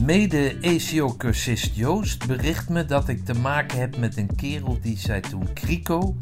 Mede-ECO-cursist 0.00 1.76
Joost 1.76 2.26
bericht 2.26 2.68
me 2.68 2.84
dat 2.84 3.08
ik 3.08 3.24
te 3.24 3.34
maken 3.34 3.78
heb 3.78 3.96
met 3.96 4.16
een 4.16 4.34
kerel 4.36 4.78
die 4.80 4.98
zij 4.98 5.20
toen 5.20 5.52
Krico 5.52 6.16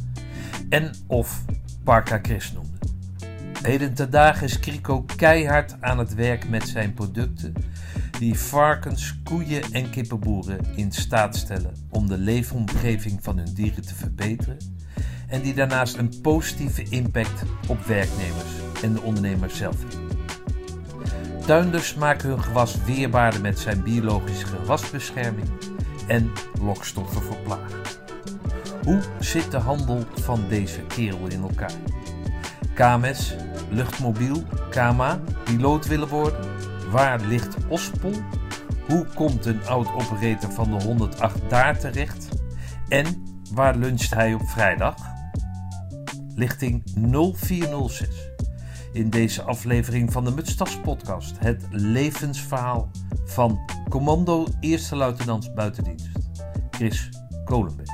en 0.69 0.95
of 1.06 1.45
Parka 1.85 2.19
Chris 2.22 2.53
noemde. 2.53 2.79
Heden 3.62 3.95
ten 3.95 4.11
dagen 4.11 4.46
is 4.46 4.59
Krico 4.59 5.04
keihard 5.17 5.77
aan 5.80 5.99
het 5.99 6.14
werk 6.14 6.49
met 6.49 6.69
zijn 6.69 6.95
producten 6.95 7.53
die 8.19 8.35
varkens, 8.35 9.19
koeien 9.24 9.62
en 9.72 9.90
kippenboeren 9.90 10.60
in 10.74 10.92
staat 10.92 11.37
stellen 11.37 11.74
om 11.90 12.08
de 12.08 12.19
leefomgeving 12.19 13.19
van 13.22 13.37
hun 13.37 13.54
dieren 13.54 13.87
te 13.87 13.95
verbeteren 13.95 14.56
en 15.29 15.42
die 15.42 15.54
daarnaast 15.54 15.97
een 15.97 16.20
positieve 16.20 16.83
impact 16.83 17.42
op 17.69 17.84
werknemers 17.84 18.83
en 18.83 18.92
de 18.92 19.01
ondernemers 19.02 19.56
zelf 19.56 19.77
hebben. 19.79 20.08
Tuinders 21.48 21.95
maken 21.95 22.28
hun 22.28 22.42
gewas 22.42 22.84
weerbaarder 22.84 23.41
met 23.41 23.59
zijn 23.59 23.83
biologische 23.83 24.47
gewasbescherming 24.47 25.48
en 26.07 26.33
lokstoffen 26.61 27.23
voor 27.23 27.37
plagen. 27.37 27.80
Hoe 28.84 29.02
zit 29.19 29.51
de 29.51 29.57
handel 29.57 30.05
van 30.15 30.45
deze 30.48 30.80
kerel 30.80 31.27
in 31.27 31.43
elkaar? 31.43 31.73
KMS, 32.74 33.34
luchtmobiel, 33.71 34.43
KMA, 34.71 35.21
piloot 35.45 35.87
willen 35.87 36.09
worden? 36.09 36.41
Waar 36.91 37.21
ligt 37.21 37.57
Ospol? 37.69 38.15
Hoe 38.87 39.07
komt 39.15 39.46
een 39.46 39.66
oud-operator 39.66 40.52
van 40.52 40.79
de 40.79 40.85
108 40.85 41.38
daar 41.49 41.79
terecht? 41.79 42.29
En 42.88 43.24
waar 43.52 43.77
luncht 43.77 44.15
hij 44.15 44.35
op 44.35 44.49
vrijdag? 44.49 44.95
Lichting 46.35 46.83
0406. 47.35 48.09
In 48.98 49.11
deze 49.11 49.43
aflevering 49.43 50.12
van 50.12 50.25
de 50.25 50.30
Mutstas 50.30 50.80
podcast 50.80 51.38
het 51.38 51.66
levensverhaal 51.70 52.91
van 53.24 53.61
commando 53.88 54.47
eerste 54.61 54.97
luitenant 54.97 55.55
buitendienst 55.55 56.09
Chris 56.71 57.09
Kolenberg. 57.45 57.88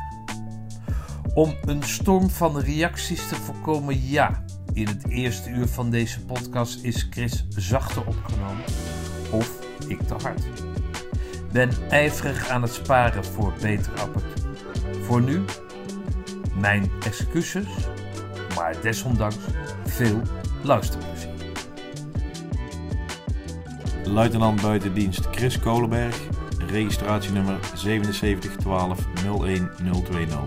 Om 1.35 1.55
een 1.65 1.83
storm 1.83 2.31
van 2.31 2.59
reacties 2.59 3.29
te 3.29 3.35
voorkomen, 3.35 4.09
ja, 4.09 4.45
in 4.73 4.87
het 4.87 5.09
eerste 5.09 5.51
uur 5.51 5.67
van 5.67 5.91
deze 5.91 6.25
podcast 6.25 6.85
is 6.85 7.07
Chris 7.11 7.47
zachter 7.49 8.07
opgenomen 8.07 8.65
of 9.31 9.59
ik 9.89 10.03
te 10.03 10.15
hard. 10.15 10.43
Ben 11.53 11.71
ijverig 11.89 12.49
aan 12.49 12.63
het 12.63 12.73
sparen 12.73 13.25
voor 13.25 13.53
betere 13.61 14.01
apparatuur. 14.01 14.57
Voor 15.03 15.23
nu, 15.23 15.45
mijn 16.55 16.91
excuses, 17.07 17.67
maar 18.55 18.81
desondanks 18.83 19.39
veel 19.85 20.23
luisterplezier. 20.65 21.31
Luitenant 24.05 24.61
buitendienst 24.61 25.27
Chris 25.31 25.59
Kolenberg, 25.59 26.17
registratienummer 26.69 27.59
7712 27.75 28.99
01020. 29.23 30.39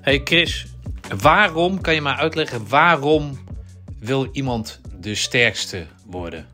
Hey 0.00 0.20
Chris, 0.24 0.66
waarom, 1.20 1.80
kan 1.80 1.94
je 1.94 2.00
mij 2.00 2.14
uitleggen, 2.14 2.68
waarom 2.68 3.38
wil 3.98 4.28
iemand 4.32 4.80
de 5.00 5.14
sterkste 5.14 5.86
worden? 6.06 6.46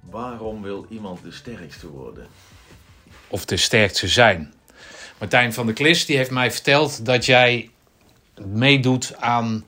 Waarom 0.00 0.62
wil 0.62 0.86
iemand 0.88 1.22
de 1.22 1.32
sterkste 1.32 1.88
worden? 1.88 2.26
Of 3.28 3.44
de 3.44 3.56
sterkste 3.56 4.08
zijn? 4.08 4.52
Martijn 5.18 5.52
van 5.52 5.66
der 5.66 5.74
Klis 5.74 6.06
die 6.06 6.16
heeft 6.16 6.30
mij 6.30 6.50
verteld 6.50 7.04
dat 7.04 7.24
jij 7.24 7.70
meedoet 8.46 9.16
aan 9.16 9.64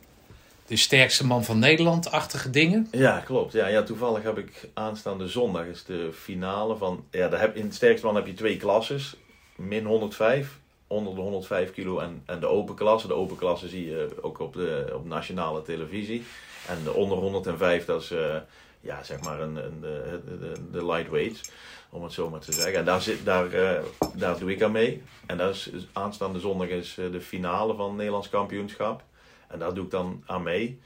de 0.66 0.76
sterkste 0.76 1.26
man 1.26 1.44
van 1.44 1.58
Nederland-achtige 1.58 2.50
dingen. 2.50 2.88
Ja, 2.90 3.18
klopt. 3.18 3.52
Ja, 3.52 3.66
ja, 3.66 3.82
toevallig 3.82 4.22
heb 4.22 4.38
ik 4.38 4.68
aanstaande 4.74 5.28
zondag 5.28 5.64
is 5.64 5.84
de 5.84 6.10
finale 6.12 6.76
van... 6.76 7.04
Ja, 7.10 7.28
daar 7.28 7.40
heb, 7.40 7.56
in 7.56 7.64
het 7.64 7.74
sterkste 7.74 8.06
man 8.06 8.14
heb 8.14 8.26
je 8.26 8.34
twee 8.34 8.56
klasses. 8.56 9.16
Min 9.56 9.84
105, 9.84 10.58
onder 10.86 11.14
de 11.14 11.20
105 11.20 11.72
kilo 11.72 11.98
en, 11.98 12.22
en 12.26 12.40
de 12.40 12.46
open 12.46 12.74
klasse. 12.74 13.06
De 13.06 13.14
open 13.14 13.36
klasse 13.36 13.68
zie 13.68 13.86
je 13.86 14.08
ook 14.20 14.38
op 14.38 14.52
de 14.52 14.92
op 14.94 15.06
nationale 15.06 15.62
televisie. 15.62 16.24
En 16.68 16.78
de 16.84 16.92
onder 16.92 17.18
105, 17.18 17.84
dat 17.84 18.02
is 18.02 18.12
uh, 18.12 18.36
ja, 18.80 19.02
zeg 19.02 19.20
maar 19.20 19.40
een, 19.40 19.56
een, 19.56 19.80
de, 19.80 20.20
de, 20.40 20.52
de 20.70 20.86
lightweights, 20.86 21.50
om 21.92 22.02
het 22.02 22.12
zo 22.12 22.30
maar 22.30 22.40
te 22.40 22.52
zeggen. 22.52 22.74
En 22.74 22.84
daar, 22.84 23.00
zit, 23.00 23.24
daar, 23.24 23.54
uh, 23.54 23.70
daar 24.14 24.38
doe 24.38 24.50
ik 24.50 24.62
aan 24.62 24.72
mee. 24.72 25.02
En 25.26 25.36
dat 25.36 25.54
is, 25.54 25.70
aanstaande 25.92 26.40
zondag 26.40 26.68
is 26.68 26.94
de 26.94 27.20
finale 27.20 27.74
van 27.74 27.86
het 27.86 27.96
Nederlands 27.96 28.28
kampioenschap. 28.28 29.02
En 29.48 29.58
daar 29.58 29.74
doe 29.74 29.84
ik 29.84 29.90
dan 29.90 30.22
aan 30.26 30.42
mee. 30.42 30.80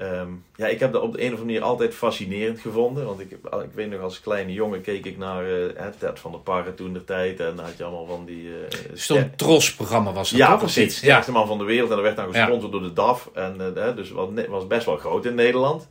Um, 0.00 0.44
ja, 0.56 0.66
ik 0.66 0.80
heb 0.80 0.92
dat 0.92 1.02
op 1.02 1.12
de 1.12 1.18
een 1.18 1.24
of 1.24 1.30
andere 1.30 1.46
manier 1.46 1.62
altijd 1.62 1.94
fascinerend 1.94 2.60
gevonden. 2.60 3.06
Want 3.06 3.20
ik, 3.20 3.30
ik 3.30 3.72
weet 3.74 3.90
nog, 3.90 4.00
als 4.00 4.20
kleine 4.20 4.52
jongen 4.52 4.80
keek 4.80 5.04
ik 5.04 5.18
naar 5.18 5.46
uh, 5.46 5.86
Ted 5.98 6.18
van 6.18 6.30
der 6.30 6.40
Parre 6.40 6.74
toen 6.74 6.92
de 6.92 7.04
tijd. 7.04 7.40
En 7.40 7.58
had 7.58 7.76
je 7.76 7.84
allemaal 7.84 8.06
van 8.06 8.24
die... 8.24 8.42
Uh, 8.42 8.54
Zo'n 8.94 9.30
tros-programma 9.36 10.12
was 10.12 10.30
dat 10.30 10.38
Ja, 10.38 10.50
toch? 10.50 10.58
precies. 10.58 11.00
De 11.00 11.06
sterkste 11.06 11.32
man 11.32 11.46
van 11.46 11.58
de 11.58 11.64
wereld. 11.64 11.88
En 11.90 11.94
dat 11.94 12.04
werd 12.04 12.16
dan 12.16 12.32
gesponsord 12.32 12.72
ja. 12.72 12.78
door 12.78 12.88
de 12.88 12.92
DAF. 12.92 13.30
En, 13.34 13.74
uh, 13.76 13.96
dus 13.96 14.10
was, 14.10 14.28
was 14.48 14.66
best 14.66 14.86
wel 14.86 14.96
groot 14.96 15.24
in 15.24 15.34
Nederland. 15.34 15.88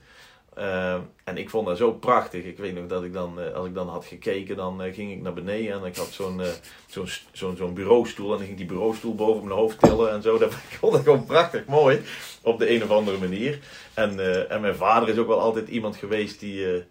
Uh, 0.57 0.97
en 1.23 1.37
ik 1.37 1.49
vond 1.49 1.67
dat 1.67 1.77
zo 1.77 1.91
prachtig. 1.91 2.43
Ik 2.43 2.57
weet 2.57 2.75
nog 2.75 2.87
dat 2.87 3.03
ik 3.03 3.13
dan, 3.13 3.39
uh, 3.39 3.53
als 3.53 3.67
ik 3.67 3.73
dan 3.73 3.87
had 3.89 4.05
gekeken, 4.05 4.55
dan 4.55 4.83
uh, 4.83 4.93
ging 4.93 5.11
ik 5.11 5.21
naar 5.21 5.33
beneden 5.33 5.73
en 5.73 5.85
ik 5.85 5.95
had 5.95 6.07
zo'n 6.07 6.41
zo'n 6.87 7.07
zo'n 7.31 7.55
zo'n 7.55 7.73
bureaustoel. 7.73 8.31
En 8.31 8.37
dan 8.37 8.45
ging 8.45 8.57
die 8.57 8.65
bureaustoel 8.65 9.15
boven 9.15 9.43
mijn 9.43 9.59
hoofd 9.59 9.81
tillen 9.81 10.11
en 10.11 10.21
zo. 10.21 10.37
Dat 10.37 10.53
vond 10.79 10.95
ik 10.95 11.03
gewoon 11.03 11.25
prachtig 11.25 11.65
mooi. 11.65 12.01
Op 12.41 12.59
de 12.59 12.69
een 12.69 12.83
of 12.83 12.89
andere 12.89 13.17
manier. 13.17 13.59
En, 13.93 14.49
en 14.49 14.61
mijn 14.61 14.75
vader 14.75 15.09
is 15.09 15.17
ook 15.17 15.27
wel 15.27 15.39
altijd 15.39 15.67
iemand 15.67 15.95
geweest 15.95 16.39
die 16.39 16.83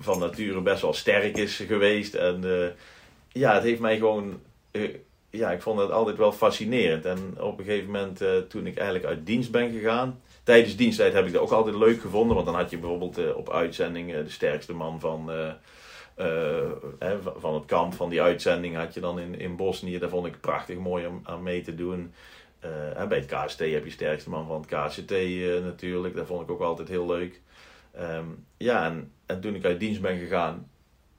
van 0.00 0.18
nature 0.18 0.60
best 0.60 0.82
wel 0.82 0.92
sterk 0.92 1.36
is 1.36 1.56
geweest. 1.56 2.14
En 2.14 2.44
ja, 3.28 3.54
het 3.54 3.62
heeft 3.62 3.80
mij 3.80 3.96
gewoon. 3.96 4.40
ja, 5.30 5.50
ik 5.50 5.62
vond 5.62 5.80
het 5.80 5.90
altijd 5.90 6.16
wel 6.16 6.32
fascinerend. 6.32 7.04
En 7.04 7.34
op 7.38 7.58
een 7.58 7.64
gegeven 7.64 7.86
moment, 7.86 8.22
toen 8.48 8.66
ik 8.66 8.76
eigenlijk 8.76 9.06
uit 9.06 9.26
dienst 9.26 9.50
ben 9.50 9.72
gegaan 9.72 10.20
tijdens 10.48 10.76
diensttijd 10.76 11.12
heb 11.12 11.26
ik 11.26 11.32
dat 11.32 11.42
ook 11.42 11.50
altijd 11.50 11.74
leuk 11.74 12.00
gevonden. 12.00 12.34
Want 12.34 12.46
dan 12.46 12.54
had 12.54 12.70
je 12.70 12.78
bijvoorbeeld 12.78 13.18
uh, 13.18 13.36
op 13.36 13.50
uitzending 13.50 14.14
uh, 14.14 14.16
de 14.24 14.30
sterkste 14.30 14.72
man 14.72 15.00
van, 15.00 15.30
uh, 16.18 16.70
van 17.36 17.54
het 17.54 17.64
kamp 17.64 17.94
van 17.94 18.08
die 18.08 18.22
uitzending 18.22 18.76
had 18.76 18.94
je 18.94 19.00
dan 19.00 19.18
in, 19.18 19.38
in 19.38 19.56
Bosnië. 19.56 19.98
Dat 19.98 20.10
vond 20.10 20.26
ik 20.26 20.40
prachtig 20.40 20.76
mooi 20.76 21.06
om 21.06 21.20
aan 21.22 21.42
mee 21.42 21.62
te 21.62 21.74
doen. 21.74 22.12
bij 23.08 23.18
het 23.18 23.26
KST 23.26 23.58
heb 23.58 23.84
je 23.84 23.90
sterkste 23.90 24.30
man 24.30 24.46
van 24.46 24.60
het 24.60 24.66
KCT 24.70 25.10
natuurlijk. 25.62 26.14
Dat 26.14 26.26
vond 26.26 26.42
ik 26.42 26.50
ook 26.50 26.60
altijd 26.60 26.88
heel 26.88 27.06
leuk. 27.06 27.40
Um, 28.00 28.44
ja, 28.56 28.84
en, 28.84 29.12
en 29.26 29.40
toen 29.40 29.54
ik 29.54 29.64
uit 29.64 29.80
dienst 29.80 30.00
ben 30.00 30.18
gegaan, 30.18 30.70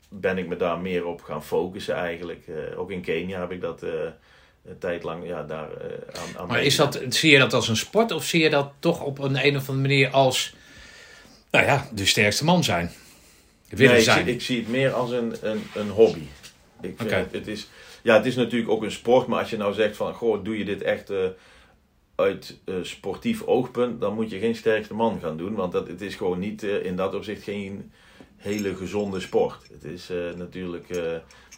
ben 0.09 0.37
ik 0.37 0.47
me 0.47 0.55
daar 0.55 0.79
meer 0.79 1.05
op 1.05 1.21
gaan 1.21 1.43
focussen 1.43 1.95
eigenlijk. 1.95 2.45
ook 2.75 2.91
in 2.91 3.01
Kenia 3.01 3.39
heb 3.39 3.51
ik 3.51 3.61
dat 3.61 3.85
een 4.65 4.77
tijd 4.77 5.03
lang 5.03 5.27
ja, 5.27 5.43
daar 5.43 5.69
uh, 5.69 6.21
aan, 6.21 6.37
aan 6.37 6.47
Maar 6.47 6.63
is 6.63 6.75
dat, 6.75 7.01
zie 7.09 7.31
je 7.31 7.39
dat 7.39 7.53
als 7.53 7.67
een 7.67 7.77
sport 7.77 8.11
of 8.11 8.25
zie 8.25 8.41
je 8.41 8.49
dat 8.49 8.71
toch 8.79 9.01
op 9.01 9.19
een, 9.19 9.45
een 9.45 9.55
of 9.55 9.69
andere 9.69 9.87
manier 9.87 10.09
als 10.09 10.53
nou 11.51 11.65
ja, 11.65 11.87
de 11.93 12.05
sterkste 12.05 12.43
man 12.43 12.63
zijn? 12.63 12.91
Willen 13.69 13.93
nee, 13.93 14.03
zijn? 14.03 14.19
Ik, 14.19 14.25
zie, 14.25 14.33
ik 14.33 14.41
zie 14.41 14.57
het 14.57 14.67
meer 14.67 14.91
als 14.91 15.11
een, 15.11 15.35
een, 15.41 15.63
een 15.75 15.89
hobby. 15.89 16.23
Ik 16.81 16.93
vind 16.97 17.01
okay. 17.01 17.19
het, 17.19 17.31
het, 17.31 17.47
is, 17.47 17.67
ja, 18.03 18.15
het 18.15 18.25
is 18.25 18.35
natuurlijk 18.35 18.71
ook 18.71 18.83
een 18.83 18.91
sport, 18.91 19.27
maar 19.27 19.39
als 19.39 19.49
je 19.49 19.57
nou 19.57 19.73
zegt 19.73 19.95
van 19.95 20.13
goh, 20.13 20.43
doe 20.43 20.57
je 20.57 20.65
dit 20.65 20.81
echt 20.81 21.11
uh, 21.11 21.17
uit 22.15 22.57
sportief 22.81 23.43
oogpunt, 23.43 24.01
dan 24.01 24.13
moet 24.13 24.29
je 24.29 24.39
geen 24.39 24.55
sterkste 24.55 24.93
man 24.93 25.19
gaan 25.21 25.37
doen. 25.37 25.55
Want 25.55 25.71
dat, 25.71 25.87
het 25.87 26.01
is 26.01 26.15
gewoon 26.15 26.39
niet 26.39 26.63
in 26.63 26.95
dat 26.95 27.15
opzicht 27.15 27.43
geen 27.43 27.91
hele 28.35 28.75
gezonde 28.75 29.19
sport. 29.19 29.63
Het 29.71 29.83
is 29.83 30.09
natuurlijk 30.35 30.87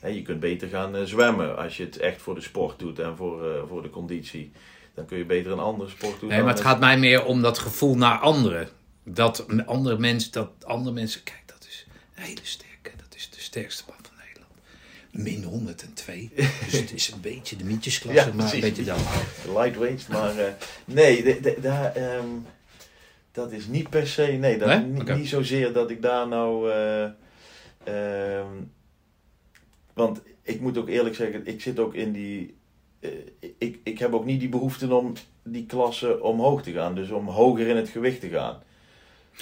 je 0.09 0.21
kunt 0.21 0.39
beter 0.39 0.67
gaan 0.67 0.95
uh, 0.95 1.03
zwemmen 1.03 1.57
als 1.57 1.77
je 1.77 1.83
het 1.83 1.97
echt 1.97 2.21
voor 2.21 2.35
de 2.35 2.41
sport 2.41 2.79
doet 2.79 2.99
en 2.99 3.15
voor, 3.15 3.47
uh, 3.47 3.61
voor 3.67 3.81
de 3.81 3.89
conditie. 3.89 4.51
Dan 4.93 5.05
kun 5.05 5.17
je 5.17 5.25
beter 5.25 5.51
een 5.51 5.59
andere 5.59 5.89
sport 5.89 6.19
doen. 6.19 6.29
Nee, 6.29 6.41
maar 6.41 6.53
het 6.53 6.61
gaat 6.61 6.79
mij 6.79 6.97
meer 6.97 7.25
om 7.25 7.41
dat 7.41 7.57
gevoel 7.57 7.95
naar 7.95 8.17
anderen. 8.17 8.69
Dat 9.03 9.45
andere 9.65 9.97
mensen, 9.97 10.31
dat 10.31 10.49
andere 10.63 10.95
mensen, 10.95 11.23
kijk, 11.23 11.43
dat 11.45 11.65
is 11.69 11.85
een 12.15 12.23
hele 12.23 12.39
sterke, 12.41 12.91
dat 12.97 13.15
is 13.15 13.29
de 13.29 13.39
sterkste 13.39 13.83
man 13.87 13.97
van 14.01 14.13
Nederland. 14.25 14.53
Min 15.11 15.43
102. 15.43 16.31
dus 16.35 16.79
het 16.79 16.93
is 16.93 17.11
een 17.11 17.21
beetje 17.21 17.55
de 17.55 17.63
mietjesklasse, 17.63 18.27
ja, 18.27 18.33
maar 18.33 18.53
een 18.53 18.59
beetje 18.59 18.83
dan. 18.83 18.99
Lightweights, 19.53 20.07
maar 20.07 20.35
uh, 20.35 20.43
nee, 20.85 21.23
de, 21.41 21.91
um, 22.19 22.45
dat 23.31 23.51
is 23.51 23.67
niet 23.67 23.89
per 23.89 24.07
se, 24.07 24.25
nee, 24.25 24.57
dat 24.57 24.67
nee? 24.67 24.79
Niet, 24.79 25.01
okay. 25.01 25.17
niet 25.17 25.29
zozeer 25.29 25.73
dat 25.73 25.89
ik 25.89 26.01
daar 26.01 26.27
nou. 26.27 26.71
Um, 27.87 28.71
want 29.93 30.21
ik 30.43 30.61
moet 30.61 30.77
ook 30.77 30.89
eerlijk 30.89 31.15
zeggen, 31.15 31.41
ik 31.43 31.61
zit 31.61 31.79
ook 31.79 31.93
in 31.93 32.11
die. 32.11 32.55
Uh, 32.99 33.09
ik, 33.57 33.79
ik 33.83 33.99
heb 33.99 34.13
ook 34.13 34.25
niet 34.25 34.39
die 34.39 34.49
behoefte 34.49 34.93
om 34.93 35.13
die 35.43 35.65
klasse 35.65 36.21
omhoog 36.21 36.63
te 36.63 36.71
gaan. 36.71 36.95
Dus 36.95 37.09
om 37.09 37.27
hoger 37.27 37.67
in 37.67 37.75
het 37.75 37.89
gewicht 37.89 38.19
te 38.19 38.29
gaan. 38.29 38.57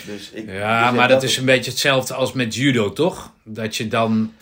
Dus 0.06 0.32
ik, 0.32 0.50
ja, 0.50 0.88
dus 0.88 0.98
maar 0.98 1.08
dat, 1.08 1.22
dat 1.22 1.30
is 1.30 1.38
een 1.38 1.46
beetje 1.46 1.72
hetzelfde 1.72 2.14
als 2.14 2.34
met 2.34 2.56
judo, 2.56 2.94
toch? 2.94 3.34
Dat 3.44 3.76
je 3.76 3.88
dan 3.88 4.34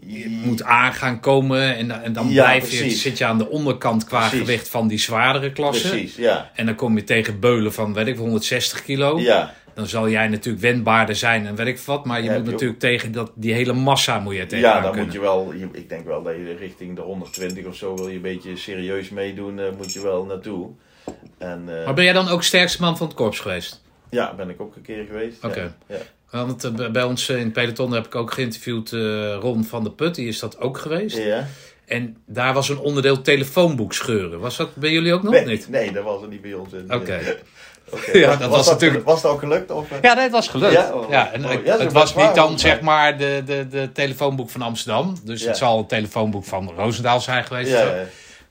je 0.00 0.28
moet 0.28 0.62
aan 0.62 0.92
gaan 0.92 1.20
komen 1.20 1.76
en, 1.76 2.02
en 2.02 2.12
dan 2.12 2.28
ja, 2.28 2.42
blijf 2.42 2.70
je, 2.70 2.90
zit 2.90 3.18
je 3.18 3.24
aan 3.24 3.38
de 3.38 3.48
onderkant 3.48 4.04
qua 4.04 4.18
precies. 4.18 4.38
gewicht 4.38 4.68
van 4.68 4.88
die 4.88 4.98
zwaardere 4.98 5.52
klasse. 5.52 5.88
Precies, 5.88 6.16
ja. 6.16 6.50
En 6.54 6.66
dan 6.66 6.74
kom 6.74 6.96
je 6.96 7.04
tegen 7.04 7.40
beulen 7.40 7.72
van, 7.72 7.94
weet 7.94 8.06
ik, 8.06 8.16
160 8.16 8.82
kilo. 8.82 9.20
Ja. 9.20 9.54
Dan 9.78 9.86
zal 9.86 10.08
jij 10.08 10.28
natuurlijk 10.28 10.62
wendbaarder 10.64 11.16
zijn 11.16 11.46
en 11.46 11.54
weet 11.54 11.66
ik 11.66 11.78
wat. 11.78 12.04
Maar 12.04 12.18
je 12.22 12.24
Ja, 12.30 12.36
moet 12.36 12.44
je 12.46 12.50
natuurlijk 12.52 12.80
tegen 12.80 13.12
dat, 13.12 13.32
die 13.34 13.52
hele 13.52 13.72
massa 13.72 14.18
moet 14.20 14.34
je 14.36 14.46
tegenaan 14.46 14.76
Ja, 14.76 14.80
dan 14.80 14.90
kunnen. 14.90 15.04
moet 15.06 15.14
je 15.14 15.20
wel, 15.20 15.52
je- 15.52 15.68
ik 15.72 15.88
denk 15.88 16.06
wel 16.06 16.22
dat 16.22 16.34
je 16.34 16.56
richting 16.58 16.96
de 16.96 17.02
120 17.02 17.66
of 17.66 17.76
zo 17.76 17.94
wil 17.94 18.08
je 18.08 18.16
een 18.16 18.22
beetje 18.22 18.56
serieus 18.56 19.08
meedoen, 19.08 19.58
eh, 19.58 19.64
moet 19.76 19.92
je 19.92 20.02
wel 20.02 20.24
naartoe. 20.24 20.68
En 21.38 21.62
eh, 21.66 21.84
Maar 21.84 21.94
ben 21.94 22.04
jij 22.04 22.12
dan 22.12 22.28
ook 22.28 22.42
sterkste 22.42 22.82
man 22.82 22.96
van 22.96 23.06
het 23.06 23.16
korps 23.16 23.40
geweest? 23.40 23.82
ja, 24.10 24.34
ben 24.34 24.48
ik 24.50 24.60
ook 24.60 24.76
een 24.76 24.82
keer 24.82 25.04
geweest. 25.06 25.44
Oké. 25.44 25.74
Ja. 25.86 25.96
Want 26.30 26.64
eh, 26.64 26.90
bij- 26.90 27.02
ons 27.02 27.28
in 27.28 27.38
het 27.38 27.52
peloton 27.52 27.92
heb 27.92 28.06
ik 28.06 28.14
ook 28.14 28.32
geïnterviewd 28.32 28.90
Ron 29.40 29.64
van 29.64 29.82
der 29.84 29.92
Put. 29.92 30.14
Die 30.14 30.28
is 30.28 30.38
dat 30.38 30.60
ook 30.60 30.78
geweest. 30.78 31.16
Ja. 31.16 31.46
En 31.86 32.16
daar 32.26 32.54
was 32.54 32.68
een 32.68 32.78
onderdeel 32.78 33.22
telefoonboek 33.22 33.92
scheuren. 33.92 34.40
Was 34.40 34.56
dat 34.56 34.74
bij 34.74 34.90
jullie 34.90 35.12
ook 35.12 35.22
nog 35.22 35.32
Nee, 35.32 35.44
niet? 35.46 35.68
nee, 35.68 35.92
dat 35.92 36.04
was 36.04 36.22
er 36.22 36.28
niet 36.28 36.40
bij 36.42 36.54
ons. 36.54 36.68
Oké. 36.88 37.18
Oké. 37.90 38.18
Ja, 38.18 38.36
dat 38.36 38.50
was 38.50 38.68
natuurlijk- 38.70 39.04
Was 39.04 39.22
dat 39.22 39.32
ook 39.32 39.38
gelukt? 39.38 39.70
Of, 39.70 39.90
eh? 39.90 39.98
Ja, 40.02 40.12
nee, 40.14 40.22
het 40.22 40.32
was 40.32 40.48
gelukt. 40.48 40.72
Ja? 40.72 40.92
Ja, 41.10 41.32
en 41.32 41.44
oh, 41.46 41.64
ja, 41.64 41.78
het 41.78 41.92
was 41.92 42.14
niet 42.14 42.34
dan 42.34 42.58
zeg 42.58 42.80
maar 42.80 43.18
de, 43.18 43.42
de, 43.46 43.68
de 43.68 43.92
telefoonboek 43.92 44.50
van 44.50 44.62
Amsterdam. 44.62 45.16
Dus 45.24 45.40
Ja. 45.42 45.48
het 45.48 45.56
zal 45.56 45.78
het 45.78 45.88
telefoonboek 45.88 46.44
van 46.44 46.72
Roosendaal 46.76 47.20
zijn 47.20 47.44
geweest. 47.44 47.70
Ja. 47.70 47.94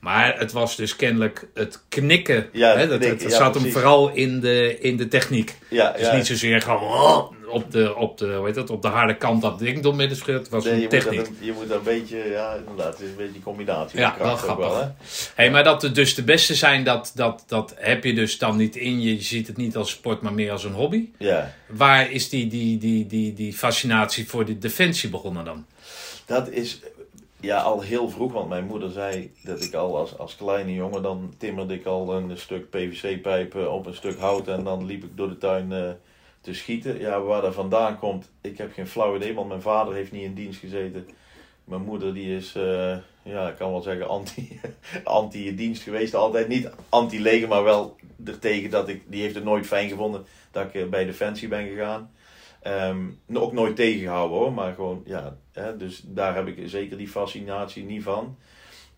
Maar 0.00 0.38
het 0.38 0.52
was 0.52 0.76
dus 0.76 0.96
kennelijk 0.96 1.46
het 1.54 1.82
knikken. 1.88 2.46
Ja, 2.52 2.76
hè, 2.76 2.88
dat, 2.88 2.98
knikken, 2.98 3.22
het 3.24 3.32
ja, 3.32 3.38
zat 3.38 3.54
hem 3.54 3.72
vooral 3.72 4.10
in 4.10 4.40
de, 4.40 4.78
in 4.80 4.96
de 4.96 5.08
techniek. 5.08 5.54
ja, 5.70 5.92
Dus 5.92 6.06
ja. 6.06 6.16
niet 6.16 6.26
zozeer 6.26 6.60
gewoon 6.62 6.82
oh, 6.82 7.32
op 7.48 7.70
de, 7.72 7.94
op 7.96 8.18
de, 8.18 8.26
hoe 8.34 8.46
heet 8.46 8.54
dat, 8.54 8.70
op 8.70 8.82
de 8.82 8.88
harde 8.88 9.16
kant 9.16 9.42
dat 9.42 9.58
ding 9.58 9.82
door 9.82 9.94
midden 9.94 10.16
schudden. 10.16 10.42
Het 10.42 10.50
was 10.50 10.64
Nee, 10.64 10.72
een 10.72 10.78
je, 10.80 10.86
moet 10.86 10.90
dat 11.02 11.02
techniek. 11.14 11.28
je 11.40 11.52
moet 11.52 11.70
een 11.70 11.82
beetje, 11.84 12.16
ja, 12.30 12.54
inderdaad, 12.54 12.92
het 12.92 13.00
is 13.02 13.08
een 13.10 13.16
beetje 13.16 13.34
een 13.34 13.42
combinatie. 13.42 13.98
Ja, 13.98 14.14
wel 14.18 14.36
grappig. 14.36 14.80
hè? 14.80 14.86
Hey, 15.34 15.50
maar 15.50 15.64
dat 15.64 15.82
het 15.82 15.94
dus 15.94 16.14
de 16.14 16.22
beste 16.24 16.54
zijn, 16.54 16.84
dat, 16.84 17.12
dat, 17.14 17.44
dat 17.46 17.74
heb 17.76 18.04
je 18.04 18.14
dus 18.14 18.38
dan 18.38 18.56
niet 18.56 18.76
in 18.76 19.00
je. 19.00 19.14
Je 19.16 19.22
ziet 19.22 19.46
het 19.46 19.56
niet 19.56 19.76
als 19.76 19.90
sport, 19.90 20.20
maar 20.22 20.32
meer 20.34 20.50
als 20.52 20.64
een 20.64 20.72
hobby. 20.72 21.08
Ja, 21.18 21.54
Waar 21.66 22.10
is 22.10 22.28
die, 22.28 22.46
die, 22.46 22.78
die, 22.78 23.06
die, 23.06 23.34
die 23.34 23.52
fascinatie 23.52 24.28
voor 24.28 24.44
de 24.44 24.58
defensie 24.58 25.08
begonnen 25.10 25.44
dan? 25.44 25.66
dat 26.26 26.50
is 26.50 26.80
ja, 27.40 27.60
al 27.60 27.80
heel 27.80 28.10
vroeg, 28.10 28.32
want 28.32 28.48
mijn 28.48 28.66
moeder 28.66 28.90
zei 28.90 29.32
dat 29.44 29.62
ik 29.62 29.74
al 29.74 29.96
als, 29.96 30.18
als 30.18 30.36
kleine 30.36 30.74
jongen, 30.74 31.02
dan 31.02 31.34
timmerde 31.38 31.74
ik 31.74 31.86
al 31.86 32.14
een 32.14 32.38
stuk 32.38 32.70
PVC-pijp 32.70 33.54
eh, 33.54 33.74
op 33.74 33.86
een 33.86 33.94
stuk 33.94 34.18
hout 34.18 34.48
en 34.48 34.64
dan 34.64 34.84
liep 34.84 35.04
ik 35.04 35.16
door 35.16 35.28
de 35.28 35.38
tuin 35.38 35.72
eh, 35.72 35.90
te 36.40 36.54
schieten. 36.54 36.98
Ja, 36.98 37.20
waar 37.20 37.42
dat 37.42 37.54
vandaan 37.54 37.98
komt, 37.98 38.30
ik 38.40 38.58
heb 38.58 38.72
geen 38.72 38.86
flauw 38.86 39.16
idee, 39.16 39.34
want 39.34 39.48
mijn 39.48 39.62
vader 39.62 39.94
heeft 39.94 40.12
niet 40.12 40.22
in 40.22 40.34
dienst 40.34 40.60
gezeten. 40.60 41.08
Mijn 41.68 41.82
moeder 41.82 42.14
die 42.14 42.36
is, 42.36 42.54
eh, 42.54 42.96
ja, 43.22 43.48
ik 43.48 43.56
kan 43.56 43.70
wel 43.70 43.82
zeggen, 43.82 44.08
anti, 44.08 44.60
anti-dienst 45.04 45.82
geweest. 45.82 46.14
Altijd 46.14 46.48
niet 46.48 46.70
anti-leger, 46.88 47.48
maar 47.48 47.64
wel 47.64 47.96
ertegen 48.24 48.70
dat 48.70 48.88
ik, 48.88 49.02
die 49.06 49.22
heeft 49.22 49.34
het 49.34 49.44
nooit 49.44 49.66
fijn 49.66 49.88
gevonden 49.88 50.24
dat 50.50 50.64
ik 50.64 50.74
eh, 50.74 50.88
bij 50.88 51.04
Defensie 51.04 51.48
ben 51.48 51.68
gegaan. 51.68 52.10
Ehm, 52.62 52.98
ook 53.32 53.52
nooit 53.52 53.76
tegengehouden 53.76 54.38
hoor, 54.38 54.52
maar 54.52 54.74
gewoon, 54.74 55.02
ja, 55.06 55.36
hè, 55.52 55.76
dus 55.76 56.02
daar 56.04 56.34
heb 56.34 56.46
ik 56.46 56.58
zeker 56.66 56.96
die 56.96 57.08
fascinatie 57.08 57.84
niet 57.84 58.02
van. 58.02 58.36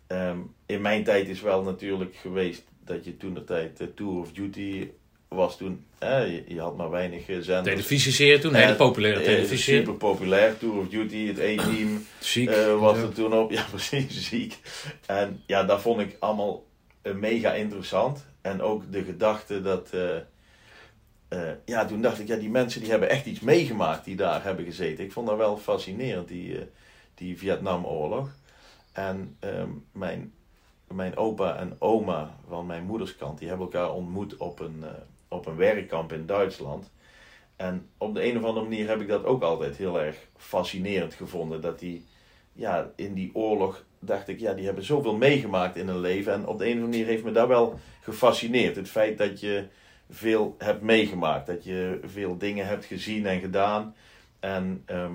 Ehm, 0.06 0.38
in 0.66 0.80
mijn 0.80 1.04
tijd 1.04 1.28
is 1.28 1.40
wel 1.40 1.62
natuurlijk 1.62 2.14
geweest 2.16 2.62
dat 2.84 3.04
je 3.04 3.16
toen 3.16 3.34
de 3.34 3.44
tijd 3.44 3.80
eh, 3.80 3.86
Tour 3.94 4.18
of 4.18 4.32
Duty 4.32 4.88
was 5.28 5.56
toen, 5.56 5.84
hè, 5.98 6.18
je, 6.18 6.44
je 6.48 6.60
had 6.60 6.76
maar 6.76 6.90
weinig 6.90 7.28
eh, 7.28 7.36
zenders. 7.40 7.68
Televisieserie 7.68 8.38
toen, 8.38 8.54
hele 8.54 8.74
populaire 8.74 9.18
eh, 9.20 9.24
televisieserie. 9.26 9.80
Super 9.80 9.94
populair, 9.94 10.58
Tour 10.58 10.78
of 10.78 10.88
Duty, 10.88 11.26
het 11.26 11.38
E-team. 11.38 12.06
Ziek. 12.20 12.50
Was 12.78 12.96
Ja. 12.96 13.02
er 13.02 13.12
toen 13.12 13.32
op. 13.32 13.50
Ja, 13.60 13.64
precies, 13.70 14.28
ziek. 14.28 14.58
En 15.06 15.42
ja, 15.46 15.64
dat 15.64 15.80
vond 15.80 16.00
ik 16.00 16.16
allemaal 16.18 16.64
mega 17.02 17.52
interessant. 17.54 18.26
En 18.40 18.62
ook 18.62 18.92
de 18.92 19.04
gedachte 19.04 19.62
dat... 19.62 19.90
eh, 21.30 21.50
ja, 21.64 21.84
toen 21.84 22.02
dacht 22.02 22.18
ik, 22.18 22.26
ja, 22.26 22.36
die 22.36 22.50
mensen 22.50 22.80
die 22.80 22.90
hebben 22.90 23.08
echt 23.08 23.26
iets 23.26 23.40
meegemaakt 23.40 24.04
die 24.04 24.16
daar 24.16 24.42
hebben 24.42 24.64
gezeten. 24.64 25.04
Ik 25.04 25.12
vond 25.12 25.26
dat 25.26 25.36
wel 25.36 25.56
fascinerend, 25.56 26.28
die, 26.28 26.58
eh, 26.58 26.64
die 27.14 27.38
Vietnamoorlog. 27.38 28.28
En 28.92 29.36
ehm, 29.38 29.68
mijn, 29.92 30.32
mijn 30.88 31.16
opa 31.16 31.56
en 31.56 31.76
oma 31.78 32.36
van 32.48 32.66
mijn 32.66 32.84
moeders 32.84 33.16
kant, 33.16 33.38
die 33.38 33.48
hebben 33.48 33.66
elkaar 33.66 33.92
ontmoet 33.92 34.36
op 34.36 34.60
een, 34.60 34.82
eh, 34.82 34.90
op 35.28 35.46
een 35.46 35.56
werkkamp 35.56 36.12
in 36.12 36.26
Duitsland. 36.26 36.90
En 37.56 37.88
op 37.98 38.14
de 38.14 38.24
een 38.24 38.36
of 38.36 38.44
andere 38.44 38.66
manier 38.66 38.88
heb 38.88 39.00
ik 39.00 39.08
dat 39.08 39.24
ook 39.24 39.42
altijd 39.42 39.76
heel 39.76 40.00
erg 40.00 40.16
fascinerend 40.36 41.14
gevonden. 41.14 41.60
Dat 41.60 41.78
die, 41.78 42.04
ja, 42.52 42.90
in 42.96 43.14
die 43.14 43.30
oorlog 43.34 43.84
dacht 43.98 44.28
ik, 44.28 44.40
ja, 44.40 44.54
die 44.54 44.64
hebben 44.64 44.84
zoveel 44.84 45.16
meegemaakt 45.16 45.76
in 45.76 45.88
hun 45.88 46.00
leven. 46.00 46.32
En 46.32 46.46
op 46.46 46.58
de 46.58 46.64
een 46.64 46.70
of 46.70 46.76
andere 46.76 46.92
manier 46.92 47.06
heeft 47.06 47.24
me 47.24 47.32
dat 47.32 47.48
wel 47.48 47.78
gefascineerd. 48.00 48.76
Het 48.76 48.88
feit 48.88 49.18
dat 49.18 49.40
je 49.40 49.68
veel 50.10 50.54
hebt 50.58 50.82
meegemaakt. 50.82 51.46
Dat 51.46 51.64
je 51.64 52.00
veel 52.04 52.38
dingen 52.38 52.66
hebt 52.66 52.84
gezien 52.84 53.26
en 53.26 53.40
gedaan. 53.40 53.94
En 54.40 54.82
ehm, 54.86 55.14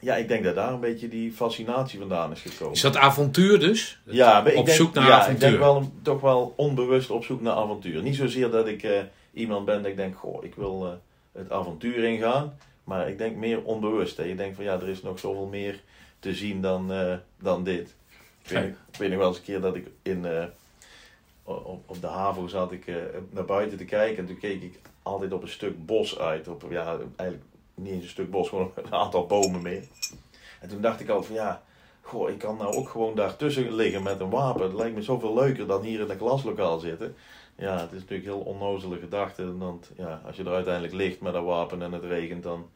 ja, 0.00 0.16
ik 0.16 0.28
denk 0.28 0.44
dat 0.44 0.54
daar 0.54 0.72
een 0.72 0.80
beetje 0.80 1.08
die 1.08 1.32
fascinatie 1.32 1.98
vandaan 1.98 2.32
is 2.32 2.40
gekomen. 2.40 2.74
Is 2.74 2.80
dat 2.80 2.96
avontuur 2.96 3.58
dus? 3.58 4.00
Ja, 4.04 4.38
op 4.38 4.44
denk, 4.44 4.68
zoek 4.68 4.94
naar 4.94 5.06
ja, 5.06 5.18
avontuur. 5.18 5.34
Ik 5.34 5.40
denk 5.40 5.58
wel, 5.58 5.92
toch 6.02 6.20
wel 6.20 6.52
onbewust 6.56 7.10
op 7.10 7.24
zoek 7.24 7.40
naar 7.40 7.54
avontuur. 7.54 8.02
Niet 8.02 8.16
zozeer 8.16 8.50
dat 8.50 8.66
ik 8.66 8.82
eh, 8.82 9.02
iemand 9.32 9.64
ben 9.64 9.82
dat 9.82 9.90
ik 9.90 9.96
denk, 9.96 10.16
goh, 10.16 10.44
ik 10.44 10.54
wil 10.54 10.86
eh, 10.86 10.92
het 11.40 11.50
avontuur 11.50 12.04
ingaan. 12.04 12.58
Maar 12.84 13.08
ik 13.08 13.18
denk 13.18 13.36
meer 13.36 13.62
onbewust. 13.62 14.16
Hè. 14.16 14.24
Je 14.24 14.34
denkt 14.34 14.56
van 14.56 14.64
ja, 14.64 14.74
er 14.74 14.88
is 14.88 15.02
nog 15.02 15.18
zoveel 15.18 15.46
meer 15.46 15.80
te 16.18 16.34
zien 16.34 16.60
dan, 16.60 16.92
eh, 16.92 17.14
dan 17.40 17.64
dit. 17.64 17.94
Ik 18.42 18.50
weet, 18.50 18.74
ik 18.92 18.98
weet 18.98 19.10
nog 19.10 19.18
wel 19.18 19.28
eens 19.28 19.36
een 19.36 19.44
keer 19.44 19.60
dat 19.60 19.76
ik 19.76 19.86
in, 20.02 20.26
op, 21.44 21.82
op 21.86 22.00
de 22.00 22.06
HAVO 22.06 22.46
zat 22.46 22.72
ik 22.72 22.86
eh, 22.86 22.96
naar 23.30 23.44
buiten 23.44 23.78
te 23.78 23.84
kijken. 23.84 24.18
En 24.18 24.26
toen 24.26 24.38
keek 24.38 24.62
ik 24.62 24.80
altijd 25.02 25.32
op 25.32 25.42
een 25.42 25.48
stuk 25.48 25.86
bos 25.86 26.18
uit. 26.18 26.48
Op, 26.48 26.64
ja, 26.70 26.98
eigenlijk 27.16 27.50
niet 27.74 27.92
eens 27.92 28.02
een 28.02 28.08
stuk 28.08 28.30
bos, 28.30 28.48
gewoon 28.48 28.72
een 28.84 28.92
aantal 28.92 29.26
bomen 29.26 29.62
meer. 29.62 29.84
En 30.60 30.68
toen 30.68 30.80
dacht 30.80 31.00
ik 31.00 31.08
al 31.08 31.22
van 31.22 31.34
ja, 31.34 31.62
goh, 32.00 32.30
ik 32.30 32.38
kan 32.38 32.56
nou 32.56 32.74
ook 32.74 32.88
gewoon 32.88 33.14
daartussen 33.14 33.74
liggen 33.74 34.02
met 34.02 34.20
een 34.20 34.30
wapen. 34.30 34.62
Het 34.62 34.74
lijkt 34.74 34.94
me 34.94 35.02
zoveel 35.02 35.34
leuker 35.34 35.66
dan 35.66 35.82
hier 35.82 36.00
in 36.00 36.10
een 36.10 36.16
klaslokaal 36.16 36.78
zitten. 36.78 37.16
Ja, 37.56 37.80
het 37.80 37.92
is 37.92 38.00
natuurlijk 38.00 38.28
heel 38.28 38.40
onnozele 38.40 38.98
gedachte. 38.98 39.56
Want 39.56 39.90
ja, 39.96 40.20
als 40.26 40.36
je 40.36 40.44
er 40.44 40.54
uiteindelijk 40.54 40.94
ligt 40.94 41.20
met 41.20 41.34
een 41.34 41.44
wapen 41.44 41.82
en 41.82 41.92
het 41.92 42.04
regent, 42.04 42.42
dan 42.42 42.68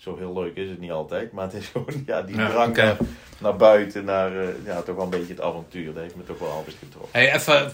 zo 0.00 0.16
heel 0.16 0.32
leuk 0.32 0.56
is 0.56 0.68
het 0.68 0.80
niet 0.80 0.90
altijd. 0.90 1.32
Maar 1.32 1.44
het 1.44 1.54
is 1.54 1.66
gewoon 1.72 2.02
ja, 2.06 2.22
die 2.22 2.36
Ja, 2.36 2.48
drang 2.48 2.76
naar, 2.76 2.96
naar 3.38 3.56
buiten, 3.56 4.04
naar 4.04 4.40
eh, 4.40 4.48
ja, 4.64 4.82
toch 4.82 4.94
wel 4.96 5.04
een 5.04 5.10
beetje 5.10 5.32
het 5.34 5.42
avontuur. 5.42 5.92
Dat 5.92 6.02
heeft 6.02 6.16
me 6.16 6.24
toch 6.24 6.38
wel 6.38 6.50
altijd 6.50 6.76
getrokken. 6.78 7.20
Hey, 7.20 7.34
even 7.34 7.72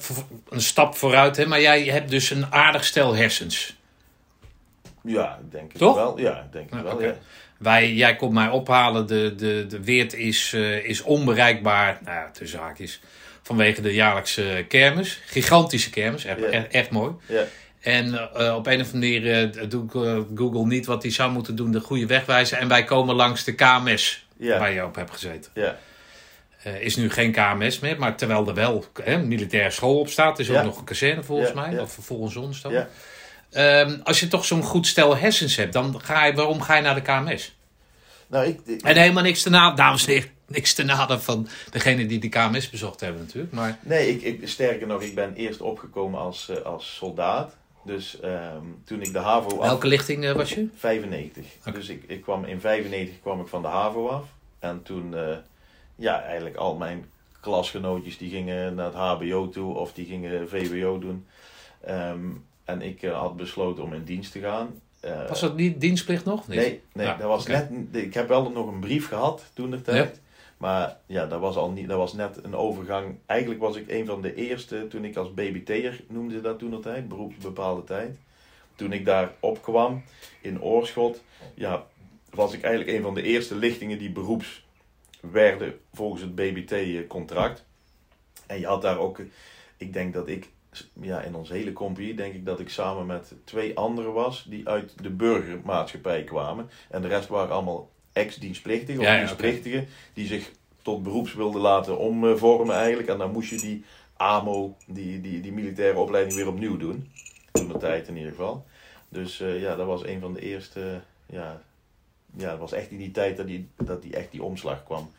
een 0.48 0.60
stap 0.60 0.96
vooruit, 0.96 1.36
hè? 1.36 1.46
maar 1.46 1.60
jij 1.60 1.82
hebt 1.82 2.10
dus 2.10 2.30
een 2.30 2.52
aardig 2.52 2.84
stel 2.84 3.14
hersens. 3.14 3.76
Ja, 5.02 5.38
ik 5.44 5.52
denk 5.52 5.72
Toch? 5.72 5.94
wel. 5.94 6.18
Ja, 6.20 6.40
ik 6.40 6.52
denk 6.52 6.74
Ja, 6.74 6.82
wel. 6.82 7.02
Ja. 7.02 7.14
Wij, 7.58 7.92
jij 7.92 8.16
komt 8.16 8.32
mij 8.32 8.48
ophalen, 8.48 9.06
de, 9.06 9.34
de, 9.34 9.66
de 9.68 9.84
Weert 9.84 10.14
is, 10.14 10.52
eh, 10.52 10.84
is 10.84 11.02
onbereikbaar, 11.02 11.98
nou 12.04 12.16
ja, 12.16 12.30
tussen 12.30 12.58
haakjes, 12.58 13.00
vanwege 13.42 13.80
de 13.80 13.94
jaarlijkse 13.94 14.64
kermis. 14.68 15.20
Gigantische 15.26 15.90
kermis, 15.90 16.24
echt, 16.24 16.42
echt, 16.42 16.68
echt 16.68 16.90
mooi. 16.90 17.12
Ja. 17.26 17.44
En 17.86 18.14
eh, 18.34 18.54
op 18.56 18.66
een 18.66 18.80
of 18.80 18.92
andere 18.92 19.20
manier 19.20 19.52
eh, 19.60 19.68
doet 19.70 19.94
eh, 19.94 20.18
Google 20.34 20.66
niet 20.66 20.86
wat 20.86 21.02
hij 21.02 21.12
zou 21.12 21.32
moeten 21.32 21.56
doen, 21.56 21.70
de 21.72 21.80
goede 21.80 22.06
weg 22.06 22.24
wijzen. 22.26 22.58
En 22.58 22.68
wij 22.68 22.84
komen 22.84 23.14
langs 23.14 23.44
de 23.44 23.54
KMS, 23.54 24.26
waar 24.58 24.72
je 24.72 24.84
op 24.84 24.94
hebt 24.94 25.10
gezeten. 25.10 25.50
Is 26.80 26.96
nu 26.96 27.10
geen 27.10 27.32
KMS 27.32 27.78
meer, 27.78 27.98
maar 27.98 28.16
terwijl 28.16 28.48
er 28.48 28.54
wel 28.54 28.84
hè, 29.02 29.12
een 29.14 29.28
militaire 29.28 29.70
school 29.70 29.98
op 29.98 30.08
staat, 30.08 30.38
is 30.38 30.48
ook 30.48 30.54
nog 30.64 30.78
een 30.78 30.84
kazerne 30.84 31.22
volgens 31.22 31.48
mij, 31.54 31.78
of 31.82 31.96
volgens 32.00 32.36
ons 32.36 32.60
dan. 32.62 32.72
Ehm, 33.52 33.98
als 34.04 34.20
je 34.20 34.28
toch 34.28 34.44
zo'n 34.44 34.62
goed 34.62 34.86
stel 34.86 35.16
hersens 35.16 35.56
hebt, 35.56 35.72
dan 35.72 36.00
ga 36.02 36.24
je, 36.24 36.32
waarom 36.34 36.60
ga 36.60 36.76
je 36.76 36.82
naar 36.82 36.94
de 36.94 37.02
KMS? 37.02 37.56
Nou, 38.26 38.46
ik, 38.46 38.60
ik- 38.64 38.82
En 38.82 38.96
helemaal 38.96 39.22
niks 39.22 39.42
te 39.42 39.50
naden, 39.50 39.76
dames 39.76 40.06
en 40.06 40.12
heren, 40.12 40.28
niks 40.46 40.74
te 40.74 40.82
naden 40.82 41.22
van 41.22 41.48
degene 41.70 42.06
die 42.06 42.18
de 42.18 42.28
KMS 42.28 42.70
bezocht 42.70 43.00
hebben 43.00 43.22
natuurlijk. 43.22 43.52
Maar 43.52 43.78
Nee, 43.82 44.08
ik, 44.10 44.22
ik, 44.22 44.48
sterker 44.48 44.86
nog, 44.86 45.02
ik 45.02 45.14
ben 45.14 45.34
eerst 45.34 45.60
opgekomen 45.60 46.20
als, 46.20 46.50
als 46.64 46.94
soldaat. 46.96 47.56
Dus 47.86 48.20
ehm, 48.20 48.64
toen 48.84 49.00
ik 49.00 49.12
de 49.12 49.18
HAVO 49.18 49.58
af... 49.58 49.68
welke 49.68 49.86
lichting 49.86 50.24
eh, 50.24 50.32
was 50.32 50.54
je? 50.54 50.68
95. 50.74 51.44
Oké. 51.60 51.72
Dus 51.72 51.88
ik, 51.88 52.04
ik 52.06 52.22
kwam 52.22 52.44
in 52.44 52.60
95 52.60 53.20
kwam 53.20 53.40
ik 53.40 53.46
van 53.46 53.62
de 53.62 53.68
HAVO 53.68 54.08
af. 54.08 54.24
En 54.58 54.82
toen, 54.82 55.16
eh, 55.16 55.36
ja, 55.96 56.22
eigenlijk 56.22 56.56
al 56.56 56.76
mijn 56.76 57.04
klasgenootjes 57.40 58.18
die 58.18 58.30
gingen 58.30 58.74
naar 58.74 58.86
het 58.86 58.94
HBO 58.94 59.48
toe 59.48 59.74
of 59.74 59.92
die 59.92 60.06
gingen 60.06 60.48
VWO 60.48 60.98
doen. 60.98 61.26
Ehm, 61.80 62.24
en 62.64 62.82
ik 62.82 63.02
eh, 63.02 63.18
had 63.18 63.36
besloten 63.36 63.82
om 63.82 63.92
in 63.92 64.04
dienst 64.04 64.32
te 64.32 64.40
gaan. 64.40 64.80
Was 65.28 65.40
dat 65.40 65.56
niet 65.56 65.80
dienstplicht 65.80 66.24
nog? 66.24 66.48
Niet? 66.48 66.58
Nee, 66.58 66.80
nee 66.92 67.06
Ja, 67.06 67.16
dat 67.16 67.28
was 67.28 67.46
net, 67.46 67.70
ik 67.92 68.14
heb 68.14 68.28
wel 68.28 68.50
nog 68.50 68.66
een 68.66 68.80
brief 68.80 69.08
gehad 69.08 69.50
toen 69.54 69.70
de 69.70 69.82
tijd. 69.82 70.20
Maar 70.56 70.96
ja, 71.06 71.26
dat 71.26 71.40
was, 71.40 71.56
al 71.56 71.70
niet, 71.70 71.88
dat 71.88 71.98
was 71.98 72.12
net 72.12 72.44
een 72.44 72.54
overgang. 72.54 73.18
Eigenlijk 73.26 73.60
was 73.60 73.76
ik 73.76 73.90
een 73.90 74.06
van 74.06 74.22
de 74.22 74.34
eerste 74.34 74.86
toen 74.88 75.04
ik 75.04 75.16
als 75.16 75.34
BBT'er 75.34 76.00
noemde 76.08 76.34
ze 76.34 76.40
dat 76.40 76.58
toen 76.58 76.70
de 76.70 76.80
tijd, 76.80 77.08
beroepsbepaalde 77.08 77.84
tijd. 77.84 78.18
Toen 78.74 78.92
ik 78.92 79.04
daar 79.04 79.32
opkwam 79.40 80.02
in 80.40 80.62
Oorschot, 80.62 81.22
ja, 81.54 81.86
was 82.30 82.52
ik 82.52 82.62
eigenlijk 82.62 82.96
een 82.96 83.02
van 83.02 83.14
de 83.14 83.22
eerste 83.22 83.54
lichtingen 83.54 83.98
die 83.98 84.12
beroeps 84.12 84.66
werden 85.20 85.80
volgens 85.92 86.22
het 86.22 86.34
BBT-contract. 86.34 87.64
En 88.46 88.60
je 88.60 88.66
had 88.66 88.82
daar 88.82 88.98
ook, 88.98 89.20
ik 89.76 89.92
denk 89.92 90.14
dat 90.14 90.28
ik 90.28 90.50
ja, 91.00 91.20
in 91.20 91.34
onze 91.34 91.52
hele 91.52 91.72
compagnie 91.72 92.14
denk 92.14 92.34
ik 92.34 92.46
dat 92.46 92.60
ik 92.60 92.68
samen 92.68 93.06
met 93.06 93.34
twee 93.44 93.76
anderen 93.76 94.12
was 94.12 94.44
die 94.48 94.68
uit 94.68 95.02
de 95.02 95.10
burgermaatschappij 95.10 96.24
kwamen. 96.24 96.70
En 96.90 97.02
de 97.02 97.08
rest 97.08 97.28
waren 97.28 97.54
allemaal 97.54 97.90
ex-dienstplichtigen 98.16 99.00
of 99.00 99.06
Ja, 99.06 99.18
die 100.12 100.26
zich 100.26 100.50
tot 100.82 101.02
beroeps 101.02 101.34
wilden 101.34 101.60
laten 101.60 101.98
omvormen 101.98 102.76
eigenlijk. 102.76 103.08
En 103.08 103.18
dan 103.18 103.32
moest 103.32 103.50
je 103.50 103.56
die 103.56 103.84
AMO, 104.16 104.76
die, 104.86 105.20
die, 105.20 105.40
die 105.40 105.52
militaire 105.52 105.98
opleiding, 105.98 106.34
weer 106.34 106.48
opnieuw 106.48 106.76
doen. 106.76 107.10
Toen 107.52 107.68
de 107.68 107.78
tijd 107.78 108.08
in 108.08 108.16
ieder 108.16 108.30
geval. 108.30 108.66
Dus 109.08 109.40
eh, 109.40 109.60
ja, 109.60 109.76
dat 109.76 109.86
was 109.86 110.04
een 110.04 110.20
van 110.20 110.32
de 110.32 110.40
eerste. 110.40 111.00
ja, 111.26 111.62
ja, 112.36 112.50
dat 112.50 112.58
was 112.58 112.72
echt 112.72 112.90
in 112.90 112.98
die 112.98 113.10
tijd 113.10 113.36
dat 113.36 113.46
die, 113.46 113.68
dat 113.76 114.02
die 114.02 114.16
echt 114.16 114.30
die 114.30 114.42
omslag 114.42 114.84
kwam 114.84 115.10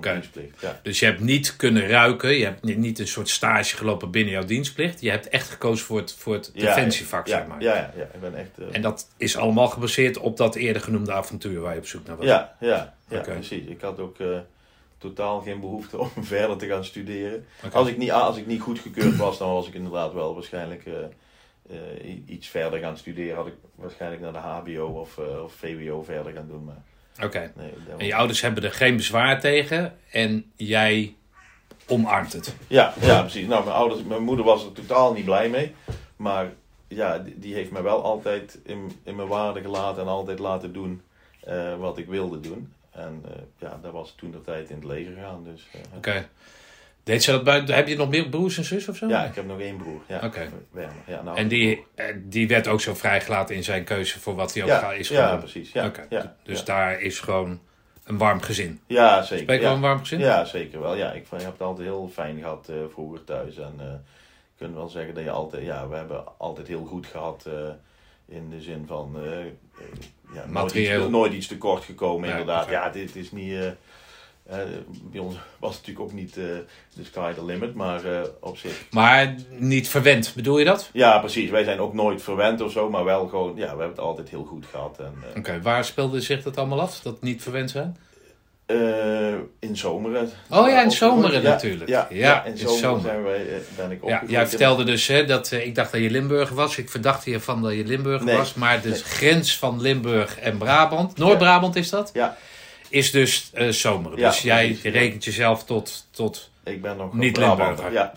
dienstplicht. 0.00 0.60
Ja. 0.60 0.80
Dus 0.82 0.98
je 1.00 1.04
hebt 1.06 1.20
niet 1.20 1.56
kunnen 1.56 1.86
ruiken. 1.86 2.30
Je 2.30 2.44
hebt 2.44 2.62
niet- 2.76 2.98
een 2.98 3.06
soort 3.08 3.28
stage 3.28 3.76
gelopen 3.76 4.10
binnen 4.10 4.32
jouw 4.32 4.44
dienstplicht. 4.44 5.00
Je 5.00 5.10
hebt 5.10 5.28
echt 5.28 5.48
gekozen 5.50 5.86
voor 5.86 5.98
het, 5.98 6.14
voor 6.14 6.34
het 6.34 6.50
Ja, 6.54 6.74
defensievak, 6.74 7.26
ja, 7.26 7.36
zeg 7.38 7.46
maar. 7.46 7.62
Ja, 7.62 7.74
ja, 7.74 7.92
ja, 7.96 8.02
ik 8.02 8.20
ben 8.20 8.34
echt. 8.34 8.58
eh, 8.58 8.64
En 8.72 8.82
dat 8.82 9.08
is 9.16 9.36
allemaal 9.36 9.68
gebaseerd 9.68 10.18
op 10.18 10.36
dat 10.36 10.54
eerder 10.54 10.82
genoemde 10.82 11.12
avontuur 11.12 11.60
waar 11.60 11.72
je 11.72 11.78
op 11.78 11.86
zoek 11.86 12.06
naar 12.06 12.16
was. 12.16 12.26
Ja, 12.26 12.56
ja, 12.60 12.94
ja 13.08 13.20
precies. 13.20 13.64
Ik 13.66 13.80
had 13.80 13.98
ook 13.98 14.18
eh, 14.18 14.38
totaal 14.98 15.40
geen 15.40 15.60
behoefte 15.60 15.98
om 15.98 16.10
verder 16.34 16.56
te 16.56 16.66
gaan 16.66 16.84
studeren. 16.84 17.46
Als, 17.72 17.88
ik 17.88 17.96
niet, 17.96 18.12
als 18.12 18.36
ik 18.36 18.46
niet 18.46 18.60
goedgekeurd 18.60 19.16
was, 19.16 19.38
dan 19.38 19.52
was 19.52 19.66
ik 19.68 19.74
inderdaad 19.74 20.12
wel 20.12 20.34
waarschijnlijk 20.34 20.86
eh, 20.86 20.94
iets 22.26 22.48
verder 22.48 22.78
gaan 22.78 22.96
studeren. 22.96 23.36
Had 23.36 23.46
ik 23.46 23.54
waarschijnlijk 23.74 24.22
naar 24.22 24.32
de 24.32 24.38
HBO 24.38 24.84
of, 25.00 25.18
of 25.18 25.52
VWO 25.52 26.02
verder 26.02 26.32
gaan 26.32 26.48
doen. 26.48 26.64
Maar 26.64 26.82
Oké. 27.22 27.52
nee, 27.56 27.72
En 27.98 28.06
je 28.06 28.14
ouders 28.14 28.40
hebben 28.40 28.62
er 28.62 28.72
geen 28.72 28.96
bezwaar 28.96 29.40
tegen. 29.40 29.98
En 30.10 30.52
jij 30.56 31.14
omarmt 31.86 32.32
het. 32.32 32.54
ja, 32.66 32.94
ja, 33.00 33.20
precies. 33.20 33.46
Nou, 33.46 33.64
mijn, 33.64 33.76
ouders, 33.76 34.02
mijn 34.02 34.22
moeder 34.22 34.44
was 34.44 34.64
er 34.64 34.72
totaal 34.72 35.12
niet 35.12 35.24
blij 35.24 35.48
mee. 35.48 35.74
Maar 36.16 36.52
ja, 36.88 37.18
die, 37.18 37.38
die 37.38 37.54
heeft 37.54 37.70
me 37.70 37.82
wel 37.82 38.02
altijd 38.02 38.58
in, 38.64 38.92
in 39.04 39.16
mijn 39.16 39.28
waarde 39.28 39.60
gelaten 39.60 40.02
en 40.02 40.08
altijd 40.08 40.38
laten 40.38 40.72
doen 40.72 41.02
eh, 41.40 41.76
wat 41.76 41.98
ik 41.98 42.06
wilde 42.06 42.40
doen. 42.40 42.72
En 42.90 43.22
eh, 43.28 43.42
ja, 43.58 43.78
dat 43.82 43.92
was 43.92 44.14
toen 44.16 44.30
de 44.30 44.42
tijd 44.42 44.70
in 44.70 44.76
het 44.76 44.84
leger 44.84 45.16
gaan. 45.16 45.44
Dus, 45.44 45.68
eh, 45.72 45.80
Oké. 45.96 46.28
Deed 47.04 47.22
ze 47.22 47.30
dat 47.30 47.44
buiten? 47.44 47.74
Heb 47.74 47.88
je 47.88 47.96
nog 47.96 48.08
meer 48.08 48.28
broers 48.28 48.58
en 48.58 48.64
zus 48.64 48.88
of 48.88 48.96
zo? 48.96 49.06
Ja, 49.08 49.24
ik 49.24 49.34
heb 49.34 49.46
nog 49.46 49.60
één 49.60 49.76
broer. 49.76 50.00
Ja. 50.06 50.30
Ja, 51.06 51.22
nou, 51.22 51.36
En 51.36 51.48
die, 51.48 51.84
eh, 51.94 52.04
die 52.18 52.48
werd 52.48 52.68
ook 52.68 52.80
zo 52.80 52.94
vrijgelaten 52.94 53.54
in 53.54 53.64
zijn 53.64 53.84
keuze 53.84 54.20
voor 54.20 54.34
wat 54.34 54.54
hij 54.54 54.62
ook 54.62 54.68
ja, 54.68 54.78
ga- 54.78 54.92
is 54.92 55.08
ja, 55.08 55.14
geworden. 55.14 55.38
precies. 55.38 55.72
Ja, 55.72 55.92
ja, 56.10 56.36
Dus 56.42 56.58
ja. 56.58 56.64
daar 56.64 57.00
is 57.00 57.20
gewoon 57.20 57.60
een 58.04 58.18
warm 58.18 58.40
gezin. 58.40 58.80
ja 58.86 59.22
zeker. 59.22 59.54
Ja. 59.54 59.60
wel 59.60 59.74
een 59.74 59.80
warm 59.80 59.98
gezin? 59.98 60.18
Ja, 60.18 60.44
zeker 60.44 60.80
wel. 60.80 60.94
Ja, 60.96 61.12
ik, 61.12 61.26
vond- 61.26 61.40
ik 61.40 61.46
heb 61.46 61.56
het 61.58 61.66
altijd 61.66 61.86
heel 61.88 62.10
fijn 62.12 62.38
gehad 62.38 62.68
eh, 62.68 62.76
vroeger 62.92 63.24
thuis. 63.24 63.56
En 63.56 63.74
eh 63.78 63.86
je 64.56 64.66
kunt 64.66 64.74
wel 64.74 64.88
zeggen 64.88 65.14
dat 65.14 65.24
je 65.24 65.30
altijd, 65.30 65.64
ja, 65.64 65.88
we 65.88 65.96
hebben 65.96 66.24
altijd 66.38 66.66
heel 66.68 66.84
goed 66.84 67.06
gehad 67.06 67.46
eh, 67.46 68.34
in 68.36 68.50
de 68.50 68.60
zin 68.60 68.84
van 68.86 69.16
ja, 69.16 70.34
nooit, 70.34 70.50
Materieel. 70.50 71.00
iets, 71.02 71.10
nooit 71.10 71.32
iets 71.32 71.46
tekort 71.46 71.84
gekomen, 71.84 72.28
Ja, 72.28 72.36
inderdaad. 72.38 72.68
Ja, 72.70 72.90
dit 72.90 73.16
is 73.16 73.32
niet. 73.32 73.54
Eh, 74.50 74.56
bij 75.02 75.20
ons 75.20 75.34
was 75.58 75.76
het 75.76 75.80
natuurlijk 75.86 76.00
ook 76.10 76.12
niet 76.12 76.36
eh 76.36 76.44
de 76.94 77.04
sky 77.04 77.32
the 77.32 77.44
limit, 77.44 77.74
maar 77.74 78.04
eh, 78.04 78.20
op 78.40 78.56
zich. 78.56 78.84
Maar 78.90 79.34
niet 79.58 79.88
verwend, 79.88 80.32
bedoel 80.34 80.58
je 80.58 80.64
dat? 80.64 80.90
Ja, 80.92 81.18
precies. 81.18 81.50
Wij 81.50 81.64
zijn 81.64 81.78
ook 81.80 81.94
nooit 81.94 82.22
verwend 82.22 82.60
of 82.60 82.72
zo, 82.72 82.90
maar 82.90 83.04
wel 83.04 83.28
gewoon, 83.28 83.50
ja, 83.56 83.62
we 83.62 83.66
hebben 83.68 83.88
het 83.88 83.98
altijd 83.98 84.28
heel 84.28 84.44
goed 84.44 84.66
gehad. 84.70 84.98
Eh, 84.98 85.06
Oké, 85.38 85.60
waar 85.62 85.84
speelde 85.84 86.20
zich 86.20 86.42
dat 86.42 86.56
allemaal 86.56 86.80
af? 86.80 87.00
Dat 87.00 87.22
niet 87.22 87.42
verwend 87.42 87.70
zijn? 87.70 87.96
In 89.60 89.76
zomeren. 89.76 90.30
Oh 90.50 90.68
ja, 90.68 90.82
in 90.82 90.90
zomeren 90.90 91.42
natuurlijk. 91.42 91.88
Ja, 91.90 92.06
Ja, 92.10 92.16
ja, 92.16 92.44
in 92.44 92.50
in 92.50 92.58
zomeren 92.58 92.80
zomer. 92.80 93.00
zijn 93.00 93.22
wij, 93.22 93.46
ben 93.76 93.90
ik 93.90 93.98
Ja, 93.98 94.04
opgegroeid. 94.06 94.30
jij 94.30 94.46
vertelde 94.46 94.84
dus 94.84 95.06
hè, 95.06 95.24
dat 95.24 95.50
ik 95.50 95.74
dacht 95.74 95.92
dat 95.92 96.00
je 96.00 96.10
Limburger 96.10 96.56
was. 96.56 96.78
Ik 96.78 96.90
verdacht 96.90 97.24
hiervan 97.24 97.62
dat 97.62 97.72
je 97.72 97.84
Limburger 97.84 98.24
Nee. 98.26 98.36
was. 98.36 98.54
Maar 98.54 98.80
de 98.82 98.88
Nee. 98.88 98.98
grens 98.98 99.58
van 99.58 99.80
Limburg 99.80 100.38
en 100.38 100.58
Brabant, 100.58 101.18
Noord-Brabant 101.18 101.76
is 101.76 101.90
dat, 101.90 102.10
Ja, 102.12 102.36
is 102.90 103.10
dus 103.10 103.50
eh 103.54 103.68
zomeren. 103.68 104.18
Ja, 104.18 104.28
dus 104.30 104.40
jij 104.42 104.64
precies, 104.66 104.82
ja. 104.82 104.90
rekent 104.90 105.24
jezelf 105.24 105.64
tot... 105.64 106.06
tot 106.10 106.48
ik 106.64 106.82
ben 106.82 106.96
nog 106.96 107.14
Niet. 107.14 107.36
Limburger. 107.36 107.92
Ja. 107.92 108.12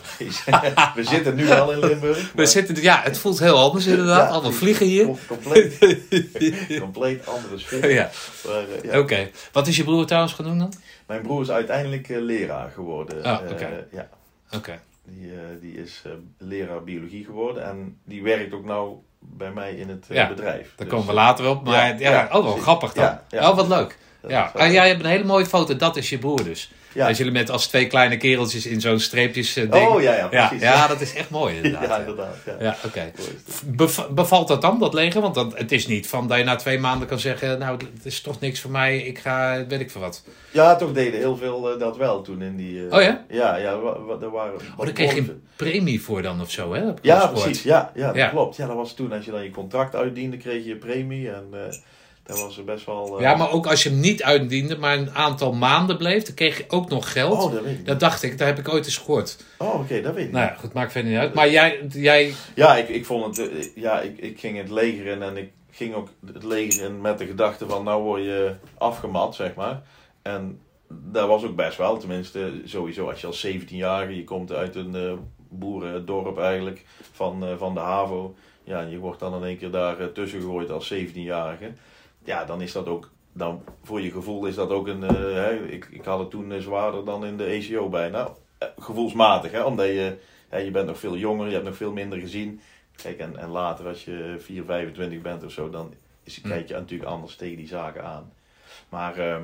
We 0.96 1.04
zitten 1.04 1.36
nu 1.36 1.46
wel 1.46 1.72
in 1.72 1.80
Limburg. 1.80 2.32
we 2.36 2.46
zitten, 2.46 2.82
ja, 2.82 3.02
het 3.04 3.18
voelt 3.18 3.40
heel 3.40 3.58
anders 3.58 3.86
inderdaad. 3.86 4.28
Ja, 4.28 4.34
Allemaal 4.34 4.52
vliegen 4.52 4.86
hier. 4.86 5.06
Com- 5.06 5.18
Compleet, 5.28 5.78
compleet 6.80 7.28
andere 7.28 7.58
sfeer. 7.60 7.92
Ja, 7.92 8.10
eh, 8.46 8.92
ja. 8.92 9.00
oké. 9.00 9.30
Wat 9.52 9.68
is 9.68 9.78
je 9.78 9.84
broer 9.84 10.06
trouwens 10.06 10.34
gaan 10.34 10.46
doen 10.46 10.58
dan? 10.60 10.74
Mijn 11.08 11.22
broer 11.22 11.42
is 11.42 11.50
uiteindelijk 11.50 12.10
eh, 12.10 12.18
leraar 12.22 12.72
geworden. 12.72 13.24
Ah, 13.24 13.42
Eh, 13.46 13.52
oké. 13.52 13.86
ja, 13.92 14.10
Oké. 14.56 14.80
die, 15.04 15.32
die 15.62 15.74
is 15.84 16.02
eh, 16.06 16.12
leraar 16.38 16.84
biologie 16.84 17.26
geworden. 17.26 17.66
En 17.66 17.98
die 18.06 18.24
werkt 18.24 18.54
ook 18.54 18.66
nou 18.66 18.96
bij 19.20 19.52
mij 19.52 19.74
in 19.74 19.90
het 19.90 20.06
Ja, 20.10 20.28
bedrijf. 20.28 20.62
Daar 20.62 20.72
Dus, 20.78 20.88
komen 20.88 21.06
we 21.06 21.12
eh, 21.12 21.18
later 21.18 21.50
op. 21.50 21.64
Maar 21.64 21.74
ja, 21.88 21.96
ja, 22.00 22.12
ja, 22.12 22.26
oh, 22.26 22.32
wel 22.32 22.42
precies. 22.42 22.62
grappig 22.62 22.94
dan. 22.94 23.04
Ja, 23.04 23.24
ja. 23.30 23.50
oh, 23.50 23.56
wat 23.56 23.68
leuk. 23.68 23.98
Ja. 24.28 24.52
wel- 24.54 24.64
Ah, 24.66 24.72
jij 24.72 24.88
hebt 24.88 25.00
een 25.04 25.10
hele 25.10 25.24
mooie 25.24 25.46
foto. 25.46 25.76
Dat 25.76 25.96
is 25.98 26.10
je 26.10 26.18
broer 26.18 26.44
dus. 26.44 26.72
Ja. 26.94 27.08
Als 27.08 27.18
jullie 27.18 27.32
met 27.34 27.50
als 27.50 27.68
twee 27.68 27.88
kleine 27.88 28.18
kereltjes 28.18 28.66
in 28.66 28.82
zo'n 28.82 29.00
streepjes 29.00 29.56
eh, 29.56 29.72
ding. 29.72 29.88
Oh 29.88 30.02
ja, 30.02 30.14
ja, 30.16 30.28
ja, 30.32 30.48
precies. 30.48 30.64
ja, 30.68 30.88
dat 30.88 31.02
is 31.02 31.14
echt 31.14 31.30
mooi 31.30 31.56
inderdaad. 31.62 31.88
Ja, 31.88 31.98
inderdaad. 31.98 32.36
Ja. 32.46 32.56
Ja, 32.60 32.76
oké. 32.86 33.12
Bev- 33.66 34.08
bevalt 34.10 34.48
dat 34.48 34.62
dan, 34.62 34.80
dat 34.80 34.94
leger? 34.94 35.22
Want 35.22 35.36
dat, 35.36 35.58
het 35.58 35.72
is 35.72 35.88
niet 35.88 36.08
van 36.08 36.28
dat 36.28 36.38
je 36.38 36.44
na 36.44 36.56
twee 36.56 36.80
maanden 36.80 37.08
kan 37.08 37.20
zeggen... 37.20 37.60
nou, 37.60 37.78
het 37.94 38.06
is 38.06 38.22
toch 38.22 38.40
niks 38.40 38.60
voor 38.60 38.72
mij, 38.72 38.98
ik 38.98 39.20
ga, 39.20 39.66
weet 39.68 39.80
ik 39.80 39.92
veel 39.92 40.02
wat. 40.02 40.24
Ja, 40.52 40.76
toch 40.76 40.92
deden 40.94 41.20
heel 41.20 41.38
veel 41.38 41.72
eh, 41.74 41.80
dat 41.80 41.98
wel 41.98 42.22
toen 42.22 42.42
in 42.42 42.56
die... 42.56 42.88
eh, 42.88 42.98
Oh 42.98 43.02
ja? 43.02 43.26
Ja, 43.30 43.56
ja, 43.56 43.80
wa- 43.80 44.00
wa- 44.02 44.18
er 44.22 44.32
waren... 44.32 44.54
Oh, 44.78 44.86
daar 44.86 44.94
kreeg 44.94 45.14
je 45.14 45.20
een 45.20 45.44
premie 45.56 46.02
voor 46.02 46.22
dan 46.22 46.42
of 46.42 46.52
zo, 46.52 46.74
hè? 46.74 46.84
Ja, 47.02 47.28
precies. 47.28 47.64
Ja, 47.64 47.92
ja, 47.96 48.12
dat 48.12 48.30
klopt. 48.30 48.56
Ja, 48.56 48.68
dat 48.68 48.76
was 48.76 48.94
toen 48.94 49.12
als 49.14 49.26
je 49.26 49.32
dan 49.32 49.44
je 49.44 49.52
contract 49.52 49.96
uitdiende, 49.96 50.38
kreeg 50.38 50.66
je 50.66 50.72
een 50.72 50.78
premie. 50.80 51.32
En 51.32 51.44
dat 52.24 52.40
was 52.42 52.64
best 52.64 52.86
wel... 52.86 53.16
eh, 53.18 53.22
Ja, 53.24 53.36
maar 53.36 53.52
ook 53.52 53.68
als 53.68 53.84
je 53.84 53.90
hem 53.90 54.00
niet 54.00 54.24
uitdiende, 54.24 54.78
maar 54.78 54.98
een 54.98 55.12
aantal 55.16 55.54
maanden 55.54 55.98
bleef... 55.98 56.24
dan 56.24 56.36
kreeg 56.36 56.58
je 56.58 56.66
ook 56.68 56.90
nog 56.90 57.12
geld. 57.12 57.44
Oh, 57.44 57.54
dat 57.54 57.64
weet 57.64 57.78
ik 57.80 57.86
Dat 57.86 58.00
dacht 58.00 58.24
ik, 58.24 58.38
daar 58.38 58.48
heb 58.48 58.60
ik 58.60 58.70
ooit 58.70 58.86
eens 58.86 58.98
gehoord. 58.98 59.44
Oh, 59.58 59.80
oké, 59.80 60.02
dat 60.02 60.14
weet 60.14 60.26
ik 60.26 60.32
Nou 60.32 60.46
ja, 60.46 60.54
goed, 60.60 60.74
maakt 60.74 60.92
verder 60.92 61.12
niet 61.12 61.20
uit. 61.20 61.34
Maar 61.34 61.50
jij, 61.50 61.80
jij 61.90 62.34
Ja, 62.56 62.76
ik, 62.78 62.90
ik 62.90 63.06
vond 63.06 63.38
het... 63.38 63.50
eh, 63.52 63.66
Ja, 63.76 64.00
ik, 64.02 64.18
ik 64.18 64.40
ging 64.40 64.58
het 64.58 64.70
leger 64.70 65.06
in 65.06 65.22
en 65.22 65.38
ik 65.38 65.52
ging 65.72 65.94
ook 65.96 66.08
het 66.34 66.44
leger 66.44 66.84
in 66.86 67.02
met 67.02 67.18
de 67.18 67.26
gedachte 67.26 67.68
van... 67.68 67.84
Nou 67.84 68.04
word 68.04 68.24
je 68.24 68.56
afgemat, 68.78 69.36
zeg 69.36 69.54
maar. 69.56 69.82
En 70.22 70.60
dat 70.88 71.28
was 71.28 71.44
ook 71.44 71.56
best 71.56 71.78
wel. 71.78 71.98
Tenminste, 71.98 72.52
sowieso 72.66 73.10
als 73.10 73.22
je 73.22 73.28
als 73.28 73.48
17-jarige... 73.48 74.16
Je 74.16 74.24
komt 74.24 74.52
uit 74.52 74.76
een 74.76 74.96
eh, 74.96 75.14
boerendorp 75.50 76.38
eigenlijk 76.40 76.86
van, 77.12 77.46
van 77.58 77.74
de 77.74 77.80
HAVO. 77.80 78.36
Ja, 78.64 78.80
en 78.82 78.90
je 78.90 78.98
wordt 78.98 79.20
dan 79.20 79.36
in 79.36 79.44
één 79.48 79.58
keer 79.58 79.72
daar 79.72 80.12
tussen 80.12 80.40
gegooid 80.42 80.70
als 80.72 80.94
17-jarige. 80.94 81.72
Ja, 82.24 82.46
dan 82.46 82.62
is 82.62 82.72
dat 82.72 82.88
ook... 82.88 83.12
Dan, 83.34 83.64
voor 83.84 84.02
je 84.02 84.12
gevoel 84.12 84.46
is 84.46 84.56
dat 84.56 84.70
ook 84.70 84.88
een... 84.88 85.04
eh, 85.04 85.16
hè, 85.16 85.66
ik, 85.66 85.88
ik 85.92 86.06
had 86.06 86.20
het 86.20 86.30
toen 86.30 86.52
eh, 86.52 86.60
zwaarder 86.60 87.06
dan 87.06 87.26
in 87.26 87.38
de 87.38 87.46
ECO 87.46 87.90
bijna. 87.90 88.30
Eh, 88.58 88.68
gevoelsmatig, 88.78 89.52
hè. 89.52 89.64
Omdat 89.64 89.86
je... 89.86 90.18
Hè, 90.50 90.58
je 90.58 90.72
bent 90.72 90.88
nog 90.88 91.00
veel 91.00 91.18
jonger, 91.18 91.48
je 91.48 91.54
hebt 91.54 91.66
nog 91.66 91.76
veel 91.76 91.92
minder 91.92 92.20
gezien. 92.20 92.62
Kijk, 92.96 93.20
en, 93.20 93.38
en 93.38 93.50
later 93.50 93.88
als 93.88 94.06
je 94.06 94.36
4, 94.40 94.64
25 94.64 95.22
bent 95.22 95.44
of 95.44 95.52
zo, 95.52 95.70
dan 95.70 95.94
is, 96.24 96.42
Hm. 96.42 96.48
kijk 96.48 96.68
je 96.68 96.74
natuurlijk 96.74 97.10
anders 97.10 97.36
tegen 97.36 97.58
die 97.58 97.68
zaken 97.68 98.04
aan. 98.04 98.34
Maar 98.90 99.18
ehm, 99.18 99.44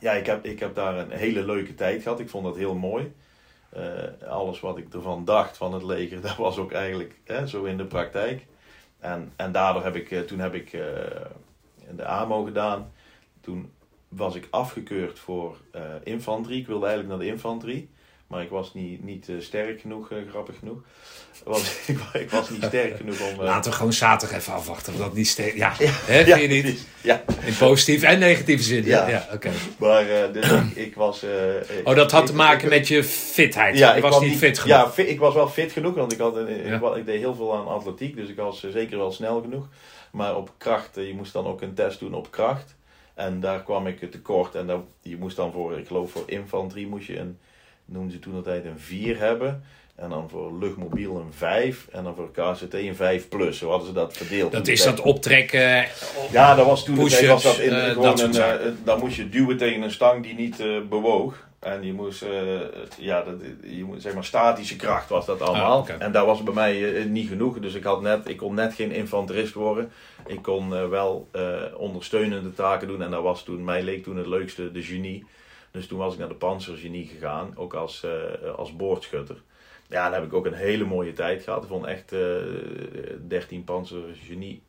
ja, 0.00 0.12
ik 0.12 0.26
heb, 0.26 0.44
ik 0.44 0.60
heb 0.60 0.74
daar 0.74 0.98
een 0.98 1.10
hele 1.10 1.44
leuke 1.44 1.74
tijd 1.74 2.02
gehad. 2.02 2.20
Ik 2.20 2.30
vond 2.30 2.44
dat 2.44 2.56
heel 2.56 2.74
mooi. 2.74 3.14
Alles 4.28 4.60
wat 4.60 4.78
ik 4.78 4.94
ervan 4.94 5.24
dacht 5.24 5.56
van 5.56 5.74
het 5.74 5.82
leger, 5.82 6.20
dat 6.28 6.36
was 6.36 6.58
ook 6.58 6.72
eigenlijk 6.72 7.14
hè, 7.24 7.46
zo 7.46 7.64
in 7.64 7.76
de 7.76 7.84
praktijk. 7.84 8.46
En, 8.98 9.32
en 9.36 9.52
daardoor 9.52 9.84
heb 9.84 9.96
ik, 9.96 10.26
toen 10.26 10.38
heb 10.38 10.54
ik 10.54 10.78
de 11.90 12.04
AMO 12.04 12.44
gedaan. 12.44 12.92
Toen 13.40 13.70
was 14.08 14.34
ik 14.34 14.46
afgekeurd 14.50 15.18
voor 15.18 15.56
eh, 15.72 15.80
infanterie. 16.04 16.60
Ik 16.60 16.66
wilde 16.66 16.86
eigenlijk 16.86 17.16
naar 17.16 17.26
de 17.26 17.32
infanterie. 17.32 17.88
Maar 18.26 18.42
ik 18.42 18.50
was 18.50 18.74
niet, 18.74 19.04
niet 19.04 19.28
eh, 19.28 19.34
sterk 19.38 19.80
genoeg, 19.80 20.10
eh, 20.10 20.18
grappig 20.30 20.58
genoeg. 20.58 20.78
Was, 21.44 21.62
ik, 21.86 21.98
ik 22.12 22.30
was 22.30 22.50
niet 22.50 22.64
sterk 22.64 22.96
genoeg 22.96 23.20
om... 23.20 23.42
Laten 23.42 23.70
we 23.70 23.76
gewoon 23.76 23.92
zaterdag 23.92 24.38
even 24.38 24.52
afwachten. 24.52 24.92
Of 24.92 24.98
dat 24.98 25.14
niet 25.14 25.28
steeds. 25.28 25.54
Ja, 25.56 25.72
hè, 25.78 26.18
je 26.34 26.48
niet? 26.48 26.86
Ja, 27.02 27.22
In 27.44 27.56
positieve 27.56 28.06
en 28.06 28.18
negatieve 28.18 28.62
zin. 28.62 28.84
Ja, 28.84 29.08
Ja. 29.08 29.08
ja 29.08 29.28
oké. 29.34 29.50
maar 29.78 30.32
dus 30.32 30.50
ik, 30.50 30.74
ik 30.74 30.94
was... 30.94 31.24
Oh, 31.84 31.94
dat 31.94 32.10
had 32.10 32.20
ik- 32.20 32.26
te 32.26 32.34
maken 32.34 32.68
met 32.68 32.88
je 32.88 33.04
fitheid. 33.04 33.78
Ja, 33.78 33.94
ik 33.94 34.02
was 34.02 34.20
niet 34.20 34.38
fit 34.38 34.58
genoeg. 34.58 34.76
Ja, 34.76 34.90
fit- 34.90 35.08
ik 35.08 35.18
was 35.18 35.34
wel 35.34 35.48
fit 35.48 35.72
genoeg, 35.72 35.94
want 35.94 36.12
ik, 36.12 36.18
had 36.18 36.34
Ja. 36.64 36.94
ik, 36.94 37.06
deed 37.06 37.18
heel 37.20 37.34
veel 37.34 37.56
aan 37.56 37.66
atletiek, 37.68 38.16
dus 38.16 38.28
ik 38.28 38.36
was 38.36 38.60
zeker 38.70 38.98
wel 38.98 39.12
snel 39.12 39.40
genoeg. 39.40 39.68
Maar 40.16 40.36
op 40.36 40.50
kracht, 40.58 40.94
je 40.94 41.14
moest 41.16 41.32
dan 41.32 41.46
ook 41.46 41.60
een 41.62 41.74
test 41.74 41.98
doen 41.98 42.14
op 42.14 42.30
kracht. 42.30 42.74
En 43.14 43.40
daar 43.40 43.62
kwam 43.62 43.86
ik 43.86 44.10
tekort. 44.10 44.54
En 44.54 44.66
dan, 44.66 44.84
je 45.02 45.16
moest 45.16 45.36
dan 45.36 45.52
voor, 45.52 45.78
ik 45.78 45.86
geloof 45.86 46.10
voor 46.10 46.22
infanterie, 46.26 46.86
moest 46.86 47.06
je 47.06 47.18
een 47.18 47.38
noemden 47.84 48.12
ze 48.12 48.18
toen 48.18 48.34
altijd 48.34 48.64
een 48.64 48.78
4 48.78 49.18
hebben. 49.18 49.62
En 49.94 50.08
dan 50.10 50.28
voor 50.30 50.58
luchtmobiel 50.58 51.16
een 51.16 51.32
5. 51.32 51.86
En 51.92 52.04
dan 52.04 52.14
voor 52.14 52.30
KCT 52.30 52.74
een 52.74 52.96
5 52.96 53.28
plus. 53.28 53.58
Zo 53.58 53.68
hadden 53.68 53.86
ze 53.88 53.92
dat 53.94 54.16
verdeeld. 54.16 54.52
Dat 54.52 54.68
is 54.68 54.82
dat 54.84 55.00
optrekken. 55.00 55.84
op- 56.16 56.28
Ja, 56.32 56.54
dat 56.54 56.66
was 56.66 56.84
toen 56.84 56.94
was 57.28 57.42
dat 57.42 57.58
in, 57.58 57.70
gewoon 57.92 58.04
dat 58.04 58.20
een, 58.20 58.32
eh, 58.60 58.72
dan 58.84 58.98
moest 58.98 59.16
je 59.16 59.28
duwen 59.28 59.56
tegen 59.56 59.82
een 59.82 59.90
stang 59.90 60.22
die 60.22 60.34
niet 60.34 60.60
eh, 60.60 60.66
bewoog. 60.88 61.45
En 61.58 61.82
je 61.82 61.92
moest, 61.92 62.22
eh, 62.22 62.60
ja, 62.98 63.22
dat, 63.22 63.34
je 63.62 63.84
moet, 63.84 64.02
zeg 64.02 64.14
maar 64.14 64.24
statische 64.24 64.76
kracht 64.76 65.08
was 65.08 65.26
dat 65.26 65.40
allemaal. 65.40 65.88
Ah. 65.88 66.02
En 66.02 66.12
daar 66.12 66.26
was 66.26 66.42
bij 66.42 66.54
mij 66.54 66.94
eh, 66.94 67.04
niet 67.04 67.28
genoeg. 67.28 67.58
Dus 67.58 67.74
ik, 67.74 67.84
had 67.84 68.00
net, 68.00 68.28
ik 68.28 68.36
kon 68.36 68.54
net 68.54 68.74
geen 68.74 68.92
infanterist 68.92 69.54
worden. 69.54 69.92
Ik 70.26 70.42
kon 70.42 70.74
eh, 70.74 70.88
wel 70.88 71.28
ondersteunende 71.76 72.52
taken 72.52 72.88
doen. 72.88 73.02
En 73.02 73.10
dat 73.10 73.22
was 73.22 73.44
toen, 73.44 73.64
mij 73.64 73.82
leek 73.82 74.02
toen 74.02 74.16
het 74.16 74.26
leukste 74.26 74.72
de 74.72 74.82
genie. 74.82 75.26
Dus 75.70 75.86
toen 75.86 75.98
was 75.98 76.12
ik 76.12 76.18
naar 76.18 76.28
de 76.28 76.34
panzergenie 76.34 77.06
gegaan. 77.06 77.52
Ook 77.56 77.74
als, 77.74 78.06
als 78.56 78.76
boordschutter. 78.76 79.42
Ja, 79.88 80.04
dan 80.04 80.12
heb 80.12 80.24
ik 80.24 80.34
ook 80.34 80.46
een 80.46 80.52
hele 80.52 80.84
mooie 80.84 81.12
tijd 81.12 81.42
gehad. 81.42 81.62
Ik 81.62 81.68
vond 81.68 81.84
echt 81.84 82.12
eh 82.12 82.20
13 83.28 83.64
panzergenie 83.64 84.62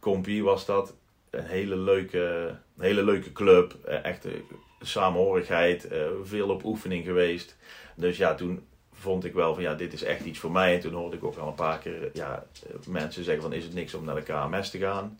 compie 0.00 0.44
was 0.44 0.66
dat. 0.66 0.94
Een 1.30 1.44
hele 1.44 1.76
leuke, 1.76 2.54
een 2.80 2.86
hele 2.86 3.04
leuke 3.04 3.32
club. 3.32 3.74
Eh, 3.84 4.04
Echt 4.04 4.24
eh, 4.24 4.32
samenhorigheid. 4.80 5.88
eh, 5.88 5.98
Veel 6.24 6.48
op 6.48 6.64
oefening 6.64 7.04
geweest. 7.04 7.56
Dus 7.94 8.16
ja, 8.16 8.34
toen 8.34 8.66
vond 8.92 9.24
ik 9.24 9.32
wel 9.34 9.54
van 9.54 9.62
ja, 9.62 9.74
dit 9.74 9.92
is 9.92 10.02
echt 10.02 10.24
iets 10.24 10.38
voor 10.38 10.50
mij. 10.52 10.74
En 10.74 10.80
toen 10.80 10.92
hoorde 10.94 11.16
ik 11.16 11.24
ook 11.24 11.36
al 11.36 11.48
een 11.48 11.54
paar 11.54 11.78
keer 11.78 12.10
ja, 12.12 12.44
mensen 12.86 13.24
zeggen 13.24 13.42
van 13.42 13.52
is 13.52 13.64
het 13.64 13.74
niks 13.74 13.94
om 13.94 14.04
naar 14.04 14.14
de 14.14 14.22
KMS 14.22 14.70
te 14.70 14.78
gaan. 14.78 15.18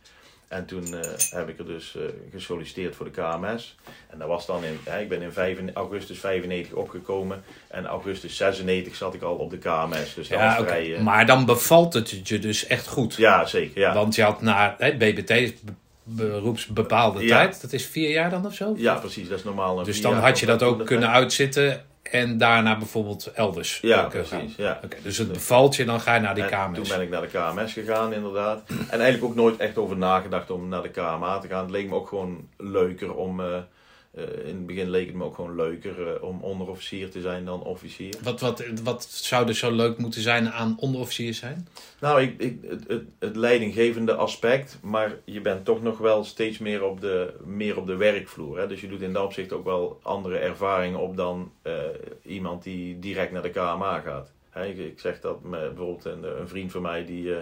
En 0.48 0.66
toen 0.66 0.84
heb 1.30 1.48
ik 1.48 1.58
er 1.58 1.66
dus 1.66 1.96
gesolliciteerd 2.32 2.96
voor 2.96 3.10
de 3.12 3.20
KMS. 3.22 3.76
En 4.08 4.18
dat 4.18 4.28
was 4.28 4.46
dan 4.46 4.64
in, 4.64 4.78
hè, 4.84 5.00
ik 5.00 5.08
ben 5.08 5.22
in 5.22 5.32
95 5.32 5.74
augustus 5.82 6.18
95 6.18 6.72
opgekomen. 6.74 7.42
En 7.68 7.86
augustus 7.86 8.36
96 8.36 8.94
zat 8.94 9.14
ik 9.14 9.22
al 9.22 9.34
op 9.36 9.50
de 9.50 9.58
KMS. 9.58 10.14
Dus 10.14 10.28
dat 10.28 10.38
Ja, 10.38 10.56
was 10.56 10.66
vrij... 10.66 11.00
Maar 11.02 11.26
dan 11.26 11.44
bevalt 11.44 11.92
het 11.94 12.28
je 12.28 12.38
dus 12.38 12.66
echt 12.66 12.88
goed. 12.88 13.14
ja, 13.14 13.44
zeker. 13.46 13.80
Ja. 13.80 13.94
Want 13.94 14.14
je 14.14 14.22
had 14.22 14.42
naar 14.42 14.74
hè, 14.78 14.96
BBT, 14.96 15.52
beroepsbepaalde 16.16 17.22
Ja. 17.22 17.28
tijd. 17.36 17.60
Dat 17.60 17.72
is 17.72 17.86
vier 17.86 18.10
jaar 18.10 18.30
dan 18.30 18.46
of 18.46 18.54
zo? 18.54 18.74
ja, 18.76 18.94
precies. 18.94 19.28
Dat 19.28 19.38
is 19.38 19.44
normaal. 19.44 19.84
Dus 19.84 20.02
dan 20.02 20.14
had 20.14 20.40
je 20.40 20.46
dat 20.46 20.62
ook 20.62 20.86
kunnen 20.86 21.10
uitzitten 21.10 21.84
en 22.02 22.38
daarna 22.38 22.76
bijvoorbeeld 22.78 23.26
elders 23.34 23.78
Ja, 23.82 23.98
gaan. 23.98 24.08
precies. 24.08 24.56
Ja. 24.56 24.80
Oké, 24.84 24.96
dus 25.02 25.18
het 25.18 25.32
bevalt 25.32 25.76
je, 25.76 25.84
dan 25.84 26.00
ga 26.00 26.14
je 26.14 26.20
naar 26.20 26.34
die 26.34 26.44
En 26.44 26.50
KMS. 26.72 26.76
Toen 26.88 26.96
ben 26.96 27.00
ik 27.06 27.10
naar 27.10 27.20
de 27.20 27.26
KMS 27.28 27.72
gegaan, 27.72 28.12
inderdaad. 28.12 28.62
En 28.68 29.00
eigenlijk 29.00 29.24
ook 29.24 29.34
nooit 29.34 29.56
echt 29.56 29.78
over 29.78 29.96
nagedacht 29.96 30.50
om 30.50 30.68
naar 30.68 30.82
de 30.82 30.88
KMA 30.90 31.38
te 31.38 31.48
gaan. 31.48 31.62
Het 31.62 31.70
leek 31.70 31.88
me 31.88 31.94
ook 31.94 32.08
gewoon 32.08 32.48
leuker 32.56 33.14
om. 33.14 33.40
eh, 33.40 33.46
eh, 34.10 34.24
in 34.24 34.54
het 34.54 34.66
begin 34.66 34.90
leek 34.90 35.06
het 35.06 35.14
me 35.14 35.24
ook 35.24 35.34
gewoon 35.34 35.56
leuker 35.56 36.14
eh, 36.14 36.22
om 36.22 36.42
onderofficier 36.42 37.10
te 37.10 37.20
zijn 37.20 37.44
dan 37.44 37.62
officier. 37.62 38.14
Wat, 38.22 38.40
wat, 38.40 38.64
wat 38.82 39.04
zou 39.04 39.48
er 39.48 39.54
zo 39.54 39.70
leuk 39.70 39.98
moeten 39.98 40.20
zijn 40.20 40.50
aan 40.50 40.76
onderofficier 40.78 41.34
zijn? 41.34 41.68
Nou, 42.00 42.22
ik, 42.22 42.38
ik, 42.38 42.58
het, 42.68 42.88
het, 42.88 43.04
het 43.18 43.36
leidinggevende 43.36 44.14
aspect, 44.14 44.78
maar 44.82 45.16
je 45.24 45.40
bent 45.40 45.64
toch 45.64 45.82
nog 45.82 45.98
wel 45.98 46.24
steeds 46.24 46.58
meer 46.58 46.84
op 46.84 47.00
de, 47.00 47.34
meer 47.44 47.76
op 47.76 47.86
de 47.86 47.96
werkvloer. 47.96 48.58
Hè? 48.58 48.66
Dus 48.66 48.80
je 48.80 48.88
doet 48.88 49.02
in 49.02 49.12
dat 49.12 49.24
opzicht 49.24 49.52
ook 49.52 49.64
wel 49.64 50.00
andere 50.02 50.38
ervaringen 50.38 50.98
op 50.98 51.16
dan 51.16 51.52
eh, 51.62 51.74
iemand 52.22 52.62
die 52.62 52.98
direct 52.98 53.32
naar 53.32 53.42
de 53.42 53.50
KMA 53.50 54.00
gaat. 54.00 54.30
Hè, 54.50 54.66
ik, 54.66 54.78
ik 54.78 55.00
zeg 55.00 55.20
dat 55.20 55.42
met 55.42 55.74
bijvoorbeeld 55.74 56.04
een, 56.04 56.40
een 56.40 56.48
vriend 56.48 56.72
van 56.72 56.82
mij 56.82 57.04
die, 57.04 57.34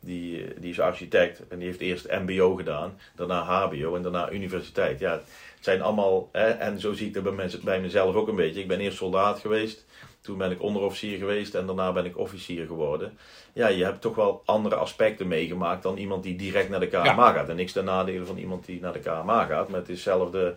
die, 0.00 0.54
die 0.60 0.70
is 0.70 0.80
architect 0.80 1.48
en 1.48 1.58
die 1.58 1.66
heeft 1.66 1.80
eerst 1.80 2.10
MBO 2.10 2.54
gedaan, 2.54 2.98
daarna 3.16 3.42
HBO 3.42 3.96
en 3.96 4.02
daarna 4.02 4.30
universiteit. 4.30 4.98
Ja, 4.98 5.20
zijn 5.60 5.82
allemaal, 5.82 6.28
hè, 6.32 6.48
en 6.48 6.80
zo 6.80 6.92
zie 6.92 7.06
ik 7.06 7.14
dat 7.14 7.22
bij, 7.22 7.32
mensen, 7.32 7.64
bij 7.64 7.80
mezelf 7.80 8.14
ook 8.14 8.28
een 8.28 8.36
beetje. 8.36 8.60
Ik 8.60 8.68
ben 8.68 8.80
eerst 8.80 8.96
soldaat 8.96 9.38
geweest. 9.38 9.86
Toen 10.20 10.38
ben 10.38 10.50
ik 10.50 10.62
onderofficier 10.62 11.18
geweest 11.18 11.54
en 11.54 11.66
daarna 11.66 11.92
ben 11.92 12.04
ik 12.04 12.18
officier 12.18 12.66
geworden. 12.66 13.18
Ja, 13.52 13.68
je 13.68 13.84
hebt 13.84 14.00
toch 14.00 14.14
wel 14.14 14.42
andere 14.44 14.74
aspecten 14.74 15.28
meegemaakt 15.28 15.82
dan 15.82 15.96
iemand 15.96 16.22
die 16.22 16.36
direct 16.36 16.68
naar 16.68 16.80
de 16.80 16.86
KMA 16.86 17.04
Ja. 17.04 17.32
gaat. 17.32 17.48
En 17.48 17.56
niks 17.56 17.72
ten 17.72 17.84
nadele 17.84 18.24
van 18.26 18.36
iemand 18.38 18.66
die 18.66 18.80
naar 18.80 18.92
de 18.92 18.98
KMA 18.98 19.44
gaat. 19.44 19.68
Maar 19.68 19.78
het 19.80 19.88
is 19.88 19.94
hetzelfde. 19.94 20.54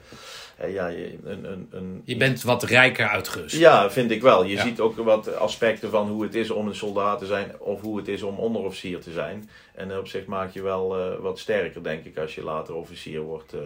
hè, 0.55 0.65
Ja, 0.67 0.87
je- 0.87 1.17
een, 1.23 1.43
een, 1.51 1.67
een, 1.71 2.01
Je 2.05 2.17
bent 2.17 2.43
wat 2.43 2.63
rijker 2.63 3.07
uitgerust. 3.07 3.55
ja, 3.57 3.91
vind 3.91 4.11
ik 4.11 4.21
wel. 4.21 4.43
Je 4.43 4.55
Ja. 4.55 4.61
ziet 4.63 4.79
ook 4.79 4.95
wat 4.95 5.35
aspecten 5.35 5.89
van 5.89 6.07
hoe 6.09 6.23
het 6.23 6.35
is 6.35 6.49
om 6.49 6.67
een 6.67 6.75
soldaat 6.75 7.19
te 7.19 7.25
zijn 7.25 7.59
of 7.59 7.81
hoe 7.81 7.97
het 7.97 8.07
is 8.07 8.21
om 8.23 8.37
onderofficier 8.37 8.99
te 8.99 9.11
zijn. 9.11 9.49
En 9.75 9.97
op 9.97 10.07
zich 10.07 10.25
maak 10.25 10.51
je 10.53 10.61
wel 10.61 10.97
eh, 10.99 11.19
wat 11.19 11.39
sterker, 11.39 11.83
denk 11.83 12.05
ik, 12.05 12.17
als 12.17 12.35
je 12.35 12.43
later 12.43 12.75
officier 12.75 13.21
wordt. 13.21 13.53
eh, 13.53 13.59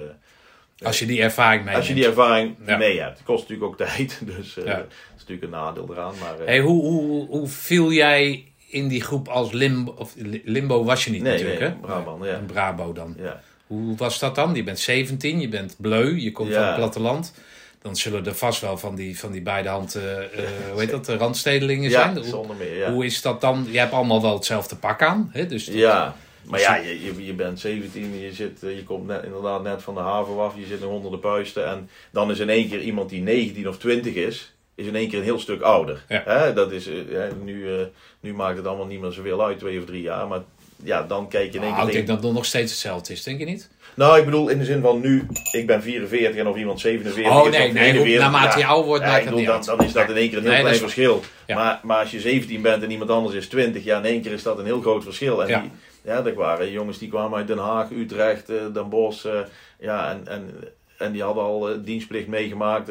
Als 0.84 1.00
je 1.00 1.06
die 1.06 1.22
ervaring 1.22 1.58
meeneemt. 1.64 1.78
als 1.78 1.88
je 1.88 1.94
die 1.94 2.06
ervaring 2.06 2.56
Ja. 2.66 2.78
mee 2.78 3.00
hebt. 3.00 3.18
Het 3.18 3.26
kost 3.26 3.42
natuurlijk 3.50 3.68
ook 3.72 3.78
tijd, 3.88 4.22
dus 4.26 4.58
eh, 4.58 4.66
Ja. 4.66 4.76
dat 4.76 4.86
is 4.88 5.20
natuurlijk 5.20 5.44
een 5.44 5.50
nadeel 5.60 5.88
eraan. 5.92 6.14
Maar, 6.20 6.40
eh, 6.40 6.46
Hey, 6.46 6.60
hoe, 6.60 6.84
hoe, 6.84 7.28
hoe 7.28 7.48
viel 7.48 7.92
jij 7.92 8.46
in 8.70 8.88
die 8.88 9.02
groep 9.02 9.28
als 9.28 9.52
limbo? 9.52 9.96
Of 9.98 10.14
li- 10.18 10.42
limbo 10.46 10.84
was 10.84 11.06
je 11.06 11.12
niet 11.12 11.22
nee, 11.22 11.32
natuurlijk, 11.32 11.60
nee, 11.60 11.70
hè? 11.70 11.76
Brabant, 11.76 12.26
ja. 12.26 12.34
Een 12.34 12.46
Brabo 12.46 12.94
dan. 12.94 13.16
ja. 13.20 13.42
Hoe 13.68 13.96
was 13.98 14.20
dat 14.20 14.36
dan? 14.36 14.56
Je 14.56 14.64
bent 14.64 14.80
17, 14.80 15.40
je 15.40 15.48
bent 15.50 15.76
bleu, 15.78 16.16
je 16.20 16.32
komt 16.32 16.50
Ja. 16.50 16.56
van 16.56 16.66
het 16.66 16.76
platteland. 16.76 17.34
Dan 17.82 17.96
zullen 17.96 18.26
er 18.26 18.36
vast 18.36 18.62
wel 18.62 18.78
van 18.78 18.96
die, 18.96 19.20
van 19.20 19.32
die 19.32 19.42
beide 19.42 19.70
hand, 19.70 19.96
eh, 19.96 20.18
eh, 20.18 20.28
hoe 20.72 20.80
heet 20.80 20.90
dat, 20.90 21.06
de 21.06 21.18
randstedelingen 21.24 21.90
Ja, 21.90 22.02
zijn. 22.02 22.16
Hoe, 22.18 22.26
zonder 22.26 22.56
meer, 22.56 22.78
ja. 22.78 22.92
hoe 22.92 23.06
is 23.06 23.22
dat 23.22 23.42
dan? 23.42 23.68
Je 23.72 23.78
hebt 23.80 23.94
allemaal 23.94 24.22
wel 24.22 24.34
hetzelfde 24.34 24.76
pak 24.76 25.02
aan. 25.02 25.30
Hè? 25.34 25.46
Dus 25.46 25.66
dat- 25.66 25.76
Ja, 25.76 26.16
maar 26.50 26.60
ja, 26.60 26.76
je, 26.76 27.04
je, 27.04 27.26
je 27.26 27.34
bent 27.34 27.60
17, 27.60 28.20
je, 28.20 28.34
zit, 28.34 28.64
eh, 28.64 28.76
je 28.76 28.84
komt 28.84 29.08
net, 29.08 29.24
inderdaad 29.24 29.64
net 29.64 29.84
van 29.84 29.94
de 29.94 30.00
haven 30.00 30.40
af, 30.40 30.54
je 30.58 30.66
zit 30.66 30.82
in 30.82 30.88
honderden 30.88 31.20
puisten. 31.20 31.68
En 31.68 31.90
dan 32.12 32.32
is 32.32 32.40
in 32.40 32.50
één 32.50 32.70
keer 32.70 32.82
iemand 32.82 33.10
die 33.10 33.22
19 33.22 33.68
of 33.68 33.78
20 33.78 34.14
is, 34.14 34.54
is 34.76 34.86
in 34.86 34.96
één 34.96 35.10
keer 35.10 35.18
een 35.18 35.24
heel 35.24 35.40
stuk 35.40 35.62
ouder. 35.62 36.04
Ja. 36.10 36.24
Hè, 36.26 36.54
dat 36.54 36.72
is, 36.72 36.88
eh, 36.88 36.96
hè, 37.12 37.28
nu, 37.44 37.74
eh, 37.74 37.86
nu 38.20 38.34
maakt 38.34 38.58
het 38.58 38.68
allemaal 38.68 38.86
niet 38.86 39.02
meer 39.02 39.12
zoveel 39.12 39.46
uit, 39.46 39.60
twee 39.60 39.80
of 39.80 39.86
drie 39.86 40.02
jaar. 40.02 40.28
Maar 40.28 40.42
ja, 40.84 41.04
dan 41.04 41.28
kijk 41.28 41.52
je 41.52 41.58
in 41.58 41.64
één 41.64 41.74
Nou, 41.74 41.86
keer 41.86 42.00
ik 42.00 42.06
denk 42.06 42.08
dat 42.20 42.24
het 42.24 42.34
nog 42.36 42.46
steeds 42.46 42.72
hetzelfde 42.72 43.14
is, 43.14 43.24
denk 43.24 43.40
je 43.40 43.46
niet? 43.46 43.70
Nou, 43.94 44.20
ik 44.20 44.26
bedoel 44.26 44.50
in 44.50 44.58
de 44.58 44.66
zin 44.66 44.82
van 44.82 45.00
nu, 45.00 45.28
ik 45.52 45.68
ben 45.68 45.82
44 45.82 46.40
en 46.40 46.48
of 46.48 46.58
iemand 46.58 46.80
47 46.80 47.32
Oh 47.32 47.48
is 47.48 47.58
nee, 47.58 47.72
nee, 47.72 47.84
41. 47.84 48.20
naarmate 48.20 48.60
je 48.60 48.66
ouder 48.66 48.86
wordt, 48.86 49.04
ja, 49.04 49.10
maakt 49.10 49.26
bedoel, 49.26 49.46
dan, 49.46 49.84
is 49.84 49.94
dat 49.94 50.10
in 50.10 50.16
één 50.16 50.30
keer 50.30 50.38
een 50.38 50.44
heel 50.44 50.52
Nee, 50.52 50.62
dat 50.62 50.62
klein 50.62 50.76
verschil. 50.76 51.22
Ja. 51.46 51.56
Maar, 51.56 51.80
maar 51.84 52.00
als 52.00 52.12
je 52.12 52.20
17 52.20 52.62
bent 52.62 52.84
en 52.84 52.92
iemand 52.92 53.10
anders 53.10 53.36
is 53.36 53.48
20, 53.48 53.84
ja, 53.84 53.98
in 53.98 54.06
één 54.06 54.22
keer 54.22 54.32
is 54.32 54.44
dat 54.44 54.60
een 54.60 54.66
heel 54.66 54.82
groot 54.82 55.04
verschil. 55.04 55.44
En 55.44 55.62
die, 55.62 55.72
ja, 56.06 56.22
dat 56.22 56.34
waren 56.34 56.72
jongens 56.72 56.98
die 56.98 57.10
kwamen 57.10 57.38
uit 57.38 57.48
Den 57.48 57.58
Haag, 57.58 57.92
Utrecht, 57.92 58.50
eh, 58.50 58.74
Den 58.74 58.90
Bosch. 58.90 59.26
eh, 59.26 59.40
ja, 59.80 60.10
en, 60.12 60.28
en, 60.28 60.50
en 60.98 61.12
die 61.12 61.24
hadden 61.24 61.44
al 61.44 61.70
eh, 61.70 61.78
dienstplicht 61.84 62.28
meegemaakt. 62.28 62.90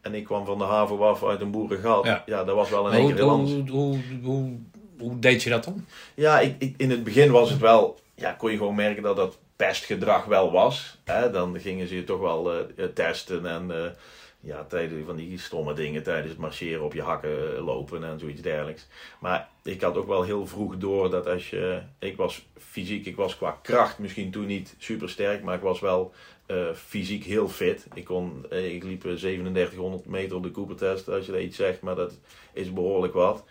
en 0.00 0.14
ik 0.14 0.24
kwam 0.24 0.44
van 0.44 0.58
de 0.58 0.64
haven 0.64 1.00
af 1.00 1.24
uit 1.24 1.40
een 1.40 1.50
boerengat. 1.50 2.04
Ja. 2.04 2.22
Ja. 2.26 2.44
dat 2.44 2.54
was 2.54 2.70
wel 2.70 2.82
Maar 2.82 2.92
één 2.92 3.14
keer 3.14 3.24
anders. 3.24 3.52
hoe, 3.52 3.70
hoe, 3.70 3.98
hoe, 4.22 4.58
hoe 4.98 5.18
deed 5.18 5.42
je 5.42 5.50
dat 5.50 5.64
dan? 5.64 5.84
Ja, 6.14 6.40
ik, 6.40 6.54
ik- 6.58 6.74
in 6.76 6.90
het 6.90 7.04
begin 7.04 7.30
was 7.30 7.50
het 7.50 7.60
wel, 7.60 7.98
ja, 8.14 8.32
kon 8.32 8.50
je 8.50 8.56
gewoon 8.56 8.74
merken 8.74 9.02
dat 9.02 9.16
dat 9.16 9.38
pestgedrag 9.56 10.24
wel 10.24 10.50
was. 10.52 10.98
Hè? 11.04 11.30
Dan 11.30 11.60
gingen 11.60 11.88
ze 11.88 11.94
je 11.96 12.04
toch 12.04 12.20
wel 12.20 12.50
testen 12.94 13.46
en 13.46 13.94
ja, 14.40 14.64
tijdens 14.64 15.06
van 15.06 15.16
die 15.16 15.38
stomme 15.38 15.74
dingen 15.74 16.02
tijdens 16.02 16.28
het 16.28 16.38
marcheren 16.38 16.84
op 16.84 16.92
je 16.92 17.02
hakken 17.02 17.56
eh, 17.56 17.64
lopen 17.64 18.04
en 18.04 18.18
zoiets 18.18 18.42
dergelijks. 18.42 18.86
Maar 19.20 19.48
ik 19.62 19.80
had 19.80 19.96
ook 19.96 20.06
wel 20.06 20.22
heel 20.22 20.46
vroeg 20.46 20.76
door 20.76 21.10
dat 21.10 21.26
als 21.26 21.50
je, 21.50 21.82
ik 21.98 22.16
was 22.16 22.46
fysiek, 22.58 23.06
ik 23.06 23.16
was 23.16 23.36
qua 23.36 23.58
kracht 23.62 23.98
misschien 23.98 24.30
toen 24.30 24.46
niet 24.46 24.74
super 24.78 25.10
sterk, 25.10 25.42
maar 25.42 25.54
ik 25.54 25.60
was 25.60 25.80
wel 25.80 26.12
eh, 26.46 26.72
fysiek 26.74 27.24
heel 27.24 27.48
fit. 27.48 27.86
Ik, 27.94 28.04
kon, 28.04 28.46
eh, 28.50 28.74
ik 28.74 28.84
liep 28.84 29.04
eh, 29.04 29.14
3700 29.14 30.06
meter 30.06 30.36
op 30.36 30.42
de 30.42 30.50
Cooper-test, 30.50 31.08
als 31.08 31.26
je 31.26 31.32
dat 31.32 31.40
iets 31.40 31.56
zegt, 31.56 31.80
maar 31.80 31.94
dat 31.94 32.18
is 32.52 32.72
behoorlijk 32.72 33.12
wat. 33.12 33.44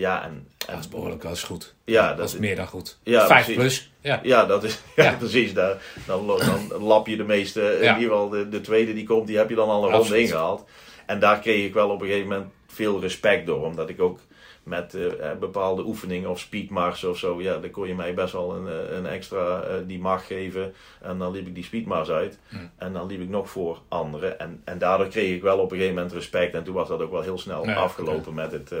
Ja, 0.00 0.22
en, 0.24 0.30
en 0.30 0.74
Dat 0.74 0.78
is 0.78 0.88
behoorlijk 0.88 1.22
wel 1.22 1.30
eens 1.30 1.42
goed. 1.42 1.74
Ja, 1.84 2.08
dat, 2.08 2.16
dat 2.16 2.26
is 2.28 2.34
is- 2.34 2.40
meer 2.40 2.56
dan 2.56 2.66
goed. 2.66 2.98
Ja, 3.02 3.26
Vijf 3.26 3.44
precies. 3.44 3.60
plus. 3.60 3.92
Ja. 4.00 4.20
Ja, 4.22 4.44
dat 4.46 4.64
is 4.64 4.80
ja, 4.96 5.04
Ja. 5.04 5.12
precies. 5.12 5.54
Dan, 5.54 5.76
lo- 6.06 6.38
dan 6.38 6.82
lap 6.82 7.06
je 7.06 7.16
de 7.16 7.24
meeste. 7.24 7.72
In 7.74 7.78
ieder 7.80 7.94
geval 7.94 8.28
de, 8.28 8.48
de 8.48 8.60
tweede 8.60 8.94
die 8.94 9.06
komt, 9.06 9.26
die 9.26 9.36
heb 9.36 9.48
je 9.48 9.54
dan 9.54 9.68
al 9.68 9.84
een 9.84 9.90
ronde 9.96 10.20
ingehaald. 10.20 10.64
En 11.06 11.20
daar 11.20 11.38
kreeg 11.40 11.64
ik 11.66 11.74
wel 11.74 11.88
op 11.90 12.00
een 12.00 12.06
gegeven 12.06 12.28
moment 12.28 12.50
veel 12.66 13.00
respect 13.00 13.46
door. 13.46 13.64
Omdat 13.64 13.88
ik 13.88 14.00
ook 14.00 14.18
met 14.62 14.94
eh, 14.94 15.30
eh, 15.30 15.38
bepaalde 15.38 15.82
oefeningen 15.84 16.30
of 16.30 16.38
speedmars 16.40 17.04
of 17.04 17.18
zo. 17.18 17.42
Ja, 17.42 17.56
dan 17.58 17.70
kon 17.70 17.86
je 17.88 17.94
mij 17.94 18.14
best 18.14 18.32
wel 18.32 18.54
een, 18.54 18.68
eh, 18.68 18.96
een 18.96 19.06
extra 19.06 19.62
die 19.86 19.98
mag 19.98 20.26
geven. 20.26 20.74
En 21.02 21.18
dan 21.18 21.32
liep 21.32 21.46
ik 21.46 21.54
die 21.54 21.64
speedmars 21.64 22.08
uit. 22.08 22.38
Hmm. 22.48 22.70
En 22.78 22.92
dan 22.92 23.06
liep 23.06 23.20
ik 23.20 23.28
nog 23.28 23.50
voor 23.50 23.78
anderen. 23.88 24.38
En, 24.38 24.60
en 24.64 24.78
daardoor 24.78 25.06
kreeg 25.08 25.34
ik 25.34 25.42
wel 25.42 25.58
op 25.58 25.70
een 25.70 25.76
gegeven 25.76 25.94
moment 25.96 26.12
respect. 26.14 26.54
En 26.54 26.64
toen 26.64 26.74
was 26.74 26.88
dat 26.88 27.00
ook 27.00 27.10
wel 27.10 27.22
heel 27.22 27.38
snel 27.38 27.68
afgelopen 27.70 28.34
met 28.34 28.52
het. 28.52 28.72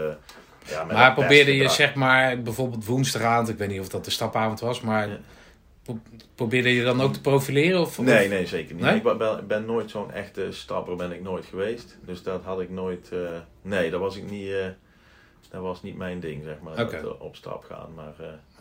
Ja, 0.66 0.84
Maar 0.84 1.12
probeerde 1.14 1.56
je 1.56 1.68
zeg 1.68 1.94
maar 1.94 2.42
bijvoorbeeld 2.42 2.84
woensdagavond, 2.86 3.48
ik 3.48 3.58
weet 3.58 3.68
niet 3.68 3.80
of 3.80 3.88
dat 3.88 4.04
de 4.04 4.10
stapavond 4.10 4.60
was, 4.60 4.80
maar 4.80 5.08
Ja. 5.08 5.18
pro- 5.82 5.98
probeerde 6.34 6.74
je 6.74 6.84
dan 6.84 7.00
ook 7.00 7.12
te 7.12 7.20
profileren? 7.20 7.80
Of, 7.80 7.98
Nee, 7.98 8.28
nee, 8.28 8.46
zeker 8.46 8.74
niet. 8.74 8.84
Nee? 8.84 8.96
Ik 8.96 9.18
ben, 9.18 9.46
ben 9.46 9.64
nooit 9.64 9.90
zo'n 9.90 10.12
echte 10.12 10.46
stapper 10.52 10.96
ben 10.96 11.12
ik 11.12 11.22
nooit 11.22 11.44
geweest. 11.46 11.98
Dus 12.04 12.22
dat 12.22 12.44
had 12.44 12.60
ik 12.60 12.70
nooit... 12.70 13.08
eh, 13.12 13.18
nee, 13.62 13.90
daar 13.90 14.00
was 14.00 14.16
ik 14.16 14.30
niet... 14.30 14.48
eh, 14.48 14.66
dat 15.50 15.62
was 15.62 15.82
niet 15.82 15.96
mijn 15.96 16.20
ding, 16.20 16.42
zeg 16.44 16.60
maar. 16.62 16.72
Oké. 16.80 17.00
Dat, 17.02 17.14
eh, 17.18 17.22
op 17.24 17.36
stap 17.36 17.64
gaan. 17.64 17.88
Maar, 17.94 18.14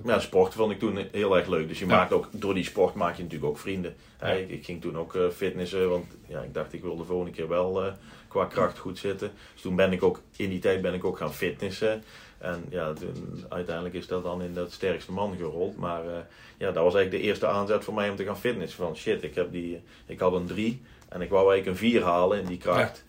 maar 0.03 0.13
ja, 0.15 0.19
sport 0.21 0.53
vond 0.53 0.71
ik 0.71 0.79
toen 0.79 1.07
heel 1.11 1.37
erg 1.37 1.47
leuk. 1.47 1.67
Dus 1.67 1.79
je 1.79 1.85
Ja. 1.85 1.95
maakt 1.95 2.13
ook, 2.13 2.27
door 2.31 2.53
die 2.53 2.63
sport 2.63 2.93
maak 2.95 3.15
je 3.15 3.23
natuurlijk 3.23 3.49
ook 3.51 3.57
vrienden. 3.57 3.95
Ik, 4.23 4.49
ik 4.49 4.65
ging 4.65 4.81
toen 4.81 4.97
ook 4.97 5.17
fitnessen, 5.35 5.89
want 5.89 6.05
ja, 6.27 6.41
ik 6.41 6.53
dacht 6.53 6.73
ik 6.73 6.81
wil 6.81 6.97
de 6.97 7.03
volgende 7.03 7.31
keer 7.31 7.47
wel 7.47 7.83
qua 8.29 8.45
kracht 8.45 8.77
goed 8.77 8.97
zitten. 8.99 9.31
Dus 9.53 9.61
toen 9.61 9.75
ben 9.75 9.91
ik 9.91 10.03
ook, 10.03 10.21
in 10.35 10.49
die 10.49 10.59
tijd 10.59 10.81
ben 10.81 10.93
ik 10.93 11.03
ook 11.05 11.17
gaan 11.17 11.33
fitnessen. 11.33 12.03
En 12.37 12.65
ja, 12.69 12.93
toen, 12.93 13.45
uiteindelijk 13.49 13.95
is 13.95 14.07
dat 14.07 14.23
dan 14.23 14.41
in 14.41 14.53
dat 14.53 14.71
sterkste 14.71 15.11
man 15.11 15.35
gerold. 15.37 15.77
Maar 15.77 16.05
eh, 16.05 16.11
ja, 16.57 16.71
dat 16.71 16.83
was 16.83 16.95
eigenlijk 16.95 17.11
de 17.11 17.29
eerste 17.29 17.47
aanzet 17.47 17.83
voor 17.83 17.93
mij 17.93 18.09
om 18.09 18.15
te 18.15 18.23
gaan 18.25 18.39
fitnessen. 18.39 18.77
Van 18.83 18.95
shit, 18.95 19.23
ik, 19.23 19.35
heb 19.35 19.51
die, 19.51 19.81
ik 20.05 20.19
had 20.19 20.33
een 20.33 20.45
3 20.45 20.81
en 21.09 21.21
ik 21.21 21.29
wou 21.29 21.51
eigenlijk 21.53 21.81
een 21.81 21.89
4 21.91 22.03
halen 22.03 22.39
in 22.39 22.45
die 22.45 22.57
kracht. 22.57 23.03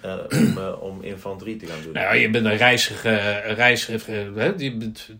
eh, 0.00 0.16
om, 0.30 0.58
eh, 0.58 0.82
om 0.82 1.02
infanterie 1.02 1.56
te 1.56 1.66
gaan 1.66 1.82
doen. 1.82 1.92
Nou 1.92 2.16
je 2.16 2.30
bent 2.30 2.46
een 2.46 2.56
reizige, 2.56 3.08
een 3.44 3.54
reizige 3.54 4.12
hè? 4.34 4.52
Je 4.56 4.76
bent 4.76 5.10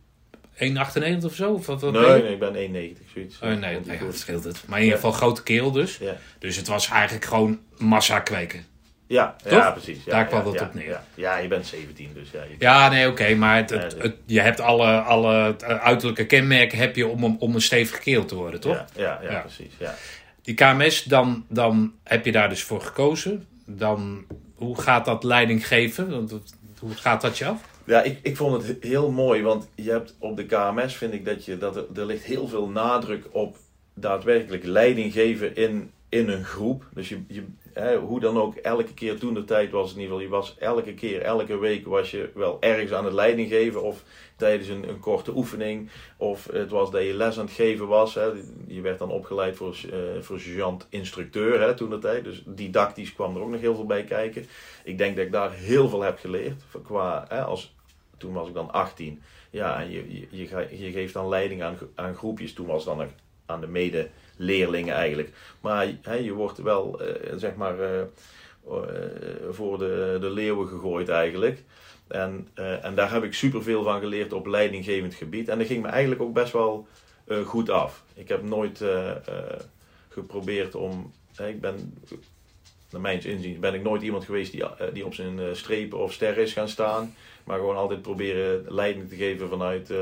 1,98 0.59 1.25
of 1.25 1.35
zo? 1.35 1.53
Of 1.53 1.67
wat, 1.67 1.83
Nee, 1.83 1.93
nee, 1.93 2.33
ik 2.33 2.39
ben 2.39 2.55
1,90 2.55 3.13
zoiets. 3.15 3.39
Oh, 3.43 3.53
nee, 3.53 3.81
dat 4.01 4.17
scheelt 4.17 4.45
het. 4.45 4.63
Maar 4.67 4.79
in 4.79 4.85
ieder 4.85 4.99
geval 4.99 5.13
grote 5.17 5.43
keel 5.43 5.73
dus. 5.73 5.99
Ja, 5.99 6.17
Dus 6.39 6.57
het 6.57 6.67
was 6.67 6.89
eigenlijk 6.89 7.25
gewoon 7.25 7.61
massa 7.77 8.21
kweken. 8.21 8.65
Ja, 9.07 9.37
Toch? 9.43 9.53
ja 9.53 9.71
precies. 9.71 10.05
Ja, 10.05 10.11
Daar 10.13 10.27
kwam 10.27 10.45
ja, 10.45 10.51
het 10.51 10.61
ja, 10.61 10.67
op 10.67 10.75
neer. 10.75 11.01
Ja. 11.15 11.37
je 11.39 11.49
bent 11.49 11.67
17, 11.67 12.11
dus 12.15 12.31
ja. 12.31 12.43
je- 12.43 12.55
Ja, 12.59 12.89
nee, 12.89 13.09
oké. 13.09 13.35
maar 13.35 13.57
het, 13.57 13.71
het- 13.71 13.97
het- 13.99 14.17
je 14.27 14.41
hebt 14.41 14.61
alle, 14.61 15.01
alle 15.01 15.57
eh, 15.67 15.77
uiterlijke 15.79 16.27
kenmerken 16.27 16.79
heb 16.79 16.97
je 16.97 17.07
om, 17.07 17.37
om, 17.39 17.55
een 17.55 17.61
stevige 17.61 18.01
keel 18.01 18.25
te 18.25 18.35
worden, 18.35 18.61
toch? 18.61 18.85
Ja, 18.97 19.21
ja, 19.23 19.41
precies. 19.41 19.73
Ja. 19.79 19.95
Die 20.43 20.55
KMS, 20.55 21.03
dan, 21.05 21.45
dan 21.49 21.93
heb 22.03 22.25
je 22.25 22.33
daar 22.33 22.49
dus 22.49 22.63
voor 22.63 22.81
gekozen. 22.81 23.47
Dan, 23.67 24.25
hoe 24.55 24.81
gaat 24.81 25.05
dat 25.05 25.25
leiding 25.25 25.67
geven? 25.67 26.11
Want 26.11 26.35
Hoe 26.79 26.95
gaat 26.95 27.21
dat 27.21 27.39
je 27.39 27.47
af? 27.47 27.61
Ja, 27.85 28.03
ik, 28.03 28.19
ik 28.23 28.37
vond 28.37 28.67
het 28.67 28.77
heel 28.81 29.11
mooi, 29.11 29.43
want 29.43 29.69
je 29.75 29.91
hebt 29.91 30.15
op 30.19 30.37
de 30.37 30.47
KMS 30.47 30.97
vind 30.97 31.13
ik 31.13 31.25
dat, 31.25 31.45
je, 31.45 31.59
dat 31.59 31.77
er, 31.77 31.85
er 31.97 32.07
ligt 32.07 32.25
heel 32.25 32.49
veel 32.49 32.69
nadruk 32.69 33.25
op 33.31 33.57
daadwerkelijk 33.95 34.65
leiding 34.65 35.13
geven 35.13 35.57
in, 35.57 35.91
in 36.09 36.29
een 36.29 36.45
groep. 36.45 36.85
Dus 36.95 37.09
je, 37.09 37.19
je, 37.29 37.45
hè, 37.81 37.97
hoe 37.97 38.21
dan 38.21 38.39
ook, 38.39 38.55
elke 38.55 38.95
keer 38.95 39.19
toen 39.19 39.35
de 39.35 39.45
tijd 39.45 39.71
was 39.71 39.95
in 39.95 40.01
ieder 40.01 40.07
geval, 40.17 40.23
je 40.23 40.29
was 40.29 40.57
elke 40.59 40.95
keer, 40.95 41.23
elke 41.23 41.59
week 41.59 41.87
was 41.87 42.11
je 42.11 42.31
wel 42.35 42.57
ergens 42.61 42.93
aan 42.93 43.05
het 43.05 43.15
leiding 43.15 43.49
geven 43.49 43.83
of 43.83 44.03
tijdens 44.37 44.69
een, 44.69 44.89
een 44.89 45.01
korte 45.01 45.37
oefening 45.37 45.91
of 46.17 46.49
het 46.53 46.71
was 46.71 46.91
dat 46.91 47.03
je 47.03 47.15
les 47.15 47.39
aan 47.39 47.45
het 47.45 47.55
geven 47.55 47.87
was. 47.87 48.15
Hè. 48.15 48.31
Je 48.67 48.81
werd 48.81 48.99
dan 48.99 49.11
opgeleid 49.11 49.57
voor, 49.57 49.77
eh 49.93 50.23
voor 50.23 50.41
sergeant-instructeur 50.41 51.61
hè, 51.61 51.75
toen 51.75 51.91
de 51.91 51.99
tijd, 51.99 52.25
dus 52.25 52.43
didactisch 52.47 53.15
kwam 53.15 53.37
er 53.37 53.43
ook 53.43 53.51
nog 53.51 53.61
heel 53.61 53.75
veel 53.75 53.87
bij 53.87 54.05
kijken. 54.05 54.47
Ik 54.85 54.99
denk 54.99 55.17
dat 55.17 55.25
ik 55.25 55.33
daar 55.33 55.53
heel 55.53 55.89
veel 55.89 56.03
heb 56.03 56.19
geleerd. 56.19 56.63
Qua, 56.85 57.25
hè, 57.29 57.43
als, 57.45 57.75
toen 58.17 58.33
was 58.33 58.49
ik 58.49 58.55
dan 58.55 58.73
18. 58.73 59.23
Ja, 59.51 59.81
en 59.81 59.91
je, 59.91 60.13
je, 60.21 60.27
je, 60.31 60.47
ge- 60.47 60.79
je 60.79 60.91
geeft 60.91 61.13
dan 61.13 61.29
leiding 61.29 61.63
aan, 61.63 61.79
aan 61.95 62.15
groepjes. 62.15 62.53
Toen 62.53 62.67
was 62.67 62.85
dan 62.85 63.07
aan 63.47 63.61
de 63.61 63.67
medeleerlingen 64.37 64.95
eigenlijk. 64.95 65.33
Maar 65.61 65.87
je 66.23 66.33
wordt 66.33 66.59
wel, 66.59 67.01
eh, 67.01 67.33
zeg 67.37 67.55
maar, 67.55 67.81
eh, 67.81 68.01
eh, 68.01 68.07
voor 69.51 69.79
de, 69.79 70.17
de 70.21 70.31
leeuwen 70.31 70.69
gegooid 70.69 71.09
eigenlijk. 71.09 71.63
En, 72.07 72.49
en 72.83 72.95
daar 72.95 73.13
heb 73.13 73.23
ik 73.23 73.35
superveel 73.35 73.83
van 73.83 74.01
geleerd 74.01 74.33
op 74.33 74.47
leidinggevend 74.47 75.15
gebied. 75.15 75.49
En 75.49 75.59
dat 75.59 75.67
ging 75.67 75.83
me 75.83 75.89
eigenlijk 75.89 76.21
ook 76.21 76.33
best 76.33 76.53
wel 76.53 76.87
goed 77.45 77.71
af. 77.71 78.03
Ik 78.15 78.29
heb 78.29 78.43
nooit 78.43 78.85
geprobeerd 80.09 80.75
om... 80.75 81.13
ik 81.39 81.61
ben 81.61 81.99
naar 82.91 83.01
mijn 83.01 83.25
inzien 83.25 83.61
ben 83.61 83.75
ik 83.75 83.83
nooit 83.83 84.03
iemand 84.03 84.25
geweest 84.25 84.53
die, 84.53 84.65
die 84.93 85.05
op 85.05 85.15
zijn 85.15 85.57
strepen 85.57 85.99
of 85.99 86.13
sterren 86.13 86.43
is 86.43 86.53
gaan 86.53 86.69
staan. 86.69 87.15
Maar 87.45 87.59
gewoon 87.59 87.77
altijd 87.77 88.03
proberen 88.03 88.65
leiding 88.69 89.09
te 89.09 89.17
geven 89.17 89.49
vanuit 89.49 89.93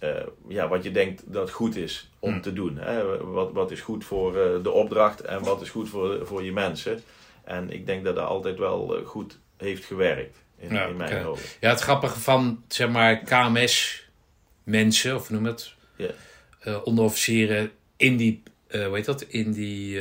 eh, 0.00 0.26
ja, 0.48 0.68
wat 0.68 0.82
je 0.84 0.90
denkt 0.90 1.22
dat 1.32 1.50
goed 1.50 1.76
is 1.76 2.10
om 2.18 2.30
Hmm. 2.32 2.40
te 2.40 2.52
doen. 2.52 2.76
Hè? 2.78 3.18
Wat, 3.18 3.52
wat 3.52 3.70
is 3.70 3.80
goed 3.80 4.04
voor 4.04 4.36
eh, 4.40 4.62
de 4.62 4.70
opdracht 4.70 5.20
en 5.20 5.42
wat 5.44 5.60
is 5.60 5.70
goed 5.70 5.88
voor, 5.88 6.26
voor 6.26 6.42
je 6.44 6.52
mensen. 6.52 7.02
En 7.44 7.70
ik 7.70 7.86
denk 7.86 8.04
dat 8.04 8.14
dat 8.14 8.26
altijd 8.26 8.58
wel 8.58 8.96
eh, 8.96 9.06
goed 9.06 9.38
heeft 9.56 9.84
gewerkt 9.84 10.36
in, 10.58 10.74
Ja, 10.74 10.86
in 10.86 10.96
mijn 10.96 11.24
ogen. 11.26 11.44
Ja, 11.60 11.70
het 11.70 11.80
grappige 11.80 12.20
van, 12.20 12.64
zeg 12.68 12.88
maar, 12.88 13.18
KMS-mensen, 13.18 15.14
of 15.14 15.30
noem 15.30 15.44
het, 15.44 15.74
eh, 16.60 16.76
onderofficieren 16.84 17.70
in 17.96 18.16
die, 18.16 18.42
hoe 18.70 18.90
heet 18.92 19.04
dat, 19.04 19.22
in 19.22 19.52
die 19.52 20.00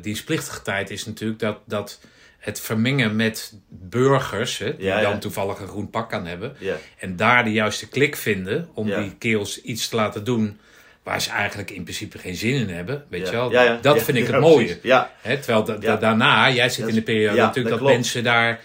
dienstplichtige 0.00 0.62
tijd 0.62 0.90
is 0.90 1.06
natuurlijk 1.06 1.40
dat, 1.40 1.58
dat 1.64 2.00
het 2.40 2.60
vermengen 2.60 3.16
met 3.16 3.52
burgers, 3.68 4.58
hè, 4.58 4.76
die 4.76 4.86
Ja, 4.86 5.00
ja. 5.00 5.10
dan 5.10 5.18
toevallig 5.18 5.58
een 5.58 5.68
groen 5.68 5.90
pak 5.90 6.12
aan 6.12 6.26
hebben, 6.26 6.54
Ja, 6.58 6.76
en 6.98 7.16
daar 7.16 7.44
de 7.44 7.52
juiste 7.52 7.88
klik 7.88 8.16
vinden 8.16 8.68
om 8.74 8.86
die 9.00 9.14
keels 9.18 9.60
iets 9.62 9.88
te 9.88 9.96
laten 9.96 10.24
doen 10.24 10.58
waar 11.02 11.20
ze 11.20 11.30
eigenlijk 11.30 11.70
in 11.70 11.82
principe 11.82 12.18
geen 12.18 12.34
zin 12.34 12.54
in 12.54 12.68
hebben, 12.68 13.04
weet 13.08 13.26
je 13.26 13.32
wel. 13.32 13.50
Dat 13.80 14.02
vind 14.02 14.16
ik 14.18 14.26
het 14.26 14.40
mooie. 14.40 14.78
Hè, 15.20 15.36
terwijl 15.38 15.64
da- 15.64 15.76
da- 15.76 15.90
Ja. 15.90 15.96
daarna, 15.96 16.50
jij 16.50 16.68
zit 16.68 16.88
in 16.88 16.94
de 16.94 17.02
periode 17.02 17.36
natuurlijk 17.40 17.68
dat 17.76 17.78
dat, 17.84 17.88
mensen 17.94 18.24
daar, 18.24 18.60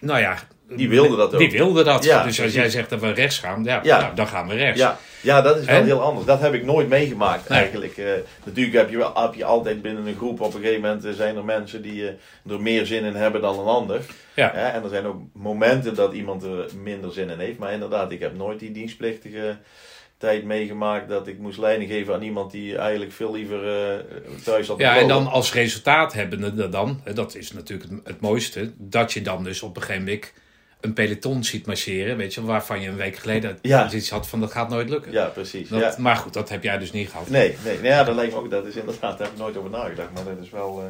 nou 0.00 0.20
ja... 0.20 0.38
Die 0.76 0.88
wilden 0.88 1.18
dat 1.18 1.32
ook. 1.32 1.38
Die 1.38 1.50
wilden 1.50 1.84
dat. 1.84 2.04
Ja, 2.04 2.22
dus 2.22 2.42
als 2.42 2.52
jij 2.52 2.68
zegt 2.68 2.90
dat 2.90 3.00
we 3.00 3.10
rechts 3.12 3.38
gaan, 3.38 3.64
ja, 3.64 3.80
Ja. 3.82 4.00
nou, 4.00 4.14
dan 4.14 4.26
gaan 4.26 4.48
we 4.48 4.54
rechts. 4.54 4.80
Ja, 4.80 4.98
ja, 5.20 5.42
dat 5.42 5.58
is 5.58 5.64
wel 5.64 5.76
En? 5.76 5.84
heel 5.84 6.00
anders. 6.02 6.26
Dat 6.26 6.40
heb 6.40 6.54
ik 6.54 6.64
nooit 6.64 6.88
meegemaakt 6.88 7.48
Nee. 7.48 7.58
eigenlijk. 7.58 7.96
Eh, 7.96 8.04
natuurlijk 8.44 8.76
heb 8.76 8.90
je, 8.90 8.96
wel, 8.96 9.14
heb 9.14 9.34
je 9.34 9.44
altijd 9.44 9.82
binnen 9.82 10.06
een 10.06 10.16
groep, 10.16 10.40
op 10.40 10.54
een 10.54 10.60
gegeven 10.60 10.80
moment 10.80 11.04
eh, 11.04 11.12
zijn 11.12 11.36
er 11.36 11.44
mensen 11.44 11.82
die 11.82 12.08
eh, 12.08 12.52
er 12.52 12.60
meer 12.60 12.86
zin 12.86 13.04
in 13.04 13.14
hebben 13.14 13.40
dan 13.40 13.58
een 13.58 13.66
ander. 13.66 14.00
Ja. 14.34 14.52
En 14.52 14.82
er 14.82 14.88
zijn 14.88 15.06
ook 15.06 15.20
momenten 15.32 15.94
dat 15.94 16.12
iemand 16.12 16.42
er 16.42 16.66
minder 16.82 17.12
zin 17.12 17.30
in 17.30 17.38
heeft. 17.38 17.58
Maar 17.58 17.72
inderdaad, 17.72 18.10
ik 18.12 18.20
heb 18.20 18.36
nooit 18.36 18.58
die 18.58 18.72
dienstplichtige 18.72 19.56
tijd 20.18 20.44
meegemaakt 20.44 21.08
dat 21.08 21.26
ik 21.26 21.38
moest 21.38 21.58
leiding 21.58 21.90
geven 21.90 22.14
aan 22.14 22.22
iemand 22.22 22.50
die 22.50 22.76
eigenlijk 22.76 23.12
veel 23.12 23.32
liever 23.32 23.60
thuis 24.44 24.68
had 24.68 24.78
Ja, 24.78 24.96
en 24.96 25.08
dan 25.08 25.26
als 25.26 25.52
resultaat 25.52 26.12
hebben 26.12 26.56
we 26.56 26.68
dan, 26.68 27.00
dat 27.14 27.34
is 27.34 27.52
natuurlijk 27.52 27.90
het, 27.90 28.00
het 28.04 28.20
mooiste, 28.20 28.72
dat 28.76 29.12
je 29.12 29.22
dan 29.22 29.44
dus 29.44 29.62
op 29.62 29.76
een 29.76 29.82
gegeven 29.82 30.04
moment 30.04 30.32
een 30.80 30.92
peloton 30.92 31.44
ziet 31.44 31.66
marcheren, 31.66 32.16
weet 32.16 32.34
je, 32.34 32.42
waarvan 32.44 32.80
je 32.80 32.88
een 32.88 32.96
week 32.96 33.16
geleden 33.16 33.58
Ja. 33.62 33.92
iets 33.92 34.10
had 34.10 34.28
van 34.28 34.40
dat 34.40 34.52
gaat 34.52 34.68
nooit 34.68 34.88
lukken. 34.88 35.12
Ja, 35.12 35.26
precies. 35.26 35.68
Dat, 35.68 35.80
ja. 35.80 35.94
Maar 35.98 36.16
goed, 36.16 36.32
dat 36.32 36.48
heb 36.48 36.62
jij 36.62 36.78
dus 36.78 36.92
niet 36.92 37.08
gehad. 37.08 37.28
Nee, 37.28 37.56
nee, 37.64 37.78
nee 37.78 37.90
ja, 37.90 38.04
dat 38.04 38.14
lijkt 38.14 38.32
me 38.32 38.38
ook. 38.38 38.50
Dat 38.50 38.66
is 38.66 38.76
inderdaad, 38.76 39.18
daar 39.18 39.26
heb 39.26 39.36
ik 39.36 39.42
nooit 39.42 39.56
over 39.56 39.70
nagedacht. 39.70 40.12
Maar 40.14 40.24
dat 40.24 40.44
is 40.44 40.50
wel. 40.50 40.78
eh, 40.80 40.84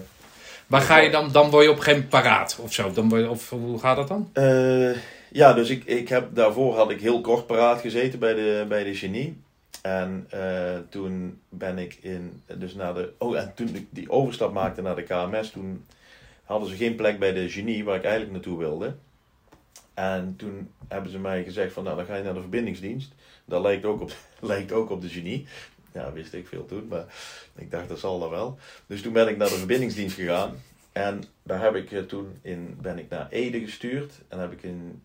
Maar 0.66 0.80
ga 0.80 0.98
je 0.98 1.10
dan, 1.10 1.32
dan 1.32 1.50
word 1.50 1.64
je 1.64 1.70
op 1.70 1.76
een 1.76 1.82
gegeven 1.82 2.06
moment 2.10 2.22
paraat 2.22 2.58
of 2.62 2.72
zo? 2.72 2.92
Dan 2.92 3.08
word 3.08 3.22
je, 3.22 3.30
of 3.30 3.50
hoe 3.50 3.78
gaat 3.78 3.96
dat 3.96 4.08
dan? 4.08 4.30
Eh, 4.32 4.90
ja, 5.30 5.52
dus 5.52 5.68
ik, 5.70 5.84
ik 5.84 6.08
heb, 6.08 6.28
daarvoor 6.34 6.74
had 6.76 6.90
ik 6.90 7.00
heel 7.00 7.20
kort 7.20 7.46
paraat 7.46 7.80
gezeten 7.80 8.18
bij 8.18 8.34
de, 8.34 8.64
bij 8.68 8.84
de 8.84 8.94
genie. 8.94 9.40
En 9.82 10.26
eh, 10.30 10.40
toen 10.90 11.40
ben 11.48 11.78
ik 11.78 11.98
in, 12.00 12.42
dus 12.54 12.74
naar 12.74 12.94
de, 12.94 13.12
oh 13.18 13.38
en 13.38 13.52
toen 13.54 13.70
ik 13.74 13.86
die 13.90 14.10
overstap 14.10 14.52
maakte 14.52 14.82
naar 14.82 14.96
de 14.96 15.02
KMS, 15.02 15.50
toen 15.50 15.84
hadden 16.44 16.68
ze 16.68 16.76
geen 16.76 16.94
plek 16.94 17.18
bij 17.18 17.32
de 17.32 17.48
genie 17.50 17.84
waar 17.84 17.96
ik 17.96 18.02
eigenlijk 18.02 18.32
naartoe 18.32 18.58
wilde. 18.58 18.94
En 19.98 20.34
toen 20.36 20.70
hebben 20.88 21.10
ze 21.10 21.18
mij 21.18 21.44
gezegd 21.44 21.72
van, 21.72 21.84
nou 21.84 21.96
dan 21.96 22.06
ga 22.06 22.16
je 22.16 22.22
naar 22.22 22.34
de 22.34 22.40
verbindingsdienst. 22.40 23.12
Dat 23.44 23.62
lijkt 23.62 23.84
ook 23.84 24.00
op, 24.00 24.12
lijkt 24.40 24.72
ook 24.72 24.90
op 24.90 25.00
de 25.00 25.08
genie. 25.08 25.46
Ja, 25.92 26.12
wist 26.12 26.34
ik 26.34 26.46
veel 26.46 26.66
toen, 26.66 26.86
maar 26.88 27.04
ik 27.54 27.70
dacht 27.70 27.88
dat 27.88 27.98
zal 27.98 28.18
dat 28.18 28.30
wel. 28.30 28.58
Dus 28.86 29.02
toen 29.02 29.12
ben 29.12 29.28
ik 29.28 29.36
naar 29.36 29.48
de 29.48 29.54
verbindingsdienst 29.54 30.14
gegaan. 30.14 30.56
En 30.92 31.22
daar 31.42 31.62
heb 31.62 31.74
ik 31.74 31.92
eh, 31.92 32.00
toen 32.00 32.38
in, 32.42 32.78
ben 32.80 32.98
ik 32.98 33.08
naar 33.08 33.28
Ede 33.30 33.60
gestuurd. 33.60 34.12
En 34.28 34.38
heb 34.38 34.52
ik 34.52 34.62
een 34.62 35.02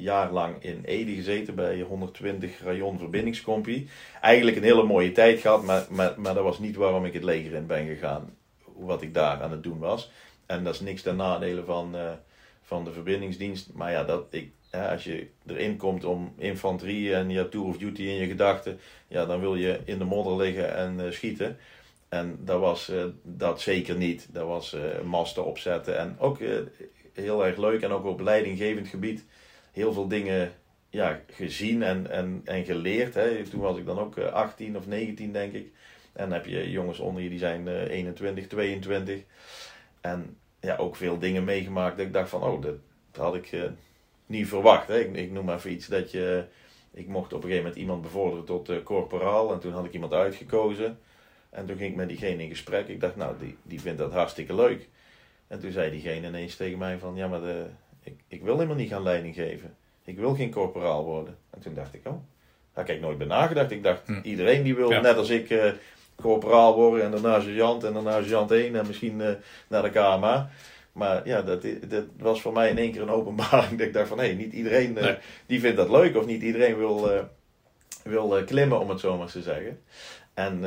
jaar 0.00 0.32
lang 0.32 0.62
in 0.62 0.82
Ede 0.84 1.14
gezeten 1.14 1.54
bij 1.54 1.80
120 1.80 2.62
rayon 2.62 2.98
verbindingscompie. 2.98 3.88
Eigenlijk 4.20 4.56
een 4.56 4.62
hele 4.62 4.84
mooie 4.84 5.12
tijd 5.12 5.40
gehad, 5.40 5.62
maar, 5.62 5.86
maar, 5.90 6.20
maar 6.20 6.34
dat 6.34 6.44
was 6.44 6.58
niet 6.58 6.76
waarom 6.76 7.04
ik 7.04 7.12
het 7.12 7.24
leger 7.24 7.52
in 7.52 7.66
ben 7.66 7.86
gegaan. 7.86 8.36
Wat 8.76 9.02
ik 9.02 9.14
daar 9.14 9.42
aan 9.42 9.50
het 9.50 9.62
doen 9.62 9.78
was. 9.78 10.10
En 10.46 10.64
dat 10.64 10.74
is 10.74 10.80
niks 10.80 11.02
ten 11.02 11.16
nadele 11.16 11.64
van, 11.64 11.96
eh, 11.96 12.12
van 12.66 12.84
de 12.84 12.92
verbindingsdienst. 12.92 13.72
Maar 13.72 13.90
ja, 13.90 14.04
dat 14.04 14.26
ik, 14.30 14.50
als 14.70 15.04
je 15.04 15.26
erin 15.46 15.76
komt 15.76 16.04
om 16.04 16.34
infanterie 16.38 17.14
en 17.14 17.30
je 17.30 17.38
hebt 17.38 17.50
tour 17.50 17.66
of 17.66 17.78
duty 17.78 18.02
in 18.02 18.14
je 18.14 18.26
gedachten. 18.26 18.78
Ja, 19.08 19.26
dan 19.26 19.40
wil 19.40 19.54
je 19.54 19.80
in 19.84 19.98
de 19.98 20.04
modder 20.04 20.36
liggen 20.36 20.76
en 20.76 21.06
eh, 21.06 21.12
schieten. 21.12 21.56
En 22.08 22.38
dat 22.40 22.60
was 22.60 22.88
eh, 22.88 23.04
dat 23.22 23.60
zeker 23.60 23.96
niet. 23.96 24.28
Dat 24.32 24.46
was 24.46 24.72
eh, 24.72 25.00
masten 25.04 25.44
opzetten. 25.44 25.98
En 25.98 26.16
ook 26.18 26.38
heel 27.12 27.46
erg 27.46 27.56
leuk. 27.56 27.82
En 27.82 27.90
ook 27.90 28.04
op 28.04 28.20
leidinggevend 28.20 28.88
gebied 28.88 29.24
heel 29.72 29.92
veel 29.92 30.08
dingen 30.08 30.52
ja, 30.96 31.20
gezien 31.30 31.82
en, 31.82 32.10
en, 32.10 32.40
en 32.44 32.64
geleerd. 32.64 33.14
Hè. 33.14 33.42
Toen 33.42 33.60
was 33.60 33.78
ik 33.78 33.86
dan 33.86 33.98
ook 33.98 34.16
eh, 34.16 34.32
18 34.32 34.76
of 34.76 34.86
19, 34.86 35.32
denk 35.32 35.52
ik. 35.52 35.72
En 36.12 36.24
dan 36.24 36.32
heb 36.32 36.46
je 36.46 36.70
jongens 36.70 36.98
onder 36.98 37.22
je 37.22 37.28
die 37.28 37.38
zijn 37.38 37.68
eh, 37.68 37.88
21, 37.88 38.46
22. 38.46 39.20
En 40.00 40.36
ja, 40.60 40.76
ook 40.76 40.96
veel 40.96 41.18
dingen 41.18 41.44
meegemaakt 41.44 41.96
dat 41.96 42.06
ik 42.06 42.12
dacht 42.12 42.28
van, 42.28 42.42
oh, 42.42 42.62
dat, 42.62 42.74
had 43.16 43.34
ik 43.34 43.52
eh, 43.52 43.62
niet 44.26 44.48
verwacht. 44.48 44.88
Hè. 44.88 44.98
Ik, 44.98 45.14
ik 45.16 45.30
noem 45.30 45.44
maar 45.44 45.56
even 45.56 45.72
iets 45.72 45.86
dat 45.86 46.10
je... 46.10 46.44
Ik 46.92 47.06
mocht 47.08 47.32
op 47.32 47.32
een 47.32 47.40
gegeven 47.42 47.62
moment 47.62 47.80
iemand 47.80 48.02
bevorderen 48.02 48.44
tot 48.44 48.68
eh, 48.68 48.76
corporaal. 48.82 49.52
En 49.52 49.58
toen 49.60 49.72
had 49.72 49.84
ik 49.84 49.92
iemand 49.92 50.12
uitgekozen. 50.12 50.98
En 51.50 51.66
toen 51.66 51.76
ging 51.76 51.90
ik 51.90 51.96
met 51.96 52.08
diegene 52.08 52.42
in 52.42 52.48
gesprek. 52.48 52.88
Ik 52.88 53.00
dacht, 53.00 53.16
nou, 53.16 53.34
die, 53.40 53.56
die 53.62 53.80
vindt 53.80 53.98
dat 53.98 54.12
hartstikke 54.12 54.54
leuk. 54.54 54.88
En 55.46 55.60
toen 55.60 55.70
zei 55.72 55.90
diegene 55.90 56.26
ineens 56.26 56.56
tegen 56.56 56.78
mij 56.78 56.98
van, 56.98 57.16
ja, 57.16 57.28
maar 57.28 57.40
de, 57.40 57.66
ik, 58.02 58.20
ik 58.28 58.42
wil 58.42 58.54
helemaal 58.54 58.76
niet 58.76 58.88
gaan 58.90 59.02
leiding 59.02 59.34
geven. 59.34 59.76
Ik 60.04 60.16
wil 60.18 60.34
geen 60.34 60.50
corporaal 60.50 61.04
worden. 61.04 61.36
En 61.50 61.60
toen 61.60 61.74
dacht 61.74 61.94
ik, 61.94 62.00
oh, 62.06 62.12
daar 62.74 62.86
heb 62.86 62.96
ik 62.96 63.00
nooit 63.02 63.18
bij 63.18 63.26
nagedacht. 63.26 63.70
Ik 63.70 63.82
dacht, 63.82 64.06
Hm. 64.06 64.20
iedereen 64.22 64.62
die 64.62 64.74
wil, 64.74 64.90
Ja. 64.90 65.00
net 65.00 65.16
als 65.16 65.30
ik, 65.30 65.50
eh 65.50 65.70
corporaal 66.16 66.74
worden 66.74 67.04
en 67.04 67.10
daarna 67.10 67.40
sergeant 67.40 67.84
en 67.84 67.92
daarna 67.92 68.12
sergeant 68.12 68.50
1 68.50 68.76
en 68.76 68.86
misschien 68.86 69.20
eh, 69.20 69.34
naar 69.68 69.82
de 69.82 69.90
KMA. 69.90 70.50
Maar 70.92 71.28
ja, 71.28 71.42
dat, 71.42 71.62
dat 71.88 72.04
was 72.18 72.40
voor 72.40 72.52
mij 72.52 72.70
in 72.70 72.78
één 72.78 72.92
keer 72.92 73.02
een 73.02 73.08
openbaring. 73.08 73.70
Dat 73.78 73.86
ik 73.86 73.92
dacht 73.92 74.08
van, 74.08 74.18
hé, 74.18 74.32
niet 74.32 74.52
iedereen 74.52 74.98
eh, 74.98 75.14
die 75.46 75.60
vindt 75.60 75.76
dat 75.76 75.90
leuk 75.90 76.16
of 76.16 76.26
niet 76.26 76.42
iedereen 76.42 76.76
wil, 76.76 77.10
eh, 77.10 77.22
wil 78.04 78.44
klimmen, 78.44 78.80
om 78.80 78.90
het 78.90 79.00
zo 79.00 79.16
maar 79.16 79.30
te 79.30 79.42
zeggen. 79.42 79.80
En 80.34 80.64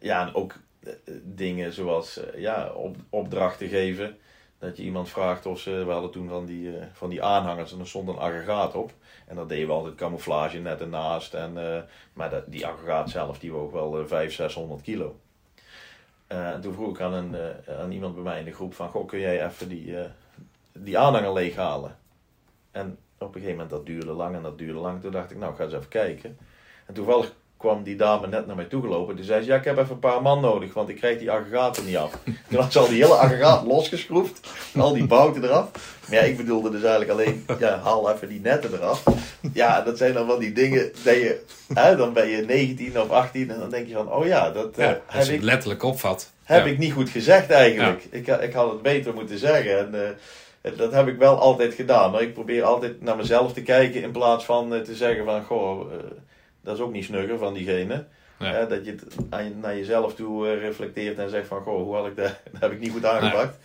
ja, 0.00 0.26
en 0.26 0.34
ook 0.34 0.54
dingen 1.22 1.72
zoals 1.72 2.20
ja, 2.36 2.72
op, 2.74 2.96
opdrachten 3.10 3.68
geven. 3.68 4.16
Dat 4.58 4.76
je 4.76 4.82
iemand 4.82 5.08
vraagt 5.08 5.46
of 5.46 5.60
ze, 5.60 5.70
we 5.84 5.92
hadden 5.92 6.10
toen 6.10 6.28
van 6.28 6.46
die, 6.46 6.70
van 6.92 7.10
die 7.10 7.22
aanhangers 7.22 7.72
en 7.72 7.80
er 7.80 7.88
stond 7.88 8.08
een 8.08 8.18
aggregaat 8.18 8.74
op. 8.74 8.92
En 9.32 9.38
daar 9.38 9.46
deden 9.46 9.66
we 9.66 9.72
altijd 9.72 9.94
camouflage 9.94 10.58
net 10.58 10.80
ernaast. 10.80 11.34
En, 11.34 11.74
eh, 11.74 11.82
maar 12.12 12.30
dat, 12.30 12.44
die 12.46 12.66
aggregaat 12.66 13.10
zelf 13.10 13.38
die 13.38 13.52
woog 13.52 13.72
wel 13.72 14.00
eh 14.00 14.06
500, 14.06 14.32
600 14.32 14.82
kilo. 14.82 15.20
Eh, 16.26 16.50
en 16.50 16.60
toen 16.60 16.72
vroeg 16.72 16.90
ik 16.90 17.00
aan, 17.00 17.12
een, 17.12 17.34
eh, 17.34 17.78
aan 17.80 17.90
iemand 17.90 18.14
bij 18.14 18.22
mij 18.22 18.38
in 18.38 18.44
de 18.44 18.52
groep 18.52 18.74
van, 18.74 18.88
goh, 18.88 19.06
kun 19.06 19.18
jij 19.18 19.46
even 19.46 19.68
die, 19.68 19.96
die 20.72 20.98
aanhanger 20.98 21.32
leeghalen? 21.32 21.98
En 22.70 22.98
op 23.18 23.26
een 23.26 23.32
gegeven 23.40 23.50
moment, 23.52 23.70
dat 23.70 23.86
duurde 23.86 24.12
lang 24.12 24.36
en 24.36 24.42
dat 24.42 24.58
duurde 24.58 24.78
lang. 24.78 25.00
Toen 25.00 25.10
dacht 25.10 25.30
ik, 25.30 25.36
nou, 25.36 25.54
ga 25.54 25.64
eens 25.64 25.72
even 25.72 25.88
kijken. 25.88 26.38
En 26.86 26.94
toevallig 26.94 27.34
kwam 27.62 27.82
die 27.82 27.96
dame 27.96 28.26
net 28.26 28.46
naar 28.46 28.56
mij 28.56 28.64
toegelopen. 28.64 29.16
Toen 29.16 29.24
zei 29.24 29.42
ze, 29.42 29.48
ja, 29.48 29.56
ik 29.56 29.64
heb 29.64 29.78
even 29.78 29.90
een 29.92 29.98
paar 29.98 30.22
man 30.22 30.40
nodig, 30.40 30.74
want 30.74 30.88
ik 30.88 30.96
krijg 30.96 31.18
die 31.18 31.30
aggregaten 31.30 31.84
niet 31.84 31.96
af. 31.96 32.10
Toen 32.50 32.60
had 32.60 32.72
ze 32.72 32.78
al 32.78 32.88
die 32.88 33.02
hele 33.02 33.14
aggregaat 33.14 33.66
losgeschroefd. 33.66 34.40
Al 34.76 34.92
die 34.92 35.06
bouten 35.06 35.44
eraf. 35.44 35.68
Maar 36.08 36.18
ja, 36.18 36.24
ik 36.24 36.36
bedoelde 36.36 36.70
dus 36.70 36.82
eigenlijk 36.82 37.10
alleen, 37.10 37.46
ja, 37.58 37.78
haal 37.82 38.10
even 38.12 38.28
die 38.28 38.40
netten 38.40 38.72
eraf. 38.72 39.02
Ja, 39.52 39.80
dat 39.80 39.98
zijn 39.98 40.12
dan 40.12 40.26
van 40.26 40.38
die 40.38 40.52
dingen, 40.52 40.92
dat 41.04 41.14
je, 41.14 41.40
hè, 41.74 41.96
dan 41.96 42.12
ben 42.12 42.28
je 42.28 42.42
19 42.44 43.00
of 43.00 43.10
18 43.10 43.50
en 43.50 43.58
dan 43.58 43.70
denk 43.70 43.86
je 43.88 43.94
van, 43.94 44.12
oh 44.12 44.26
ja, 44.26 44.50
dat 44.50 44.76
eh, 44.76 44.84
Ja, 44.84 44.88
heb 44.90 45.02
als 45.16 45.26
je 45.26 45.34
ik 45.34 45.42
letterlijk 45.42 45.82
opvat. 45.82 46.30
heb 46.42 46.64
Ja. 46.64 46.70
ik 46.72 46.78
niet 46.78 46.92
goed 46.92 47.08
gezegd 47.10 47.50
eigenlijk. 47.50 48.04
Ik, 48.10 48.26
ik 48.26 48.52
had 48.52 48.70
het 48.70 48.82
beter 48.82 49.14
moeten 49.14 49.38
zeggen. 49.38 49.78
En 49.78 50.14
eh, 50.62 50.70
dat 50.76 50.92
heb 50.92 51.08
ik 51.08 51.16
wel 51.18 51.38
altijd 51.38 51.74
gedaan. 51.74 52.10
Maar 52.10 52.22
ik 52.22 52.34
probeer 52.34 52.62
altijd 52.62 53.02
naar 53.02 53.16
mezelf 53.16 53.52
te 53.52 53.62
kijken 53.62 54.02
in 54.02 54.10
plaats 54.10 54.44
van 54.44 54.74
eh, 54.74 54.80
te 54.80 54.94
zeggen 54.94 55.24
van... 55.24 55.44
Goh, 55.44 55.92
eh, 55.92 55.98
dat 56.62 56.76
is 56.76 56.82
ook 56.82 56.92
niet 56.92 57.04
snugger 57.04 57.38
van 57.38 57.54
diegene. 57.54 58.04
Ja. 58.38 58.64
Dat 58.64 58.84
je 58.84 58.90
het 58.90 59.04
aan 59.30 59.60
naar 59.60 59.76
jezelf 59.76 60.14
toe 60.14 60.48
eh, 60.48 60.60
reflecteert 60.60 61.18
en 61.18 61.30
zegt 61.30 61.46
van... 61.46 61.62
Goh, 61.62 61.82
hoe 61.82 61.94
had 61.94 62.06
ik 62.06 62.16
dat, 62.16 62.26
dat 62.52 62.60
heb 62.60 62.72
ik 62.72 62.80
niet 62.80 62.90
goed 62.90 63.04
aangepakt. 63.04 63.58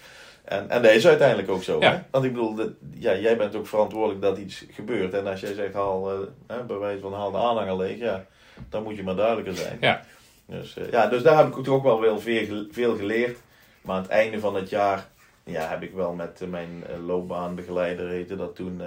En, 0.44 0.70
en 0.70 0.82
dat 0.82 0.92
is 0.92 1.08
uiteindelijk 1.08 1.50
ook 1.50 1.64
zo. 1.64 1.82
Hè? 1.82 2.00
Want 2.12 2.26
ik 2.26 2.34
bedoel, 2.34 2.56
dat, 2.56 2.70
ja, 2.94 3.16
jij 3.16 3.38
bent 3.38 3.56
ook 3.56 3.68
verantwoordelijk 3.68 4.22
dat 4.22 4.38
iets 4.38 4.66
gebeurt. 4.72 5.14
En 5.14 5.28
als 5.28 5.40
jij 5.40 5.54
zegt, 5.54 5.74
haal, 5.74 6.12
eh, 6.48 6.66
bij 6.68 6.78
wijze 6.78 7.02
van 7.02 7.14
haal 7.14 7.32
de 7.32 7.38
aanhanger 7.38 7.78
leeg... 7.78 7.98
Ja, 7.98 8.26
dan 8.70 8.84
moet 8.84 8.96
je 8.96 9.04
maar 9.04 9.16
duidelijker 9.16 9.56
zijn. 9.56 9.78
Ja. 9.82 10.02
Dus, 10.46 10.78
eh, 10.78 10.92
ja, 10.92 11.08
dus 11.08 11.24
daar 11.24 11.38
heb 11.38 11.48
ik 11.48 11.64
toch 11.64 11.76
ook 11.76 11.84
wel 11.84 12.02
wel 12.02 12.20
veel, 12.20 12.66
veel 12.72 12.96
geleerd. 12.96 13.38
Maar 13.82 13.96
aan 13.96 14.02
het 14.02 14.12
einde 14.12 14.40
van 14.40 14.56
het 14.56 14.70
jaar 14.70 15.08
ja, 15.44 15.68
heb 15.68 15.82
ik 15.82 15.94
wel 15.94 16.14
met 16.14 16.42
mijn 16.50 16.84
loopbaanbegeleider, 17.06 18.10
heette 18.10 18.36
dat 18.36 18.56
toen, 18.56 18.82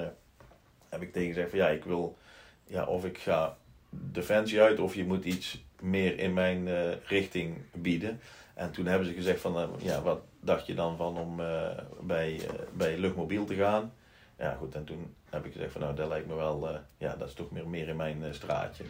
heb 0.88 1.02
ik 1.02 1.12
tegen 1.12 1.28
gezegd 1.28 1.50
van 1.50 1.58
ja, 1.58 1.68
ik 1.68 1.84
wil, 1.84 2.16
ja, 2.64 2.84
of 2.84 3.04
ik 3.04 3.18
ga 3.18 3.56
defensie 3.90 4.60
uit 4.60 4.80
of 4.80 4.94
je 4.94 5.04
moet 5.04 5.24
iets 5.24 5.64
meer 5.80 6.18
in 6.18 6.32
mijn 6.32 6.68
eh, 6.68 6.90
richting 7.06 7.56
bieden. 7.72 8.20
En 8.54 8.70
toen 8.70 8.86
hebben 8.86 9.08
ze 9.08 9.14
gezegd 9.14 9.40
van, 9.40 9.56
eh, 9.56 9.68
ja, 9.78 10.02
wat 10.02 10.20
dacht 10.40 10.66
je 10.66 10.74
dan 10.74 10.96
van 10.96 11.18
om 11.18 11.40
eh, 11.40 11.68
bij, 12.00 12.40
bij 12.72 12.98
luchtmobiel 12.98 13.44
te 13.44 13.54
gaan? 13.54 13.92
Ja, 14.38 14.54
goed, 14.54 14.74
en 14.74 14.84
toen 14.84 15.14
heb 15.30 15.44
ik 15.44 15.52
gezegd 15.52 15.72
van 15.72 15.80
nou, 15.80 15.94
dat 15.94 16.08
lijkt 16.08 16.26
me 16.26 16.34
wel, 16.34 16.68
ja, 16.98 17.16
dat 17.16 17.28
is 17.28 17.34
toch 17.34 17.50
meer, 17.50 17.68
meer 17.68 17.88
in 17.88 17.96
mijn 17.96 18.24
straatje. 18.30 18.84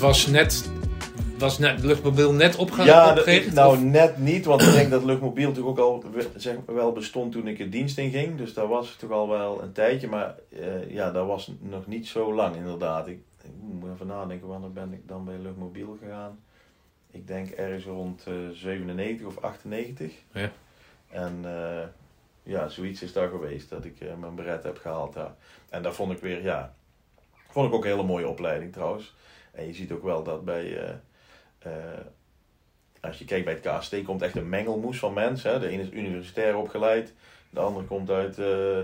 Dat 0.00 0.08
was 0.08 0.26
net, 0.26 0.70
was 1.38 1.58
net 1.58 1.82
luchtmobiel 1.82 2.32
net 2.32 2.56
opge 2.56 2.82
Ja, 2.82 3.14
nou 3.54 3.76
of- 3.76 3.82
net 3.82 4.18
niet, 4.18 4.44
want 4.44 4.62
ik 4.62 4.72
denk 4.72 4.90
dat 4.90 5.04
luchtmobiel 5.04 5.48
natuurlijk 5.48 5.78
ook 5.78 6.02
al 6.04 6.10
zeg, 6.36 6.56
wel 6.66 6.92
bestond 6.92 7.32
toen 7.32 7.46
ik 7.46 7.58
het 7.58 7.72
dienst 7.72 7.98
inging. 7.98 8.36
Dus 8.38 8.54
dat 8.54 8.68
was 8.68 8.96
toch 8.96 9.10
al 9.10 9.28
wel 9.28 9.62
een 9.62 9.72
tijdje, 9.72 10.08
maar 10.08 10.34
eh, 10.60 10.90
ja, 10.90 11.10
dat 11.10 11.26
was 11.26 11.52
nog 11.60 11.86
niet 11.86 12.06
zo 12.06 12.34
lang 12.34 12.56
inderdaad. 12.56 13.06
Ik, 13.08 13.18
ik 13.42 13.50
moet 13.60 13.90
even 13.94 14.06
nadenken, 14.06 14.48
wanneer 14.48 14.72
ben 14.72 14.92
ik 14.92 15.08
dan 15.08 15.24
bij 15.24 15.38
luchtmobiel 15.38 15.98
gegaan? 16.02 16.38
Ik 17.10 17.26
denk 17.26 17.50
ergens 17.50 17.84
rond 17.84 18.22
eh 18.26 18.34
97 18.52 19.26
of 19.26 19.38
98. 19.42 20.12
Ja. 20.32 20.50
En 21.10 21.40
eh, 21.44 21.86
ja, 22.42 22.68
zoiets 22.68 23.02
is 23.02 23.12
daar 23.12 23.28
geweest, 23.28 23.70
dat 23.70 23.84
ik 23.84 24.00
eh, 24.00 24.08
mijn 24.20 24.34
beret 24.34 24.62
heb 24.62 24.78
gehaald 24.78 25.12
daar. 25.14 25.34
En 25.68 25.82
dat 25.82 25.94
vond 25.94 26.12
ik 26.12 26.18
weer, 26.18 26.42
ja, 26.42 26.74
vond 27.50 27.68
ik 27.68 27.74
ook 27.74 27.84
een 27.84 27.90
hele 27.90 28.02
mooie 28.02 28.28
opleiding 28.28 28.72
trouwens. 28.72 29.14
Je 29.66 29.74
ziet 29.74 29.92
ook 29.92 30.02
wel 30.02 30.22
dat 30.22 30.44
bij... 30.44 30.78
eh, 30.78 30.94
eh, 31.58 32.00
als 33.00 33.18
je 33.18 33.24
kijkt 33.24 33.44
bij 33.44 33.58
het 33.62 33.78
KST 33.78 34.02
komt 34.02 34.22
echt 34.22 34.36
een 34.36 34.48
mengelmoes 34.48 34.98
van 34.98 35.12
mensen. 35.12 35.60
De 35.60 35.68
ene 35.68 35.82
is 35.82 35.90
universitair 35.90 36.56
opgeleid, 36.56 37.12
de 37.50 37.60
andere 37.60 37.86
komt 37.86 38.10
uit 38.10 38.38
eh, 38.38 38.78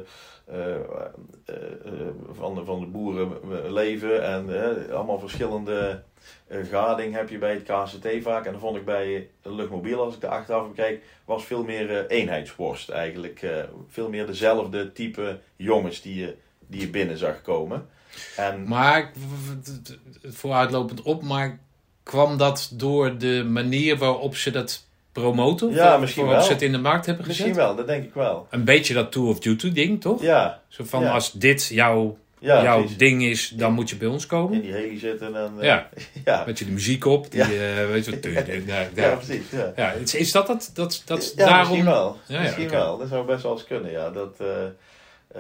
van, 2.33 2.55
de, 2.55 2.65
van 2.65 2.81
de 2.81 2.87
boerenleven. 2.87 4.25
En 4.25 4.49
allemaal 4.93 5.19
verschillende 5.19 6.03
gading 6.49 7.15
heb 7.15 7.29
je 7.29 7.39
bij 7.39 7.53
het 7.53 7.63
KCT 7.63 8.23
vaak. 8.23 8.45
En 8.45 8.53
dan 8.53 8.61
vond 8.61 8.77
ik 8.77 8.85
bij 8.85 9.29
luchtmobiel, 9.43 10.03
als 10.03 10.15
ik 10.15 10.21
de 10.21 10.29
achteraf 10.29 10.69
bekijk, 10.69 11.03
was 11.25 11.45
veel 11.45 11.65
meer 11.65 12.07
eenheidsworst 12.07 12.89
eigenlijk. 12.89 13.47
veel 13.89 14.09
meer 14.09 14.27
dezelfde 14.27 14.93
type 14.93 15.39
jongens 15.57 16.03
die 16.03 16.15
je, 16.15 16.37
die 16.67 16.81
je 16.81 16.91
binnen 16.91 17.19
zag 17.19 17.43
komen. 17.43 17.89
En, 18.37 18.69
Maar, 18.69 19.13
vooruitlopend 20.25 21.03
op, 21.03 21.23
maar 21.23 21.59
kwam 22.03 22.37
dat 22.37 22.71
door 22.73 23.19
de 23.19 23.45
manier 23.49 23.97
waarop 23.99 24.37
ze 24.37 24.51
dat 24.51 24.85
promoten? 25.13 25.71
Ja, 25.73 25.97
misschien 25.97 26.23
waarop 26.25 26.41
wel. 26.41 26.47
ze 26.49 26.55
het 26.55 26.63
in 26.63 26.73
de 26.73 26.79
markt 26.79 27.07
hebben 27.07 27.25
gezet? 27.25 27.47
misschien 27.47 27.65
wel, 27.67 27.77
dat 27.77 27.87
denk 27.87 28.05
ik 28.05 28.15
wel. 28.15 28.47
Een 28.51 28.65
beetje 28.65 28.95
dat 28.95 29.13
Tour 29.13 29.29
of 29.29 29.39
Duty 29.39 29.73
ding, 29.73 30.01
toch? 30.01 30.23
Ja, 30.23 30.61
Zo 30.69 30.85
van, 30.85 31.03
Ja. 31.03 31.11
als 31.11 31.33
dit 31.33 31.67
jouw, 31.67 32.19
ja 32.39 32.63
jouw 32.63 32.79
precies. 32.79 32.97
ding 32.97 33.23
is, 33.23 33.49
dan 33.49 33.73
moet 33.73 33.91
je 33.91 33.97
bij 33.97 34.09
ons 34.09 34.23
in 34.23 34.29
komen. 34.29 34.61
die 34.61 34.73
heli 34.73 34.99
zitten 34.99 35.37
en... 35.37 35.53
eh, 35.59 35.65
Ja. 35.67 35.89
ja. 36.25 36.43
Met 36.47 36.59
je 36.59 36.65
de 36.65 36.71
muziek 36.71 37.05
op, 37.05 37.31
die, 37.31 37.41
Ja. 37.41 37.45
eh, 37.81 37.87
weet 37.89 38.05
je 38.05 38.11
wat, 38.11 38.23
ja, 38.95 39.15
precies. 39.15 39.43
Ja, 39.77 39.91
is, 39.93 40.15
is 40.15 40.33
dat 40.33 40.47
dat, 40.47 40.71
dat, 40.75 41.03
dat 41.05 41.33
ja 41.37 41.45
daarom... 41.45 41.59
misschien 41.69 41.85
wel. 41.85 42.17
Ja, 42.27 42.35
ja, 42.37 42.41
misschien 42.43 42.69
wel. 42.69 42.99
Dat 42.99 43.09
zou 43.09 43.27
best 43.27 43.43
wel 43.43 43.53
eens 43.53 43.65
kunnen, 43.65 43.91
ja. 43.91 44.11
Dat, 44.11 44.35
eh, 44.41 45.39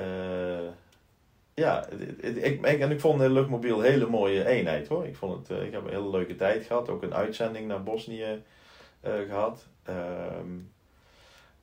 ja, 1.56 1.86
ik, 2.20 2.62
ik, 2.62 2.80
en 2.80 2.90
ik 2.90 3.00
vond 3.00 3.20
luchtmobiel 3.20 3.78
een 3.78 3.90
hele 3.90 4.06
mooie 4.06 4.46
eenheid 4.46 4.88
hoor. 4.88 5.06
Ik, 5.06 5.16
vond 5.16 5.48
het, 5.48 5.58
eh, 5.58 5.66
ik 5.66 5.72
heb 5.72 5.84
een 5.84 5.92
hele 5.92 6.10
leuke 6.10 6.36
tijd 6.36 6.64
gehad. 6.64 6.88
Ook 6.88 7.02
een 7.02 7.14
uitzending 7.14 7.66
naar 7.66 7.82
Bosnië 7.82 8.42
eh, 9.00 9.12
gehad. 9.28 9.66
Ehm, 9.82 10.48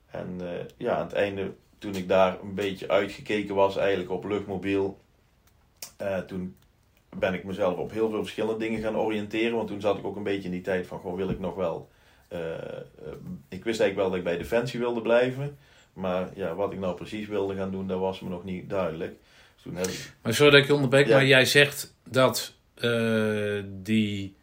en 0.06 0.36
eh, 0.40 0.64
ja, 0.76 0.96
aan 0.96 1.06
het 1.06 1.12
einde, 1.12 1.52
toen 1.78 1.94
ik 1.94 2.08
daar 2.08 2.40
een 2.42 2.54
beetje 2.54 2.88
uitgekeken 2.88 3.54
was 3.54 3.76
eigenlijk 3.76 4.10
op 4.10 4.24
luchtmobiel, 4.24 4.98
toen 6.26 6.56
ben 7.16 7.34
ik 7.34 7.44
mezelf 7.44 7.76
op 7.76 7.90
heel 7.90 8.10
veel 8.10 8.22
verschillende 8.22 8.64
dingen 8.64 8.80
gaan 8.80 8.96
oriënteren. 8.96 9.56
Want 9.56 9.68
toen 9.68 9.80
zat 9.80 9.98
ik 9.98 10.04
ook 10.04 10.16
een 10.16 10.22
beetje 10.22 10.44
in 10.44 10.50
die 10.50 10.60
tijd 10.60 10.86
van, 10.86 11.00
gewoon 11.00 11.16
wil 11.16 11.30
ik 11.30 11.38
nog 11.38 11.54
wel... 11.54 11.88
ik 13.48 13.64
wist 13.64 13.80
eigenlijk 13.80 13.96
wel 13.96 14.08
dat 14.08 14.18
ik 14.18 14.24
bij 14.24 14.38
Defensie 14.38 14.80
wilde 14.80 15.02
blijven. 15.02 15.58
Maar 15.92 16.30
ja, 16.34 16.54
wat 16.54 16.72
ik 16.72 16.78
nou 16.78 16.94
precies 16.94 17.26
wilde 17.26 17.54
gaan 17.54 17.70
doen, 17.70 17.86
dat 17.86 17.98
was 17.98 18.20
me 18.20 18.28
nog 18.28 18.44
niet 18.44 18.70
duidelijk. 18.70 19.16
Toen. 19.64 19.76
Maar 20.22 20.34
sorry 20.34 20.50
dat 20.52 20.60
ik 20.60 20.66
je 20.66 20.74
onderbreek, 20.74 21.06
Ja. 21.06 21.16
maar 21.16 21.26
jij 21.26 21.44
zegt 21.44 21.94
dat 22.08 22.54
eh, 22.74 23.62
die 23.82 24.36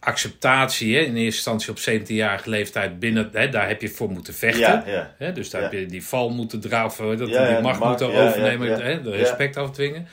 acceptatie 0.00 0.94
hè, 0.96 1.00
in 1.00 1.16
eerste 1.16 1.50
instantie 1.52 1.70
op 1.70 2.02
17-jarige 2.02 2.50
leeftijd 2.50 2.98
binnen, 2.98 3.28
hè, 3.32 3.48
daar 3.48 3.68
heb 3.68 3.80
je 3.80 3.88
voor 3.88 4.10
moeten 4.10 4.34
vechten. 4.34 4.60
Ja, 4.60 4.82
ja. 4.86 5.14
Hè, 5.18 5.32
dus 5.32 5.50
daar 5.50 5.62
heb 5.62 5.72
je 5.72 5.86
die 5.86 6.04
val 6.04 6.30
moeten 6.30 6.60
draven, 6.60 7.18
dat 7.18 7.28
Ja, 7.28 7.52
die 7.52 7.60
macht 7.60 7.80
moeten 7.80 8.06
overnemen. 8.06 8.82
Hè, 8.82 9.02
de 9.02 9.10
respect 9.10 9.56
afdwingen. 9.56 10.08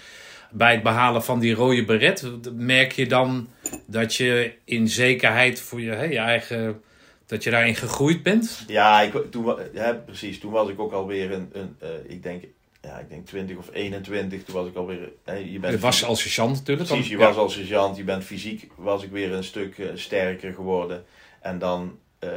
Bij 0.51 0.71
het 0.73 0.83
behalen 0.83 1.23
van 1.23 1.39
die 1.39 1.53
rode 1.53 1.85
beret 1.85 2.23
merk 2.53 2.91
je 2.91 3.07
dan 3.07 3.49
dat 3.85 4.15
je 4.15 4.53
in 4.65 4.87
zekerheid 4.87 5.59
voor 5.59 5.81
je, 5.81 5.91
hè, 5.91 6.03
je 6.03 6.17
eigen, 6.17 6.81
dat 7.25 7.43
je 7.43 7.49
daarin 7.49 7.75
gegroeid 7.75 8.23
bent. 8.23 8.63
Ja, 8.67 9.01
ik, 9.01 9.13
toen, 9.31 9.55
ja, 9.73 9.93
precies. 10.05 10.39
Toen 10.39 10.51
was 10.51 10.69
ik 10.69 10.79
ook 10.79 10.91
alweer 10.91 11.31
een, 11.31 11.49
een 11.53 11.75
eh, 11.79 11.89
ik 12.07 12.23
denk, 12.23 12.43
ja, 12.87 12.99
ik 12.99 13.09
denk 13.09 13.25
20 13.25 13.57
of 13.57 13.69
21. 13.73 14.43
Toen 14.43 14.55
was 14.55 14.67
ik 14.67 14.75
alweer. 14.75 15.11
Hè, 15.23 15.33
je, 15.33 15.59
bent 15.59 15.73
Je 15.73 15.79
was 15.79 16.03
als 16.03 16.21
sergeant 16.21 16.55
natuurlijk. 16.55 16.87
Precies, 16.87 17.07
je 17.07 17.17
Ja. 17.17 17.27
was 17.27 17.35
als 17.35 17.53
sergeant, 17.53 17.97
je 17.97 18.03
bent 18.03 18.23
fysiek, 18.23 18.71
was 18.75 19.03
ik 19.03 19.11
weer 19.11 19.31
een 19.33 19.43
stuk 19.43 19.77
eh, 19.77 19.87
sterker 19.95 20.53
geworden. 20.53 21.05
En 21.41 21.59
dan, 21.59 21.99
eh, 22.19 22.29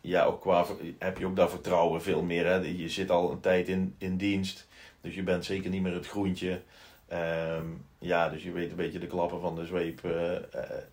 ja, 0.00 0.24
ook 0.24 0.40
qua, 0.40 0.66
heb 0.98 1.18
je 1.18 1.26
ook 1.26 1.36
dat 1.36 1.50
vertrouwen 1.50 2.02
veel 2.02 2.22
meer. 2.22 2.46
Hè? 2.46 2.54
Je 2.56 2.88
zit 2.88 3.10
al 3.10 3.30
een 3.30 3.40
tijd 3.40 3.68
in, 3.68 3.94
in 3.98 4.16
dienst, 4.16 4.66
dus 5.00 5.14
je 5.14 5.22
bent 5.22 5.44
zeker 5.44 5.70
niet 5.70 5.82
meer 5.82 5.94
het 5.94 6.06
groentje. 6.08 6.60
Ehm, 7.08 7.64
ja, 7.98 8.28
dus 8.28 8.42
je 8.42 8.52
weet 8.52 8.70
een 8.70 8.76
beetje 8.76 8.98
de 8.98 9.06
klappen 9.06 9.40
van 9.40 9.54
de 9.54 9.66
zweep. 9.66 10.04
eh, 10.04 10.36
eh, 10.36 10.42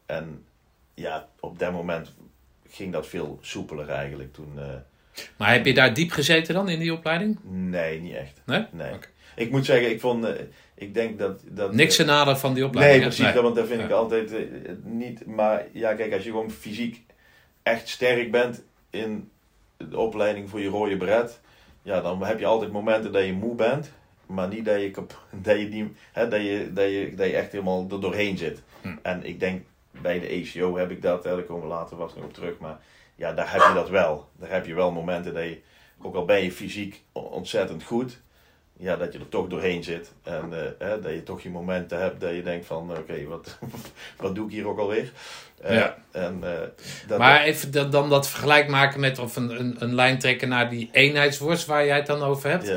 en 0.05 0.43
ja, 0.93 1.27
op 1.39 1.59
dat 1.59 1.71
moment 1.71 2.11
ging 2.69 2.91
dat 2.93 3.07
veel 3.07 3.37
soepeler 3.41 3.89
eigenlijk 3.89 4.33
toen. 4.33 4.59
Eh, 5.15 5.23
Maar 5.37 5.51
heb 5.51 5.65
je 5.65 5.73
daar 5.73 5.93
diep 5.93 6.11
gezeten 6.11 6.53
dan 6.53 6.69
in 6.69 6.79
die 6.79 6.93
opleiding? 6.93 7.39
nee, 7.43 7.99
niet 8.01 8.13
echt. 8.15 8.41
Nee? 8.45 8.65
Nee. 8.71 8.91
Ik 9.35 9.51
moet 9.51 9.65
zeggen, 9.65 9.89
ik 9.91 9.99
vond, 9.99 10.25
eh, 10.25 10.31
ik 10.75 10.93
denk 10.93 11.19
dat... 11.19 11.41
dat 11.49 11.73
Niks 11.73 11.95
ten 11.95 12.05
nadele 12.05 12.37
van 12.37 12.53
die 12.53 12.65
opleiding. 12.65 12.99
Nee, 13.03 13.09
precies, 13.13 13.33
dat- 13.33 13.43
want 13.43 13.55
dat 13.55 13.67
vind 13.67 13.81
ik 13.81 13.91
altijd 13.91 14.33
eh, 14.33 14.39
niet. 14.83 15.25
Maar 15.25 15.65
ja, 15.71 15.93
kijk, 15.93 16.13
als 16.13 16.23
je 16.23 16.29
gewoon 16.29 16.51
fysiek 16.51 17.03
echt 17.63 17.87
sterk 17.89 18.31
bent 18.31 18.63
in 18.89 19.29
de 19.77 19.97
opleiding 19.97 20.49
voor 20.49 20.61
je 20.61 20.69
rode 20.69 20.97
beret, 20.97 21.39
ja, 21.81 22.01
dan 22.01 22.23
heb 22.23 22.39
je 22.39 22.45
altijd 22.45 22.71
momenten 22.71 23.11
dat 23.11 23.25
je 23.25 23.33
moe 23.33 23.55
bent, 23.55 23.91
maar 24.25 24.47
niet 24.47 24.65
dat 24.65 24.81
je, 24.81 24.91
dat 25.31 25.59
je, 25.59 25.65
niet, 25.67 25.87
hè, 26.11 26.27
dat 26.27 26.41
je, 26.41 26.69
dat 26.73 26.89
je, 26.89 27.13
dat 27.15 27.27
je 27.27 27.35
echt 27.35 27.51
helemaal 27.51 27.87
er 27.91 28.01
doorheen 28.01 28.37
zit. 28.37 28.61
Hm. 28.81 28.95
En 29.01 29.25
ik 29.25 29.39
denk 29.39 29.61
bij 29.91 30.19
de 30.19 30.43
ACO 30.55 30.77
heb 30.77 30.91
ik 30.91 31.01
dat, 31.01 31.23
hè, 31.23 31.29
daar 31.35 31.43
komen 31.43 31.63
we 31.63 31.69
later 31.69 31.97
vast 31.97 32.15
nog 32.15 32.23
op 32.25 32.33
terug, 32.33 32.57
maar 32.59 32.79
ja, 33.15 33.33
daar 33.33 33.51
heb 33.51 33.61
je 33.67 33.73
dat 33.73 33.89
wel. 33.89 34.29
Daar 34.39 34.49
heb 34.49 34.65
je 34.65 34.73
wel 34.73 34.91
momenten 34.91 35.33
dat 35.33 35.43
je, 35.43 35.61
ook 36.01 36.15
al 36.15 36.25
ben 36.25 36.43
je 36.43 36.51
fysiek 36.51 37.03
ontzettend 37.11 37.83
goed, 37.83 38.21
ja, 38.77 38.95
dat 38.95 39.13
je 39.13 39.19
er 39.19 39.29
toch 39.29 39.47
doorheen 39.47 39.83
zit. 39.83 40.11
En 40.23 40.53
eh, 40.53 40.87
hè, 40.87 40.99
dat 40.99 41.11
je 41.11 41.23
toch 41.23 41.41
je 41.41 41.49
momenten 41.49 41.99
hebt 41.99 42.21
dat 42.21 42.33
je 42.35 42.43
denkt 42.43 42.65
van, 42.65 42.91
oké, 42.97 43.25
wat, 43.25 43.57
wat 44.21 44.35
doe 44.35 44.45
ik 44.45 44.51
hier 44.51 44.67
ook 44.67 44.79
alweer? 44.79 45.11
Eh, 45.61 45.75
Ja. 45.75 45.97
En, 46.11 46.39
eh, 46.43 46.67
dat, 47.07 47.17
Maar 47.17 47.41
even 47.43 47.71
dan, 47.71 47.89
dan 47.89 48.09
dat 48.09 48.29
vergelijk 48.29 48.67
maken 48.67 48.99
met 48.99 49.19
of 49.19 49.35
een, 49.35 49.59
een, 49.59 49.75
een 49.79 49.95
lijn 49.95 50.19
trekken 50.19 50.49
naar 50.49 50.69
die 50.69 50.89
eenheidsworst 50.91 51.65
waar 51.65 51.85
jij 51.85 51.95
het 51.95 52.05
dan 52.05 52.21
over 52.21 52.49
hebt. 52.49 52.71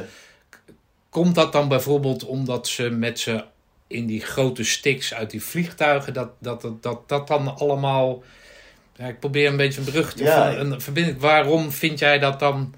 Komt 1.10 1.34
dat 1.34 1.52
dan 1.52 1.68
bijvoorbeeld 1.68 2.24
omdat 2.24 2.68
ze 2.68 2.90
met 2.90 3.18
ze 3.18 3.44
in 3.86 4.06
die 4.06 4.20
grote 4.20 4.64
sticks 4.64 5.14
uit 5.14 5.30
die 5.30 5.42
vliegtuigen, 5.42 6.12
dat 6.12 6.30
dat, 6.38 6.62
dat, 6.62 6.82
dat, 6.82 7.08
dat 7.08 7.28
dan 7.28 7.56
allemaal. 7.56 8.22
Ja, 8.98 9.06
ik 9.06 9.18
probeer 9.20 9.48
een 9.48 9.56
beetje 9.56 9.80
een 9.80 9.86
brug 9.86 10.12
te 10.14 10.22
Ja, 10.24 10.52
van 10.54 10.72
een 10.72 10.80
verbinding. 10.80 11.18
Waarom 11.20 11.72
vind 11.72 11.98
jij 11.98 12.18
dat 12.18 12.40
dan? 12.40 12.74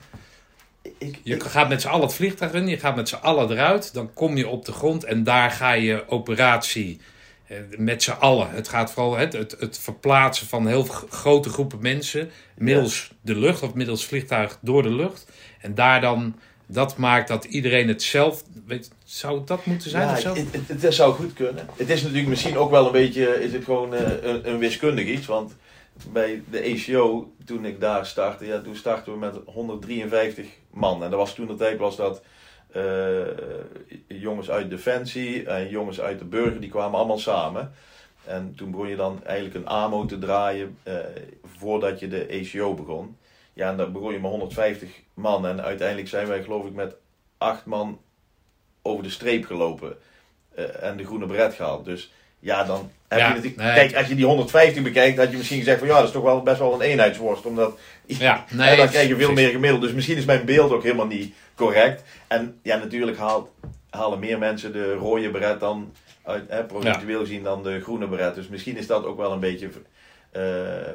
ik, 0.99 1.19
Je 1.23 1.35
ik- 1.35 1.43
gaat 1.43 1.69
met 1.69 1.81
z'n 1.81 1.89
allen 1.89 2.07
het 2.07 2.15
vliegtuig 2.15 2.53
in, 2.53 2.67
je 2.69 2.79
gaat 2.79 2.97
met 2.97 3.09
z'n 3.09 3.15
allen 3.15 3.51
eruit, 3.51 3.95
dan 3.95 4.13
kom 4.15 4.37
je 4.37 4.49
op 4.49 4.65
de 4.65 4.73
grond 4.73 5.05
en 5.05 5.25
daar 5.25 5.51
ga 5.51 5.73
je 5.73 6.05
operatie 6.09 7.01
eh, 7.47 7.57
met 7.77 8.03
z'n 8.03 8.11
allen. 8.11 8.51
Het 8.51 8.69
gaat 8.69 8.93
vooral 8.93 9.17
het, 9.17 9.33
het, 9.33 9.57
het 9.59 9.79
verplaatsen 9.79 10.47
van 10.47 10.67
heel 10.67 10.85
grote 11.11 11.49
groepen 11.49 11.79
mensen 11.81 12.31
middels 12.57 13.11
de 13.21 13.37
lucht 13.37 13.63
of 13.63 13.75
middels 13.75 14.05
vliegtuig 14.07 14.59
door 14.61 14.83
de 14.83 14.93
lucht. 14.95 15.27
En 15.61 15.75
daar 15.75 16.01
dan, 16.01 16.37
dat 16.67 16.97
maakt 16.97 17.29
dat 17.29 17.45
iedereen 17.45 17.89
het 17.89 18.03
zelf, 18.03 18.43
weet, 18.67 18.91
zou 19.05 19.43
dat 19.45 19.65
moeten 19.67 19.91
zijn 19.91 20.07
ja, 20.07 20.13
of 20.13 20.21
zo? 20.21 20.35
het, 20.35 20.47
het, 20.51 20.69
het- 20.69 20.81
dat 20.83 20.95
zou 20.95 21.15
goed 21.15 21.33
kunnen. 21.33 21.67
Het 21.77 21.91
is 21.91 22.03
natuurlijk 22.03 22.29
misschien 22.29 22.57
ook 22.57 22.71
wel 22.71 22.87
een 22.87 22.93
beetje, 22.93 23.43
is 23.45 23.53
het 23.53 23.65
gewoon 23.65 23.95
eh, 23.95 24.11
een, 24.23 24.49
een 24.49 24.59
wiskundig 24.59 25.07
iets, 25.07 25.27
want 25.27 25.57
bij 26.13 26.43
de 26.51 26.77
ACO, 26.77 27.33
toen 27.45 27.65
ik 27.65 27.81
daar 27.81 28.07
startte, 28.07 28.47
ja, 28.47 28.61
toen 28.61 28.77
startten 28.77 29.13
we 29.13 29.19
met 29.19 29.37
153 29.47 30.47
man. 30.71 31.03
En 31.05 31.11
dat 31.11 31.19
was 31.19 31.35
toen 31.35 31.47
de 31.47 31.55
tijd 31.55 31.79
was 31.79 31.97
dat 31.97 32.23
eh, 32.73 33.27
jongens 34.07 34.51
uit 34.51 34.71
Defensie 34.71 35.47
en 35.47 35.69
jongens 35.69 36.01
uit 36.01 36.19
de 36.19 36.25
burger, 36.25 36.61
die 36.61 36.71
kwamen 36.71 36.99
allemaal 36.99 37.19
samen. 37.19 37.73
En 38.25 38.55
toen 38.57 38.71
begon 38.71 38.89
je 38.89 38.97
dan 38.97 39.25
eigenlijk 39.25 39.57
een 39.57 39.73
AMO 39.73 40.05
te 40.07 40.19
draaien 40.19 40.79
eh, 40.83 40.95
voordat 41.45 42.01
je 42.01 42.09
de 42.09 42.43
ACO 42.43 42.75
begon. 42.75 43.17
Ja, 43.53 43.71
en 43.71 43.77
dan 43.77 43.93
begon 43.93 44.13
je 44.13 44.21
met 44.21 44.31
150 44.31 45.01
man. 45.15 45.47
En 45.47 45.63
uiteindelijk 45.63 46.09
zijn 46.09 46.27
wij 46.27 46.43
geloof 46.43 46.67
ik 46.67 46.75
met 46.75 46.95
8 47.39 47.65
man 47.65 48.01
over 48.83 49.03
de 49.03 49.11
streep 49.11 49.45
gelopen. 49.45 49.97
eh, 50.55 50.83
en 50.83 50.97
de 50.97 51.05
groene 51.05 51.27
beret 51.27 51.55
gehaald. 51.55 51.85
Dus 51.85 52.13
ja, 52.41 52.65
dan 52.65 52.91
heb 53.09 53.19
Ja, 53.19 53.29
je 53.29 53.35
natuurlijk... 53.35 53.63
nee. 53.63 53.75
Kijk, 53.75 53.97
als 53.97 54.07
je 54.07 54.15
die 54.15 54.25
150 54.25 54.83
bekijkt, 54.83 55.19
had 55.19 55.31
je 55.31 55.37
misschien 55.37 55.59
gezegd 55.59 55.79
van... 55.79 55.89
Ja, 55.89 55.95
dat 55.97 56.05
is 56.05 56.11
toch 56.11 56.23
wel 56.23 56.43
best 56.43 56.59
wel 56.59 56.75
een 56.75 56.81
eenheidsworst. 56.81 57.47
Omdat 57.47 57.79
Ja, 58.07 58.45
nee, 58.51 58.77
dan 58.77 58.89
krijg 58.89 59.09
je 59.09 59.17
veel 59.17 59.27
precies. 59.27 59.45
meer 59.45 59.51
gemiddeld. 59.55 59.83
Dus 59.83 59.93
misschien 59.93 60.17
is 60.17 60.25
mijn 60.25 60.45
beeld 60.45 60.71
ook 60.73 60.83
helemaal 60.83 61.07
niet 61.07 61.35
correct. 61.55 62.03
En 62.29 62.59
ja, 62.63 62.77
natuurlijk 62.77 63.19
haalt, 63.19 63.51
halen 63.91 64.19
meer 64.19 64.39
mensen 64.39 64.73
de 64.73 64.95
rode 64.95 65.31
beret 65.31 65.61
dan... 65.61 65.93
Uit, 66.23 66.45
hè, 66.49 66.65
procentueel 66.65 67.21
gezien 67.21 67.43
dan 67.43 67.63
de 67.63 67.81
groene 67.81 68.07
beret. 68.09 68.35
Dus 68.35 68.49
misschien 68.49 68.77
is 68.77 68.87
dat 68.87 69.05
ook 69.05 69.17
wel 69.17 69.33
een 69.33 69.41
beetje... 69.41 69.69
eh, 70.31 70.43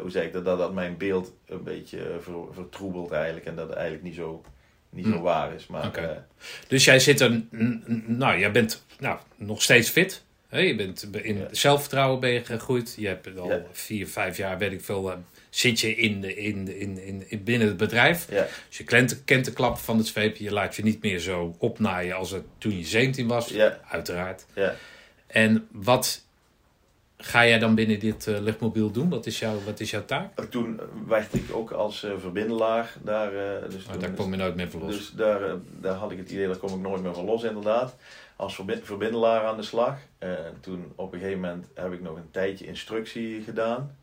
hoe 0.01 0.09
zeg 0.11 0.23
ik 0.23 0.33
dat, 0.33 0.45
dat? 0.45 0.57
Dat 0.57 0.73
mijn 0.73 0.97
beeld 0.97 1.33
een 1.47 1.63
beetje 1.63 1.97
eh, 1.97 2.05
ver, 2.21 2.33
vertroebelt 2.53 3.11
eigenlijk. 3.11 3.45
En 3.45 3.55
dat 3.55 3.67
het 3.67 3.75
eigenlijk 3.75 4.05
niet 4.05 4.15
zo, 4.15 4.43
niet 4.89 5.05
zo 5.05 5.11
Hm. 5.11 5.21
waar 5.21 5.53
is. 5.53 5.67
Maar 5.67 5.93
eh, 5.95 6.09
Dus 6.67 6.85
jij 6.85 6.99
zit 6.99 7.19
er, 7.19 7.41
nou, 8.05 8.39
jij 8.39 8.51
bent 8.51 8.83
nou, 8.99 9.17
nog 9.35 9.61
steeds 9.61 9.89
fit. 9.89 10.23
Je 10.63 10.75
bent 10.75 11.09
in 11.21 11.37
Ja. 11.37 11.47
zelfvertrouwen 11.51 12.19
ben 12.19 12.29
je 12.29 12.43
gegroeid. 12.45 12.93
Je 12.97 13.07
hebt 13.07 13.37
al 13.39 13.49
Ja. 13.49 13.61
vier, 13.71 14.07
vijf 14.07 14.37
jaar, 14.37 14.57
weet 14.57 14.71
ik 14.71 14.81
veel, 14.83 15.11
eh, 15.11 15.17
zit 15.49 15.79
je 15.79 15.95
in 15.95 16.21
de, 16.21 16.35
in, 16.35 16.65
de- 16.65 16.79
in, 16.79 16.97
in, 16.97 17.23
in, 17.27 17.43
binnen 17.43 17.67
het 17.67 17.77
bedrijf. 17.77 18.27
ja. 18.31 18.47
Dus 18.67 18.77
je 18.77 18.83
kent, 18.83 19.23
kent 19.25 19.45
de 19.45 19.53
klap 19.53 19.77
van 19.77 19.97
het 19.97 20.07
zweep. 20.07 20.35
Je 20.37 20.51
laat 20.51 20.75
je 20.75 20.83
niet 20.83 21.01
meer 21.01 21.19
zo 21.19 21.55
opnaaien 21.57 22.15
als 22.15 22.31
het 22.31 22.43
toen 22.57 22.77
je 22.77 22.85
17 22.85 23.27
was. 23.27 23.47
Ja. 23.49 23.79
Uiteraard. 23.89 24.45
Ja. 24.53 24.75
En 25.27 25.67
wat 25.71 26.23
ga 27.17 27.45
jij 27.47 27.59
dan 27.59 27.75
binnen 27.75 27.99
dit 27.99 28.27
eh, 28.27 28.39
luchtmobiel 28.39 28.91
doen? 28.91 29.09
Wat 29.09 29.25
is, 29.25 29.39
jouw, 29.39 29.61
wat 29.65 29.79
is 29.79 29.89
jouw 29.91 30.05
taak? 30.05 30.45
Toen 30.49 30.79
werd 31.07 31.33
ik 31.33 31.43
ook 31.51 31.71
als 31.71 32.03
eh, 32.03 32.11
verbindelaar 32.17 32.93
daar... 33.03 33.33
eh, 33.35 33.69
dus 33.69 33.83
toen 33.83 33.99
daar 33.99 34.11
kom 34.11 34.31
je 34.31 34.37
nooit 34.37 34.55
meer 34.55 34.69
van 34.69 34.81
los. 34.81 34.95
Dus 34.97 35.11
daar, 35.15 35.41
eh, 35.43 35.53
daar 35.81 35.93
had 35.95 36.11
ik 36.11 36.17
het 36.17 36.31
idee, 36.31 36.47
daar 36.47 36.57
kom 36.57 36.69
ik 36.69 36.79
nooit 36.89 37.01
meer 37.01 37.13
van 37.13 37.25
los 37.25 37.43
inderdaad. 37.43 37.95
Als 38.35 38.55
verbi- 38.55 38.81
verbindelaar 38.83 39.45
aan 39.45 39.57
de 39.57 39.63
slag. 39.63 39.97
Eh, 40.17 40.29
toen 40.59 40.93
op 40.95 41.13
een 41.13 41.19
gegeven 41.19 41.41
moment 41.41 41.67
heb 41.73 41.91
ik 41.93 42.01
nog 42.01 42.17
een 42.17 42.31
tijdje 42.31 42.65
instructie 42.65 43.41
gedaan. 43.43 43.97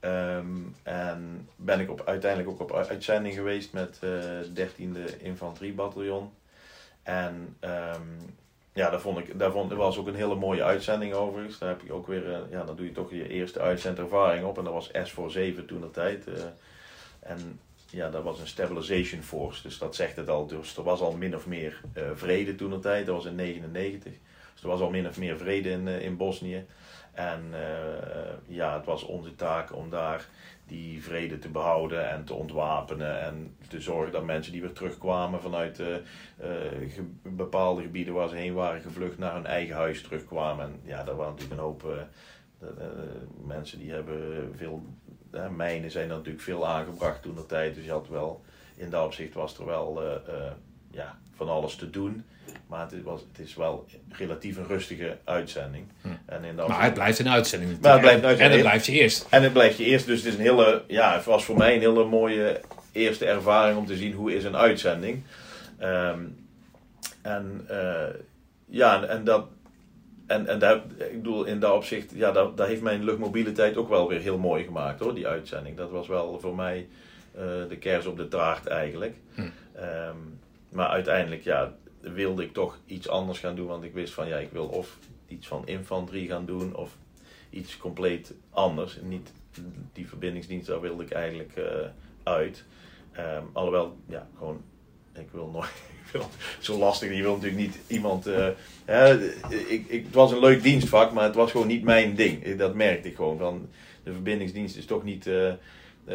Ehm, 0.00 0.46
en 0.82 1.48
ben 1.56 1.80
ik 1.80 1.90
op, 1.90 2.02
uiteindelijk 2.06 2.50
ook 2.50 2.60
op 2.60 2.76
uitzending 2.88 3.34
geweest 3.34 3.72
met 3.72 3.98
eh 4.00 4.10
13e 4.54 5.20
Infanteriebataljon. 5.20 6.32
En 7.02 7.56
ehm, 7.60 8.02
ja, 8.72 8.90
daar, 8.90 9.00
vond 9.00 9.18
ik, 9.18 9.38
daar 9.38 9.52
vond, 9.52 9.72
was 9.72 9.98
ook 9.98 10.06
een 10.06 10.14
hele 10.14 10.34
mooie 10.34 10.62
uitzending 10.62 11.12
overigens. 11.14 11.58
Daar 11.58 11.68
heb 11.68 11.80
je 11.86 11.92
ook 11.92 12.06
weer, 12.06 12.32
eh, 12.32 12.40
ja, 12.50 12.64
dan 12.64 12.76
doe 12.76 12.86
je 12.86 12.92
toch 12.92 13.10
je 13.10 13.28
eerste 13.28 13.60
uitzendervaring 13.60 14.44
op. 14.44 14.58
En 14.58 14.64
dat 14.64 14.72
was 14.72 14.90
S 15.02 15.12
voor 15.12 15.30
7 15.30 15.66
toen 15.66 15.80
de 15.80 15.90
tijd. 15.90 16.26
en 17.20 17.60
ja, 17.90 18.10
dat 18.10 18.22
was 18.22 18.40
een 18.40 18.46
stabilization 18.46 19.22
force. 19.22 19.62
Dus 19.62 19.78
dat 19.78 19.94
zegt 19.94 20.16
het 20.16 20.28
al. 20.28 20.46
Dus 20.46 20.76
er 20.76 20.82
was 20.82 21.00
al 21.00 21.16
min 21.16 21.36
of 21.36 21.46
meer 21.46 21.80
eh, 21.92 22.02
vrede 22.14 22.54
toen 22.54 22.70
de 22.70 22.78
tijd. 22.78 23.06
Dat 23.06 23.14
was 23.14 23.24
in 23.24 23.34
99. 23.34 24.12
Dus 24.52 24.62
er 24.62 24.68
was 24.68 24.80
al 24.80 24.90
min 24.90 25.08
of 25.08 25.18
meer 25.18 25.36
vrede 25.36 25.70
in, 25.70 25.88
eh, 25.88 26.02
in 26.02 26.16
Bosnië. 26.16 26.66
En 27.12 27.44
eh, 27.52 28.32
ja, 28.46 28.76
het 28.76 28.84
was 28.84 29.02
onze 29.02 29.34
taak 29.34 29.76
om 29.76 29.90
daar 29.90 30.28
die 30.66 31.02
vrede 31.02 31.38
te 31.38 31.48
behouden 31.48 32.10
en 32.10 32.24
te 32.24 32.34
ontwapenen. 32.34 33.20
En 33.20 33.56
te 33.68 33.80
zorgen 33.80 34.12
dat 34.12 34.24
mensen 34.24 34.52
die 34.52 34.60
weer 34.60 34.72
terugkwamen 34.72 35.40
vanuit 35.40 35.82
bepaalde 37.22 37.82
gebieden 37.82 38.14
waar 38.14 38.28
ze 38.28 38.36
heen 38.36 38.54
waren 38.54 38.80
gevlucht 38.80 39.18
naar 39.18 39.34
hun 39.34 39.46
eigen 39.46 39.76
huis 39.76 40.02
terugkwamen. 40.02 40.64
En 40.64 40.80
ja, 40.84 41.02
daar 41.02 41.16
waren 41.16 41.32
natuurlijk 41.32 41.60
een 41.60 41.66
hoop 41.66 42.08
mensen 43.46 43.78
die 43.78 43.90
hebben 43.90 44.52
veel. 44.56 44.82
Mijnen 45.56 45.90
zijn 45.90 46.10
er 46.10 46.16
natuurlijk 46.16 46.44
veel 46.44 46.66
aangebracht 46.66 47.22
toen 47.22 47.34
de 47.34 47.46
tijd. 47.46 47.74
Dus 47.74 47.84
je 47.84 47.90
had 47.90 48.08
wel, 48.08 48.42
in 48.76 48.90
dat 48.90 49.04
opzicht 49.04 49.34
was 49.34 49.58
er 49.58 49.66
wel 49.66 50.02
eh, 50.02 50.34
eh, 50.34 50.52
ja, 50.90 51.18
van 51.36 51.48
alles 51.48 51.76
te 51.76 51.90
doen. 51.90 52.24
Maar 52.66 52.80
het 52.80 52.92
is, 52.92 53.02
was, 53.02 53.20
het 53.32 53.46
is 53.46 53.54
wel 53.54 53.86
relatief 54.08 54.56
een 54.56 54.66
rustige 54.66 55.16
uitzending. 55.24 55.86
Hm. 56.00 56.08
En 56.26 56.44
in 56.44 56.56
dat 56.56 56.68
Maar 56.68 56.82
het 56.82 56.94
blijft 56.94 57.18
een 57.18 57.28
uitzending. 57.28 57.80
Maar 57.80 57.92
het 57.92 58.00
blijft 58.00 58.22
een 58.22 58.38
En 58.38 58.50
het 58.50 58.60
blijft 58.60 58.86
je 58.86 58.92
eerst. 58.92 59.26
en 59.30 59.42
het 59.42 59.52
blijft 59.52 59.76
je 59.76 59.84
eerst, 59.84 60.06
dus 60.06 60.18
het 60.18 60.26
is 60.26 60.34
een 60.34 60.44
hele, 60.44 60.84
ja, 60.86 61.14
het 61.14 61.24
was 61.24 61.44
voor 61.44 61.56
mij 61.56 61.74
een 61.74 61.80
hele 61.80 62.04
mooie 62.04 62.60
eerste 62.92 63.26
ervaring 63.26 63.78
om 63.78 63.86
te 63.86 63.96
zien 63.96 64.12
hoe 64.12 64.34
is 64.34 64.44
een 64.44 64.56
uitzending. 64.56 65.22
Ehm, 65.78 66.20
en 67.22 67.64
eh, 67.68 68.14
ja, 68.66 69.02
en, 69.02 69.08
en 69.08 69.24
dat, 69.24 69.46
en, 70.30 70.46
en 70.46 70.58
daar, 70.58 70.76
ik 70.98 71.22
bedoel, 71.22 71.44
in 71.44 71.60
dat 71.60 71.72
opzicht, 71.72 72.12
ja, 72.14 72.32
dat, 72.32 72.56
dat 72.56 72.66
heeft 72.66 72.82
mijn 72.82 73.04
luchtmobiele 73.04 73.52
tijd 73.52 73.76
ook 73.76 73.88
wel 73.88 74.08
weer 74.08 74.20
heel 74.20 74.38
mooi 74.38 74.64
gemaakt 74.64 75.00
hoor, 75.00 75.14
die 75.14 75.26
uitzending. 75.26 75.76
Dat 75.76 75.90
was 75.90 76.08
wel 76.08 76.40
voor 76.40 76.54
mij 76.54 76.88
eh, 77.32 77.42
de 77.68 77.76
kers 77.78 78.06
op 78.06 78.16
de 78.16 78.28
taart 78.28 78.66
eigenlijk. 78.66 79.16
Hm. 79.34 79.40
Ehm, 79.72 80.16
maar 80.68 80.88
uiteindelijk, 80.88 81.42
ja, 81.42 81.74
wilde 82.00 82.42
ik 82.42 82.52
toch 82.52 82.78
iets 82.86 83.08
anders 83.08 83.38
gaan 83.38 83.54
doen, 83.54 83.66
want 83.66 83.84
ik 83.84 83.92
wist 83.92 84.12
van, 84.12 84.28
ja, 84.28 84.36
ik 84.36 84.50
wil 84.50 84.66
of 84.66 84.98
iets 85.28 85.46
van 85.46 85.66
infanterie 85.66 86.28
gaan 86.28 86.46
doen 86.46 86.74
of 86.74 86.96
iets 87.50 87.76
compleet 87.76 88.34
anders. 88.50 88.98
Niet 89.02 89.32
die 89.92 90.08
verbindingsdienst, 90.08 90.66
daar 90.66 90.80
wilde 90.80 91.02
ik 91.02 91.10
eigenlijk 91.10 91.56
eh, 91.56 91.64
uit. 92.22 92.64
Ehm, 93.12 93.44
alhoewel, 93.52 93.96
ja, 94.06 94.28
gewoon 94.36 94.62
ik 95.12 95.28
wil 95.30 95.46
nooit. 95.46 95.82
Zo 96.58 96.78
lastig, 96.78 97.16
je 97.16 97.22
wil 97.22 97.34
natuurlijk 97.34 97.60
niet 97.60 97.78
iemand. 97.86 98.26
eh, 98.26 98.48
hè, 98.84 99.24
ik, 99.68 99.84
ik, 99.86 100.04
het 100.04 100.14
was 100.14 100.32
een 100.32 100.40
leuk 100.40 100.62
dienstvak, 100.62 101.12
maar 101.12 101.24
het 101.24 101.34
was 101.34 101.50
gewoon 101.50 101.66
niet 101.66 101.82
mijn 101.82 102.14
ding. 102.14 102.56
Dat 102.56 102.74
merkte 102.74 103.08
ik 103.08 103.16
gewoon. 103.16 103.38
Van, 103.38 103.68
de 104.02 104.12
verbindingsdienst 104.12 104.76
is 104.76 104.86
toch 104.86 105.04
niet 105.04 105.26
eh, 105.26 105.48
eh, 105.48 105.56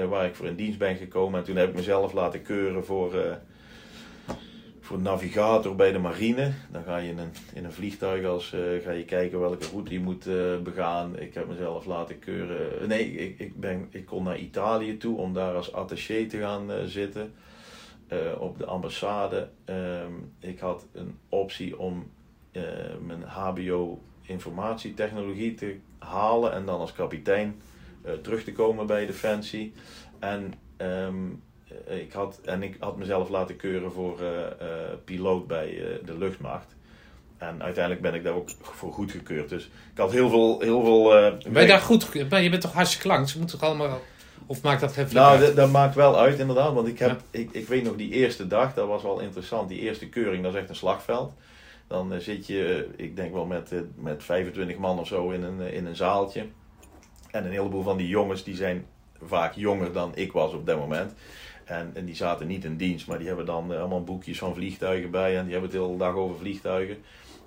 waar 0.09 0.25
ik 0.25 0.35
voor 0.35 0.47
in 0.47 0.55
dienst 0.55 0.77
ben 0.77 0.95
gekomen. 0.95 1.39
En 1.39 1.45
toen 1.45 1.55
heb 1.55 1.69
ik 1.69 1.75
mezelf 1.75 2.13
laten 2.13 2.41
keuren 2.41 2.85
voor, 2.85 3.37
voor 4.81 4.99
navigator 4.99 5.75
bij 5.75 5.91
de 5.91 5.99
marine. 5.99 6.51
Dan 6.71 6.83
ga 6.83 6.97
je 6.97 7.09
in 7.09 7.17
een, 7.17 7.31
in 7.53 7.65
een 7.65 7.73
vliegtuig 7.73 8.25
als, 8.25 8.53
ga 8.83 8.91
je 8.91 9.05
kijken 9.05 9.39
welke 9.39 9.67
route 9.71 9.93
je 9.93 9.99
moet 9.99 10.25
begaan. 10.63 11.19
Ik 11.19 11.33
heb 11.33 11.47
mezelf 11.47 11.85
laten 11.85 12.19
keuren. 12.19 12.87
Nee, 12.87 13.11
ik, 13.11 13.39
ik, 13.39 13.59
ben, 13.59 13.87
ik 13.89 14.05
kon 14.05 14.23
naar 14.23 14.37
Italië 14.39 14.97
toe 14.97 15.17
om 15.17 15.33
daar 15.33 15.55
als 15.55 15.73
attaché 15.73 16.25
te 16.25 16.37
gaan 16.37 16.69
zitten. 16.85 17.33
Eh, 18.07 18.17
op 18.39 18.57
de 18.57 18.65
ambassade. 18.65 19.49
Ehm, 19.65 20.11
ik 20.39 20.59
had 20.59 20.85
een 20.93 21.17
optie 21.29 21.79
om 21.79 22.11
eh, 22.51 22.61
mijn 23.05 23.23
HBO 23.23 24.01
informatietechnologie 24.21 25.53
te 25.55 25.75
halen 25.99 26.51
en 26.53 26.65
dan 26.65 26.79
als 26.79 26.93
kapitein 26.93 27.61
eh, 28.01 28.13
terug 28.13 28.43
te 28.43 28.51
komen 28.51 28.85
bij 28.87 29.05
Defensie. 29.05 29.73
En, 30.19 30.53
ehm, 30.77 31.15
eh, 31.87 31.97
ik 31.99 32.11
had, 32.13 32.39
en 32.45 32.63
ik 32.63 32.75
had 32.79 32.97
mezelf 32.97 33.29
laten 33.29 33.55
keuren 33.55 33.91
voor 33.91 34.19
piloot 35.05 35.47
bij 35.47 35.99
de 36.05 36.17
luchtmacht. 36.17 36.75
En 37.37 37.63
uiteindelijk 37.63 38.01
ben 38.03 38.13
ik 38.13 38.23
daar 38.23 38.33
ook 38.33 38.49
voor 38.61 38.93
goedgekeurd. 38.93 39.49
Dus 39.49 39.63
ik 39.65 39.97
had 39.97 40.11
heel 40.11 40.29
veel. 40.29 40.59
Heel 40.59 40.83
veel 40.83 41.15
eh, 41.17 41.51
Ben 41.51 41.61
je 41.61 41.67
daar 41.67 41.79
goed? 41.79 42.29
ben- 42.29 42.43
Je 42.43 42.49
bent 42.49 42.61
toch 42.61 42.73
hartstikke 42.73 43.07
lang? 43.07 43.29
Ze 43.29 43.37
moeten 43.39 43.59
toch 43.59 43.69
allemaal... 43.69 43.99
Of 44.47 44.61
maakt 44.61 44.81
dat 44.81 44.91
geen 44.93 45.07
Nou, 45.13 45.39
dat, 45.39 45.55
dat 45.55 45.71
maakt 45.71 45.95
wel 45.95 46.19
uit 46.19 46.39
inderdaad. 46.39 46.73
Want 46.73 46.87
ik, 46.87 46.99
heb, 46.99 47.09
Ja. 47.09 47.39
ik, 47.39 47.49
ik 47.51 47.67
weet 47.67 47.83
nog 47.83 47.95
die 47.95 48.11
eerste 48.11 48.47
dag, 48.47 48.73
dat 48.73 48.87
was 48.87 49.03
wel 49.03 49.19
interessant. 49.19 49.69
Die 49.69 49.79
eerste 49.79 50.09
keuring, 50.09 50.43
dat 50.43 50.53
is 50.53 50.59
echt 50.59 50.69
een 50.69 50.75
slagveld. 50.75 51.33
Dan 51.87 52.13
eh, 52.13 52.19
zit 52.19 52.47
je, 52.47 52.85
eh, 52.97 53.05
ik 53.05 53.15
denk 53.15 53.33
wel 53.33 53.45
met, 53.45 53.71
eh, 53.71 53.79
met 53.95 54.23
25 54.23 54.77
man 54.77 54.99
of 54.99 55.07
zo 55.07 55.29
in 55.29 55.43
een, 55.43 55.59
in 55.59 55.85
een 55.85 55.95
zaaltje. 55.95 56.45
En 57.31 57.45
een 57.45 57.51
heleboel 57.51 57.83
van 57.83 57.97
die 57.97 58.07
jongens, 58.07 58.43
die 58.43 58.55
zijn 58.55 58.85
vaak 59.21 59.53
jonger 59.53 59.91
dan 59.93 60.11
ik 60.15 60.31
was 60.31 60.53
op 60.53 60.65
dat 60.65 60.77
moment. 60.77 61.13
En, 61.65 61.91
en 61.93 62.05
die 62.05 62.15
zaten 62.15 62.47
niet 62.47 62.63
in 62.63 62.77
dienst, 62.77 63.07
maar 63.07 63.17
die 63.17 63.27
hebben 63.27 63.45
dan 63.45 63.77
allemaal 63.77 64.03
boekjes 64.03 64.37
van 64.37 64.55
vliegtuigen 64.55 65.11
bij. 65.11 65.37
En 65.37 65.43
die 65.43 65.51
hebben 65.51 65.69
het 65.71 65.79
de 65.79 65.85
hele 65.85 65.97
dag 65.97 66.15
over 66.15 66.37
vliegtuigen. 66.37 66.97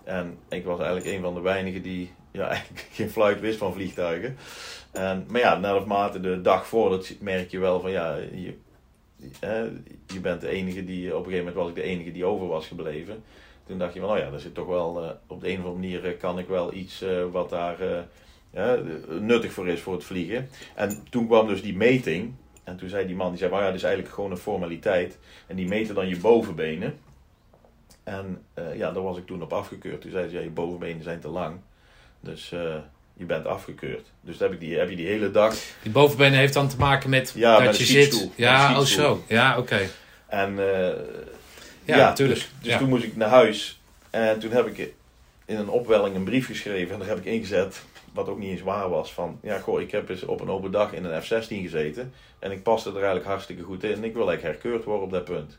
En 0.04 0.38
ik 0.48 0.64
was 0.64 0.78
eigenlijk 0.78 1.16
een 1.16 1.22
van 1.22 1.34
de 1.34 1.40
weinigen 1.40 1.82
die 1.82 2.12
ja, 2.30 2.48
eigenlijk 2.54 2.86
geen 2.92 3.10
fluit 3.10 3.40
wist 3.40 3.58
van 3.58 3.72
vliegtuigen. 3.72 4.36
En, 4.92 5.26
maar 5.28 5.40
ja, 5.40 5.58
naarmate 5.58 6.20
de 6.20 6.40
dag 6.40 6.66
voordat 6.66 7.14
merk 7.20 7.50
je 7.50 7.58
wel 7.58 7.80
van 7.80 7.90
ja, 7.90 8.16
je, 8.16 8.54
je 10.06 10.20
bent 10.20 10.40
de 10.40 10.48
enige 10.48 10.84
die, 10.84 11.16
op 11.16 11.26
een 11.26 11.30
gegeven 11.30 11.38
moment 11.38 11.54
was 11.54 11.68
ik 11.68 11.74
de 11.74 11.82
enige 11.82 12.12
die 12.12 12.24
over 12.24 12.46
was 12.46 12.66
gebleven. 12.66 13.22
Toen 13.68 13.78
dacht 13.78 13.94
je 13.94 14.00
van, 14.00 14.10
oh 14.10 14.18
ja, 14.18 14.32
er 14.32 14.40
zit 14.40 14.54
toch 14.54 14.66
wel, 14.66 15.02
eh, 15.02 15.10
op 15.26 15.40
de 15.40 15.48
een 15.48 15.58
of 15.58 15.64
andere 15.64 15.74
manier 15.74 16.04
eh, 16.04 16.18
kan 16.18 16.38
ik 16.38 16.48
wel 16.48 16.72
iets 16.72 17.02
eh, 17.02 17.24
wat 17.30 17.50
daar 17.50 18.06
nuttig 19.08 19.52
voor 19.52 19.68
is 19.68 19.80
voor 19.80 19.92
het 19.92 20.04
vliegen. 20.04 20.48
En 20.74 21.02
toen 21.10 21.26
kwam 21.26 21.46
dus 21.46 21.62
die 21.62 21.76
meting. 21.76 22.34
En 22.64 22.76
toen 22.76 22.88
zei 22.88 23.06
die 23.06 23.16
man, 23.16 23.28
die 23.28 23.38
zei, 23.38 23.50
maar 23.50 23.60
ja, 23.60 23.66
dit 23.66 23.76
is 23.76 23.82
eigenlijk 23.82 24.14
gewoon 24.14 24.30
een 24.30 24.36
formaliteit. 24.36 25.18
En 25.46 25.56
die 25.56 25.68
meten 25.68 25.94
dan 25.94 26.08
je 26.08 26.18
bovenbenen. 26.18 26.98
En 28.04 28.44
ja, 28.74 28.92
daar 28.92 29.02
was 29.02 29.18
ik 29.18 29.26
toen 29.26 29.42
op 29.42 29.52
afgekeurd. 29.52 30.00
Toen 30.00 30.10
zei 30.10 30.28
ze, 30.28 30.34
ja, 30.34 30.40
je 30.40 30.50
bovenbenen 30.50 31.02
zijn 31.02 31.20
te 31.20 31.28
lang. 31.28 31.60
Dus 32.20 32.52
eh, 32.52 32.74
je 33.14 33.24
bent 33.24 33.46
afgekeurd. 33.46 34.06
Dus 34.20 34.36
dan 34.38 34.48
heb, 34.50 34.60
ik 34.60 34.68
die, 34.68 34.78
heb 34.78 34.90
je 34.90 34.96
die 34.96 35.06
hele 35.06 35.30
dag. 35.30 35.54
Die 35.82 35.92
bovenbenen 35.92 36.38
heeft 36.38 36.54
dan 36.54 36.68
te 36.68 36.76
maken 36.76 37.10
met 37.10 37.32
Ja, 37.34 37.52
dat 37.56 37.64
met 37.64 37.78
je 37.78 37.84
zit. 37.84 38.30
Ja, 38.34 38.78
oh 38.78 38.84
zo. 38.84 39.24
Ja, 39.28 39.58
oké. 39.58 39.88
En 40.26 40.58
eh, 40.58 40.94
Ja, 41.84 42.12
tuurlijk. 42.12 42.38
Dus, 42.40 42.50
dus 42.60 42.72
Ja. 42.72 42.78
toen 42.78 42.88
moest 42.88 43.04
ik 43.04 43.16
naar 43.16 43.28
huis. 43.28 43.80
En 44.10 44.38
toen 44.38 44.50
heb 44.50 44.66
ik 44.66 44.92
in 45.44 45.56
een 45.56 45.68
opwelling 45.68 46.14
een 46.16 46.24
brief 46.24 46.46
geschreven. 46.46 46.92
En 46.92 46.98
daar 46.98 47.08
heb 47.08 47.18
ik 47.18 47.24
ingezet, 47.24 47.82
wat 48.12 48.28
ook 48.28 48.38
niet 48.38 48.50
eens 48.50 48.60
waar 48.60 48.88
was. 48.88 49.12
Van, 49.12 49.38
ja 49.42 49.58
goh, 49.58 49.80
ik 49.80 49.90
heb 49.90 50.08
eens 50.08 50.22
op 50.24 50.40
een 50.40 50.50
open 50.50 50.70
dag 50.70 50.92
in 50.92 51.04
een 51.04 51.22
F-16 51.22 51.28
gezeten. 51.48 52.12
En 52.38 52.50
ik 52.50 52.62
paste 52.62 52.88
er 52.88 52.94
eigenlijk 52.94 53.26
hartstikke 53.26 53.62
goed 53.62 53.84
in. 53.84 54.04
Ik 54.04 54.14
wil 54.14 54.28
eigenlijk 54.28 54.42
herkeurd 54.42 54.84
worden 54.84 55.04
op 55.04 55.10
dat 55.12 55.24
punt. 55.24 55.58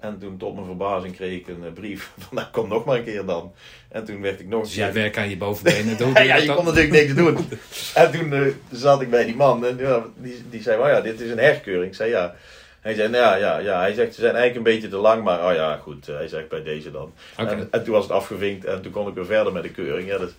En 0.00 0.18
toen 0.18 0.36
tot 0.36 0.54
mijn 0.54 0.66
verbazing 0.66 1.14
kreeg 1.16 1.40
ik 1.40 1.48
een 1.48 1.64
eh, 1.64 1.72
brief 1.72 2.10
van, 2.18 2.36
nou 2.36 2.46
kom 2.52 2.68
nog 2.68 2.84
maar 2.84 2.96
een 2.96 3.04
keer 3.04 3.24
dan. 3.24 3.52
En 3.88 4.04
toen 4.04 4.20
werd 4.20 4.40
ik 4.40 4.48
nog 4.48 4.62
Dus 4.62 4.74
jij 4.74 4.92
werkt 4.92 5.16
aan 5.16 5.28
je 5.30 5.36
bovenbenen. 5.36 5.96
Doe 5.98 6.24
ja, 6.24 6.36
je 6.36 6.54
kon 6.54 6.64
natuurlijk 6.64 6.92
niks 6.92 7.14
doen. 7.14 7.36
En 7.94 8.12
toen 8.12 8.32
eh, 8.32 8.40
zat 8.70 9.00
ik 9.00 9.10
bij 9.10 9.24
die 9.24 9.36
man 9.36 9.66
en 9.66 9.76
ja, 9.78 10.04
die, 10.16 10.42
die 10.50 10.62
zei, 10.62 10.80
oh 10.82 10.88
ja, 10.88 11.00
dit 11.00 11.20
is 11.20 11.30
een 11.30 11.38
herkeuring. 11.38 11.86
Ik 11.90 11.94
zei 11.96 12.10
ja. 12.10 12.34
Hij 12.80 12.94
zei, 12.94 13.08
nou 13.08 13.22
ja, 13.24 13.34
ja, 13.36 13.58
ja. 13.58 13.80
Hij 13.80 13.92
zegt, 13.94 14.14
ze 14.14 14.20
zijn 14.20 14.34
eigenlijk 14.34 14.66
een 14.66 14.74
beetje 14.74 14.88
te 14.88 14.96
lang, 14.96 15.24
maar 15.24 15.48
oh 15.48 15.54
ja, 15.54 15.76
goed. 15.76 16.08
eh, 16.08 16.14
Hij 16.14 16.28
zegt 16.28 16.48
bij 16.48 16.62
deze 16.62 16.90
dan. 16.90 17.12
En, 17.36 17.68
en 17.70 17.84
toen 17.84 17.92
was 17.94 18.02
het 18.02 18.12
afgevinkt 18.12 18.64
en 18.64 18.82
toen 18.82 18.92
kon 18.92 19.08
ik 19.08 19.14
weer 19.14 19.26
verder 19.26 19.52
met 19.52 19.62
de 19.62 19.70
keuring. 19.70 20.08
Ja, 20.08 20.18
dat 20.18 20.32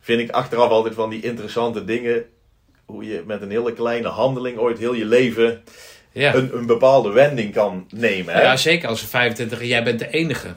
vind 0.00 0.20
ik 0.20 0.30
achteraf 0.30 0.70
altijd 0.70 0.94
van 0.94 1.10
die 1.10 1.22
interessante 1.22 1.84
dingen. 1.84 2.24
Hoe 2.84 3.04
je 3.04 3.22
met 3.26 3.42
een 3.42 3.50
hele 3.50 3.72
kleine 3.72 4.08
handeling 4.08 4.58
ooit 4.58 4.78
heel 4.78 4.94
je 4.94 5.04
leven 5.04 5.62
Ja. 6.14 6.34
een, 6.34 6.56
een 6.56 6.66
bepaalde 6.66 7.10
wending 7.10 7.52
kan 7.52 7.86
nemen. 7.90 8.34
Hè? 8.34 8.42
ja, 8.42 8.56
zeker 8.56 8.88
als 8.88 9.02
een 9.02 9.08
25 9.08 9.60
en 9.60 9.66
jij 9.66 9.84
bent 9.84 9.98
de 9.98 10.08
enige 10.10 10.48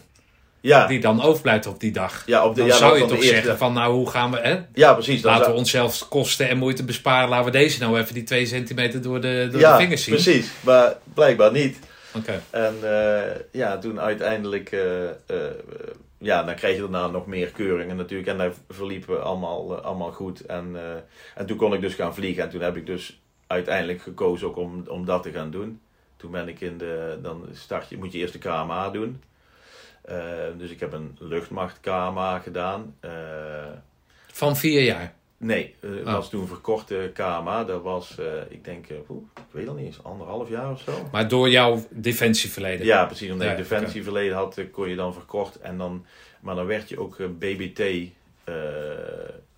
ja, 0.62 0.88
die 0.88 1.00
dan 1.00 1.22
overblijft 1.22 1.68
op 1.68 1.80
die 1.80 1.92
dag. 1.92 2.24
ja, 2.26 2.46
op 2.46 2.56
de, 2.56 2.60
Dan 2.60 2.70
ja, 2.70 2.76
zou 2.76 2.98
je 2.98 3.06
toch 3.06 3.12
eerste- 3.18 3.34
zeggen 3.36 3.58
van 3.58 3.74
nou 3.74 3.94
hoe 3.94 4.10
gaan 4.10 4.32
we... 4.32 4.38
Hè? 4.42 4.60
Ja, 4.74 4.94
precies. 4.94 5.22
Laten 5.22 5.42
zou- 5.44 5.54
we 5.54 5.60
onszelf 5.60 6.08
kosten 6.10 6.50
en 6.50 6.58
moeite 6.58 6.84
besparen. 6.84 7.30
Laten 7.30 7.46
we 7.46 7.52
deze 7.52 7.80
nou 7.80 8.00
even 8.00 8.14
die 8.14 8.24
2 8.24 8.46
centimeter 8.46 9.02
door 9.02 9.22
de, 9.22 9.48
door 9.52 9.60
ja, 9.62 9.72
de 9.78 9.82
vingers 9.82 10.04
zien. 10.04 10.14
precies. 10.14 10.52
Maar 10.60 10.94
blijkbaar 11.14 11.52
niet. 11.52 11.80
Oké. 12.16 12.42
En 12.50 12.76
eh, 12.84 13.36
ja, 13.52 13.78
toen 13.78 14.00
uiteindelijk, 14.00 14.72
eh, 14.72 15.04
eh, 15.10 15.12
ja, 16.20 16.44
dan 16.44 16.56
kreeg 16.56 16.76
je 16.76 16.82
daarna 16.82 17.08
nog 17.08 17.26
meer 17.28 17.48
keuringen 17.48 17.96
natuurlijk. 17.96 18.30
En 18.30 18.38
dat 18.38 18.54
verliepen 18.70 19.24
allemaal, 19.24 19.76
allemaal 19.82 20.12
goed. 20.12 20.46
En, 20.46 20.76
en 21.36 21.46
toen 21.46 21.58
kon 21.58 21.74
ik 21.74 21.82
dus 21.82 21.94
gaan 21.94 22.16
vliegen. 22.16 22.44
En 22.44 22.50
toen 22.50 22.62
heb 22.62 22.76
ik 22.76 22.86
dus 22.86 23.20
uiteindelijk 23.48 24.02
gekozen 24.02 24.48
ook 24.48 24.56
om, 24.58 24.84
om 24.88 25.06
dat 25.06 25.24
te 25.24 25.32
gaan 25.32 25.52
doen. 25.52 25.82
Toen 26.18 26.32
ben 26.32 26.48
ik 26.48 26.62
in 26.62 26.78
de, 26.78 27.20
dan 27.22 27.48
start 27.52 27.90
je, 27.90 27.98
moet 27.98 28.12
je 28.12 28.18
eerst 28.18 28.34
de 28.34 28.40
KMA 28.40 28.90
doen. 28.90 29.22
Eh, 30.02 30.18
dus 30.58 30.70
ik 30.72 30.80
heb 30.80 30.94
een 30.94 31.16
luchtmacht 31.20 31.80
KMA 31.80 32.40
gedaan. 32.40 32.96
Eh, 33.00 33.12
Van 34.32 34.56
vier 34.58 34.82
jaar. 34.84 35.14
Nee, 35.38 35.76
eh, 35.82 35.90
Oh. 35.90 36.04
was 36.14 36.30
toen 36.30 36.48
verkorte 36.48 37.12
KMA. 37.14 37.64
Dat 37.64 37.82
was, 37.82 38.18
ik 38.50 38.64
denk, 38.64 38.86
oeh, 39.10 39.24
ik 39.36 39.44
weet 39.52 39.68
al 39.68 39.74
niet 39.74 39.86
eens, 39.86 40.04
anderhalf 40.04 40.50
jaar 40.50 40.72
of 40.72 40.82
zo. 40.82 40.92
Maar 41.12 41.28
door 41.28 41.50
jouw 41.50 41.86
defensieverleden. 41.90 42.86
Ja, 42.86 43.06
precies. 43.06 43.32
Omdat 43.32 43.46
Ja, 43.48 43.52
je 43.54 43.58
defensie 43.58 44.04
verleden 44.04 44.36
had, 44.36 44.62
kon 44.72 44.90
je 44.90 44.96
dan 44.96 45.14
verkort. 45.14 45.60
En 45.60 45.78
dan, 45.78 46.06
maar 46.40 46.56
dan 46.56 46.66
werd 46.66 46.90
je 46.90 47.00
ook 47.00 47.18
BBT 47.40 48.10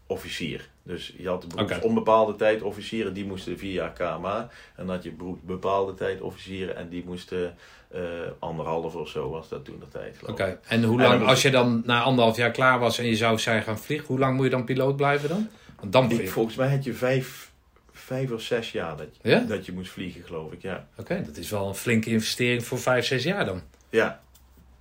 officier. 0.09 0.69
Dus 0.83 1.13
je 1.17 1.27
had 1.27 1.47
beroeps 1.47 1.79
onbepaalde 1.79 2.35
tijd 2.35 2.61
officieren, 2.61 3.13
die 3.13 3.25
moesten 3.25 3.57
vier 3.57 3.73
jaar 3.73 3.93
KMA. 3.93 4.49
En 4.75 4.85
dan 4.85 4.95
had 4.95 5.03
je 5.03 5.11
beroeps 5.11 5.41
bepaalde 5.41 5.93
tijd 5.93 6.21
officieren 6.21 6.75
en 6.75 6.89
die 6.89 7.03
moesten 7.05 7.55
eh, 7.87 8.01
anderhalf 8.39 8.95
of 8.95 9.09
zo 9.09 9.29
was 9.29 9.49
dat 9.49 9.65
toen 9.65 9.79
de 9.79 9.87
tijd. 9.87 10.17
Oké. 10.27 10.59
En 10.67 10.83
hoe 10.83 11.01
lang, 11.01 11.25
als 11.25 11.41
je 11.41 11.51
dan 11.51 11.81
na 11.85 12.01
anderhalf 12.01 12.37
jaar 12.37 12.51
klaar 12.51 12.79
was 12.79 12.97
en 12.97 13.05
je 13.05 13.15
zou 13.15 13.39
zijn 13.39 13.63
gaan 13.63 13.79
vliegen, 13.79 14.07
hoe 14.07 14.19
lang 14.19 14.35
moet 14.35 14.43
je 14.43 14.51
dan 14.51 14.63
piloot 14.63 14.95
blijven 14.95 15.29
dan? 15.29 15.49
Want 15.79 15.91
dan 15.91 16.11
Ik, 16.11 16.29
volgens 16.29 16.55
mij 16.55 16.69
had 16.69 16.83
je 16.83 16.93
vijf, 16.93 17.51
vijf 17.91 18.31
of 18.31 18.41
zes 18.41 18.71
jaar 18.71 18.97
dat 18.97 19.07
je, 19.21 19.29
Ja? 19.29 19.39
dat 19.39 19.65
je 19.65 19.71
moest 19.71 19.91
vliegen, 19.91 20.23
geloof 20.23 20.51
ik. 20.51 20.61
Ja. 20.61 20.87
Oké, 20.95 21.21
dat 21.25 21.37
is 21.37 21.49
wel 21.49 21.67
een 21.67 21.75
flinke 21.75 22.09
investering 22.09 22.65
voor 22.65 22.79
vijf, 22.79 23.05
zes 23.05 23.23
jaar 23.23 23.45
dan. 23.45 23.61
Ja, 23.89 24.21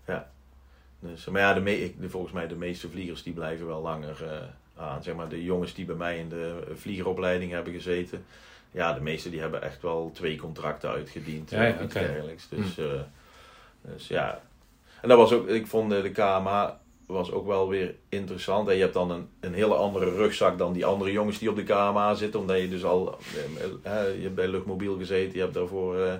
ja. 0.06 0.30
Dus, 1.00 1.24
maar 1.24 1.40
ja, 1.40 1.54
de 1.54 1.60
me, 1.60 2.08
volgens 2.08 2.32
mij 2.32 2.46
de 2.48 2.56
meeste 2.56 2.88
vliegers 2.88 3.22
die 3.22 3.32
blijven 3.32 3.66
wel 3.66 3.82
langer 3.82 4.24
eh, 4.24 4.38
aan. 4.78 5.02
Zeg 5.02 5.14
maar 5.14 5.28
de 5.28 5.44
jongens 5.44 5.74
die 5.74 5.84
bij 5.84 5.94
mij 5.94 6.18
in 6.18 6.28
de 6.28 6.62
vliegeropleiding 6.74 7.52
hebben 7.52 7.72
gezeten. 7.72 8.24
Ja, 8.70 8.92
de 8.92 9.00
meeste 9.00 9.30
die 9.30 9.40
hebben 9.40 9.62
echt 9.62 9.82
wel 9.82 10.10
twee 10.14 10.36
contracten 10.36 10.90
uitgediend. 10.90 11.50
Ja, 11.50 11.62
ja, 11.62 11.74
of 11.74 11.82
iets 11.82 11.94
oké. 11.94 12.06
dergelijks. 12.06 12.48
Dus, 12.48 12.78
eh, 12.78 13.00
dus 13.80 14.08
ja. 14.08 14.40
En 15.02 15.08
dat 15.08 15.18
was 15.18 15.32
ook, 15.32 15.48
ik 15.48 15.66
vond 15.66 15.92
eh, 15.92 16.02
de 16.02 16.10
KMA 16.10 16.80
was 17.06 17.32
ook 17.32 17.46
wel 17.46 17.68
weer 17.68 17.94
interessant. 18.08 18.68
En 18.68 18.74
je 18.74 18.80
hebt 18.80 18.94
dan 18.94 19.10
een, 19.10 19.28
een 19.40 19.54
hele 19.54 19.74
andere 19.74 20.10
rugzak 20.10 20.58
dan 20.58 20.72
die 20.72 20.86
andere 20.86 21.12
jongens 21.12 21.38
die 21.38 21.50
op 21.50 21.56
de 21.56 21.62
KMA 21.62 22.14
zitten. 22.14 22.40
Omdat 22.40 22.60
je 22.60 22.68
dus 22.68 22.84
al, 22.84 23.18
eh, 23.82 24.00
eh, 24.00 24.16
je 24.16 24.22
hebt 24.22 24.34
bij 24.34 24.48
Luchtmobiel 24.48 24.96
gezeten. 24.96 25.34
Je 25.34 25.40
hebt 25.40 25.54
daarvoor 25.54 25.98
eh, 25.98 26.12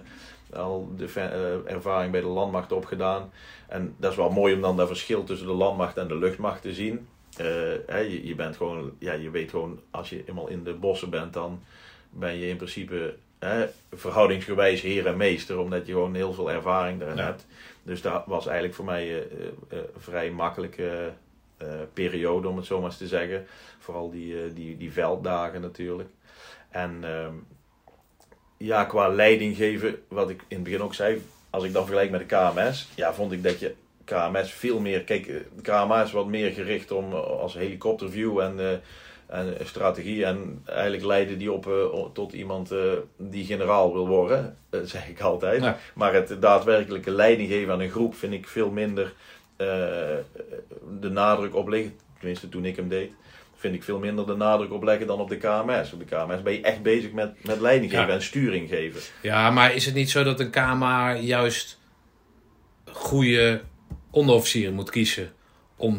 al 0.52 0.92
de 0.96 1.06
eh, 1.14 1.72
ervaring 1.72 2.12
bij 2.12 2.20
de 2.20 2.26
landmacht 2.26 2.72
opgedaan. 2.72 3.32
En 3.68 3.94
dat 3.96 4.10
is 4.10 4.16
wel 4.16 4.30
mooi 4.30 4.54
om 4.54 4.60
dan 4.60 4.76
dat 4.76 4.86
verschil 4.86 5.24
tussen 5.24 5.46
de 5.46 5.52
landmacht 5.52 5.96
en 5.96 6.08
de 6.08 6.16
luchtmacht 6.16 6.62
te 6.62 6.74
zien. 6.74 7.08
Eh, 7.38 7.46
hè, 7.94 7.98
je, 7.98 8.26
je 8.26 8.34
bent 8.34 8.56
gewoon, 8.56 8.92
ja, 8.98 9.12
je 9.12 9.30
weet 9.30 9.50
gewoon, 9.50 9.80
als 9.90 10.10
je 10.10 10.22
eenmaal 10.26 10.48
in 10.48 10.64
de 10.64 10.72
bossen 10.74 11.10
bent, 11.10 11.32
dan 11.32 11.62
ben 12.10 12.38
je 12.38 12.48
in 12.48 12.56
principe 12.56 13.14
hè, 13.38 13.66
verhoudingsgewijs 13.92 14.80
heer 14.80 15.06
en 15.06 15.16
meester, 15.16 15.58
omdat 15.58 15.86
je 15.86 15.92
gewoon 15.92 16.14
heel 16.14 16.32
veel 16.32 16.50
ervaring 16.50 16.98
daarin 16.98 17.16
Ja. 17.16 17.24
hebt. 17.24 17.46
Dus 17.82 18.02
dat 18.02 18.22
was 18.26 18.46
eigenlijk 18.46 18.74
voor 18.76 18.84
mij 18.84 19.22
een 19.68 19.86
vrij 19.98 20.30
makkelijke 20.30 21.12
periode, 21.92 22.48
om 22.48 22.56
het 22.56 22.66
zo 22.66 22.76
maar 22.80 22.88
eens 22.88 22.98
te 22.98 23.06
zeggen. 23.06 23.46
Vooral 23.78 24.10
die, 24.10 24.52
die, 24.52 24.76
die 24.76 24.92
velddagen 24.92 25.60
natuurlijk. 25.60 26.08
En 26.70 26.98
ehm, 27.02 27.32
ja, 28.56 28.84
qua 28.84 29.08
leiding 29.08 29.56
geven, 29.56 30.02
wat 30.08 30.30
ik 30.30 30.40
in 30.48 30.56
het 30.56 30.64
begin 30.64 30.82
ook 30.82 30.94
zei, 30.94 31.22
als 31.50 31.64
ik 31.64 31.72
dan 31.72 31.84
vergelijk 31.86 32.10
met 32.10 32.28
de 32.28 32.36
KMS, 32.36 32.88
ja, 32.94 33.14
vond 33.14 33.32
ik 33.32 33.42
dat 33.42 33.58
je 33.60 33.74
KMS 34.08 34.52
veel 34.52 34.80
meer. 34.80 35.04
Kijk, 35.04 35.26
de 35.26 35.62
KMS 35.62 36.02
is 36.04 36.12
wat 36.12 36.26
meer 36.26 36.52
gericht 36.52 36.90
om 36.90 37.12
eh, 37.12 37.18
als 37.20 37.54
helikopterview 37.54 38.38
en, 38.38 38.54
uh, 38.58 38.70
en 39.26 39.56
strategie. 39.66 40.24
En 40.24 40.62
eigenlijk 40.64 41.04
leiden 41.04 41.38
die 41.38 41.52
op 41.52 41.66
uh, 41.66 42.04
tot 42.12 42.32
iemand 42.32 42.72
uh, 42.72 42.92
die 43.16 43.44
generaal 43.44 43.92
wil 43.92 44.08
worden, 44.08 44.56
zeg 44.84 45.08
ik 45.08 45.20
altijd. 45.20 45.62
Ja. 45.62 45.78
Maar 45.94 46.14
het 46.14 46.36
daadwerkelijke 46.40 47.10
leiding 47.10 47.48
geven 47.48 47.72
aan 47.72 47.80
een 47.80 47.90
groep 47.90 48.14
vind 48.14 48.32
ik 48.32 48.48
veel 48.48 48.70
minder 48.70 49.14
de 51.00 51.10
nadruk 51.10 51.54
op 51.54 51.68
liggen. 51.68 51.96
Tenminste, 52.18 52.48
toen 52.48 52.64
ik 52.64 52.76
hem 52.76 52.88
deed 52.88 53.10
vind 53.56 53.74
ik 53.74 53.82
veel 53.82 53.98
minder 53.98 54.26
de 54.26 54.34
nadruk 54.34 54.72
op 54.72 54.82
leggen 54.82 55.06
dan 55.06 55.20
op 55.20 55.28
de 55.28 55.36
KMS. 55.36 55.92
Op 55.92 55.98
de 55.98 56.04
KMS 56.04 56.42
ben 56.42 56.52
je 56.52 56.60
echt 56.60 56.82
bezig 56.82 57.12
met, 57.12 57.44
met 57.44 57.60
leiding 57.60 57.90
geven 57.90 58.06
Ja. 58.06 58.12
en 58.12 58.22
sturing 58.22 58.68
geven. 58.68 59.00
Ja, 59.22 59.50
maar 59.50 59.74
is 59.74 59.86
het 59.86 59.94
niet 59.94 60.10
zo 60.10 60.22
dat 60.22 60.40
een 60.40 60.50
KMA 60.50 61.14
juist 61.14 61.78
goede 62.92 63.60
onderofficieren 64.10 64.74
moet 64.74 64.90
kiezen 64.90 65.32
om, 65.76 65.98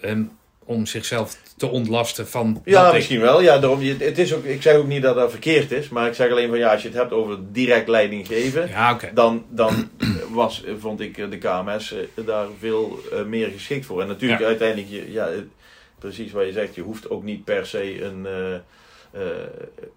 hem, 0.00 0.30
om 0.64 0.86
zichzelf 0.86 1.36
te 1.56 1.66
ontlasten 1.66 2.28
van 2.28 2.62
Ja, 2.64 2.88
ik- 2.88 2.94
misschien 2.94 3.20
wel. 3.20 3.40
Ja, 3.42 3.58
daarom, 3.58 3.80
je- 3.82 3.96
het 3.98 4.18
is 4.18 4.34
ook, 4.34 4.44
ik 4.44 4.62
zeg 4.62 4.74
ook 4.76 4.86
niet 4.86 5.02
dat 5.02 5.14
dat 5.14 5.30
verkeerd 5.30 5.70
is, 5.72 5.88
maar 5.88 6.06
ik 6.08 6.14
zeg 6.14 6.30
alleen 6.30 6.48
van 6.48 6.58
ja, 6.58 6.72
als 6.72 6.82
je 6.82 6.88
het 6.88 6.96
hebt 6.96 7.12
over 7.12 7.38
direct 7.52 7.88
leiding 7.88 8.26
geven, 8.26 8.68
Ja, 8.68 8.98
dan, 9.14 9.44
dan 9.48 9.90
was, 10.30 10.64
vond 10.78 11.00
ik 11.00 11.30
de 11.30 11.38
KMS 11.38 11.92
eh, 11.92 12.24
daar 12.26 12.46
veel 12.58 12.98
eh, 13.12 13.22
meer 13.24 13.48
geschikt 13.48 13.86
voor. 13.86 14.00
En 14.00 14.06
natuurlijk 14.08 14.40
Ja. 14.40 14.46
uiteindelijk, 14.46 14.88
ja, 15.08 15.28
precies 15.98 16.32
wat 16.32 16.46
je 16.46 16.52
zegt, 16.52 16.74
je 16.74 16.80
hoeft 16.82 17.10
ook 17.10 17.22
niet 17.22 17.44
per 17.44 17.66
se 17.66 18.02
een, 18.02 18.26
eh, 18.26 18.58
eh, 19.10 19.20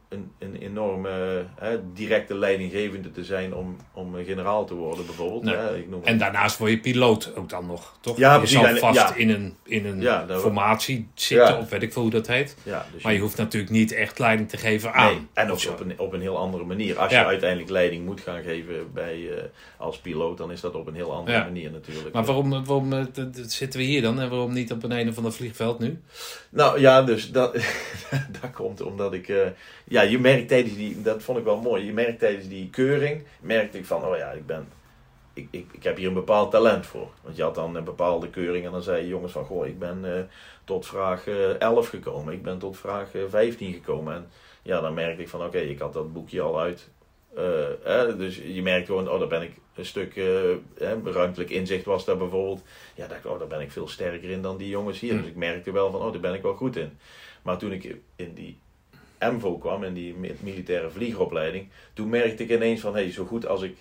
een, 0.10 0.32
een 0.40 0.56
enorme 0.56 1.46
eh, 1.60 1.70
directe 1.94 2.36
leidinggevende 2.36 3.12
te 3.12 3.24
zijn 3.24 3.54
om, 3.56 3.76
om 3.94 4.16
generaal 4.26 4.66
te 4.66 4.74
worden 4.74 5.06
bijvoorbeeld. 5.06 5.44
Nee. 5.44 5.80
ik 5.80 5.90
noem 5.90 6.04
En 6.04 6.18
daarnaast 6.18 6.58
word 6.58 6.72
je 6.72 6.80
piloot 6.80 7.36
ook 7.36 7.50
dan 7.50 7.66
nog, 7.66 7.98
toch? 8.02 8.18
Ja, 8.18 8.34
je 8.34 8.38
precies. 8.38 8.60
zal 8.60 8.76
vast 8.76 9.00
ja. 9.00 9.16
in 9.16 9.30
een, 9.30 9.56
in 9.64 9.86
een 9.86 10.02
Ja, 10.02 10.26
formatie 10.30 11.08
zitten, 11.14 11.58
of 11.58 11.70
weet 11.70 11.82
ik 11.82 11.94
veel 11.94 12.02
hoe 12.02 12.12
dat 12.12 12.28
heet. 12.28 12.56
dus 12.64 13.04
Maar 13.04 13.14
je 13.14 13.20
hoeft 13.20 13.38
natuurlijk 13.38 13.72
niet 13.72 13.92
echt 13.92 14.20
leiding 14.20 14.50
te 14.50 14.58
geven 14.58 14.94
aan. 14.94 15.14
Nee, 15.14 15.28
en 15.34 15.52
ook 15.52 15.66
op 15.70 15.80
een, 15.80 16.00
op 16.00 16.14
een 16.14 16.22
heel 16.22 16.38
andere 16.38 16.64
manier. 16.64 17.00
Als 17.00 17.12
je 17.12 17.26
uiteindelijk 17.26 17.70
leiding 17.70 18.06
moet 18.06 18.22
gaan 18.22 18.44
geven 18.44 18.94
bij, 18.94 19.38
eh, 19.38 19.44
als 19.78 19.98
piloot, 19.98 20.38
dan 20.38 20.52
is 20.52 20.62
dat 20.62 20.76
op 20.76 20.88
een 20.88 20.96
heel 20.96 21.14
andere 21.14 21.44
manier 21.44 21.72
natuurlijk. 21.72 22.14
Maar 22.14 22.26
waarom, 22.26 22.66
waarom 22.66 23.10
zitten 23.32 23.80
we 23.80 23.86
hier 23.86 24.02
dan 24.02 24.20
en 24.20 24.30
waarom 24.30 24.54
niet 24.54 24.72
op 24.72 24.84
een 24.84 24.92
een 24.92 25.10
of 25.10 25.18
ander 25.18 25.34
vliegveld 25.34 25.80
nu? 25.80 26.02
Nou 26.50 26.80
ja, 26.80 27.02
dus 27.02 27.32
dat, 27.32 27.54
dat 28.42 28.52
komt 28.54 28.82
omdat 28.82 29.01
ik... 29.10 29.30
eh, 29.30 29.48
ja, 29.84 30.02
je 30.02 30.20
merkt 30.20 30.48
tijdens 30.48 30.76
die... 30.76 31.02
Dat 31.02 31.24
vond 31.24 31.38
ik 31.38 31.44
wel 31.44 31.62
mooi. 31.62 31.86
Je 31.86 31.94
merkt 31.94 32.20
tijdens 32.20 32.48
die 32.48 32.70
keuring... 32.70 33.24
Merkte 33.40 33.78
ik 33.78 33.86
van, 33.86 34.06
oh 34.06 34.18
ja, 34.18 34.32
ik 34.32 34.46
ben... 34.46 34.68
Ik, 35.34 35.48
ik, 35.52 35.66
ik 35.72 35.84
heb 35.84 35.98
hier 35.98 36.08
een 36.08 36.14
bepaald 36.14 36.52
talent 36.52 36.86
voor. 36.86 37.10
Want 37.22 37.36
je 37.36 37.44
had 37.44 37.56
dan 37.56 37.76
een 37.76 37.84
bepaalde 37.84 38.30
keuring 38.30 38.66
en 38.66 38.72
dan 38.72 38.84
zei 38.84 39.02
je 39.02 39.08
jongens 39.08 39.32
van... 39.32 39.46
Goh, 39.46 39.68
ik 39.68 39.80
ben 39.80 40.16
eh, 40.16 40.22
tot 40.64 40.86
vraag 40.86 41.28
eh 41.28 41.60
11 41.60 41.88
gekomen. 41.88 42.34
Ik 42.34 42.44
ben 42.44 42.58
tot 42.58 42.78
vraag 42.78 43.14
eh, 43.14 43.22
15 43.30 43.74
gekomen. 43.74 44.14
En 44.16 44.28
ja, 44.62 44.82
dan 44.82 44.94
merkte 44.94 45.22
ik 45.22 45.30
van, 45.30 45.44
oké, 45.46 45.58
ik 45.58 45.80
had 45.80 45.94
dat 45.94 46.14
boekje 46.14 46.42
al 46.42 46.60
uit. 46.60 46.90
Eh, 47.36 47.44
hè, 47.84 48.18
dus 48.18 48.38
je 48.38 48.62
merkt 48.62 48.86
gewoon, 48.86 49.10
oh, 49.10 49.20
daar 49.20 49.28
ben 49.28 49.42
ik 49.42 49.52
een 49.76 49.86
stuk... 49.86 50.16
eh, 50.16 50.26
hè, 50.78 51.12
ruimtelijk 51.12 51.50
inzicht 51.50 51.86
was 51.86 52.06
daar 52.06 52.18
bijvoorbeeld. 52.18 52.62
Ja, 52.96 53.08
dacht 53.08 53.26
ik, 53.26 53.32
oh, 53.32 53.40
daar 53.40 53.48
ben 53.48 53.62
ik 53.62 53.72
veel 53.72 53.88
sterker 53.88 54.30
in 54.30 54.42
dan 54.42 54.58
die 54.58 54.70
jongens 54.70 55.00
hier. 55.00 55.12
Hm. 55.14 55.18
Dus 55.18 55.28
ik 55.28 55.36
merkte 55.36 55.72
wel 55.72 55.92
van, 55.92 56.02
oh, 56.02 56.12
daar 56.12 56.22
ben 56.22 56.34
ik 56.34 56.42
wel 56.42 56.56
goed 56.56 56.76
in. 56.76 56.98
Maar 57.42 57.58
toen 57.58 57.72
ik 57.72 57.96
in 58.16 58.34
die 58.34 58.60
MVO 59.22 59.58
kwam, 59.58 59.84
in 59.84 59.94
die 59.94 60.14
mi- 60.14 60.36
militaire 60.40 60.90
vliegeropleiding, 60.90 61.68
toen 61.94 62.10
merkte 62.10 62.44
ik 62.44 62.50
ineens 62.50 62.82
van, 62.82 62.96
hé, 62.96 63.02
hey, 63.02 63.12
zo 63.12 63.26
goed 63.26 63.48
als 63.48 63.62
ik 63.62 63.78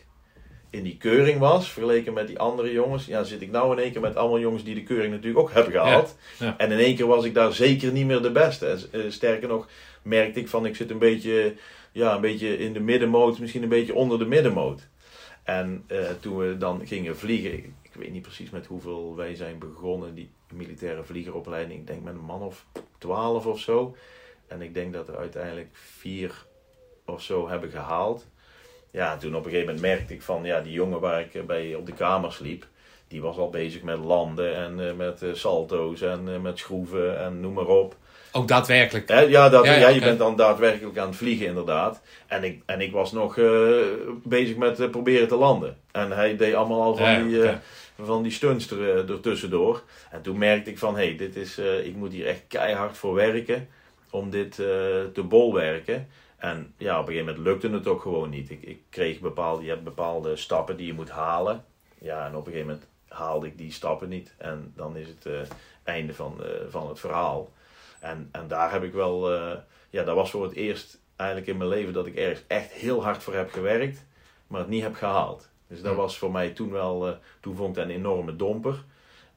in 0.70 0.82
die 0.82 0.96
keuring 0.96 1.38
was, 1.38 1.70
vergeleken 1.70 2.12
met 2.12 2.26
die 2.26 2.38
andere 2.38 2.72
jongens, 2.72 3.06
ja, 3.06 3.22
zit 3.22 3.40
ik 3.42 3.50
nou 3.50 3.72
in 3.76 3.82
één 3.82 3.92
keer 3.92 4.00
met 4.00 4.16
allemaal 4.16 4.40
jongens 4.40 4.64
die 4.64 4.74
de 4.74 4.82
keuring 4.82 5.12
natuurlijk 5.12 5.38
ook 5.40 5.52
hebben 5.52 5.72
gehaald. 5.72 6.16
ja. 6.38 6.54
En 6.58 6.72
in 6.72 6.78
één 6.78 6.96
keer 6.96 7.06
was 7.06 7.24
ik 7.24 7.34
daar 7.34 7.52
zeker 7.52 7.92
niet 7.92 8.06
meer 8.06 8.22
de 8.22 8.30
beste. 8.30 8.66
En, 8.66 8.78
eh, 8.90 9.00
sterker 9.10 9.48
nog, 9.48 9.68
merkte 10.02 10.40
ik 10.40 10.48
van, 10.48 10.66
ik 10.66 10.76
zit 10.76 10.90
een 10.90 10.98
beetje, 10.98 11.54
ja, 11.92 12.14
een 12.14 12.20
beetje 12.20 12.58
in 12.58 12.72
de 12.72 12.80
middenmoot, 12.80 13.38
misschien 13.38 13.62
een 13.62 13.68
beetje 13.68 13.94
onder 13.94 14.18
de 14.18 14.26
middenmoot. 14.26 14.88
En 15.42 15.84
eh, 15.86 15.98
toen 16.20 16.36
we 16.36 16.56
dan 16.58 16.86
gingen 16.86 17.16
vliegen, 17.16 17.52
ik, 17.52 17.64
ik 17.82 17.94
weet 17.94 18.12
niet 18.12 18.22
precies 18.22 18.50
met 18.50 18.66
hoeveel 18.66 19.16
wij 19.16 19.34
zijn 19.34 19.58
begonnen, 19.58 20.14
die 20.14 20.28
militaire 20.52 21.04
vliegeropleiding, 21.04 21.80
ik 21.80 21.86
denk 21.86 22.02
met 22.02 22.14
een 22.14 22.20
man 22.24 22.42
of 22.42 22.66
twaalf 22.98 23.46
of 23.46 23.60
zo. 23.60 23.96
En 24.50 24.62
ik 24.62 24.74
denk 24.74 24.92
dat 24.92 25.08
er 25.08 25.16
uiteindelijk 25.16 25.68
vier 25.72 26.46
of 27.06 27.22
zo 27.22 27.48
hebben 27.48 27.70
gehaald. 27.70 28.26
Ja, 28.90 29.16
toen 29.16 29.36
op 29.36 29.44
een 29.44 29.50
gegeven 29.50 29.74
moment 29.74 29.96
merkte 29.96 30.14
ik 30.14 30.22
van, 30.22 30.44
ja, 30.44 30.60
die 30.60 30.72
jongen 30.72 31.00
waar 31.00 31.20
ik 31.20 31.46
bij 31.46 31.74
op 31.74 31.86
de 31.86 31.92
kamers 31.92 32.38
liep, 32.38 32.66
die 33.08 33.22
was 33.22 33.36
al 33.36 33.50
bezig 33.50 33.82
met 33.82 33.98
landen 33.98 34.54
en 34.54 34.88
eh, 34.88 34.94
met 34.94 35.22
eh, 35.22 35.28
salto's 35.32 36.00
en 36.00 36.28
eh, 36.28 36.40
met 36.40 36.58
schroeven 36.58 37.18
en 37.18 37.40
noem 37.40 37.52
maar 37.52 37.66
op. 37.66 37.96
Ook 38.32 38.48
daadwerkelijk. 38.48 39.08
Hè, 39.08 39.20
ja, 39.20 39.48
dat, 39.48 39.64
Ja, 39.64 39.72
ja, 39.72 39.78
ja, 39.78 39.88
je 39.88 40.00
bent 40.00 40.18
dan 40.18 40.36
daadwerkelijk 40.36 40.98
aan 40.98 41.08
het 41.08 41.16
vliegen 41.16 41.46
inderdaad. 41.46 42.00
En 42.26 42.44
ik, 42.44 42.62
en 42.66 42.80
ik 42.80 42.92
was 42.92 43.12
nog 43.12 43.34
bezig 44.22 44.56
met 44.56 44.90
proberen 44.90 45.28
te 45.28 45.36
landen. 45.36 45.76
En 45.92 46.10
hij 46.10 46.36
deed 46.36 46.54
allemaal 46.54 46.82
al 46.82 46.96
van, 46.96 47.28
die, 47.28 47.42
eh, 47.42 47.54
van 48.02 48.22
die 48.22 48.32
stunts 48.32 48.70
er, 48.70 49.10
ertussendoor. 49.10 49.82
En 50.10 50.22
toen 50.22 50.38
merkte 50.38 50.70
ik 50.70 50.78
van, 50.78 50.96
hé, 50.96 51.04
hey, 51.04 51.16
dit 51.16 51.36
is, 51.36 51.58
ik 51.58 51.94
moet 51.94 52.12
hier 52.12 52.26
echt 52.26 52.42
keihard 52.48 52.96
voor 52.96 53.14
werken 53.14 53.68
om 54.10 54.30
dit 54.30 54.58
eh, 54.58 54.66
te 55.12 55.24
bolwerken. 55.28 56.08
En 56.36 56.74
ja, 56.76 57.00
op 57.00 57.06
een 57.06 57.12
gegeven 57.12 57.34
moment 57.34 57.44
lukte 57.44 57.76
het 57.76 57.86
ook 57.86 58.02
gewoon 58.02 58.30
niet. 58.30 58.50
Ik, 58.50 58.62
ik 58.62 58.82
kreeg 58.88 59.20
bepaalde, 59.20 59.62
je 59.62 59.68
hebt 59.68 59.84
bepaalde 59.84 60.36
stappen 60.36 60.76
die 60.76 60.86
je 60.86 60.92
moet 60.92 61.10
halen. 61.10 61.64
Ja, 61.98 62.26
en 62.26 62.34
op 62.34 62.46
een 62.46 62.52
gegeven 62.52 62.66
moment 62.66 62.86
haalde 63.08 63.46
ik 63.46 63.58
die 63.58 63.72
stappen 63.72 64.08
niet. 64.08 64.34
En 64.38 64.72
dan 64.76 64.96
is 64.96 65.08
het 65.08 65.26
eh, 65.26 65.40
einde 65.82 66.14
van, 66.14 66.44
eh, 66.44 66.50
van 66.68 66.88
het 66.88 67.00
verhaal. 67.00 67.52
En, 68.00 68.28
en 68.32 68.48
daar 68.48 68.72
heb 68.72 68.82
ik 68.82 68.92
wel, 68.92 69.32
ja, 69.90 70.04
dat 70.04 70.14
was 70.14 70.30
voor 70.30 70.42
het 70.42 70.54
eerst 70.54 71.00
eigenlijk 71.16 71.50
in 71.50 71.56
mijn 71.56 71.70
leven 71.70 71.92
dat 71.92 72.06
ik 72.06 72.16
ergens 72.16 72.44
echt 72.46 72.72
heel 72.72 73.02
hard 73.02 73.22
voor 73.22 73.34
heb 73.34 73.50
gewerkt, 73.50 74.06
maar 74.46 74.60
het 74.60 74.68
niet 74.68 74.82
heb 74.82 74.94
gehaald. 74.94 75.48
Dus 75.66 75.82
dat 75.82 75.96
was 75.96 76.18
voor 76.18 76.30
mij 76.30 76.50
toen 76.50 76.70
wel, 76.70 77.18
toen 77.40 77.56
vond 77.56 77.76
ik 77.76 77.82
een 77.82 77.90
enorme 77.90 78.36
domper. 78.36 78.84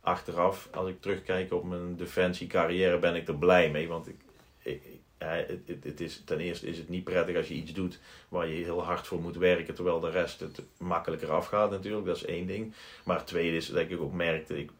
Achteraf, 0.01 0.69
als 0.73 0.89
ik 0.89 1.01
terugkijk 1.01 1.53
op 1.53 1.63
mijn 1.63 1.95
defensiecarrière, 1.95 2.99
ben 2.99 3.15
ik 3.15 3.27
er 3.27 3.35
blij 3.35 3.69
mee. 3.69 3.87
Want 3.87 4.07
ik, 4.07 4.15
het, 4.63 5.59
het, 5.65 5.83
het 5.83 6.01
is, 6.01 6.21
ten 6.25 6.39
eerste 6.39 6.67
is 6.67 6.77
het 6.77 6.89
niet 6.89 7.03
prettig 7.03 7.35
als 7.35 7.47
je 7.47 7.53
iets 7.53 7.73
doet 7.73 7.99
waar 8.29 8.47
je 8.47 8.63
heel 8.63 8.83
hard 8.83 9.07
voor 9.07 9.21
moet 9.21 9.37
werken, 9.37 9.75
terwijl 9.75 9.99
de 9.99 10.09
rest 10.09 10.39
het 10.39 10.61
makkelijker 10.77 11.31
afgaat 11.31 11.71
natuurlijk. 11.71 12.05
Dat 12.05 12.15
is 12.15 12.25
één 12.25 12.47
ding. 12.47 12.73
Maar 13.03 13.17
het 13.17 13.27
tweede 13.27 13.57
is 13.57 13.67
dat 13.67 13.77
ik 13.89 14.01
ook 14.01 14.13
merkte, 14.13 14.59
ik, 14.59 14.71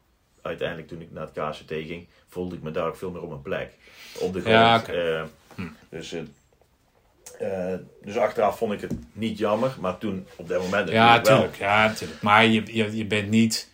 uiteindelijk 0.42 0.88
toen 0.88 1.00
ik 1.00 1.10
naar 1.10 1.28
het 1.32 1.56
KCT 1.56 1.72
ging, 1.72 2.06
voelde 2.28 2.54
ik 2.56 2.62
me 2.62 2.70
daar 2.70 2.88
ook 2.88 2.96
veel 2.96 3.10
meer 3.10 3.22
op 3.22 3.28
mijn 3.28 3.42
plek. 3.42 3.72
Op 4.20 4.32
de 4.32 4.40
grond. 4.40 4.54
Ja. 4.54 4.84
Eh, 4.86 5.24
Hm. 5.54 5.62
dus, 5.88 6.12
eh, 6.12 7.72
eh, 7.72 7.78
dus 8.02 8.16
achteraf 8.16 8.58
vond 8.58 8.72
ik 8.72 8.80
het 8.80 8.92
niet 9.12 9.38
jammer, 9.38 9.76
maar 9.80 9.98
toen 9.98 10.26
op 10.36 10.48
dat 10.48 10.62
moment 10.62 10.88
Ja, 10.88 11.16
natuurlijk. 11.16 11.56
Ja, 11.56 11.86
natuurlijk. 11.86 12.22
Maar 12.22 12.46
je, 12.46 12.62
je, 12.76 12.96
je 12.96 13.04
bent 13.04 13.28
niet 13.28 13.70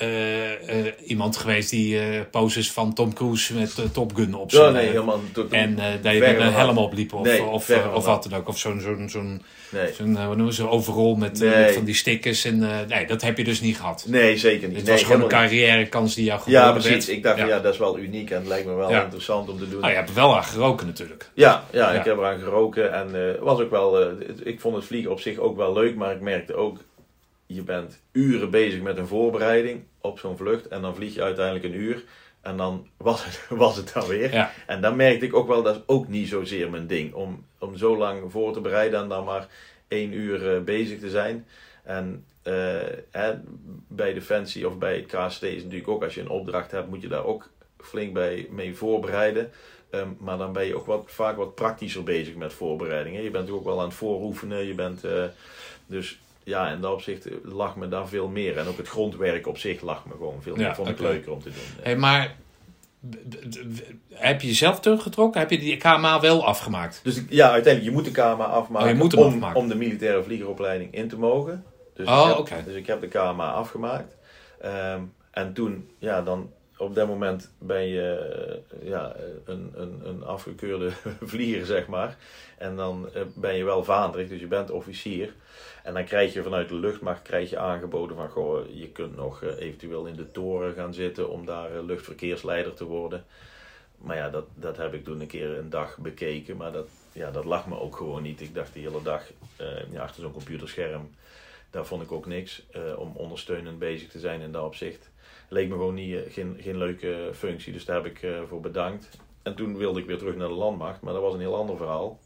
eh, 0.00 0.86
eh, 0.86 0.92
iemand 1.06 1.36
geweest 1.36 1.70
die 1.70 1.98
eh 2.00 2.20
poses 2.30 2.72
van 2.72 2.94
Tom 2.94 3.14
Cruise 3.14 3.54
met 3.54 3.74
Top 3.92 4.14
Gun 4.14 4.34
op 4.34 4.50
Ja, 4.50 4.70
nee, 4.70 4.86
helemaal 4.86 5.20
En 5.50 5.76
dat 6.02 6.12
je 6.14 6.20
met 6.20 6.36
een 6.40 6.52
helm 6.52 6.78
opliep 6.78 7.12
of, 7.12 7.24
Nee, 7.24 7.42
of, 7.42 7.70
of 7.94 8.04
wat 8.04 8.22
dan 8.22 8.38
ook. 8.38 8.48
Of 8.48 8.58
zo'n 8.58 8.80
zo'n 8.80 9.08
zo'n 9.08 9.42
nee. 9.70 9.92
zo'n 9.92 10.24
hoe 10.24 10.36
noemen 10.36 10.54
ze, 10.54 10.68
overal 10.68 11.14
met, 11.14 11.38
Nee. 11.40 11.48
met 11.50 11.74
van 11.74 11.84
die 11.84 11.94
stickers. 11.94 12.44
En, 12.44 12.58
nee, 12.88 13.06
dat 13.06 13.22
heb 13.22 13.36
je 13.36 13.44
dus 13.44 13.60
niet 13.60 13.76
gehad. 13.76 14.04
nee, 14.08 14.36
zeker 14.38 14.68
niet. 14.68 14.76
Het 14.76 14.88
was 14.88 15.02
gewoon 15.02 15.22
een 15.22 15.28
carrièrekans 15.28 16.14
die 16.14 16.24
jou 16.24 16.38
geboden 16.40 16.60
Ja, 16.60 16.72
werd. 16.72 16.84
precies. 16.84 17.08
Ik 17.08 17.22
dacht, 17.22 17.38
ja. 17.38 17.46
ja. 17.46 17.60
dat 17.60 17.72
is 17.72 17.78
wel 17.78 17.98
uniek 17.98 18.30
en 18.30 18.36
het 18.38 18.46
lijkt 18.46 18.66
me 18.66 18.74
wel 18.74 18.90
Ja. 18.90 19.02
interessant 19.02 19.48
om 19.48 19.58
te 19.58 19.68
doen. 19.68 19.82
Oh, 19.84 19.88
je 19.88 19.94
hebt 19.96 20.08
er 20.08 20.14
wel 20.14 20.36
aan 20.36 20.44
geroken 20.44 20.86
natuurlijk. 20.86 21.30
Ja, 21.34 21.64
ja, 21.72 21.90
ik 21.90 22.04
heb 22.04 22.16
eraan 22.16 22.38
geroken 22.38 22.92
en 22.92 23.36
was 23.40 23.60
ook 23.60 23.70
wel, 23.70 24.10
ik 24.42 24.60
vond 24.60 24.76
het 24.76 24.84
vliegen 24.84 25.10
op 25.10 25.20
zich 25.20 25.38
ook 25.38 25.56
wel 25.56 25.72
leuk, 25.72 25.94
maar 25.96 26.14
ik 26.14 26.20
merkte 26.20 26.54
ook, 26.54 26.78
je 27.54 27.62
bent 27.62 28.00
uren 28.12 28.50
bezig 28.50 28.80
met 28.80 28.96
een 28.96 29.06
voorbereiding 29.06 29.82
op 30.00 30.18
zo'n 30.18 30.36
vlucht 30.36 30.68
en 30.68 30.82
dan 30.82 30.94
vlieg 30.94 31.14
je 31.14 31.22
uiteindelijk 31.22 31.64
een 31.64 31.80
uur 31.80 32.04
en 32.40 32.56
dan 32.56 32.86
was 32.96 33.24
het, 33.24 33.46
was 33.58 33.76
het 33.76 33.92
dan 33.92 34.06
weer. 34.06 34.32
Ja. 34.32 34.52
En 34.66 34.80
dan 34.80 34.96
merkte 34.96 35.26
ik 35.26 35.34
ook 35.34 35.48
wel, 35.48 35.62
dat 35.62 35.76
is 35.76 35.82
ook 35.86 36.08
niet 36.08 36.28
zozeer 36.28 36.70
mijn 36.70 36.86
ding, 36.86 37.14
om, 37.14 37.44
om 37.58 37.76
zo 37.76 37.96
lang 37.96 38.32
voor 38.32 38.52
te 38.52 38.60
bereiden 38.60 39.00
en 39.00 39.08
dan 39.08 39.24
maar 39.24 39.48
één 39.88 40.12
uur 40.12 40.54
eh, 40.54 40.62
bezig 40.62 40.98
te 40.98 41.10
zijn. 41.10 41.46
En 41.82 42.24
eh, 42.42 42.54
hè, 43.10 43.34
bij 43.88 44.12
Defensie 44.12 44.68
of 44.68 44.78
bij 44.78 44.96
het 44.96 45.06
KST 45.06 45.42
is 45.42 45.62
natuurlijk 45.62 45.88
ook, 45.88 46.02
als 46.02 46.14
je 46.14 46.20
een 46.20 46.28
opdracht 46.28 46.70
hebt, 46.70 46.88
moet 46.88 47.02
je 47.02 47.08
daar 47.08 47.24
ook 47.24 47.50
flink 47.78 48.12
bij 48.12 48.46
mee 48.50 48.74
voorbereiden. 48.76 49.50
Ehm, 49.90 50.08
maar 50.18 50.38
dan 50.38 50.52
ben 50.52 50.66
je 50.66 50.76
ook 50.76 50.86
wat, 50.86 51.04
vaak 51.06 51.36
wat 51.36 51.54
praktischer 51.54 52.02
bezig 52.02 52.34
met 52.34 52.52
voorbereidingen. 52.52 53.22
Je 53.22 53.30
bent 53.30 53.50
ook 53.50 53.64
wel 53.64 53.78
aan 53.78 53.86
het 53.86 53.94
vooroefenen. 53.94 54.66
Je 54.66 54.74
bent, 54.74 55.04
eh, 55.04 55.24
dus 55.86 56.20
ja, 56.50 56.70
in 56.70 56.80
dat 56.80 56.92
opzicht 56.92 57.28
lag 57.44 57.76
me 57.76 57.88
daar 57.88 58.08
veel 58.08 58.28
meer. 58.28 58.58
En 58.58 58.66
ook 58.66 58.76
het 58.76 58.88
grondwerk 58.88 59.46
op 59.46 59.58
zich 59.58 59.80
lag 59.80 60.06
me 60.06 60.12
gewoon 60.12 60.42
veel 60.42 60.56
meer. 60.56 60.66
Ja, 60.66 60.74
vond 60.74 60.88
ik 60.88 61.00
leuker 61.00 61.32
om 61.32 61.42
te 61.42 61.48
doen. 61.50 61.82
Hey, 61.82 61.96
maar 61.96 62.36
heb 64.12 64.40
je 64.40 64.46
jezelf 64.46 64.80
teruggetrokken? 64.80 65.40
Heb 65.40 65.50
je 65.50 65.58
die 65.58 65.76
KMA 65.76 66.20
wel 66.20 66.46
afgemaakt? 66.46 67.00
Dus 67.02 67.22
ja, 67.28 67.50
uiteindelijk, 67.50 67.84
je 67.94 67.96
moet 68.02 68.14
de 68.14 68.20
KMA 68.20 68.44
afmaken, 68.44 68.86
Oh, 68.88 68.92
je 68.92 68.98
moet 68.98 69.12
hem 69.12 69.20
om, 69.20 69.32
afmaken. 69.32 69.60
om 69.60 69.68
de 69.68 69.74
militaire 69.74 70.22
vliegeropleiding 70.22 70.94
in 70.94 71.08
te 71.08 71.18
mogen. 71.18 71.64
Dus, 71.94 72.08
Oh, 72.08 72.20
ik 72.22 72.28
heb, 72.28 72.38
oké. 72.38 72.64
dus 72.64 72.74
ik 72.74 72.86
heb 72.86 73.00
de 73.00 73.08
KMA 73.08 73.52
afgemaakt. 73.52 74.16
Ehm, 74.60 75.00
en 75.30 75.52
toen, 75.52 75.88
ja, 75.98 76.22
dan 76.22 76.50
op 76.76 76.94
dat 76.94 77.06
moment 77.08 77.50
ben 77.58 77.86
je 77.88 78.16
eh, 78.80 78.88
ja, 78.88 79.14
een, 79.44 79.72
een, 79.74 80.00
een 80.04 80.24
afgekeurde 80.24 80.90
vlieger, 81.22 81.66
zeg 81.66 81.86
maar. 81.86 82.16
En 82.58 82.76
dan 82.76 83.08
eh, 83.14 83.22
ben 83.34 83.56
je 83.56 83.64
wel 83.64 83.84
vaandrig, 83.84 84.28
dus 84.28 84.40
je 84.40 84.46
bent 84.46 84.70
officier. 84.70 85.34
En 85.90 85.96
dan 85.96 86.04
krijg 86.04 86.32
je 86.32 86.42
vanuit 86.42 86.68
de 86.68 86.74
luchtmacht 86.74 87.22
krijg 87.22 87.50
je 87.50 87.58
aangeboden 87.58 88.16
van, 88.16 88.28
goh, 88.28 88.66
je 88.74 88.88
kunt 88.88 89.16
nog 89.16 89.42
eh, 89.42 89.58
eventueel 89.58 90.06
in 90.06 90.14
de 90.14 90.30
toren 90.30 90.74
gaan 90.74 90.94
zitten 90.94 91.30
om 91.30 91.46
daar 91.46 91.76
eh, 91.76 91.84
luchtverkeersleider 91.84 92.74
te 92.74 92.84
worden. 92.84 93.24
Maar 93.96 94.16
ja, 94.16 94.30
dat, 94.30 94.44
dat 94.54 94.76
heb 94.76 94.94
ik 94.94 95.04
toen 95.04 95.20
een 95.20 95.26
keer 95.26 95.58
een 95.58 95.70
dag 95.70 95.98
bekeken, 95.98 96.56
maar 96.56 96.72
dat, 96.72 96.88
ja, 97.12 97.30
dat 97.30 97.44
lag 97.44 97.66
me 97.66 97.80
ook 97.80 97.96
gewoon 97.96 98.22
niet. 98.22 98.40
Ik 98.40 98.54
dacht 98.54 98.74
de 98.74 98.80
hele 98.80 99.02
dag 99.02 99.22
eh, 99.56 100.00
achter 100.00 100.22
zo'n 100.22 100.32
computerscherm, 100.32 101.10
daar 101.70 101.86
vond 101.86 102.02
ik 102.02 102.12
ook 102.12 102.26
niks 102.26 102.62
om 102.96 103.12
ondersteunend 103.16 103.78
bezig 103.78 104.08
te 104.08 104.18
zijn 104.18 104.40
in 104.40 104.52
dat 104.52 104.64
opzicht. 104.64 105.10
Leek 105.48 105.68
me 105.68 105.74
gewoon 105.74 105.94
niet, 105.94 106.18
geen, 106.28 106.56
geen 106.60 106.78
leuke 106.78 107.30
functie, 107.34 107.72
dus 107.72 107.84
daar 107.84 108.02
heb 108.02 108.06
ik 108.06 108.26
voor 108.48 108.60
bedankt. 108.60 109.08
En 109.42 109.54
toen 109.54 109.76
wilde 109.76 110.00
ik 110.00 110.06
weer 110.06 110.18
terug 110.18 110.36
naar 110.36 110.48
de 110.48 110.54
landmacht, 110.54 111.00
maar 111.00 111.12
dat 111.12 111.22
was 111.22 111.34
een 111.34 111.40
heel 111.40 111.56
ander 111.56 111.76
verhaal. 111.76 112.18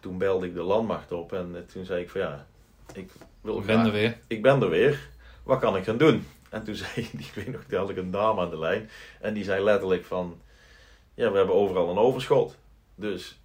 Toen 0.00 0.18
belde 0.18 0.46
ik 0.46 0.54
de 0.54 0.62
landmacht 0.62 1.12
op 1.12 1.32
en 1.32 1.56
eh, 1.56 1.62
toen 1.62 1.84
zei 1.84 2.02
ik 2.02 2.10
van 2.10 2.20
ja, 2.20 2.46
ik 2.92 3.10
wil 3.40 3.58
Ik 3.58 3.66
ben 3.66 3.74
graag 3.74 3.86
er 3.86 3.92
weer. 3.92 4.18
ik 4.26 4.42
ben 4.42 4.62
er 4.62 4.68
weer. 4.68 5.08
Wat 5.42 5.58
kan 5.58 5.76
ik 5.76 5.84
gaan 5.84 5.96
doen? 5.96 6.26
En 6.50 6.64
toen 6.64 6.74
zei 6.84 7.08
die, 7.12 7.26
ik 7.26 7.32
weet 7.34 7.52
nog, 7.52 7.62
toen 7.68 7.78
had 7.78 7.90
ik 7.90 7.96
een 7.96 8.10
dame 8.10 8.40
aan 8.40 8.50
de 8.50 8.58
lijn. 8.58 8.90
En 9.20 9.34
die 9.34 9.44
zei 9.44 9.64
letterlijk 9.64 10.04
van, 10.04 10.40
ja, 11.14 11.30
we 11.30 11.36
hebben 11.36 11.54
overal 11.54 11.90
een 11.90 11.98
overschot. 11.98 12.56
Dus 12.94 13.40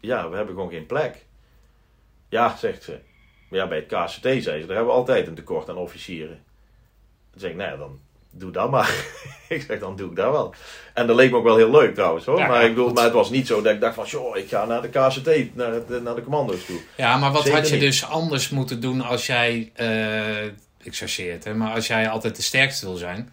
ja, 0.00 0.28
we 0.28 0.36
hebben 0.36 0.54
gewoon 0.54 0.70
geen 0.70 0.86
plek. 0.86 1.24
Ja, 2.28 2.56
zegt 2.56 2.82
ze. 2.82 2.98
Maar 3.48 3.58
ja, 3.58 3.68
bij 3.68 3.78
het 3.78 3.86
KCT, 3.86 4.22
zei 4.22 4.40
ze, 4.42 4.66
daar 4.66 4.76
hebben 4.76 4.86
we 4.86 5.00
altijd 5.00 5.26
een 5.26 5.34
tekort 5.34 5.68
aan 5.68 5.76
officieren. 5.76 6.44
Toen 7.30 7.40
zei 7.40 7.52
ik, 7.52 7.58
nou 7.58 7.70
ja, 7.70 7.76
dan 7.76 8.00
doe 8.38 8.50
dat 8.50 8.70
maar. 8.70 8.94
ik 9.48 9.62
zeg, 9.68 9.78
dan 9.78 9.96
doe 9.96 10.10
ik 10.10 10.16
dat 10.16 10.30
wel. 10.32 10.54
En 10.94 11.06
dat 11.06 11.16
leek 11.16 11.30
me 11.30 11.36
ook 11.36 11.44
wel 11.44 11.56
heel 11.56 11.70
leuk 11.70 11.94
trouwens 11.94 12.24
hoor. 12.24 12.38
Ja, 12.38 12.46
maar, 12.46 12.62
ik 12.64 12.74
bedoel, 12.74 12.92
maar 12.92 13.04
het 13.04 13.12
was 13.12 13.30
niet 13.30 13.46
zo 13.46 13.62
dat 13.62 13.72
ik 13.74 13.80
dacht 13.80 13.94
van, 13.94 14.04
joh, 14.06 14.36
ik 14.36 14.48
ga 14.48 14.64
naar 14.64 14.82
de 14.82 14.88
KCT, 14.88 15.54
naar, 15.56 15.72
het, 15.72 16.02
naar 16.02 16.14
de 16.14 16.22
commando's 16.22 16.64
toe. 16.66 16.80
Ja, 16.96 17.16
maar 17.16 17.32
wat 17.32 17.42
Zeker 17.42 17.58
had 17.58 17.68
je 17.68 17.74
niet. 17.74 17.82
dus 17.84 18.04
anders 18.06 18.48
moeten 18.48 18.80
doen 18.80 19.00
als 19.00 19.26
jij, 19.26 19.70
eh 19.74 20.44
ik 20.82 20.94
chargeer 20.96 21.32
het, 21.32 21.44
hè, 21.44 21.54
maar 21.54 21.74
als 21.74 21.86
jij 21.86 22.08
altijd 22.08 22.36
de 22.36 22.42
sterkste 22.42 22.86
wil 22.86 22.96
zijn, 22.96 23.32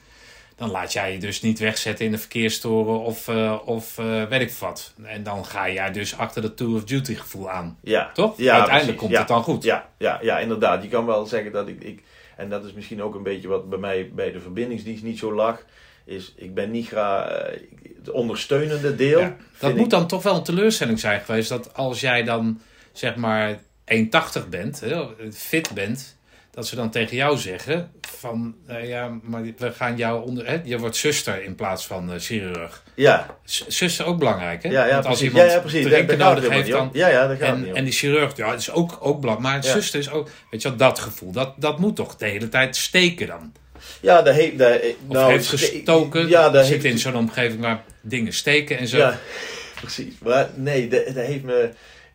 dan 0.55 0.69
laat 0.71 0.93
jij 0.93 1.13
je 1.13 1.19
dus 1.19 1.41
niet 1.41 1.59
wegzetten 1.59 2.05
in 2.05 2.11
de 2.11 2.17
verkeerstoren 2.17 2.99
of, 2.99 3.27
eh, 3.27 3.55
of 3.65 3.97
eh, 3.97 4.23
weet 4.23 4.41
ik 4.41 4.51
wat. 4.59 4.93
En 5.03 5.23
dan 5.23 5.45
ga 5.45 5.69
jij 5.69 5.91
dus 5.91 6.17
achter 6.17 6.41
dat 6.41 6.57
Tour 6.57 6.75
of 6.75 6.83
Duty 6.83 7.15
gevoel 7.15 7.49
aan. 7.49 7.77
Ja, 7.81 8.11
Toch? 8.13 8.33
Ja, 8.37 8.53
Uiteindelijk 8.57 8.97
precies. 8.97 8.99
komt 8.99 9.11
Ja. 9.11 9.17
het 9.19 9.27
dan 9.27 9.43
goed. 9.43 9.63
Ja, 9.63 9.89
ja, 9.97 10.19
ja, 10.21 10.39
inderdaad. 10.39 10.83
Je 10.83 10.89
kan 10.89 11.05
wel 11.05 11.25
zeggen 11.25 11.51
dat 11.51 11.67
ik, 11.67 11.83
ik, 11.83 12.03
en 12.37 12.49
dat 12.49 12.65
is 12.65 12.73
misschien 12.73 13.01
ook 13.01 13.15
een 13.15 13.23
beetje 13.23 13.47
wat 13.47 13.69
bij 13.69 13.79
mij 13.79 14.11
bij 14.13 14.31
de 14.31 14.39
verbindingsdienst 14.39 15.03
niet 15.03 15.19
zo 15.19 15.33
lag, 15.33 15.65
is 16.05 16.33
ik 16.35 16.53
ben 16.53 16.71
niet 16.71 16.87
graag 16.87 17.29
eh, 17.29 17.59
het 17.97 18.09
ondersteunende 18.11 18.95
deel. 18.95 19.19
Ja, 19.19 19.37
dat 19.59 19.71
moet 19.75 19.83
ik- 19.83 19.89
dan 19.89 20.07
toch 20.07 20.23
wel 20.23 20.35
een 20.35 20.43
teleurstelling 20.43 20.99
zijn 20.99 21.21
geweest. 21.21 21.49
Dat 21.49 21.73
als 21.73 21.99
jij 21.99 22.23
dan 22.23 22.61
zeg 22.91 23.15
maar 23.15 23.59
1,80 23.85 24.49
bent, 24.49 24.79
hè, 24.79 25.05
fit 25.33 25.73
bent, 25.73 26.17
dat 26.51 26.67
ze 26.67 26.75
dan 26.75 26.89
tegen 26.89 27.15
jou 27.15 27.37
zeggen 27.37 27.91
van 28.17 28.55
eh, 28.67 28.87
ja, 28.89 29.19
maar 29.21 29.41
we 29.57 29.71
gaan 29.71 29.97
jou 29.97 30.25
onder. 30.25 30.47
Hè, 30.47 30.59
je 30.63 30.77
wordt 30.77 30.95
zuster 30.95 31.43
in 31.43 31.55
plaats 31.55 31.85
van 31.87 32.11
eh, 32.13 32.19
chirurg. 32.19 32.83
Ja, 32.95 33.37
Z- 33.43 33.67
Zuster 33.67 34.05
ook 34.05 34.17
belangrijk, 34.19 34.63
hè? 34.63 34.69
ja, 34.69 34.85
ja, 34.85 34.93
Want 34.93 35.05
als 35.05 35.17
precies. 35.19 35.27
iemand 35.33 35.47
ja, 35.49 35.55
ja, 35.55 35.59
precies. 35.61 35.85
drinken 35.85 36.17
nodig 36.17 36.49
heeft, 36.49 36.69
dan. 36.69 36.89
Ja, 36.93 37.07
ja, 37.07 37.27
daar 37.27 37.37
gaat 37.37 37.47
het 37.47 37.55
niet 37.57 37.65
En, 37.65 37.71
om. 37.71 37.77
en 37.77 37.83
die 37.83 37.93
chirurg, 37.93 38.35
ja, 38.37 38.49
dat 38.49 38.59
is 38.59 38.71
ook, 38.71 38.97
ook 38.99 39.21
belangrijk. 39.21 39.53
Maar 39.53 39.63
zuster 39.63 39.99
is 39.99 40.09
ook, 40.11 40.29
weet 40.51 40.61
je 40.61 40.67
wel, 40.67 40.77
dat 40.77 40.99
gevoel, 40.99 41.31
dat, 41.31 41.53
dat 41.57 41.79
moet 41.79 41.95
toch 41.95 42.15
de 42.15 42.25
hele 42.25 42.49
tijd 42.49 42.75
steken 42.75 43.27
dan? 43.27 43.51
Ja, 44.01 44.21
daar 44.21 44.33
heeft... 44.33 44.57
Daar, 44.57 44.75
Of 45.07 45.13
nou, 45.13 45.31
heeft 45.31 45.47
gestoken, 45.47 46.27
Ja, 46.27 46.49
daar 46.49 46.63
zit 46.63 46.73
heeft 46.73 46.85
in 46.93 46.99
zo'n 46.99 47.15
omgeving 47.15 47.61
waar 47.61 47.83
dingen 48.01 48.33
steken 48.33 48.77
en 48.77 48.87
zo. 48.87 48.97
Ja, 48.97 49.19
precies. 49.81 50.13
Maar 50.23 50.49
nee, 50.55 50.87
dat, 50.87 51.05
dat 51.05 51.15
heeft 51.25 51.43
me. 51.43 51.69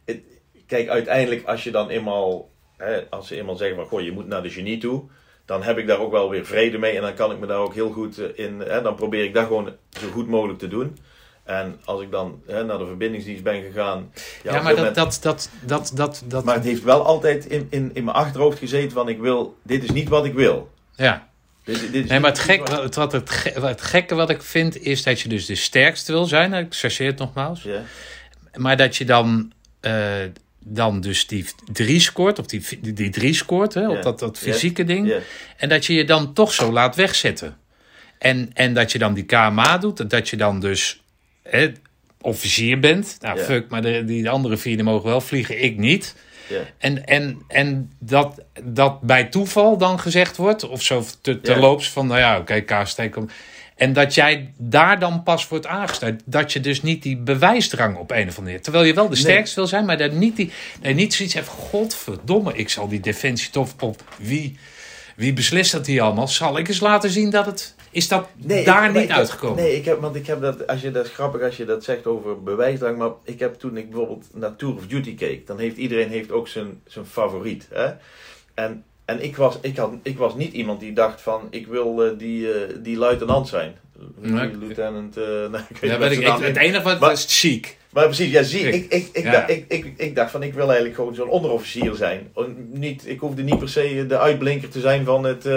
het- 0.04 0.20
kijk, 0.66 0.88
uiteindelijk, 0.88 1.46
als 1.46 1.64
je 1.64 1.70
dan 1.70 1.88
eenmaal. 1.88 2.48
Hè, 2.76 3.00
als 3.10 3.28
ze 3.28 3.36
eenmaal 3.36 3.56
zeggen 3.56 3.76
van 3.76 3.86
goh, 3.86 4.00
je 4.02 4.12
moet 4.12 4.26
naar 4.26 4.42
de 4.42 4.50
genie 4.50 4.78
toe. 4.78 5.02
Dan 5.46 5.62
heb 5.62 5.78
ik 5.78 5.86
daar 5.86 5.98
ook 5.98 6.10
wel 6.12 6.30
weer 6.30 6.46
vrede 6.46 6.78
mee. 6.78 6.96
En 6.96 7.02
dan 7.02 7.14
kan 7.14 7.32
ik 7.32 7.38
me 7.38 7.46
daar 7.46 7.58
ook 7.58 7.74
heel 7.74 7.90
goed 7.92 8.18
eh, 8.18 8.44
in. 8.46 8.60
Hè, 8.60 8.82
dan 8.82 8.94
probeer 8.94 9.24
ik 9.24 9.34
dat 9.34 9.46
gewoon 9.46 9.72
zo 10.00 10.08
goed 10.12 10.28
mogelijk 10.28 10.58
te 10.58 10.68
doen. 10.68 10.96
En 11.44 11.80
als 11.84 12.02
ik 12.02 12.10
dan 12.10 12.40
hè, 12.46 12.64
naar 12.64 12.78
de 12.78 12.86
verbindingsdienst 12.86 13.42
ben 13.42 13.62
gegaan. 13.62 14.12
Ja, 14.42 14.62
maar 14.62 14.76
dat, 14.76 14.94
dat, 14.94 15.18
dat, 15.22 15.50
dat, 15.66 15.90
dat, 15.94 16.22
dat, 16.26 16.44
maar 16.44 16.54
het 16.54 16.64
heeft 16.64 16.82
wel 16.82 17.04
altijd 17.04 17.46
in, 17.46 17.66
in, 17.70 17.90
in 17.94 18.04
mijn 18.04 18.16
achterhoofd 18.16 18.58
gezeten 18.58 18.90
van 18.90 19.08
ik 19.08 19.18
wil. 19.18 19.56
Dit 19.62 19.82
is 19.84 19.90
niet 19.90 20.08
wat 20.08 20.24
ik 20.24 20.34
wil. 20.34 20.70
ja. 20.96 21.28
Dit, 21.64 21.80
dit 21.92 22.04
is 22.04 22.10
Nee, 22.10 22.20
maar 22.20 22.30
het, 22.30 22.38
gek, 22.38 22.68
wat- 22.68 22.94
wat, 22.94 23.12
het, 23.12 23.30
ge- 23.30 23.60
wat 23.60 23.70
het 23.70 23.80
gekke 23.82 24.14
wat 24.14 24.30
ik 24.30 24.42
vind 24.42 24.80
is 24.82 25.02
dat 25.02 25.20
je 25.20 25.28
dus 25.28 25.46
de 25.46 25.54
sterkste 25.54 26.12
wil 26.12 26.24
zijn. 26.24 26.52
Ik 26.52 26.74
chargeer 26.74 27.06
het 27.06 27.18
nogmaals. 27.18 27.62
Ja, 27.62 27.80
Maar 28.54 28.76
dat 28.76 28.96
je 28.96 29.04
dan, 29.04 29.52
eh, 29.80 29.92
dan 30.68 31.00
dus 31.00 31.26
die 31.26 31.46
drie 31.72 32.00
scoort, 32.00 32.38
of 32.38 32.46
die, 32.46 32.92
die, 32.92 33.10
drie 33.10 33.34
scoort, 33.34 33.74
hè, 33.74 33.88
op 33.88 34.02
dat, 34.02 34.18
dat 34.18 34.38
fysieke 34.38 34.84
ding. 34.84 35.14
En 35.56 35.68
dat 35.68 35.86
je 35.86 35.94
je 35.94 36.04
dan 36.04 36.32
toch 36.32 36.52
zo 36.52 36.72
laat 36.72 36.96
wegzetten. 36.96 37.56
En, 38.18 38.50
en 38.54 38.74
dat 38.74 38.92
je 38.92 38.98
dan 38.98 39.14
die 39.14 39.24
KMA 39.24 39.78
doet. 39.78 40.00
en 40.00 40.08
Dat 40.08 40.28
je 40.28 40.36
dan 40.36 40.60
dus 40.60 41.02
hè, 41.42 41.72
officier 42.20 42.80
bent. 42.80 43.16
Nou, 43.20 43.38
fuck, 43.38 43.68
maar 43.68 43.82
de, 43.82 44.04
die 44.04 44.30
andere 44.30 44.56
vier 44.56 44.74
die 44.74 44.84
mogen 44.84 45.08
wel 45.08 45.20
vliegen, 45.20 45.62
ik 45.62 45.78
niet. 45.78 46.14
En, 46.78 47.04
en, 47.06 47.42
en 47.48 47.92
dat, 47.98 48.44
dat 48.64 49.00
bij 49.00 49.24
toeval 49.24 49.78
dan 49.78 50.00
gezegd 50.00 50.36
wordt, 50.36 50.68
of 50.68 50.82
zo 50.82 51.04
te, 51.20 51.30
Ja. 51.30 51.38
terloops 51.42 51.90
van, 51.90 52.06
nou 52.06 52.18
ja, 52.20 52.38
oké, 52.38 52.60
KST 52.60 53.10
komt. 53.10 53.32
En 53.76 53.92
dat 53.92 54.14
jij 54.14 54.52
daar 54.56 54.98
dan 54.98 55.22
pas 55.22 55.48
wordt 55.48 55.66
aangesteld. 55.66 56.20
Dat 56.24 56.52
je 56.52 56.60
dus 56.60 56.82
niet 56.82 57.02
die 57.02 57.16
bewijsdrang 57.16 57.96
op 57.96 58.10
een 58.10 58.16
of 58.16 58.22
andere 58.22 58.40
manier. 58.42 58.62
Terwijl 58.62 58.84
je 58.84 58.94
wel 58.94 59.08
de 59.08 59.16
sterkste 59.16 59.54
wil 59.54 59.66
zijn, 59.66 59.84
maar 59.84 59.98
dat 59.98 60.12
niet, 60.12 60.36
die, 60.36 60.50
nee, 60.82 60.94
niet 60.94 61.14
zoiets 61.14 61.34
heeft. 61.34 61.48
Godverdomme, 61.48 62.54
ik 62.54 62.68
zal 62.68 62.88
die 62.88 63.00
defensie 63.00 63.50
toch 63.50 63.70
op 63.80 64.02
wie, 64.18 64.58
wie 65.16 65.32
beslist 65.32 65.72
dat 65.72 65.86
hier 65.86 66.02
allemaal? 66.02 66.28
Zal 66.28 66.58
ik 66.58 66.68
eens 66.68 66.80
laten 66.80 67.10
zien 67.10 67.30
dat 67.30 67.46
het. 67.46 67.74
Is 67.90 68.08
dat 68.08 68.28
Nee, 68.36 68.64
daar 68.64 68.88
ik- 68.88 68.92
niet 68.94 69.08
heb- 69.08 69.16
uitgekomen? 69.18 69.62
Nee, 69.62 69.76
ik 69.76 69.84
heb, 69.84 70.00
want 70.00 70.16
ik 70.16 70.26
heb 70.26 70.40
dat, 70.40 70.66
als 70.66 70.80
je 70.80 70.90
dat 70.90 71.04
is 71.06 71.12
grappig 71.12 71.42
als 71.42 71.56
je 71.56 71.64
dat 71.64 71.84
zegt 71.84 72.06
over 72.06 72.42
bewijsdrang, 72.42 72.98
maar 72.98 73.10
ik 73.24 73.38
heb 73.38 73.54
toen 73.54 73.76
ik 73.76 73.90
bijvoorbeeld 73.90 74.26
naar 74.34 74.56
Tour 74.56 74.74
of 74.74 74.86
Duty 74.86 75.14
keek, 75.14 75.46
dan 75.46 75.58
heeft 75.58 75.76
iedereen 75.76 76.08
heeft 76.10 76.30
ook 76.32 76.48
zijn, 76.48 76.80
zijn 76.86 77.06
favoriet. 77.06 77.68
Hè? 77.72 77.90
En, 78.54 78.84
en 79.06 79.22
ik, 79.24 79.36
was, 79.36 79.58
ik, 79.60 79.76
had, 79.76 79.92
ik 80.02 80.18
was 80.18 80.34
niet 80.34 80.52
iemand 80.52 80.80
die 80.80 80.92
dacht 80.92 81.20
van, 81.20 81.46
ik 81.50 81.66
wil 81.66 82.04
eh, 82.04 82.10
die, 82.18 82.52
eh, 82.52 82.74
die 82.82 82.96
luitenant 82.96 83.48
zijn. 83.48 83.76
Nee. 84.16 84.56
Lieutenant, 84.56 85.16
eh, 85.16 85.24
nou, 85.52 85.62
ik 85.68 85.76
weet 85.76 85.90
Ja, 85.90 85.98
weet 85.98 86.10
ik, 86.12 86.26
het 86.26 86.56
enige 86.56 86.82
wat 86.82 87.00
Maar- 87.00 87.10
was 87.10 87.26
chic. 87.40 87.76
Maar 87.92 88.04
precies, 88.04 88.30
ja, 88.30 88.42
zie, 88.42 88.68
Ik- 88.68 88.92
ik, 88.92 89.08
ik, 89.12 89.24
ja. 89.24 89.30
dacht, 89.32 89.50
ik, 89.50 89.64
ik, 89.68 89.92
ik 89.96 90.14
dacht 90.14 90.30
van, 90.30 90.42
ik 90.42 90.54
wil 90.54 90.64
eigenlijk 90.66 90.94
gewoon 90.94 91.14
zo'n 91.14 91.28
onderofficier 91.28 91.94
zijn. 91.94 92.32
Niet, 92.72 93.06
ik 93.08 93.20
hoefde 93.20 93.42
niet 93.42 93.58
per 93.58 93.68
se 93.68 94.06
de 94.06 94.18
uitblinker 94.18 94.68
te 94.68 94.80
zijn 94.80 95.04
van 95.04 95.24
het, 95.24 95.48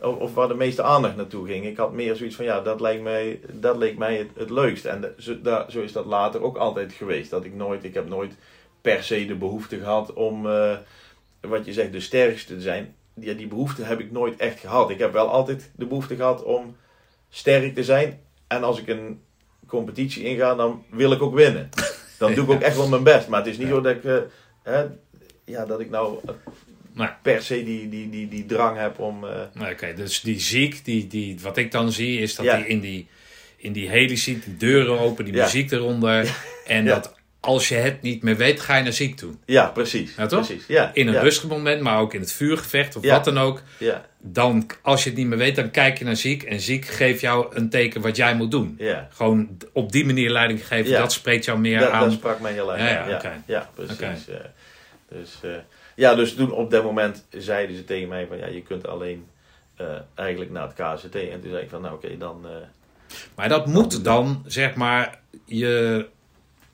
of, 0.00 0.16
of 0.16 0.34
waar 0.34 0.48
de 0.48 0.54
meeste 0.54 0.82
aandacht 0.82 1.16
naartoe 1.16 1.46
ging. 1.46 1.66
Ik 1.66 1.76
had 1.76 1.92
meer 1.92 2.16
zoiets 2.16 2.36
van, 2.36 2.44
ja, 2.44 2.60
dat, 2.60 2.80
lijkt 2.80 3.02
mij, 3.02 3.40
dat 3.52 3.76
leek 3.76 3.98
mij 3.98 4.16
het, 4.16 4.28
het 4.36 4.50
leukst. 4.50 4.84
En 4.84 5.00
de- 5.00 5.12
zo, 5.18 5.40
daar, 5.42 5.64
zo 5.70 5.80
is 5.80 5.92
dat 5.92 6.06
later 6.06 6.42
ook 6.42 6.56
altijd 6.56 6.92
geweest. 6.92 7.30
Dat 7.30 7.44
ik 7.44 7.54
nooit, 7.54 7.84
ik 7.84 7.94
heb 7.94 8.08
nooit 8.08 8.32
per 8.80 9.02
se 9.02 9.26
de 9.26 9.34
behoefte 9.34 9.78
gehad 9.78 10.12
om, 10.12 10.46
wat 11.48 11.64
je 11.64 11.72
zegt, 11.72 11.92
de 11.92 12.00
sterkste 12.00 12.54
te 12.54 12.60
zijn. 12.60 12.94
Ja, 13.14 13.32
die 13.34 13.46
behoefte 13.46 13.82
heb 13.82 14.00
ik 14.00 14.10
nooit 14.12 14.36
echt 14.40 14.60
gehad. 14.60 14.90
Ik 14.90 14.98
heb 14.98 15.12
wel 15.12 15.28
altijd 15.28 15.70
de 15.76 15.86
behoefte 15.86 16.16
gehad 16.16 16.42
om 16.42 16.76
sterk 17.30 17.74
te 17.74 17.84
zijn. 17.84 18.20
En 18.48 18.62
als 18.64 18.78
ik 18.80 18.88
een 18.88 19.20
competitie 19.66 20.24
inga, 20.24 20.54
dan 20.54 20.84
wil 20.90 21.12
ik 21.12 21.22
ook 21.22 21.34
winnen. 21.34 21.68
Dan 22.18 22.34
doe 22.34 22.44
ik 22.44 22.50
ook 22.50 22.60
echt 22.68 22.76
wel 22.76 22.88
mijn 22.88 23.02
best. 23.02 23.28
Maar 23.28 23.38
het 23.40 23.48
is 23.48 23.58
niet 23.58 23.68
zo 23.68 23.80
dat 23.80 23.94
ik, 23.96 24.04
eh, 24.04 24.16
hè, 24.62 24.84
ja, 25.44 25.66
dat 25.66 25.80
ik 25.80 25.90
nou 25.90 26.18
eh, 26.96 27.08
per 27.22 27.42
se 27.42 27.64
die, 27.64 27.88
die, 27.88 28.10
die, 28.10 28.28
die 28.28 28.46
drang 28.46 28.78
heb 28.78 28.98
om... 28.98 29.20
Nou, 29.52 29.72
Oké, 29.72 29.94
dus 29.94 30.20
die 30.20 30.40
ziek, 30.40 30.84
die, 30.84 31.06
die, 31.06 31.38
wat 31.40 31.56
ik 31.56 31.70
dan 31.72 31.92
zie, 31.92 32.18
is 32.20 32.34
dat 32.34 32.44
Ja. 32.44 32.52
hij 32.58 32.66
in 32.66 32.80
die, 32.80 33.08
in 33.56 33.72
die 33.72 33.88
heli 33.88 34.16
zit, 34.16 34.44
die 34.44 34.56
deuren 34.56 34.98
open, 34.98 35.24
die 35.24 35.34
Ja. 35.34 35.42
muziek 35.44 35.70
eronder. 35.70 36.36
En 36.66 36.84
dat 36.84 37.14
als 37.44 37.68
je 37.68 37.74
het 37.74 38.02
niet 38.02 38.22
meer 38.22 38.36
weet, 38.36 38.60
ga 38.60 38.76
je 38.76 38.82
naar 38.82 38.92
ziek 38.92 39.16
toe. 39.16 39.32
ja, 39.46 39.66
precies. 39.66 40.14
Ja, 40.16 40.26
toch? 40.26 40.46
Precies. 40.46 40.66
Ja, 40.66 40.90
In 40.94 41.06
een 41.06 41.12
ja, 41.12 41.20
rustig 41.20 41.48
moment, 41.48 41.80
maar 41.82 41.98
ook 42.00 42.14
in 42.14 42.20
het 42.20 42.32
vuurgevecht 42.32 42.96
of 42.96 43.02
Ja. 43.04 43.14
wat 43.14 43.24
dan 43.24 43.38
ook. 43.38 43.62
Ja, 43.78 44.04
Dan, 44.18 44.66
als 44.82 45.02
je 45.04 45.08
het 45.08 45.18
niet 45.18 45.26
meer 45.26 45.38
weet, 45.38 45.56
dan 45.56 45.70
kijk 45.70 45.98
je 45.98 46.04
naar 46.04 46.16
ziek. 46.16 46.42
En 46.42 46.60
ziek 46.60 46.84
geeft 46.84 47.20
jou 47.20 47.56
een 47.56 47.68
teken 47.70 48.00
wat 48.00 48.16
jij 48.16 48.34
moet 48.36 48.50
doen. 48.50 48.74
ja. 48.78 49.08
Gewoon 49.12 49.48
op 49.72 49.92
die 49.92 50.04
manier 50.04 50.30
leiding 50.30 50.66
geven, 50.66 50.92
dat 50.92 51.12
spreekt 51.12 51.44
jou 51.44 51.58
meer 51.58 51.78
Dat, 51.78 51.90
aan. 51.90 52.02
dat 52.04 52.12
sprak 52.12 52.40
mij 52.40 52.52
heel 52.52 52.72
erg 52.76 52.80
Ja, 52.90 53.08
ja. 53.08 53.42
Ja, 53.46 53.70
precies. 53.74 54.28
Eh. 54.28 54.36
dus, 55.08 55.38
eh, 55.42 55.50
ja, 55.96 56.14
dus 56.14 56.34
toen 56.34 56.52
op 56.52 56.70
dat 56.70 56.84
moment 56.84 57.24
zeiden 57.30 57.76
ze 57.76 57.84
tegen 57.84 58.08
mij 58.08 58.26
van 58.26 58.38
ja, 58.38 58.46
je 58.46 58.62
kunt 58.62 58.86
alleen 58.86 59.26
eh, 59.76 59.86
eigenlijk 60.14 60.50
naar 60.50 60.62
het 60.62 60.72
KCT. 60.74 61.14
En 61.14 61.40
toen 61.40 61.50
zei 61.50 61.62
ik 61.62 61.70
van 61.70 61.80
nou 61.80 61.94
oké, 61.94 62.16
dan... 62.18 62.46
Maar 63.34 63.48
dat 63.48 63.66
moet 63.66 64.04
dan, 64.04 64.42
zeg 64.46 64.74
maar, 64.74 65.18
je 65.46 66.06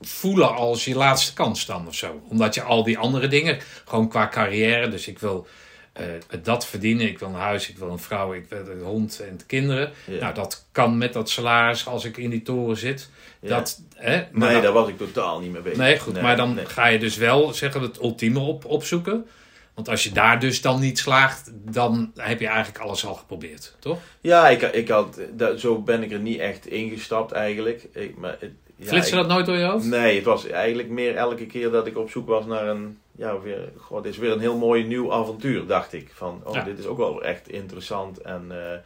voelen 0.01 0.55
als 0.55 0.85
je 0.85 0.97
laatste 0.97 1.33
kans 1.33 1.67
dan 1.67 1.87
of 1.87 1.95
zo. 1.95 2.21
Omdat 2.29 2.55
je 2.55 2.63
al 2.63 2.85
die 2.85 2.99
andere 2.99 3.29
dingen, 3.29 3.59
gewoon 3.85 4.09
qua 4.09 4.29
carrière. 4.29 4.89
Dus 4.89 5.09
ik 5.09 5.19
wil 5.19 5.47
eh, 5.93 6.05
dat 6.43 6.67
verdienen. 6.67 7.07
Ik 7.09 7.19
wil 7.19 7.29
een 7.29 7.35
huis, 7.35 7.69
ik 7.69 7.79
wil 7.79 7.91
een 7.91 7.99
vrouw, 7.99 8.33
ik 8.33 8.47
wil 8.49 8.67
een 8.69 8.83
hond 8.83 9.21
en 9.29 9.41
kinderen. 9.47 9.93
Ja. 10.05 10.21
Nou, 10.21 10.35
dat 10.35 10.67
kan 10.73 10.99
met 10.99 11.13
dat 11.13 11.31
salaris 11.31 11.87
als 11.87 12.05
ik 12.05 12.17
in 12.17 12.31
die 12.31 12.43
toren 12.43 12.77
zit. 12.77 13.11
Ja. 13.41 13.49
Dat, 13.49 13.83
hè, 13.95 14.25
maar 14.33 14.41
nee, 14.41 14.53
dan- 14.53 14.63
daar 14.63 14.73
was 14.73 14.89
ik 14.89 14.99
totaal 14.99 15.41
niet 15.41 15.53
mee 15.53 15.63
bezig. 15.63 15.79
nee, 15.79 15.99
goed. 15.99 16.21
maar 16.21 16.37
dan 16.37 16.55
nee. 16.55 16.67
ga 16.67 16.87
je 16.87 16.99
dus 16.99 17.17
wel 17.17 17.53
zeggen, 17.53 17.83
het 17.83 18.01
ultieme 18.03 18.39
op, 18.39 18.65
opzoeken. 18.65 19.27
Want 19.75 19.91
als 19.91 20.03
je 20.03 20.13
daar 20.13 20.41
dus 20.41 20.61
dan 20.61 20.81
niet 20.81 20.99
slaagt, 20.99 21.51
dan 21.55 22.13
heb 22.17 22.41
je 22.41 22.47
eigenlijk 22.47 22.79
alles 22.85 23.07
al 23.07 23.15
geprobeerd, 23.15 23.77
toch? 23.79 23.99
Ja, 24.21 24.49
ik, 24.49 24.63
ik 24.63 24.89
had, 24.89 25.21
dat, 25.33 25.61
zo 25.61 25.83
ben 25.83 26.03
ik 26.03 26.13
er 26.13 26.19
niet 26.19 26.39
echt 26.39 26.67
ingestapt 26.67 27.33
eigenlijk. 27.33 27.89
Ik, 27.93 28.17
maar 28.17 28.37
het, 28.41 28.53
Flitste 28.81 29.17
dat 29.17 29.29
nooit 29.29 29.47
door 29.47 29.57
je 29.57 29.65
hoofd? 29.65 29.85
Nee, 29.87 30.17
het 30.17 30.25
was 30.25 30.47
eigenlijk 30.47 30.89
meer 30.89 31.17
elke 31.17 31.47
keer 31.47 31.71
dat 31.71 31.87
ik 31.87 31.99
op 31.99 32.11
zoek 32.11 32.27
was 32.29 32.47
naar 32.47 32.67
een, 32.69 32.99
ja, 33.17 33.41
weer, 33.41 33.59
dit 34.03 34.13
is 34.13 34.19
weer 34.19 34.33
een 34.33 34.41
heel 34.41 34.57
mooi 34.59 34.85
nieuw 34.87 35.13
avontuur, 35.13 35.67
dacht 35.67 35.93
ik. 35.93 36.11
Van, 36.15 36.41
oh, 36.45 36.55
Ja. 36.55 36.63
dit 36.63 36.79
is 36.79 36.87
ook 36.87 36.99
wel 36.99 37.23
echt 37.23 37.49
interessant. 37.49 38.19
En, 38.21 38.45
eh, 38.51 38.79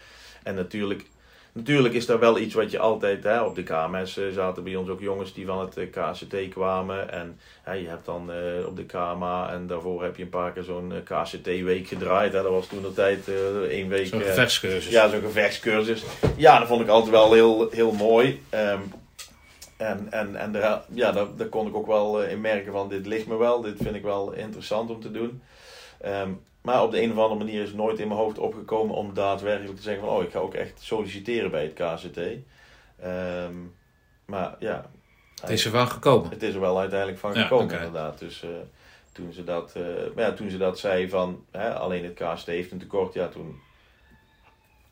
en 0.43 0.55
natuurlijk, 0.55 1.05
natuurlijk 1.53 1.95
is 1.95 2.07
daar 2.07 2.18
wel 2.18 2.38
iets 2.38 2.55
wat 2.55 2.70
je 2.70 2.78
altijd, 2.78 3.24
hè, 3.24 3.40
op 3.43 3.55
de 3.55 3.62
KMS 3.62 4.16
eh, 4.16 4.24
zaten 4.34 4.64
bij 4.64 4.76
ons 4.76 4.88
ook 4.88 5.01
jongens 5.01 5.34
die 5.34 5.47
van 5.47 5.61
het 5.61 5.76
eh, 5.76 5.86
KCT 5.90 6.49
kwamen. 6.51 7.12
En 7.12 7.38
hè, 7.62 7.72
je 7.72 7.88
hebt 7.88 8.05
dan 8.07 8.30
eh, 8.32 8.66
op 8.66 8.76
de 8.76 8.84
KMA 8.84 9.51
en 9.53 9.66
daarvoor 9.66 10.03
heb 10.03 10.16
je 10.16 10.22
een 10.22 10.28
paar 10.28 10.53
keer 10.53 10.62
zo'n 10.62 10.93
KCT-week 11.05 11.86
gedraaid. 11.88 12.32
Hè. 12.32 12.43
Dat 12.43 12.53
was 12.53 12.66
toen 12.66 12.82
de 12.82 12.93
tijd 12.93 13.28
eh 13.28 13.34
één 13.68 13.88
week. 13.88 14.07
Zo'n 14.07 14.20
gevechtscursus. 14.20 14.93
ja, 14.93 15.09
zo'n 15.09 15.20
gevechtscursus. 15.20 16.03
Ja, 16.36 16.59
dat 16.59 16.68
vond 16.68 16.80
ik 16.80 16.88
altijd 16.88 17.11
wel 17.11 17.32
heel, 17.32 17.68
heel 17.70 17.93
mooi. 17.93 18.43
Ehm, 18.51 18.78
en 19.89 20.12
en, 20.12 20.37
en 20.37 20.53
daar, 20.53 20.83
ja, 20.93 21.12
daar, 21.12 21.26
daar 21.37 21.47
kon 21.49 21.66
ik 21.66 21.74
ook 21.76 21.87
wel 21.87 22.22
eh, 22.22 22.30
in 22.33 22.41
merken 22.41 22.72
van, 22.72 22.89
dit 22.89 23.07
ligt 23.07 23.26
me 23.26 23.37
wel. 23.37 23.61
Dit 23.61 23.76
vind 23.83 23.95
ik 23.95 24.03
wel 24.03 24.33
interessant 24.33 24.91
om 24.91 25.01
te 25.01 25.11
doen. 25.11 25.43
Ehm, 26.01 26.30
maar 26.62 26.83
op 26.83 26.91
de 26.91 27.03
een 27.03 27.11
of 27.12 27.18
andere 27.18 27.39
manier 27.45 27.61
is 27.62 27.68
het 27.68 27.76
nooit 27.76 27.99
in 27.99 28.09
mijn 28.09 28.20
hoofd 28.20 28.39
opgekomen 28.39 28.95
om 28.97 29.14
daadwerkelijk 29.14 29.76
te 29.76 29.83
zeggen 29.83 30.05
van, 30.07 30.14
oh, 30.16 30.22
ik 30.22 30.30
ga 30.30 30.39
ook 30.39 30.55
echt 30.55 30.80
solliciteren 30.80 31.51
bij 31.51 31.62
het 31.62 31.72
KCT. 31.74 32.18
Ehm, 33.01 33.55
maar 34.26 34.57
ja, 34.59 34.91
Het 35.41 35.51
is 35.51 35.64
ervan 35.64 35.89
gekomen. 35.89 36.30
het 36.30 36.43
is 36.43 36.55
er 36.55 36.61
wel 36.61 36.78
uiteindelijk 36.78 37.18
van 37.18 37.35
Ja, 37.35 37.43
gekomen, 37.43 37.74
inderdaad. 37.76 38.18
Dus 38.18 38.43
eh, 38.43 38.49
toen, 39.12 39.33
ze 39.33 39.45
dat, 39.45 39.72
eh, 39.76 39.83
maar 40.14 40.24
ja, 40.24 40.33
toen 40.33 40.51
ze 40.51 40.57
dat 40.57 40.78
zei 40.78 41.09
van 41.09 41.45
hè, 41.51 41.74
alleen 41.74 42.05
het 42.05 42.14
KST 42.14 42.47
heeft 42.47 42.70
een 42.72 42.78
tekort, 42.78 43.14
ja, 43.14 43.28
toen. 43.28 43.61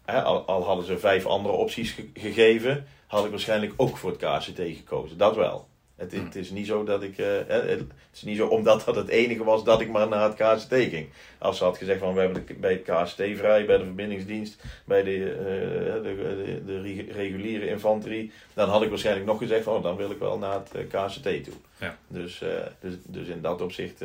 Hè, 0.05 0.23
al, 0.23 0.45
al 0.47 0.65
hadden 0.65 0.85
ze 0.85 0.99
vijf 0.99 1.27
andere 1.27 1.55
opties 1.55 1.93
ge- 1.93 2.11
gegeven, 2.15 2.87
had 3.11 3.25
ik 3.25 3.31
waarschijnlijk 3.31 3.73
ook 3.77 3.97
voor 3.97 4.11
het 4.11 4.19
KCT 4.21 4.57
gekozen. 4.57 5.19
Dat 5.19 5.37
wel. 5.37 5.69
Het, 5.97 6.13
Hmm. 6.13 6.25
het 6.25 6.37
is 6.37 6.51
niet 6.51 6.67
zo 6.67 6.85
dat 6.85 7.03
ik. 7.03 7.19
eh, 7.19 7.27
het 7.49 7.83
is 8.15 8.23
niet 8.23 8.37
zo 8.37 8.47
omdat 8.47 8.83
dat 8.85 8.95
het 8.97 9.09
enige 9.09 9.45
was 9.45 9.65
dat 9.65 9.81
ik 9.81 9.91
maar 9.91 10.09
naar 10.09 10.23
het 10.23 10.35
KCT 10.35 10.75
ging. 10.75 11.09
Als 11.39 11.59
ze 11.59 11.65
had 11.65 11.79
gezegd 11.79 12.01
van 12.01 12.15
we 12.15 12.21
hebben 12.21 12.47
de, 12.47 12.55
bij 12.55 12.73
het 12.73 12.83
KCT 12.83 13.39
vrij, 13.39 13.65
bij 13.67 13.79
de 13.79 13.85
verbindingsdienst, 13.85 14.63
bij 14.85 15.03
de, 15.03 15.31
eh, 15.33 16.03
de, 16.03 16.03
de, 16.45 16.63
de 16.67 16.81
re- 16.81 17.13
reguliere 17.13 17.69
infanterie, 17.69 18.33
dan 18.55 18.69
had 18.69 18.83
ik 18.83 18.89
waarschijnlijk 18.89 19.27
nog 19.27 19.39
gezegd 19.39 19.65
van 19.65 19.77
oh, 19.77 19.83
dan 19.83 19.97
wil 19.97 20.11
ik 20.11 20.19
wel 20.19 20.39
naar 20.39 20.55
het 20.55 20.75
eh, 20.75 21.05
KCT 21.07 21.23
toe. 21.45 21.55
Ja. 21.81 21.97
Dus, 22.09 22.43
dus, 22.81 22.95
dus 23.07 23.29
in 23.29 23.41
dat 23.41 23.61
opzicht 23.63 24.03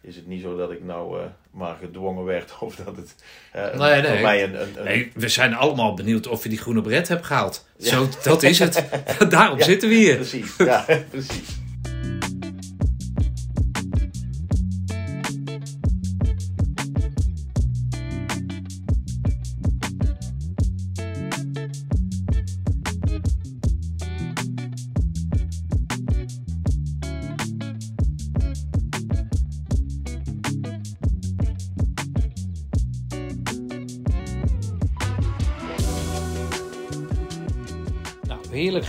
is 0.00 0.16
het 0.16 0.26
niet 0.26 0.42
zo 0.42 0.56
dat 0.56 0.70
ik 0.70 0.84
nou 0.84 1.18
eh, 1.20 1.24
maar 1.50 1.76
gedwongen 1.80 2.24
werd 2.24 2.56
of 2.60 2.76
dat 2.76 2.96
het 2.96 3.14
Nee, 3.78 4.00
nee. 4.00 4.12
voor 4.12 4.20
mij 4.20 4.44
een, 4.44 4.60
een, 4.60 4.68
een- 4.78 4.84
Nee, 4.84 5.10
we 5.14 5.28
zijn 5.28 5.54
allemaal 5.54 5.94
benieuwd 5.94 6.26
of 6.26 6.42
je 6.42 6.48
die 6.48 6.58
groene 6.58 6.80
bret 6.82 7.08
hebt 7.08 7.26
gehaald. 7.26 7.66
Ja. 7.76 7.88
Zo, 7.90 8.08
dat 8.24 8.42
is 8.42 8.58
het. 8.58 8.84
Daarom 9.30 9.58
Ja. 9.58 9.64
zitten 9.64 9.88
we 9.88 9.94
hier. 9.94 10.14
Precies, 10.14 10.56
ja, 10.58 10.84
precies. 11.10 11.58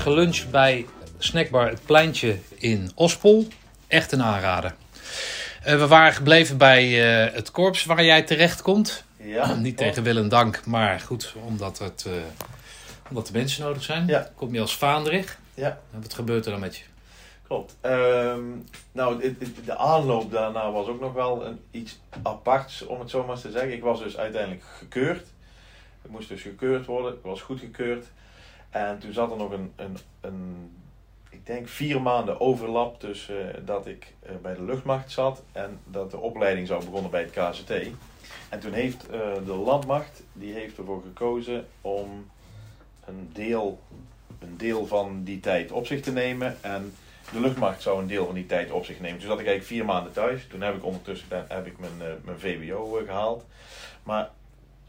Geluncht 0.10 0.52
bij 0.52 0.86
Snackbar 1.18 1.70
Het 1.70 1.86
Pleintje 1.86 2.38
in 2.58 2.92
Ospol. 2.96 3.48
Echt 3.88 4.12
een 4.12 4.24
aanrader. 4.24 4.76
Eh, 5.64 5.78
we 5.78 5.88
waren 5.88 6.14
gebleven 6.14 6.58
bij 6.58 6.84
eh, 6.84 7.34
het 7.34 7.52
korps 7.52 7.86
waar 7.86 8.04
jij 8.04 8.22
terecht 8.22 8.62
komt. 8.62 9.04
Ja, 9.18 9.54
Niet 9.56 9.78
tegen 9.78 10.04
wil 10.04 10.18
en 10.18 10.30
dank, 10.30 10.66
maar 10.66 11.00
goed, 11.00 11.36
omdat, 11.46 11.80
het, 11.80 12.06
eh, 12.08 12.14
omdat 13.10 13.28
de 13.28 13.34
mensen 13.34 13.64
nodig 13.64 13.84
zijn. 13.84 14.08
Ja. 14.08 14.30
Kom 14.36 14.54
je 14.54 14.62
als 14.62 14.78
vaandrig. 14.78 15.38
Ja. 15.54 15.80
Wat 15.92 16.14
gebeurt 16.14 16.46
er 16.46 16.52
dan 16.52 16.60
met 16.60 16.78
je? 16.78 16.84
Klopt. 17.48 17.76
Ehm, 17.82 18.42
nou, 18.92 19.36
de 19.66 19.78
aanloop 19.78 20.32
daarna 20.32 20.72
was 20.72 20.88
ook 20.88 21.00
nog 21.00 21.14
wel 21.14 21.46
een, 21.46 21.60
iets 21.72 22.00
aparts, 22.22 22.86
om 22.86 23.00
het 23.00 23.10
zo 23.10 23.26
maar 23.26 23.40
te 23.40 23.52
zeggen. 23.52 23.74
Ik 23.74 23.84
was 23.84 24.00
dus 24.00 24.18
uiteindelijk 24.18 24.64
gekeurd. 24.78 25.28
Ik 26.04 26.10
moest 26.10 26.30
dus 26.30 26.42
gekeurd 26.42 26.86
worden. 26.86 27.14
Ik 27.14 27.24
was 27.24 27.42
goedgekeurd. 27.42 28.06
En 28.70 29.00
toen 29.00 29.14
zat 29.14 29.32
er 29.32 29.38
nog 29.38 29.52
een, 29.52 29.72
een, 29.76 29.98
een 30.22 30.72
ik 31.30 31.46
denk 31.46 31.68
vier 31.68 32.02
maanden 32.02 32.40
overlap 32.40 33.00
tussen 33.00 33.56
eh, 33.56 33.62
dat 33.66 33.88
ik 33.88 34.14
eh, 34.20 34.32
bij 34.42 34.54
de 34.56 34.64
luchtmacht 34.64 35.12
zat 35.12 35.44
en 35.52 35.80
dat 35.86 36.12
de 36.12 36.18
opleiding 36.18 36.68
zou 36.68 36.86
begonnen 36.86 37.12
bij 37.12 37.22
het 37.22 37.32
KCT. 37.32 37.72
En 38.50 38.60
toen 38.60 38.74
heeft 38.74 39.10
eh, 39.10 39.20
de 39.46 39.56
landmacht, 39.56 40.24
die 40.34 40.54
heeft 40.54 40.78
ervoor 40.78 41.02
gekozen 41.02 41.68
om 41.82 42.30
een 43.06 43.30
deel, 43.34 43.80
een 44.40 44.58
deel 44.58 44.88
van 44.88 45.24
die 45.24 45.40
tijd 45.40 45.72
op 45.72 45.86
zich 45.86 46.02
te 46.02 46.12
nemen. 46.12 46.58
En 46.62 46.94
de 47.32 47.40
luchtmacht 47.40 47.82
zou 47.82 48.02
een 48.02 48.08
deel 48.08 48.26
van 48.26 48.36
die 48.36 48.46
tijd 48.46 48.72
op 48.72 48.86
zich 48.86 49.00
nemen. 49.00 49.20
Toen 49.20 49.28
zat 49.28 49.40
ik 49.40 49.46
eigenlijk 49.46 49.76
vier 49.76 49.86
maanden 49.86 50.12
thuis. 50.14 50.48
Toen 50.48 50.62
heb 50.62 50.76
ik 50.76 50.86
ondertussen 50.86 51.46
heb 51.48 51.66
ik 51.66 51.80
mijn, 51.80 52.22
mijn 52.26 52.40
VWO 52.40 52.98
eh, 52.98 53.06
gehaald. 53.06 53.46
Maar 54.04 54.30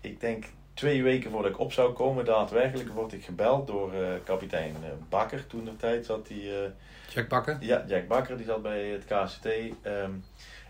ik 0.01 0.21
denk 0.21 0.45
twee 0.81 1.03
weken 1.03 1.31
voordat 1.31 1.51
ik 1.51 1.59
op 1.59 1.73
zou 1.73 1.93
komen, 1.93 2.25
daadwerkelijk 2.25 2.89
word 2.93 3.13
ik 3.13 3.25
gebeld 3.25 3.67
door 3.67 3.93
eh, 3.95 4.09
kapitein 4.25 4.75
eh, 4.83 4.91
Bakker. 5.09 5.47
Toen 5.47 5.65
de 5.65 5.77
tijd 5.77 6.07
zat 6.07 6.29
hij. 6.29 6.65
eh, 6.65 6.71
Jack 7.09 7.29
Bakker? 7.29 7.57
ja, 7.61 7.85
Jack 7.87 8.09
Bakker, 8.09 8.37
die 8.37 8.47
zat 8.47 8.63
bij 8.63 8.85
het 8.85 9.05
KCT. 9.05 9.47
ehm, 9.83 10.11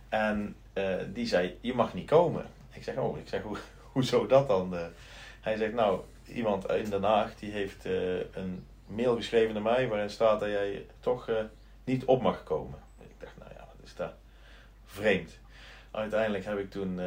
en 0.08 0.56
die 1.12 1.26
zei, 1.26 1.58
je 1.60 1.74
mag 1.74 1.94
niet 1.94 2.06
komen. 2.06 2.44
Ik 2.72 2.82
zeg, 2.82 2.96
oh, 2.96 3.18
ik 3.18 3.28
zeg, 3.28 3.42
hoe, 3.42 3.56
hoezo 3.92 4.26
dat 4.26 4.48
dan? 4.48 4.74
Hij 5.40 5.56
zegt, 5.56 5.72
nou, 5.72 6.00
iemand 6.26 6.70
in 6.70 6.90
Den 6.90 7.02
Haag, 7.02 7.34
die 7.34 7.50
heeft 7.50 7.84
een 8.32 8.66
mail 8.86 9.16
geschreven 9.16 9.54
naar 9.54 9.62
mij... 9.62 9.88
waarin 9.88 10.10
staat 10.10 10.40
dat 10.40 10.48
jij 10.48 10.86
toch 11.00 11.30
niet 11.84 12.04
op 12.04 12.22
mag 12.22 12.42
komen. 12.44 12.78
Ik 13.00 13.14
dacht, 13.18 13.36
nou 13.38 13.50
ja, 13.56 13.66
wat 13.66 13.84
is 13.84 13.94
dat? 13.94 14.12
Vreemd. 14.84 15.38
Uiteindelijk 15.90 16.44
heb 16.44 16.58
ik 16.58 16.70
toen 16.70 16.98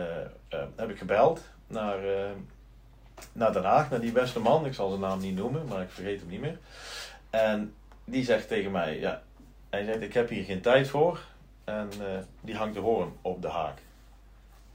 heb 0.75 0.89
ik 0.89 0.97
gebeld 0.97 1.49
naar, 1.67 1.99
naar 3.31 3.53
Den 3.53 3.63
Haag, 3.63 3.89
naar 3.89 3.99
die 3.99 4.11
beste 4.11 4.39
man. 4.39 4.65
Ik 4.65 4.73
zal 4.73 4.89
zijn 4.89 5.01
naam 5.01 5.19
niet 5.19 5.35
noemen, 5.35 5.65
maar 5.67 5.81
ik 5.81 5.89
vergeet 5.89 6.19
hem 6.19 6.29
niet 6.29 6.41
meer. 6.41 6.57
En 7.29 7.73
die 8.05 8.23
zegt 8.23 8.47
tegen 8.47 8.71
mij, 8.71 8.99
ja, 8.99 9.21
hij 9.69 9.83
zegt, 9.83 10.01
ik 10.01 10.13
heb 10.13 10.29
hier 10.29 10.43
geen 10.43 10.61
tijd 10.61 10.87
voor. 10.87 11.19
En 11.63 11.89
eh, 11.99 12.17
die 12.41 12.55
hangt 12.55 12.73
de 12.73 12.79
hoorn 12.79 13.13
op 13.21 13.41
de 13.41 13.47
haak. 13.47 13.77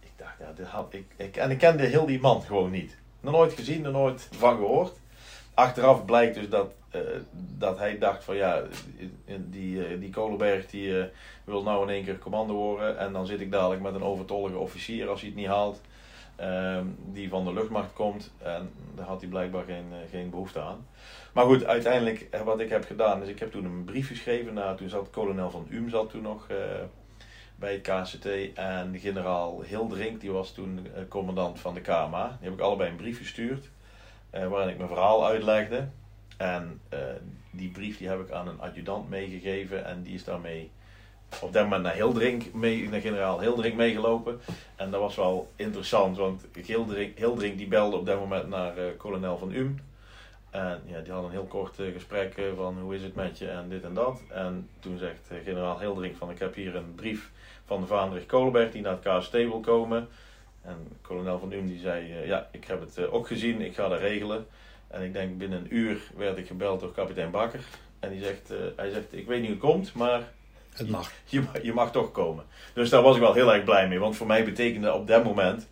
Ik 0.00 0.12
dacht, 0.16 0.34
ja, 0.38 0.64
had, 0.64 0.92
ik, 0.94 1.06
ik, 1.16 1.36
en 1.36 1.50
ik 1.50 1.58
kende 1.58 1.82
heel 1.82 2.06
die 2.06 2.20
man 2.20 2.42
gewoon 2.42 2.70
niet. 2.70 2.96
Nog 3.20 3.32
nooit 3.32 3.52
gezien, 3.52 3.82
nog 3.82 3.92
nooit 3.92 4.28
van 4.30 4.56
gehoord. 4.56 4.92
Achteraf 5.54 6.04
blijkt 6.04 6.34
dus 6.34 6.48
dat, 6.48 6.72
eh, 6.90 7.00
dat 7.58 7.78
hij 7.78 7.98
dacht 7.98 8.24
van 8.24 8.36
ja, 8.36 8.62
die, 9.36 9.86
eh, 9.86 10.00
die 10.00 10.10
Kolenberg 10.10 10.66
die 10.66 11.06
wil 11.44 11.62
nou 11.62 11.82
in 11.82 11.94
één 11.94 12.04
keer 12.04 12.18
commando 12.18 12.54
worden. 12.54 12.98
En 12.98 13.12
dan 13.12 13.26
zit 13.26 13.40
ik 13.40 13.50
dadelijk 13.50 13.82
met 13.82 13.94
een 13.94 14.02
overtollige 14.02 14.58
officier 14.58 15.08
als 15.08 15.20
hij 15.20 15.28
het 15.28 15.38
niet 15.38 15.46
haalt. 15.46 15.80
Ehm, 16.38 16.86
die 17.12 17.28
van 17.28 17.44
de 17.44 17.52
luchtmacht 17.52 17.92
komt. 17.92 18.32
En 18.38 18.70
daar 18.94 19.06
had 19.06 19.20
hij 19.20 19.28
blijkbaar 19.28 19.64
geen, 19.64 19.86
eh, 19.90 20.10
geen 20.10 20.30
behoefte 20.30 20.60
aan. 20.60 20.86
Maar 21.32 21.44
goed, 21.44 21.64
uiteindelijk 21.64 22.26
eh, 22.30 22.42
wat 22.42 22.60
ik 22.60 22.68
heb 22.68 22.84
gedaan 22.84 23.22
is 23.22 23.28
ik 23.28 23.38
heb 23.38 23.50
toen 23.50 23.64
een 23.64 23.84
brief 23.84 24.08
geschreven 24.08 24.54
naar, 24.54 24.74
toen 24.74 24.88
zat 24.88 25.10
kolonel 25.10 25.50
van 25.50 25.66
Uhm 25.70 25.88
zat 25.88 26.10
toen 26.10 26.22
nog 26.22 26.48
eh, 26.48 26.56
bij 27.56 27.72
het 27.72 27.82
KCT 27.82 28.54
en 28.54 28.98
generaal 28.98 29.62
Hildering, 29.62 30.20
die 30.20 30.30
was 30.30 30.52
toen 30.52 30.86
commandant 31.08 31.60
van 31.60 31.74
de 31.74 31.80
KMA. 31.80 32.36
Die 32.40 32.48
heb 32.48 32.58
ik 32.58 32.64
allebei 32.64 32.90
een 32.90 32.96
brief 32.96 33.18
gestuurd 33.18 33.70
waarin 34.30 34.68
ik 34.68 34.76
mijn 34.76 34.88
verhaal 34.88 35.26
uitlegde. 35.26 35.88
En 36.36 36.80
die 37.50 37.70
brief 37.70 37.98
die 37.98 38.08
heb 38.08 38.20
ik 38.20 38.30
aan 38.30 38.48
een 38.48 38.60
adjudant 38.60 39.08
meegegeven 39.08 39.84
en 39.84 40.02
die 40.02 40.14
is 40.14 40.24
daarmee 40.24 40.70
op 41.40 41.52
dat 41.52 41.62
moment 41.62 41.82
naar 41.82 41.94
Hildering, 41.94 42.52
mee, 42.52 42.88
naar 42.88 43.00
generaal 43.00 43.40
Hildering 43.40 43.76
meegelopen. 43.76 44.40
En 44.76 44.90
dat 44.90 45.00
was 45.00 45.16
wel 45.16 45.50
interessant, 45.56 46.16
want 46.16 46.46
Hildering, 46.52 47.16
Hildering 47.16 47.56
die 47.56 47.66
belde 47.66 47.96
op 47.96 48.06
dat 48.06 48.18
moment 48.18 48.48
naar 48.48 48.76
eh, 48.76 48.84
kolonel 48.96 49.38
van 49.38 49.52
Uhm. 49.52 49.78
En 50.50 50.82
ja, 50.86 51.00
die 51.00 51.12
had 51.12 51.24
een 51.24 51.30
heel 51.30 51.44
kort 51.44 51.78
eh, 51.78 51.92
gesprek 51.92 52.36
eh, 52.36 52.44
van 52.56 52.78
hoe 52.80 52.94
is 52.94 53.02
het 53.02 53.14
met 53.14 53.38
je 53.38 53.48
en 53.48 53.68
dit 53.68 53.84
en 53.84 53.94
dat. 53.94 54.20
En 54.28 54.68
toen 54.78 54.98
zegt 54.98 55.30
generaal 55.44 55.80
Hildering 55.80 56.16
van 56.16 56.30
ik 56.30 56.38
heb 56.38 56.54
hier 56.54 56.76
een 56.76 56.94
brief 56.94 57.30
van 57.64 57.80
de 57.80 57.86
Vaandrig 57.86 58.26
Kolenberg 58.26 58.72
die 58.72 58.82
naar 58.82 58.98
het 59.02 59.18
KST 59.18 59.32
wil 59.32 59.60
komen. 59.60 60.08
En 60.62 60.88
kolonel 61.02 61.38
Van 61.38 61.52
Uhm 61.52 61.66
die 61.66 61.78
zei, 61.78 62.26
ja, 62.26 62.48
ik 62.52 62.64
heb 62.64 62.80
het 62.80 63.08
ook 63.08 63.26
gezien, 63.26 63.60
ik 63.60 63.74
ga 63.74 63.88
dat 63.88 64.00
regelen. 64.00 64.46
En 64.88 65.02
ik 65.02 65.12
denk 65.12 65.38
binnen 65.38 65.58
een 65.58 65.74
uur 65.74 66.00
werd 66.16 66.36
ik 66.36 66.46
gebeld 66.46 66.80
door 66.80 66.92
kapitein 66.92 67.30
Bakker. 67.30 67.60
En 67.98 68.10
die 68.10 68.22
zegt, 68.22 68.52
hij 68.76 68.90
zegt, 68.90 69.06
ik 69.10 69.26
weet 69.26 69.40
niet 69.40 69.50
hoe 69.50 69.60
het 69.60 69.72
komt, 69.72 69.94
maar 69.94 70.28
het 70.78 70.88
mag. 70.88 71.12
Je, 71.24 71.42
je, 71.62 71.72
mag 71.72 71.92
toch 71.92 72.12
komen. 72.12 72.44
Dus 72.74 72.90
daar 72.90 73.02
was 73.02 73.14
ik 73.14 73.20
wel 73.20 73.34
heel 73.34 73.54
erg 73.54 73.64
blij 73.64 73.88
mee. 73.88 73.98
Want 73.98 74.16
voor 74.16 74.26
mij 74.26 74.44
betekende 74.44 74.92
op 74.92 75.06
dat 75.06 75.24
moment 75.24 75.68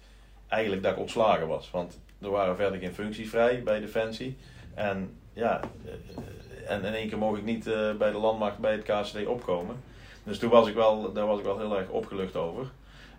eigenlijk 0.49 0.83
dat 0.83 0.93
ik 0.93 0.99
ontslagen 0.99 1.47
was. 1.47 1.71
Want 1.71 1.99
er 2.21 2.31
waren 2.31 2.57
verder 2.57 2.81
geen 2.81 2.95
functies 2.95 3.29
vrij 3.29 3.63
bij 3.63 3.81
Defensie. 3.81 4.37
En 4.75 5.19
ja, 5.33 5.61
eh, 5.85 6.71
en 6.71 6.85
in 6.85 6.95
één 6.95 7.09
keer 7.09 7.19
mocht 7.19 7.39
ik 7.39 7.45
niet 7.45 7.67
eh, 7.67 7.93
bij 7.99 8.11
de 8.11 8.19
landmacht 8.19 8.59
bij 8.59 8.73
het 8.73 8.83
KCD 8.83 9.27
opkomen. 9.27 9.77
Dus 10.25 10.39
toen 10.39 10.51
was 10.51 10.69
ik 10.69 10.75
wel, 10.75 11.13
daar 11.13 11.27
was 11.27 11.39
ik 11.39 11.45
wel 11.45 11.59
heel 11.59 11.79
erg 11.79 11.89
opgelucht 11.89 12.37
over. 12.37 12.67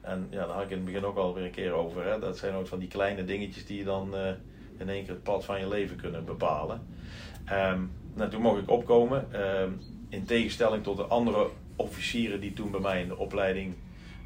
En 0.01 0.27
ja, 0.29 0.45
daar 0.45 0.55
had 0.55 0.63
ik 0.63 0.69
in 0.69 0.75
het 0.75 0.85
begin 0.85 1.05
ook 1.05 1.15
wel 1.15 1.33
weer 1.33 1.43
een 1.43 1.51
keer 1.51 1.71
over. 1.71 2.05
Hè. 2.05 2.19
Dat 2.19 2.37
zijn 2.37 2.53
ook 2.53 2.67
van 2.67 2.79
die 2.79 2.87
kleine 2.87 3.25
dingetjes 3.25 3.65
die 3.65 3.77
je 3.77 3.83
dan 3.83 4.15
uh, 4.15 4.29
in 4.77 4.89
één 4.89 5.03
keer 5.03 5.13
het 5.13 5.23
pad 5.23 5.45
van 5.45 5.59
je 5.59 5.67
leven 5.67 5.95
kunnen 5.95 6.25
bepalen. 6.25 6.87
Um, 7.51 7.91
nou, 8.13 8.29
toen 8.29 8.41
mocht 8.41 8.61
ik 8.61 8.69
opkomen. 8.69 9.41
Um, 9.61 9.79
in 10.09 10.25
tegenstelling 10.25 10.83
tot 10.83 10.97
de 10.97 11.03
andere 11.03 11.47
officieren 11.77 12.39
die 12.39 12.53
toen 12.53 12.71
bij 12.71 12.79
mij 12.79 13.01
in 13.01 13.07
de 13.07 13.17
opleiding, 13.17 13.75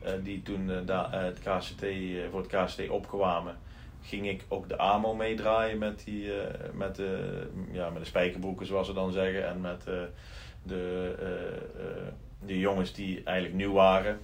uh, 0.04 0.12
die 0.24 0.41
toen 0.43 0.70
uh, 0.70 1.12
het 1.12 1.39
KCT, 1.39 1.86
voor 2.32 2.41
het 2.41 2.47
KCT 2.47 2.89
opkwamen, 2.89 3.58
ging 4.02 4.28
ik 4.30 4.45
ook 4.47 4.70
de 4.70 4.78
AMO 4.78 5.16
meedraaien 5.16 5.78
met, 5.78 6.02
die, 6.06 6.32
met, 6.74 6.95
de, 6.95 7.47
ja, 7.72 7.89
met 7.89 8.02
de 8.02 8.08
spijkerbroeken, 8.08 8.66
zoals 8.66 8.88
ze 8.88 8.93
dan 8.93 9.12
zeggen. 9.12 9.47
En 9.47 9.62
met 9.62 9.84
de, 10.64 11.16
de 12.45 12.60
jongens 12.60 12.93
die 12.93 13.24
eigenlijk 13.24 13.56
nieuw 13.58 13.74
waren. 13.74 14.20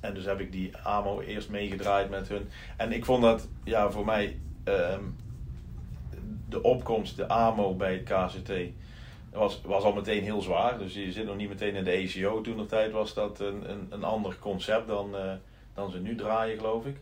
En 0.00 0.14
dus 0.14 0.24
heb 0.24 0.40
ik 0.40 0.52
die 0.52 0.76
AMO 0.76 1.20
eerst 1.20 1.48
meegedraaid 1.48 2.10
met 2.10 2.28
hun. 2.28 2.48
En 2.76 2.92
ik 2.92 3.04
vond 3.04 3.22
dat 3.22 3.48
ja, 3.64 3.90
voor 3.90 4.04
mij 4.04 4.38
ehm, 4.64 5.04
de 6.48 6.62
opkomst, 6.62 7.16
de 7.16 7.28
AMO 7.28 7.74
bij 7.74 7.92
het 7.92 8.02
KCT 8.02 8.52
was, 9.32 9.60
was 9.64 9.84
al 9.84 9.92
meteen 9.92 10.22
heel 10.22 10.40
zwaar. 10.40 10.78
Dus 10.78 10.94
je 10.94 11.12
zit 11.12 11.26
nog 11.26 11.36
niet 11.36 11.48
meteen 11.48 11.74
in 11.74 11.84
de 11.84 11.90
ECO. 11.90 12.40
Toen 12.40 12.56
de 12.56 12.66
tijd 12.66 12.92
was 12.92 13.14
dat 13.14 13.40
een, 13.40 13.70
een, 13.70 13.86
een 13.90 14.04
ander 14.04 14.36
concept 14.38 14.86
dan, 14.86 15.14
uh, 15.14 15.32
dan 15.74 15.90
ze 15.90 15.98
nu 15.98 16.14
draaien, 16.14 16.56
geloof 16.56 16.86
ik. 16.86 16.96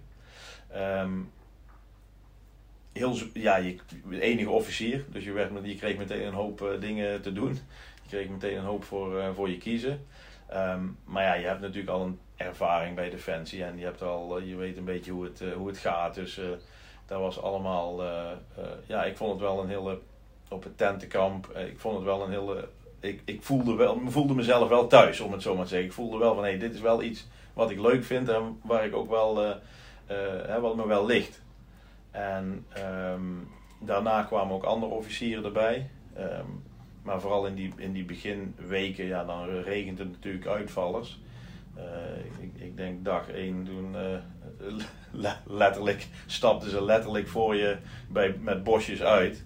Um, 0.76 1.30
heel, 2.92 3.16
ja, 3.32 3.56
je, 3.56 3.76
enige 4.20 4.50
officier. 4.50 5.04
Dus 5.08 5.24
je, 5.24 5.32
werd, 5.32 5.50
je 5.62 5.74
kreeg 5.74 5.96
meteen 5.96 6.26
een 6.26 6.32
hoop 6.32 6.60
uh, 6.60 6.80
dingen 6.80 7.22
te 7.22 7.32
doen. 7.32 7.58
Je 8.02 8.08
kreeg 8.08 8.28
meteen 8.28 8.56
een 8.56 8.64
hoop 8.64 8.84
voor, 8.84 9.16
uh, 9.16 9.28
voor 9.34 9.50
je 9.50 9.58
kiezen. 9.58 10.06
Um, 10.54 10.98
maar 11.04 11.22
ja, 11.22 11.34
je 11.34 11.46
hebt 11.46 11.60
natuurlijk 11.60 11.90
al 11.90 12.02
een 12.02 12.18
ervaring 12.36 12.94
bij 12.94 13.10
Defensie. 13.10 13.64
En 13.64 13.78
je, 13.78 13.84
hebt 13.84 14.02
al, 14.02 14.40
je 14.40 14.56
weet 14.56 14.76
een 14.76 14.84
beetje 14.84 15.12
hoe 15.12 15.24
het, 15.24 15.42
hoe 15.54 15.68
het 15.68 15.78
gaat. 15.78 16.14
Dus 16.14 16.40
dat 17.06 17.20
was 17.20 17.42
allemaal... 17.42 18.02
ja, 18.86 19.04
ik 19.04 19.16
vond 19.16 19.30
het 19.30 19.40
wel 19.40 19.60
een 19.60 19.68
hele 19.68 19.98
op 20.50 20.62
het 20.62 20.78
tentenkamp. 20.78 21.48
Eh, 21.48 21.66
ik 21.66 21.78
vond 21.78 21.96
het 21.96 22.04
wel 22.04 22.22
een 22.22 22.30
hele. 22.30 22.68
Ik, 23.00 23.22
ik 23.24 23.42
voelde, 23.42 23.74
wel, 23.74 24.00
voelde 24.06 24.34
mezelf 24.34 24.68
wel 24.68 24.86
thuis, 24.86 25.20
om 25.20 25.32
het 25.32 25.42
zo 25.42 25.54
maar 25.54 25.64
te 25.64 25.70
zeggen. 25.70 25.88
Ik 25.88 25.94
voelde 25.94 26.18
wel 26.18 26.34
van 26.34 26.44
hé, 26.44 26.56
dit 26.56 26.74
is 26.74 26.80
wel 26.80 27.02
iets 27.02 27.28
wat 27.54 27.70
ik 27.70 27.80
leuk 27.80 28.04
vind 28.04 28.28
en 28.28 28.60
waar 28.62 28.84
ik 28.84 28.94
ook 28.94 29.10
wel. 29.10 29.44
Uh, 29.44 29.54
uh, 30.48 30.58
wat 30.58 30.76
me 30.76 30.86
wel 30.86 31.06
ligt. 31.06 31.42
En 32.10 32.66
um, 33.12 33.48
daarna 33.80 34.22
kwamen 34.22 34.54
ook 34.54 34.64
andere 34.64 34.92
officieren 34.92 35.44
erbij. 35.44 35.90
Um, 36.18 36.62
maar 37.02 37.20
vooral 37.20 37.46
in 37.46 37.54
die, 37.54 37.72
in 37.76 37.92
die 37.92 38.04
beginweken, 38.04 39.04
ja, 39.04 39.24
dan 39.24 39.48
regent 39.48 39.98
het 39.98 40.10
natuurlijk 40.10 40.46
uitvallers. 40.46 41.20
Ik, 42.40 42.62
ik, 42.62 42.76
denk 42.76 43.04
dag 43.04 43.28
1 43.28 43.64
toen 43.64 43.96
letterlijk 45.46 46.08
stapten 46.26 46.70
ze 46.70 46.84
letterlijk 46.84 47.28
voor 47.28 47.56
je 47.56 47.76
bij, 48.08 48.36
met 48.40 48.64
bosjes 48.64 49.02
uit. 49.02 49.44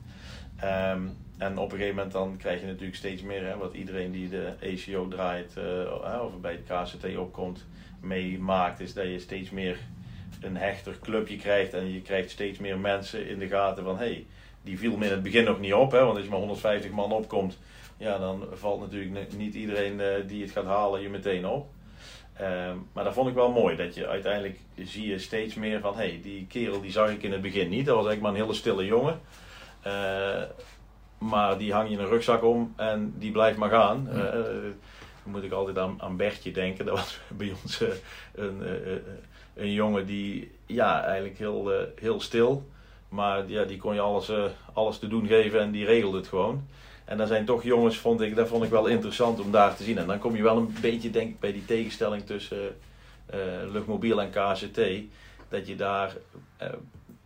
Um, 0.63 1.17
en 1.39 1.59
op 1.59 1.73
een 1.73 1.79
gegeven 1.79 1.97
moment 1.97 2.13
dan 2.13 2.37
krijg 2.37 2.61
je 2.61 2.67
natuurlijk 2.67 2.97
steeds 2.97 3.23
meer, 3.23 3.47
hè, 3.47 3.57
wat 3.57 3.75
iedereen 3.75 4.13
die 4.13 4.29
de 4.29 4.53
ACO 4.63 5.09
draait 5.09 5.55
uh, 5.59 6.25
of 6.25 6.41
bij 6.41 6.53
het 6.53 6.91
KCT 6.91 7.17
opkomt, 7.17 7.67
meemaakt, 8.01 8.81
is 8.81 8.95
dat 8.95 9.05
je 9.05 9.19
steeds 9.19 9.51
meer 9.51 9.79
een 10.41 10.57
hechter 10.57 10.99
clubje 11.03 11.37
krijgt 11.37 11.75
en 11.75 11.93
je 11.93 12.01
krijgt 12.01 12.31
steeds 12.31 12.59
meer 12.59 12.79
mensen 12.79 13.29
in 13.29 13.39
de 13.39 13.49
gaten 13.49 13.85
van 13.85 13.99
hey, 13.99 14.27
die 14.63 14.79
viel 14.79 14.97
me 14.97 15.05
in 15.05 15.11
het 15.11 15.23
begin 15.23 15.45
nog 15.45 15.61
niet 15.61 15.75
op, 15.75 15.93
hè, 15.93 16.05
want 16.05 16.15
als 16.15 16.25
je 16.25 16.31
maar 16.31 16.39
150 16.39 16.91
man 16.91 17.13
opkomt, 17.13 17.59
ja, 17.97 18.19
dan 18.19 18.45
valt 18.53 18.81
natuurlijk 18.81 19.37
niet 19.37 19.55
iedereen 19.55 20.01
uh, 20.01 20.07
die 20.27 20.43
het 20.43 20.51
gaat 20.51 20.65
halen 20.65 21.01
je 21.01 21.09
meteen 21.09 21.47
op. 21.47 21.67
Um, 22.41 22.87
maar 22.93 23.05
dat 23.05 23.15
vond 23.15 23.29
ik 23.29 23.35
wel 23.35 23.51
mooi, 23.51 23.77
dat 23.77 23.95
je 23.95 24.07
uiteindelijk 24.07 24.59
zie 24.85 25.07
je 25.07 25.19
steeds 25.19 25.55
meer 25.55 25.81
van 25.81 25.97
hey, 25.97 26.21
die 26.23 26.47
kerel 26.47 26.81
die 26.81 26.91
zag 26.91 27.11
ik 27.11 27.23
in 27.23 27.33
het 27.33 27.43
begin 27.43 27.69
niet, 27.69 27.87
dat 27.87 27.97
was 27.97 28.07
eigenlijk 28.07 28.21
maar 28.21 28.31
een 28.31 28.47
hele 28.47 28.61
stille 28.61 28.85
jongen. 28.85 29.21
Uh, 29.87 30.43
maar 31.19 31.59
die 31.59 31.73
hang 31.73 31.89
je 31.89 31.95
in 31.95 32.01
een 32.01 32.09
rugzak 32.09 32.43
om 32.43 32.73
en 32.77 33.15
die 33.19 33.33
blijft 33.33 33.59
maar 33.59 33.71
gaan. 33.71 34.09
Uh, 34.13 34.23
dan 35.23 35.33
moet 35.33 35.43
ik 35.43 35.53
altijd 35.53 35.79
aan, 35.79 36.03
aan 36.03 36.17
Bertje 36.17 36.53
denken. 36.53 36.85
Dat 36.87 36.97
was 36.97 37.21
bij 37.29 37.53
ons 37.63 37.83
uh, 37.83 37.89
een, 38.35 38.63
een 39.55 39.73
jongen 39.73 40.07
die, 40.07 40.51
ja, 40.67 41.05
eigenlijk 41.05 41.39
heel, 41.39 41.73
heel 42.01 42.21
stil. 42.21 42.69
Maar 43.09 43.49
ja, 43.49 43.65
die 43.65 43.77
kon 43.77 43.95
je 43.95 44.01
alles, 44.01 44.33
alles 44.73 44.99
te 44.99 45.07
doen 45.07 45.27
geven 45.27 45.61
en 45.61 45.71
die 45.71 45.85
regelde 45.85 46.17
het 46.17 46.29
gewoon. 46.29 46.67
En 47.05 47.19
dan 47.19 47.27
zijn 47.27 47.45
toch 47.45 47.63
jongens, 47.63 47.99
vond 47.99 48.21
ik, 48.21 48.37
dat 48.37 48.49
vond 48.49 48.65
ik 48.65 48.71
wel 48.71 48.87
interessant 48.87 49.41
om 49.41 49.51
daar 49.51 49.77
te 49.77 49.83
zien. 49.83 49.99
En 49.99 50.07
dan 50.07 50.19
kom 50.19 50.37
je 50.37 50.43
wel 50.43 50.57
een 50.57 50.77
beetje, 50.81 51.11
denk 51.11 51.31
ik, 51.31 51.41
bij 51.41 51.53
die 51.53 51.65
tegenstelling 51.65 52.27
tussen 52.27 52.77
luchtmobiel 53.73 54.21
en 54.21 54.31
KCT. 54.31 54.81
Dat 55.49 55.67
je 55.67 55.77
daar 55.77 56.17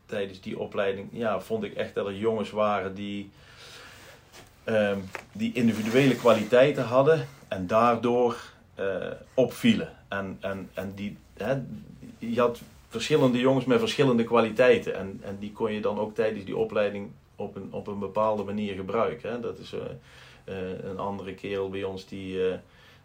tijdens 0.09 0.41
die 0.41 0.59
opleiding, 0.59 1.09
ja, 1.13 1.41
vond 1.41 1.65
ik 1.65 1.75
echt 1.75 1.95
dat 1.95 2.07
er 2.07 2.17
jongens 2.17 2.51
waren 2.51 2.95
die, 2.95 3.31
um, 4.65 5.05
die 5.33 5.53
individuele 5.53 6.17
kwaliteiten 6.17 6.85
hadden 6.85 7.29
en 7.49 7.67
daardoor 7.67 8.37
uh, 8.81 9.11
opvielen. 9.35 9.93
En, 10.09 10.37
en, 10.41 10.71
en 10.75 10.93
die, 10.95 11.17
hè, 11.37 11.57
je 12.19 12.41
had 12.41 12.61
verschillende 12.89 13.39
jongens 13.39 13.65
met 13.65 13.79
verschillende 13.79 14.25
kwaliteiten. 14.25 14.95
En, 14.95 15.21
en 15.23 15.37
die 15.39 15.53
kon 15.53 15.73
je 15.73 15.81
dan 15.81 15.99
ook 15.99 16.15
tijdens 16.15 16.45
die 16.45 16.57
opleiding 16.57 17.11
op 17.37 17.57
een, 17.57 17.69
op 17.71 17.87
een 17.87 17.99
bepaalde 17.99 18.43
manier 18.43 18.75
gebruiken. 18.75 19.31
Hè. 19.31 19.41
Dat 19.41 19.59
is 19.59 19.73
uh, 19.73 19.81
uh, 20.45 20.85
een 20.85 20.99
andere 20.99 21.35
kerel 21.35 21.71
bij 21.71 21.85
ons 21.85 22.07
die 22.07 22.39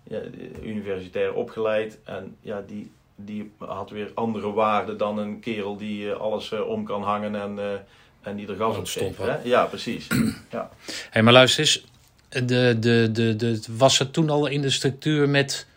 ja, 0.04 0.22
universitair 0.64 1.34
opgeleid. 1.34 2.00
En 2.04 2.36
ja, 2.42 2.64
die, 2.68 2.92
die 3.16 3.52
had 3.58 3.90
weer 3.90 4.12
andere 4.14 4.52
waarden 4.52 4.98
dan 4.98 5.18
een 5.18 5.40
kerel 5.40 5.78
die 5.78 6.06
uh, 6.06 6.16
alles 6.16 6.52
uh, 6.52 6.68
om 6.68 6.84
kan 6.84 7.04
hangen 7.04 7.36
en, 7.36 7.58
uh, 7.58 7.74
en 8.22 8.36
die 8.36 8.48
er 8.48 8.56
gas 8.56 8.98
op. 8.98 9.40
Ja, 9.44 9.66
precies. 9.66 10.08
ja. 10.52 10.70
Hey, 11.10 11.24
maar 11.24 11.34
luister 11.34 11.60
eens, 11.60 11.86
de, 12.30 12.78
de, 12.80 13.10
de, 13.12 13.36
de, 13.36 13.62
was 13.78 14.00
het 14.00 14.14
toen 14.14 14.30
al 14.30 14.48
in 14.48 14.62
de 14.62 14.70
structuur 14.70 15.30
met 15.30 15.68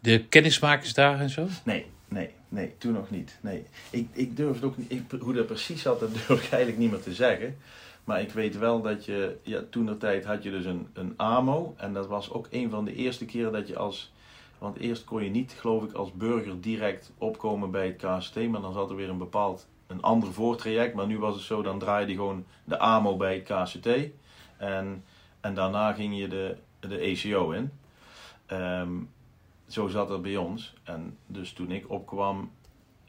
de 0.00 0.24
kennismakersdagen 0.24 1.20
en 1.20 1.30
zo? 1.30 1.46
Nee, 1.62 1.86
nee, 2.08 2.30
nee, 2.48 2.74
toen 2.78 2.92
nog 2.92 3.10
niet. 3.10 3.38
Nee. 3.40 3.64
Ik, 3.90 4.08
ik 4.12 4.36
durf 4.36 4.54
het 4.54 4.64
ook 4.64 4.76
niet, 4.76 4.92
ik, 4.92 5.02
hoe 5.20 5.34
dat 5.34 5.46
precies 5.46 5.82
zat, 5.82 6.00
dat 6.00 6.14
durf 6.26 6.44
ik 6.44 6.50
eigenlijk 6.50 6.78
niet 6.78 6.90
meer 6.90 7.02
te 7.02 7.14
zeggen. 7.14 7.56
Maar 8.04 8.20
ik 8.20 8.30
weet 8.30 8.58
wel 8.58 8.82
dat 8.82 9.04
je, 9.04 9.36
ja, 9.42 9.60
toen 9.70 9.86
de 9.86 9.96
tijd 9.96 10.24
had 10.24 10.42
je 10.42 10.50
dus 10.50 10.64
een, 10.64 10.86
een 10.92 11.14
AMO. 11.16 11.74
En 11.76 11.92
dat 11.92 12.06
was 12.06 12.30
ook 12.30 12.46
een 12.50 12.70
van 12.70 12.84
de 12.84 12.94
eerste 12.94 13.24
keren 13.24 13.52
dat 13.52 13.68
je 13.68 13.76
als 13.76 14.12
want 14.60 14.78
eerst 14.78 15.04
kon 15.04 15.24
je 15.24 15.30
niet, 15.30 15.52
geloof 15.52 15.84
ik, 15.84 15.92
als 15.92 16.12
burger 16.12 16.60
direct 16.60 17.12
opkomen 17.18 17.70
bij 17.70 17.86
het 17.86 17.96
KST, 17.96 18.36
maar 18.36 18.60
dan 18.60 18.72
zat 18.72 18.90
er 18.90 18.96
weer 18.96 19.08
een 19.08 19.18
bepaald, 19.18 19.66
een 19.86 20.02
ander 20.02 20.32
voortraject. 20.32 20.94
Maar 20.94 21.06
nu 21.06 21.18
was 21.18 21.34
het 21.34 21.44
zo, 21.44 21.62
dan 21.62 21.78
draaide 21.78 22.10
je 22.10 22.16
gewoon 22.16 22.44
de 22.64 22.78
AMO 22.78 23.16
bij 23.16 23.34
het 23.34 23.44
KCT. 23.44 23.86
En, 24.56 25.04
en 25.40 25.54
daarna 25.54 25.92
ging 25.92 26.18
je 26.18 26.28
de, 26.28 26.56
de 26.80 26.98
ECO 26.98 27.50
in. 27.50 27.70
Um, 28.52 29.10
zo 29.66 29.88
zat 29.88 30.08
het 30.08 30.22
bij 30.22 30.36
ons. 30.36 30.74
En 30.82 31.16
dus 31.26 31.52
toen 31.52 31.70
ik 31.70 31.90
opkwam, 31.90 32.50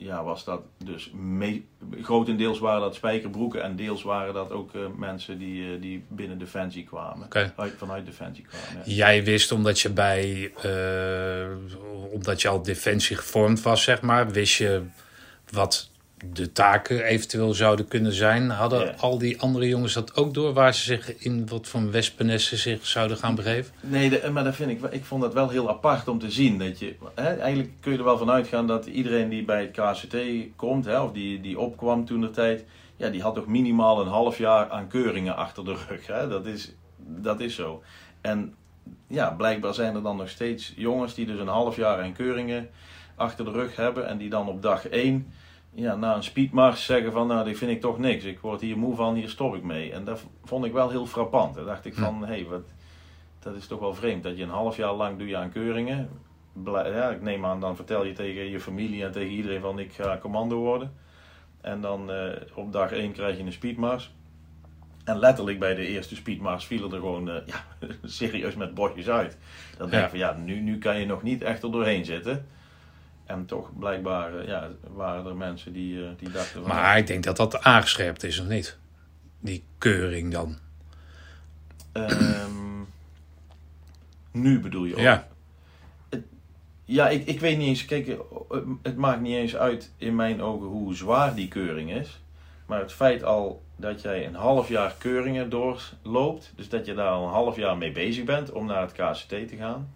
ja, 0.04 0.24
was 0.24 0.44
dat 0.44 0.62
dus 0.84 1.12
mee, 1.14 1.68
grotendeels 2.02 2.60
waren 2.60 2.82
dat 2.82 2.96
spijkerbroeken 2.96 3.64
en 3.64 3.76
deels 3.76 4.04
waren 4.04 4.34
dat 4.34 4.52
ook 4.52 4.74
uh, 4.74 4.82
mensen 4.98 5.38
die, 5.38 5.64
uh, 5.64 5.82
die 5.82 6.04
binnen 6.08 6.38
Defensie 6.38 6.84
kwamen. 6.84 7.26
Okay. 7.26 7.54
Uit, 7.56 7.74
vanuit 7.78 8.06
Defensie 8.06 8.46
kwamen. 8.46 8.90
Ja. 8.90 8.94
Jij 8.94 9.24
wist 9.24 9.52
omdat 9.52 9.80
je 9.80 9.90
bij, 9.90 10.52
uh, 10.66 12.14
omdat 12.14 12.42
je 12.42 12.48
al 12.48 12.62
Defensie 12.62 13.16
gevormd 13.16 13.62
was, 13.62 13.84
zeg 13.84 14.02
maar, 14.02 14.32
wist 14.32 14.58
je 14.58 14.84
wat 15.50 15.91
de 16.26 16.52
taken 16.52 17.04
eventueel 17.04 17.54
zouden 17.54 17.88
kunnen 17.88 18.14
zijn. 18.14 18.50
Hadden 18.50 18.86
ja. 18.86 18.94
al 18.98 19.18
die 19.18 19.42
andere 19.42 19.68
jongens 19.68 19.94
dat 19.94 20.16
ook 20.16 20.34
door, 20.34 20.54
waar 20.54 20.74
ze 20.74 20.84
zich 20.84 21.18
in 21.18 21.48
wat 21.48 21.68
voor 21.68 21.92
wespennessen 21.92 22.58
zich 22.58 22.88
zouden 22.88 23.18
gaan 23.18 23.36
begeven? 23.36 23.74
Nee, 23.80 24.10
de, 24.10 24.30
maar 24.32 24.44
dat 24.44 24.56
vind 24.56 24.70
ik, 24.70 24.92
ik 24.92 25.06
vond 25.06 25.22
dat 25.22 25.34
wel 25.34 25.50
heel 25.50 25.70
apart 25.70 26.08
om 26.08 26.20
te 26.20 26.32
zien. 26.32 26.60
Dat 26.60 26.80
je, 26.80 26.96
hè, 27.16 27.36
eigenlijk 27.36 27.70
kun 27.80 27.92
je 27.92 27.98
er 27.98 28.04
wel 28.04 28.18
van 28.18 28.32
uitgaan 28.32 28.68
dat 28.68 28.86
iedereen 28.86 29.30
die 29.30 29.44
bij 29.44 29.62
het 29.62 29.72
KCT 29.72 30.16
komt, 30.56 30.86
hè, 30.86 31.00
of 31.00 31.12
die, 31.12 31.42
die 31.42 31.60
opkwam 31.60 32.06
toen 32.06 32.22
de 32.22 32.32
tijd, 32.32 32.66
ja, 32.98 33.10
die 33.10 33.22
had 33.22 33.36
toch 33.36 33.48
minimaal 33.48 34.02
een 34.02 34.08
half 34.08 34.38
jaar 34.38 34.70
aan 34.70 34.88
keuringen 34.88 35.36
achter 35.36 35.66
de 35.66 35.76
rug. 35.88 36.08
Hè? 36.08 36.28
Dat, 36.28 36.46
is, 36.46 36.74
dat 36.98 37.40
is 37.40 37.56
zo. 37.56 37.84
En 38.22 38.56
ja, 39.08 39.32
blijkbaar 39.32 39.74
zijn 39.74 39.96
er 39.96 40.04
dan 40.04 40.18
nog 40.18 40.30
steeds 40.30 40.74
jongens 40.76 41.14
die 41.14 41.26
dus 41.26 41.40
een 41.40 41.48
half 41.48 41.76
jaar 41.76 42.02
aan 42.02 42.14
keuringen 42.14 42.70
achter 43.16 43.46
de 43.46 43.52
rug 43.52 43.76
hebben 43.76 44.08
en 44.08 44.18
die 44.18 44.30
dan 44.30 44.48
op 44.48 44.62
dag 44.62 44.88
1 44.88 45.34
ja, 45.74 45.96
na 45.96 46.16
een 46.16 46.24
speedmars 46.24 46.86
zeggen 46.86 47.12
van, 47.12 47.28
nou, 47.28 47.46
die 47.46 47.58
vind 47.58 47.72
ik 47.72 47.82
toch 47.82 47.98
niks. 47.98 48.24
Ik 48.24 48.40
word 48.40 48.62
hier 48.62 48.78
moe 48.78 48.96
van, 48.96 49.16
hier 49.16 49.30
stop 49.30 49.56
ik 49.56 49.64
mee. 49.64 49.92
En 49.92 50.04
dat 50.04 50.26
vond 50.44 50.66
ik 50.66 50.72
wel 50.72 50.90
heel 50.90 51.06
frappant. 51.06 51.56
Dan 51.56 51.66
dacht 51.66 51.86
ik 51.86 51.94
van, 51.94 52.22
hé, 52.22 52.28
hey, 52.28 52.46
wat, 52.46 52.74
dat 53.40 53.56
is 53.56 53.68
toch 53.68 53.80
wel 53.80 53.94
vreemd. 53.94 54.24
Dat 54.24 54.38
je 54.38 54.44
een 54.44 54.50
half 54.50 54.78
jaar 54.78 54.94
lang 54.94 55.18
doe 55.18 55.28
je 55.28 55.38
aan 55.38 55.52
keuringen. 55.52 56.10
ja, 56.66 57.10
ik 57.10 57.22
neem 57.22 57.46
aan, 57.46 57.60
dan 57.60 57.76
vertel 57.76 58.06
je 58.06 58.14
tegen 58.14 58.50
je 58.50 58.60
familie 58.60 59.04
en 59.04 59.12
tegen 59.12 59.32
iedereen 59.32 59.62
van, 59.62 59.80
ik 59.80 59.94
ga 59.94 60.18
commando 60.18 60.58
worden. 60.58 60.94
En 61.62 61.82
dan 61.82 62.12
uh, 62.12 62.32
op 62.54 62.72
dag 62.72 62.92
1 62.92 63.12
krijg 63.12 63.38
je 63.38 63.44
een 63.44 63.52
speedmars. 63.52 64.12
En 65.04 65.20
letterlijk 65.20 65.60
bij 65.60 65.76
de 65.76 65.88
eerste 65.88 66.16
speedmars 66.16 66.66
vielen 66.66 66.92
er 66.92 67.00
gewoon 67.00 67.30
uh, 67.30 67.36
ja, 67.46 67.66
serieus 68.04 68.56
met 68.56 68.74
bordjes 68.74 69.10
uit. 69.10 69.38
Dan 69.78 69.90
denk 69.90 70.04
ik 70.04 70.10
van 70.10 70.20
ja, 70.20 70.34
nu, 70.34 70.60
nu 70.60 70.78
kan 70.78 71.00
je 71.00 71.06
nog 71.06 71.24
niet 71.24 71.42
echt 71.42 71.64
er 71.64 71.72
doorheen 71.72 72.06
zitten. 72.06 72.46
En 73.32 73.46
toch 73.46 73.70
blijkbaar 73.80 74.42
uh, 74.42 74.48
ja, 74.48 74.70
waren 74.94 75.26
er 75.26 75.36
mensen 75.36 75.74
die, 75.74 76.16
die 76.16 76.32
dachten 76.32 76.62
van... 76.62 76.70
Maar 76.70 76.98
ik 76.98 77.08
denk 77.08 77.24
dat 77.24 77.38
dat 77.38 77.64
aangescherpt 77.64 78.24
is, 78.24 78.40
of 78.40 78.48
niet? 78.48 78.78
Die 79.40 79.64
keuring 79.78 80.32
dan. 80.32 80.58
Um, 81.94 82.88
nu 84.32 84.60
bedoel 84.60 84.86
je 84.86 84.94
ook? 84.94 85.00
Ja. 85.00 85.28
Ja, 86.86 87.10
ik, 87.10 87.26
ik 87.26 87.40
weet 87.40 87.58
niet 87.58 87.68
eens. 87.68 87.86
Kijk, 87.86 88.18
het 88.82 88.98
maakt 88.98 89.22
niet 89.22 89.36
eens 89.36 89.56
uit 89.56 89.92
in 89.98 90.16
mijn 90.16 90.42
ogen 90.42 90.68
hoe 90.68 90.96
zwaar 90.96 91.36
die 91.36 91.48
keuring 91.48 91.94
is. 91.94 92.22
Maar 92.66 92.80
het 92.80 92.94
feit 92.94 93.24
al 93.24 93.64
dat 93.76 94.02
jij 94.02 94.26
een 94.28 94.36
half 94.36 94.70
jaar 94.70 94.96
keuringen 94.98 95.50
doorloopt, 95.50 96.54
dus 96.56 96.70
dat 96.70 96.86
je 96.86 96.94
daar 96.94 97.10
al 97.10 97.24
een 97.24 97.34
half 97.34 97.56
jaar 97.56 97.78
mee 97.78 97.92
bezig 97.92 98.24
bent 98.24 98.52
om 98.52 98.66
naar 98.66 98.82
het 98.82 98.92
KCT 98.92 99.28
te 99.28 99.56
gaan. 99.58 99.90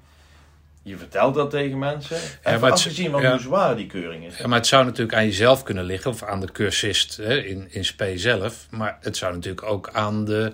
Je 0.86 0.98
vertelt 0.98 1.36
dat 1.36 1.50
tegen 1.50 1.80
mensen. 1.80 2.18
En 2.42 2.60
ja, 2.60 2.70
afgezien 2.70 3.12
van 3.12 3.22
ja, 3.22 3.30
hoe 3.30 3.40
zwaar 3.40 3.76
die 3.76 3.88
keuring 3.88 4.26
is. 4.26 4.38
Ja, 4.38 4.48
maar 4.48 4.58
het 4.58 4.68
zou 4.68 4.86
natuurlijk 4.86 5.18
aan 5.18 5.26
jezelf 5.26 5.64
kunnen 5.64 5.84
liggen, 5.84 6.12
of 6.12 6.24
aan 6.24 6.40
de 6.40 6.52
cursist 6.52 7.18
hè, 7.18 7.38
in, 7.38 7.68
in 7.72 7.86
SPE 7.86 8.18
zelf. 8.18 8.68
Maar 8.70 8.98
het 9.02 9.18
zou 9.18 9.34
natuurlijk 9.34 9.64
ook 9.66 9.90
aan 9.90 10.26
de 10.26 10.54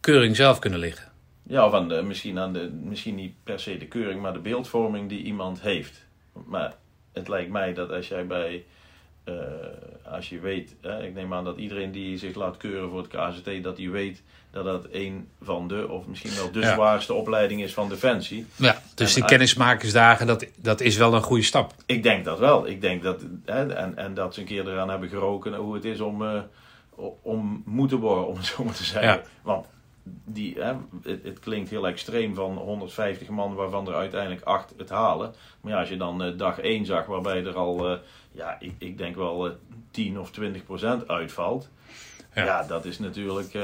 keuring 0.00 0.36
zelf 0.36 0.58
kunnen 0.58 0.78
liggen. 0.78 1.04
Ja, 1.42 1.66
of 1.66 1.72
aan 1.72 1.88
de, 1.88 2.02
misschien, 2.02 2.38
aan 2.38 2.52
de, 2.52 2.70
misschien 2.82 3.14
niet 3.14 3.34
per 3.44 3.60
se 3.60 3.76
de 3.78 3.86
keuring, 3.86 4.20
maar 4.20 4.32
de 4.32 4.38
beeldvorming 4.38 5.08
die 5.08 5.22
iemand 5.22 5.60
heeft. 5.60 6.04
Maar 6.46 6.74
het 7.12 7.28
lijkt 7.28 7.50
mij 7.50 7.74
dat 7.74 7.90
als 7.90 8.08
jij 8.08 8.26
bij, 8.26 8.64
uh, 9.24 9.34
als 10.04 10.28
je 10.28 10.40
weet, 10.40 10.74
ik 11.02 11.14
neem 11.14 11.34
aan 11.34 11.44
dat 11.44 11.56
iedereen 11.56 11.92
die 11.92 12.18
zich 12.18 12.34
laat 12.34 12.56
keuren 12.56 12.90
voor 12.90 12.98
het 12.98 13.08
KZT, 13.08 13.62
dat 13.62 13.76
die 13.76 13.90
weet 13.90 14.22
dat 14.50 14.64
dat 14.64 14.86
een 14.90 15.28
van 15.42 15.68
de, 15.68 15.88
of 15.88 16.06
misschien 16.06 16.34
wel 16.34 16.50
de 16.52 16.62
zwaarste 16.62 17.14
opleiding 17.14 17.62
is 17.62 17.74
van 17.74 17.88
Defensie. 17.88 18.46
Ja, 18.56 18.82
dus 18.94 19.14
die 19.14 19.24
kennismakersdagen, 19.24 20.26
dat, 20.26 20.46
dat 20.56 20.80
is 20.80 20.96
wel 20.96 21.14
een 21.14 21.22
goede 21.22 21.42
stap. 21.42 21.74
Ik 21.86 22.02
denk 22.02 22.24
dat 22.24 22.38
wel. 22.38 22.66
Ik 22.66 22.80
denk 22.80 23.02
dat, 23.02 23.20
hè, 23.44 23.74
en, 23.74 23.96
en 23.96 24.14
dat 24.14 24.34
ze 24.34 24.40
een 24.40 24.46
keer 24.46 24.68
eraan 24.68 24.90
hebben 24.90 25.08
geroken 25.08 25.54
hoe 25.54 25.74
het 25.74 25.84
is 25.84 26.00
om, 26.00 26.22
uh, 26.22 26.40
om 27.22 27.62
moeten 27.66 27.98
worden, 27.98 28.26
om 28.26 28.36
het 28.36 28.46
zo 28.46 28.64
maar 28.64 28.74
te 28.74 28.84
zeggen. 28.84 29.12
Ja. 29.12 29.22
Want 29.42 29.66
die, 30.24 30.54
hè, 30.60 30.74
het, 31.02 31.24
het, 31.24 31.38
klinkt 31.38 31.70
heel 31.70 31.86
extreem 31.86 32.34
van 32.34 32.56
150 32.56 33.28
man, 33.28 33.54
waarvan 33.54 33.88
er 33.88 33.94
uiteindelijk 33.94 34.42
8 34.42 34.74
het 34.76 34.88
halen. 34.88 35.34
Maar 35.60 35.72
ja, 35.72 35.78
als 35.78 35.88
je 35.88 35.96
dan 35.96 36.26
uh, 36.26 36.38
dag 36.38 36.58
1 36.58 36.86
zag, 36.86 37.06
waarbij 37.06 37.44
er 37.44 37.56
al, 37.56 37.92
uh, 37.92 37.98
ja, 38.30 38.56
ik, 38.60 38.74
ik 38.78 38.98
denk 38.98 39.16
wel 39.16 39.46
uh, 39.46 39.52
10 39.90 40.18
of 40.20 40.30
20 40.30 40.64
procent 40.64 41.08
uitvalt. 41.08 41.68
Ja. 42.34 42.44
ja. 42.44 42.62
dat 42.62 42.84
is 42.84 42.98
natuurlijk 42.98 43.58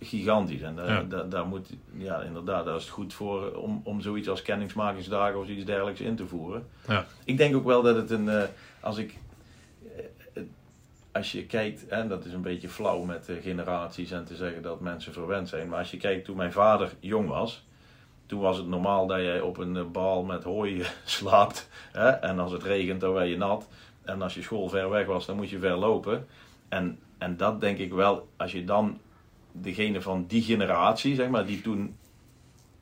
gigantisch. 0.00 0.60
En 0.60 0.74
ja. 0.76 1.02
daar, 1.02 1.28
daar 1.28 1.46
moet, 1.46 1.68
ja, 1.96 2.20
inderdaad, 2.20 2.64
daar 2.64 2.76
is 2.76 2.82
het 2.82 2.92
goed 2.92 3.14
voor 3.14 3.52
om, 3.52 3.80
om 3.84 4.00
zoiets 4.00 4.28
als 4.28 4.42
kenningsmakingsdagen 4.42 5.38
of 5.38 5.48
iets 5.48 5.64
dergelijks 5.64 6.00
in 6.00 6.16
te 6.16 6.26
voeren. 6.26 6.66
Ja. 6.88 7.06
Ik 7.24 7.36
denk 7.36 7.56
ook 7.56 7.64
wel 7.64 7.82
dat 7.82 7.96
het 7.96 8.10
een, 8.10 8.48
als 8.80 8.98
ik 8.98 9.18
als 11.16 11.32
je 11.32 11.46
kijkt, 11.46 11.86
en 11.86 12.08
dat 12.08 12.24
is 12.24 12.32
een 12.32 12.42
beetje 12.42 12.68
flauw 12.68 13.04
met 13.04 13.30
generaties 13.42 14.10
en 14.10 14.24
te 14.24 14.34
zeggen 14.34 14.62
dat 14.62 14.80
mensen 14.80 15.12
verwend 15.12 15.48
zijn. 15.48 15.68
Maar 15.68 15.78
als 15.78 15.90
je 15.90 15.96
kijkt 15.96 16.24
toen 16.24 16.36
mijn 16.36 16.52
vader 16.52 16.92
jong 17.00 17.28
was, 17.28 17.64
toen 18.26 18.40
was 18.40 18.56
het 18.56 18.66
normaal 18.66 19.06
dat 19.06 19.20
jij 19.20 19.40
op 19.40 19.58
een 19.58 19.92
bal 19.92 20.24
met 20.24 20.44
hooi 20.44 20.84
slaapt. 21.04 21.68
Hè? 21.92 22.08
En 22.08 22.38
als 22.38 22.52
het 22.52 22.62
regent, 22.62 23.00
dan 23.00 23.14
ben 23.14 23.26
je 23.26 23.36
nat. 23.36 23.68
En 24.02 24.22
als 24.22 24.34
je 24.34 24.42
school 24.42 24.68
ver 24.68 24.90
weg 24.90 25.06
was, 25.06 25.26
dan 25.26 25.36
moet 25.36 25.50
je 25.50 25.58
ver 25.58 25.76
lopen. 25.76 26.26
En, 26.68 26.98
en 27.18 27.36
dat 27.36 27.60
denk 27.60 27.78
ik 27.78 27.92
wel, 27.92 28.28
als 28.36 28.52
je 28.52 28.64
dan 28.64 29.00
degene 29.52 30.02
van 30.02 30.24
die 30.26 30.42
generatie, 30.42 31.14
zeg 31.14 31.28
maar, 31.28 31.46
die 31.46 31.60
toen 31.60 31.96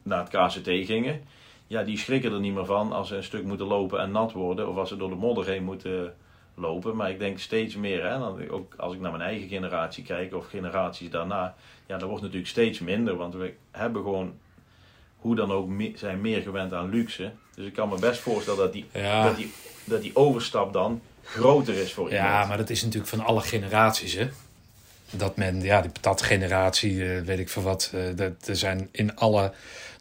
naar 0.03 0.19
het 0.19 0.29
KCT 0.29 0.69
gingen, 0.87 1.23
ja, 1.67 1.83
die 1.83 1.99
schrikken 1.99 2.33
er 2.33 2.41
niet 2.41 2.55
meer 2.55 2.67
van 2.67 2.93
als 2.93 3.09
ze 3.09 3.17
een 3.17 3.25
stuk 3.25 3.45
moeten 3.45 3.67
lopen 3.67 4.01
en 4.01 4.11
nat 4.11 4.33
worden. 4.33 4.69
Of 4.69 4.77
als 4.77 4.89
ze 4.89 4.97
door 4.97 5.09
de 5.09 5.15
modder 5.15 5.47
heen 5.47 5.65
moeten 5.65 6.15
lopen. 6.55 6.97
Maar 6.97 7.11
ik 7.11 7.19
denk 7.19 7.39
steeds 7.39 7.77
meer, 7.77 8.03
hè, 8.03 8.19
dan, 8.19 8.49
ook 8.49 8.75
als 8.77 8.95
ik 8.95 9.01
naar 9.01 9.11
mijn 9.11 9.23
eigen 9.23 9.49
generatie 9.49 10.05
kijk 10.05 10.35
of 10.35 10.47
generaties 10.47 11.11
daarna, 11.11 11.55
ja, 11.87 11.99
dat 11.99 12.09
wordt 12.09 12.23
natuurlijk 12.23 12.51
steeds 12.51 12.79
minder. 12.79 13.17
Want 13.17 13.35
we 13.35 13.55
hebben 13.71 14.03
gewoon, 14.03 14.35
hoe 15.17 15.35
dan 15.35 15.53
ook, 15.53 15.71
zijn 15.95 16.21
meer 16.21 16.43
gewend 16.43 16.73
aan 16.73 16.91
luxe. 16.91 17.33
Dus 17.55 17.67
ik 17.67 17.73
kan 17.73 17.89
me 17.89 17.99
best 17.99 18.21
voorstellen 18.21 18.59
dat 18.59 18.73
die, 18.73 18.87
dat 19.23 19.37
die, 19.37 19.53
dat 19.85 20.03
die 20.03 20.17
overstap 20.17 20.73
dan 20.73 21.01
groter 21.25 21.75
is 21.75 21.93
voor 21.93 22.11
iemand. 22.11 22.29
Ja, 22.29 22.45
maar 22.45 22.57
dat 22.57 22.71
is 22.71 22.83
natuurlijk 22.83 23.11
van 23.11 23.25
alle 23.25 23.41
generaties, 23.41 24.15
hè. 24.15 24.29
Dat 25.11 25.37
men, 25.37 25.63
ja, 25.63 25.81
die 25.81 25.91
patatgeneratie, 25.91 26.93
uh, 26.93 27.21
weet 27.21 27.39
ik 27.39 27.49
veel 27.49 27.63
wat, 27.63 27.93
uh, 27.95 28.17
dat, 28.17 28.33
er 28.47 28.57
zijn 28.57 28.89
in 28.93 29.17
alle, 29.17 29.53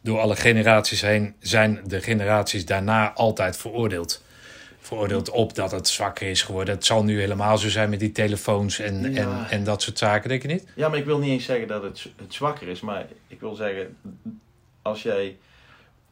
door 0.02 0.18
alle 0.18 0.36
generaties 0.36 1.00
heen, 1.00 1.34
zijn 1.38 1.80
de 1.86 2.00
generaties 2.00 2.64
daarna 2.64 3.12
altijd 3.12 3.56
veroordeeld 3.56 4.22
veroordeeld 4.86 5.30
op 5.30 5.54
dat 5.54 5.70
het 5.70 5.88
zwakker 5.88 6.28
is 6.28 6.42
geworden. 6.42 6.74
Het 6.74 6.84
zal 6.84 7.04
nu 7.04 7.20
helemaal 7.20 7.58
zo 7.58 7.68
zijn 7.68 7.90
met 7.90 8.00
die 8.00 8.12
telefoons 8.12 8.78
en, 8.78 9.16
en, 9.16 9.46
en 9.50 9.64
dat 9.64 9.82
soort 9.82 9.98
zaken, 9.98 10.28
denk 10.28 10.42
je 10.42 10.48
niet? 10.48 10.66
Ja, 10.76 10.88
maar 10.88 10.98
ik 10.98 11.04
wil 11.04 11.18
niet 11.18 11.30
eens 11.30 11.44
zeggen 11.44 11.68
dat 11.68 11.82
het, 11.82 12.06
het 12.16 12.34
zwakker 12.34 12.68
is. 12.68 12.80
Maar 12.80 13.06
ik 13.26 13.40
wil 13.40 13.54
zeggen, 13.54 13.96
als 14.82 15.02
jij 15.02 15.36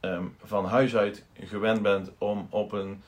ehm, 0.01 0.25
van 0.45 0.64
huis 0.64 0.97
uit 0.97 1.25
gewend 1.41 1.83
bent 1.83 2.11
om 2.18 2.47
op 2.51 2.73
een, 2.73 3.03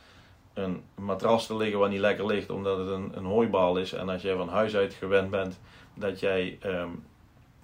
een 0.54 0.82
matras 0.94 1.46
te 1.46 1.56
liggen 1.56 1.78
waar 1.78 1.88
niet 1.88 2.00
lekker 2.00 2.26
ligt, 2.26 2.50
omdat 2.50 2.78
het 2.78 2.88
een, 2.88 3.12
een 3.14 3.24
hooibal 3.24 3.76
is. 3.76 3.92
En 3.92 4.08
als 4.08 4.22
jij 4.22 4.36
van 4.36 4.48
huis 4.48 4.76
uit 4.76 4.94
gewend 4.94 5.30
bent 5.30 5.58
dat 5.94 6.20
jij... 6.20 6.58
Um, 6.66 7.04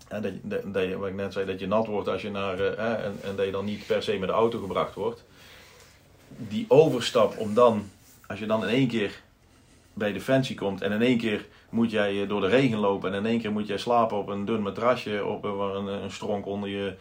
dat, 0.09 0.23
dat, 0.43 0.75
dat, 0.75 0.93
wat 0.93 1.09
ik 1.09 1.15
net 1.15 1.33
zei, 1.33 1.47
dat 1.47 1.61
je 1.61 1.67
nat 1.67 1.87
wordt 1.87 2.09
als 2.09 2.23
je 2.23 2.31
naar. 2.31 2.61
Uh, 2.61 3.05
en, 3.05 3.19
en 3.23 3.37
dat 3.37 3.45
je 3.45 3.53
dan 3.53 3.65
niet 3.65 3.87
per 3.87 4.03
se 4.03 4.19
met 4.19 4.29
de 4.29 4.35
auto 4.35 4.61
gebracht 4.61 4.95
wordt 4.95 5.25
die 6.49 6.65
overstap 6.69 7.39
om 7.39 7.55
dan, 7.55 7.91
als 8.27 8.39
je 8.39 8.47
dan 8.47 8.63
in 8.63 8.69
één 8.69 8.89
keer 8.89 9.21
bij 9.93 10.13
Defensie 10.13 10.57
komt 10.57 10.83
en 10.83 10.93
in 10.93 11.03
één 11.03 11.19
keer 11.19 11.47
moet 11.71 11.91
jij 11.91 12.27
door 12.27 12.41
de 12.41 12.47
regen 12.47 12.79
lopen 12.79 13.13
en 13.13 13.19
in 13.19 13.27
één 13.27 13.41
keer 13.41 13.53
moet 13.53 13.67
jij 13.67 13.79
slapen 13.79 14.17
op 14.17 14.29
een 14.29 14.45
dun 14.45 14.63
matrasje 14.63 15.25
op, 15.25 15.43
waar 15.43 15.75
een, 15.75 15.87
een 15.87 16.11
stronk 16.11 16.47
onder 16.47 16.69
je, 16.69 16.95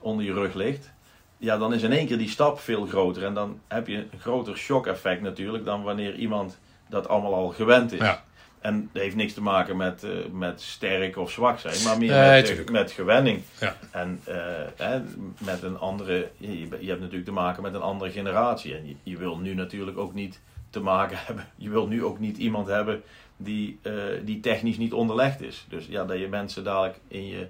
onder 0.00 0.24
je 0.24 0.32
rug 0.32 0.54
ligt. 0.54 0.92
Ja, 1.36 1.58
dan 1.58 1.74
is 1.74 1.82
in 1.82 1.92
één 1.92 2.06
keer 2.06 2.18
die 2.18 2.28
stap 2.28 2.60
veel 2.60 2.86
groter 2.86 3.24
en 3.24 3.34
dan 3.34 3.60
heb 3.68 3.86
je 3.86 3.96
een 3.96 4.20
groter 4.20 4.56
shock 4.56 4.86
effect 4.86 5.22
natuurlijk 5.22 5.64
dan 5.64 5.82
wanneer 5.82 6.14
iemand 6.14 6.58
dat 6.88 7.08
allemaal 7.08 7.34
al 7.34 7.48
gewend 7.48 7.92
is. 7.92 7.98
Ja. 7.98 8.24
En 8.64 8.90
dat 8.92 9.02
heeft 9.02 9.16
niks 9.16 9.32
te 9.32 9.42
maken 9.42 9.76
met, 9.76 10.04
uh, 10.04 10.10
met 10.32 10.60
sterk 10.60 11.16
of 11.16 11.30
zwak 11.30 11.58
zijn, 11.58 11.82
maar 11.84 11.98
meer 11.98 12.30
met, 12.30 12.50
uh, 12.50 12.68
met 12.68 12.90
gewenning. 12.90 13.42
Ja. 13.60 13.76
En 13.90 14.20
uh, 14.28 14.96
met 15.38 15.62
een 15.62 15.78
andere, 15.78 16.28
je, 16.36 16.68
je, 16.80 16.88
hebt 16.88 17.00
natuurlijk 17.00 17.24
te 17.24 17.32
maken 17.32 17.62
met 17.62 17.74
een 17.74 17.80
andere 17.80 18.10
generatie. 18.10 18.74
En 18.74 18.88
je, 18.88 18.94
je 19.02 19.16
wil 19.16 19.38
nu 19.38 19.54
natuurlijk 19.54 19.98
ook 19.98 20.14
niet 20.14 20.40
te 20.70 20.80
maken 20.80 21.16
hebben, 21.26 21.46
je 21.56 21.70
wil 21.70 21.86
nu 21.86 22.04
ook 22.04 22.18
niet 22.18 22.36
iemand 22.36 22.66
hebben 22.66 23.02
die, 23.36 23.80
die 24.24 24.40
technisch 24.40 24.76
niet 24.76 24.92
onderlegd 24.92 25.40
is. 25.40 25.66
Dus 25.68 25.86
ja, 25.86 26.04
dat 26.04 26.18
je 26.18 26.28
mensen 26.28 26.64
dadelijk 26.64 26.98
in 27.08 27.26
je, 27.26 27.46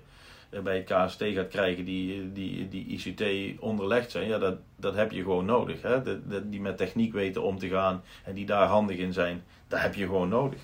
bij 0.63 0.77
het 0.77 0.85
KST 0.85 1.23
gaat 1.23 1.49
krijgen 1.49 1.85
die, 1.85 2.33
die, 2.33 2.69
die 2.69 2.87
ICT 2.87 3.23
onderlegd 3.61 4.11
zijn, 4.11 4.27
ja, 4.27 4.39
dat, 4.39 4.57
dat 4.77 4.95
heb 4.95 5.13
je 5.13 5.23
gewoon 5.23 5.45
nodig. 5.45 5.83
Hè? 5.83 6.01
die 6.49 6.61
met 6.61 6.77
techniek 6.77 7.13
weten 7.13 7.43
om 7.43 7.59
te 7.59 7.69
gaan 7.69 8.03
en 8.25 8.35
die 8.35 8.47
daar 8.47 8.67
handig 8.67 8.97
in 8.97 9.13
zijn, 9.13 9.45
dat 9.69 9.81
heb 9.81 9.95
je 9.95 10.05
gewoon 10.05 10.29
nodig. 10.29 10.61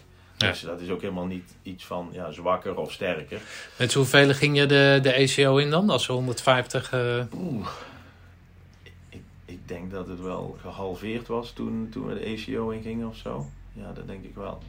Dus 0.49 0.61
dat 0.61 0.81
is 0.81 0.91
ook 0.91 1.01
helemaal 1.01 1.27
niet 1.27 1.55
iets 1.63 1.85
van 1.85 2.09
ja, 2.13 2.33
zwakker 2.33 2.77
of 2.77 2.93
sterker. 2.93 3.41
Met 3.77 3.95
hoeveel 3.95 4.35
ging 4.35 4.57
je 4.57 4.67
de, 4.67 4.99
de 5.03 5.13
ECO 5.13 5.57
in 5.57 5.71
dan? 5.71 5.91
Als 5.91 6.07
150? 6.07 6.93
Uh... 6.93 7.23
Oeh. 7.35 7.69
Ik, 9.09 9.23
ik 9.45 9.69
denk 9.69 9.91
dat 9.91 10.07
het 10.07 10.21
wel 10.21 10.59
gehalveerd 10.61 11.27
was 11.27 11.53
toen, 11.53 11.89
toen 11.91 12.07
we 12.07 12.15
de 12.15 12.21
ECO 12.21 12.71
in 12.71 12.83
gingen 12.83 13.09
of 13.09 13.17
zo. 13.17 13.47
Ja, 13.73 13.93
dat 13.93 14.07
denk 14.07 14.25
ik 14.25 14.35
wel. 14.35 14.63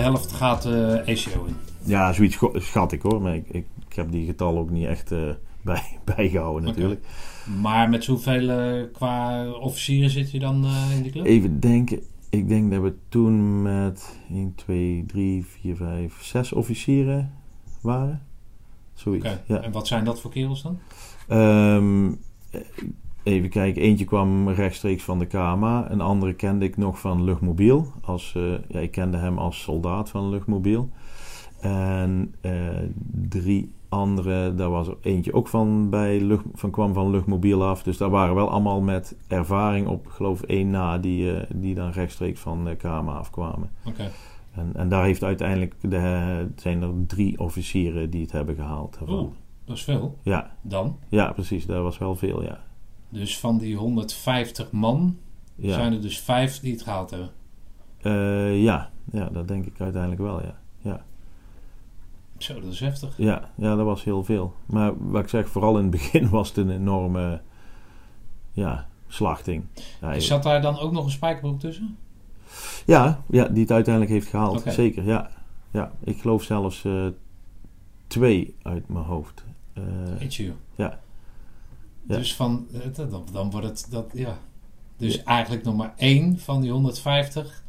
Helft 0.00 0.32
gaat 0.32 0.66
uh, 0.66 1.08
eh, 1.08 1.24
in. 1.24 1.56
Ja, 1.84 2.12
zoiets 2.12 2.38
schat 2.54 2.92
ik 2.92 3.02
hoor. 3.02 3.22
Maar 3.22 3.34
ik, 3.34 3.48
ik, 3.48 3.66
ik 3.88 3.94
heb 3.94 4.10
die 4.10 4.26
getallen 4.26 4.60
ook 4.60 4.70
niet 4.70 4.86
echt 4.86 5.12
eh, 5.12 5.18
bij, 5.62 5.82
bijgehouden 6.04 6.68
natuurlijk. 6.68 7.06
Maar 7.60 7.88
met 7.88 8.04
zoveel 8.04 8.48
eh, 8.48 8.84
qua 8.92 9.48
officieren 9.50 10.10
zit 10.10 10.30
je 10.30 10.38
dan 10.38 10.66
in 10.96 11.02
die 11.02 11.12
club? 11.12 11.26
Even 11.26 11.60
denken. 11.60 12.00
Ik 12.30 12.48
denk 12.48 12.70
dat 12.70 12.82
we 12.82 12.94
toen 13.08 13.62
met 13.62 14.18
1, 14.30 14.54
2, 14.54 15.04
3, 15.06 15.44
4, 15.44 15.76
5, 15.76 16.22
6 16.22 16.52
officieren 16.52 17.32
waren. 17.80 18.22
Zoiets. 18.94 19.26
Oké. 19.26 19.42
Ja. 19.46 19.60
En 19.60 19.72
wat 19.72 19.86
zijn 19.86 20.04
dat 20.04 20.20
voor 20.20 20.30
kerels 20.30 20.62
dan? 20.62 20.78
Ehm, 21.28 22.12
even 23.22 23.48
kijken. 23.48 23.82
Eentje 23.82 24.04
kwam 24.04 24.48
rechtstreeks 24.48 25.02
van 25.02 25.18
de 25.18 25.26
KMA. 25.26 25.90
Een 25.90 26.00
andere 26.00 26.34
kende 26.34 26.64
ik 26.64 26.76
nog 26.76 27.00
van 27.00 27.24
Luchtmobiel. 27.24 27.86
Als, 28.02 28.34
eh, 28.36 28.42
ja, 28.68 28.80
ik 28.80 28.90
kende 28.90 29.16
hem 29.16 29.38
als 29.38 29.60
soldaat 29.60 30.10
van 30.10 30.28
Luchtmobiel. 30.28 30.90
En 31.60 32.34
eh, 32.40 32.52
drie 33.28 33.72
andere, 33.88 34.54
daar 34.54 34.70
was 34.70 34.88
er 34.88 34.96
eentje 35.00 35.32
ook 35.32 35.48
van, 35.48 35.90
bij 35.90 36.20
lucht, 36.20 36.44
van 36.54 36.70
kwam 36.70 36.94
van 36.94 37.10
Luchtmobiel 37.10 37.64
af. 37.64 37.82
Dus 37.82 37.96
daar 37.96 38.10
waren 38.10 38.34
wel 38.34 38.50
allemaal 38.50 38.80
met 38.80 39.16
ervaring 39.28 39.86
op, 39.86 40.06
geloof 40.06 40.42
één 40.42 40.70
na, 40.70 40.98
die, 40.98 41.36
eh, 41.36 41.50
die 41.54 41.74
dan 41.74 41.90
rechtstreeks 41.90 42.40
van 42.40 42.64
de 42.64 42.76
KMA 42.76 43.12
afkwamen. 43.12 43.70
Oké. 43.84 44.10
En, 44.54 44.72
en 44.74 44.88
daar 44.88 45.04
heeft 45.04 45.24
uiteindelijk, 45.24 45.74
de, 45.80 46.46
zijn 46.56 46.82
er 46.82 46.90
drie 47.06 47.40
officieren 47.40 48.10
die 48.10 48.22
het 48.22 48.32
hebben 48.32 48.54
gehaald. 48.54 48.98
Oeh, 49.08 49.30
dat 49.64 49.76
is 49.76 49.84
veel. 49.84 50.18
Ja, 50.22 50.56
Dan. 50.62 50.98
ja, 51.08 51.32
precies. 51.32 51.66
Dat 51.66 51.82
was 51.82 51.98
wel 51.98 52.14
veel, 52.14 52.42
ja. 52.42 52.60
Dus 53.10 53.38
van 53.38 53.58
die 53.58 53.76
150 53.76 54.70
man 54.70 55.18
ja. 55.54 55.74
zijn 55.74 55.92
er 55.92 56.00
dus 56.00 56.18
vijf 56.18 56.60
die 56.60 56.72
het 56.72 56.82
gehaald 56.82 57.10
hebben. 57.10 57.30
Eh, 57.98 58.62
ja. 58.62 58.90
ja, 59.12 59.28
dat 59.28 59.48
denk 59.48 59.66
ik 59.66 59.80
uiteindelijk 59.80 60.22
wel, 60.22 60.42
ja. 60.42 60.60
Zo, 62.42 62.60
dat 62.60 62.72
is 62.72 62.80
heftig. 62.80 63.14
ja. 63.16 63.50
Ja, 63.54 63.76
dat 63.76 63.84
was 63.84 64.04
heel 64.04 64.24
veel. 64.24 64.54
Maar 64.66 65.10
wat 65.10 65.22
ik 65.22 65.28
zeg, 65.28 65.48
vooral 65.48 65.76
in 65.76 65.82
het 65.82 65.90
begin 66.00 66.28
was 66.28 66.48
het 66.48 66.56
een 66.56 66.70
enorme 66.70 67.40
ja, 68.52 68.88
slachting. 69.08 69.64
Ja, 70.00 70.18
Zat 70.18 70.42
daar 70.42 70.62
dan 70.62 70.78
ook 70.78 70.92
nog 70.92 71.04
een 71.04 71.10
spijkerbroek 71.10 71.60
tussen? 71.60 71.96
ja, 72.86 73.22
ja, 73.28 73.44
die 73.44 73.62
het 73.62 73.72
uiteindelijk 73.72 74.14
heeft 74.14 74.28
gehaald. 74.28 74.62
Zeker, 74.66 75.04
ja. 75.04 75.30
ja. 75.70 75.92
Ik 76.04 76.20
geloof 76.20 76.42
zelfs 76.42 76.84
eh, 76.84 77.06
twee 78.06 78.54
uit 78.62 78.88
mijn 78.88 79.04
hoofd. 79.04 79.44
Je. 80.28 80.52
ja. 80.74 81.00
Ja. 82.08 82.16
Dus 82.16 82.34
van, 82.34 82.66
dan, 82.94 83.24
dan 83.32 83.50
wordt 83.50 83.66
het, 83.66 83.86
dat, 83.90 84.10
ja. 84.14 84.38
Dus 84.96 85.22
eigenlijk 85.22 85.64
nog 85.64 85.76
maar 85.76 85.92
één 85.96 86.38
van 86.38 86.60
die 86.60 86.70
150. 86.70 87.62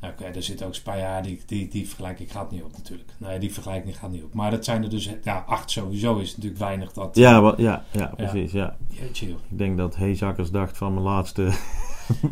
Nou, 0.00 0.12
Oké, 0.12 0.24
er 0.24 0.42
zit 0.42 0.62
ook 0.62 0.74
Spa, 0.74 1.20
die, 1.20 1.40
die, 1.46 1.68
die 1.68 1.86
vergelijking 1.88 2.32
gaat 2.32 2.50
niet 2.50 2.62
op 2.62 2.72
natuurlijk. 2.76 3.08
Nee, 3.18 3.38
die 3.38 3.52
vergelijking 3.52 3.98
gaat 3.98 4.10
niet 4.10 4.22
op. 4.22 4.34
Maar 4.34 4.50
dat 4.50 4.64
zijn 4.64 4.82
er 4.82 4.90
dus, 4.90 5.10
ja, 5.24 5.44
acht 5.46 5.70
sowieso 5.70 6.16
is 6.18 6.30
natuurlijk 6.36 6.60
weinig 6.60 6.92
dat. 6.92 7.16
ja, 7.16 7.40
wa- 7.40 7.54
ja, 7.56 7.84
ja, 7.90 8.12
precies, 8.16 8.52
ja. 8.52 8.76
Jeetje, 8.88 9.28
joh. 9.28 9.38
Ik 9.50 9.58
denk 9.58 9.76
dat 9.76 9.96
Heezakkers 9.96 10.50
dacht 10.50 10.76
van 10.76 10.92
mijn 10.92 11.04
laatste... 11.06 11.50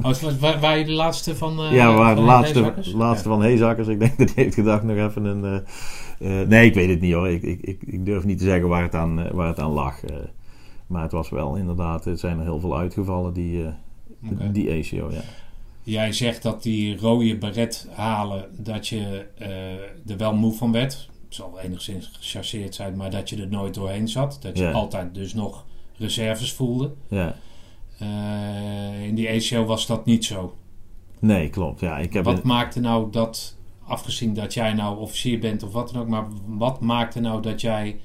Oh, 0.03 0.13
waar, 0.41 0.61
waar 0.61 0.79
je 0.79 0.85
de 0.85 0.93
laatste 0.93 1.37
van... 1.37 1.61
eh, 1.61 1.73
ja, 1.73 1.95
waar 1.95 2.15
de 2.15 2.21
laatste, 2.21 2.59
Heezakkers? 2.59 2.93
laatste 2.93 3.29
van 3.29 3.43
Heezakkers. 3.43 3.89
Ik 3.89 3.99
denk 4.01 4.19
dat 4.19 4.35
hij 4.35 4.43
heeft 4.45 4.55
gedacht 4.55 4.83
nog 4.83 4.97
even 4.97 5.25
een... 5.25 5.65
eh, 6.19 6.41
eh, 6.41 6.49
nee, 6.49 6.67
ik 6.67 6.75
weet 6.75 6.89
het 6.89 7.01
niet 7.01 7.13
hoor. 7.13 7.29
Ik, 7.29 7.43
ik, 7.43 7.61
ik, 7.61 7.83
ik 7.83 8.05
durf 8.05 8.25
niet 8.25 8.39
te 8.39 8.45
zeggen 8.45 8.69
waar 8.69 8.83
het 8.83 8.95
aan, 8.95 9.33
waar 9.33 9.49
het 9.49 9.59
aan 9.59 9.71
lag. 9.71 10.01
Maar 10.87 11.03
het 11.03 11.13
was 11.13 11.29
wel 11.31 11.57
inderdaad... 11.57 12.07
Er 12.07 12.19
zijn 12.19 12.39
er 12.39 12.45
heel 12.45 12.61
veel 12.61 12.79
uitgevallen, 12.79 13.33
die, 13.33 13.65
eh, 13.65 13.73
die 14.53 14.71
ACO, 14.71 15.11
ja. 15.11 15.21
Jij 15.83 16.13
zegt 16.13 16.43
dat 16.43 16.63
die 16.63 16.99
rode 17.01 17.37
beret 17.39 17.89
halen, 17.93 18.49
dat 18.65 18.89
je 18.89 19.27
eh, 19.39 20.11
er 20.11 20.17
wel 20.17 20.35
moe 20.35 20.53
van 20.53 20.73
werd. 20.73 21.09
Het 21.25 21.35
zal 21.35 21.61
enigszins 21.61 22.11
gechargeerd 22.13 22.75
zijn, 22.75 22.97
maar 22.97 23.11
dat 23.11 23.29
je 23.29 23.37
er 23.41 23.49
nooit 23.49 23.75
doorheen 23.75 24.09
zat. 24.09 24.39
Dat 24.41 24.59
je 24.59 24.65
Ja. 24.65 24.73
altijd 24.73 25.15
dus 25.15 25.35
nog 25.35 25.65
reserves 25.97 26.53
voelde. 26.53 26.93
ja. 27.09 27.37
Eh, 27.99 29.05
in 29.07 29.15
die 29.15 29.29
ACO 29.31 29.65
was 29.65 29.87
dat 29.87 30.05
niet 30.05 30.25
zo. 30.25 30.55
Nee, 31.19 31.51
klopt. 31.51 31.81
Ja, 31.81 31.99
ik 31.99 32.13
heb 32.13 32.25
Wat 32.25 32.39
in- 32.39 32.47
maakte 32.47 32.81
nou 32.81 33.11
dat, 33.11 33.57
afgezien 33.87 34.35
dat 34.35 34.55
jij 34.55 34.73
nou 34.73 34.99
officier 34.99 35.39
bent 35.39 35.63
of 35.63 35.73
wat 35.73 35.91
dan 35.93 36.03
ook, 36.03 36.09
maar 36.09 36.27
wat 36.47 36.81
maakte 36.81 37.21
nou 37.21 37.43
dat 37.43 37.61
jij 37.61 38.01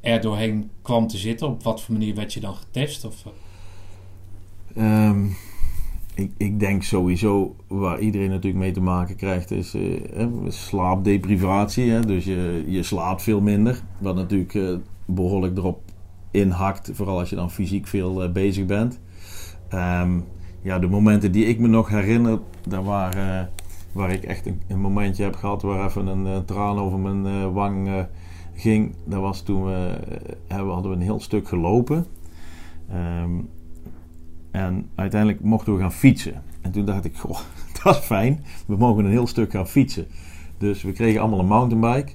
er 0.00 0.20
doorheen 0.20 0.70
kwam 0.82 1.06
te 1.06 1.16
zitten? 1.16 1.48
Op 1.48 1.62
wat 1.62 1.82
voor 1.82 1.94
manier 1.94 2.14
werd 2.14 2.32
je 2.32 2.40
dan 2.40 2.54
getest? 2.54 3.04
Of, 3.04 3.24
Ehm, 4.74 5.26
ik, 6.14 6.30
ik 6.36 6.60
denk 6.60 6.82
sowieso 6.82 7.56
waar 7.66 7.98
iedereen 7.98 8.30
natuurlijk 8.30 8.62
mee 8.62 8.72
te 8.72 8.80
maken 8.80 9.16
krijgt 9.16 9.50
is 9.50 9.74
eh, 9.74 9.82
hè, 10.14 10.28
slaapdeprivatie. 10.48 11.90
Hè? 11.90 12.00
Dus 12.00 12.24
je, 12.24 12.64
je 12.66 12.82
slaapt 12.82 13.22
veel 13.22 13.40
minder. 13.40 13.80
Wat 13.98 14.14
natuurlijk 14.14 14.54
eh, 14.54 14.74
behoorlijk 15.06 15.56
erop 15.56 15.80
inhakt. 16.30 16.90
Vooral 16.92 17.18
als 17.18 17.30
je 17.30 17.36
dan 17.36 17.50
fysiek 17.50 17.86
veel 17.86 18.22
eh, 18.22 18.32
bezig 18.32 18.66
bent. 18.66 19.00
Ehm, 19.68 20.20
ja, 20.62 20.78
de 20.78 20.86
momenten 20.86 21.32
die 21.32 21.44
ik 21.44 21.58
me 21.58 21.68
nog 21.68 21.88
herinner, 21.88 22.38
daar 22.68 22.84
waren, 22.84 23.38
eh, 23.40 23.46
waar 23.92 24.10
ik 24.10 24.22
echt 24.22 24.46
een, 24.46 24.60
een 24.68 24.80
momentje 24.80 25.22
heb 25.22 25.36
gehad 25.36 25.62
waar 25.62 25.86
even 25.86 26.06
een 26.06 26.26
eh, 26.26 26.38
traan 26.38 26.78
over 26.78 26.98
mijn 26.98 27.26
eh, 27.26 27.52
wang 27.52 27.88
eh, 27.88 28.04
ging. 28.60 28.94
Dat 29.04 29.20
was 29.20 29.42
toen 29.42 29.64
we, 29.64 29.96
eh, 30.48 30.56
hadden 30.56 30.90
we 30.90 30.96
een 30.96 31.02
heel 31.02 31.20
stuk 31.20 31.48
gelopen. 31.48 32.06
Ehm, 32.88 33.30
en 34.50 34.88
uiteindelijk 34.94 35.40
mochten 35.40 35.74
we 35.74 35.80
gaan 35.80 35.92
fietsen. 35.92 36.42
En 36.60 36.70
toen 36.70 36.84
dacht 36.84 37.04
ik, 37.04 37.16
goh, 37.16 37.38
dat 37.82 37.96
is 37.96 38.02
fijn. 38.02 38.44
We 38.66 38.76
mogen 38.76 39.04
een 39.04 39.10
heel 39.10 39.26
stuk 39.26 39.50
gaan 39.50 39.68
fietsen. 39.68 40.06
Dus 40.58 40.82
we 40.82 40.92
kregen 40.92 41.20
allemaal 41.20 41.38
een 41.38 41.46
mountainbike. 41.46 42.12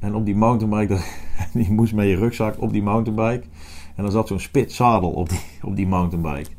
En 0.00 0.14
op 0.14 0.24
die 0.24 0.36
mountainbike, 0.36 0.98
moest 1.68 1.94
met 1.94 2.06
je 2.06 2.16
rugzak 2.16 2.60
op 2.60 2.72
die 2.72 2.82
mountainbike. 2.82 3.46
En 3.94 4.04
er 4.04 4.10
zat 4.10 4.28
zo'n 4.28 4.40
spits 4.40 4.76
zadel 4.76 5.10
op 5.10 5.28
die, 5.28 5.40
op 5.62 5.76
die 5.76 5.86
mountainbike. 5.86 6.50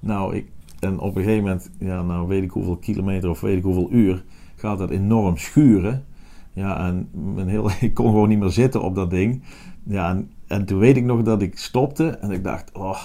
Nou, 0.00 0.36
ik, 0.36 0.46
en 0.80 0.98
op 0.98 1.16
een 1.16 1.22
gegeven 1.22 1.44
moment, 1.44 1.70
ja, 1.78 2.02
nou 2.02 2.28
weet 2.28 2.42
ik 2.42 2.50
hoeveel 2.50 2.76
kilometer 2.76 3.30
of 3.30 3.40
weet 3.40 3.56
ik 3.56 3.62
hoeveel 3.62 3.88
uur, 3.90 4.24
gaat 4.56 4.78
dat 4.78 4.90
enorm 4.90 5.36
schuren. 5.36 6.04
Ja, 6.52 6.86
en 6.86 7.08
mijn 7.34 7.48
ik 7.80 7.94
kon 7.94 8.06
gewoon 8.06 8.28
niet 8.28 8.38
meer 8.38 8.50
zitten 8.50 8.82
op 8.82 8.94
dat 8.94 9.10
ding. 9.10 9.42
Ja, 9.84 10.10
en, 10.10 10.30
en 10.46 10.64
toen 10.64 10.78
weet 10.78 10.96
ik 10.96 11.04
nog 11.04 11.22
dat 11.22 11.42
ik 11.42 11.58
stopte 11.58 12.08
en 12.08 12.30
ik 12.30 12.44
dacht, 12.44 12.72
oh, 12.72 13.02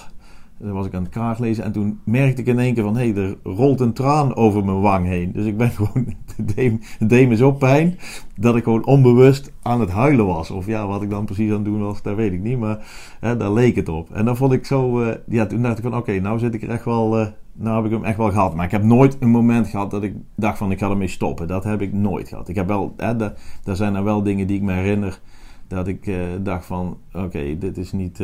dan 0.58 0.72
was 0.72 0.86
ik 0.86 0.94
aan 0.94 1.02
het 1.02 1.12
kaart 1.12 1.38
lezen 1.38 1.64
en 1.64 1.72
toen 1.72 2.00
merkte 2.04 2.40
ik 2.40 2.46
in 2.46 2.58
één 2.58 2.74
keer 2.74 2.82
van... 2.82 2.96
hé, 2.96 3.10
hey, 3.10 3.22
er 3.22 3.36
rolt 3.42 3.80
een 3.80 3.92
traan 3.92 4.36
over 4.36 4.64
mijn 4.64 4.80
wang 4.80 5.06
heen. 5.06 5.32
Dus 5.32 5.44
ik 5.44 5.56
ben 5.56 5.70
gewoon... 5.78 6.14
Het 6.36 7.08
deed, 7.08 7.28
me 7.28 7.36
zo 7.36 7.52
pijn 7.52 7.98
dat 8.34 8.56
ik 8.56 8.64
gewoon 8.64 8.86
onbewust 8.86 9.52
aan 9.62 9.80
het 9.80 9.90
huilen 9.90 10.26
was. 10.26 10.50
Of 10.50 10.66
ja, 10.66 10.86
wat 10.86 11.02
ik 11.02 11.10
dan 11.10 11.24
precies 11.24 11.48
aan 11.48 11.54
het 11.56 11.64
doen 11.64 11.82
was, 11.82 12.02
dat 12.02 12.16
weet 12.16 12.32
ik 12.32 12.40
niet. 12.40 12.58
Maar 12.58 12.86
hè, 13.20 13.36
daar 13.36 13.52
leek 13.52 13.76
het 13.76 13.88
op. 13.88 14.10
En 14.10 14.24
dan 14.24 14.36
vond 14.36 14.52
ik 14.52 14.66
zo... 14.66 15.02
eh, 15.02 15.14
ja, 15.26 15.46
toen 15.46 15.62
dacht 15.62 15.78
ik 15.78 15.84
van 15.84 15.96
oké, 15.96 16.20
nou 16.20 16.38
zit 16.38 16.54
ik 16.54 16.62
echt 16.62 16.84
wel... 16.84 17.18
eh, 17.18 17.26
nou 17.52 17.76
heb 17.76 17.84
ik 17.84 17.90
hem 17.90 18.04
echt 18.04 18.16
wel 18.16 18.30
gehad. 18.30 18.54
Maar 18.54 18.64
ik 18.64 18.70
heb 18.70 18.82
nooit 18.82 19.16
een 19.20 19.30
moment 19.30 19.66
gehad 19.68 19.90
dat 19.90 20.02
ik 20.02 20.14
dacht 20.36 20.58
van 20.58 20.70
ik 20.70 20.78
ga 20.78 20.90
ermee 20.90 21.08
stoppen. 21.08 21.48
Dat 21.48 21.64
heb 21.64 21.82
ik 21.82 21.92
nooit 21.92 22.28
gehad. 22.28 22.48
Ik 22.48 22.54
heb 22.54 22.68
wel... 22.68 22.94
Hè, 22.96 23.14
zijn 23.62 23.94
er 23.94 24.04
wel 24.04 24.22
dingen 24.22 24.46
die 24.46 24.56
ik 24.56 24.62
me 24.62 24.72
herinner... 24.72 25.20
dat 25.68 25.88
ik 25.88 26.06
eh, 26.06 26.16
dacht 26.42 26.66
van 26.66 26.98
oké, 27.12 27.58
dit 27.58 27.76
is 27.78 27.92
niet... 27.92 28.16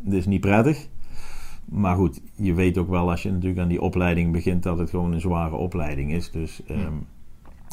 dit 0.00 0.12
is 0.12 0.26
niet 0.26 0.40
prettig. 0.40 0.88
Maar 1.68 1.96
goed, 1.96 2.20
je 2.34 2.54
weet 2.54 2.78
ook 2.78 2.88
wel 2.88 3.10
als 3.10 3.22
je 3.22 3.30
natuurlijk 3.32 3.60
aan 3.60 3.68
die 3.68 3.80
opleiding 3.82 4.32
begint 4.32 4.62
dat 4.62 4.78
het 4.78 4.90
gewoon 4.90 5.12
een 5.12 5.20
zware 5.20 5.56
opleiding 5.56 6.12
is. 6.12 6.30
Dus, 6.30 6.60
ehm, 6.66 6.92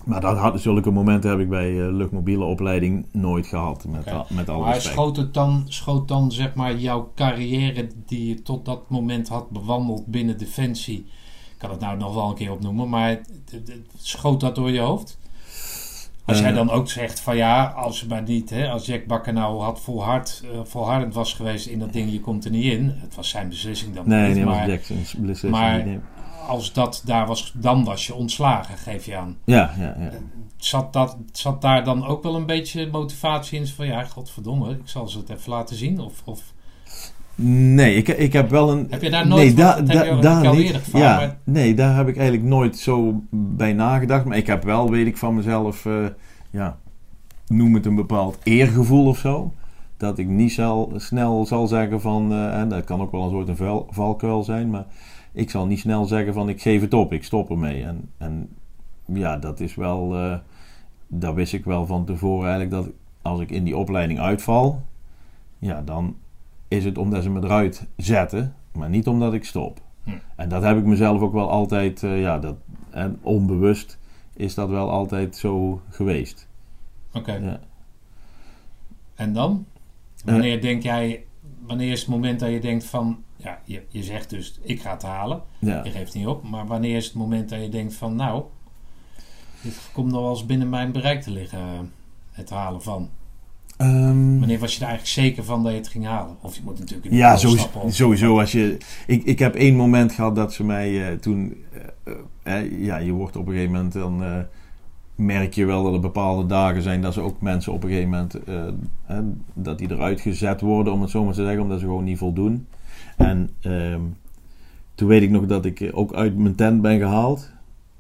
Maar 0.06 0.22
dat 0.22 0.38
had, 0.38 0.62
zulke 0.62 0.91
momenten 0.91 1.30
heb 1.30 1.39
ik 1.39 1.50
bij 1.50 1.82
eh, 1.88 1.94
luchtmobiele 1.94 2.44
opleiding 2.44 3.06
nooit 3.12 3.48
gehad. 3.48 3.86
Met, 3.88 4.02
Oké. 4.02 4.12
al- 4.12 4.26
met 4.30 4.50
alle 4.50 4.64
maar 4.64 4.82
schoot, 4.82 5.18
het 5.18 5.34
dan, 5.34 5.64
schoot 5.68 6.08
dan 6.08 6.32
zeg 6.32 6.56
maar 6.56 6.78
jouw 6.78 7.12
carrière 7.16 7.88
die 8.06 8.28
je 8.28 8.41
tot 8.41 8.66
dat 8.66 8.89
moment 8.89 9.28
had 9.28 9.50
bewandeld 9.50 10.06
binnen 10.06 10.38
Defensie. 10.38 10.98
Ik 11.52 11.56
kan 11.57 11.70
het 11.70 11.80
nou 11.80 11.98
nog 11.98 12.14
wel 12.14 12.30
een 12.30 12.36
keer 12.36 12.52
opnoemen, 12.52 12.90
maar 12.90 13.10
het- 13.10 13.30
het- 13.52 13.68
het- 13.68 13.88
schoot 13.98 14.40
dat 14.40 14.56
door 14.56 14.72
je 14.72 14.80
hoofd? 14.80 15.20
Als 16.26 16.40
jij 16.40 16.50
Eh. 16.50 16.56
dan 16.56 16.70
ook 16.70 16.90
zegt 16.90 17.20
van 17.20 17.36
ja, 17.36 17.66
als 17.66 18.00
je 18.00 18.06
maar 18.08 18.22
niet, 18.22 18.50
hè, 18.50 18.70
als 18.70 18.86
Jack 18.86 19.06
Bakker 19.06 19.34
nou 19.34 19.62
had 19.62 19.82
volhard, 19.82 20.44
eh, 20.44 20.60
volhardend 20.64 21.14
was 21.14 21.34
geweest 21.34 21.66
in 21.68 21.80
dat 21.80 21.94
ding, 21.94 22.12
je 22.12 22.20
komt 22.20 22.45
er 22.45 22.52
niet 22.52 22.64
in. 22.74 22.94
Het 23.02 23.16
was 23.16 23.30
zijn 23.30 23.50
beslissing 23.50 23.95
dan 23.95 24.08
Nee, 24.08 24.28
niet, 24.28 24.36
nee, 24.36 24.45
maar 24.45 24.70
Jackson's 24.70 25.14
beslissing. 25.14 25.52
maar- 25.52 25.86
Nee. 25.86 26.00
als 26.48 26.74
dat 26.74 27.02
daar 27.06 27.28
was, 27.28 27.52
dan 27.56 27.84
was 27.84 28.08
je 28.08 28.14
ontslagen, 28.16 28.78
geef 28.78 29.06
je 29.06 29.16
aan. 29.18 29.38
Ja, 29.45 29.74
ja, 29.80 29.95
ja. 30.00 30.10
Zat, 30.58 30.94
dat, 30.94 31.18
zat 31.32 31.62
daar 31.62 31.84
dan 31.84 32.06
ook 32.06 32.24
wel 32.24 32.36
een 32.36 32.45
beetje 32.45 32.88
motivatie 32.91 33.60
in? 33.60 33.68
Van 33.68 33.86
ja, 33.86 34.04
godverdomme, 34.04 34.72
ik 34.72 34.82
zal 34.84 35.08
ze 35.08 35.18
het 35.18 35.30
even 35.30 35.50
laten 35.52 35.76
zien. 35.76 36.00
Of, 36.00 36.22
of 36.26 36.53
Nee, 37.35 37.95
ik, 37.95 38.07
ik 38.07 38.34
heb 38.34 38.49
wel 38.49 38.72
een. 38.72 38.88
Heb 38.89 39.01
je 39.01 39.10
daar 39.10 39.27
nooit 39.27 39.55
nee, 39.55 39.65
van- 39.65 39.85
da- 39.85 39.93
da- 39.93 40.19
daar 40.19 40.47
al 40.47 40.53
niet. 40.53 40.65
eerder 40.65 40.81
gevraagd, 40.81 41.05
ja, 41.05 41.15
maar- 41.15 41.38
Nee, 41.43 41.73
daar 41.73 41.95
heb 41.95 42.07
ik 42.07 42.18
eigenlijk 42.18 42.47
nooit 42.47 42.77
zo 42.77 43.22
bij 43.30 43.73
nagedacht. 43.73 44.26
Maar 44.26 44.38
ik 44.38 44.47
heb 44.47 44.64
wel, 44.64 44.89
weet 44.89 45.07
ik 45.07 45.18
van 45.18 45.35
mezelf, 45.35 45.85
eh, 45.85 45.93
ja, 46.49 46.77
noem 47.47 47.73
het 47.73 47.85
een 47.85 47.95
bepaald 47.95 48.38
eergevoel 48.43 49.07
of 49.07 49.18
zo. 49.18 49.53
Dat 49.97 50.18
ik 50.18 50.27
niet 50.27 50.51
zal, 50.51 50.91
snel 50.95 51.45
zal 51.45 51.68
zeggen 51.68 52.01
van, 52.01 52.31
eh, 52.31 52.60
en 52.60 52.69
dat 52.69 52.84
kan 52.84 53.01
ook 53.01 53.11
wel 53.11 53.23
een 53.23 53.30
soort 53.30 53.47
een 53.47 53.55
val, 53.55 53.88
valkuil 53.89 54.43
zijn, 54.43 54.69
maar 54.69 54.85
ik 55.31 55.49
zal 55.49 55.65
niet 55.65 55.80
snel 55.80 56.05
zeggen 56.05 56.34
van 56.34 56.49
ik 56.49 56.61
geef 56.61 56.81
het 56.81 56.93
op, 56.93 57.14
ik 57.14 57.23
stop 57.23 57.49
ermee. 57.49 57.84
En, 57.84 58.10
en 58.18 58.49
ja, 59.05 59.38
dat 59.38 59.60
is 59.60 59.76
wel, 59.76 60.15
eh, 60.15 60.35
daar 61.07 61.34
wist 61.34 61.53
ik 61.53 61.65
wel 61.65 61.85
van 61.85 62.05
tevoren 62.05 62.49
eigenlijk 62.49 62.72
dat 62.72 62.93
als 63.22 63.39
ik 63.39 63.49
in 63.51 63.64
die 63.64 63.77
opleiding 63.77 64.19
uitval, 64.19 64.81
ja, 65.60 65.81
dan 65.85 66.15
is 66.76 66.86
het 66.86 66.98
omdat 66.98 67.24
ze 67.24 67.30
me 67.30 67.44
eruit 67.44 67.88
zetten, 67.98 68.56
maar 68.72 68.90
niet 68.90 69.08
omdat 69.08 69.34
ik 69.34 69.45
stop. 69.45 69.82
Hm. 70.04 70.12
En 70.36 70.50
dat 70.50 70.64
heb 70.64 70.78
ik 70.78 70.86
mezelf 70.86 71.22
ook 71.22 71.34
wel 71.34 71.50
altijd, 71.50 72.04
eh, 72.04 72.22
ja, 72.22 72.40
dat, 72.40 72.56
en 72.90 73.20
onbewust 73.22 73.98
is 74.34 74.54
dat 74.54 74.70
wel 74.70 74.90
altijd 74.90 75.36
zo 75.36 75.82
geweest. 75.90 76.48
Oké. 77.14 77.34
Ja. 77.34 77.60
En 79.16 79.34
dan? 79.34 79.66
Wanneer 80.26 80.62
denk 80.62 80.84
jij, 80.84 81.26
wanneer 81.66 81.91
is 81.91 82.00
het 82.00 82.10
moment 82.10 82.40
dat 82.40 82.50
je 82.50 82.60
denkt 82.60 82.86
van, 82.86 83.24
ja, 83.36 83.60
je, 83.64 83.84
je 83.88 84.04
zegt 84.04 84.30
dus, 84.30 84.60
ik 84.62 84.82
ga 84.82 84.91
het 84.91 85.02
halen. 85.02 85.41
Ja. 85.60 85.84
Je 85.84 85.91
geeft 85.91 86.14
niet 86.14 86.28
op. 86.28 86.44
Maar 86.50 86.68
wanneer 86.68 86.95
is 86.95 87.06
het 87.06 87.14
moment 87.14 87.50
dat 87.50 87.62
je 87.62 87.70
denkt 87.70 87.94
van, 87.94 88.16
nou, 88.16 88.44
dit 89.62 89.90
komt 89.94 90.12
nog 90.12 90.22
wel 90.22 90.30
eens 90.30 90.45
binnen 90.45 90.70
mijn 90.70 90.91
bereik 90.91 91.22
te 91.22 91.32
liggen, 91.32 91.91
het 92.32 92.50
halen 92.50 92.82
van. 92.82 93.10
Ehm, 93.78 94.40
Wanneer 94.40 94.60
was 94.60 94.74
je 94.76 94.82
er 94.82 94.88
eigenlijk 94.88 95.08
zeker 95.20 95.44
van 95.44 95.64
dat 95.64 95.72
je 95.72 95.78
het 95.78 95.88
ging 95.88 96.06
halen? 96.06 96.36
Of 96.41 96.56
je 96.56 96.62
moet 96.64 96.80
natuurlijk 96.80 97.12
in 97.12 97.18
Ja, 97.18 97.38
sowieso, 97.38 97.68
of- 97.74 97.94
sowieso 97.94 98.40
als 98.40 98.52
je... 98.52 98.78
Ik, 99.08 99.24
ik 99.24 99.40
heb 99.40 99.56
één 99.56 99.76
moment 99.76 100.12
gehad 100.12 100.36
dat 100.36 100.54
ze 100.54 100.64
mij 100.64 101.08
eh, 101.12 101.18
toen... 101.18 101.56
eh, 102.44 102.60
eh, 102.62 102.82
ja, 102.86 102.98
je 102.98 103.12
wordt 103.12 103.36
op 103.36 103.45
een 103.48 103.54
gegeven 103.54 103.74
moment... 103.74 103.94
Dan 103.94 104.45
merk 105.16 105.54
je 105.54 105.66
wel 105.66 105.84
dat 105.84 105.94
er 105.94 106.00
bepaalde 106.00 106.45
dagen 106.48 106.82
zijn... 106.82 107.02
dat 107.02 107.14
ze 107.14 107.22
ook 107.22 107.41
mensen 107.41 107.74
op 107.74 107.84
een 107.84 107.90
gegeven 107.90 108.10
moment... 108.10 108.44
eh, 108.44 109.18
dat 109.54 109.78
die 109.78 109.91
eruit 109.91 110.22
gezet 110.22 110.62
worden, 110.62 110.94
om 110.94 111.02
het 111.02 111.10
zo 111.10 111.24
maar 111.24 111.34
te 111.34 111.44
zeggen. 111.44 111.62
Omdat 111.62 111.80
ze 111.80 111.86
gewoon 111.86 112.04
niet 112.04 112.18
voldoen. 112.18 112.68
En 113.18 113.50
ehm, 113.62 114.02
toen 114.95 115.08
weet 115.08 115.22
ik 115.22 115.30
nog 115.30 115.45
dat 115.45 115.66
ik 115.66 115.90
ook 115.94 116.14
uit 116.14 116.38
mijn 116.38 116.56
tent 116.56 116.82
ben 116.82 117.00
gehaald. 117.00 117.52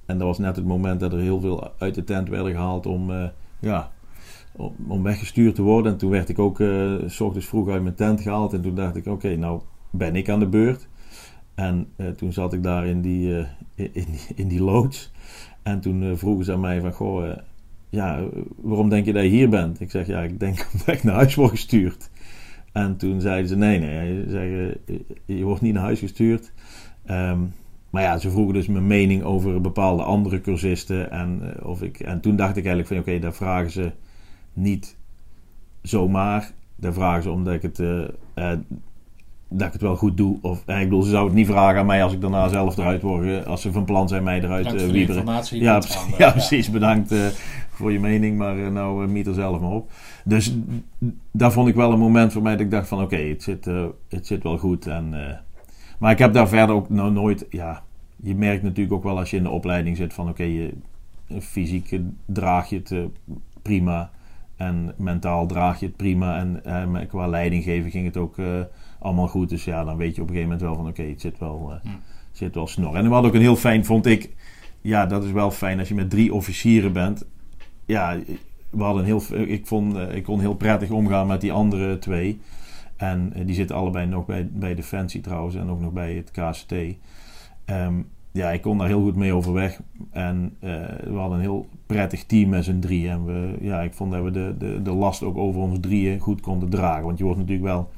En 0.05 0.17
dat 0.17 0.27
was 0.27 0.37
net 0.37 0.55
het 0.55 0.65
moment 0.65 0.99
dat 0.99 1.13
er 1.13 1.19
heel 1.19 1.39
veel 1.39 1.71
uit 1.77 1.95
de 1.95 2.03
tent 2.03 2.29
werden 2.29 2.51
gehaald 2.51 2.85
om... 2.85 3.11
ja, 3.59 3.91
om, 4.87 5.03
weggestuurd 5.03 5.55
te 5.55 5.61
worden. 5.61 5.91
En 5.91 5.97
toen 5.97 6.09
werd 6.09 6.29
ik 6.29 6.39
ook 6.39 6.59
eh, 6.59 6.93
s 7.05 7.19
ochtends 7.19 7.47
vroeg 7.47 7.69
uit 7.69 7.83
mijn 7.83 7.95
tent 7.95 8.21
gehaald. 8.21 8.53
En 8.53 8.61
toen 8.61 8.75
dacht 8.75 8.95
ik, 8.95 9.05
oké, 9.05 9.35
nou 9.35 9.61
ben 9.89 10.15
ik 10.15 10.29
aan 10.29 10.39
de 10.39 10.47
beurt. 10.47 10.87
En 11.55 11.87
eh, 11.95 12.07
toen 12.07 12.33
zat 12.33 12.53
ik 12.53 12.63
daar 12.63 12.87
in 12.87 13.01
die, 13.01 13.37
eh, 13.37 13.45
in, 13.75 14.07
in 14.35 14.47
die, 14.47 14.61
loods. 14.61 15.11
En 15.63 15.79
toen 15.79 16.17
vroegen 16.17 16.45
ze 16.45 16.53
aan 16.53 16.59
mij 16.59 16.81
van, 16.81 16.93
goh, 16.93 17.33
ja, 17.89 18.23
waarom 18.61 18.89
denk 18.89 19.05
je 19.05 19.13
dat 19.13 19.23
je 19.23 19.29
hier 19.29 19.49
bent? 19.49 19.79
Ik 19.79 19.91
zeg, 19.91 20.07
ja, 20.07 20.21
ik 20.21 20.39
denk 20.39 20.67
omdat 20.71 20.87
ik 20.87 21.03
naar 21.03 21.15
huis 21.15 21.35
word 21.35 21.49
gestuurd. 21.49 22.09
En 22.71 22.97
toen 22.97 23.21
zeiden 23.21 23.47
ze, 23.49 23.55
nee, 23.55 23.79
nee, 23.79 24.23
ze 24.23 24.29
zeggen, 24.29 24.77
je 25.25 25.43
wordt 25.43 25.61
niet 25.61 25.73
naar 25.73 25.83
huis 25.83 25.99
gestuurd. 25.99 26.51
Ehm, 27.05 27.39
maar 27.89 28.03
ja, 28.03 28.17
ze 28.17 28.29
vroegen 28.29 28.53
dus 28.53 28.67
mijn 28.67 28.87
mening 28.87 29.23
over 29.23 29.61
bepaalde 29.61 30.03
andere 30.03 30.41
cursisten. 30.41 31.11
En, 31.11 31.53
of 31.63 31.81
ik, 31.81 31.99
en 31.99 32.21
toen 32.21 32.35
dacht 32.35 32.57
ik 32.57 32.65
eigenlijk 32.65 32.87
van, 32.87 32.97
oké, 32.97 33.19
daar 33.19 33.33
vragen 33.33 33.71
ze 33.71 33.91
niet 34.53 34.97
zomaar. 35.81 36.51
Daar 36.75 36.93
vragen 36.93 37.23
ze 37.23 37.31
omdat 37.31 37.53
ik 37.53 37.61
het, 37.61 37.79
eh, 37.79 38.01
eh, 38.33 38.59
dat 39.47 39.67
ik 39.67 39.73
het 39.73 39.81
wel 39.81 39.95
goed 39.95 40.17
doe. 40.17 40.37
Of, 40.41 40.63
eh, 40.65 40.79
ik 40.79 40.83
bedoel, 40.83 41.01
ze 41.01 41.09
zouden 41.09 41.35
het 41.35 41.45
niet 41.45 41.55
vragen 41.55 41.79
aan 41.79 41.85
mij 41.85 42.03
als 42.03 42.13
ik 42.13 42.21
daarna 42.21 42.47
zelf 42.47 42.77
eruit 42.77 43.01
word. 43.01 43.45
Als 43.45 43.61
ze 43.61 43.71
van 43.71 43.85
plan 43.85 44.07
zijn 44.07 44.23
mij 44.23 44.41
eruit 44.41 44.69
de 44.69 44.91
wieberen. 44.91 45.25
Ja, 45.49 45.81
ja, 46.17 46.31
precies. 46.31 46.71
Bedankt 46.71 47.15
voor 47.69 47.91
je 47.91 47.99
mening, 47.99 48.37
maar 48.37 48.71
nou 48.71 49.07
miet 49.07 49.27
er 49.27 49.33
zelf 49.33 49.59
maar 49.59 49.71
op. 49.71 49.91
Dus 50.23 50.55
daar 51.31 51.51
vond 51.51 51.67
ik 51.67 51.75
wel 51.75 51.91
een 51.91 51.99
moment 51.99 52.33
voor 52.33 52.41
mij 52.41 52.51
dat 52.51 52.61
ik 52.61 52.71
dacht 52.71 52.87
van 52.87 53.01
oké, 53.01 53.17
het, 53.17 53.43
zit, 53.43 53.65
het 54.09 54.27
zit 54.27 54.43
wel 54.43 54.57
goed. 54.57 54.87
En, 54.87 55.09
maar 55.99 56.11
ik 56.11 56.19
heb 56.19 56.33
daar 56.33 56.47
verder 56.47 56.75
ook 56.75 56.89
nou 56.89 57.11
nooit, 57.11 57.45
ja, 57.49 57.83
je 58.15 58.35
merkt 58.35 58.63
natuurlijk 58.63 58.93
ook 58.93 59.03
wel 59.03 59.17
als 59.17 59.29
je 59.29 59.37
in 59.37 59.43
de 59.43 59.49
opleiding 59.49 59.97
zit 59.97 60.13
van 60.13 60.29
oké, 60.29 60.43
je 60.43 60.73
fysiek 61.41 61.99
draag 62.25 62.69
je 62.69 62.75
het 62.75 62.95
prima. 63.61 64.11
En 64.55 64.93
mentaal 64.97 65.47
draag 65.47 65.79
je 65.79 65.85
het 65.85 65.95
prima. 65.95 66.37
En 66.37 66.65
eh, 66.65 67.07
qua 67.07 67.27
leiding 67.27 67.63
geven 67.63 67.91
ging 67.91 68.05
het 68.05 68.17
ook 68.17 68.37
eh, 68.37 68.61
allemaal 68.99 69.27
goed. 69.27 69.49
Dus 69.49 69.63
ja, 69.63 69.83
dan 69.83 69.97
weet 69.97 70.15
je 70.15 70.21
op 70.21 70.27
een 70.29 70.35
gegeven 70.35 70.57
moment 70.57 70.61
wel 70.61 70.75
van 70.75 70.87
oké, 70.87 71.03
het 71.03 71.21
zit 71.21 71.39
wel, 71.39 71.71
eh, 71.83 71.91
zit 72.31 72.55
wel 72.55 72.67
snor. 72.67 72.95
En 72.95 73.03
we 73.03 73.09
hadden 73.09 73.29
ook 73.29 73.35
een 73.35 73.41
heel 73.41 73.55
fijn, 73.55 73.85
vond 73.85 74.05
ik. 74.05 74.29
Ja, 74.81 75.05
dat 75.05 75.23
is 75.23 75.31
wel 75.31 75.51
fijn 75.51 75.79
als 75.79 75.87
je 75.87 75.95
met 75.95 76.09
drie 76.09 76.33
officieren 76.33 76.93
bent. 76.93 77.25
Ja, 77.85 78.17
we 78.73 78.83
hadden 78.83 79.01
een 79.01 79.19
heel, 79.19 79.47
ik, 79.47 79.67
vond, 79.67 79.95
eh, 79.95 80.15
ik 80.15 80.23
kon 80.23 80.39
heel 80.39 80.55
prettig 80.55 80.89
omgaan 80.89 81.27
met 81.27 81.41
die 81.41 81.51
andere 81.51 81.99
twee. 81.99 82.39
En 82.97 83.33
eh, 83.33 83.45
die 83.45 83.55
zitten 83.55 83.75
allebei 83.75 84.05
nog 84.05 84.25
bij, 84.25 84.49
bij 84.51 84.75
Defensie 84.75 85.21
trouwens 85.21 85.55
en 85.55 85.69
ook 85.69 85.79
nog 85.79 85.91
bij 85.91 86.13
het 86.13 86.31
KCT. 86.31 86.73
Ja, 88.33 88.51
ik 88.51 88.61
kon 88.61 88.77
daar 88.77 88.87
heel 88.87 89.01
goed 89.01 89.15
mee 89.15 89.33
overweg. 89.33 89.81
En 90.11 90.55
eh, 90.59 90.69
we 91.03 91.15
hadden 91.15 91.37
een 91.37 91.43
heel 91.43 91.65
prettig 91.85 92.25
team 92.25 92.49
met 92.49 92.63
z'n 92.63 92.79
drieën. 92.79 93.11
En 93.11 93.25
we, 93.25 93.57
ja, 93.61 93.81
ik 93.81 93.93
vond 93.93 94.11
dat 94.11 94.23
we 94.23 94.31
de, 94.31 94.55
de, 94.57 94.81
de 94.81 94.91
last 94.91 95.23
ook 95.23 95.37
over 95.37 95.61
ons 95.61 95.77
drieën 95.81 96.19
goed 96.19 96.41
konden 96.41 96.69
dragen. 96.69 97.05
Want 97.05 97.17
je 97.17 97.23
wordt 97.23 97.39
natuurlijk 97.39 97.67
wel 97.67 97.89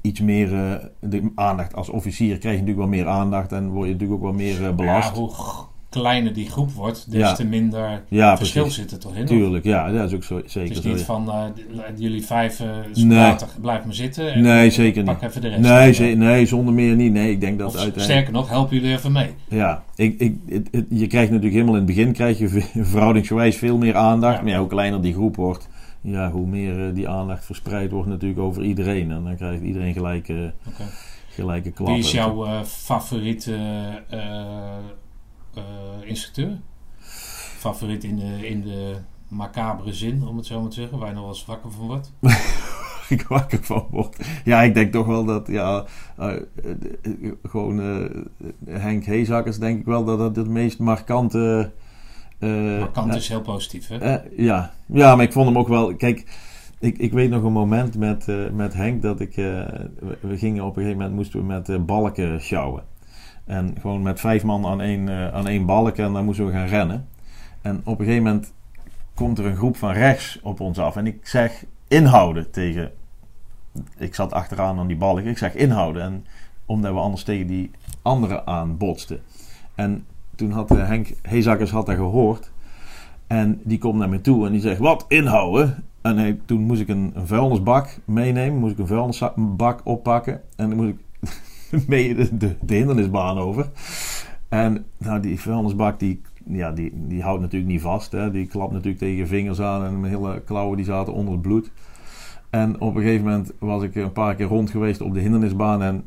iets 0.00 0.20
meer 0.20 0.54
eh, 0.54 0.84
de 1.00 1.32
aandacht. 1.34 1.74
Als 1.74 1.88
officier 1.88 2.38
krijg 2.38 2.54
je 2.54 2.60
natuurlijk 2.60 2.88
wel 2.88 2.98
meer 2.98 3.08
aandacht. 3.08 3.52
En 3.52 3.68
word 3.68 3.86
je 3.86 3.92
natuurlijk 3.92 4.20
ook 4.20 4.26
wel 4.26 4.38
meer 4.38 4.66
eh, 4.66 4.74
belast. 4.74 5.16
Kleiner 6.00 6.32
die 6.32 6.50
groep 6.50 6.70
wordt, 6.72 7.10
des 7.10 7.20
Ja. 7.20 7.32
te 7.34 7.44
minder 7.44 8.02
Ja, 8.08 8.36
verschil 8.36 8.62
precies. 8.62 8.80
zit 8.82 8.92
er 8.92 8.98
toch 8.98 9.14
in. 9.16 9.26
Tuurlijk, 9.26 9.64
ja, 9.64 9.90
dat 9.92 10.08
is 10.08 10.14
ook 10.16 10.24
zo, 10.24 10.36
Het 10.36 10.50
zeker 10.50 10.70
is 10.76 10.82
zo. 10.82 10.88
niet 10.88 11.00
van 11.02 11.30
eh, 11.30 11.42
jullie 11.96 12.24
vijf 12.24 12.60
uh, 12.60 12.68
Nee. 13.04 13.34
blijf 13.60 13.84
maar 13.84 13.94
zitten. 13.94 14.32
En 14.32 14.42
Nee, 14.42 14.70
zeker 14.70 15.04
pak 15.04 15.20
niet. 15.20 15.30
even 15.30 15.40
de 15.40 15.48
rest. 15.48 15.60
Nee, 15.60 15.88
Eh, 15.88 15.94
ze- 15.94 16.04
nee, 16.04 16.46
zonder 16.46 16.74
meer 16.74 16.94
niet. 16.96 17.12
Nee, 17.12 17.30
ik 17.30 17.40
denk 17.40 17.58
dat 17.58 17.66
of 17.68 17.72
uiteindelijk... 17.74 18.10
sterker 18.12 18.32
nog, 18.32 18.48
helpen 18.48 18.76
jullie 18.76 18.92
even 18.96 19.12
mee. 19.12 19.28
Ja, 19.48 19.82
ik, 19.96 20.18
ik, 20.20 20.36
het- 20.48 20.68
het- 20.70 20.86
je 20.88 21.06
krijgt 21.06 21.28
natuurlijk 21.30 21.54
helemaal 21.54 21.74
in 21.80 21.86
het 21.86 21.96
begin 21.96 22.12
krijg 22.12 22.38
je 22.38 22.48
ve- 22.48 22.84
verhoudingsgewijs 22.92 23.56
veel 23.56 23.76
meer 23.78 23.96
aandacht. 23.96 24.36
Ja. 24.36 24.42
Maar 24.42 24.52
ja, 24.52 24.58
hoe 24.58 24.68
kleiner 24.68 25.02
die 25.02 25.12
groep 25.12 25.36
wordt, 25.36 25.68
ja, 26.00 26.30
hoe 26.30 26.46
meer 26.46 26.86
eh, 26.88 26.94
die 26.94 27.08
aandacht 27.08 27.44
verspreid 27.44 27.90
wordt 27.90 28.08
natuurlijk 28.08 28.40
over 28.40 28.62
iedereen. 28.62 29.10
En 29.10 29.24
dan 29.24 29.36
krijgt 29.36 29.62
iedereen 29.62 29.92
gelijk, 29.92 30.28
eh, 30.28 30.36
gelijke 31.28 31.70
klappen. 31.70 31.94
Wie 31.96 32.04
is 32.04 32.12
jouw 32.12 32.44
eh, 32.44 32.62
favoriete 32.62 33.54
eh, 34.10 34.18
eh, 34.18 34.74
instructeur? 36.04 36.58
Favoriet 37.58 38.04
in 38.04 38.16
de, 38.16 38.48
in 38.48 38.60
de 38.62 38.94
macabere 39.28 39.92
zin, 39.92 40.26
om 40.26 40.36
het 40.36 40.46
zo 40.46 40.60
maar 40.60 40.70
te 40.70 40.80
zeggen, 40.80 40.98
waar 40.98 41.08
je 41.08 41.14
nog 41.14 41.22
wel 41.24 41.32
eens 41.32 41.44
wakker 41.44 41.70
van 41.72 41.86
wordt? 41.86 42.12
ik 43.08 43.22
wakker 43.22 43.58
van 43.62 43.86
word. 43.90 44.16
Ja, 44.44 44.62
ik 44.62 44.74
denk 44.74 44.92
toch 44.92 45.06
wel 45.06 45.24
dat, 45.24 45.46
ja, 45.46 45.84
eh, 46.16 46.28
eh, 46.32 46.36
eh, 47.02 47.32
gewoon 47.42 47.80
eh, 47.80 48.74
Henk 48.80 49.04
Heezakkers 49.04 49.58
denk 49.58 49.78
ik 49.80 49.84
wel 49.86 50.04
dat 50.04 50.18
dat 50.18 50.36
het 50.36 50.48
meest 50.48 50.78
markante... 50.78 51.72
eh, 52.38 52.78
Markant 52.78 53.10
eh, 53.10 53.16
is 53.16 53.28
heel 53.28 53.40
positief, 53.40 53.88
hè? 53.88 53.96
Eh, 53.98 54.38
ja. 54.38 54.72
ja, 54.86 55.16
maar 55.16 55.24
ik 55.24 55.32
vond 55.32 55.46
hem 55.46 55.58
ook 55.58 55.68
wel. 55.68 55.94
Kijk, 55.96 56.24
ik, 56.78 56.98
ik 56.98 57.12
weet 57.12 57.30
nog 57.30 57.42
een 57.42 57.52
moment 57.52 57.96
met, 57.98 58.28
eh, 58.28 58.50
met 58.50 58.74
Henk 58.74 59.02
dat 59.02 59.20
ik. 59.20 59.36
eh, 59.36 59.44
we, 60.20 60.36
gingen 60.36 60.62
op 60.64 60.68
een 60.76 60.82
gegeven 60.82 60.98
moment 60.98 61.14
moesten 61.16 61.40
we 61.40 61.46
met 61.46 61.68
eh, 61.68 61.80
balken 61.80 62.40
sjouwen. 62.40 62.82
En 63.44 63.74
gewoon 63.80 64.02
met 64.02 64.20
vijf 64.20 64.44
man 64.44 64.66
aan 64.66 64.80
één, 64.80 65.08
eh, 65.08 65.34
aan 65.34 65.48
één 65.48 65.66
balk 65.66 65.96
en 65.96 66.12
dan 66.12 66.24
moesten 66.24 66.46
we 66.46 66.52
gaan 66.52 66.66
rennen. 66.66 67.08
En 67.62 67.80
op 67.84 67.98
een 67.98 68.04
gegeven 68.04 68.24
moment 68.24 68.52
komt 69.14 69.38
er 69.38 69.46
een 69.46 69.56
groep 69.56 69.76
van 69.76 69.92
rechts 69.92 70.40
op 70.42 70.60
ons 70.60 70.78
af. 70.78 70.96
En 70.96 71.06
ik 71.06 71.26
zeg 71.26 71.64
inhouden 71.88 72.50
tegen. 72.50 72.92
Ik 73.96 74.14
zat 74.14 74.32
achteraan 74.32 74.78
aan 74.78 74.86
die 74.86 74.96
balk. 74.96 75.20
Ik 75.20 75.38
zeg 75.38 75.54
inhouden. 75.54 76.02
En 76.02 76.26
omdat 76.66 76.92
we 76.92 76.98
anders 76.98 77.22
tegen 77.22 77.46
die 77.46 77.70
anderen 78.02 78.46
aan 78.46 78.76
botsten. 78.76 79.20
En 79.74 80.06
toen 80.34 80.50
had 80.50 80.70
eh, 80.70 80.86
Henk 80.86 81.08
Heezakkers 81.22 81.70
had 81.70 81.86
dat 81.86 81.96
gehoord. 81.96 82.50
En 83.26 83.60
die 83.64 83.78
komt 83.78 83.98
naar 83.98 84.08
me 84.08 84.20
toe 84.20 84.46
en 84.46 84.52
die 84.52 84.60
zegt: 84.60 84.78
Wat 84.78 85.04
inhouden? 85.08 85.84
En 86.02 86.18
hij, 86.18 86.40
toen 86.44 86.60
moest 86.60 86.80
ik 86.80 86.88
een, 86.88 87.12
een 87.14 87.26
vuilnisbak 87.26 87.98
meenemen. 88.04 88.58
Moest 88.58 88.72
ik 88.72 88.78
een 88.78 88.86
vuilnisbak 88.86 89.80
oppakken. 89.84 90.40
En 90.56 90.68
dan 90.68 90.76
moest 90.76 90.88
ik 90.88 91.30
mee 91.88 92.14
de, 92.14 92.36
de, 92.36 92.54
de 92.60 92.74
hindernisbaan 92.74 93.38
over. 93.38 93.70
En 94.48 94.84
nou, 94.98 95.20
die 95.20 95.40
vuilnisbak 95.40 95.98
die, 95.98 96.22
ja, 96.46 96.72
die, 96.72 96.92
die 96.94 97.22
houdt 97.22 97.40
natuurlijk 97.40 97.72
niet 97.72 97.80
vast. 97.80 98.12
Hè. 98.12 98.30
Die 98.30 98.46
klapt 98.46 98.72
natuurlijk 98.72 98.98
tegen 98.98 99.16
je 99.16 99.26
vingers 99.26 99.60
aan. 99.60 99.84
En 99.84 100.00
mijn 100.00 100.12
hele 100.12 100.42
klauwen 100.44 100.76
die 100.76 100.86
zaten 100.86 101.12
onder 101.12 101.32
het 101.32 101.42
bloed. 101.42 101.70
En 102.50 102.80
op 102.80 102.94
een 102.94 103.02
gegeven 103.02 103.24
moment 103.24 103.52
was 103.58 103.82
ik 103.82 103.94
een 103.94 104.12
paar 104.12 104.34
keer 104.34 104.46
rond 104.46 104.70
geweest 104.70 105.00
op 105.00 105.14
de 105.14 105.20
hindernisbaan. 105.20 105.82
En 105.82 106.04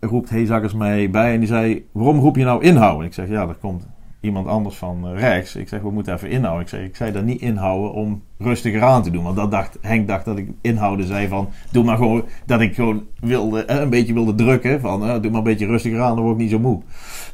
roept 0.00 0.30
Heezakkers 0.30 0.74
mij 0.74 1.10
bij. 1.10 1.32
En 1.32 1.38
die 1.38 1.48
zei: 1.48 1.86
Waarom 1.92 2.18
roep 2.18 2.36
je 2.36 2.44
nou 2.44 2.62
inhouden? 2.62 3.06
Ik 3.06 3.14
zeg: 3.14 3.28
Ja, 3.28 3.48
er 3.48 3.54
komt 3.54 3.86
iemand 4.20 4.46
anders 4.46 4.76
van 4.76 5.06
eh, 5.06 5.18
rechts. 5.18 5.56
Ik 5.56 5.68
zeg, 5.68 5.80
we 5.80 5.90
moeten 5.90 6.14
even 6.14 6.30
inhouden. 6.30 6.62
Ik 6.62 6.68
zeg, 6.68 6.80
ik 6.80 6.96
zei 6.96 7.12
dat 7.12 7.24
niet 7.24 7.40
inhouden 7.40 7.92
om 7.92 8.22
rustiger 8.38 8.82
aan 8.82 9.02
te 9.02 9.10
doen. 9.10 9.24
Want 9.24 9.36
dat 9.36 9.50
dacht, 9.50 9.78
Henk 9.80 10.08
dacht 10.08 10.24
dat 10.24 10.38
ik 10.38 10.48
inhouden 10.60 11.06
zei 11.06 11.28
van, 11.28 11.48
doe 11.70 11.84
maar 11.84 11.96
gewoon, 11.96 12.24
dat 12.46 12.60
ik 12.60 12.74
gewoon 12.74 13.02
wilde, 13.20 13.64
eh, 13.64 13.80
een 13.80 13.90
beetje 13.90 14.12
wilde 14.12 14.34
drukken. 14.34 14.80
Van, 14.80 15.06
eh, 15.06 15.20
doe 15.20 15.30
maar 15.30 15.38
een 15.38 15.44
beetje 15.44 15.66
rustiger 15.66 16.00
aan, 16.00 16.14
dan 16.14 16.24
word 16.24 16.36
ik 16.36 16.42
niet 16.42 16.50
zo 16.50 16.58
moe. 16.58 16.82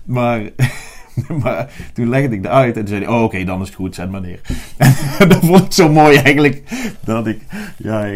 Maar, 0.04 0.40
maar 1.42 1.72
toen 1.92 2.08
legde 2.08 2.36
ik 2.36 2.42
het 2.42 2.52
uit 2.52 2.76
en 2.76 2.88
zei 2.88 3.08
oh 3.08 3.22
oké, 3.22 3.44
dan 3.44 3.60
is 3.60 3.66
het 3.66 3.76
goed, 3.76 3.94
zet 3.94 4.10
maar 4.10 4.20
neer. 4.20 4.40
En 5.18 5.28
dat 5.28 5.44
vond 5.44 5.64
ik 5.64 5.72
zo 5.72 5.88
mooi 5.88 6.16
eigenlijk, 6.16 6.62
dat 7.04 7.26
ik, 7.26 7.40
ja, 7.76 8.08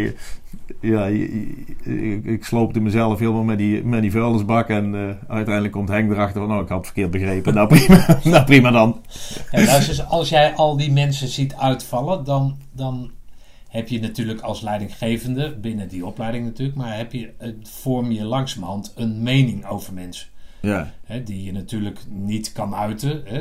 ja, 0.81 1.07
ik, 1.07 2.25
ik 2.25 2.45
sloopte 2.45 2.81
mezelf 2.81 3.19
helemaal 3.19 3.43
met 3.43 3.59
die, 3.59 3.85
met 3.85 4.03
die 4.03 4.11
vuilnisbak. 4.11 4.69
En 4.69 4.95
uh, 4.95 5.11
uiteindelijk 5.29 5.73
komt 5.73 5.89
Henk 5.89 6.11
erachter 6.11 6.41
van, 6.41 6.57
oh, 6.57 6.63
ik 6.63 6.69
had 6.69 6.77
het 6.77 6.87
verkeerd 6.87 7.11
begrepen. 7.11 7.55
nou, 7.55 7.69
prima, 7.69 8.19
nou, 8.25 8.45
prima 8.45 8.71
dan. 8.71 9.01
Ja, 9.51 9.79
dus 9.79 10.07
als 10.07 10.29
jij 10.29 10.55
al 10.55 10.77
die 10.77 10.93
mensen 10.93 11.29
ziet 11.29 11.55
uitvallen, 11.55 12.25
dan, 12.25 12.59
dan 12.73 13.11
heb 13.69 13.89
je 13.89 14.01
natuurlijk 14.01 14.41
als 14.41 14.61
leidinggevende, 14.61 15.57
binnen 15.57 15.89
die 15.89 16.07
opleiding 16.07 16.45
natuurlijk, 16.45 16.77
maar 16.77 16.97
heb 16.97 17.13
je, 17.13 17.33
vorm 17.63 18.13
je 18.13 18.25
langzamerhand 18.25 18.93
een 18.97 19.23
mening 19.23 19.67
over 19.67 19.93
mensen. 19.93 20.29
Ja. 20.61 20.93
Hè, 21.05 21.23
die 21.23 21.45
je 21.45 21.53
natuurlijk 21.53 21.99
niet 22.09 22.53
kan 22.53 22.75
uiten. 22.75 23.23
Hè. 23.25 23.39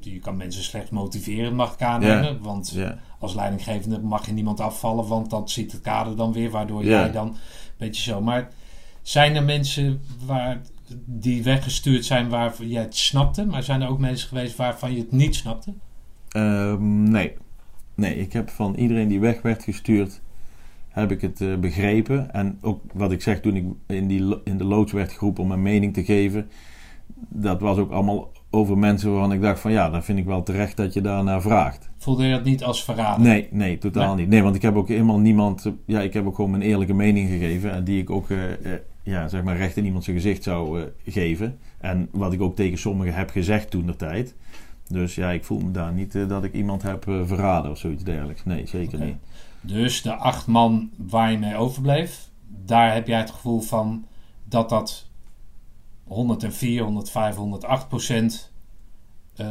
Je 0.00 0.18
kan 0.18 0.36
mensen 0.36 0.62
slecht 0.62 0.90
motiveren, 0.90 1.54
mag 1.54 1.72
ik 1.72 1.82
aannemen. 1.82 2.42
Want 2.42 2.76
als 3.18 3.34
leidinggevende 3.34 4.00
mag 4.00 4.26
je 4.26 4.32
niemand 4.32 4.60
afvallen, 4.60 5.06
want 5.06 5.30
dat 5.30 5.50
ziet 5.50 5.72
het 5.72 5.80
kader 5.80 6.16
dan 6.16 6.32
weer, 6.32 6.50
waardoor 6.50 6.84
jij 6.84 7.12
dan 7.12 7.26
een 7.26 7.34
beetje 7.76 8.02
zo. 8.02 8.20
Maar 8.20 8.48
zijn 9.02 9.36
er 9.36 9.44
mensen 9.44 10.02
waar, 10.26 10.60
die 11.04 11.42
weggestuurd 11.42 12.04
zijn 12.04 12.28
waarvan 12.28 12.68
jij 12.68 12.82
het 12.82 12.96
snapte, 12.96 13.46
maar 13.46 13.62
zijn 13.62 13.82
er 13.82 13.88
ook 13.88 13.98
mensen 13.98 14.28
geweest 14.28 14.56
waarvan 14.56 14.92
je 14.92 14.98
het 14.98 15.12
niet 15.12 15.34
snapte? 15.34 15.74
Ehm, 16.28 17.10
nee. 17.10 17.36
Nee, 17.94 18.16
ik 18.16 18.32
heb 18.32 18.50
van 18.50 18.74
iedereen 18.74 19.08
die 19.08 19.20
weg 19.20 19.42
werd 19.42 19.62
gestuurd, 19.62 20.20
heb 20.88 21.10
ik 21.10 21.20
het 21.20 21.40
uh, 21.40 21.56
begrepen. 21.56 22.32
En 22.32 22.58
ook 22.60 22.82
wat 22.92 23.12
ik 23.12 23.22
zeg 23.22 23.40
toen 23.40 23.56
ik 23.56 23.64
in, 23.86 24.08
die, 24.08 24.42
in 24.44 24.58
de 24.58 24.64
loods 24.64 24.92
werd 24.92 25.12
geroepen 25.12 25.42
om 25.42 25.48
mijn 25.48 25.62
mening 25.62 25.94
te 25.94 26.04
geven, 26.04 26.50
dat 27.28 27.60
was 27.60 27.78
ook 27.78 27.90
allemaal 27.90 28.30
over 28.50 28.78
mensen 28.78 29.10
waarvan 29.10 29.32
ik 29.32 29.40
dacht 29.40 29.60
van 29.60 29.72
ja, 29.72 29.90
dan 29.90 30.02
vind 30.02 30.18
ik 30.18 30.24
wel 30.24 30.42
terecht 30.42 30.76
dat 30.76 30.92
je 30.92 31.00
daarnaar 31.00 31.42
vraagt. 31.42 31.90
Voelde 31.96 32.24
je 32.24 32.30
dat 32.32 32.44
niet 32.44 32.64
als 32.64 32.84
verraden? 32.84 33.26
Nee, 33.26 33.48
nee, 33.50 33.78
totaal 33.78 34.14
niet. 34.14 34.28
Nee, 34.28 34.42
want 34.42 34.54
ik 34.54 34.62
heb 34.62 34.76
ook 34.76 34.88
helemaal 34.88 35.18
niemand, 35.18 35.72
ja, 35.86 36.00
ik 36.00 36.12
heb 36.12 36.26
ook 36.26 36.34
gewoon 36.34 36.50
mijn 36.50 36.62
eerlijke 36.62 36.94
mening 36.94 37.28
gegeven 37.28 37.72
en 37.72 37.84
die 37.84 38.00
ik 38.00 38.10
ook, 38.10 38.28
uh, 38.28 38.38
uh, 38.50 38.72
ja, 39.02 39.28
zeg 39.28 39.42
maar 39.42 39.56
recht 39.56 39.76
in 39.76 39.84
iemand 39.84 40.04
zijn 40.04 40.16
gezicht 40.16 40.42
zou 40.42 40.84
geven. 41.06 41.58
En 41.78 42.08
wat 42.12 42.32
ik 42.32 42.40
ook 42.40 42.56
tegen 42.56 42.78
sommigen 42.78 43.14
heb 43.14 43.30
gezegd 43.30 43.70
toen 43.70 43.86
de 43.86 43.96
tijd. 43.96 44.34
Dus 44.88 45.14
ja, 45.14 45.30
ik 45.30 45.44
voel 45.44 45.60
me 45.60 45.70
daar 45.70 45.92
niet 45.92 46.28
dat 46.28 46.44
ik 46.44 46.52
iemand 46.52 46.82
heb 46.82 47.04
verraden 47.04 47.70
of 47.70 47.78
zoiets 47.78 48.04
dergelijks. 48.04 48.44
Nee, 48.44 48.66
zeker 48.66 48.98
niet. 48.98 49.16
Dus 49.60 50.02
de 50.02 50.14
acht 50.14 50.46
man 50.46 50.90
waar 50.96 51.30
je 51.30 51.38
mee 51.38 51.56
overbleef, 51.56 52.28
daar 52.64 52.94
heb 52.94 53.06
jij 53.06 53.18
het 53.18 53.30
gevoel 53.30 53.60
van 53.60 54.04
dat 54.44 54.68
dat 54.68 55.07
104, 56.08 56.82
105, 56.82 57.36
108 57.36 57.88
procent 57.88 58.52
uh, 59.40 59.46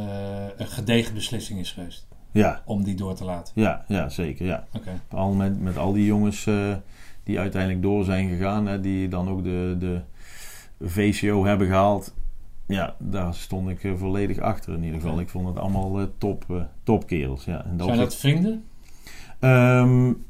een 0.57 0.67
gedegen 0.67 1.13
beslissing 1.13 1.59
is 1.59 1.71
geweest. 1.71 2.07
Ja. 2.31 2.61
Om 2.65 2.83
die 2.83 2.95
door 2.95 3.15
te 3.15 3.23
laten. 3.23 3.53
Ja, 3.55 3.85
ja 3.87 4.09
zeker. 4.09 4.45
Ja. 4.45 4.67
Okay. 4.73 4.99
Al 5.09 5.33
met, 5.33 5.61
met 5.61 5.77
al 5.77 5.93
die 5.93 6.05
jongens 6.05 6.45
uh, 6.45 6.75
die 7.23 7.39
uiteindelijk 7.39 7.81
door 7.81 8.03
zijn 8.03 8.29
gegaan, 8.29 8.67
hè, 8.67 8.79
die 8.79 9.07
dan 9.07 9.29
ook 9.29 9.43
de, 9.43 9.75
de 9.79 10.01
VCO 10.81 11.45
hebben 11.45 11.67
gehaald. 11.67 12.13
Ja, 12.67 12.95
daar 12.99 13.33
stond 13.33 13.69
ik 13.69 13.83
uh, 13.83 13.95
volledig 13.95 14.39
achter 14.39 14.73
in 14.73 14.83
ieder 14.83 15.01
geval. 15.01 15.19
Ik 15.19 15.29
vond 15.29 15.47
het 15.47 15.57
allemaal 15.57 16.07
top, 16.17 16.67
topkerels. 16.83 17.45
Ja. 17.45 17.65
En 17.65 17.77
dat 17.77 17.87
zijn 17.87 17.99
dat 17.99 18.15
vrienden? 18.15 18.63
Um, 19.39 20.25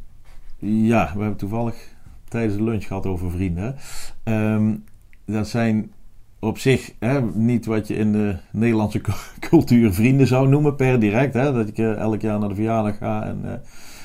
ja, 0.60 1.12
we 1.14 1.20
hebben 1.20 1.38
toevallig 1.38 1.96
tijdens 2.28 2.56
de 2.56 2.64
lunch 2.64 2.88
gehad 2.88 3.06
over 3.06 3.32
vrienden. 3.32 3.76
Um, 4.24 4.84
dat 5.26 5.48
zijn 5.48 5.92
op 6.40 6.58
zich 6.58 6.94
hè, 7.00 7.22
niet 7.22 7.66
wat 7.66 7.88
je 7.88 7.96
in 7.96 8.12
de 8.12 8.36
Nederlandse 8.52 9.02
cultuur 9.50 9.94
vrienden 9.94 10.28
zou 10.28 10.48
noemen 10.48 10.76
per 10.76 11.00
direct. 11.00 11.34
Hè, 11.34 11.54
dat 11.54 11.68
ik 11.68 11.78
uh, 11.78 11.98
elk 11.98 12.22
jaar 12.22 12.40
naar 12.40 12.50
de 12.50 12.56
verjaardag 12.56 12.98
ga. 12.98 13.26
En, 13.26 13.42
uh, 13.46 13.52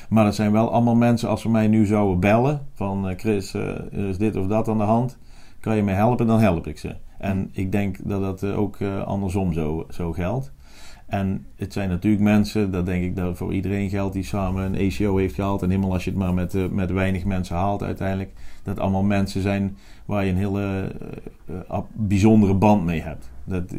maar 0.09 0.23
dat 0.23 0.35
zijn 0.35 0.51
wel 0.51 0.71
allemaal 0.71 0.95
mensen, 0.95 1.29
als 1.29 1.41
ze 1.41 1.49
mij 1.49 1.67
nu 1.67 1.85
zouden 1.85 2.19
bellen: 2.19 2.67
van 2.73 3.09
uh, 3.09 3.15
Chris, 3.17 3.55
is 3.91 4.17
dit 4.17 4.35
of 4.35 4.47
dat 4.47 4.67
aan 4.67 4.77
de 4.77 4.83
hand? 4.83 5.17
Kan 5.59 5.75
je 5.75 5.83
mij 5.83 5.93
helpen? 5.93 6.27
Dan 6.27 6.39
help 6.39 6.67
ik 6.67 6.77
ze. 6.77 6.95
En 7.17 7.49
ik 7.51 7.71
denk 7.71 7.97
dat 8.03 8.21
dat 8.21 8.53
ook 8.53 8.77
andersom 9.05 9.53
zo, 9.53 9.85
zo 9.89 10.11
geldt. 10.11 10.51
En 11.07 11.45
het 11.55 11.73
zijn 11.73 11.89
natuurlijk 11.89 12.23
mensen, 12.23 12.71
dat 12.71 12.85
denk 12.85 13.03
ik 13.03 13.15
dat 13.15 13.37
voor 13.37 13.53
iedereen 13.53 13.89
geldt, 13.89 14.13
die 14.13 14.23
samen 14.23 14.73
een 14.73 14.87
ACO 14.91 15.17
heeft 15.17 15.35
gehaald. 15.35 15.61
En 15.61 15.69
helemaal 15.69 15.93
als 15.93 16.03
je 16.03 16.09
het 16.09 16.19
maar 16.19 16.33
met, 16.33 16.71
met 16.71 16.91
weinig 16.91 17.25
mensen 17.25 17.55
haalt 17.55 17.83
uiteindelijk. 17.83 18.31
Dat 18.63 18.79
allemaal 18.79 19.03
mensen 19.03 19.41
zijn 19.41 19.77
waar 20.05 20.25
je 20.25 20.31
een 20.31 20.37
hele 20.37 20.91
uh, 21.49 21.79
bijzondere 21.93 22.53
band 22.53 22.83
mee 22.83 23.01
hebt. 23.01 23.31
Dat, 23.43 23.69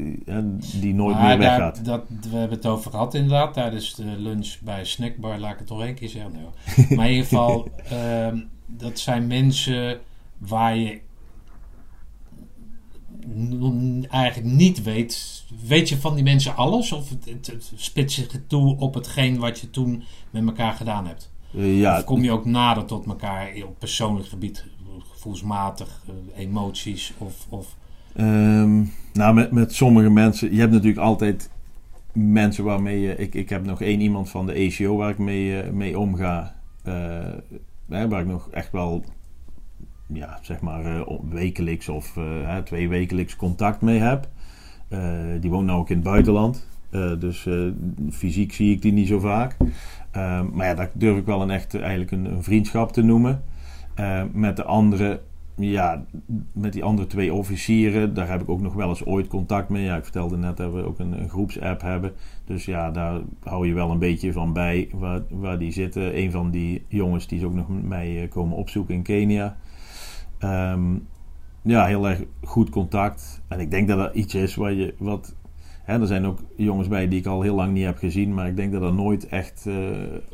die 0.80 0.94
nooit 0.94 1.16
maar 1.16 1.26
meer 1.26 1.38
weggaat. 1.38 1.84
Dat, 1.84 2.04
we 2.30 2.36
hebben 2.36 2.56
het 2.56 2.66
over 2.66 2.90
gehad 2.90 3.14
inderdaad 3.14 3.52
tijdens 3.52 3.94
de 3.94 4.14
lunch 4.18 4.56
bij 4.62 4.84
Snackbar. 4.84 5.38
Laat 5.38 5.52
ik 5.52 5.58
het 5.58 5.66
toch 5.66 5.82
één 5.82 5.94
keer 5.94 6.08
zeggen. 6.08 6.32
Nee, 6.32 6.86
maar 6.96 7.06
in 7.06 7.12
ieder 7.12 7.26
geval, 7.26 7.68
uh, 7.92 8.40
dat 8.66 8.98
zijn 8.98 9.26
mensen 9.26 9.98
waar 10.38 10.76
je 10.76 11.00
eigenlijk 14.10 14.54
niet 14.54 14.82
weet. 14.82 15.44
Weet 15.66 15.88
je 15.88 15.96
van 15.96 16.14
die 16.14 16.24
mensen 16.24 16.56
alles? 16.56 16.92
Of 16.92 17.08
het, 17.08 17.46
het, 17.46 17.72
spits 17.76 18.14
zich 18.14 18.40
toe 18.46 18.76
op 18.78 18.94
hetgeen 18.94 19.38
wat 19.38 19.60
je 19.60 19.70
toen 19.70 20.02
met 20.30 20.46
elkaar 20.46 20.72
gedaan 20.72 21.06
hebt? 21.06 21.32
Uh, 21.54 21.80
ja. 21.80 21.98
Of 21.98 22.04
kom 22.04 22.22
je 22.22 22.32
ook 22.32 22.44
nader 22.44 22.84
tot 22.84 23.06
elkaar 23.06 23.52
op 23.66 23.78
persoonlijk 23.78 24.28
gebied, 24.28 24.64
gevoelsmatig, 25.24 26.02
uh, 26.08 26.38
emoties? 26.38 27.14
Of, 27.18 27.46
of... 27.48 27.76
Um, 28.16 28.92
nou, 29.12 29.34
met, 29.34 29.50
met 29.50 29.74
sommige 29.74 30.10
mensen, 30.10 30.52
je 30.52 30.60
hebt 30.60 30.72
natuurlijk 30.72 31.00
altijd 31.00 31.50
mensen 32.12 32.64
waarmee 32.64 33.00
je. 33.00 33.16
Ik, 33.16 33.34
ik 33.34 33.48
heb 33.48 33.64
nog 33.64 33.82
één 33.82 34.00
iemand 34.00 34.30
van 34.30 34.46
de 34.46 34.52
ACO 34.52 34.96
waar 34.96 35.10
ik 35.10 35.18
mee, 35.18 35.64
uh, 35.64 35.70
mee 35.70 35.98
omga. 35.98 36.54
waar 37.86 38.20
ik 38.20 38.26
nog 38.26 38.50
echt 38.50 38.72
wel 38.72 39.04
ja, 40.06 40.38
zeg 40.42 40.60
maar 40.60 41.04
wekelijks 41.28 41.88
of 41.88 42.18
twee 42.64 42.88
wekelijks 42.88 43.36
contact 43.36 43.80
mee 43.80 43.98
heb. 43.98 44.28
Die 45.40 45.50
woont 45.50 45.66
nou 45.66 45.78
ook 45.78 45.90
in 45.90 45.96
het 45.96 46.04
buitenland. 46.04 46.66
dus 47.18 47.48
fysiek 48.10 48.52
zie 48.52 48.72
ik 48.72 48.82
die 48.82 48.92
niet 48.92 49.08
zo 49.08 49.18
vaak. 49.18 49.56
maar 50.52 50.66
ja, 50.66 50.74
dat 50.74 50.90
durf 50.92 51.18
ik 51.18 51.26
wel 51.26 51.42
een 51.42 51.50
echt 51.50 51.74
eigenlijk 51.74 52.10
een 52.10 52.42
vriendschap 52.42 52.92
te 52.92 53.02
noemen. 53.02 53.42
Met 54.32 54.56
de 54.56 54.64
andere, 54.64 55.20
ja, 55.56 56.04
met 56.52 56.72
die 56.72 56.84
andere 56.84 57.08
twee 57.08 57.34
officieren, 57.34 58.14
daar 58.14 58.28
heb 58.28 58.42
ik 58.42 58.48
ook 58.48 58.60
nog 58.60 58.74
wel 58.74 58.88
eens 58.88 59.04
ooit 59.04 59.26
contact 59.26 59.68
mee. 59.68 59.84
Ja, 59.84 59.96
ik 59.96 60.02
vertelde 60.02 60.36
net 60.36 60.56
dat 60.56 60.72
we 60.72 60.82
ook 60.82 60.98
een, 60.98 61.28
groepsapp 61.28 61.80
hebben. 61.80 62.12
Dus 62.44 62.64
ja, 62.64 62.90
daar 62.90 63.20
hou 63.42 63.66
je 63.66 63.74
wel 63.74 63.90
een 63.90 63.98
beetje 63.98 64.32
van 64.32 64.52
bij 64.52 64.88
waar, 64.92 65.22
waar 65.30 65.58
die 65.58 65.72
zitten. 65.72 66.18
Een 66.18 66.30
van 66.30 66.50
die 66.50 66.84
jongens 66.88 67.26
die 67.26 67.38
is 67.38 67.44
ook 67.44 67.54
nog 67.54 67.68
met 67.68 67.88
mij 67.88 68.28
komen 68.30 68.56
opzoeken 68.56 68.94
in 68.94 69.02
Kenia. 69.02 69.56
Um, 70.40 71.06
ja, 71.64 71.86
heel 71.86 72.08
erg 72.08 72.22
goed 72.42 72.70
contact. 72.70 73.42
En 73.48 73.60
ik 73.60 73.70
denk 73.70 73.88
dat 73.88 73.98
dat 73.98 74.14
iets 74.14 74.34
is 74.34 74.54
waar 74.54 74.72
je 74.72 74.94
wat. 74.98 75.34
Hè, 75.84 76.00
er 76.00 76.06
zijn 76.06 76.26
ook 76.26 76.38
jongens 76.56 76.88
bij 76.88 77.08
die 77.08 77.18
ik 77.18 77.26
al 77.26 77.42
heel 77.42 77.54
lang 77.54 77.72
niet 77.72 77.84
heb 77.84 77.98
gezien, 77.98 78.34
maar 78.34 78.46
ik 78.46 78.56
denk 78.56 78.72
dat 78.72 78.80
dat 78.80 78.94
nooit 78.94 79.28
echt 79.28 79.64
uh, 79.66 79.76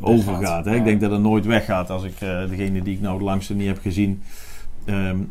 overgaat. 0.00 0.64
Hè? 0.64 0.74
Ik 0.74 0.84
denk 0.84 1.00
dat 1.00 1.10
dat 1.10 1.20
nooit 1.20 1.46
weggaat 1.46 1.90
als 1.90 2.04
ik 2.04 2.20
uh, 2.20 2.48
degene 2.48 2.82
die 2.82 2.94
ik 2.94 3.00
nou 3.00 3.14
het 3.14 3.24
langste 3.24 3.54
niet 3.54 3.66
heb 3.66 3.78
gezien. 3.78 4.22
Um, 4.86 5.30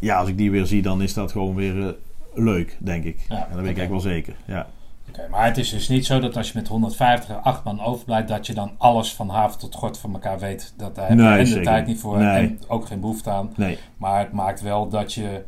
ja, 0.00 0.18
als 0.18 0.28
ik 0.28 0.36
die 0.36 0.50
weer 0.50 0.66
zie, 0.66 0.82
dan 0.82 1.02
is 1.02 1.14
dat 1.14 1.32
gewoon 1.32 1.54
weer 1.54 1.76
uh, 1.76 1.88
leuk, 2.34 2.76
denk 2.80 3.04
ik. 3.04 3.20
Ja, 3.28 3.36
en 3.36 3.54
dat 3.54 3.60
weet 3.60 3.70
ik 3.70 3.78
eigenlijk 3.78 3.90
wel 3.90 4.12
zeker. 4.12 4.34
Ja. 4.44 4.66
Okay, 5.08 5.28
maar 5.28 5.44
het 5.44 5.58
is 5.58 5.70
dus 5.70 5.88
niet 5.88 6.06
zo 6.06 6.20
dat 6.20 6.36
als 6.36 6.52
je 6.52 6.58
met 6.58 6.68
150 6.68 7.42
acht 7.42 7.64
man 7.64 7.80
overblijft, 7.80 8.28
dat 8.28 8.46
je 8.46 8.54
dan 8.54 8.72
alles 8.78 9.14
van 9.14 9.28
haven 9.28 9.58
tot 9.58 9.74
gort 9.74 9.98
van 9.98 10.12
elkaar 10.12 10.38
weet. 10.38 10.74
Dat 10.76 10.94
daar 10.94 11.08
heb 11.08 11.46
je 11.46 11.54
de 11.54 11.60
tijd 11.60 11.86
niet 11.86 12.00
voor 12.00 12.18
nee. 12.18 12.26
en 12.26 12.58
ook 12.68 12.86
geen 12.86 13.00
behoefte 13.00 13.30
aan. 13.30 13.52
Nee. 13.56 13.78
Maar 13.96 14.18
het 14.18 14.32
maakt 14.32 14.60
wel 14.60 14.88
dat 14.88 15.12
je 15.12 15.44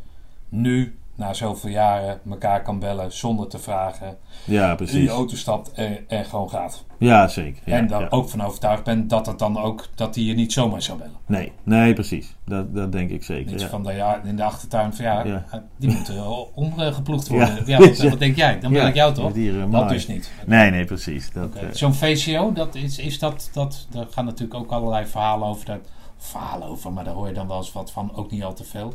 nu 0.49 0.97
na 1.16 1.34
zoveel 1.34 1.70
jaren 1.70 2.20
elkaar 2.30 2.62
kan 2.62 2.78
bellen 2.78 3.12
zonder 3.12 3.48
te 3.48 3.59
vragen. 3.59 4.16
Ja, 4.44 4.74
precies. 4.74 4.94
In 4.94 5.02
je 5.02 5.09
auto 5.09 5.36
stapt 5.36 5.72
en, 5.72 5.98
en 6.09 6.24
gewoon 6.24 6.51
gaat. 6.51 6.84
Ja, 6.98 7.28
zeker. 7.28 7.62
Ja, 7.64 7.76
en 7.76 7.86
dan 7.86 8.01
ja. 8.01 8.06
ook 8.10 8.28
van 8.28 8.43
overtuigd 8.43 8.84
bent 8.84 9.10
dat 9.10 9.26
het 9.26 9.38
dan 9.38 9.59
ook 9.59 9.88
dat 9.94 10.14
hij 10.14 10.24
je 10.24 10.34
niet 10.34 10.52
zomaar 10.52 10.82
zou 10.82 10.98
bellen. 10.98 11.16
Nee, 11.26 11.52
nee, 11.62 11.93
precies. 11.93 12.36
Dat, 12.44 12.74
dat 12.74 12.93
denk 12.93 13.10
ik 13.10 13.24
zeker. 13.24 13.51
Niet 13.51 13.60
ja. 13.60 13.68
van 13.68 13.82
de, 13.82 13.93
ja, 13.93 14.20
in 14.24 14.36
de 14.36 14.43
achtertuin 14.43 14.94
van 14.94 15.05
ja, 15.05 15.44
die 15.76 15.90
moeten 15.90 16.24
omgeploegd 16.55 17.28
worden. 17.28 17.62
Ja, 17.66 17.78
wat, 17.86 17.98
wat, 17.98 18.18
denk 18.18 18.36
jij? 18.36 18.60
Dan 18.60 18.72
bel 18.72 18.86
ik 18.86 18.94
jou 18.94 19.14
toch? 19.14 19.32
Dieren, 19.32 19.70
dat 19.70 19.88
dus 19.88 20.06
niet. 20.06 20.30
Nee, 20.47 20.70
nee, 20.70 20.84
precies. 20.84 21.32
Dat, 21.32 21.44
okay. 21.44 21.64
uh, 21.64 21.72
Zo'n 21.72 21.94
VCO, 21.94 22.52
dat 22.52 22.74
is, 22.74 22.98
is 22.98 23.18
dat, 23.18 23.51
dat, 23.52 23.86
daar 23.90 24.06
gaan 24.10 24.24
natuurlijk 24.24 24.60
ook 24.60 24.70
allerlei 24.70 25.06
verhalen 25.06 25.48
over. 25.48 25.66
Dat, 25.66 25.80
verhalen 26.18 26.68
over, 26.68 26.93
maar 26.93 27.05
daar 27.05 27.14
hoor 27.14 27.28
je 27.28 27.34
dan 27.34 27.48
wel 27.48 27.56
eens 27.56 27.72
wat 27.72 27.93
van, 27.93 28.14
ook 28.14 28.30
niet 28.30 28.43
al 28.43 28.55
te 28.55 28.64
veel. 28.64 28.94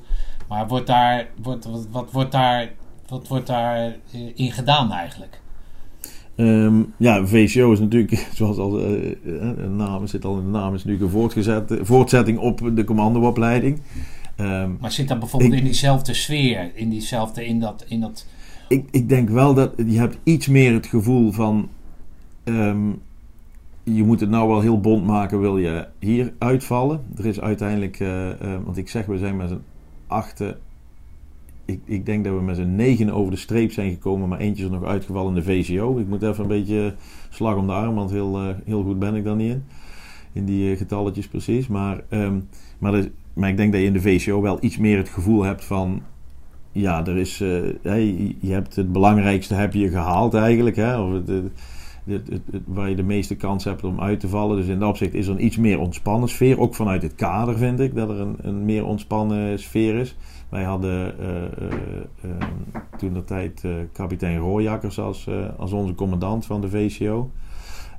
Maar 0.51 0.67
wordt 0.67 0.87
daar, 0.87 1.27
wordt, 1.41 1.65
wat, 1.65 1.87
wat 1.91 2.11
wordt 2.11 2.31
daar, 2.31 2.71
wat 3.07 3.27
wordt 3.27 3.47
daar 3.47 3.95
in 4.35 4.51
gedaan 4.51 4.91
eigenlijk? 4.91 5.41
Um, 6.35 6.93
ja, 6.97 7.25
VCO 7.25 7.71
is 7.71 7.79
natuurlijk, 7.79 8.27
zoals 8.33 8.57
al 8.57 8.79
uh, 8.79 8.85
de 9.23 9.73
naam 9.75 10.07
zit 10.07 10.25
al 10.25 10.37
in 10.37 10.43
de 10.43 10.49
naam, 10.49 10.73
is 10.73 10.83
natuurlijk 10.83 11.03
een 11.03 11.19
voortgezet, 11.19 11.79
voortzetting 11.81 12.37
op 12.37 12.71
de 12.73 12.83
commandoopleiding. 12.83 13.81
Um, 14.37 14.77
maar 14.79 14.91
zit 14.91 15.07
dat 15.07 15.19
bijvoorbeeld 15.19 15.53
ik, 15.53 15.59
in 15.59 15.65
diezelfde 15.65 16.13
sfeer, 16.13 16.71
in 16.73 16.89
diezelfde, 16.89 17.45
in 17.45 17.59
dat, 17.59 17.85
in 17.87 17.99
dat... 17.99 18.25
Ik, 18.67 18.87
ik 18.91 19.09
denk 19.09 19.29
wel 19.29 19.53
dat 19.53 19.73
je 19.77 19.97
hebt 19.97 20.17
iets 20.23 20.47
meer 20.47 20.73
het 20.73 20.85
gevoel 20.85 21.31
van, 21.31 21.69
um, 22.43 23.01
je 23.83 24.03
moet 24.03 24.19
het 24.19 24.29
nou 24.29 24.47
wel 24.47 24.61
heel 24.61 24.79
bond 24.79 25.05
maken, 25.05 25.39
wil 25.39 25.57
je 25.57 25.87
hier 25.99 26.33
uitvallen. 26.37 27.01
Er 27.17 27.25
is 27.25 27.39
uiteindelijk, 27.39 27.99
eh, 27.99 28.29
eh, 28.29 28.59
want 28.63 28.77
ik 28.77 28.89
zeg, 28.89 29.05
we 29.05 29.17
zijn 29.17 29.35
met 29.35 29.49
z'n 29.49 29.61
achten. 30.11 30.57
Ik, 31.65 31.79
ik 31.85 32.05
denk 32.05 32.23
dat 32.23 32.33
we 32.33 32.41
met 32.41 32.55
z'n 32.55 32.75
negen 32.75 33.09
over 33.09 33.31
de 33.31 33.37
streep 33.37 33.71
zijn 33.71 33.91
gekomen, 33.91 34.29
maar 34.29 34.39
eentje 34.39 34.63
is 34.63 34.69
nog 34.69 34.83
uitgevallen 34.83 35.35
in 35.35 35.43
de 35.43 35.43
VCO. 35.43 35.97
Ik 35.97 36.07
moet 36.07 36.23
even 36.23 36.41
een 36.43 36.47
beetje 36.47 36.95
slag 37.29 37.55
om 37.55 37.67
de 37.67 37.73
arm, 37.73 37.95
want 37.95 38.11
heel, 38.11 38.37
eh, 38.37 38.55
heel 38.65 38.83
goed 38.83 38.99
ben 38.99 39.15
ik 39.15 39.23
daar 39.23 39.35
niet 39.35 39.51
in. 39.51 39.63
In 40.33 40.45
die 40.45 40.75
getalletjes 40.75 41.27
precies. 41.27 41.67
Maar, 41.67 42.03
ehm, 42.09 42.39
maar, 42.77 42.95
ik 43.49 43.57
denk 43.57 43.71
dat 43.71 43.81
je 43.81 43.87
in 43.87 43.93
de 43.93 44.01
VCO 44.01 44.41
wel 44.41 44.57
iets 44.61 44.77
meer 44.77 44.97
het 44.97 45.09
gevoel 45.09 45.43
hebt 45.43 45.63
van 45.63 46.01
ja, 46.71 47.05
er 47.05 47.17
is, 47.17 47.37
je 47.37 48.35
hebt 48.41 48.75
het 48.75 48.91
belangrijkste 48.91 49.53
heb 49.53 49.73
je 49.73 49.89
gehaald 49.89 50.33
eigenlijk. 50.33 50.75
Hè? 50.75 50.99
Of 50.99 51.21
het, 52.05 52.41
waar 52.65 52.89
je 52.89 52.95
de 52.95 53.03
meeste 53.03 53.35
kans 53.35 53.63
hebt 53.63 53.83
om 53.83 54.01
uit 54.01 54.19
te 54.19 54.27
vallen. 54.27 54.57
Dus 54.57 54.67
in 54.67 54.79
dat 54.79 54.89
opzicht 54.89 55.13
is 55.13 55.27
er 55.27 55.33
een 55.33 55.45
iets 55.45 55.57
meer 55.57 55.79
ontspannen 55.79 56.29
sfeer. 56.29 56.59
Ook 56.59 56.75
vanuit 56.75 57.01
het 57.01 57.15
kader 57.15 57.57
vind 57.57 57.79
ik 57.79 57.95
dat 57.95 58.09
er 58.09 58.19
een, 58.19 58.35
een 58.41 58.65
meer 58.65 58.85
ontspannen 58.85 59.59
sfeer 59.59 59.95
is. 59.95 60.17
Wij 60.49 60.63
hadden 60.63 61.15
uh, 61.19 61.27
uh, 62.25 62.31
toen 62.97 63.13
de 63.13 63.23
tijd 63.23 63.65
kapitein 63.91 64.37
Rooijakkers 64.37 64.99
als, 64.99 65.29
als 65.57 65.71
onze 65.71 65.95
commandant 65.95 66.45
van 66.45 66.61
de 66.61 66.69
VCO. 66.69 67.31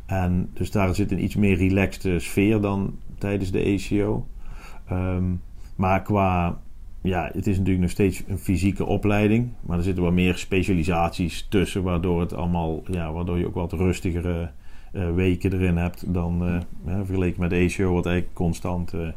En 0.07 0.51
dus 0.53 0.71
daar 0.71 0.95
zit 0.95 1.13
een 1.13 1.25
iets 1.25 1.37
meer 1.37 1.57
relaxed 1.57 2.23
sfeer 2.23 2.61
dan 2.61 2.97
tijdens 3.19 3.51
de 3.51 3.63
ECO. 3.63 4.27
Um, 4.93 5.41
maar 5.77 6.03
qua 6.03 6.61
ja, 7.03 7.31
het 7.33 7.47
is 7.47 7.57
natuurlijk 7.57 7.83
nog 7.83 7.91
steeds 7.91 8.23
een 8.27 8.39
fysieke 8.39 8.85
opleiding. 8.85 9.53
Maar 9.61 9.77
er 9.77 9.85
zitten 9.85 10.03
wat 10.03 10.13
meer 10.13 10.37
specialisaties 10.37 11.47
tussen. 11.49 11.83
Waardoor, 11.83 12.21
het 12.21 12.35
allemaal, 12.35 12.83
ja, 12.91 13.13
waardoor 13.13 13.39
je 13.39 13.47
ook 13.47 13.55
wat 13.55 13.73
rustigere 13.73 14.51
uh, 14.93 15.15
weken 15.15 15.53
erin 15.53 15.77
hebt. 15.77 16.15
Dan 16.15 16.49
uh, 16.87 16.95
vergeleken 17.05 17.41
met 17.41 17.53
ACO, 17.53 17.93
wat 17.93 18.07
eigenlijk 18.07 18.35
constant 18.35 18.95
uh, 18.95 19.09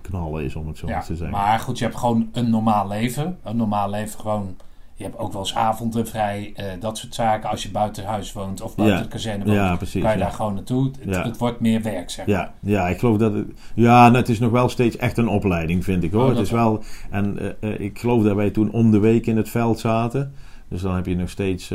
knallen 0.00 0.44
is, 0.44 0.56
om 0.56 0.66
het 0.66 0.78
zo 0.78 0.86
ja, 0.86 1.00
te 1.00 1.16
zeggen. 1.16 1.30
Maar 1.30 1.58
goed, 1.58 1.78
je 1.78 1.84
hebt 1.84 1.96
gewoon 1.96 2.28
een 2.32 2.50
normaal 2.50 2.88
leven. 2.88 3.38
Een 3.42 3.56
normaal 3.56 3.90
leven 3.90 4.20
gewoon 4.20 4.56
je 4.96 5.04
hebt 5.04 5.18
ook 5.18 5.32
wel 5.32 5.40
eens 5.40 5.54
avonden 5.54 6.06
vrij, 6.06 6.54
uh, 6.56 6.64
dat 6.80 6.98
soort 6.98 7.14
zaken. 7.14 7.50
Als 7.50 7.62
je 7.62 7.70
buiten 7.70 8.04
huis 8.04 8.32
woont 8.32 8.60
of 8.60 8.76
buiten 8.76 9.02
de 9.02 9.08
kazerne 9.08 9.44
woont, 9.44 9.56
ja, 9.56 9.76
precies, 9.76 10.02
kan 10.02 10.12
je 10.12 10.18
daar 10.18 10.32
gewoon 10.32 10.54
naartoe. 10.54 10.90
Het, 11.00 11.24
het, 11.24 11.38
wordt 11.38 11.60
meer 11.60 11.82
werk, 11.82 12.10
zeg 12.10 12.26
maar. 12.26 12.36
Ja, 12.36 12.52
ja 12.60 12.88
ik 12.88 12.98
geloof 12.98 13.16
dat 13.16 13.32
het... 13.32 13.46
Ja, 13.74 14.04
nou, 14.04 14.16
het 14.16 14.28
is 14.28 14.38
nog 14.38 14.50
wel 14.50 14.68
steeds 14.68 14.96
echt 14.96 15.18
een 15.18 15.28
opleiding, 15.28 15.84
vind 15.84 16.02
ik 16.02 16.12
hoor. 16.12 16.22
Oh, 16.22 16.28
het 16.28 16.38
is 16.38 16.50
wel... 16.50 16.82
En 17.10 17.36
uh, 17.40 17.70
uh, 17.70 17.80
ik 17.80 17.98
geloof 17.98 18.22
dat 18.22 18.34
wij 18.34 18.50
toen 18.50 18.70
om 18.70 18.90
de 18.90 18.98
week 18.98 19.26
in 19.26 19.36
het 19.36 19.48
veld 19.48 19.78
zaten. 19.78 20.34
Dus 20.68 20.82
dan 20.82 20.94
heb 20.94 21.06
je 21.06 21.16
nog 21.16 21.30
steeds... 21.30 21.68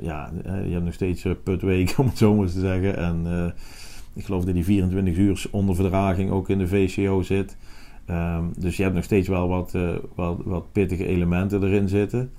ja, 0.00 0.30
je 0.64 0.70
hebt 0.70 0.84
nog 0.84 0.94
steeds 0.94 1.26
putweek, 1.44 1.94
om 1.98 2.06
het 2.06 2.18
zo 2.18 2.34
maar 2.34 2.46
te 2.46 2.60
zeggen. 2.60 2.96
En 2.96 3.54
ik 4.14 4.24
geloof 4.24 4.44
dat 4.44 4.54
die 4.54 4.64
24 4.64 5.16
uur 5.16 5.44
onder 5.50 5.74
verdraging 5.74 6.30
ook 6.30 6.48
in 6.48 6.58
de 6.58 6.68
VCO 6.68 7.22
zit. 7.22 7.56
Um, 8.10 8.52
dus 8.56 8.76
je 8.76 8.82
hebt 8.82 8.94
nog 8.94 9.04
steeds 9.04 9.28
wel 9.28 9.48
wat, 9.48 9.74
uh, 9.74 9.90
wat, 10.14 10.36
wat, 10.44 10.72
pittige 10.72 11.06
elementen 11.06 11.62
erin 11.62 11.88
zitten. 11.88 12.32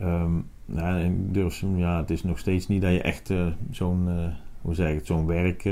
Um, 0.00 0.48
nou, 0.64 1.00
ik 1.00 1.34
durf, 1.34 1.64
ja, 1.76 1.96
het 1.96 2.10
is 2.10 2.22
nog 2.22 2.38
steeds 2.38 2.68
niet 2.68 2.82
dat 2.82 2.92
je 2.92 3.02
echt 3.02 3.30
uh, 3.30 3.46
zo'n, 3.70 4.06
uh, 4.08 4.14
hoe 4.60 4.74
zeg 4.74 4.88
ik 4.88 4.94
het, 4.94 5.06
zo'n 5.06 5.26
werk. 5.26 5.68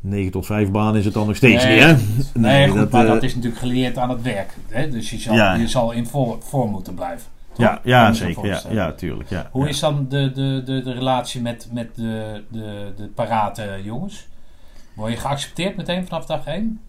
9 0.00 0.32
tot 0.32 0.46
5 0.46 0.70
baan 0.70 0.96
is 0.96 1.04
het 1.04 1.14
dan 1.14 1.26
nog 1.26 1.36
steeds 1.36 1.64
nee, 1.64 1.74
niet, 1.74 1.82
hè? 1.82 1.92
Nee, 1.94 2.58
nee 2.58 2.68
goed, 2.68 2.78
dat, 2.78 2.90
maar 2.90 3.06
dat 3.06 3.22
is 3.22 3.34
natuurlijk 3.34 3.62
geleerd 3.62 3.98
aan 3.98 4.10
het 4.10 4.22
werk. 4.22 4.54
Hè? 4.68 4.88
Dus 4.88 5.10
je 5.10 5.18
zal, 5.18 5.34
ja. 5.34 5.54
je 5.54 5.68
zal 5.68 5.92
in 5.92 6.06
vorm 6.06 6.42
voor 6.42 6.68
moeten 6.68 6.94
blijven. 6.94 7.26
Ja, 7.56 7.80
ja 7.84 8.12
zeker. 8.12 8.46
Ja, 8.46 8.60
ja, 8.70 8.92
tuurlijk. 8.92 9.28
Ja, 9.28 9.48
Hoe 9.52 9.62
ja. 9.62 9.68
is 9.68 9.80
dan 9.80 10.06
de, 10.08 10.32
de, 10.32 10.62
de, 10.64 10.82
de 10.82 10.92
relatie 10.92 11.40
met, 11.40 11.68
met 11.72 11.94
de, 11.94 12.42
de, 12.48 12.92
de 12.96 13.06
parate 13.06 13.80
jongens? 13.82 14.28
Word 14.94 15.12
je 15.12 15.18
geaccepteerd 15.18 15.76
meteen 15.76 16.06
vanaf 16.06 16.26
dag 16.26 16.46
1? 16.46 16.80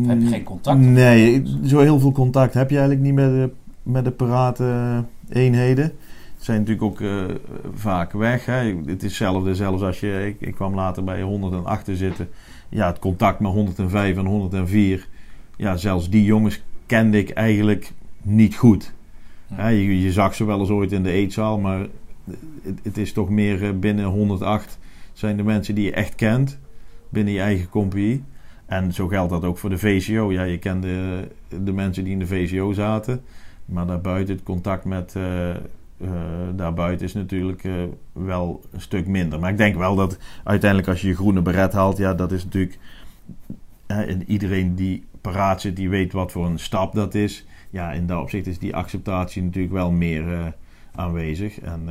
Of 0.00 0.06
heb 0.06 0.20
je 0.20 0.26
geen 0.26 0.42
contact? 0.42 0.78
Nee, 0.80 1.42
zo 1.64 1.78
heel 1.78 1.98
veel 1.98 2.12
contact 2.12 2.54
heb 2.54 2.70
je 2.70 2.78
eigenlijk 2.78 3.06
niet 3.06 3.14
met 3.14 3.30
de, 3.30 3.50
met 3.82 4.04
de 4.04 4.10
parate 4.10 5.04
eenheden. 5.28 5.92
Ze 6.36 6.44
zijn 6.44 6.58
natuurlijk 6.58 6.86
ook 6.86 7.00
uh, 7.00 7.24
vaak 7.74 8.12
weg. 8.12 8.46
Hè. 8.46 8.74
Het 8.86 9.02
is 9.02 9.02
hetzelfde, 9.02 9.54
zelfs 9.54 9.82
als 9.82 10.00
je... 10.00 10.26
Ik, 10.26 10.48
ik, 10.48 10.54
kwam 10.54 10.74
later 10.74 11.04
bij 11.04 11.22
108 11.22 11.84
te 11.84 11.96
zitten. 11.96 12.28
Ja, 12.68 12.86
het 12.86 12.98
contact 12.98 13.40
met 13.40 13.52
105 13.52 14.16
en 14.16 14.26
104... 14.26 15.08
Ja, 15.56 15.76
zelfs 15.76 16.10
die 16.10 16.24
jongens 16.24 16.62
kende 16.86 17.18
ik 17.18 17.30
eigenlijk 17.30 17.92
niet 18.22 18.56
goed. 18.56 18.92
Ja. 19.56 19.68
Je, 19.68 20.02
je, 20.02 20.12
zag 20.12 20.34
ze 20.34 20.44
wel 20.44 20.60
eens 20.60 20.70
ooit 20.70 20.92
in 20.92 21.02
de 21.02 21.10
eetzaal, 21.10 21.58
maar 21.58 21.86
het, 22.62 22.78
het 22.82 22.98
is 22.98 23.12
toch 23.12 23.30
meer 23.30 23.62
uh, 23.62 23.70
binnen 23.78 24.04
108 24.04 24.78
zijn 25.12 25.36
de 25.36 25.42
mensen 25.42 25.74
die 25.74 25.84
je 25.84 25.92
echt 25.92 26.14
kent. 26.14 26.58
Binnen 27.08 27.34
je 27.34 27.40
eigen 27.40 27.68
compagnie. 27.68 28.22
En 28.70 28.92
zo 28.92 29.08
geldt 29.08 29.30
dat 29.30 29.44
ook 29.44 29.58
voor 29.58 29.70
de 29.70 29.78
VCO. 29.78 30.32
Ja, 30.32 30.42
je 30.42 30.58
kent 30.58 30.82
de, 30.82 31.28
de 31.64 31.72
mensen 31.72 32.04
die 32.04 32.12
in 32.12 32.18
de 32.18 32.26
VCO 32.26 32.72
zaten. 32.72 33.22
Maar 33.64 33.86
daarbuiten, 33.86 34.34
het 34.34 34.44
contact 34.44 34.84
met 34.84 35.14
uh, 35.16 35.48
uh, 35.48 36.10
daarbuiten 36.54 37.06
is 37.06 37.12
natuurlijk 37.12 37.64
uh, 37.64 37.74
wel 38.12 38.60
een 38.72 38.80
stuk 38.80 39.06
minder. 39.06 39.40
Maar 39.40 39.50
ik 39.50 39.56
denk 39.56 39.76
wel 39.76 39.94
dat 39.94 40.18
uiteindelijk 40.44 40.90
als 40.90 41.00
je 41.00 41.08
je 41.08 41.14
groene 41.14 41.42
beret 41.42 41.72
haalt, 41.72 41.96
ja, 41.96 42.14
dat 42.14 42.32
is 42.32 42.44
natuurlijk. 42.44 42.78
en 43.86 44.30
iedereen 44.30 44.74
die 44.74 45.04
paraat 45.20 45.60
zit, 45.60 45.76
die 45.76 45.88
weet 45.88 46.12
wat 46.12 46.32
voor 46.32 46.46
een 46.46 46.58
stap 46.58 46.94
dat 46.94 47.14
is. 47.14 47.46
Ja, 47.70 47.92
in 47.92 48.06
dat 48.06 48.20
opzicht 48.20 48.46
is 48.46 48.58
die 48.58 48.76
acceptatie 48.76 49.42
natuurlijk 49.42 49.74
wel 49.74 49.90
meer 49.90 50.54
aanwezig. 50.94 51.60
En 51.60 51.88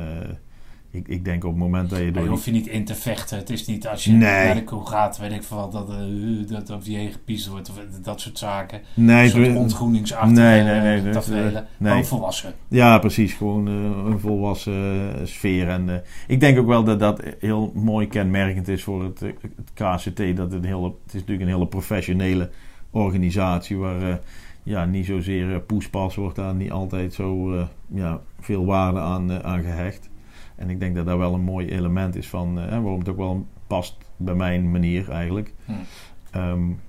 ik, 0.92 1.08
ik 1.08 1.24
denk 1.24 1.44
op 1.44 1.50
het 1.50 1.58
moment 1.58 1.90
dat 1.90 1.98
je... 1.98 2.10
Door 2.10 2.22
je 2.22 2.28
hoeft 2.28 2.44
je 2.44 2.50
niet 2.50 2.66
in 2.66 2.84
te 2.84 2.94
vechten. 2.94 3.38
Het 3.38 3.50
is 3.50 3.66
niet 3.66 3.88
als 3.88 4.04
je 4.04 4.12
nee. 4.12 4.44
naar 4.44 4.54
de 4.54 4.64
koe 4.64 4.86
gaat, 4.86 5.18
weet 5.18 5.32
ik 5.32 5.42
veel 5.42 5.70
dat, 5.70 5.90
uh, 5.90 6.48
dat 6.48 6.70
of 6.70 6.86
je 6.86 7.10
gepiest 7.10 7.46
wordt 7.46 7.70
of 7.70 7.76
dat 8.02 8.20
soort 8.20 8.38
zaken. 8.38 8.80
Nee. 8.94 9.24
Een 9.24 9.30
soort 9.30 9.56
ontgroeningsachtige 9.56 10.40
nee, 10.40 10.62
nee, 10.62 10.80
nee, 10.80 11.02
nee, 11.02 11.12
tafereelen. 11.12 11.66
Nee. 11.76 12.04
volwassen. 12.04 12.54
Ja, 12.68 12.98
precies. 12.98 13.32
Gewoon 13.32 13.68
uh, 13.68 13.74
een 14.12 14.20
volwassen 14.20 15.28
sfeer. 15.28 15.68
En 15.68 15.88
uh, 15.88 15.94
ik 16.26 16.40
denk 16.40 16.58
ook 16.58 16.66
wel 16.66 16.84
dat 16.84 16.98
dat 16.98 17.22
heel 17.38 17.72
mooi 17.74 18.06
kenmerkend 18.06 18.68
is 18.68 18.82
voor 18.82 19.04
het, 19.04 19.20
het 19.20 19.72
KCT. 19.74 20.36
Dat 20.36 20.52
het, 20.52 20.64
heel, 20.64 20.84
het 20.84 21.14
is 21.14 21.20
natuurlijk 21.20 21.40
een 21.40 21.54
hele 21.54 21.66
professionele 21.66 22.50
organisatie 22.90 23.76
waar 23.76 24.20
ja, 24.62 24.84
niet 24.84 25.06
zozeer 25.06 25.60
poespas 25.60 26.14
wordt 26.14 26.36
daar 26.36 26.54
niet 26.54 26.70
altijd 26.70 27.14
zo 27.14 27.54
ja, 27.86 28.20
veel 28.40 28.64
waarde 28.64 28.98
aan, 28.98 29.42
aan 29.42 29.62
gehecht. 29.62 30.09
En 30.60 30.70
ik 30.70 30.80
denk 30.80 30.94
dat 30.94 31.06
dat 31.06 31.18
wel 31.18 31.34
een 31.34 31.40
mooi 31.40 31.68
element 31.68 32.16
is 32.16 32.28
van 32.28 32.58
uh, 32.58 32.68
waarom 32.68 32.98
het 32.98 33.08
ook 33.08 33.16
wel 33.16 33.46
past 33.66 33.96
bij 34.16 34.34
mijn 34.34 34.70
manier 34.70 35.10
eigenlijk. 35.10 35.54
Hm. 35.64 35.72
Um, 36.36 36.80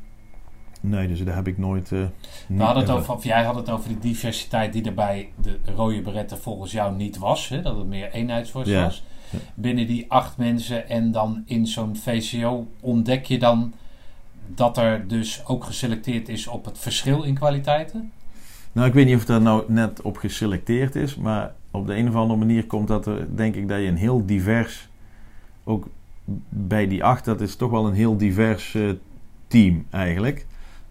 nee, 0.82 1.08
dus 1.08 1.24
daar 1.24 1.36
heb 1.36 1.48
ik 1.48 1.58
nooit. 1.58 1.92
Uh, 1.92 2.06
We 2.48 2.64
hadden 2.64 2.84
het 2.84 2.92
over, 2.92 3.14
of 3.14 3.24
jij 3.24 3.44
had 3.44 3.56
het 3.56 3.70
over 3.70 3.90
de 3.90 4.00
diversiteit 4.00 4.74
die 4.74 4.84
er 4.84 4.94
bij 4.94 5.32
de 5.42 5.60
rode 5.76 6.02
beretten 6.02 6.38
volgens 6.38 6.72
jou 6.72 6.96
niet 6.96 7.18
was. 7.18 7.50
Hè? 7.50 7.62
Dat 7.62 7.78
het 7.78 7.88
meer 7.88 8.12
eenheidsworst 8.12 8.72
ja. 8.72 8.84
was. 8.84 9.04
Ja. 9.30 9.40
Binnen 9.54 9.88
die 9.88 10.06
acht 10.08 10.38
mensen 10.38 10.90
en 10.90 11.12
dan 11.12 11.44
in 11.46 11.68
zo'n 11.68 11.96
VCO 11.96 12.68
ontdek 12.80 13.26
je 13.26 13.40
dan 13.40 13.74
dat 14.48 14.78
er 14.78 15.08
dus 15.08 15.46
ook 15.46 15.64
geselecteerd 15.64 16.30
is 16.30 16.48
op 16.48 16.66
het 16.66 16.80
verschil 16.80 17.24
in 17.24 17.34
kwaliteiten? 17.34 18.12
Nou, 18.72 18.88
ik 18.88 18.94
weet 18.94 19.06
niet 19.06 19.16
of 19.16 19.26
daar 19.26 19.42
nou 19.42 19.64
net 19.68 20.02
op 20.02 20.18
geselecteerd 20.18 20.96
is, 20.96 21.16
maar 21.16 21.54
op 21.72 21.88
de 21.88 21.96
een 21.96 22.08
of 22.08 22.16
andere 22.16 22.40
manier 22.40 22.66
komt 22.66 22.88
dat 22.88 23.06
er, 23.06 23.28
denk 23.36 23.56
ik, 23.56 23.68
dat 23.68 23.80
je 23.80 23.86
een 23.86 23.96
heel 23.96 24.26
divers, 24.26 24.90
ook 25.64 25.88
bij 26.50 26.88
die 26.88 27.04
acht, 27.04 27.26
dat 27.26 27.42
is 27.42 27.56
toch 27.56 27.72
wel 27.72 27.88
een 27.88 27.94
heel 27.94 28.18
divers 28.18 28.74
uh, 28.74 28.92
team 29.48 29.86
eigenlijk. 29.90 30.46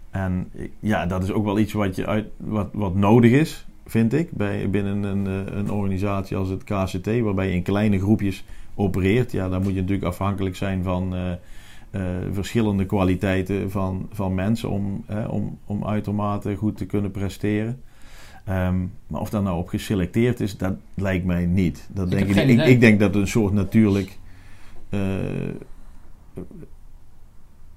En 0.09 0.51
ja, 0.79 1.05
dat 1.05 1.23
is 1.23 1.31
ook 1.31 1.45
wel 1.45 1.59
iets 1.59 1.73
wat, 1.73 1.95
je 1.95 2.05
uit, 2.05 2.27
wat, 2.37 2.69
wat 2.73 2.95
nodig 2.95 3.31
is, 3.31 3.65
vind 3.85 4.13
ik, 4.13 4.31
bij, 4.31 4.69
binnen 4.69 5.03
een, 5.03 5.25
uh, 5.25 5.57
een 5.57 5.71
organisatie 5.71 6.37
als 6.37 6.49
het 6.49 6.63
KCT, 6.63 7.19
waarbij 7.19 7.47
je 7.47 7.55
in 7.55 7.63
kleine 7.63 7.99
groepjes 7.99 8.43
opereert. 8.75 9.31
Ja, 9.31 9.49
dan 9.49 9.61
moet 9.61 9.73
je 9.73 9.79
natuurlijk 9.79 10.07
afhankelijk 10.07 10.55
zijn 10.55 10.83
van 10.83 11.15
verschillende 12.31 12.85
kwaliteiten 12.85 13.71
van, 13.71 14.07
van 14.11 14.35
mensen 14.35 14.69
om, 14.69 15.05
om, 15.29 15.57
om 15.65 15.85
uitermate 15.85 16.55
goed 16.55 16.77
te 16.77 16.85
kunnen 16.85 17.11
presteren. 17.11 17.81
Um, 18.49 18.91
maar 19.07 19.21
of 19.21 19.29
dat 19.29 19.43
nou 19.43 19.57
op 19.57 19.67
geselecteerd 19.67 20.39
is, 20.39 20.57
dat 20.57 20.73
lijkt 20.93 21.25
mij 21.25 21.45
niet. 21.45 21.89
Dat 21.93 22.05
ik 22.05 22.11
denk 22.11 22.49
ik, 22.49 22.59
ik, 22.59 22.67
ik, 22.67 22.79
denk 22.79 22.99
dat 22.99 23.13
het 23.13 23.21
een 23.21 23.27
soort 23.27 23.53
natuurlijk 23.53 24.17
uh, 24.89 24.99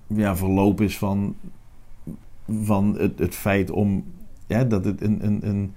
ja, 0.07 0.36
verloop 0.36 0.81
is 0.81 0.99
van, 0.99 1.36
van 2.62 2.99
het, 2.99 3.19
het 3.19 3.35
feit 3.35 3.70
om 3.70 4.05
ja, 4.47 4.65
dat 4.65 4.85
het 4.85 5.01
een, 5.01 5.27
een, 5.27 5.49
een, 5.49 5.73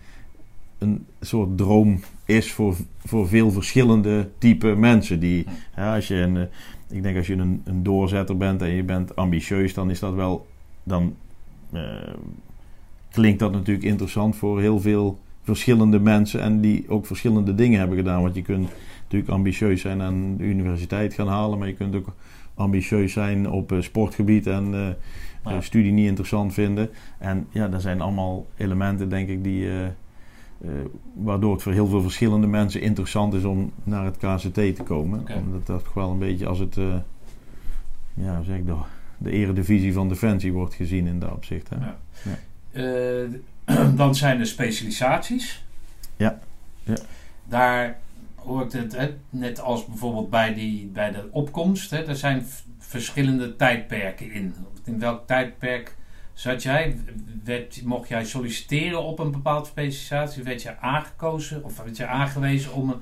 een 0.77 1.05
soort 1.19 1.57
droom 1.57 1.99
is 2.25 2.51
voor, 2.51 2.75
voor 2.97 3.27
veel 3.27 3.51
verschillende 3.51 4.29
type 4.37 4.75
mensen. 4.75 5.19
Die, 5.19 5.45
ja, 5.75 5.95
als 5.95 6.07
je 6.07 6.15
een, 6.15 6.37
eh, 6.37 6.43
ik 6.89 7.03
denk 7.03 7.17
als 7.17 7.27
je 7.27 7.35
een, 7.35 7.61
een 7.63 7.83
doorzetter 7.83 8.37
bent 8.37 8.61
en 8.61 8.69
je 8.69 8.83
bent 8.83 9.15
ambitieus, 9.15 9.73
dan 9.73 9.89
is 9.89 9.99
dat 9.99 10.13
wel. 10.13 10.47
Dan, 10.83 11.15
uh, 11.73 11.81
klinkt 13.17 13.39
dat 13.39 13.51
natuurlijk 13.51 13.85
interessant 13.85 14.35
voor 14.35 14.59
heel 14.59 14.79
veel 14.79 15.19
verschillende 15.43 15.99
mensen 15.99 16.41
en 16.41 16.61
die 16.61 16.89
ook 16.89 17.05
verschillende 17.05 17.55
dingen 17.55 17.79
hebben 17.79 17.97
gedaan. 17.97 18.21
Want 18.21 18.35
je 18.35 18.41
kunt 18.41 18.69
natuurlijk 19.01 19.31
ambitieus 19.31 19.81
zijn 19.81 20.01
en 20.01 20.37
de 20.37 20.43
universiteit 20.43 21.13
gaan 21.13 21.27
halen, 21.27 21.59
maar 21.59 21.67
je 21.67 21.73
kunt 21.73 21.95
ook 21.95 22.13
ambitieus 22.55 23.13
zijn 23.13 23.49
op 23.49 23.71
uh, 23.71 23.81
sportgebied 23.81 24.47
en 24.47 24.73
uh, 24.73 24.87
ja. 25.45 25.61
studie 25.61 25.91
niet 25.91 26.07
interessant 26.07 26.53
vinden. 26.53 26.89
En 27.17 27.47
ja, 27.49 27.67
dat 27.67 27.81
zijn 27.81 28.01
allemaal 28.01 28.45
elementen, 28.57 29.09
denk 29.09 29.29
ik, 29.29 29.43
die, 29.43 29.69
waardoor 31.13 31.53
het 31.53 31.61
voor 31.61 31.73
heel 31.73 31.87
veel 31.87 32.01
verschillende 32.01 32.47
mensen 32.47 32.81
interessant 32.81 33.33
is 33.33 33.43
om 33.43 33.71
naar 33.83 34.05
het 34.05 34.17
KCT 34.17 34.53
te 34.53 34.83
komen. 34.83 35.19
Okay. 35.19 35.37
Omdat 35.37 35.65
dat 35.65 35.83
toch 35.83 35.93
wel 35.93 36.11
een 36.11 36.19
beetje 36.19 36.47
als 36.47 36.59
het, 36.59 36.77
ja, 38.13 38.41
zeg 38.41 38.57
ik, 38.57 38.65
de, 38.65 38.75
de 39.17 39.31
eredivisie 39.31 39.93
van 39.93 40.09
Defensie 40.09 40.53
wordt 40.53 40.73
gezien 40.73 41.07
in 41.07 41.19
dat 41.19 41.31
opzicht. 41.31 41.69
Hè? 41.69 41.75
Ja. 41.75 41.97
dan 43.95 44.15
zijn 44.15 44.39
er 44.39 44.47
specialisaties. 44.47 45.63
Ja. 46.15 46.39
ja. 46.83 46.97
Daar 47.45 47.97
hoort 48.35 48.73
het, 48.73 48.95
hè, 48.95 49.13
net 49.29 49.59
als 49.59 49.85
bijvoorbeeld 49.85 50.29
bij, 50.29 50.53
die, 50.53 50.85
bij 50.85 51.11
de 51.11 51.27
opkomst, 51.31 51.89
hè, 51.89 52.03
er 52.03 52.15
zijn 52.15 52.45
verschillende 52.79 53.55
tijdperken 53.55 54.31
in. 54.31 54.55
In 54.83 54.99
welk 54.99 55.27
tijdperk 55.27 55.95
zat 56.33 56.63
jij? 56.63 56.99
Werd, 57.43 57.81
mocht 57.83 58.09
jij 58.09 58.25
solliciteren 58.25 59.03
op 59.03 59.19
een 59.19 59.31
bepaalde 59.31 59.67
specialisatie? 59.67 60.43
Werd 60.43 60.61
je 60.61 60.79
aangekozen 60.79 61.63
of 61.63 61.77
werd 61.77 61.97
je 61.97 62.07
aangewezen 62.07 62.73
om 62.73 62.89
een 62.89 63.01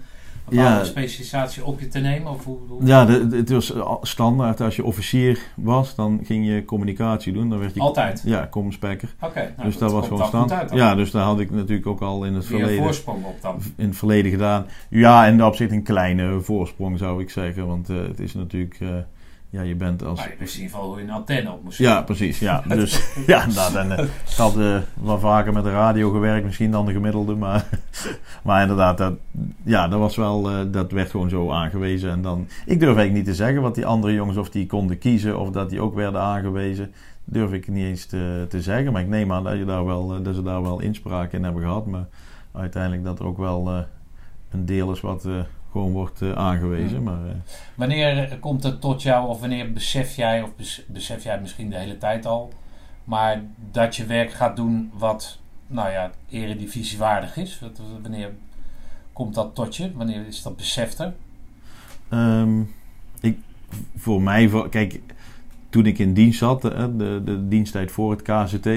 bepaalde 0.50 0.78
Ja. 0.78 0.84
specialisatie 0.84 1.66
op 1.66 1.80
je 1.80 1.88
te 1.88 2.00
nemen? 2.00 2.32
Of 2.32 2.44
hoe, 2.46 2.58
hoe- 2.68 2.86
Ja, 2.86 3.06
de, 3.06 3.28
de- 3.28 3.36
het 3.36 3.50
was 3.50 3.74
standaard. 4.02 4.62
Als 4.62 4.76
je 4.76 4.84
officier 4.84 5.40
was, 5.56 5.96
dan 5.96 6.20
ging 6.24 6.46
je 6.48 6.66
communicatie 6.66 7.34
doen. 7.34 7.50
Dan 7.50 7.60
werd 7.60 7.74
je, 7.74 7.80
Altijd? 7.80 8.22
Ja, 8.26 8.48
comspekker. 8.52 9.16
Oké, 9.22 9.54
nou, 9.58 9.70
dus 9.70 9.78
dat, 9.78 9.92
was 9.92 10.04
gewoon 10.04 10.20
wel 10.20 10.28
goed 10.28 10.38
stand. 10.38 10.52
uit 10.52 10.70
dan. 10.70 10.78
Ja, 10.78 10.96
dus 10.96 11.12
daar 11.12 11.24
had 11.24 11.40
ik 11.40 11.52
natuurlijk 11.52 11.88
ook 11.88 12.02
al 12.02 12.26
in 12.26 12.34
het 12.34 12.48
Weer 12.48 12.54
een 12.54 12.60
verleden, 12.66 12.84
voorsprong 12.86 13.26
op 13.26 13.42
dan. 13.42 13.56
in 13.76 13.88
het 13.88 13.98
verleden 13.98 14.32
gedaan. 14.32 14.66
Ja, 14.90 15.26
in 15.26 15.38
dat 15.38 15.48
opzicht 15.48 15.72
een 15.72 15.84
kleine 15.84 16.42
voorsprong 16.42 16.98
zou 16.98 17.22
ik 17.22 17.30
zeggen. 17.30 17.68
Want 17.68 17.90
eh, 17.90 17.96
het 18.08 18.20
is 18.20 18.34
natuurlijk, 18.34 18.78
eh, 18.82 18.90
ja, 19.56 19.62
je 19.62 19.76
bent 19.76 20.04
als... 20.04 20.20
Maar 20.20 20.30
je 20.30 20.36
wist 20.40 20.56
in 20.56 20.62
ieder 20.62 20.78
geval 20.78 21.00
een 21.00 21.10
antenne 21.10 21.52
op 21.52 21.64
moest 21.64 21.78
Ja, 21.78 22.02
precies. 22.02 22.40
Ja, 22.40 22.64
dus 22.68 23.08
ja, 23.28 23.42
inderdaad. 23.42 23.76
En, 23.76 23.92
eh, 23.92 24.04
ik 24.04 24.36
had 24.38 24.58
eh, 24.58 24.78
wel 24.94 25.20
vaker 25.20 25.54
met 25.54 25.64
de 25.64 25.72
radio 25.72 26.12
gewerkt, 26.12 26.46
misschien 26.46 26.72
dan 26.72 26.86
de 26.86 26.92
gemiddelde. 26.92 27.36
Maar, 27.36 27.66
maar 28.44 28.62
inderdaad, 28.62 28.98
dat, 28.98 29.14
ja, 29.64 29.88
dat, 29.88 30.00
was 30.00 30.16
wel, 30.16 30.50
eh, 30.50 30.60
dat 30.72 30.92
werd 30.92 31.10
gewoon 31.10 31.30
zo 31.30 31.52
aangewezen. 31.52 32.12
En 32.12 32.22
dan, 32.22 32.48
ik 32.66 32.80
durf 32.80 32.96
eigenlijk 32.96 33.14
niet 33.14 33.26
te 33.26 33.44
zeggen 33.44 33.62
wat 33.62 33.76
die 33.76 33.86
andere 33.86 34.14
jongens, 34.14 34.38
of 34.38 34.50
die 34.50 34.66
konden 34.66 34.98
kiezen 34.98 35.40
of 35.40 35.50
dat 35.50 35.70
die 35.70 35.82
ook 35.82 35.96
werden 35.96 36.22
aangewezen. 36.22 36.94
Durf 37.24 37.52
ik 37.52 37.68
niet 37.68 37.86
eens 37.86 38.06
te, 38.06 38.46
te 38.50 38.62
zeggen. 38.62 38.92
Maar 38.92 39.02
ik 39.02 39.08
neem 39.08 39.32
aan 39.32 39.44
dat, 39.44 39.58
je 39.58 39.66
daar 39.66 39.86
wel, 39.86 40.24
dat 40.24 40.36
ze 40.36 40.44
daar 40.44 40.62
wel 40.62 40.80
inspraak 40.80 41.32
in 41.32 41.44
hebben 41.44 41.62
gehad. 41.62 41.86
Maar 41.86 42.06
uiteindelijk 42.52 43.04
dat 43.04 43.20
er 43.20 43.26
ook 43.26 43.38
wel 43.38 43.86
een 44.52 44.66
deel 44.66 44.92
is 44.92 45.02
wat 45.02 45.28
gewoon 45.76 45.92
wordt 45.92 46.22
eh, 46.22 46.32
aangewezen. 46.32 46.98
Ja. 46.98 47.04
Maar, 47.04 47.28
eh, 47.28 47.36
Wanneer 47.76 48.38
komt 48.40 48.64
het 48.64 48.82
tot 48.82 49.02
jou, 49.02 49.30
of 49.30 49.40
wanneer 49.40 49.74
besef 49.74 50.16
jij, 50.16 50.42
of 50.42 50.56
bes- 50.56 50.86
besef 50.88 51.24
jij 51.24 51.42
misschien 51.42 51.70
de 51.70 51.78
hele 51.78 51.98
tijd 51.98 52.26
al, 52.26 52.54
maar 53.04 53.42
dat 53.72 53.96
je 53.96 54.06
werk 54.06 54.32
gaat 54.32 54.56
doen 54.56 54.92
wat, 54.94 55.40
nou 55.68 55.92
ja, 55.92 56.12
eredivisiewaardig 56.30 57.38
is? 57.38 57.62
Wanneer 58.02 58.32
komt 59.14 59.34
dat 59.36 59.56
tot 59.56 59.76
je? 59.76 59.92
Wanneer 59.94 60.28
is 60.28 60.42
dat 60.42 60.56
beseft 60.56 61.00
er? 61.00 61.14
Ehm, 62.10 62.62
ik, 63.20 63.38
voor 63.96 64.22
mij, 64.22 64.50
voor, 64.50 64.70
kijk, 64.70 65.02
toen 65.70 65.86
ik 65.86 66.00
in 66.00 66.14
dienst 66.14 66.40
zat, 66.40 66.62
de, 66.62 66.96
de, 66.98 67.22
de 67.26 67.48
diensttijd 67.48 67.92
voor 67.92 68.12
het 68.12 68.22
KCT. 68.22 68.68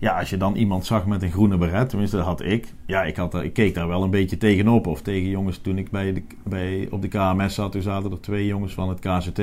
Ja, 0.00 0.18
als 0.18 0.30
je 0.30 0.36
dan 0.36 0.56
iemand 0.56 0.86
zag 0.86 1.06
met 1.06 1.22
een 1.22 1.30
groene 1.30 1.58
beret, 1.58 1.88
tenminste 1.88 2.16
dat 2.16 2.24
had 2.24 2.42
ik. 2.42 2.72
Ja, 2.86 3.02
ik, 3.02 3.16
had, 3.16 3.34
ik 3.34 3.52
keek 3.52 3.74
daar 3.74 3.88
wel 3.88 4.02
een 4.02 4.10
beetje 4.10 4.36
tegenop. 4.36 4.86
Of 4.86 5.02
tegen 5.02 5.28
jongens, 5.28 5.58
toen 5.58 5.78
ik 5.78 5.90
bij 5.90 6.12
de, 6.12 6.22
bij, 6.42 6.88
op 6.90 7.02
de 7.02 7.08
KMS 7.08 7.54
zat, 7.54 7.72
toen 7.72 7.82
zaten 7.82 8.10
er 8.10 8.20
twee 8.20 8.46
jongens 8.46 8.74
van 8.74 8.88
het 8.88 8.98
KCT 8.98 9.40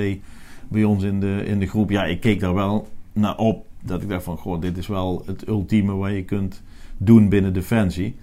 bij 0.68 0.84
ons 0.84 1.04
in 1.04 1.20
de, 1.20 1.44
in 1.46 1.60
de 1.60 1.68
groep. 1.68 1.90
Ja, 1.90 2.06
ik 2.06 2.20
keek 2.20 2.40
daar 2.40 2.54
wel 2.54 2.88
naar 3.14 3.38
op. 3.38 3.66
Dat 3.82 4.02
ik 4.02 4.10
dacht 4.10 4.24
van, 4.24 4.38
goh, 4.38 4.62
dit 4.62 4.78
is 4.78 4.88
wel 4.88 5.24
het 5.26 5.48
ultieme 5.48 5.94
wat 5.94 6.12
je 6.12 6.24
kunt 6.24 6.64
doen 6.98 7.30
binnen 7.30 7.54
Defensie. 7.54 8.16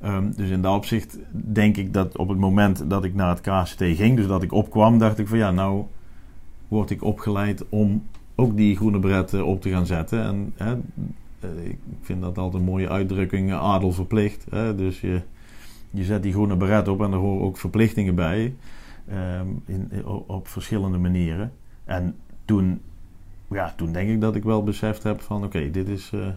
Ehm, 0.00 0.32
dus 0.36 0.50
in 0.50 0.60
dat 0.60 0.74
opzicht 0.74 1.18
denk 1.32 1.76
ik 1.76 1.92
dat 1.92 2.16
op 2.16 2.28
het 2.28 2.38
moment 2.38 2.90
dat 2.90 3.04
ik 3.04 3.14
naar 3.14 3.28
het 3.28 3.40
KCT 3.40 3.82
ging, 3.96 4.16
dus 4.16 4.26
dat 4.26 4.42
ik 4.42 4.52
opkwam, 4.52 4.98
dacht 4.98 5.18
ik 5.18 5.28
van 5.28 5.38
ja, 5.38 5.50
nou 5.50 5.84
word 6.68 6.90
ik 6.90 7.02
opgeleid 7.02 7.64
om 7.68 8.02
ook 8.34 8.56
die 8.56 8.76
groene 8.76 8.98
bret 8.98 9.34
eh, 9.34 9.46
op 9.46 9.62
te 9.62 9.70
gaan 9.70 9.86
zetten. 9.86 10.24
En 10.24 10.52
hè, 10.56 10.74
ik 11.62 11.78
vind 12.00 12.20
dat 12.20 12.38
altijd 12.38 12.62
een 12.62 12.68
mooie 12.68 12.88
uitdrukking, 12.88 13.50
eh, 13.50 13.60
adel 13.60 13.92
verplicht. 13.92 14.46
Hè? 14.50 14.74
Dus 14.74 15.00
je, 15.00 15.20
je 15.90 16.04
zet 16.04 16.22
die 16.22 16.32
groene 16.32 16.56
bret 16.56 16.88
op 16.88 17.02
en 17.02 17.12
er 17.12 17.18
horen 17.18 17.46
ook 17.46 17.56
verplichtingen 17.56 18.14
bij. 18.14 18.54
ehm, 19.08 19.46
in, 19.66 20.06
op, 20.06 20.48
verschillende 20.48 20.98
manieren. 20.98 21.52
En 21.84 22.16
toen, 22.44 22.80
ja, 23.50 23.72
toen 23.76 23.92
denk 23.92 24.08
ik 24.08 24.20
dat 24.20 24.34
ik 24.34 24.42
wel 24.44 24.62
beseft 24.64 25.02
heb 25.02 25.20
van 25.20 25.44
oké, 25.44 25.70
dit 25.70 25.88
is... 25.88 26.10
eh, 26.14 26.28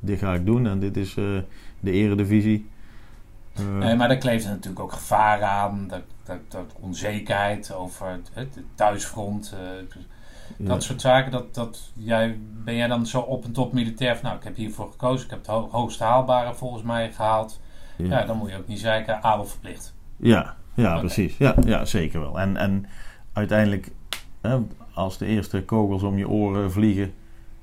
dit 0.00 0.18
ga 0.18 0.34
ik 0.34 0.46
doen 0.46 0.66
en 0.66 0.78
dit 0.78 0.96
is 0.96 1.16
eh, 1.16 1.24
de 1.80 1.90
eredivisie. 1.90 2.66
Eh, 3.54 3.96
maar 3.96 4.08
daar 4.08 4.16
kleeft 4.16 4.46
natuurlijk 4.46 4.80
ook 4.80 4.92
gevaar 4.92 5.42
aan, 5.42 5.84
dat, 5.88 6.02
dat, 6.24 6.38
dat 6.48 6.74
onzekerheid 6.80 7.74
over 7.74 8.20
het, 8.32 8.58
thuisfront, 8.74 9.54
eh, 9.54 9.98
dat 10.56 10.82
soort 10.82 11.00
zaken. 11.00 11.30
Dat, 11.32 11.54
dat 11.54 11.90
jij, 11.94 12.38
ben 12.64 12.76
jij 12.76 12.86
dan 12.86 13.06
zo 13.06 13.20
op 13.20 13.44
en 13.44 13.52
top 13.52 13.72
militair 13.72 14.14
van, 14.16 14.24
nou, 14.24 14.36
ik 14.36 14.44
heb 14.44 14.56
hiervoor 14.56 14.90
gekozen, 14.90 15.24
ik 15.24 15.30
heb 15.30 15.38
het 15.38 15.48
ho- 15.48 15.68
hoogste 15.70 16.04
haalbare 16.04 16.54
volgens 16.54 16.82
mij 16.82 17.12
gehaald. 17.12 17.60
Ja. 17.96 18.06
Ja, 18.18 18.24
dan 18.26 18.36
moet 18.36 18.50
je 18.50 18.56
ook 18.56 18.68
niet 18.68 18.78
zeiken, 18.80 19.22
adel 19.22 19.44
verplicht. 19.46 19.94
Ja, 20.16 20.54
ja 20.74 20.98
precies. 20.98 21.36
Ja, 21.36 21.54
ja, 21.66 21.84
zeker 21.84 22.20
wel. 22.20 22.40
En, 22.40 22.56
en 22.56 22.86
uiteindelijk, 23.32 23.90
hè, 24.40 24.58
als 24.94 25.18
de 25.18 25.26
eerste 25.26 25.62
kogels 25.64 26.02
om 26.02 26.18
je 26.18 26.28
oren 26.28 26.72
vliegen, 26.72 27.12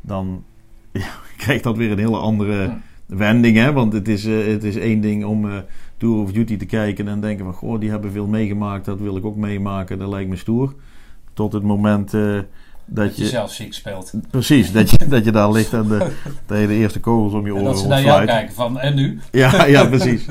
dan 0.02 0.44
ja, 0.92 1.08
krijgt 1.38 1.64
dat 1.64 1.78
weer 1.78 1.92
een 1.92 1.98
hele 1.98 2.18
andere 2.18 2.64
Hm. 2.66 3.18
wending. 3.18 3.58
Hè? 3.58 3.74
Want 3.74 3.94
het 3.94 4.08
is, 4.08 4.26
eh, 4.26 4.46
het 4.48 4.64
is 4.64 4.76
één 4.76 5.02
ding 5.02 5.26
om 5.26 5.50
eh, 5.50 5.58
Tour 5.98 6.22
of 6.24 6.32
Duty 6.32 6.58
te 6.58 6.66
kijken 6.66 7.08
en 7.08 7.20
denken 7.22 7.46
van, 7.46 7.54
goh, 7.54 7.80
die 7.80 7.90
hebben 7.90 8.12
veel 8.12 8.28
meegemaakt, 8.28 8.86
dat 8.86 9.00
wil 9.00 9.18
ik 9.18 9.26
ook 9.26 9.36
meemaken, 9.36 10.00
dat 10.00 10.10
lijkt 10.10 10.30
me 10.30 10.36
stoer. 10.36 10.74
Tot 11.34 11.54
het 11.54 11.64
moment 11.64 12.14
eh, 12.14 12.40
dat 12.86 13.06
Dat 13.06 13.18
je 13.18 13.24
je... 13.24 13.30
zelf 13.30 13.54
ziek 13.54 13.74
speelt. 13.74 14.12
Precies, 14.30 14.72
dat 14.72 14.90
je, 14.90 14.98
dat 15.08 15.26
je 15.26 15.32
daar 15.32 15.52
ligt 15.52 15.74
en 15.74 15.88
de, 15.88 16.08
de 16.46 16.68
eerste 16.68 17.00
kogels 17.00 17.34
om 17.34 17.46
je 17.46 17.52
En 17.52 17.60
oren 17.60 17.66
dat 17.66 17.80
ze 17.80 17.88
naar 17.88 18.02
jou 18.02 18.26
kijken 18.26 18.56
van, 18.56 18.80
en 18.80 18.96
nu? 18.96 19.20
Ja, 19.32 19.66
ja, 19.66 19.86
precies. 19.86 20.26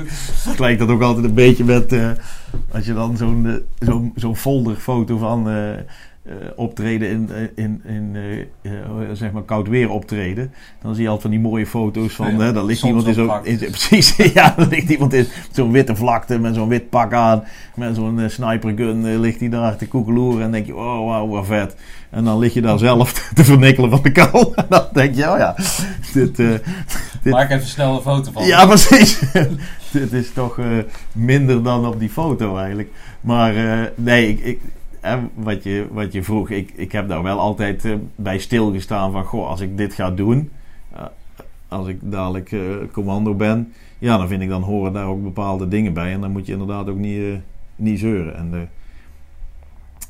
Het 0.49 0.59
lijkt 0.59 0.79
dat 0.79 0.89
ook 0.89 1.01
altijd 1.01 1.25
een 1.25 1.33
beetje 1.33 1.63
met... 1.63 1.91
eh, 1.91 2.09
als 2.71 2.85
je 2.85 2.93
dan 2.93 3.17
zo'n 3.17 3.45
eh, 3.47 3.87
zo'n 3.87 4.11
zo'n 4.15 4.35
folderfoto 4.35 5.17
van 5.17 5.49
eh, 5.49 5.55
eh, 6.23 6.35
optreden 6.55 7.09
in, 7.09 7.29
eh, 7.31 7.63
in, 7.63 7.81
in 7.85 8.15
eh, 8.61 8.71
zeg 9.13 9.31
maar 9.31 9.43
koud 9.43 9.67
weer 9.67 9.89
optreden. 9.89 10.53
Dan 10.81 10.93
zie 10.93 11.03
je 11.03 11.09
altijd 11.09 11.31
van 11.31 11.41
die 11.41 11.49
mooie 11.49 11.67
foto's 11.67 12.13
van... 12.13 12.31
Ja, 12.31 12.43
hè, 12.43 12.53
dan 12.53 12.65
ligt 12.65 12.83
iemand 12.83 13.07
in 13.07 13.13
zo'n... 13.13 13.41
Precies, 13.57 14.15
ja. 14.15 14.53
Dan 14.57 14.67
ligt 14.67 14.89
iemand 14.89 15.13
in 15.13 15.27
zo'n 15.51 15.71
witte 15.71 15.95
vlakte 15.95 16.39
met 16.39 16.55
zo'n 16.55 16.67
wit 16.67 16.89
pak 16.89 17.13
aan. 17.13 17.43
Met 17.75 17.95
zo'n 17.95 18.19
eh, 18.19 18.29
snipergun 18.29 19.19
ligt 19.19 19.39
hij 19.39 19.49
daar 19.49 19.75
te 19.75 19.87
koekeloeren. 19.87 20.35
En 20.35 20.41
dan 20.41 20.51
denk 20.51 20.65
je, 20.65 20.75
oh 20.75 21.05
wauw, 21.05 21.27
wat 21.27 21.45
vet. 21.45 21.75
En 22.09 22.23
dan 22.23 22.39
lig 22.39 22.53
je 22.53 22.61
daar 22.61 22.79
zelf 22.79 23.11
te 23.35 23.43
vernikkelen 23.43 23.89
van 23.89 24.01
de 24.01 24.11
kou. 24.11 24.53
En 24.55 24.65
dan 24.69 24.85
denk 24.93 25.15
je, 25.15 25.31
oh 25.31 25.37
ja, 25.37 25.55
dit... 26.13 26.35
dit 26.35 26.63
Maak 27.23 27.49
even 27.49 27.67
snel 27.67 27.95
een 27.95 28.01
foto 28.01 28.31
van. 28.31 28.45
ja, 28.45 28.65
precies. 28.65 29.19
Dit 29.91 30.13
is 30.13 30.33
toch 30.33 30.59
minder 31.11 31.63
dan 31.63 31.87
op 31.87 31.99
die 31.99 32.09
foto 32.09 32.57
eigenlijk. 32.57 32.89
Maar 33.21 33.53
nee, 33.95 34.29
ik, 34.29 34.39
ik, 34.39 34.59
hè, 35.03 35.19
wat, 35.33 35.63
je, 35.63 35.87
wat 35.91 36.11
je 36.13 36.23
vroeg, 36.23 36.49
ik, 36.49 36.71
ik 36.75 36.91
heb 36.91 37.07
daar 37.07 37.23
wel 37.23 37.39
altijd 37.39 37.85
eh, 37.85 37.95
bij 38.15 38.37
stilgestaan 38.37 39.11
van... 39.11 39.23
Goh, 39.23 39.47
als 39.47 39.59
ik 39.59 39.77
dit 39.77 39.93
ga 39.93 40.11
doen, 40.11 40.51
eh, 40.95 41.05
als 41.67 41.87
ik 41.87 41.99
dadelijk 42.11 42.51
eh, 42.51 42.61
commando 42.91 43.33
ben... 43.33 43.73
Ja, 43.99 44.17
dan 44.17 44.27
vind 44.27 44.41
ik 44.41 44.49
dan 44.49 44.61
horen 44.61 44.93
daar 44.93 45.05
ook 45.05 45.23
bepaalde 45.23 45.67
dingen 45.67 45.93
bij. 45.93 46.13
En 46.13 46.21
dan 46.21 46.31
moet 46.31 46.45
je 46.45 46.51
inderdaad 46.51 46.87
ook 46.89 46.97
niet, 46.97 47.39
niet 47.75 47.99
zeuren. 47.99 48.35
En 48.35 48.69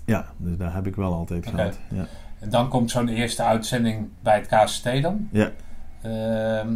ja, 0.06 0.26
dus 0.38 0.58
daar 0.58 0.74
heb 0.74 0.88
ik 0.88 0.96
wel 0.96 1.14
altijd 1.14 1.48
Oké. 1.48 1.56
gehad. 1.56 1.80
Ja. 1.90 2.06
En 2.40 2.50
dan 2.50 2.68
komt 2.70 2.92
zo'n 2.92 3.08
eerste 3.08 3.44
uitzending 3.44 4.08
bij 4.20 4.36
het 4.36 4.48
KCT 4.48 5.02
dan. 5.02 5.28
Ja. 5.32 5.52
Ehm, 6.02 6.74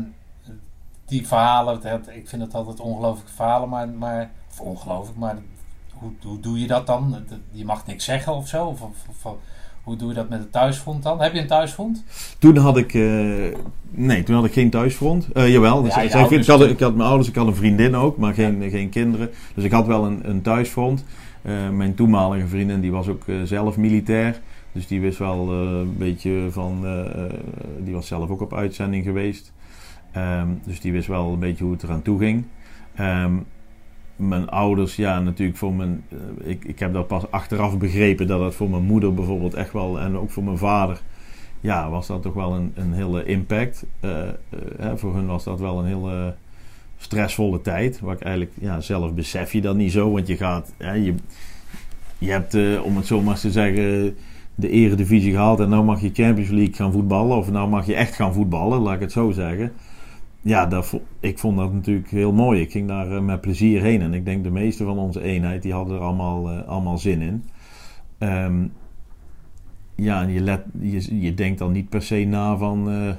die 1.05 1.27
verhalen, 1.27 1.81
dat- 1.81 2.09
ik 2.09 2.29
vind 2.29 2.41
het 2.41 2.53
altijd 2.53 2.79
ongelooflijke 2.79 3.31
verhalen, 3.33 3.69
maar, 3.69 3.89
maar 3.89 4.29
of 4.51 4.59
ongelooflijk, 4.59 5.17
maar 5.17 5.37
hoe, 5.99 6.11
hoe 6.23 6.39
doe 6.39 6.59
je 6.59 6.67
dat 6.67 6.87
dan? 6.87 7.15
Je 7.51 7.65
mag 7.65 7.85
niks 7.85 8.05
zeggen 8.05 8.33
of 8.33 8.47
zo? 8.47 8.65
Of, 8.65 8.81
of, 8.81 8.95
of- 9.23 9.35
hoe 9.83 9.95
doe 9.95 10.07
je 10.09 10.13
dat 10.13 10.29
met 10.29 10.39
het 10.39 10.51
thuisfront 10.51 11.03
dan? 11.03 11.21
Heb 11.21 11.33
je 11.33 11.39
een 11.39 11.47
thuisfront? 11.47 12.03
Toen 12.39 12.57
had 12.57 12.77
ik... 12.77 12.93
eh, 12.93 13.01
nee, 13.89 14.23
toen 14.23 14.35
had 14.35 14.45
ik 14.45 14.53
geen 14.53 14.69
thuisfront. 14.69 15.31
Eh, 15.31 15.51
jawel, 15.51 15.81
dus, 15.81 15.95
Ja, 15.95 16.01
ik, 16.01 16.11
had, 16.45 16.61
ik 16.61 16.79
had 16.79 16.95
mijn 16.95 17.07
ouders, 17.09 17.29
ik 17.29 17.35
had 17.35 17.47
een 17.47 17.55
vriendin 17.55 17.95
ook, 17.95 18.17
maar 18.17 18.33
geen, 18.33 18.69
geen 18.69 18.89
kinderen. 18.89 19.29
Dus 19.55 19.63
ik 19.63 19.71
had 19.71 19.87
wel 19.87 20.05
een, 20.05 20.29
een 20.29 20.41
thuisfront. 20.41 21.05
Eh, 21.41 21.69
mijn 21.69 21.95
toenmalige 21.95 22.47
vriendin 22.47 22.81
die 22.81 22.91
was 22.91 23.07
ook 23.07 23.23
zelf 23.43 23.77
militair. 23.77 24.39
Dus 24.71 24.87
die 24.87 25.01
wist 25.01 25.17
wel 25.17 25.51
een 25.51 25.97
beetje 25.97 26.47
van... 26.51 26.85
die 27.79 27.93
was 27.93 28.07
zelf 28.07 28.29
ook 28.29 28.41
op 28.41 28.53
uitzending 28.53 29.03
geweest. 29.03 29.51
Ehm, 30.11 30.47
dus 30.65 30.79
die 30.79 30.91
wist 30.91 31.07
wel 31.07 31.31
een 31.33 31.39
beetje 31.39 31.63
hoe 31.63 31.73
het 31.73 31.83
eraan 31.83 32.01
toe 32.01 32.19
ging. 32.19 32.45
Ehm, 32.95 33.33
mijn 34.17 34.49
ouders, 34.49 34.95
ja, 34.95 35.19
natuurlijk 35.19 35.57
voor 35.57 35.73
mijn. 35.73 36.03
eh, 36.09 36.49
ik, 36.49 36.65
ik 36.65 36.79
heb 36.79 36.93
dat 36.93 37.07
pas 37.07 37.31
achteraf 37.31 37.77
begrepen 37.77 38.27
dat 38.27 38.41
het 38.41 38.55
voor 38.55 38.69
mijn 38.69 38.83
moeder 38.83 39.13
bijvoorbeeld 39.13 39.53
echt 39.53 39.73
wel. 39.73 39.99
en 39.99 40.17
ook 40.17 40.29
voor 40.31 40.43
mijn 40.43 40.57
vader. 40.57 41.01
Ja, 41.61 41.89
was 41.89 42.07
dat 42.07 42.21
toch 42.21 42.33
wel 42.33 42.53
een, 42.53 42.71
een 42.75 42.93
hele 42.93 43.25
impact. 43.25 43.85
Eh, 43.99 44.27
eh, 44.27 44.33
hè, 44.77 44.97
voor 44.97 45.15
hun 45.15 45.25
was 45.25 45.43
dat 45.43 45.59
wel 45.59 45.79
een 45.79 45.85
hele 45.85 46.35
stressvolle 46.97 47.61
tijd. 47.61 47.99
Waar 47.99 48.15
ik 48.15 48.21
eigenlijk, 48.21 48.55
ja, 48.59 48.81
zelf 48.81 49.13
besef 49.13 49.53
je 49.53 49.61
dat 49.61 49.75
niet 49.75 49.91
zo. 49.91 50.11
Want 50.11 50.27
je 50.27 50.37
gaat. 50.37 50.73
Hè, 50.77 50.93
je, 50.93 51.13
je 52.17 52.31
hebt, 52.31 52.81
om 52.83 52.97
het 52.97 53.05
zo 53.07 53.21
maar 53.21 53.39
te 53.39 53.51
zeggen. 53.51 54.15
de 54.55 54.69
eredivisie 54.69 55.31
gehaald. 55.31 55.59
en 55.59 55.69
nou 55.69 55.83
mag 55.83 56.01
je 56.01 56.09
Champions 56.13 56.49
League 56.49 56.73
gaan 56.73 56.91
voetballen. 56.91 57.37
of 57.37 57.51
nou 57.51 57.69
mag 57.69 57.85
je 57.85 57.95
echt 57.95 58.15
gaan 58.15 58.33
voetballen, 58.33 58.79
laat 58.79 58.95
ik 58.95 59.01
het 59.01 59.11
zo 59.11 59.31
zeggen 59.31 59.71
ja, 60.47 60.83
ik 61.19 61.39
vond 61.39 61.57
dat 61.57 61.73
natuurlijk 61.73 62.09
heel 62.09 62.33
mooi. 62.33 62.61
Ik 62.61 62.71
ging 62.71 62.87
daar 62.87 63.11
eh, 63.11 63.21
met 63.21 63.41
plezier 63.41 63.81
heen. 63.81 64.01
En 64.01 64.13
ik 64.13 64.25
denk 64.25 64.43
de 64.43 64.51
meeste 64.51 64.83
van 64.83 64.97
onze 64.97 65.21
eenheid, 65.21 65.61
die 65.61 65.73
hadden 65.73 65.95
er 65.95 66.01
allemaal, 66.01 66.49
eh, 66.49 66.67
allemaal 66.67 66.97
zin 66.97 67.21
in. 67.21 67.43
Ehm, 68.17 68.65
ja, 69.95 70.21
en 70.21 70.29
je, 70.29 70.39
let, 70.39 70.61
je, 70.79 71.21
je 71.21 71.33
denkt 71.33 71.59
dan 71.59 71.71
niet 71.71 71.89
per 71.89 72.01
se 72.01 72.23
na 72.23 72.57
van, 72.57 72.91
eh, 72.91 73.13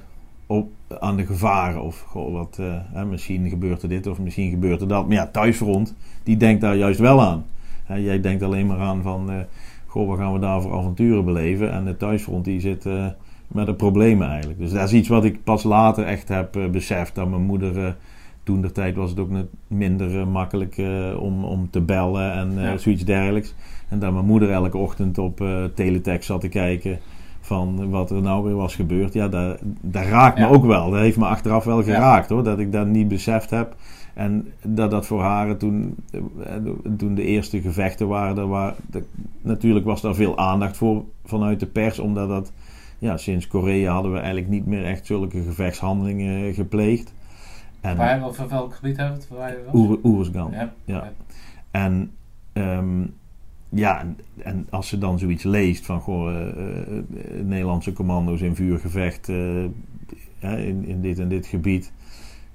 op, 0.46 0.70
aan 1.00 1.16
de 1.16 1.26
gevaren. 1.26 1.82
Of 1.82 2.00
goh, 2.00 2.32
wat, 2.32 2.60
hè, 2.92 3.04
misschien 3.04 3.48
gebeurt 3.48 3.82
er 3.82 3.88
dit 3.88 4.06
of 4.06 4.18
misschien 4.18 4.50
gebeurt 4.50 4.80
er 4.80 4.88
dat. 4.88 5.06
Maar 5.06 5.16
ja, 5.16 5.26
thuisfront, 5.26 5.94
die 6.22 6.36
denkt 6.36 6.60
daar 6.60 6.76
juist 6.76 7.00
wel 7.00 7.22
aan. 7.22 7.44
Hè, 7.84 7.94
jij 7.94 8.20
denkt 8.20 8.42
alleen 8.42 8.66
maar 8.66 8.80
aan 8.80 9.02
van, 9.02 9.30
goh, 9.86 10.08
wat 10.08 10.18
gaan 10.18 10.32
we 10.32 10.38
daar 10.38 10.62
voor 10.62 10.78
avonturen 10.78 11.24
beleven. 11.24 11.72
En 11.72 11.84
de 11.84 11.96
thuisfront, 11.96 12.44
die 12.44 12.60
zit... 12.60 12.86
met 13.48 13.66
de 13.66 13.74
problemen 13.74 14.28
eigenlijk. 14.28 14.58
Dus 14.58 14.70
dat 14.72 14.82
is 14.84 14.92
iets 14.92 15.08
wat 15.08 15.24
ik 15.24 15.44
pas 15.44 15.62
later 15.62 16.04
echt 16.04 16.28
heb 16.28 16.56
eh, 16.56 16.66
beseft. 16.66 17.14
Dat 17.14 17.28
mijn 17.28 17.42
moeder, 17.42 17.84
eh, 17.84 17.92
toen 18.42 18.60
de 18.60 18.72
tijd 18.72 18.96
was 18.96 19.10
het 19.10 19.18
ook 19.18 19.30
net 19.30 19.46
minder 19.66 20.20
eh, 20.20 20.26
makkelijk 20.26 20.76
om, 21.18 21.44
om 21.44 21.70
te 21.70 21.80
bellen 21.80 22.32
en 22.32 22.52
Ja. 22.60 22.76
zoiets 22.76 23.04
dergelijks. 23.04 23.54
En 23.88 23.98
dat 23.98 24.12
mijn 24.12 24.24
moeder 24.24 24.50
elke 24.50 24.78
ochtend 24.78 25.18
op 25.18 25.44
teletext 25.74 26.26
zat 26.26 26.40
te 26.40 26.48
kijken 26.48 26.98
van 27.40 27.90
wat 27.90 28.10
er 28.10 28.22
nou 28.22 28.44
weer 28.44 28.54
was 28.56 28.74
gebeurd. 28.74 29.12
Ja, 29.12 29.28
dat, 29.28 29.58
dat 29.80 30.04
raakt 30.04 30.38
Ja. 30.38 30.48
me 30.48 30.54
ook 30.54 30.64
wel. 30.64 30.90
Dat 30.90 31.00
heeft 31.00 31.16
me 31.16 31.26
achteraf 31.26 31.64
wel 31.64 31.78
Ja. 31.78 31.84
geraakt 31.84 32.28
hoor. 32.28 32.42
Dat 32.44 32.58
ik 32.58 32.72
dat 32.72 32.86
niet 32.86 33.08
beseft 33.08 33.50
heb. 33.50 33.76
En 34.14 34.48
dat 34.62 34.90
dat 34.90 35.06
voor 35.06 35.20
haar 35.22 35.56
toen, 35.56 35.94
toen 36.96 37.14
de 37.14 37.22
eerste 37.24 37.60
gevechten 37.60 38.08
waren, 38.08 38.34
daar 38.34 38.48
waar, 38.48 38.74
dat- 38.86 39.02
natuurlijk 39.42 39.84
was 39.86 40.00
daar 40.00 40.14
veel 40.14 40.38
aandacht 40.38 40.76
voor 40.76 41.04
vanuit 41.24 41.60
de 41.60 41.66
pers, 41.66 41.98
omdat 41.98 42.28
dat 42.28 42.52
ja, 42.98 43.16
sinds 43.16 43.46
Korea 43.46 43.92
hadden 43.92 44.12
we 44.12 44.18
eigenlijk 44.18 44.48
niet 44.48 44.66
meer 44.66 44.84
echt 44.84 45.06
zulke 45.06 45.42
gevechtshandelingen 45.42 46.54
gepleegd. 46.54 47.14
En 47.80 47.96
Waar, 47.96 48.20
welk 48.48 48.74
gebied 48.74 48.96
hebben 48.96 49.20
we 49.28 49.34
het? 49.34 50.04
Oer-. 50.04 50.50
Ja. 50.50 50.72
Ja. 50.84 51.12
En 51.70 52.10
ehm, 52.52 53.02
ja, 53.68 54.06
en, 54.36 54.66
als 54.70 54.88
ze 54.88 54.98
dan 54.98 55.18
zoiets 55.18 55.42
leest 55.42 55.86
van 55.86 56.00
goh, 56.00 56.30
eh, 56.30 56.48
eh, 56.48 57.04
Nederlandse 57.44 57.92
commando's 57.92 58.40
in 58.40 58.54
vuurgevecht 58.54 59.26
hè, 60.38 60.58
in, 60.58 60.84
in 60.84 61.00
dit 61.00 61.18
en 61.18 61.28
dit 61.28 61.46
gebied. 61.46 61.92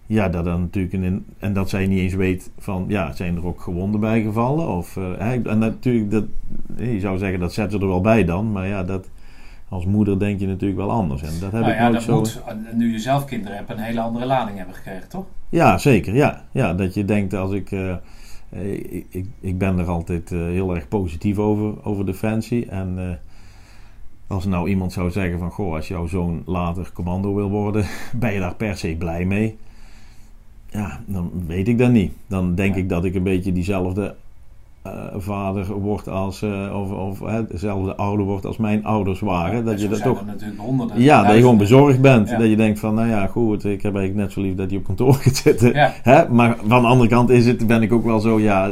Ja, 0.06 0.30
dat 0.30 0.46
dan 0.46 0.62
natuurlijk 0.62 0.94
een, 0.94 1.26
en 1.40 1.54
dat 1.54 1.70
zij 1.70 1.88
niet 1.88 2.00
eens 2.00 2.14
weet 2.14 2.52
van 2.58 2.86
ja, 2.88 3.12
zijn 3.12 3.36
er 3.36 3.46
ook 3.46 3.62
gewonden 3.62 4.00
bij 4.00 4.22
gevallen? 4.22 4.68
Of, 4.68 4.98
en 4.98 5.58
natuurlijk, 5.58 6.12
dat, 6.12 6.26
je 6.78 7.00
zou 7.00 7.18
zeggen 7.18 7.40
dat 7.40 7.54
zetten 7.54 7.80
ze 7.80 7.86
er 7.86 7.92
wel 7.92 8.02
bij 8.02 8.26
dan, 8.26 8.52
maar 8.52 8.68
ja, 8.68 8.84
dat, 8.84 9.10
als 9.74 9.86
moeder 9.86 10.20
denk 10.20 10.40
je 10.40 10.48
natuurlijk 10.48 10.80
wel 10.80 10.92
anders. 10.92 11.22
En 11.22 11.32
dat 11.40 11.52
heb 11.52 11.62
Nou 11.62 11.72
ik 11.72 11.78
ja, 11.78 11.84
nooit 11.84 11.94
dat 11.94 12.04
zo. 12.04 12.18
moet, 12.18 12.42
nu 12.76 12.92
je 12.92 13.00
zelf 13.00 13.26
kinderen 13.26 13.58
hebt, 13.58 13.70
een 13.70 13.78
hele 13.78 14.02
andere 14.02 14.26
lading 14.26 14.58
hebben 14.58 14.76
gekregen, 14.76 15.10
toch? 15.10 15.26
Ja, 15.50 15.78
zeker. 15.78 16.16
Ja, 16.16 16.46
ja 16.52 16.74
dat 16.74 16.94
je 16.94 17.06
denkt 17.06 17.34
als 17.34 17.52
ik. 17.52 17.72
eh, 17.72 17.92
eh, 18.50 18.72
ik, 18.74 19.06
ik, 19.10 19.26
ik 19.40 19.58
ben 19.58 19.78
er 19.80 19.86
altijd 19.88 20.32
eh, 20.32 20.40
heel 20.40 20.76
erg 20.76 20.88
positief 20.88 21.38
over, 21.38 21.86
over 21.86 22.06
Defensie. 22.06 22.66
En 22.66 22.94
eh, 22.98 23.10
als 24.28 24.46
nou 24.46 24.70
iemand 24.70 24.94
zou 24.94 25.12
zeggen 25.12 25.40
van 25.40 25.52
goh, 25.52 25.74
als 25.76 25.88
jouw 25.88 26.08
zoon 26.08 26.42
later 26.46 26.90
commando 26.94 27.34
wil 27.36 27.50
worden, 27.50 27.86
ben 28.20 28.34
je 28.34 28.40
daar 28.40 28.56
per 28.56 28.78
se 28.78 28.96
blij 28.98 29.26
mee? 29.26 29.58
Ja, 30.70 31.00
dan 31.06 31.32
weet 31.48 31.68
ik 31.68 31.78
dat 31.78 31.92
niet. 31.92 32.14
Dan 32.28 32.56
denk 32.56 32.76
Ja. 32.76 32.82
ik 32.82 32.90
dat 32.90 33.06
ik 33.06 33.16
een 33.16 33.24
beetje 33.24 33.52
diezelfde 33.52 34.06
eh, 34.06 34.12
vader 35.18 35.74
word 35.74 36.08
als, 36.08 36.42
eh, 36.42 36.80
of, 36.82 36.92
of 36.92 37.20
hè, 37.20 37.48
dezelfde 37.48 37.96
ouder 37.96 38.26
wordt 38.26 38.46
als 38.46 38.58
mijn 38.58 38.86
ouders 38.86 39.20
waren. 39.20 39.66
dat 39.66 39.74
En 39.74 39.80
je 39.82 39.88
dat 39.88 40.02
toch 40.02 40.24
honderden. 40.58 41.02
ja, 41.02 41.24
dat 41.24 41.34
je 41.34 41.40
gewoon 41.40 41.58
bezorgd 41.58 42.02
bent. 42.02 42.30
Ja. 42.30 42.38
Dat 42.38 42.48
je 42.50 42.56
denkt 42.56 42.80
van, 42.80 42.94
nou 42.94 43.08
ja, 43.08 43.28
goed, 43.28 43.66
ik 43.66 43.82
heb 43.82 43.96
eigenlijk 43.96 44.26
net 44.26 44.32
zo 44.32 44.42
lief 44.42 44.56
dat 44.56 44.72
je 44.72 44.78
op 44.78 44.84
kantoor 44.84 45.14
gaat 45.24 45.36
zitten. 45.36 45.74
Ja. 45.74 45.94
Hè? 46.02 46.30
Maar 46.30 46.58
van 46.68 46.82
de 46.82 46.88
andere 46.88 47.10
kant 47.10 47.30
is 47.30 47.46
het, 47.46 47.68
ben 47.68 47.82
ik 47.82 47.94
ook 47.94 48.04
wel 48.06 48.20
zo, 48.20 48.40
ja, 48.40 48.72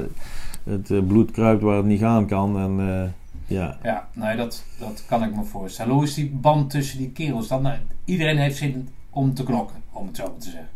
het 0.64 0.92
eh, 0.92 1.00
bloed 1.08 1.32
kruipt 1.32 1.62
waar 1.62 1.78
het 1.78 1.86
niet 1.86 2.00
gaan 2.00 2.26
kan. 2.26 2.60
En 2.60 2.80
eh, 2.80 3.10
ja, 3.58 3.78
Ja, 3.84 4.08
nee, 4.14 4.36
dat, 4.38 4.64
dat 4.80 5.04
kan 5.08 5.24
ik 5.24 5.36
me 5.36 5.44
voorstellen. 5.44 5.94
Hoe 5.94 6.04
is 6.04 6.14
die 6.14 6.30
band 6.42 6.70
tussen 6.70 6.98
die 6.98 7.10
kerels 7.12 7.48
dan? 7.48 7.62
Nou, 7.62 7.76
iedereen 8.06 8.38
heeft 8.38 8.58
zin 8.58 8.90
om 9.10 9.34
te 9.34 9.44
knokken, 9.44 9.76
om 9.92 10.08
het 10.08 10.16
zo 10.16 10.24
maar 10.24 10.38
te 10.38 10.50
zeggen. 10.50 10.68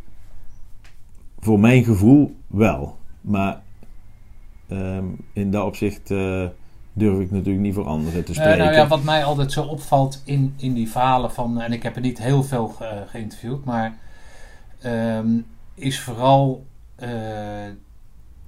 voor 1.40 1.60
mijn 1.60 1.84
gevoel 1.84 2.36
wel. 2.48 2.98
Maar 3.22 3.62
ehm, 4.68 5.06
in 5.34 5.52
dat 5.52 5.66
opzicht 5.66 6.12
eh, 6.12 6.44
durf 6.94 7.20
ik 7.20 7.32
natuurlijk 7.32 7.64
niet 7.66 7.74
voor 7.74 7.86
anderen 7.86 8.24
te 8.24 8.32
Eh, 8.32 8.38
spreken. 8.38 8.58
nou 8.58 8.74
ja, 8.74 8.88
wat 8.88 9.04
mij 9.04 9.24
altijd 9.24 9.52
zo 9.52 9.64
opvalt 9.64 10.22
in, 10.26 10.54
in 10.58 10.74
die 10.74 10.90
verhalen 10.90 11.32
van, 11.32 11.62
en 11.62 11.74
ik 11.74 11.84
heb 11.84 11.96
er 11.96 12.02
niet 12.02 12.18
heel 12.18 12.44
veel 12.44 12.68
ge- 12.68 13.04
geïnterviewd, 13.08 13.66
maar 13.66 13.94
ehm, 14.82 15.28
is 15.76 16.00
vooral 16.00 16.66
eh, 16.96 17.10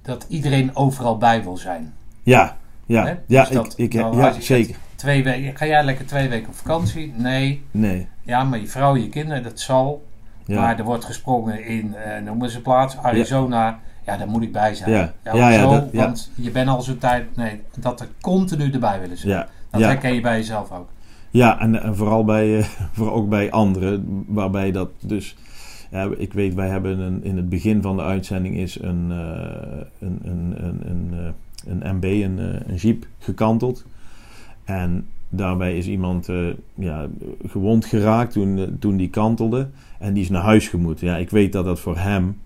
dat 0.02 0.26
iedereen 0.28 0.76
overal 0.76 1.18
bij 1.18 1.42
wil 1.42 1.56
zijn. 1.56 1.94
ja, 2.22 2.56
ja, 2.86 3.18
ja, 3.26 3.44
Dus 3.44 3.50
dat- 3.54 3.74
ik, 3.76 3.94
ik, 3.94 4.00
nou, 4.00 4.16
ja 4.16 4.40
zeker. 4.40 4.76
Twee 4.94 5.24
weken, 5.24 5.56
ga 5.56 5.66
jij 5.66 5.84
lekker 5.84 6.06
twee 6.06 6.28
weken 6.28 6.48
op 6.48 6.54
vakantie? 6.54 7.12
Nee. 7.16 7.62
Nee, 7.70 8.08
Ja, 8.22 8.44
maar 8.44 8.58
je 8.58 8.66
vrouw, 8.66 8.96
je 8.96 9.08
kinderen, 9.08 9.42
dat 9.42 9.60
zal. 9.60 10.06
ja. 10.44 10.60
Maar 10.60 10.78
er 10.78 10.84
wordt 10.84 11.04
gesprongen 11.04 11.64
in, 11.64 11.94
eh 11.94 12.22
noem 12.22 12.42
eens 12.42 12.54
een 12.54 12.62
plaats, 12.62 12.96
Arizona. 12.96 13.66
Ja, 13.66 13.78
daar 14.16 14.28
moet 14.28 14.42
ik 14.42 14.52
bij 14.52 14.74
zijn. 14.74 14.90
Ja. 14.90 15.12
Ja, 15.24 15.50
ja, 15.50 15.66
dat- 15.70 15.88
ja. 15.92 16.04
Want 16.04 16.30
je 16.34 16.50
bent 16.50 16.68
al 16.68 16.82
zo'n 16.82 16.98
tijd... 16.98 17.36
Nee, 17.36 17.60
dat 17.78 18.00
er 18.00 18.08
continu 18.20 18.70
erbij 18.70 19.00
willen 19.00 19.16
zijn. 19.16 19.32
ja, 19.32 19.48
Dat 19.70 19.80
ja. 19.80 19.86
herken 19.86 20.14
je 20.14 20.20
bij 20.20 20.36
jezelf 20.36 20.72
ook. 20.72 20.88
Ja, 21.30 21.60
en, 21.60 21.82
en 21.82 21.96
vooral, 21.96 22.24
bij, 22.24 22.58
eh, 22.58 22.64
vooral 22.96 23.14
ook 23.14 23.28
bij 23.28 23.50
anderen, 23.50 24.24
waarbij 24.28 24.70
dat 24.72 24.90
dus... 25.00 25.36
Ja, 25.90 26.08
ik 26.18 26.32
weet, 26.32 26.54
wij 26.54 26.68
hebben 26.68 26.98
een, 26.98 27.24
in 27.24 27.36
het 27.36 27.48
begin 27.48 27.82
van 27.82 27.96
de 27.96 28.02
uitzending 28.02 28.56
is 28.56 28.82
een, 28.82 29.06
eh, 29.10 29.80
een, 29.98 30.20
een, 30.22 30.54
een, 30.64 30.80
een, 30.90 31.08
eh, 31.12 31.72
een 31.72 31.96
MB, 31.96 32.04
een, 32.04 32.38
een 32.68 32.74
jeep, 32.76 33.06
gekanteld. 33.18 33.84
En 34.64 35.06
daarbij 35.28 35.76
is 35.78 35.86
iemand 35.86 36.28
ja, 36.74 37.06
gewond 37.46 37.84
geraakt 37.84 38.32
toen, 38.32 38.76
toen 38.80 38.96
die 38.96 39.10
kantelde. 39.10 39.68
En 39.98 40.12
die 40.12 40.22
is 40.22 40.28
naar 40.28 40.42
huis 40.42 40.68
gemoet. 40.68 41.00
Ja, 41.00 41.16
ik 41.16 41.30
weet 41.30 41.52
dat 41.52 41.64
dat 41.64 41.80
voor 41.80 41.98
hem, 41.98 42.38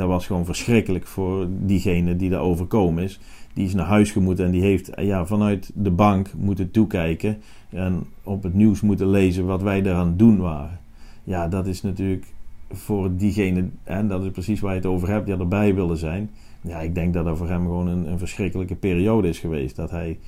dat 0.00 0.08
was 0.08 0.26
gewoon 0.26 0.44
verschrikkelijk 0.44 1.06
voor 1.06 1.46
diegene 1.50 2.16
die 2.16 2.30
daar 2.30 2.40
overkomen 2.40 3.04
is. 3.04 3.20
Die 3.54 3.66
is 3.66 3.74
naar 3.74 3.86
huis 3.86 4.10
gemoet 4.10 4.40
en 4.40 4.50
die 4.50 4.62
heeft 4.62 4.90
ja, 4.96 5.26
vanuit 5.26 5.70
de 5.74 5.90
bank 5.90 6.30
moeten 6.36 6.70
toekijken. 6.70 7.38
En 7.70 8.06
op 8.22 8.42
het 8.42 8.54
nieuws 8.54 8.80
moeten 8.80 9.10
lezen 9.10 9.46
wat 9.46 9.62
wij 9.62 9.82
daaraan 9.82 10.06
het 10.06 10.18
doen 10.18 10.38
waren. 10.38 10.78
Ja, 11.24 11.48
dat 11.48 11.66
is 11.66 11.82
natuurlijk 11.82 12.24
voor 12.72 13.10
diegene, 13.16 13.64
en 13.84 14.08
dat 14.08 14.24
is 14.24 14.30
precies 14.30 14.60
waar 14.60 14.70
je 14.72 14.76
het 14.78 14.86
over 14.86 15.08
hebt, 15.08 15.26
die 15.26 15.36
erbij 15.36 15.74
willen 15.74 15.96
zijn. 15.96 16.30
Ja, 16.62 16.78
ik 16.80 16.94
denk 16.94 17.14
dat 17.14 17.24
dat 17.24 17.36
voor 17.38 17.48
hem 17.48 17.60
gewoon 17.62 17.88
een, 17.88 18.06
een 18.10 18.18
verschrikkelijke 18.18 18.74
periode 18.74 19.28
is 19.28 19.38
geweest. 19.38 19.76
Dat 19.76 19.90
hij 19.90 20.18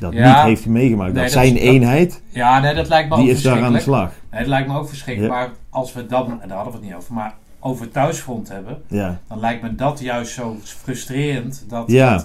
dat 0.00 0.12
Ja. 0.12 0.26
niet 0.36 0.42
heeft 0.44 0.66
meegemaakt. 0.66 1.12
Nee, 1.12 1.22
dat 1.22 1.32
dat 1.32 1.42
zijn 1.42 1.54
dat- 1.54 1.62
eenheid, 1.62 2.22
Ja, 2.28 2.60
nee, 2.60 2.74
dat 2.74 2.88
lijkt 2.88 3.08
me 3.08 3.16
die 3.16 3.24
ook 3.24 3.30
is 3.30 3.42
daar 3.42 3.62
aan 3.62 3.72
de 3.72 3.80
slag. 3.80 4.12
Nee, 4.30 4.40
dat 4.40 4.48
lijkt 4.48 4.68
me 4.68 4.78
ook 4.78 4.88
verschrikkelijk. 4.88 5.32
Ja. 5.34 5.38
Maar 5.40 5.50
als 5.70 5.92
we 5.92 6.00
en 6.00 6.08
daar 6.08 6.20
hadden 6.20 6.72
we 6.72 6.78
het 6.78 6.82
niet 6.82 6.94
over, 6.94 7.14
maar 7.14 7.34
over 7.64 7.88
thuisfront 7.90 8.48
hebben, 8.48 8.82
Ja, 8.88 9.20
dan 9.28 9.40
lijkt 9.40 9.62
me 9.62 9.74
dat 9.74 10.00
juist 10.00 10.32
zo 10.32 10.56
frustrerend. 10.62 11.64
Dat, 11.68 11.90
Ja. 11.90 12.24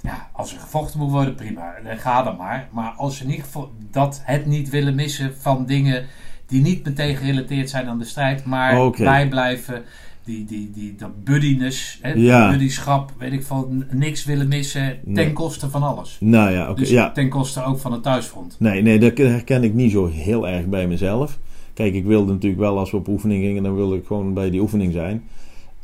ja, 0.00 0.28
als 0.32 0.52
er 0.54 0.60
gevochten 0.60 0.98
moet 1.00 1.10
worden, 1.10 1.34
prima. 1.34 1.74
Dan 1.84 1.96
ga 1.98 2.22
dan 2.22 2.36
maar. 2.36 2.68
Maar 2.72 2.90
als 2.96 3.16
ze 3.16 3.24
geval 3.42 3.70
dat 3.90 4.22
het 4.24 4.46
niet 4.46 4.70
willen 4.70 4.94
missen 4.94 5.34
van 5.38 5.66
dingen 5.66 6.06
die 6.46 6.60
niet 6.62 6.84
meteen 6.84 7.16
gerelateerd 7.16 7.70
zijn 7.70 7.86
aan 7.86 7.98
de 7.98 8.04
strijd, 8.04 8.44
maar 8.44 8.80
Oké. 8.84 9.04
bijblijven. 9.04 9.82
Die, 10.24 10.44
die, 10.44 10.70
die, 10.74 10.94
dat 10.96 11.24
buddiness, 11.24 11.98
hè, 12.02 12.12
Ja. 12.12 12.50
buddyschap, 12.50 13.12
weet 13.18 13.32
ik 13.32 13.44
veel, 13.44 13.68
n- 13.72 13.86
niks 13.90 14.24
willen 14.24 14.48
missen 14.48 14.98
ten 15.04 15.12
Nee. 15.12 15.32
koste 15.32 15.70
van 15.70 15.82
alles. 15.82 16.16
nou 16.20 16.50
ja, 16.50 16.70
oké. 16.70 16.80
Dus 16.80 16.90
ja. 16.90 17.10
ten 17.10 17.28
koste 17.28 17.62
ook 17.62 17.78
van 17.78 17.92
het 17.92 18.02
thuisfront. 18.02 18.56
Nee, 18.58 18.82
nee, 18.82 18.98
dat 18.98 19.18
herken 19.18 19.62
ik 19.64 19.74
niet 19.74 19.90
zo 19.92 20.06
heel 20.06 20.48
erg 20.48 20.66
bij 20.66 20.86
mezelf. 20.86 21.38
Kijk, 21.78 21.94
ik 21.94 22.04
wilde 22.04 22.32
natuurlijk 22.32 22.60
wel 22.60 22.78
als 22.78 22.90
we 22.90 22.96
op 22.96 23.08
oefening 23.08 23.44
gingen, 23.44 23.62
dan 23.62 23.74
wilde 23.74 23.96
ik 23.96 24.06
gewoon 24.06 24.34
bij 24.34 24.50
die 24.50 24.60
oefening 24.60 24.92
zijn. 24.92 25.22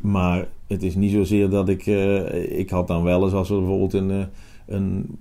Maar 0.01 0.47
het 0.67 0.83
is 0.83 0.95
niet 0.95 1.13
zozeer 1.13 1.51
dat 1.51 1.69
ik. 1.69 1.87
eh, 1.87 2.59
ik 2.59 2.71
had 2.71 2.87
dan 2.87 3.03
wel 3.03 3.25
eens 3.25 3.33
als 3.33 3.51
er 3.51 3.59
bijvoorbeeld 3.59 3.93
een, 3.93 4.11
eh, 4.11 4.17
een, 4.67 5.19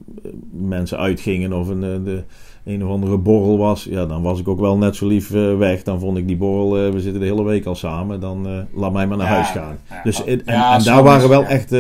mensen 0.52 0.98
uitgingen 0.98 1.54
of 1.54 1.68
een, 1.68 1.80
de, 1.80 2.24
een 2.64 2.86
of 2.86 2.90
andere 2.90 3.18
borrel 3.18 3.58
was, 3.58 3.84
ja, 3.84 4.06
dan 4.06 4.22
was 4.22 4.40
ik 4.40 4.48
ook 4.48 4.60
wel 4.60 4.78
net 4.78 4.96
zo 4.96 5.08
lief 5.08 5.30
weg. 5.58 5.84
Dan 5.84 6.00
vond 6.00 6.18
ik 6.18 6.28
die 6.28 6.38
borrel, 6.38 6.92
we 6.92 7.02
zitten 7.02 7.22
de 7.22 7.28
hele 7.28 7.44
week 7.44 7.66
al 7.66 7.76
samen, 7.76 8.20
dan 8.20 8.68
laat 8.74 8.94
mij 8.94 9.08
maar 9.08 9.18
naar 9.18 9.28
huis 9.28 9.50
gaan. 9.50 9.78
dus, 10.04 10.24
en, 10.24 10.46
en, 10.46 10.84
daar 10.84 11.04
waren 11.04 11.30
wel 11.30 11.46
echt 11.46 11.72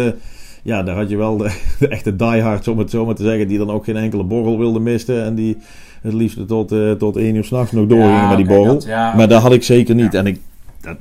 ja, 0.64 0.84
daar 0.84 0.96
had 0.96 1.10
je 1.10 1.18
wel 1.18 1.38
de, 1.38 1.62
de, 1.80 1.88
echte 1.88 2.16
diehards, 2.16 2.68
om 2.68 2.78
het 2.78 2.90
zo 2.90 3.06
maar 3.06 3.16
te 3.16 3.24
zeggen, 3.24 3.48
die 3.48 3.58
dan 3.58 3.72
ook 3.72 3.84
geen 3.84 3.98
enkele 3.98 4.24
borrel 4.24 4.58
wilden 4.58 4.84
missen. 4.84 5.24
En 5.24 5.36
die 5.36 5.58
het 6.04 6.14
liefst 6.14 6.48
tot, 6.48 6.72
uh, 6.72 6.92
tot 6.92 7.18
één 7.18 7.36
uur 7.36 7.44
s'nachts 7.44 7.72
nog 7.72 7.88
doorgingen 7.88 8.28
met 8.28 8.38
die 8.38 8.46
borrel. 8.46 8.82
maar 8.88 9.28
dat 9.28 9.42
had 9.42 9.52
ik 9.52 9.64
zeker 9.64 9.96
niet. 9.96 10.14
En 10.14 10.28
ik, 10.28 10.42
dat, 10.82 10.98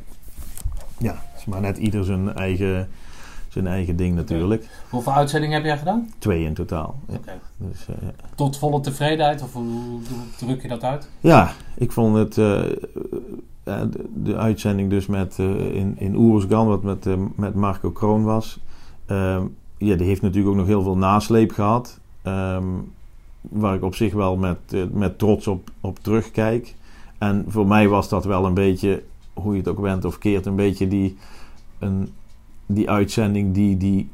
ja, 0.99 1.23
is 1.37 1.45
maar 1.45 1.61
net 1.61 1.77
ieder 1.77 2.05
zijn 2.05 2.35
eigen, 2.35 2.89
zijn 3.49 3.67
eigen 3.67 3.97
ding 3.97 4.15
natuurlijk. 4.15 4.69
Hoeveel 4.91 5.13
uitzendingen 5.13 5.57
heb 5.57 5.65
jij 5.65 5.79
gedaan? 5.79 6.11
Twee 6.19 6.45
in 6.45 6.55
totaal. 6.55 6.99
Dus, 7.57 7.87
uh, 7.91 8.09
Tot 8.35 8.59
volle 8.59 8.81
tevredenheid? 8.81 9.43
Of 9.43 9.53
hoe, 9.53 10.01
druk 10.39 10.63
je 10.63 10.69
dat 10.69 10.83
uit? 10.83 11.09
Ja, 11.21 11.53
ik 11.75 11.93
vond 11.93 12.17
het... 12.17 12.37
Uh, 12.37 12.61
de, 13.65 13.89
de, 14.15 14.37
uitzending 14.37 14.91
dus 14.91 15.07
met, 15.07 15.39
in, 15.73 15.95
in 15.99 16.17
Oersgan, 16.17 16.67
wat 16.67 16.83
met, 16.83 17.07
met 17.37 17.55
Marco 17.55 17.91
Kroon 17.91 18.25
was... 18.25 18.59
Ehm, 19.07 19.43
ja, 19.79 19.97
die 19.97 20.07
heeft 20.07 20.23
natuurlijk 20.23 20.51
ook 20.51 20.59
nog 20.59 20.67
heel 20.67 20.83
veel 20.83 20.97
nasleep 20.97 21.53
gehad. 21.53 21.99
Ehm, 22.23 22.65
waar 23.43 23.75
ik 23.75 23.83
op 23.83 23.95
zich 23.95 24.13
wel 24.13 24.37
met, 24.37 24.59
eh, 24.71 24.83
met 24.93 25.19
trots 25.19 25.47
op, 25.47 25.71
op 25.81 25.99
terugkijk. 25.99 26.75
En 27.19 27.45
voor 27.49 27.67
mij 27.67 27.89
was 27.89 28.09
dat 28.09 28.25
wel 28.25 28.47
een 28.47 28.55
beetje, 28.55 29.03
hoe 29.33 29.53
je 29.53 29.59
het 29.59 29.69
ook 29.69 29.81
bent 29.81 30.05
of 30.05 30.19
keert, 30.19 30.47
een 30.47 30.57
beetje 30.57 30.89
die, 30.89 31.17
een, 31.79 32.09
die 32.67 32.91
uitzending 32.91 33.55
die 33.55 33.77
die, 33.77 34.11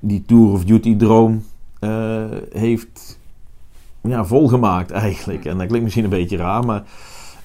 die 0.00 0.24
Tour 0.26 0.52
of 0.52 0.64
Duty 0.64 0.96
droom 0.96 1.44
uh, 1.80 2.24
heeft 2.52 3.18
ja, 4.00 4.24
volgemaakt 4.24 4.90
eigenlijk. 4.90 5.44
En 5.44 5.58
dat 5.58 5.66
klinkt 5.66 5.84
misschien 5.84 6.04
een 6.04 6.10
beetje 6.10 6.36
raar, 6.36 6.64
maar 6.64 6.82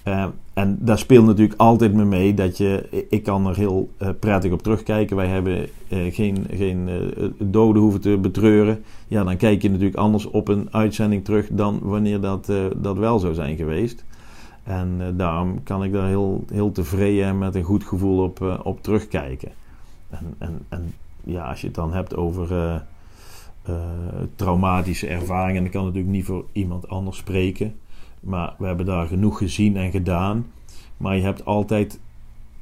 uh, 0.06 0.26
en 0.54 0.78
daar 0.80 0.98
speelt 0.98 1.26
natuurlijk 1.26 1.60
altijd 1.60 1.94
me 1.94 2.06
mee 2.06 2.34
dat 2.34 2.58
je, 2.58 3.06
ik 3.10 3.24
kan 3.24 3.48
er 3.48 3.56
heel 3.56 3.90
uh, 4.02 4.10
prettig 4.20 4.52
op 4.52 4.62
terugkijken. 4.62 5.16
Wij 5.16 5.28
hebben 5.28 5.70
uh, 5.90 6.14
geen, 6.14 6.46
geen 6.52 6.90
doden 7.38 7.82
hoeven 7.82 8.02
te 8.02 8.18
betreuren. 8.18 8.84
Ja, 9.08 9.24
dan 9.24 9.38
kijk 9.38 9.62
je 9.62 9.70
natuurlijk 9.70 9.98
anders 9.98 10.26
op 10.26 10.48
een 10.48 10.68
uitzending 10.72 11.24
terug 11.26 11.48
dan 11.52 11.80
wanneer 11.82 12.22
dat, 12.22 12.52
dat 12.76 12.98
wel 12.98 13.20
zou 13.20 13.34
zijn 13.34 13.58
geweest. 13.58 14.06
En 14.64 15.14
daarom 15.18 15.64
kan 15.64 15.84
ik 15.84 15.92
daar 15.92 16.08
heel, 16.08 16.44
heel 16.54 16.72
tevreden 16.72 17.26
en 17.26 17.38
met 17.38 17.56
een 17.56 17.64
goed 17.64 17.84
gevoel 17.84 18.24
op, 18.24 18.60
op 18.64 18.84
terugkijken. 18.84 19.52
En, 20.10 20.36
en, 20.38 20.66
en 20.70 20.94
ja, 21.24 21.50
als 21.50 21.62
je 21.62 21.68
het 21.68 21.76
dan 21.76 21.94
hebt 21.94 22.16
over 22.16 22.84
traumatische 24.36 25.08
ervaringen, 25.08 25.62
dan 25.62 25.72
kan 25.72 25.84
natuurlijk 25.84 26.14
niet 26.14 26.26
voor 26.26 26.46
iemand 26.52 26.88
anders 26.88 27.18
spreken. 27.18 27.76
Maar 28.22 28.56
we 28.58 28.66
hebben 28.66 28.86
daar 28.86 29.08
genoeg 29.08 29.38
gezien 29.38 29.78
en 29.78 29.92
gedaan. 29.92 30.46
Maar 30.98 31.16
je 31.16 31.24
hebt 31.24 31.46
altijd, 31.46 32.00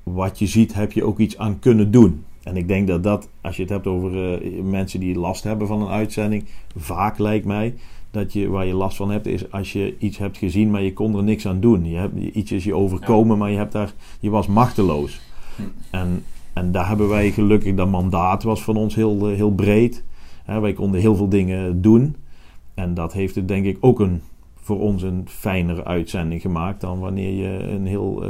wat 0.03 0.39
je 0.39 0.47
ziet, 0.47 0.73
heb 0.73 0.91
je 0.91 1.03
ook 1.03 1.19
iets 1.19 1.37
aan 1.37 1.59
kunnen 1.59 1.91
doen. 1.91 2.23
En 2.43 2.57
ik 2.57 2.67
denk 2.67 2.87
dat 2.87 3.03
dat, 3.03 3.29
als 3.41 3.55
je 3.55 3.61
het 3.61 3.71
hebt 3.71 3.87
over 3.87 4.41
uh, 4.41 4.61
mensen 4.63 4.99
die 4.99 5.19
last 5.19 5.43
hebben 5.43 5.67
van 5.67 5.81
een 5.81 5.87
uitzending, 5.87 6.45
vaak 6.75 7.17
lijkt 7.17 7.45
mij 7.45 7.73
dat 8.11 8.33
je 8.33 8.47
waar 8.47 8.65
je 8.65 8.73
last 8.73 8.97
van 8.97 9.11
hebt, 9.11 9.25
is 9.25 9.51
als 9.51 9.73
je 9.73 9.95
iets 9.99 10.17
hebt 10.17 10.37
gezien, 10.37 10.69
maar 10.69 10.81
je 10.81 10.93
kon 10.93 11.15
er 11.15 11.23
niks 11.23 11.47
aan 11.47 11.59
doen. 11.59 11.85
Je 11.85 11.97
hebt, 11.97 12.35
iets 12.35 12.51
is 12.51 12.63
je 12.63 12.75
overkomen, 12.75 13.37
maar 13.37 13.51
je, 13.51 13.57
hebt 13.57 13.71
daar, 13.71 13.93
je 14.19 14.29
was 14.29 14.47
machteloos. 14.47 15.21
En, 15.89 16.23
en 16.53 16.71
daar 16.71 16.87
hebben 16.87 17.09
wij 17.09 17.31
gelukkig, 17.31 17.75
dat 17.75 17.89
mandaat 17.89 18.43
was 18.43 18.63
van 18.63 18.77
ons 18.77 18.95
heel, 18.95 19.29
eh, 19.29 19.35
heel 19.35 19.53
breed. 19.53 20.03
wij 20.45 20.73
konden 20.73 21.01
heel 21.01 21.15
veel 21.15 21.29
dingen 21.29 21.81
doen. 21.81 22.15
En 22.73 22.93
dat 22.93 23.13
heeft 23.13 23.35
het 23.35 23.47
denk 23.47 23.65
ik 23.65 23.77
ook 23.79 23.99
een 23.99 24.21
voor 24.69 24.79
ons 24.79 25.03
een 25.03 25.23
fijnere 25.27 25.85
uitzending 25.85 26.41
gemaakt 26.41 26.81
dan 26.81 26.99
wanneer 26.99 27.33
je 27.33 27.69
een 27.69 27.85
heel 27.85 28.23
uh, 28.23 28.29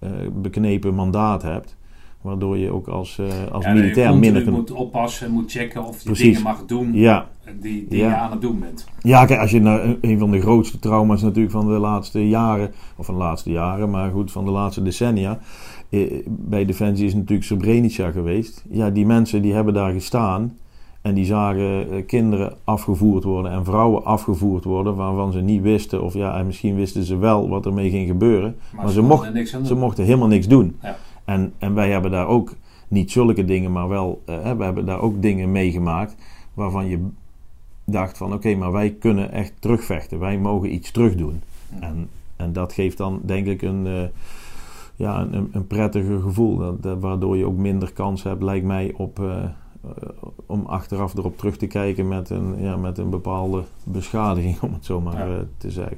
uh, 0.00 0.10
beknepen 0.32 0.94
mandaat 0.94 1.42
hebt. 1.42 1.76
Waardoor 2.20 2.58
je 2.58 2.70
ook 2.70 2.86
als, 2.88 3.20
als 3.52 3.64
ja, 3.64 3.72
militair 3.72 4.18
minder... 4.18 4.52
Moet 4.52 4.70
oppassen, 4.70 5.30
moet 5.30 5.50
checken 5.50 5.84
of 5.84 6.02
je 6.02 6.12
dingen 6.12 6.42
mag 6.42 6.66
doen 6.66 6.94
ja. 6.94 7.26
die, 7.60 7.86
die 7.88 7.98
je 7.98 8.14
aan 8.14 8.30
het 8.30 8.40
doen 8.40 8.60
bent. 8.60 8.86
Ja, 9.00 9.24
kijk, 9.24 9.40
als 9.40 9.50
je 9.50 9.60
naar 9.60 9.96
een 10.00 10.18
van 10.18 10.30
de 10.30 10.40
grootste 10.40 10.78
trauma's 10.78 11.22
natuurlijk 11.22 11.52
van 11.52 11.66
de 11.66 11.78
laatste 11.78 12.28
jaren... 12.28 12.70
Of 12.96 13.06
van 13.06 13.14
de 13.14 13.20
laatste 13.20 13.50
jaren, 13.50 13.90
maar 13.90 14.10
goed, 14.10 14.32
van 14.32 14.44
de 14.44 14.50
laatste 14.50 14.82
decennia... 14.82 15.38
Bij 16.26 16.64
Defensie 16.64 17.06
is 17.06 17.14
natuurlijk 17.14 17.44
Srebrenica 17.44 18.10
geweest. 18.10 18.64
Ja, 18.70 18.90
die 18.90 19.06
mensen 19.06 19.42
die 19.42 19.52
hebben 19.52 19.74
daar 19.74 19.92
gestaan... 19.92 20.56
En 21.02 21.14
die 21.14 21.24
zagen 21.24 21.90
eh, 21.90 22.06
kinderen 22.06 22.54
afgevoerd 22.64 23.24
worden 23.24 23.52
en 23.52 23.64
vrouwen 23.64 24.04
afgevoerd 24.04 24.64
worden 24.64 24.94
waarvan 24.94 25.32
ze 25.32 25.40
niet 25.40 25.62
wisten, 25.62 26.02
of 26.02 26.14
ja, 26.14 26.38
en 26.38 26.46
misschien 26.46 26.74
wisten 26.74 27.04
ze 27.04 27.16
wel 27.16 27.48
wat 27.48 27.66
ermee 27.66 27.90
ging 27.90 28.06
gebeuren. 28.06 28.56
Maar, 28.76 28.90
ze, 28.90 29.02
mochten, 29.02 29.66
ze 29.66 29.74
mochten 29.74 30.04
helemaal 30.04 30.28
niks 30.28 30.48
doen. 30.48 30.76
Ja. 30.82 30.96
En, 31.24 31.52
en 31.58 31.74
wij 31.74 31.90
hebben 31.90 32.10
daar 32.10 32.26
ook 32.26 32.54
niet 32.88 33.10
zulke 33.10 33.44
dingen, 33.44 33.72
maar 33.72 33.88
wel, 33.88 34.22
uh, 34.28 34.52
we 34.52 34.64
hebben 34.64 34.86
daar 34.86 35.00
ook 35.00 35.22
dingen 35.22 35.52
meegemaakt 35.52 36.16
waarvan 36.54 36.88
je 36.88 37.06
dacht 37.84 38.16
van 38.16 38.32
oké, 38.32 38.54
maar 38.54 38.72
wij 38.72 38.90
kunnen 38.90 39.32
echt 39.32 39.52
terugvechten. 39.58 40.18
Wij 40.18 40.38
mogen 40.38 40.74
iets 40.74 40.90
terugdoen. 40.90 41.42
En, 41.80 42.08
en 42.36 42.52
dat 42.52 42.72
geeft 42.72 42.96
dan 42.96 43.20
denk 43.24 43.46
ik 43.46 43.62
een, 43.62 43.86
uh, 43.86 44.02
ja, 44.96 45.20
een, 45.20 45.48
een 45.52 45.66
prettiger 45.66 46.20
gevoel. 46.20 46.76
Dat, 46.80 46.98
waardoor 47.00 47.36
je 47.36 47.46
ook 47.46 47.56
minder 47.56 47.92
kans 47.92 48.22
hebt, 48.22 48.42
lijkt 48.42 48.66
mij, 48.66 48.92
op, 48.96 49.20
eh, 49.20 49.44
om 50.46 50.66
achteraf 50.66 51.14
erop 51.14 51.38
terug 51.38 51.56
te 51.56 51.66
kijken 51.66 52.08
met 52.08 52.30
een, 52.30 52.60
ja, 52.60 52.76
met 52.76 52.98
een 52.98 53.10
bepaalde 53.10 53.64
beschadiging, 53.84 54.60
om 54.62 54.72
het 54.72 54.84
zo 54.84 55.00
maar 55.00 55.28
ja. 55.28 55.36
Eh, 55.36 55.42
te 55.56 55.70
zeggen. 55.70 55.96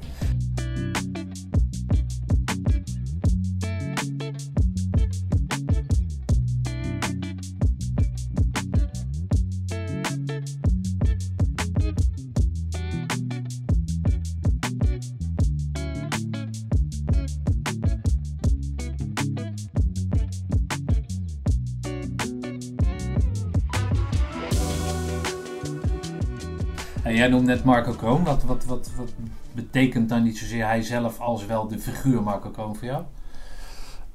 Jij 27.15 27.27
noemt 27.27 27.45
net 27.45 27.63
Marco 27.63 27.91
Kroon. 27.91 28.23
Wat, 28.23 28.43
wat, 28.43 28.65
wat, 28.65 28.91
wat 28.97 29.13
betekent 29.51 30.09
dan 30.09 30.23
niet 30.23 30.37
zozeer 30.37 30.65
hij 30.65 30.81
zelf 30.81 31.19
als 31.19 31.45
wel 31.45 31.67
de 31.67 31.79
figuur 31.79 32.23
Marco 32.23 32.49
Kroon 32.49 32.75
voor 32.75 32.87
jou? 32.87 33.03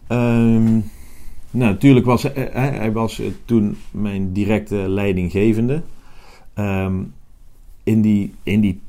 Um, 0.09 0.91
nou, 1.51 1.73
natuurlijk 1.73 2.07
was 2.07 2.23
hij, 2.23 2.51
hij 2.53 2.93
was 2.93 3.23
toen 3.45 3.77
mijn 3.91 4.33
directe 4.33 4.77
leidinggevende. 4.77 5.83
Um, 6.55 7.15
in, 7.83 8.01
die, 8.01 8.35
in 8.43 8.61
die 8.61 8.81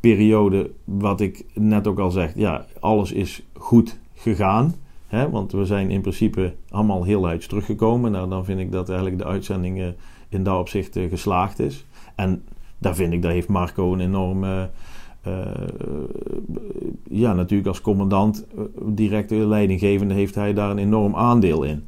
periode, 0.00 0.70
wat 0.84 1.20
ik 1.20 1.44
net 1.54 1.86
ook 1.86 1.98
al 1.98 2.10
zeg, 2.10 2.32
ja, 2.34 2.66
alles 2.80 3.12
is 3.12 3.42
goed 3.52 3.98
gegaan. 4.14 4.74
Hè, 5.06 5.30
want 5.30 5.52
we 5.52 5.64
zijn 5.64 5.90
in 5.90 6.00
principe 6.00 6.54
allemaal 6.70 7.04
heel 7.04 7.26
uit 7.26 7.48
teruggekomen. 7.48 8.12
Nou, 8.12 8.28
dan 8.28 8.44
vind 8.44 8.60
ik 8.60 8.72
dat 8.72 8.88
eigenlijk 8.88 9.18
de 9.18 9.26
uitzending 9.26 9.94
in 10.28 10.42
dat 10.42 10.58
opzicht 10.58 10.98
geslaagd 11.08 11.58
is. 11.58 11.84
En 12.14 12.42
daar 12.78 12.94
vind 12.94 13.12
ik, 13.12 13.22
daar 13.22 13.32
heeft 13.32 13.48
Marco 13.48 13.92
een 13.92 14.00
enorme. 14.00 14.70
Uh, 15.26 15.46
ja, 17.10 17.32
natuurlijk 17.32 17.68
als 17.68 17.80
commandant, 17.80 18.46
uh, 18.58 18.62
directe 18.84 19.34
leidinggevende, 19.34 20.14
heeft 20.14 20.34
hij 20.34 20.54
daar 20.54 20.70
een 20.70 20.78
enorm 20.78 21.16
aandeel 21.16 21.62
in. 21.62 21.84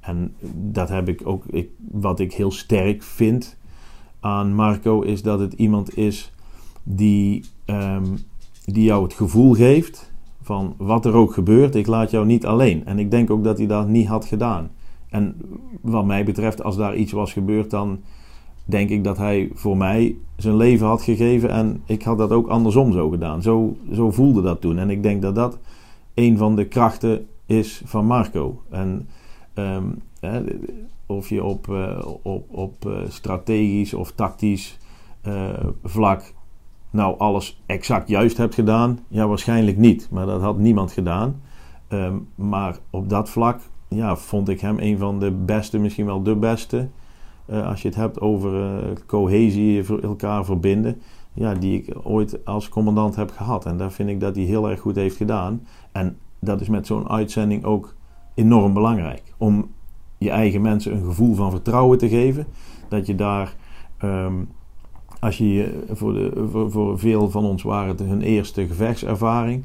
En 0.00 0.34
dat 0.54 0.88
heb 0.88 1.08
ik 1.08 1.20
ook, 1.24 1.44
ik, 1.46 1.70
wat 1.90 2.20
ik 2.20 2.32
heel 2.32 2.50
sterk 2.50 3.02
vind 3.02 3.56
aan 4.20 4.54
Marco, 4.54 5.00
is 5.00 5.22
dat 5.22 5.40
het 5.40 5.52
iemand 5.52 5.96
is 5.96 6.32
die, 6.82 7.44
um, 7.66 8.18
die 8.64 8.84
jou 8.84 9.02
het 9.02 9.12
gevoel 9.12 9.54
geeft 9.54 10.12
van 10.42 10.74
wat 10.76 11.04
er 11.04 11.14
ook 11.14 11.32
gebeurt, 11.32 11.74
ik 11.74 11.86
laat 11.86 12.10
jou 12.10 12.26
niet 12.26 12.46
alleen. 12.46 12.86
En 12.86 12.98
ik 12.98 13.10
denk 13.10 13.30
ook 13.30 13.44
dat 13.44 13.58
hij 13.58 13.66
dat 13.66 13.88
niet 13.88 14.06
had 14.06 14.24
gedaan. 14.24 14.70
En 15.08 15.36
wat 15.80 16.04
mij 16.04 16.24
betreft, 16.24 16.62
als 16.62 16.76
daar 16.76 16.96
iets 16.96 17.12
was 17.12 17.32
gebeurd, 17.32 17.70
dan 17.70 18.00
denk 18.70 18.90
ik 18.90 19.04
dat 19.04 19.16
hij 19.16 19.50
voor 19.54 19.76
mij 19.76 20.16
zijn 20.36 20.56
leven 20.56 20.86
had 20.86 21.02
gegeven. 21.02 21.50
En 21.50 21.82
ik 21.86 22.02
had 22.02 22.18
dat 22.18 22.30
ook 22.30 22.48
andersom 22.48 22.92
zo 22.92 23.08
gedaan. 23.08 23.42
Zo, 23.42 23.76
zo 23.92 24.10
voelde 24.10 24.42
dat 24.42 24.60
toen. 24.60 24.78
En 24.78 24.90
ik 24.90 25.02
denk 25.02 25.22
dat 25.22 25.34
dat 25.34 25.58
een 26.14 26.36
van 26.36 26.56
de 26.56 26.64
krachten 26.64 27.26
is 27.46 27.82
van 27.84 28.06
Marco. 28.06 28.62
En 28.70 29.08
ehm, 29.54 29.84
hè, 30.20 30.40
of 31.06 31.28
je 31.28 31.44
op, 31.44 31.66
uh, 31.66 31.98
op, 32.22 32.44
op 32.50 32.86
uh, 32.86 32.98
strategisch 33.08 33.94
of 33.94 34.12
tactisch 34.12 34.78
uh, 35.26 35.48
vlak 35.84 36.32
nou 36.90 37.18
alles 37.18 37.62
exact 37.66 38.08
juist 38.08 38.36
hebt 38.36 38.54
gedaan, 38.54 38.98
ja, 39.08 39.26
waarschijnlijk 39.28 39.76
niet. 39.76 40.08
Maar 40.10 40.26
dat 40.26 40.40
had 40.40 40.58
niemand 40.58 40.92
gedaan. 40.92 41.40
Um, 41.88 42.28
maar 42.34 42.78
op 42.90 43.08
dat 43.08 43.30
vlak 43.30 43.60
ja, 43.88 44.16
vond 44.16 44.48
ik 44.48 44.60
hem 44.60 44.78
een 44.78 44.98
van 44.98 45.18
de 45.18 45.30
beste, 45.30 45.78
misschien 45.78 46.06
wel 46.06 46.22
de 46.22 46.36
beste 46.36 46.78
eh, 46.78 46.84
als 47.50 47.82
je 47.82 47.88
het 47.88 47.96
hebt 47.96 48.20
over 48.20 48.62
eh, 48.64 48.90
cohesie, 49.06 49.84
elkaar 50.02 50.44
verbinden, 50.44 51.00
ja, 51.32 51.54
die 51.54 51.82
ik 51.82 51.96
ooit 52.02 52.44
als 52.44 52.68
commandant 52.68 53.16
heb 53.16 53.30
gehad. 53.30 53.66
En 53.66 53.76
daar 53.76 53.92
vind 53.92 54.08
ik 54.08 54.20
dat 54.20 54.36
hij 54.36 54.44
heel 54.44 54.70
erg 54.70 54.80
goed 54.80 54.96
heeft 54.96 55.16
gedaan. 55.16 55.66
En 55.92 56.16
dat 56.40 56.60
is 56.60 56.68
met 56.68 56.86
zo'n 56.86 57.08
uitzending 57.08 57.64
ook 57.64 57.94
enorm 58.34 58.72
belangrijk. 58.72 59.22
Om 59.36 59.68
je 60.18 60.30
eigen 60.30 60.60
mensen 60.60 60.92
een 60.92 61.04
gevoel 61.04 61.34
van 61.34 61.50
vertrouwen 61.50 61.98
te 61.98 62.08
geven. 62.08 62.46
Dat 62.88 63.06
je 63.06 63.14
daar, 63.14 63.54
ehm, 63.98 64.34
als 65.20 65.38
je 65.38 65.52
je- 65.52 65.84
voor, 65.90 66.12
de, 66.12 66.48
voor 66.68 66.98
veel 66.98 67.30
van 67.30 67.44
ons 67.44 67.62
waren 67.62 67.88
het 67.88 68.00
hun 68.00 68.22
eerste 68.22 68.66
gevechtservaring. 68.66 69.64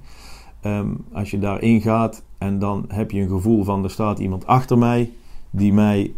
Ehm, 0.61 0.87
als 1.11 1.31
je 1.31 1.39
daarin 1.39 1.81
gaat 1.81 2.23
en 2.37 2.59
dan 2.59 2.85
heb 2.87 3.11
je 3.11 3.21
een 3.21 3.29
gevoel 3.29 3.63
van 3.63 3.83
er 3.83 3.89
staat 3.89 4.19
iemand 4.19 4.47
achter 4.47 4.77
mij 4.77 5.11
die 5.49 5.73
mij 5.73 6.13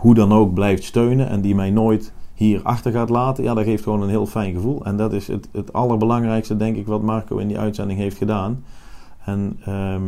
hoe 0.00 0.14
dan 0.14 0.32
ook 0.32 0.54
blijft 0.54 0.84
steunen 0.84 1.28
en 1.28 1.40
die 1.40 1.54
mij 1.54 1.70
nooit 1.70 2.12
hier 2.34 2.60
achter 2.62 2.92
gaat 2.92 3.08
laten. 3.08 3.44
Ja, 3.44 3.54
dat 3.54 3.64
geeft 3.64 3.82
gewoon 3.82 4.02
een 4.02 4.08
heel 4.08 4.26
fijn 4.26 4.54
gevoel. 4.54 4.84
En 4.84 4.96
dat 4.96 5.12
is 5.12 5.26
het, 5.28 5.48
het 5.52 5.72
allerbelangrijkste, 5.72 6.56
denk 6.56 6.76
ik, 6.76 6.86
wat 6.86 7.02
Marco 7.02 7.36
in 7.38 7.48
die 7.48 7.58
uitzending 7.58 7.98
heeft 7.98 8.16
gedaan. 8.16 8.64
En 9.24 9.58
ehm, 9.64 10.02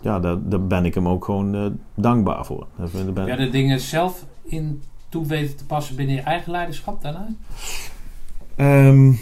ja, 0.00 0.20
daar, 0.20 0.36
daar 0.48 0.62
ben 0.66 0.84
ik 0.84 0.94
hem 0.94 1.08
ook 1.08 1.24
gewoon 1.24 1.54
eh, 1.54 1.66
dankbaar 1.94 2.44
voor. 2.46 2.66
Ben- 3.14 3.26
Ja, 3.26 3.36
de 3.36 3.50
dingen 3.50 3.80
zelf 3.80 4.24
in 4.42 4.82
toe 5.08 5.26
weten 5.26 5.56
te 5.56 5.66
passen 5.66 5.96
binnen 5.96 6.14
je 6.14 6.20
eigen 6.20 6.52
leiderschap 6.52 7.02
daarna? 7.02 7.28
Ehm, 8.56 9.12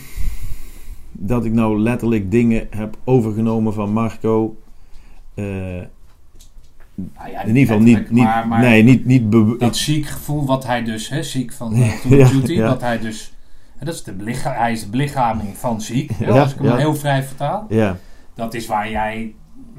dat 1.13 1.45
ik 1.45 1.53
nou 1.53 1.79
letterlijk 1.79 2.31
dingen 2.31 2.67
heb 2.71 2.97
overgenomen 3.05 3.73
van 3.73 3.93
Marco. 3.93 4.57
eh, 5.35 5.45
Nou 6.95 7.31
ja, 7.31 7.41
in 7.43 7.49
ieder 7.49 7.63
geval 7.63 7.81
niet, 7.81 8.11
niet, 8.11 8.25
maar, 8.25 8.49
maar 8.49 8.61
nee, 8.61 8.83
niet, 8.83 9.05
niet 9.05 9.33
dat 9.61 9.77
ziek 9.77 10.07
gevoel 10.07 10.47
wat 10.47 10.67
hij 10.67 10.83
dus, 10.85 11.09
hè, 11.09 11.23
ziek 11.23 11.53
van 11.53 11.73
of 11.83 12.03
Duty, 12.31 12.57
dat 12.57 12.81
hij 12.81 12.99
dus, 12.99 13.33
hè, 13.77 13.85
dat 13.85 13.95
is 13.95 14.03
de 14.03 14.13
belicha- 14.13 14.55
hij 14.55 14.73
is 14.73 14.81
de 14.85 14.89
belichaming 14.91 15.57
van 15.57 15.81
ziek, 15.81 16.11
hè, 16.17 16.27
als 16.41 16.53
ik 16.53 16.59
hem 16.59 16.67
heel 16.79 16.95
vrij 16.95 17.23
vertaal. 17.23 17.67
Ja, 17.69 17.97
Dat 18.35 18.55
is 18.55 18.67
waar 18.67 18.91
jij 18.91 19.35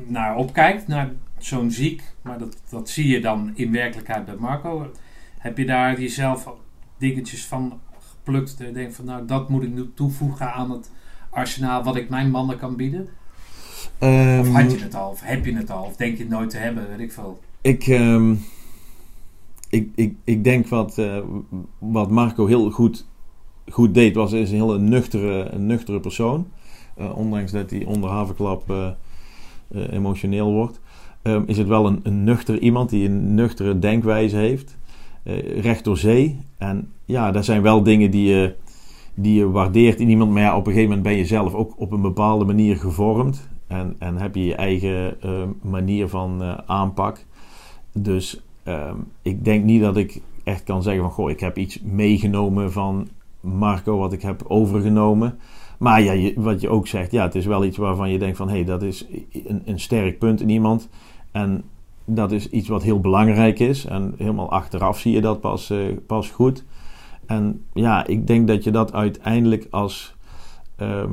naar 0.07 0.35
opkijkt, 0.35 0.87
naar 0.87 1.09
zo'n 1.37 1.71
ziek, 1.71 2.03
maar 2.21 2.37
dat, 2.37 2.57
dat 2.69 2.89
zie 2.89 3.07
je 3.07 3.21
dan 3.21 3.51
in 3.53 3.71
werkelijkheid 3.71 4.25
bij 4.25 4.35
Marco. 4.39 4.91
Heb 5.37 5.57
je 5.57 5.65
daar 5.65 6.01
jezelf 6.01 6.49
dingetjes 6.97 7.45
van 7.45 7.79
geplukt, 8.09 8.55
je 8.59 8.71
denkt 8.71 8.95
van 8.95 9.05
nou, 9.05 9.25
dat 9.25 9.49
moet 9.49 9.63
ik 9.63 9.73
nu 9.73 9.91
toevoegen 9.95 10.53
aan 10.53 10.71
het 10.71 10.91
arsenaal 11.29 11.83
wat 11.83 11.95
ik 11.95 12.09
mijn 12.09 12.29
mannen 12.31 12.57
kan 12.57 12.75
bieden? 12.75 13.07
Of 13.99 14.07
Ehm, 14.07 14.45
had 14.45 14.71
je 14.71 14.79
het 14.79 14.95
al, 14.95 15.09
of 15.09 15.21
heb 15.23 15.45
je 15.45 15.55
het 15.55 15.71
al, 15.71 15.83
of 15.83 15.95
denk 15.95 16.17
je 16.17 16.23
het 16.23 16.31
nooit 16.31 16.49
te 16.49 16.57
hebben, 16.57 16.87
weet 16.89 16.99
ik 16.99 17.11
veel. 17.11 17.39
Ik, 17.61 17.87
ehm, 17.87 18.33
ik, 19.69 19.89
ik, 19.95 20.15
ik 20.23 20.43
denk 20.43 20.67
wat, 20.67 20.97
eh, 20.97 21.17
wat 21.79 22.09
Marco 22.09 22.45
heel 22.45 22.71
goed, 22.71 23.05
goed 23.69 23.93
deed, 23.93 24.15
was 24.15 24.31
is 24.31 24.49
een 24.51 24.55
hele 24.55 24.79
nuchtere, 24.79 25.49
een 25.49 25.65
nuchtere 25.65 25.99
persoon. 25.99 26.47
Eh, 26.95 27.17
ondanks 27.17 27.51
dat 27.51 27.69
hij 27.69 27.85
onder 27.85 28.09
havenklap 28.09 28.69
eh, 28.69 28.89
emotioneel 29.93 30.51
wordt. 30.51 30.79
ehm, 31.21 31.43
is 31.45 31.57
het 31.57 31.67
wel 31.67 31.87
een, 31.87 31.99
een 32.03 32.23
nuchter 32.23 32.59
iemand 32.59 32.89
die 32.89 33.07
een 33.07 33.33
nuchtere 33.35 33.79
denkwijze 33.79 34.37
heeft. 34.37 34.77
recht 35.61 35.83
door 35.83 35.97
zee. 35.97 36.39
En 36.57 36.91
ja, 37.05 37.31
dat 37.31 37.45
zijn 37.45 37.61
wel 37.61 37.83
dingen 37.83 38.11
die 38.11 38.27
je, 38.27 38.55
die 39.13 39.33
je 39.39 39.49
waardeert 39.49 39.99
in 39.99 40.09
iemand. 40.09 40.31
Maar 40.31 40.41
ja, 40.41 40.57
op 40.57 40.67
een 40.67 40.73
gegeven 40.73 40.87
moment 40.87 41.07
ben 41.07 41.17
je 41.17 41.25
zelf 41.25 41.53
ook 41.53 41.73
op 41.77 41.91
een 41.91 42.01
bepaalde 42.01 42.45
manier 42.45 42.77
gevormd. 42.77 43.47
En, 43.73 43.95
en 43.99 44.17
heb 44.17 44.35
je 44.35 44.45
je 44.45 44.55
eigen 44.55 45.21
eh, 45.21 45.43
manier 45.61 46.07
van 46.07 46.41
eh, 46.43 46.57
aanpak. 46.65 47.25
Dus 47.93 48.41
ehm, 48.63 48.95
ik 49.21 49.45
denk 49.45 49.63
niet 49.63 49.81
dat 49.81 49.97
ik 49.97 50.21
echt 50.43 50.63
kan 50.63 50.83
zeggen 50.83 51.03
van... 51.03 51.11
Goh, 51.11 51.29
ik 51.29 51.39
heb 51.39 51.57
iets 51.57 51.81
meegenomen 51.81 52.71
van 52.71 53.07
Marco 53.39 53.97
wat 53.97 54.13
ik 54.13 54.21
heb 54.21 54.43
overgenomen. 54.47 55.39
Maar 55.77 56.01
ja, 56.01 56.31
wat 56.35 56.61
je 56.61 56.69
ook 56.69 56.87
zegt, 56.87 57.11
ja, 57.11 57.23
het 57.23 57.35
is 57.35 57.45
wel 57.45 57.65
iets 57.65 57.77
waarvan 57.77 58.09
je 58.09 58.19
denkt 58.19 58.37
van... 58.37 58.47
Hé, 58.47 58.55
hey, 58.55 58.63
dat 58.63 58.81
is 58.81 59.05
een, 59.45 59.61
een 59.65 59.79
sterk 59.79 60.19
punt 60.19 60.41
in 60.41 60.49
iemand. 60.49 60.89
En 61.31 61.63
dat 62.05 62.31
is 62.31 62.49
iets 62.49 62.67
wat 62.67 62.83
heel 62.83 62.99
belangrijk 62.99 63.59
is. 63.59 63.85
En 63.85 64.13
helemaal 64.17 64.51
achteraf 64.51 64.99
zie 64.99 65.13
je 65.13 65.21
dat 65.21 65.39
pas, 65.39 65.69
eh, 65.69 65.79
pas 66.07 66.29
goed. 66.29 66.65
En 67.25 67.65
ja, 67.73 68.07
ik 68.07 68.27
denk 68.27 68.47
dat 68.47 68.63
je 68.63 68.71
dat 68.71 68.93
uiteindelijk 68.93 69.67
als, 69.69 70.15
ehm, 70.75 71.11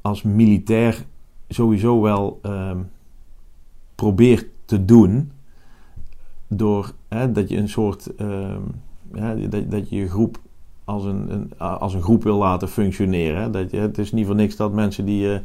als 0.00 0.22
militair 0.22 1.08
sowieso 1.54 2.00
wel 2.00 2.38
ehm, 2.42 2.78
probeert 3.94 4.46
te 4.64 4.84
doen. 4.84 5.32
Door 6.48 6.92
hè, 7.08 7.32
dat 7.32 7.48
je 7.48 7.56
een 7.56 7.68
soort. 7.68 8.14
ehm, 8.14 8.62
dat, 9.48 9.70
dat 9.70 9.88
je 9.88 9.96
je 9.96 10.08
groep 10.08 10.40
als 10.90 11.04
een, 11.04 11.32
een, 11.32 11.58
als 11.58 11.94
een 11.94 12.02
groep 12.02 12.22
wil 12.22 12.36
laten 12.36 12.68
functioneren. 12.68 13.52
Dat 13.52 13.70
het 13.70 13.98
is 13.98 14.12
niet 14.12 14.26
voor 14.26 14.34
niks 14.34 14.56
dat 14.56 14.72
mensen 14.72 15.04
die, 15.04 15.32
eh, 15.32 15.38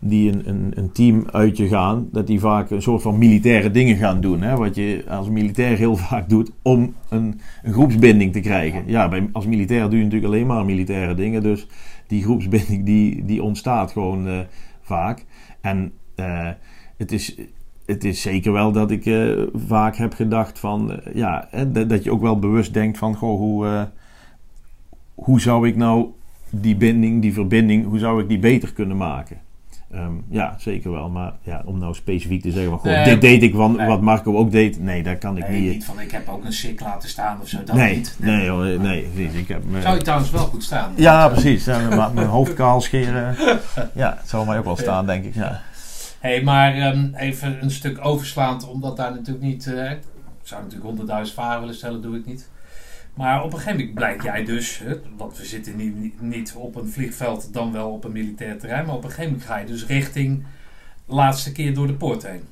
die 0.00 0.32
een, 0.32 0.48
een, 0.48 0.72
een 0.74 0.92
team 0.92 1.24
uit 1.30 1.56
je 1.56 1.68
gaan, 1.68 2.08
dat 2.12 2.26
die 2.26 2.40
vaak 2.40 2.70
een 2.70 2.82
soort 2.82 3.02
van 3.02 3.18
militaire 3.18 3.70
dingen 3.70 3.96
gaan 3.96 4.20
doen. 4.20 4.42
Hè. 4.42 4.56
Wat 4.56 4.74
je 4.74 5.04
als 5.08 5.28
militair 5.28 5.76
heel 5.76 5.96
vaak 6.06 6.28
doet 6.28 6.50
om 6.62 6.94
een, 7.08 7.40
een 7.62 7.72
groepsbinding 7.72 8.32
te 8.32 8.40
krijgen. 8.40 8.82
Ja, 8.86 9.08
bij, 9.08 9.28
als 9.32 9.46
militair 9.46 9.88
doe 9.88 9.98
je 9.98 10.04
natuurlijk 10.04 10.32
alleen 10.32 10.46
maar 10.46 10.64
militaire 10.64 11.14
dingen. 11.14 11.42
Dus 11.42 11.66
die 12.06 12.22
groepsbinding 12.22 12.84
die, 12.84 13.24
die 13.24 13.42
ontstaat 13.42 13.92
gewoon 13.92 14.28
eh, 14.28 14.38
vaak. 14.80 15.24
En 15.60 15.92
eh, 16.14 16.50
het, 16.96 17.12
is, 17.12 17.36
het 17.86 18.04
is 18.04 18.22
zeker 18.22 18.52
wel 18.52 18.72
dat 18.72 18.90
ik 18.90 19.06
eh, 19.06 19.42
vaak 19.54 19.96
heb 19.96 20.14
gedacht 20.14 20.58
van... 20.58 20.92
eh, 20.92 21.14
ja, 21.14 21.48
dat, 21.66 22.04
je 22.04 22.12
ook 22.12 22.22
wel 22.22 22.38
bewust 22.38 22.74
denkt 22.74 22.98
van... 22.98 23.14
Goh, 23.14 23.38
hoe, 23.38 23.88
hoe 25.14 25.40
zou 25.40 25.68
ik 25.68 25.76
nou 25.76 26.06
die 26.50 26.76
binding, 26.76 27.22
die 27.22 27.32
verbinding... 27.32 27.86
hoe 27.86 27.98
zou 27.98 28.22
ik 28.22 28.28
die 28.28 28.38
beter 28.38 28.72
kunnen 28.72 28.96
maken? 28.96 29.40
Ehm, 29.96 30.12
ja, 30.28 30.54
zeker 30.58 30.90
wel. 30.90 31.08
Maar 31.08 31.32
ja, 31.42 31.62
om 31.64 31.78
nou 31.78 31.94
specifiek 31.94 32.42
te 32.42 32.50
zeggen 32.50 32.70
van... 32.70 32.78
Goh, 32.78 32.90
Nee, 32.92 33.04
dit 33.04 33.20
deed 33.20 33.42
ik 33.42 33.54
van, 33.54 33.76
nee. 33.76 33.86
wat 33.86 34.00
Marco 34.00 34.36
ook 34.36 34.50
deed. 34.50 34.80
Nee, 34.80 35.02
dat 35.02 35.18
kan 35.18 35.36
ik 35.36 35.48
Nee, 35.48 35.60
niet. 35.60 35.72
niet 35.72 35.84
van 35.84 36.00
ik 36.00 36.10
heb 36.10 36.28
ook 36.28 36.44
een 36.44 36.52
sik 36.52 36.80
laten 36.80 37.08
staan 37.08 37.40
of 37.40 37.48
zo, 37.48 37.58
dat 37.64 37.76
nee, 37.76 37.96
niet. 37.96 38.16
nee, 38.18 38.48
hoor, 38.48 38.64
nee, 38.64 39.02
precies. 39.14 39.34
Ik 39.34 39.48
heb, 39.48 39.62
eh, 39.74 39.80
Zou 39.80 39.96
je 39.96 40.02
trouwens 40.02 40.30
wel 40.30 40.44
goed 40.46 40.62
staan. 40.62 40.92
ja, 40.96 41.28
precies. 41.28 41.64
Ja, 41.64 41.88
maar 41.96 42.12
mijn 42.12 42.26
hoofd 42.26 42.54
kaal 42.54 42.80
scheren. 42.80 43.36
Ja, 43.94 44.16
het 44.20 44.28
zou 44.28 44.46
mij 44.46 44.58
ook 44.58 44.64
wel 44.64 44.76
staan, 44.76 45.06
denk 45.06 45.24
ik. 45.24 45.34
Ja. 45.34 45.60
hey, 46.20 46.42
maar 46.42 46.74
ehm, 46.74 47.08
even 47.14 47.62
een 47.62 47.70
stuk 47.70 48.04
overslaand, 48.04 48.68
omdat 48.68 48.96
daar 48.96 49.10
natuurlijk 49.10 49.44
niet... 49.46 49.66
eh, 49.66 49.90
ik 49.90 49.98
zou 50.52 50.60
natuurlijk 50.62 50.88
honderdduizend 50.88 51.38
vragen 51.38 51.60
willen 51.60 51.74
stellen, 51.74 52.02
doe 52.02 52.16
ik 52.16 52.26
niet. 52.26 52.48
Maar 53.16 53.38
op 53.44 53.52
een 53.52 53.58
gegeven 53.58 53.78
moment 53.78 53.94
blijkt 53.94 54.22
jij 54.22 54.44
dus, 54.44 54.78
hè, 54.78 54.94
want 55.16 55.38
we 55.38 55.44
zitten 55.44 55.76
niet, 55.76 55.96
niet, 55.96 56.20
niet 56.20 56.54
op 56.56 56.76
een 56.76 56.88
vliegveld, 56.88 57.52
dan 57.52 57.72
wel 57.72 57.90
op 57.90 58.04
een 58.04 58.12
militair 58.12 58.58
terrein, 58.58 58.86
maar 58.86 58.94
op 58.94 59.04
een 59.04 59.10
gegeven 59.10 59.30
moment 59.30 59.48
ga 59.48 59.56
je 59.58 59.66
dus 59.66 59.86
richting 59.86 60.44
laatste 61.06 61.52
keer 61.52 61.74
door 61.74 61.86
de 61.86 61.94
poort 61.94 62.26
heen. 62.26 62.42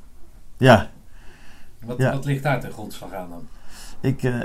ja, 0.57 0.91
Wat, 1.85 1.99
Ja. 1.99 2.13
wat 2.13 2.25
ligt 2.25 2.43
daar 2.43 2.61
ten 2.61 2.73
grondslag 2.73 3.13
aan 3.13 3.29
dan? 3.31 3.47
ik, 4.01 4.23
eh, 4.23 4.41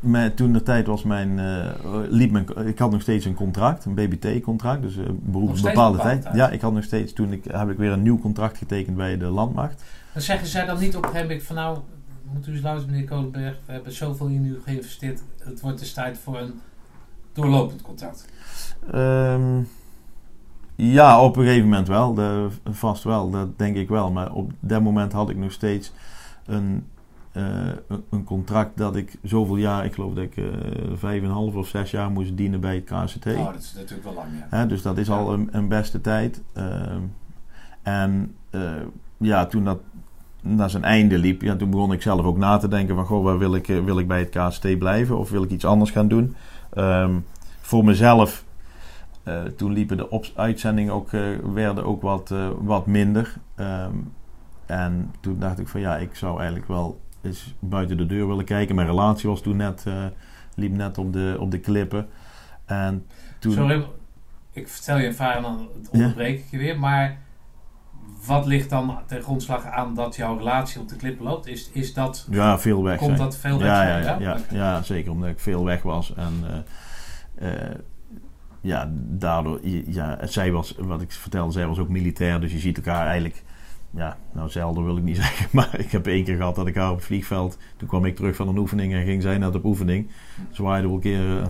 mijn, 0.00 0.34
toen 0.34 0.52
de 0.52 0.62
tijd 0.62 0.86
was 0.86 1.02
mijn, 1.02 1.38
eh, 1.38 1.70
liep 2.08 2.30
mijn, 2.30 2.46
ik 2.66 2.78
had 2.78 2.90
nog 2.90 3.00
steeds 3.02 3.24
een 3.24 3.34
contract, 3.34 3.84
een 3.84 3.94
BBT-contract, 3.94 4.82
dus 4.82 4.96
eh 4.96 5.02
Nog 5.06 5.14
beroep 5.20 5.48
steeds 5.48 5.62
bepaalde 5.62 5.96
bepaalde 5.96 6.20
tijd. 6.20 6.22
tijd? 6.22 6.34
Ja, 6.36 6.50
ik 6.50 6.60
had 6.60 6.72
nog 6.72 6.84
steeds, 6.84 7.12
toen 7.12 7.32
ik, 7.32 7.44
heb 7.50 7.70
ik 7.70 7.76
weer 7.76 7.92
een 7.92 8.02
nieuw 8.02 8.18
contract 8.18 8.58
getekend 8.58 8.96
bij 8.96 9.16
de 9.18 9.26
landmacht. 9.26 9.82
Dan 10.12 10.22
zeggen 10.22 10.46
zij 10.46 10.66
dan 10.66 10.78
niet 10.78 10.96
op 10.96 11.02
een 11.02 11.08
gegeven 11.08 11.28
moment 11.28 11.46
van 11.46 11.56
nou, 11.56 11.78
moet 12.34 12.46
u 12.46 12.52
eens 12.52 12.62
luisteren 12.62 12.94
meneer 12.94 13.08
Kolenberg, 13.08 13.56
we 13.66 13.72
hebben 13.72 13.92
zoveel 13.92 14.26
in 14.26 14.44
u 14.44 14.60
geïnvesteerd, 14.64 15.22
het 15.38 15.60
wordt 15.60 15.78
dus 15.78 15.92
tijd 15.92 16.18
voor 16.18 16.38
een 16.38 16.60
doorlopend 17.32 17.82
contract. 17.82 18.24
Ehm, 18.92 19.62
ja, 20.74 21.22
op 21.22 21.36
een 21.36 21.42
gegeven 21.44 21.68
moment 21.68 21.88
wel, 21.88 22.14
de, 22.14 22.48
vast 22.70 23.04
wel, 23.04 23.30
dat 23.30 23.58
denk 23.58 23.76
ik 23.76 23.88
wel. 23.88 24.10
Maar 24.12 24.32
op 24.32 24.50
dat 24.60 24.82
moment 24.82 25.12
had 25.12 25.30
ik 25.30 25.36
nog 25.36 25.52
steeds 25.52 25.92
een, 26.46 26.86
eh, 27.32 27.66
een- 28.10 28.24
contract 28.24 28.76
dat 28.76 28.96
ik 28.96 29.16
zoveel 29.22 29.56
jaar, 29.56 29.84
ik 29.84 29.94
geloof 29.94 30.14
dat 30.14 30.24
ik 30.24 30.36
eh, 30.36 30.44
vijf 30.94 31.22
en 31.22 31.28
een 31.28 31.34
half 31.34 31.54
of 31.54 31.68
zes 31.68 31.90
jaar 31.90 32.10
moest 32.10 32.36
dienen 32.36 32.60
bij 32.60 32.74
het 32.74 32.84
KCT. 32.84 33.26
Oh, 33.26 33.44
dat 33.52 33.62
is 33.62 33.74
natuurlijk 33.74 34.04
wel 34.04 34.14
lang, 34.14 34.28
ja. 34.38 34.56
Hè, 34.56 34.66
dus 34.66 34.82
dat 34.82 34.98
is 34.98 35.10
al 35.10 35.32
een, 35.32 35.48
een 35.52 35.68
beste 35.68 36.00
tijd. 36.00 36.42
Ehm, 36.52 37.00
en 37.82 38.34
eh, 38.50 38.72
ja, 39.16 39.46
toen 39.46 39.64
dat 39.64 39.78
naar 40.44 40.70
zijn 40.70 40.84
einde 40.84 41.18
liep, 41.18 41.42
ja, 41.42 41.56
toen 41.56 41.70
begon 41.70 41.92
ik 41.92 42.02
zelf 42.02 42.24
ook 42.24 42.38
na 42.38 42.56
te 42.56 42.68
denken 42.68 42.94
van... 42.94 43.04
Goh, 43.04 43.24
waar 43.24 43.38
wil 43.38 43.54
ik, 43.54 43.68
eh, 43.68 43.84
wil 43.84 43.98
ik 43.98 44.08
bij 44.08 44.18
het 44.18 44.28
KST 44.28 44.78
blijven 44.78 45.18
of 45.18 45.30
wil 45.30 45.42
ik 45.42 45.50
iets 45.50 45.64
anders 45.64 45.90
gaan 45.90 46.08
doen? 46.08 46.36
Ehm, 46.72 47.14
voor 47.60 47.84
mezelf, 47.84 48.44
eh, 49.22 49.42
toen 49.42 49.72
liepen 49.72 49.96
de 49.96 50.30
uitzendingen 50.34 50.92
ook, 50.92 51.12
eh, 51.12 51.20
werden 51.54 51.84
ook 51.84 52.02
wat, 52.02 52.34
wat 52.58 52.86
minder. 52.86 53.34
Ehm, 53.54 53.94
en 54.66 55.12
toen 55.20 55.38
dacht 55.38 55.58
ik 55.58 55.68
van 55.68 55.80
ja, 55.80 55.96
ik 55.96 56.14
zou 56.14 56.36
eigenlijk 56.36 56.68
wel 56.68 57.00
eens 57.22 57.54
buiten 57.58 57.96
de 57.96 58.06
deur 58.06 58.26
willen 58.28 58.44
kijken. 58.44 58.74
Mijn 58.74 58.88
relatie 58.88 59.28
was 59.28 59.40
toen 59.40 59.56
net, 59.56 59.84
liep 60.54 60.72
net 60.72 60.98
op 60.98 61.12
de, 61.12 61.36
op 61.40 61.50
de 61.50 61.58
klippen. 61.58 62.08
En 62.64 63.06
toen... 63.38 63.52
Sorry, 63.52 63.84
ik 64.52 64.68
vertel 64.68 64.98
je 64.98 65.14
en 65.16 65.42
dan 65.42 65.68
onderbreek 65.90 66.38
ik 66.38 66.50
je 66.50 66.58
weer, 66.58 66.78
maar 66.78 67.18
wat 68.26 68.46
ligt 68.46 68.70
dan 68.70 68.98
ten 69.06 69.22
grondslag 69.22 69.64
aan 69.64 69.94
dat 69.94 70.16
jouw 70.16 70.36
relatie 70.36 70.80
op 70.80 70.88
de 70.88 70.96
klippen 70.96 71.24
loopt? 71.24 71.46
Is, 71.46 71.70
is 71.72 71.94
dat, 71.94 72.26
Ja, 72.30 72.58
veel 72.58 72.82
weg 72.82 72.98
komt 72.98 73.16
zijn. 73.16 73.28
dat 73.28 73.38
veel 73.38 73.58
weg 73.58 73.66
ja, 73.66 73.76
zijn, 73.76 74.02
ja, 74.04 74.16
ja, 74.18 74.36
ja, 74.50 74.56
ja, 74.56 74.82
zeker 74.82 75.10
omdat 75.10 75.28
ik 75.28 75.40
veel 75.40 75.64
weg 75.64 75.82
was. 75.82 76.14
En 76.14 76.64
eh, 77.34 77.68
eh, 77.68 77.74
ja, 78.60 78.90
daardoor, 78.94 79.60
ja, 79.86 80.18
zij 80.26 80.52
was, 80.52 80.74
wat 80.78 81.00
ik 81.00 81.12
vertelde, 81.12 81.52
zij 81.52 81.66
was 81.66 81.78
ook 81.78 81.88
militair. 81.88 82.40
Dus 82.40 82.52
je 82.52 82.58
ziet 82.58 82.76
elkaar 82.76 83.06
eigenlijk, 83.06 83.42
ja, 83.96 84.16
nou 84.32 84.48
zelden 84.48 84.84
wil 84.84 84.96
ik 84.96 85.02
niet 85.02 85.16
zeggen. 85.24 85.48
Maar 85.50 85.78
ik 85.78 85.90
heb 85.90 86.06
één 86.06 86.24
keer 86.24 86.36
gehad 86.36 86.54
dat 86.54 86.66
ik 86.66 86.74
haar 86.74 86.90
op 86.90 86.96
het 86.96 87.04
vliegveld, 87.04 87.58
toen 87.76 87.88
kwam 87.88 88.04
ik 88.04 88.16
terug 88.16 88.36
van 88.36 88.48
een 88.48 88.58
oefening 88.58 88.92
en 88.92 89.04
ging 89.04 89.22
zij 89.22 89.38
naar 89.38 89.52
de 89.52 89.60
oefening. 89.64 90.10
Zwaaiden 90.50 90.90
we 90.90 90.94
een 90.96 91.00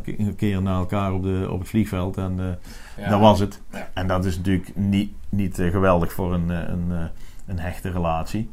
keer, 0.02 0.18
een 0.26 0.36
keer 0.36 0.62
naar 0.62 0.78
elkaar 0.78 1.12
op, 1.12 1.22
de, 1.22 1.48
op 1.50 1.58
het 1.58 1.68
vliegveld 1.68 2.16
en 2.16 2.34
eh, 2.38 3.04
Ja. 3.04 3.10
dat 3.10 3.20
was 3.20 3.40
het. 3.40 3.62
Ja. 3.72 3.88
En 3.94 4.06
dat 4.06 4.24
is 4.24 4.36
natuurlijk 4.36 4.76
niet, 4.76 5.12
niet 5.28 5.58
eh, 5.58 5.70
geweldig 5.70 6.12
voor 6.12 6.34
een, 6.34 6.50
eh, 6.50 6.68
een, 6.68 7.10
een 7.46 7.58
hechte 7.58 7.90
relatie. 7.90 8.50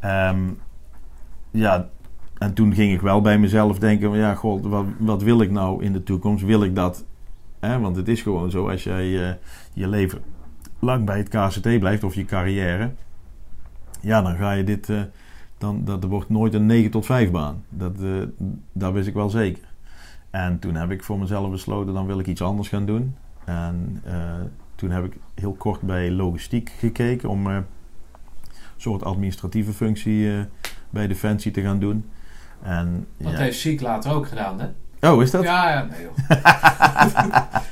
Ehm, 0.00 0.38
ja, 1.50 1.88
en 2.38 2.54
toen 2.54 2.74
ging 2.74 2.92
ik 2.92 3.00
wel 3.00 3.20
bij 3.20 3.38
mezelf 3.38 3.78
denken: 3.78 4.08
van, 4.08 4.18
ja, 4.18 4.34
god, 4.34 4.64
wat, 4.66 4.84
wat 4.98 5.22
wil 5.22 5.40
ik 5.40 5.50
nou 5.50 5.84
in 5.84 5.92
de 5.92 6.02
toekomst? 6.02 6.44
Wil 6.44 6.62
ik 6.64 6.74
dat? 6.74 7.04
Hè? 7.60 7.78
Want 7.80 7.96
het 7.96 8.08
is 8.08 8.22
gewoon 8.22 8.50
zo, 8.50 8.68
als 8.68 8.84
jij 8.84 9.06
je 9.72 9.88
leven 9.88 10.22
lang 10.78 11.04
bij 11.04 11.18
het 11.18 11.28
KCT 11.28 11.78
blijft 11.78 12.04
of 12.04 12.14
je 12.14 12.24
carrière, 12.24 12.90
ja, 14.04 14.22
dan 14.22 14.36
ga 14.36 14.52
je 14.52 14.64
dit, 14.64 14.88
eh, 14.88 15.02
dan, 15.58 15.84
dat 15.84 16.04
wordt 16.04 16.28
nooit 16.28 16.54
een 16.54 16.66
9 16.66 16.90
tot 16.90 17.06
5 17.06 17.30
baan. 17.30 17.64
Dat, 17.68 18.02
eh, 18.02 18.22
dat 18.72 18.92
wist 18.92 19.08
ik 19.08 19.14
wel 19.14 19.30
zeker. 19.30 19.62
En 20.30 20.58
toen 20.58 20.74
heb 20.74 20.90
ik 20.90 21.04
voor 21.04 21.18
mezelf 21.18 21.50
besloten: 21.50 21.94
dan 21.94 22.06
wil 22.06 22.18
ik 22.18 22.26
iets 22.26 22.42
anders 22.42 22.68
gaan 22.68 22.86
doen. 22.86 23.16
En 23.44 24.00
eh, 24.04 24.40
toen 24.74 24.90
heb 24.90 25.04
ik 25.04 25.16
heel 25.34 25.52
kort 25.52 25.80
bij 25.80 26.10
logistiek 26.10 26.72
gekeken 26.78 27.28
om 27.28 27.46
een 27.46 27.64
soort 28.76 29.04
administratieve 29.04 29.72
functie 29.72 30.46
bij 30.90 31.06
Defensie 31.06 31.50
te 31.50 31.60
gaan 31.60 31.78
doen. 31.78 32.10
En, 32.62 33.06
Dat 33.16 33.32
ja. 33.32 33.38
heeft 33.38 33.58
Ziek 33.58 33.80
later 33.80 34.12
ook 34.12 34.28
gedaan, 34.28 34.60
hè? 34.60 34.68
Oh, 35.12 35.22
is 35.22 35.30
dat? 35.30 35.42
Ja, 35.42 35.70
ja, 35.70 35.86
nee 35.90 36.00
joh. 36.02 36.10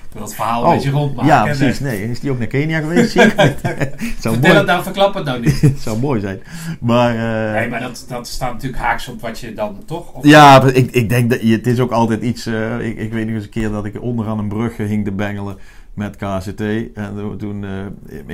ik 0.09 0.19
wil 0.19 0.23
het 0.23 0.35
verhaal 0.35 0.61
een 0.63 0.69
Oh, 0.69 0.75
beetje 0.75 0.91
rondmaken. 0.91 1.31
ja, 1.31 1.43
precies. 1.45 1.81
nee. 1.81 1.99
Nee, 2.01 2.11
is 2.11 2.21
die 2.21 2.31
ook 2.31 2.39
naar 2.39 2.47
Kenia 2.47 2.81
geweest? 2.81 3.11
Zie 3.11 3.21
Vertel 3.31 4.39
mooi, 4.39 4.53
het 4.55 4.67
nou, 4.67 4.83
verklap 4.83 5.15
het 5.15 5.25
nou 5.25 5.41
niet. 5.41 5.61
het 5.61 5.81
zou 5.87 5.99
mooi 5.99 6.21
zijn. 6.21 6.41
Maar, 6.81 7.11
eh, 7.15 7.53
Nee, 7.61 7.69
maar 7.69 7.81
dat, 7.81 8.05
dat 8.09 8.27
staat 8.29 8.53
natuurlijk 8.53 8.83
haaks 8.83 9.09
op 9.09 9.21
wat 9.21 9.39
je 9.39 9.53
dan 9.53 9.77
toch... 9.87 10.13
Of, 10.13 10.25
Ja, 10.25 10.63
ik, 10.63 10.91
ik 10.91 11.09
denk 11.09 11.31
dat 11.31 11.43
je, 11.43 11.53
het 11.53 11.67
is 11.67 11.81
ook 11.81 11.91
altijd 11.91 12.23
iets. 12.23 12.47
eh, 12.47 12.87
ik, 12.87 12.97
ik 12.99 13.13
weet 13.13 13.27
nog 13.27 13.35
eens 13.35 13.45
een 13.45 13.51
keer 13.51 13.71
dat 13.71 13.85
ik 13.85 14.03
onderaan 14.03 14.39
een 14.39 14.49
brug 14.49 14.77
hing 14.77 15.05
te 15.05 15.13
bengelen 15.13 15.57
met 15.95 16.17
KCT. 16.17 16.61
En 16.95 17.35
toen 17.39 17.65
eh, 17.65 17.71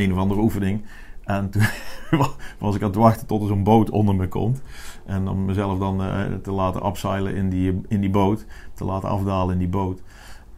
een 0.02 0.12
of 0.12 0.18
andere 0.18 0.40
oefening. 0.40 0.82
En 1.24 1.50
toen 1.50 1.62
was 2.58 2.74
ik 2.74 2.80
aan 2.82 2.88
het 2.88 2.96
wachten 2.96 3.26
tot 3.26 3.40
er 3.42 3.48
zo'n 3.48 3.62
boot 3.64 3.90
onder 3.90 4.14
me 4.14 4.28
komt. 4.28 4.60
En 5.08 5.28
om 5.28 5.44
mezelf 5.44 5.78
dan 5.78 6.02
eh, 6.02 6.20
te 6.42 6.52
laten 6.52 6.82
abseilen 6.82 7.34
in 7.34 7.48
die, 7.48 7.80
in 7.88 8.00
die 8.00 8.10
boot. 8.10 8.44
Te 8.74 8.84
laten 8.84 9.08
afdalen 9.08 9.52
in 9.52 9.58
die 9.58 9.68
boot. 9.68 10.02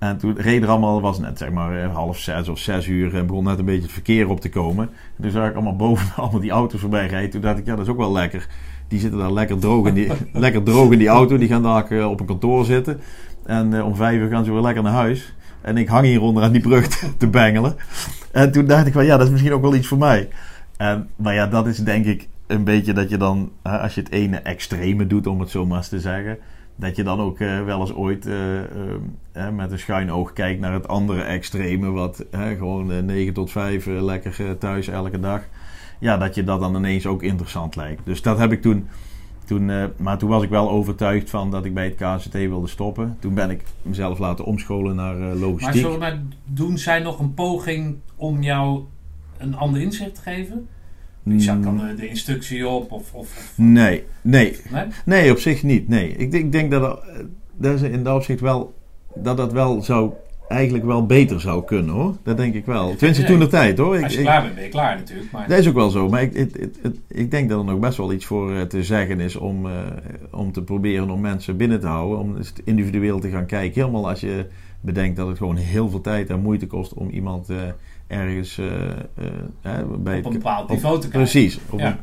En 0.00 0.18
toen 0.18 0.34
reed 0.36 0.62
er 0.62 0.68
allemaal, 0.68 1.00
was 1.00 1.18
net 1.18 1.38
zeg 1.38 1.50
maar 1.50 1.82
eh, 1.82 1.94
half 1.94 2.18
zes 2.18 2.48
of 2.48 2.58
zes 2.58 2.86
uur. 2.86 3.14
En 3.14 3.26
begon 3.26 3.44
net 3.44 3.58
een 3.58 3.64
beetje 3.64 3.82
het 3.82 3.92
verkeer 3.92 4.28
op 4.28 4.40
te 4.40 4.48
komen. 4.48 4.88
En 5.16 5.22
toen 5.22 5.30
zag 5.30 5.48
ik 5.48 5.54
allemaal 5.54 5.76
boven 5.76 6.08
allemaal 6.22 6.40
die 6.40 6.50
auto's 6.50 6.80
voorbij 6.80 7.06
rijden. 7.06 7.30
Toen 7.30 7.40
dacht 7.40 7.58
ik, 7.58 7.66
ja, 7.66 7.76
dat 7.76 7.84
is 7.84 7.90
ook 7.90 7.98
wel 7.98 8.12
lekker. 8.12 8.46
Die 8.88 8.98
zitten 8.98 9.18
daar 9.18 9.32
lekker 9.32 9.58
droog 9.58 9.86
in 9.86 9.94
die, 9.94 10.12
lekker 10.32 10.62
droog 10.62 10.90
in 10.92 10.98
die 10.98 11.08
auto. 11.08 11.38
Die 11.38 11.48
gaan 11.48 11.62
daar 11.62 11.90
eh, 11.90 12.10
op 12.10 12.20
een 12.20 12.26
kantoor 12.26 12.64
zitten. 12.64 13.00
En 13.44 13.74
eh, 13.74 13.86
om 13.86 13.96
vijf 13.96 14.20
uur 14.20 14.28
gaan 14.28 14.44
ze 14.44 14.52
weer 14.52 14.60
lekker 14.60 14.82
naar 14.82 14.92
huis. 14.92 15.34
En 15.60 15.76
ik 15.76 15.88
hang 15.88 16.06
hieronder 16.06 16.42
aan 16.42 16.52
die 16.52 16.62
brug 16.62 16.88
te, 16.96 17.16
te 17.16 17.28
bengelen. 17.28 17.76
En 18.32 18.52
toen 18.52 18.66
dacht 18.66 18.86
ik 18.86 18.92
van 18.92 19.04
ja, 19.04 19.16
dat 19.16 19.26
is 19.26 19.32
misschien 19.32 19.52
ook 19.52 19.62
wel 19.62 19.74
iets 19.74 19.86
voor 19.86 19.98
mij. 19.98 20.28
En, 20.76 21.08
maar 21.16 21.34
ja, 21.34 21.46
dat 21.46 21.66
is 21.66 21.78
denk 21.78 22.04
ik 22.06 22.28
een 22.50 22.64
beetje 22.64 22.92
dat 22.92 23.10
je 23.10 23.16
dan, 23.16 23.50
als 23.62 23.94
je 23.94 24.00
het 24.00 24.12
ene 24.12 24.36
extreme 24.36 25.06
doet, 25.06 25.26
om 25.26 25.40
het 25.40 25.50
zo 25.50 25.66
maar 25.66 25.76
eens 25.78 25.88
te 25.88 26.00
zeggen. 26.00 26.38
Dat 26.76 26.96
je 26.96 27.02
dan 27.02 27.20
ook 27.20 27.40
eh, 27.40 27.64
wel 27.64 27.80
eens 27.80 27.92
ooit 27.94 28.26
eh, 28.26 28.58
eh, 28.60 28.66
eh, 29.32 29.54
met 29.54 29.72
een 29.72 29.78
schuin 29.78 30.10
oog 30.12 30.32
kijkt 30.32 30.60
naar 30.60 30.72
het 30.72 30.88
andere 30.88 31.20
extreme. 31.22 31.90
Wat 31.90 32.24
gewoon 32.32 32.92
eh, 32.92 33.02
9 33.02 33.32
tot 33.34 33.50
5 33.50 33.86
eh, 33.86 34.02
lekker 34.02 34.36
eh, 34.46 34.50
thuis 34.50 34.88
elke 34.88 35.20
dag. 35.20 35.42
Ja, 35.98 36.16
dat 36.16 36.34
je 36.34 36.44
dat 36.44 36.60
dan 36.60 36.76
ineens 36.76 37.06
ook 37.06 37.22
interessant 37.22 37.76
lijkt. 37.76 38.04
Dus 38.04 38.22
dat 38.22 38.38
heb 38.38 38.52
ik 38.52 38.62
toen. 38.62 38.88
toen 39.44 39.70
eh, 39.70 39.84
maar 39.96 40.18
toen 40.18 40.28
was 40.28 40.42
ik 40.42 40.48
wel 40.50 40.70
overtuigd 40.70 41.30
van 41.30 41.50
dat 41.50 41.64
ik 41.64 41.74
bij 41.74 41.84
het 41.84 41.94
KCT 41.94 42.32
wilde 42.32 42.66
stoppen. 42.66 43.16
Toen 43.20 43.34
ben 43.34 43.50
ik 43.50 43.62
mezelf 43.82 44.18
laten 44.18 44.44
omscholen 44.44 44.96
naar 44.96 45.14
eh, 45.14 45.20
Maar 45.20 45.34
logistiek. 45.36 45.80
zullen 45.82 45.98
maar 45.98 46.20
doen 46.44 46.78
zij 46.78 46.98
nog 47.00 47.18
een 47.18 47.34
poging 47.34 47.96
om 48.16 48.42
jou 48.42 48.82
een 49.38 49.54
ander 49.56 49.80
inzicht 49.80 50.14
te 50.14 50.20
geven? 50.22 50.68
Ik 51.24 51.40
zag 51.40 51.60
dan 51.60 51.76
de, 51.78 51.94
de 51.94 52.08
instructie 52.08 52.68
op 52.68 52.92
of... 52.92 53.12
of, 53.12 53.14
of 53.14 53.52
Nee, 53.56 54.04
nee, 54.22 54.56
nee? 54.70 54.84
Nee, 55.04 55.30
op 55.30 55.38
zich 55.38 55.62
niet. 55.62 55.88
Nee, 55.88 56.08
ik, 56.16 56.30
denk- 56.30 56.44
ik 56.44 56.52
denk 56.52 56.70
dat, 56.70 56.82
er- 56.82 57.26
dat 57.56 57.80
in 57.82 58.02
dat 58.04 58.16
opzicht 58.16 58.40
wel 58.40 58.74
dat 59.14 59.36
dat 59.36 59.52
wel 59.52 59.82
zou 59.82 60.12
eigenlijk 60.48 60.84
wel 60.84 61.06
beter 61.06 61.40
zou 61.40 61.64
kunnen 61.64 61.94
hoor. 61.94 62.16
Dat 62.22 62.36
denk 62.36 62.54
ik 62.54 62.66
wel. 62.66 62.96
Tenminste 62.96 63.24
toen 63.24 63.38
de 63.38 63.46
tijd 63.46 63.78
hoor. 63.78 63.96
Ik, 63.96 64.02
Als 64.02 64.12
je 64.12 64.18
ik- 64.18 64.24
klaar 64.24 64.42
bent, 64.42 64.54
ben 64.54 64.64
je 64.64 64.70
klaar 64.70 64.96
natuurlijk. 64.96 65.30
Maar 65.32 65.48
dat 65.48 65.58
is 65.58 65.68
ook 65.68 65.74
wel 65.74 65.90
zo. 65.90 66.08
Maar 66.08 66.22
ik, 66.22 66.36
het- 66.36 66.98
ik 67.08 67.30
denk 67.30 67.48
dat 67.48 67.58
er 67.58 67.64
nog 67.64 67.78
best 67.78 67.96
wel 67.96 68.12
iets 68.12 68.24
voor 68.26 68.54
eh, 68.54 68.62
te 68.62 68.84
zeggen 68.84 69.20
is 69.20 69.36
om, 69.36 69.66
eh, 69.66 69.72
om 70.30 70.52
te 70.52 70.62
proberen 70.62 71.10
om 71.10 71.20
mensen 71.20 71.56
binnen 71.56 71.80
te 71.80 71.86
houden. 71.86 72.18
Om 72.18 72.36
individueel 72.64 73.20
te 73.20 73.28
gaan 73.28 73.46
kijken. 73.46 73.80
Helemaal 73.80 74.08
als 74.08 74.20
je 74.20 74.46
bedenkt 74.80 75.16
dat 75.16 75.28
het 75.28 75.36
gewoon 75.38 75.56
heel 75.56 75.88
veel 75.90 76.00
tijd 76.00 76.30
en 76.30 76.40
moeite 76.40 76.66
kost 76.66 76.94
om 76.94 77.08
iemand 77.08 77.50
eh, 77.50 77.56
ergens 78.10 78.58
eh, 78.58 78.66
eh, 78.90 79.72
bij 79.98 80.18
op 80.18 80.24
een 80.24 80.32
bepaald 80.32 80.68
niveau 80.68 80.94
te 80.94 81.00
kijken. 81.08 81.20
Precies. 81.20 81.58
Op 81.70 81.78
Ja. 81.78 81.86
een- 81.86 81.96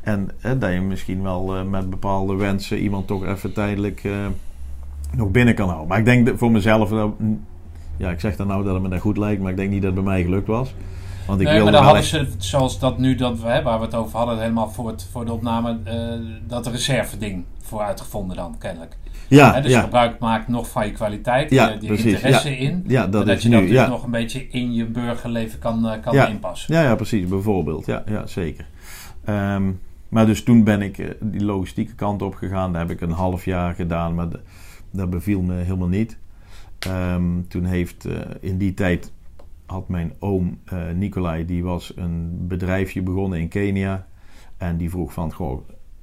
en 0.00 0.28
eh, 0.40 0.52
dat 0.58 0.72
je 0.72 0.80
misschien 0.80 1.22
wel 1.22 1.64
met 1.64 1.90
bepaalde 1.90 2.34
wensen 2.34 2.78
iemand 2.78 3.06
toch 3.06 3.24
even 3.26 3.52
tijdelijk 3.52 4.08
nog 5.16 5.30
binnen 5.30 5.54
kan 5.54 5.66
houden. 5.68 5.88
Maar 5.88 5.98
ik 5.98 6.04
denk 6.04 6.26
dat 6.26 6.38
voor 6.38 6.50
mezelf, 6.50 6.90
mm, 6.90 7.44
ja, 7.96 8.10
ik 8.10 8.20
zeg 8.20 8.36
dan 8.36 8.46
nou 8.46 8.64
dat 8.64 8.74
het 8.74 8.82
me 8.82 8.88
dat 8.88 9.00
goed 9.00 9.16
lijkt, 9.16 9.42
maar 9.42 9.50
ik 9.50 9.56
denk 9.56 9.70
niet 9.70 9.82
dat 9.82 9.94
het 9.94 10.04
bij 10.04 10.12
mij 10.12 10.22
gelukt 10.22 10.46
was. 10.46 10.74
Want 11.26 11.40
ik 11.40 11.46
nee, 11.46 11.62
maar 11.62 11.72
dan 11.72 11.82
hadden 11.82 12.00
echt- 12.00 12.10
ze, 12.10 12.28
zoals 12.38 12.78
dat 12.78 12.98
nu, 12.98 13.14
dat 13.14 13.40
we, 13.40 13.46
hè, 13.48 13.62
waar 13.62 13.78
we 13.78 13.84
het 13.84 13.94
over 13.94 14.18
hadden, 14.18 14.38
helemaal 14.40 14.70
voor, 14.70 14.88
het, 14.88 15.08
voor 15.12 15.24
de 15.24 15.32
opname, 15.32 15.78
dat 16.46 16.66
reserve-ding 16.66 17.44
voor 17.70 17.80
uitgevonden 17.80 18.36
dan, 18.36 18.58
kennelijk. 18.58 18.96
Ja, 19.28 19.60
dus 19.60 19.70
ja, 19.72 19.80
gebruik 19.80 20.18
maakt 20.18 20.48
nog 20.48 20.70
van 20.70 20.86
je 20.86 20.92
kwaliteit, 20.92 21.50
Ja, 21.50 21.76
die, 21.76 21.88
precies, 21.88 22.12
interesse 22.12 22.56
in. 22.58 22.84
ja, 22.86 23.06
dat 23.06 23.26
Dat, 23.26 23.42
je 23.42 23.48
nu. 23.48 23.54
dat 23.54 23.64
dus 23.64 23.72
ja. 23.72 23.88
nog 23.88 24.04
een 24.04 24.10
beetje 24.10 24.48
in 24.48 24.74
je 24.74 24.84
burgerleven 24.84 25.58
kan, 25.58 25.88
eh, 25.88 26.02
kan 26.02 26.14
Ja. 26.14 26.26
inpassen. 26.26 26.74
Ja, 26.74 26.82
ja, 26.82 26.94
precies. 26.94 27.26
Bijvoorbeeld. 27.28 27.86
Ja, 27.86 28.02
ja 28.06 28.26
zeker. 28.26 28.66
Ehm, 29.24 29.70
maar 30.08 30.26
dus 30.26 30.42
toen 30.42 30.64
ben 30.64 30.82
ik 30.82 30.98
eh, 30.98 31.08
die 31.20 31.44
logistieke 31.44 31.94
kant 31.94 32.22
op 32.22 32.34
gegaan. 32.34 32.72
Dat 32.72 32.82
heb 32.82 32.90
ik 32.90 33.00
een 33.00 33.10
half 33.10 33.44
jaar 33.44 33.74
gedaan, 33.74 34.14
maar 34.14 34.28
d- 34.28 34.38
dat 34.90 35.10
beviel 35.10 35.42
me 35.42 35.54
helemaal 35.54 35.88
niet. 35.88 36.18
Ehm, 36.78 37.22
toen 37.48 37.64
heeft 37.64 38.04
eh, 38.04 38.14
in 38.40 38.58
die 38.58 38.74
tijd 38.74 39.12
had 39.66 39.88
mijn 39.88 40.12
oom 40.18 40.58
eh, 40.64 40.78
Nicolai, 40.94 41.44
die 41.44 41.64
was 41.64 41.92
een 41.96 42.46
bedrijfje 42.48 43.02
begonnen 43.02 43.38
in 43.40 43.48
Kenia. 43.48 44.06
En 44.56 44.76
die 44.76 44.90
vroeg 44.90 45.12
van, 45.12 45.32
goh, 45.32 45.60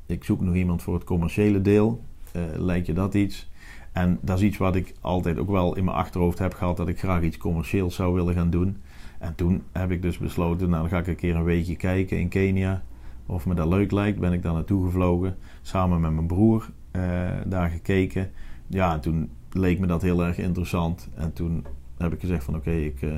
ik 0.07 0.23
zoek 0.23 0.41
nog 0.41 0.55
iemand 0.55 0.81
voor 0.81 0.93
het 0.93 1.03
commerciële 1.03 1.61
deel. 1.61 2.03
Eh, 2.31 2.41
lijkt 2.55 2.87
je 2.87 2.93
dat 2.93 3.13
iets? 3.13 3.49
En 3.91 4.19
dat 4.21 4.37
is 4.37 4.43
iets 4.43 4.57
wat 4.57 4.75
ik 4.75 4.93
altijd 5.01 5.37
ook 5.37 5.49
wel 5.49 5.75
in 5.75 5.83
mijn 5.83 5.97
achterhoofd 5.97 6.39
heb 6.39 6.53
gehad, 6.53 6.77
dat 6.77 6.87
ik 6.87 6.99
graag 6.99 7.21
iets 7.21 7.37
commercieels 7.37 7.95
zou 7.95 8.13
willen 8.13 8.33
gaan 8.33 8.49
doen. 8.49 8.77
En 9.19 9.35
toen 9.35 9.63
heb 9.71 9.91
ik 9.91 10.01
dus 10.01 10.17
besloten, 10.17 10.69
nou 10.69 10.81
dan 10.81 10.89
ga 10.89 10.97
ik 10.97 11.07
een 11.07 11.15
keer 11.15 11.35
een 11.35 11.43
weekje 11.43 11.75
kijken 11.75 12.19
in 12.19 12.27
Kenia. 12.27 12.83
Of 13.25 13.45
me 13.45 13.53
dat 13.53 13.67
leuk 13.67 13.91
lijkt, 13.91 14.19
ben 14.19 14.33
ik 14.33 14.41
daar 14.41 14.53
naartoe 14.53 14.85
gevlogen. 14.85 15.37
Samen 15.61 16.01
met 16.01 16.11
mijn 16.11 16.27
broer 16.27 16.69
eh, 16.91 17.29
daar 17.45 17.69
gekeken. 17.69 18.31
Ja, 18.67 18.93
en 18.93 19.01
toen 19.01 19.29
leek 19.51 19.79
me 19.79 19.87
dat 19.87 20.01
heel 20.01 20.23
erg 20.23 20.37
interessant. 20.37 21.09
En 21.15 21.33
toen 21.33 21.65
heb 21.97 22.13
ik 22.13 22.19
gezegd 22.19 22.43
van 22.43 22.55
oké, 22.55 22.71
ik, 22.71 23.01
eh, 23.01 23.09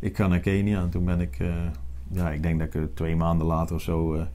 ik 0.00 0.16
ga 0.16 0.26
naar 0.26 0.40
Kenia. 0.40 0.80
En 0.80 0.90
toen 0.90 1.04
ben 1.04 1.20
ik, 1.20 1.38
ja, 2.08 2.30
ik 2.30 2.42
denk 2.42 2.58
dat 2.58 2.74
ik 2.74 2.94
twee 2.94 3.16
maanden 3.16 3.46
later 3.46 3.74
of 3.74 3.82
zo... 3.82 4.26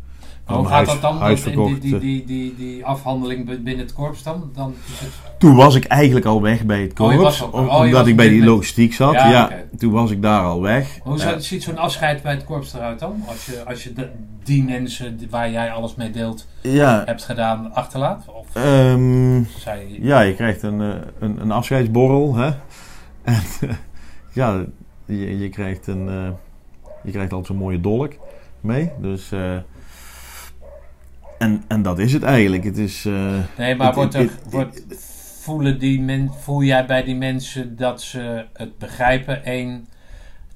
hoe 0.55 0.65
gaat 0.65 0.73
huis- 0.73 0.87
dat 0.87 1.01
dan? 1.01 1.17
huis 1.17 1.43
Dat- 1.43 1.53
verkocht, 1.53 1.81
die, 1.81 1.99
die, 1.99 2.25
die, 2.25 2.55
die, 2.55 2.85
afhandeling 2.85 3.45
binnen 3.45 3.77
het 3.77 3.93
korps 3.93 4.23
dan? 4.23 4.49
dan 4.55 4.73
is 4.93 4.99
het, 4.99 5.09
Toen 5.39 5.55
was 5.55 5.75
ik 5.75 5.85
eigenlijk 5.85 6.25
al 6.25 6.41
weg 6.41 6.65
bij 6.65 6.81
het 6.81 6.99
Oh, 6.99 7.15
korps. 7.17 7.41
oh, 7.41 7.79
omdat 7.79 8.07
ik 8.07 8.15
bij 8.15 8.29
die 8.29 8.43
logistiek 8.43 8.93
zat. 8.93 9.13
Ja, 9.13 9.51
toen 9.77 9.91
was 9.91 10.11
ik 10.11 10.21
daar 10.21 10.41
al 10.43 10.61
weg. 10.61 10.99
hoe 11.03 11.35
ziet 11.37 11.63
zo'n 11.63 11.77
afscheid 11.77 12.21
bij 12.21 12.33
het 12.33 12.43
korps 12.43 12.73
eruit 12.73 12.99
dan? 12.99 13.23
Als 13.27 13.45
je, 13.45 13.63
als 13.65 13.83
je 13.83 13.93
de- 13.93 14.09
die 14.43 14.63
mensen 14.63 15.19
waar 15.29 15.51
jij 15.51 15.71
alles 15.71 15.95
mee 15.95 16.09
deelt 16.11 16.47
ja, 16.61 17.03
hebt 17.05 17.23
gedaan 17.23 17.73
achterlaat? 17.73 18.25
Of 18.27 18.45
ehm, 18.55 19.43
zij, 19.57 19.97
Ja, 20.01 20.21
je 20.21 20.33
krijgt 20.33 20.63
een, 20.63 20.81
eh, 20.81 20.87
een, 21.19 21.41
een 21.41 21.51
afscheidsborrel. 21.51 22.35
Hè? 22.35 22.51
En 23.23 23.41
ja, 24.33 24.63
je, 25.05 25.39
je 25.39 25.49
krijgt 25.49 25.87
een. 25.87 26.09
eh, 26.09 26.29
je 27.03 27.11
krijgt 27.11 27.31
altijd 27.31 27.47
zo'n 27.47 27.55
mooie 27.65 27.81
dolk 27.81 28.11
mee. 28.61 28.91
Dus. 29.01 29.31
eh, 29.31 29.39
en, 31.37 31.63
en 31.67 31.81
dat 31.81 31.99
is 31.99 32.13
het 32.13 32.23
eigenlijk. 32.23 32.63
Het 32.63 32.77
is. 32.77 33.05
eh, 33.05 33.13
nee, 33.57 33.75
maar 33.75 33.87
het- 33.87 33.95
wordt 33.95 34.13
er, 34.13 34.21
het- 34.21 34.41
wordt, 34.49 34.83
voelen 35.41 35.79
die 35.79 36.01
men, 36.01 36.31
voel 36.39 36.63
jij 36.63 36.85
bij 36.85 37.03
die 37.03 37.15
mensen 37.15 37.75
dat 37.75 38.01
ze 38.01 38.45
het 38.53 38.77
begrijpen? 38.77 39.41
Eén, 39.43 39.87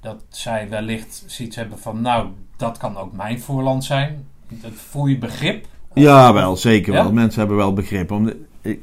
dat 0.02 0.24
zij 0.30 0.70
wellicht 0.70 1.24
zoiets 1.28 1.56
hebben 1.56 1.80
van, 1.80 2.02
nou, 2.02 2.28
dat 2.58 2.78
kan 2.78 2.98
ook 2.98 3.14
mijn 3.14 3.40
voorland 3.40 3.84
zijn. 3.84 4.26
Dat 4.50 4.72
voel 4.74 5.06
je 5.06 5.18
begrip? 5.18 5.66
Ja, 5.94 6.34
wel, 6.34 6.56
zeker 6.58 6.94
Ja? 6.94 7.04
wel. 7.04 7.14
Mensen 7.14 7.40
hebben 7.40 7.58
wel 7.58 7.74
begrip. 7.74 8.12
Om 8.12 8.26
het, 8.62 8.78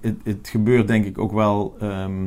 het, 0.00 0.16
het 0.24 0.48
gebeurt 0.50 0.88
denk 0.88 1.04
ik 1.04 1.18
ook 1.18 1.32
wel. 1.32 1.76
ehm, 1.80 2.26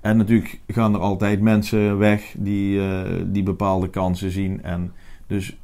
en 0.00 0.16
natuurlijk 0.16 0.60
gaan 0.66 0.94
er 0.94 1.00
altijd 1.00 1.40
mensen 1.40 1.98
weg 1.98 2.34
die, 2.38 2.80
eh, 2.80 3.10
die 3.26 3.42
bepaalde 3.42 3.88
kansen 3.90 4.30
zien. 4.30 4.62
En 4.62 4.92
dus 5.26 5.56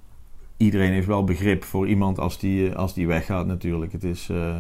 iedereen 0.59 0.93
heeft 0.93 1.07
wel 1.07 1.25
begrip 1.25 1.65
voor 1.65 1.89
iemand 1.89 2.19
als 2.19 2.39
die, 2.39 2.75
als 2.75 2.95
die 2.95 3.07
weggaat 3.07 3.47
natuurlijk. 3.47 3.93
Het 3.93 4.05
is, 4.05 4.29
eh, 4.29 4.59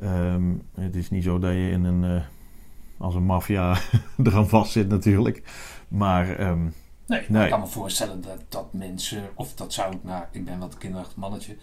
ehm, 0.00 0.42
het 0.74 0.96
is 0.96 1.10
niet 1.10 1.24
zo 1.24 1.38
dat 1.38 1.52
je 1.52 1.70
in 1.70 1.84
een, 1.84 2.04
eh, 2.04 2.22
als 2.98 3.14
een 3.14 3.24
maffia 3.24 3.76
eraan 4.24 4.48
vast 4.48 4.72
zit 4.72 4.88
natuurlijk. 4.88 5.42
Maar 5.88 6.36
ehm, 6.36 6.66
Nee, 7.06 7.44
ik 7.44 7.50
kan 7.50 7.60
me 7.60 7.66
voorstellen 7.66 8.20
dat, 8.20 8.44
dat 8.48 8.72
mensen, 8.72 9.22
of 9.34 9.54
dat 9.54 9.72
zou 9.72 9.94
ik, 9.94 10.04
nou, 10.04 10.24
ik 10.30 10.44
ben 10.44 10.58
wat 10.58 10.72
een 10.72 10.78
kinderachtig 10.78 11.16
mannetje, 11.16 11.56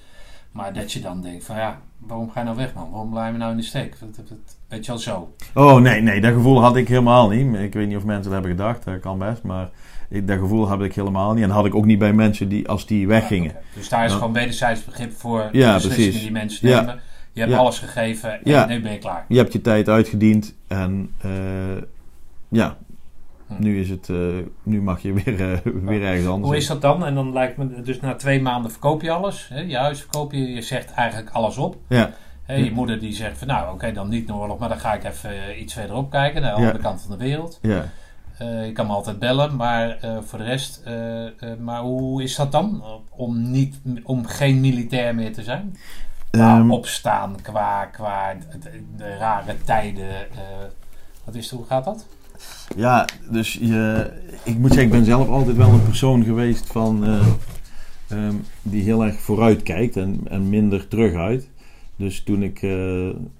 maar 0.51 0.73
dat 0.73 0.91
je 0.91 0.99
dan 0.99 1.21
denkt 1.21 1.43
van 1.43 1.55
ja, 1.55 1.81
waarom 1.97 2.31
ga 2.31 2.39
je 2.39 2.45
nou 2.45 2.57
weg 2.57 2.73
man? 2.73 2.89
Waarom 2.91 3.09
blijf 3.09 3.31
je 3.31 3.37
nou 3.37 3.51
in 3.51 3.57
de 3.57 3.63
steek? 3.63 3.97
Weet 4.67 4.85
je 4.85 4.91
wel 4.91 4.99
zo. 4.99 5.33
Oh 5.53 5.75
nee, 5.75 6.01
nee, 6.01 6.21
dat 6.21 6.33
gevoel 6.33 6.61
had 6.61 6.75
ik 6.75 6.87
helemaal 6.87 7.29
niet. 7.29 7.55
Ik 7.55 7.73
weet 7.73 7.87
niet 7.87 7.97
of 7.97 8.03
mensen 8.03 8.23
dat 8.23 8.33
hebben 8.33 8.51
gedacht, 8.51 8.83
dat 8.83 8.99
kan 8.99 9.17
best. 9.17 9.43
Maar 9.43 9.69
ik, 10.11 10.27
dat 10.27 10.39
gevoel 10.39 10.67
had 10.67 10.81
ik 10.81 10.95
helemaal 10.95 11.33
niet. 11.33 11.43
En 11.43 11.49
had 11.49 11.65
ik 11.65 11.75
ook 11.75 11.85
niet 11.85 11.99
bij 11.99 12.13
mensen 12.13 12.49
die, 12.49 12.67
als 12.67 12.85
die 12.85 13.07
weggingen. 13.07 13.51
Dus 13.75 13.89
daar 13.89 14.05
is 14.05 14.13
gewoon 14.13 14.33
wederzijds 14.33 14.85
begrip 14.85 15.11
voor 15.13 15.49
de 15.51 15.57
Ja, 15.57 15.73
beslissingen 15.73 16.05
precies. 16.09 16.21
die 16.21 16.31
mensen 16.31 16.69
Ja. 16.69 16.79
nemen. 16.79 16.99
Je 17.33 17.41
hebt 17.41 17.53
alles 17.53 17.79
gegeven 17.79 18.43
en 18.43 18.67
nu 18.69 18.81
ben 18.81 18.91
je 18.91 18.97
klaar. 18.97 19.25
Je 19.27 19.37
hebt 19.37 19.53
je 19.53 19.61
tijd 19.61 19.89
uitgediend 19.89 20.55
en 20.67 21.11
eh, 21.21 21.29
ja, 22.49 22.77
Hm. 23.47 23.53
nu, 23.63 23.79
is 23.79 23.89
het, 23.89 24.09
eh, 24.09 24.17
nu 24.63 24.81
mag 24.81 25.01
je 25.01 25.13
weer, 25.13 25.51
eh, 25.51 25.57
weer 25.83 26.03
ergens 26.03 26.27
anders. 26.27 26.47
Hoe 26.47 26.55
is 26.57 26.67
dat 26.67 26.81
dan? 26.81 27.05
En 27.05 27.15
dan 27.15 27.33
lijkt 27.33 27.57
me, 27.57 27.81
dus 27.81 27.99
na 27.99 28.15
twee 28.15 28.41
maanden 28.41 28.71
verkoop 28.71 29.01
je 29.01 29.11
alles. 29.11 29.49
Hè? 29.53 29.59
Je 29.61 29.77
huis 29.77 29.99
verkoop 29.99 30.31
je, 30.31 30.51
je 30.53 30.61
zegt 30.61 30.91
eigenlijk 30.93 31.29
alles 31.29 31.57
op. 31.57 31.77
Ja, 31.87 32.11
Hè, 32.43 32.55
je 32.55 32.71
moeder 32.71 32.99
die 32.99 33.13
zegt 33.13 33.37
van 33.37 33.47
nou 33.47 33.73
oké, 33.73 33.91
dan 33.91 34.09
niet 34.09 34.27
Noorlog, 34.27 34.59
maar 34.59 34.69
dan 34.69 34.79
ga 34.79 34.93
ik 34.93 35.03
even 35.03 35.61
iets 35.61 35.73
verderop 35.73 36.11
kijken, 36.11 36.41
naar 36.41 36.55
de 36.55 36.61
Ja. 36.61 36.65
andere 36.65 36.83
kant 36.83 37.01
van 37.01 37.11
de 37.17 37.23
wereld. 37.23 37.59
ja. 37.61 37.85
Eh, 38.41 38.65
je 38.65 38.71
kan 38.71 38.87
me 38.87 38.93
altijd 38.93 39.19
bellen, 39.19 39.55
maar 39.55 39.97
eh, 39.97 40.17
voor 40.21 40.39
de 40.39 40.45
rest, 40.45 40.81
eh, 40.85 40.93
maar 41.59 41.81
hoe 41.81 42.23
is 42.23 42.35
dat 42.35 42.51
dan? 42.51 42.83
Om, 43.09 43.51
niet, 43.51 43.81
om 44.03 44.25
geen 44.25 44.59
militair 44.59 45.15
meer 45.15 45.33
te 45.33 45.43
zijn? 45.43 45.77
Qua 46.31 46.57
Ehm, 46.57 46.71
opstaan, 46.71 47.35
qua, 47.41 47.85
qua 47.85 48.33
de, 48.33 48.83
de 48.97 49.17
rare 49.17 49.55
tijden. 49.63 50.07
wat 51.23 51.35
is 51.35 51.49
het, 51.49 51.59
hoe 51.59 51.67
gaat 51.67 51.83
dat? 51.83 52.07
Ja, 52.75 53.05
dus 53.29 53.53
je, 53.53 54.11
ik 54.43 54.57
moet 54.57 54.69
zeggen, 54.73 54.85
ik 54.85 54.91
ben 54.91 55.05
zelf 55.05 55.27
altijd 55.27 55.57
wel 55.57 55.69
een 55.69 55.83
persoon 55.83 56.23
geweest 56.23 56.67
van, 56.71 57.05
eh, 57.05 57.27
ehm, 58.07 58.35
die 58.61 58.83
heel 58.83 59.05
erg 59.05 59.19
vooruit 59.19 59.63
kijkt 59.63 59.97
en, 59.97 60.21
en 60.29 60.49
minder 60.49 60.87
teruguit. 60.87 61.49
Dus 61.95 62.23
toen 62.23 62.43
ik 62.43 62.61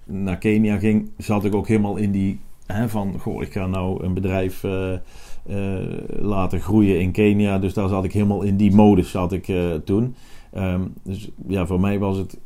naar 0.06 0.38
Kenia 0.38 0.78
ging, 0.78 1.10
zat 1.18 1.46
ik 1.46 1.56
ook 1.56 1.68
helemaal 1.68 1.96
in 1.96 2.12
die 2.12 2.40
hè, 2.72 2.90
van, 2.90 3.20
goh, 3.20 3.42
ik 3.42 3.54
ga 3.54 3.68
nou 3.68 4.04
een 4.04 4.14
bedrijf 4.14 4.64
eh, 4.64 4.94
eh, 4.94 5.00
laten 6.20 6.62
groeien 6.62 7.00
in 7.00 7.12
Kenia. 7.12 7.60
Dus 7.60 7.74
daar 7.74 7.90
zat 7.90 8.04
ik 8.04 8.14
helemaal 8.14 8.42
in 8.42 8.58
die 8.58 8.76
modus 8.76 9.12
zat 9.12 9.32
ik 9.34 9.48
eh, 9.48 9.74
toen. 9.86 10.16
Ehm, 10.54 10.82
dus 11.04 11.30
ja, 11.48 11.66
voor 11.66 11.80
mij 11.80 12.00
was 12.00 12.18
het, 12.18 12.38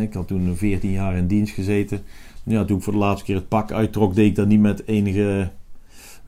ik 0.00 0.14
had 0.14 0.26
toen 0.26 0.56
14 0.56 0.90
jaar 0.90 1.16
in 1.16 1.26
dienst 1.26 1.54
gezeten. 1.54 2.02
Ja, 2.42 2.64
toen 2.64 2.76
ik 2.76 2.82
voor 2.82 2.92
de 2.92 2.98
laatste 2.98 3.24
keer 3.24 3.34
het 3.34 3.48
pak 3.48 3.72
uittrok, 3.72 4.14
deed 4.14 4.26
ik 4.26 4.34
dat 4.34 4.46
niet 4.46 4.60
met 4.60 4.86
enige 4.86 5.50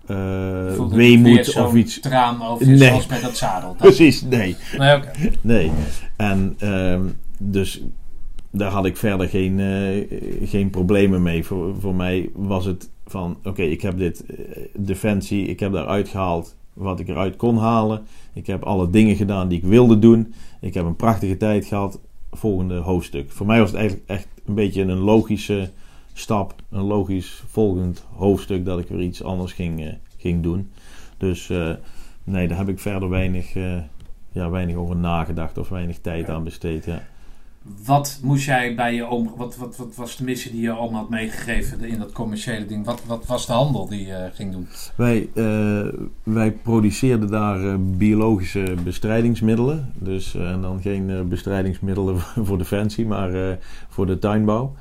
weer 0.06 0.88
weemoed 0.88 1.56
of 1.56 1.74
iets. 1.74 2.00
traan 2.00 2.42
over 2.42 2.66
Nee. 2.66 2.78
zoals 2.78 3.06
met 3.06 3.22
dat 3.22 3.36
zadel. 3.36 3.74
Precies, 3.74 4.22
nee. 4.22 4.56
Nee. 4.78 5.00
Nee. 5.40 5.70
En 6.16 6.54
ehm, 6.58 7.02
dus 7.38 7.82
daar 8.50 8.70
had 8.70 8.86
ik 8.86 8.96
verder 8.96 9.28
geen, 9.28 9.60
geen 10.44 10.70
problemen 10.70 11.22
mee. 11.22 11.44
Voor, 11.44 11.74
voor 11.80 11.94
mij 11.94 12.30
was 12.34 12.64
het 12.64 12.90
van, 13.12 13.36
oké, 13.44 13.62
ik 13.62 13.82
heb 13.82 13.98
dit 13.98 14.26
eh, 14.26 14.36
defensie, 14.76 15.46
ik 15.46 15.60
heb 15.60 15.72
daaruit 15.72 16.08
gehaald 16.08 16.56
wat 16.72 17.00
ik 17.00 17.08
eruit 17.08 17.36
kon 17.36 17.56
halen. 17.56 18.02
Ik 18.32 18.46
heb 18.46 18.62
alle 18.62 18.90
dingen 18.90 19.16
gedaan 19.16 19.48
die 19.48 19.58
ik 19.58 19.64
wilde 19.64 19.98
doen. 19.98 20.34
Ik 20.60 20.74
heb 20.74 20.84
een 20.84 20.96
prachtige 20.96 21.36
tijd 21.36 21.64
gehad. 21.64 22.00
Volgende 22.30 22.76
hoofdstuk. 22.76 23.30
Voor 23.30 23.46
mij 23.46 23.58
was 23.58 23.70
het 23.70 23.78
eigenlijk 23.78 24.08
echt 24.08 24.28
een 24.44 24.54
beetje 24.54 24.82
een 24.82 24.98
logische 24.98 25.70
stap, 26.12 26.54
een 26.70 26.84
logisch 26.84 27.42
volgend 27.46 28.04
hoofdstuk 28.14 28.64
dat 28.64 28.78
ik 28.78 28.88
weer 28.88 29.00
iets 29.00 29.22
anders 29.22 29.52
ging, 29.52 29.84
eh, 29.84 29.92
ging 30.18 30.42
doen. 30.42 30.70
Dus 31.16 31.50
eh, 31.50 31.70
nee, 32.24 32.48
daar 32.48 32.58
heb 32.58 32.68
ik 32.68 32.78
verder 32.78 33.08
weinig, 33.08 33.54
ja, 34.32 34.50
weinig 34.50 34.76
over 34.76 34.96
nagedacht 34.96 35.58
of 35.58 35.68
weinig 35.68 35.98
tijd 35.98 36.28
aan 36.28 36.44
besteed. 36.44 36.84
Ja. 36.84 37.02
Wat 37.84 38.18
moest 38.22 38.44
jij 38.44 38.74
bij 38.74 38.94
je 38.94 39.04
oom, 39.04 39.32
wat, 39.36 39.56
wat, 39.56 39.76
wat 39.76 39.94
was 39.94 40.16
de 40.16 40.24
missie 40.24 40.50
die 40.50 40.60
je 40.60 40.78
oom 40.78 40.94
had 40.94 41.08
meegegeven 41.08 41.84
in 41.84 41.98
dat 41.98 42.12
commerciële 42.12 42.66
ding? 42.66 42.84
Wat, 42.84 43.02
wat 43.06 43.26
was 43.26 43.46
de 43.46 43.52
handel 43.52 43.88
die 43.88 44.06
je 44.06 44.30
ging 44.34 44.52
doen? 44.52 44.68
Wij, 44.96 45.28
eh, 45.34 45.86
wij 46.22 46.52
produceerden 46.52 47.30
daar 47.30 47.64
eh, 47.64 47.74
biologische 47.78 48.74
bestrijdingsmiddelen. 48.84 49.92
Dus, 49.94 50.34
eh, 50.34 50.50
en 50.50 50.60
dan 50.60 50.80
geen 50.80 51.10
eh, 51.10 51.20
bestrijdingsmiddelen 51.20 52.18
voor 52.46 52.58
defensie, 52.58 53.06
maar 53.06 53.34
eh, 53.34 53.56
voor 53.88 54.06
de 54.06 54.18
tuinbouw. 54.18 54.74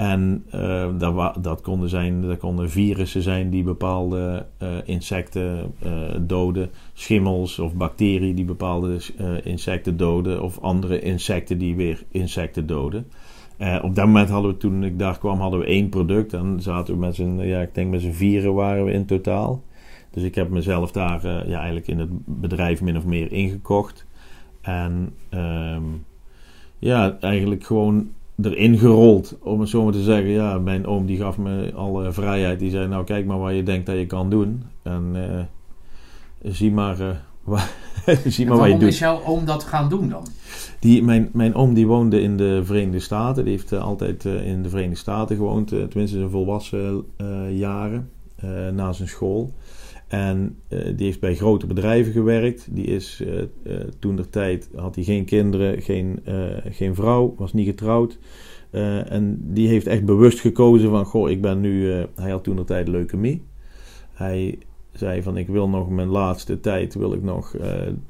En 0.00 0.44
eh, 0.50 0.88
dat, 0.98 1.44
dat, 1.44 1.60
konden 1.60 1.88
zijn, 1.88 2.22
dat 2.22 2.38
konden 2.38 2.70
virussen 2.70 3.22
zijn 3.22 3.50
die 3.50 3.62
bepaalde 3.62 4.46
eh, 4.58 4.68
insecten 4.84 5.74
eh, 5.82 5.92
doden. 6.20 6.70
Schimmels 6.92 7.58
of 7.58 7.74
bacteriën 7.74 8.34
die 8.34 8.44
bepaalde 8.44 8.98
eh, 9.18 9.46
insecten 9.46 9.96
doden. 9.96 10.42
Of 10.42 10.58
andere 10.58 11.00
insecten 11.00 11.58
die 11.58 11.76
weer 11.76 12.02
insecten 12.10 12.66
doden. 12.66 13.06
Op 13.82 13.94
dat 13.94 14.06
moment 14.06 14.28
hadden 14.28 14.50
we, 14.50 14.56
toen 14.56 14.84
ik 14.84 14.98
daar 14.98 15.18
kwam, 15.18 15.40
hadden 15.40 15.60
we 15.60 15.66
één 15.66 15.88
product. 15.88 16.32
En 16.32 16.60
zaten 16.60 16.94
we 16.94 17.00
met 17.00 17.14
z'n, 17.14 17.40
ja, 17.40 17.60
ik 17.60 17.74
denk 17.74 17.90
met 17.90 18.00
z'n 18.00 18.10
vieren 18.10 18.54
waren 18.54 18.84
we 18.84 18.92
in 18.92 19.06
totaal. 19.06 19.62
Dus 20.10 20.22
ik 20.22 20.34
heb 20.34 20.50
mezelf 20.50 20.92
daar 20.92 21.26
ja, 21.26 21.56
eigenlijk 21.56 21.88
in 21.88 21.98
het 21.98 22.10
bedrijf 22.24 22.80
min 22.80 22.96
of 22.96 23.04
meer 23.04 23.32
ingekocht. 23.32 24.06
En 24.60 25.14
ehm, 25.28 25.82
ja, 26.78 27.16
eigenlijk 27.20 27.64
gewoon 27.64 28.08
erin 28.42 28.78
gerold, 28.78 29.36
om 29.42 29.60
het 29.60 29.68
zo 29.68 29.82
maar 29.84 29.92
te 29.92 30.02
zeggen. 30.02 30.30
Ja, 30.30 30.58
mijn 30.58 30.86
oom 30.86 31.06
die 31.06 31.16
gaf 31.18 31.38
me 31.38 31.72
alle 31.74 32.12
vrijheid. 32.12 32.58
Die 32.58 32.70
zei, 32.70 32.88
nou 32.88 33.04
kijk 33.04 33.26
maar 33.26 33.38
wat 33.38 33.54
je 33.54 33.62
denkt 33.62 33.86
dat 33.86 33.96
je 33.96 34.06
kan 34.06 34.30
doen. 34.30 34.62
En 34.82 35.10
eh, 35.14 36.52
zie 36.52 36.72
maar, 36.72 37.00
eh, 37.00 37.08
wa- 37.44 37.64
zie 38.06 38.14
maar 38.14 38.26
wat 38.26 38.36
je 38.36 38.46
Waarom 38.46 38.78
doet. 38.78 38.88
is 38.88 38.98
jouw 38.98 39.20
oom 39.24 39.44
dat 39.44 39.64
gaan 39.64 39.88
doen 39.88 40.08
dan? 40.08 40.26
Die, 40.80 41.02
mijn, 41.02 41.28
mijn 41.32 41.54
oom 41.54 41.74
die 41.74 41.86
woonde 41.86 42.20
in 42.20 42.36
de 42.36 42.60
Verenigde 42.64 43.00
Staten. 43.00 43.44
Die 43.44 43.52
heeft 43.52 43.72
eh, 43.72 43.82
altijd 43.84 44.24
in 44.24 44.62
de 44.62 44.68
Verenigde 44.68 44.96
Staten 44.98 45.36
gewoond. 45.36 45.68
tenminste 45.68 46.16
zijn 46.18 46.30
volwassen 46.30 47.04
jaren. 47.50 48.10
na 48.74 48.92
zijn 48.92 49.08
school. 49.08 49.52
En 50.10 50.56
eh, 50.68 50.78
die 50.96 51.06
heeft 51.06 51.20
bij 51.20 51.34
grote 51.34 51.66
bedrijven 51.66 52.12
gewerkt. 52.12 52.68
Die 52.70 52.84
is 52.84 53.22
eh, 53.26 53.40
eh, 53.40 53.48
toen 53.98 54.16
der 54.16 54.30
tijd 54.30 54.68
had 54.74 54.94
hij 54.94 55.04
geen 55.04 55.24
kinderen, 55.24 55.82
geen, 55.82 56.22
geen 56.70 56.94
vrouw, 56.94 57.34
was 57.36 57.52
niet 57.52 57.66
getrouwd. 57.66 58.18
En 58.70 59.38
die 59.40 59.68
heeft 59.68 59.86
echt 59.86 60.04
bewust 60.04 60.40
gekozen 60.40 60.90
van, 60.90 61.04
goh, 61.04 61.30
ik 61.30 61.40
ben 61.40 61.60
nu... 61.60 61.90
hij 62.14 62.30
had 62.30 62.44
toen 62.44 62.56
der 62.56 62.64
tijd 62.64 62.88
leukemie. 62.88 63.42
Hij 64.12 64.58
zei 64.92 65.22
van, 65.22 65.36
ik 65.36 65.46
wil 65.46 65.68
nog 65.68 65.90
mijn 65.90 66.08
laatste 66.08 66.60
tijd, 66.60 66.94
wil 66.94 67.12
ik 67.12 67.22
nog 67.22 67.56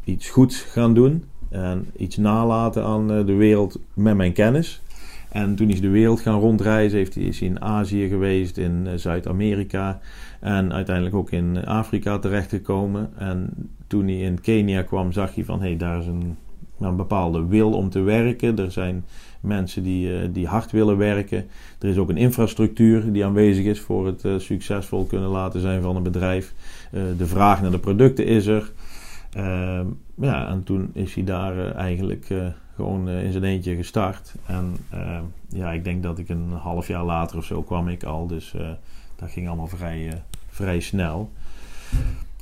iets 0.05 0.31
goeds 0.31 0.63
gaan 0.63 0.95
doen. 0.95 1.25
En 1.49 1.87
iets 1.97 2.17
nalaten 2.17 2.85
aan 2.85 3.07
de 3.07 3.35
wereld 3.35 3.81
met 3.95 4.17
mijn 4.17 4.33
kennis. 4.33 4.83
En 5.29 5.55
toen 5.55 5.71
is 5.71 5.81
de 5.81 5.89
wereld 5.89 6.21
gaan 6.21 6.41
rondreizen. 6.41 6.99
Heeft 6.99 7.15
hij, 7.15 7.25
is 7.25 7.41
hij 7.41 7.49
in 7.49 7.63
Azië 7.63 8.09
geweest, 8.09 8.57
in 8.57 8.89
Zuid-Amerika. 8.97 10.01
En 10.41 10.73
uiteindelijk 10.73 11.17
ook 11.17 11.31
in 11.31 11.65
Afrika 11.65 12.19
terechtgekomen. 12.19 13.11
En 13.17 13.51
toen 13.87 14.05
hij 14.07 14.21
in 14.21 14.41
Kenia 14.41 14.83
kwam, 14.83 15.13
zag 15.13 15.35
hij 15.35 15.45
van... 15.45 15.61
hé, 15.61 15.67
hey, 15.67 15.77
daar 15.77 15.99
is 15.99 16.07
een, 16.07 16.37
een 16.81 16.97
bepaalde 16.97 17.47
wil 17.47 17.73
om 17.73 17.91
te 17.91 18.01
werken. 18.01 18.59
Er 18.59 18.73
zijn 18.73 19.05
mensen 19.41 19.83
die, 19.83 20.19
eh, 20.19 20.29
die 20.33 20.47
hard 20.47 20.71
willen 20.71 20.97
werken. 20.97 21.47
Er 21.79 21.89
is 21.89 21.97
ook 21.97 22.09
een 22.09 22.17
infrastructuur 22.17 23.13
die 23.13 23.25
aanwezig 23.25 23.65
is... 23.65 23.81
voor 23.81 24.07
het 24.07 24.25
eh, 24.25 24.39
succesvol 24.39 25.05
kunnen 25.05 25.29
laten 25.29 25.61
zijn 25.61 25.83
van 25.83 25.97
een 25.97 26.03
bedrijf. 26.03 26.55
Eh, 26.93 27.03
de 27.19 27.27
vraag 27.27 27.63
naar 27.63 27.71
de 27.71 27.79
producten 27.79 28.27
is 28.27 28.47
er. 28.47 28.73
Ehm, 29.33 29.87
ja, 30.15 30.49
en 30.49 30.65
toen 30.65 30.91
is 30.93 31.15
hij 31.15 31.25
daar 31.25 31.75
eigenlijk 31.75 32.27
gewoon 32.75 33.09
in 33.09 33.33
zijn 33.33 33.45
eentje 33.45 33.77
gestart. 33.77 34.35
En 34.47 34.77
ehm, 34.91 35.23
ja, 35.49 35.73
ik 35.73 35.85
denk 35.85 36.03
dat 36.03 36.19
ik 36.19 36.29
een 36.29 36.51
half 36.51 36.89
jaar 36.89 37.05
later 37.05 37.39
of 37.39 37.45
zo 37.45 37.63
kwam 37.63 37.89
ik 37.89 38.05
al. 38.05 38.27
Dus 38.27 38.55
dat 39.17 39.31
ging 39.31 39.47
allemaal 39.49 39.67
vrij, 39.67 40.23
vrij 40.61 40.81
snel. 40.81 41.31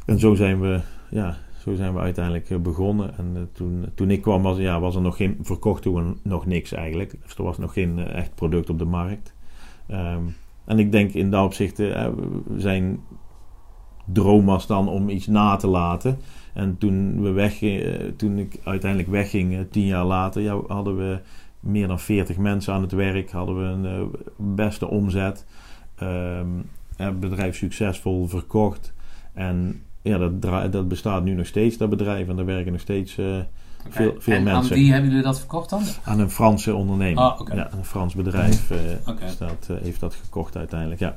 En 0.07 0.19
zo 0.19 0.35
zijn 0.35 0.61
we, 0.61 0.81
ja, 1.11 1.37
zo 1.59 1.75
zijn 1.75 1.95
we 1.95 2.01
uiteindelijk 2.01 2.51
eh, 2.51 2.59
begonnen. 2.59 3.17
En 3.19 3.33
eh, 3.35 3.43
toen, 3.53 3.85
toen 3.95 4.11
ik 4.11 4.23
kwam 4.23 4.43
was, 4.43 4.57
ja, 4.57 4.81
was 4.81 4.95
er 4.95 5.01
nog 5.01 5.17
geen, 5.17 5.39
verkochten 5.41 5.95
we 5.95 6.15
nog 6.23 6.47
niks 6.47 6.73
eigenlijk. 6.73 7.15
Dus 7.23 7.35
er 7.35 7.45
was 7.45 7.59
nog 7.59 7.73
geen 7.73 7.99
eh, 7.99 8.15
echt 8.15 8.35
product 8.35 8.71
op 8.71 8.79
de 8.79 8.85
markt. 8.85 9.35
Ehm, 9.87 10.23
en 10.65 10.79
ik 10.79 10.93
denk 10.93 11.13
in 11.13 11.31
dat 11.31 11.45
opzicht, 11.45 11.83
zijn 12.57 13.01
droom 14.05 14.45
was 14.45 14.67
dan 14.67 14.89
om 14.89 15.09
iets 15.09 15.27
na 15.27 15.57
te 15.57 15.67
laten. 15.67 16.19
En 16.55 16.79
toen, 16.79 17.23
we 17.23 17.31
weg, 17.31 17.59
toen 18.17 18.39
ik 18.39 18.61
uiteindelijk 18.65 19.11
wegging, 19.11 19.67
tien 19.71 19.87
jaar 19.87 20.05
later, 20.05 20.43
ja, 20.43 20.61
hadden 20.67 20.97
we 20.97 21.21
meer 21.61 21.87
dan 21.87 22.01
40 22.01 22.37
mensen 22.37 22.75
aan 22.75 22.83
het 22.83 22.93
werk. 22.93 23.31
Hadden 23.31 23.57
we 23.57 23.89
een 23.89 24.55
beste 24.55 24.89
omzet. 24.89 25.47
Um, 26.03 26.65
het 27.07 27.21
bedrijf 27.21 27.57
succesvol 27.57 28.27
verkocht. 28.27 28.93
En 29.35 29.83
ja, 30.03 30.19
dat, 30.19 30.73
dat 30.73 30.89
bestaat 30.89 31.25
nu 31.25 31.35
nog 31.35 31.47
steeds, 31.47 31.77
dat 31.77 31.91
bedrijf. 31.91 32.29
En 32.29 32.37
daar 32.37 32.45
werken 32.45 32.73
nog 32.73 32.81
steeds 32.81 33.19
veel, 33.89 34.15
veel 34.19 34.37
en 34.37 34.43
mensen. 34.43 34.73
aan 34.73 34.83
wie 34.83 34.93
hebben 34.93 35.11
jullie 35.11 35.25
dat 35.25 35.39
verkocht 35.39 35.71
dan? 35.71 35.83
Aan 36.05 36.21
een 36.21 36.31
Franse 36.31 36.75
ondernemer. 36.75 37.23
Ah, 37.23 37.41
ja, 37.55 37.69
een 37.73 37.85
Frans 37.85 38.15
bedrijf 38.15 38.71
uh, 38.71 38.79
staat, 39.27 39.69
uh, 39.71 39.77
heeft 39.83 40.01
dat 40.01 40.15
gekocht 40.15 40.57
uiteindelijk, 40.57 41.01
ja. 41.01 41.17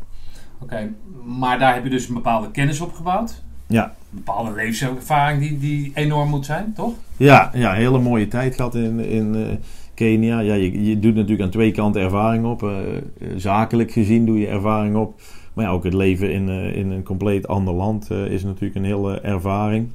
Oké, 0.59 0.89
maar 1.25 1.59
daar 1.59 1.73
heb 1.73 1.83
je 1.83 1.89
dus 1.89 2.07
een 2.07 2.13
bepaalde 2.13 2.51
kennis 2.51 2.81
opgebouwd. 2.81 3.43
Ja. 3.67 3.85
Een 3.85 3.93
bepaalde 4.09 4.51
levenservaring 4.51 5.41
die, 5.41 5.59
die 5.59 5.91
enorm 5.95 6.29
moet 6.29 6.45
zijn, 6.45 6.73
toch? 6.73 6.93
Ja, 7.17 7.51
ja 7.53 7.73
hele 7.73 7.99
mooie 7.99 8.27
tijd 8.27 8.55
gehad 8.55 8.75
in, 8.75 8.99
in 8.99 9.59
Kenia. 9.93 10.39
Ja, 10.39 10.53
je, 10.53 10.83
je 10.83 10.99
doet 10.99 11.15
natuurlijk 11.15 11.41
aan 11.41 11.49
twee 11.49 11.71
kanten 11.71 12.01
ervaring 12.01 12.45
op. 12.45 12.71
zakelijk 13.35 13.91
gezien 13.91 14.25
doe 14.25 14.39
je 14.39 14.47
ervaring 14.47 14.95
op. 14.95 15.21
Ook 15.67 15.83
het 15.83 15.93
leven 15.93 16.31
in, 16.31 16.49
in 16.49 16.91
een 16.91 17.03
compleet 17.03 17.47
ander 17.47 17.73
land 17.73 18.11
is 18.11 18.43
natuurlijk 18.43 18.75
een 18.75 18.83
hele 18.83 19.19
ervaring. 19.19 19.89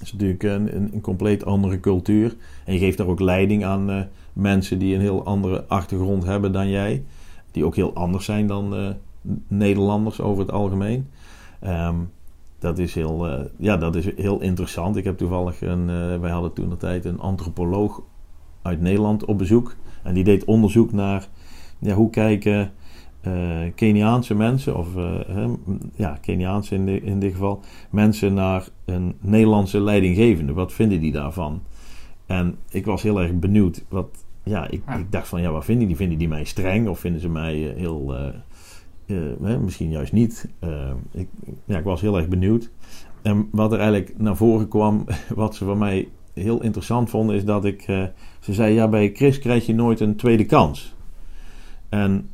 Het 0.00 0.08
is 0.08 0.12
natuurlijk 0.12 0.42
een, 0.42 0.92
een, 0.92 1.00
compleet 1.00 1.44
andere 1.44 1.80
cultuur. 1.80 2.36
En 2.64 2.72
je 2.72 2.78
geeft 2.78 2.98
daar 2.98 3.06
ook 3.06 3.20
leiding 3.20 3.64
aan 3.64 3.90
uh, 3.90 4.00
mensen 4.32 4.78
die 4.78 4.94
een 4.94 5.00
heel 5.00 5.24
andere 5.24 5.64
achtergrond 5.66 6.24
hebben 6.24 6.52
dan 6.52 6.68
jij. 6.68 7.04
Die 7.50 7.64
ook 7.64 7.76
heel 7.76 7.94
anders 7.94 8.24
zijn 8.24 8.46
dan 8.46 8.74
uh, 8.74 8.88
Nederlanders 9.48 10.20
over 10.20 10.42
het 10.42 10.52
algemeen. 10.52 11.08
Um, 11.66 12.10
dat, 12.58 12.78
is 12.78 12.94
heel, 12.94 13.28
uh, 13.28 13.44
ja, 13.56 13.76
dat 13.76 13.94
is 13.94 14.14
heel 14.16 14.40
interessant. 14.40 14.96
Ik 14.96 15.04
heb 15.04 15.18
toevallig 15.18 15.60
een. 15.60 15.86
wij 16.20 16.30
hadden 16.30 16.52
toen 16.52 16.68
de 16.68 16.76
tijd 16.76 17.04
een 17.04 17.20
antropoloog 17.20 18.02
uit 18.62 18.80
Nederland 18.80 19.24
op 19.24 19.38
bezoek. 19.38 19.76
En 20.02 20.14
die 20.14 20.24
deed 20.24 20.44
onderzoek 20.44 20.92
naar 20.92 21.28
ja, 21.78 21.94
hoe 21.94 22.10
kijken 22.10 22.72
uh, 23.26 23.72
Keniaanse 23.74 24.34
mensen, 24.34 24.76
of 24.76 24.96
uh, 24.96 25.44
ja, 25.94 26.18
Keniaanse 26.20 26.74
in, 26.74 26.86
de, 26.86 27.00
in 27.00 27.20
dit 27.20 27.32
geval, 27.32 27.60
mensen 27.90 28.34
naar 28.34 28.68
een 28.84 29.14
Nederlandse 29.20 29.80
leidinggevende. 29.80 30.52
Wat 30.52 30.72
vinden 30.72 31.00
die 31.00 31.12
daarvan? 31.12 31.62
En 32.26 32.56
ik 32.70 32.84
was 32.84 33.02
heel 33.02 33.20
erg 33.20 33.32
benieuwd. 33.34 33.84
Wat, 33.88 34.24
ja, 34.42 34.68
ik, 34.68 34.82
ik 34.98 35.12
dacht 35.12 35.28
van, 35.28 35.40
ja, 35.40 35.50
wat 35.50 35.64
vinden 35.64 35.86
die? 35.86 35.96
Vinden 35.96 36.18
die 36.18 36.28
mij 36.28 36.44
streng 36.44 36.88
of 36.88 36.98
vinden 36.98 37.20
ze 37.20 37.28
mij 37.28 37.76
uh, 37.76 37.76
heel, 37.76 38.14
misschien 39.60 39.90
juist 39.90 40.12
niet? 40.12 40.48
ik, 41.12 41.28
ja, 41.64 41.78
ik 41.78 41.84
was 41.84 42.00
heel 42.00 42.16
erg 42.16 42.28
benieuwd. 42.28 42.70
En 43.22 43.48
wat 43.52 43.72
er 43.72 43.78
eigenlijk 43.78 44.18
naar 44.18 44.36
voren 44.36 44.68
kwam, 44.68 45.04
wat 45.34 45.54
ze 45.54 45.64
van 45.64 45.78
mij 45.78 46.08
heel 46.34 46.62
interessant 46.62 47.10
vonden, 47.10 47.36
is 47.36 47.44
dat 47.44 47.64
ik, 47.64 47.82
ze 48.40 48.52
zei, 48.52 48.74
ja, 48.74 48.88
bij 48.88 49.10
Chris 49.14 49.38
krijg 49.38 49.66
je 49.66 49.74
nooit 49.74 50.00
een 50.00 50.16
tweede 50.16 50.44
kans. 50.44 50.94
En 51.88 52.30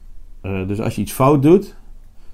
uh, 0.46 0.68
dus 0.68 0.80
als 0.80 0.94
je 0.94 1.00
iets 1.00 1.12
fout 1.12 1.42
doet, 1.42 1.76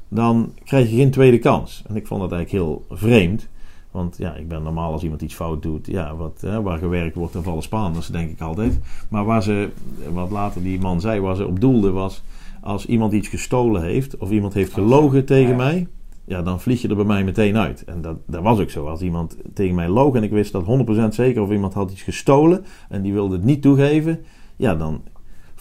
dan 0.09 0.53
krijg 0.65 0.91
je 0.91 0.97
geen 0.97 1.11
tweede 1.11 1.39
kans. 1.39 1.83
En 1.89 1.97
ik 1.97 2.07
vond 2.07 2.21
dat 2.21 2.33
eigenlijk 2.33 2.65
heel 2.65 2.85
vreemd. 2.91 3.49
Want 3.91 4.17
ja, 4.19 4.35
ik 4.35 4.49
ben 4.49 4.63
normaal 4.63 4.93
als 4.93 5.03
iemand 5.03 5.23
iets 5.23 5.35
fout 5.35 5.63
doet, 5.63 5.87
ja, 5.87 6.17
wat, 6.17 6.41
hè, 6.41 6.63
waar 6.63 6.79
gewerkt 6.79 7.15
wordt, 7.15 7.33
dan 7.33 7.43
vallen 7.43 7.63
Spaanders, 7.63 8.07
denk 8.07 8.31
ik 8.31 8.41
altijd. 8.41 8.81
Maar 9.09 9.25
waar 9.25 9.43
ze, 9.43 9.69
wat 10.13 10.31
later 10.31 10.63
die 10.63 10.81
man 10.81 11.01
zei, 11.01 11.21
waar 11.21 11.37
ze 11.37 11.47
op 11.47 11.61
doelde 11.61 11.91
was, 11.91 12.23
als 12.61 12.87
iemand 12.87 13.13
iets 13.13 13.29
gestolen 13.29 13.83
heeft, 13.83 14.17
of 14.17 14.31
iemand 14.31 14.55
heeft 14.55 14.73
gelogen 14.73 15.25
tegen 15.25 15.57
mij, 15.57 15.87
ja, 16.25 16.43
dan 16.43 16.61
vlieg 16.61 16.83
je 16.83 16.89
er 16.89 16.97
bij 16.97 17.05
mij 17.05 17.25
meteen 17.25 17.57
uit. 17.57 17.85
En 17.85 18.03
dat, 18.03 18.17
dat 18.27 18.43
was 18.43 18.59
ook 18.59 18.71
zo. 18.71 18.87
Als 18.87 19.01
iemand 19.01 19.37
tegen 19.55 19.75
mij 19.75 19.89
loog 19.89 20.15
en 20.15 20.23
ik 20.23 20.31
wist 20.31 20.53
dat 20.53 20.65
100% 21.09 21.09
zeker 21.09 21.43
of 21.43 21.51
iemand 21.51 21.75
had 21.75 21.91
iets 21.91 22.03
gestolen 22.03 22.65
en 22.89 23.03
die 23.03 23.13
wilde 23.13 23.35
het 23.35 23.45
niet 23.45 23.63
toegeven, 23.63 24.25
ja, 24.57 24.75
dan 24.75 25.03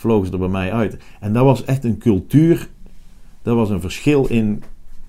vlogen 0.01 0.25
ze 0.25 0.33
er 0.33 0.39
bij 0.39 0.47
mij 0.47 0.71
uit. 0.71 0.97
En 1.19 1.33
dat 1.33 1.43
was 1.43 1.65
echt 1.65 1.83
een 1.83 1.97
cultuur. 1.97 2.69
Dat 3.41 3.55
was 3.55 3.69
een 3.69 3.81
verschil 3.81 4.25
in 4.25 4.63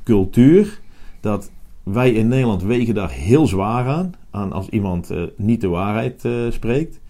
cultuur. 0.04 0.80
Dat 1.20 1.50
wij 1.82 2.12
in 2.12 2.28
Nederland 2.28 2.62
wegen 2.62 2.94
daar 2.94 3.10
heel 3.10 3.46
zwaar 3.46 3.86
aan. 3.86 4.14
aan 4.30 4.52
als 4.52 4.68
iemand 4.68 5.12
uh, 5.12 5.22
niet 5.36 5.60
de 5.60 5.68
waarheid 5.68 6.24
uh, 6.24 6.50
spreekt. 6.50 7.00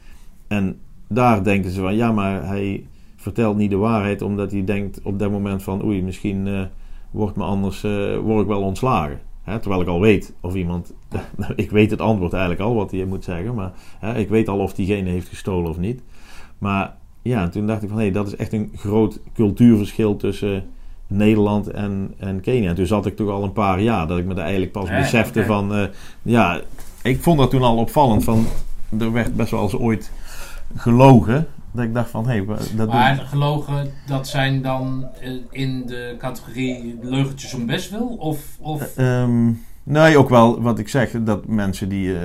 En 0.48 0.78
daar 1.09 1.44
denken 1.44 1.70
ze 1.70 1.80
van 1.80 1.94
ja, 1.94 2.12
maar 2.12 2.46
hij 2.46 2.86
vertelt 3.16 3.56
niet 3.56 3.70
de 3.70 3.76
waarheid 3.76 4.22
omdat 4.22 4.50
hij 4.50 4.64
denkt 4.64 5.00
op 5.02 5.18
dat 5.18 5.30
moment 5.30 5.62
van 5.62 5.84
oei, 5.84 6.02
misschien 6.02 6.46
uh, 6.46 6.62
wordt 7.10 7.36
me 7.36 7.44
anders 7.44 7.82
word 8.22 8.40
ik 8.40 8.46
wel 8.46 8.62
ontslagen. 8.62 9.20
Terwijl 9.44 9.80
ik 9.80 9.88
al 9.88 10.00
weet 10.00 10.34
of 10.40 10.54
iemand. 10.54 10.92
ik 11.56 11.70
weet 11.70 11.90
het 11.90 12.00
antwoord 12.00 12.32
eigenlijk 12.32 12.62
al 12.62 12.74
wat 12.74 12.90
hij 12.90 13.04
moet 13.04 13.24
zeggen. 13.24 13.54
Maar 13.54 13.72
ik 14.16 14.28
weet 14.28 14.48
al 14.48 14.59
of 14.59 14.74
diegene 14.74 15.10
heeft 15.10 15.28
gestolen 15.28 15.70
of 15.70 15.78
niet. 15.78 16.02
Maar 16.59 16.96
ja, 17.22 17.48
toen 17.48 17.66
dacht 17.66 17.82
ik 17.82 17.88
van 17.88 17.98
hé, 17.98 18.04
hey, 18.04 18.12
dat 18.12 18.26
is 18.26 18.36
echt 18.36 18.52
een 18.52 18.72
groot 18.76 19.20
cultuurverschil 19.34 20.16
tussen 20.16 20.64
Nederland 21.06 21.68
en, 21.68 22.14
en 22.18 22.40
Kenia. 22.40 22.68
En 22.68 22.74
toen 22.74 22.86
zat 22.86 23.06
ik 23.06 23.16
toch 23.16 23.30
al 23.30 23.44
een 23.44 23.52
paar 23.52 23.80
jaar 23.80 24.06
dat 24.06 24.18
ik 24.18 24.24
me 24.24 24.34
daar 24.34 24.44
eigenlijk 24.44 24.72
pas 24.72 24.88
besefte 24.88 25.44
van 25.44 25.78
uh, 25.78 25.84
ja, 26.22 26.60
ik 27.02 27.22
vond 27.22 27.38
dat 27.38 27.50
toen 27.50 27.62
al 27.62 27.76
opvallend 27.76 28.24
van 28.24 28.46
er 28.98 29.12
werd 29.12 29.36
best 29.36 29.50
wel 29.50 29.62
eens 29.62 29.76
ooit 29.76 30.10
gelogen. 30.76 31.46
Dat 31.72 31.84
ik 31.84 31.94
dacht 31.94 32.10
van 32.10 32.28
hé, 32.28 32.44
hey, 32.44 32.56
dat 32.76 32.88
Maar 32.88 33.16
gelogen, 33.16 33.90
dat 34.06 34.28
zijn 34.28 34.62
dan 34.62 35.06
in 35.50 35.86
de 35.86 36.14
categorie 36.18 36.98
leugentjes 37.02 37.54
om 37.54 37.66
best 37.66 37.90
wil? 37.90 38.16
Of, 38.18 38.56
of... 38.60 38.98
Uh, 38.98 39.20
um, 39.22 39.62
nee, 39.82 40.16
ook 40.16 40.28
wel 40.28 40.62
wat 40.62 40.78
ik 40.78 40.88
zeg, 40.88 41.10
dat 41.22 41.46
mensen 41.46 41.88
die, 41.88 42.08
uh, 42.08 42.20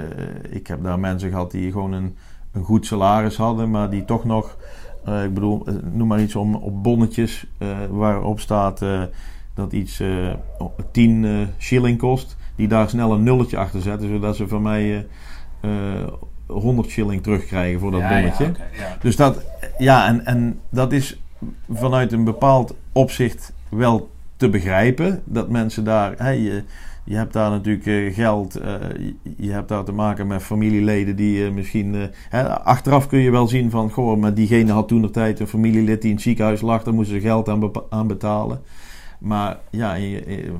ik 0.50 0.68
heb 0.68 0.84
daar 0.84 1.00
mensen 1.00 1.30
gehad 1.30 1.52
die 1.52 1.72
gewoon 1.72 1.92
een, 1.92 2.16
een 2.52 2.64
goed 2.64 2.86
salaris 2.86 3.38
hadden, 3.38 3.72
maar 3.72 3.90
die 3.90 4.06
toch 4.06 4.26
nog 4.26 4.58
uh, 5.10 5.24
ik 5.24 5.34
bedoel, 5.34 5.66
eh, 5.66 5.74
noem 5.92 6.08
maar 6.08 6.22
iets 6.22 6.36
om, 6.36 6.56
op 6.56 6.84
bonnetjes 6.84 7.46
uh, 7.60 7.68
waarop 7.90 8.40
staat 8.40 8.86
dat 9.54 9.74
iets 9.74 10.02
10 10.92 11.48
shilling 11.58 11.98
kost. 11.98 12.38
Die 12.56 12.68
daar 12.68 12.90
snel 12.90 13.14
een 13.14 13.24
nulletje 13.24 13.58
achter 13.58 13.82
zetten, 13.82 14.08
zodat 14.10 14.36
ze 14.36 14.48
van 14.48 14.62
mij 14.62 15.06
100 16.46 16.90
shilling 16.90 17.24
terugkrijgen 17.24 17.80
voor 17.80 17.92
dat 17.92 18.00
ja, 18.00 18.10
bonnetje. 18.10 18.44
Ja, 18.44 18.50
okay, 18.50 18.68
ja. 18.78 18.98
Dus 19.02 19.16
dat, 19.16 19.46
ja, 19.78 20.08
en, 20.08 20.26
en 20.26 20.60
dat 20.70 20.92
is 20.92 21.22
vanuit 21.70 22.12
een 22.12 22.24
bepaald 22.24 22.76
opzicht 22.92 23.54
wel 23.70 24.10
te 24.36 24.50
begrijpen. 24.50 25.22
Dat 25.26 25.50
mensen 25.50 25.84
daar, 25.84 26.14
hey, 26.18 26.64
je 27.08 27.16
hebt 27.16 27.34
daar 27.34 27.50
natuurlijk 27.50 27.86
uh, 27.86 28.14
geld, 28.14 28.62
uh, 28.62 28.74
je 29.38 29.52
hebt 29.52 29.68
daar 29.68 29.84
te 29.84 29.92
maken 29.92 30.28
met 30.28 30.44
familieleden 30.44 31.16
die 31.16 31.46
uh, 31.46 31.52
misschien... 31.52 31.96
Hè, 32.30 32.50
achteraf 32.50 33.08
kun 33.08 33.20
je 33.20 33.32
wel 33.32 33.48
zien 33.48 33.70
van, 33.70 33.92
goh, 33.92 34.20
maar 34.20 34.34
diegene 34.34 34.72
had 34.72 34.88
toen 34.88 35.02
de 35.02 35.10
tijd 35.10 35.40
een 35.40 35.48
familielid 35.48 36.02
die 36.02 36.10
in 36.10 36.16
het 36.16 36.24
ziekenhuis 36.24 36.62
lag, 36.62 36.84
daar 36.84 36.94
moesten 36.94 37.16
ze 37.16 37.28
geld 37.28 37.50
aan, 37.50 37.72
aan 37.90 38.08
betalen. 38.08 38.62
Maar 39.20 39.58
ja, 39.70 39.98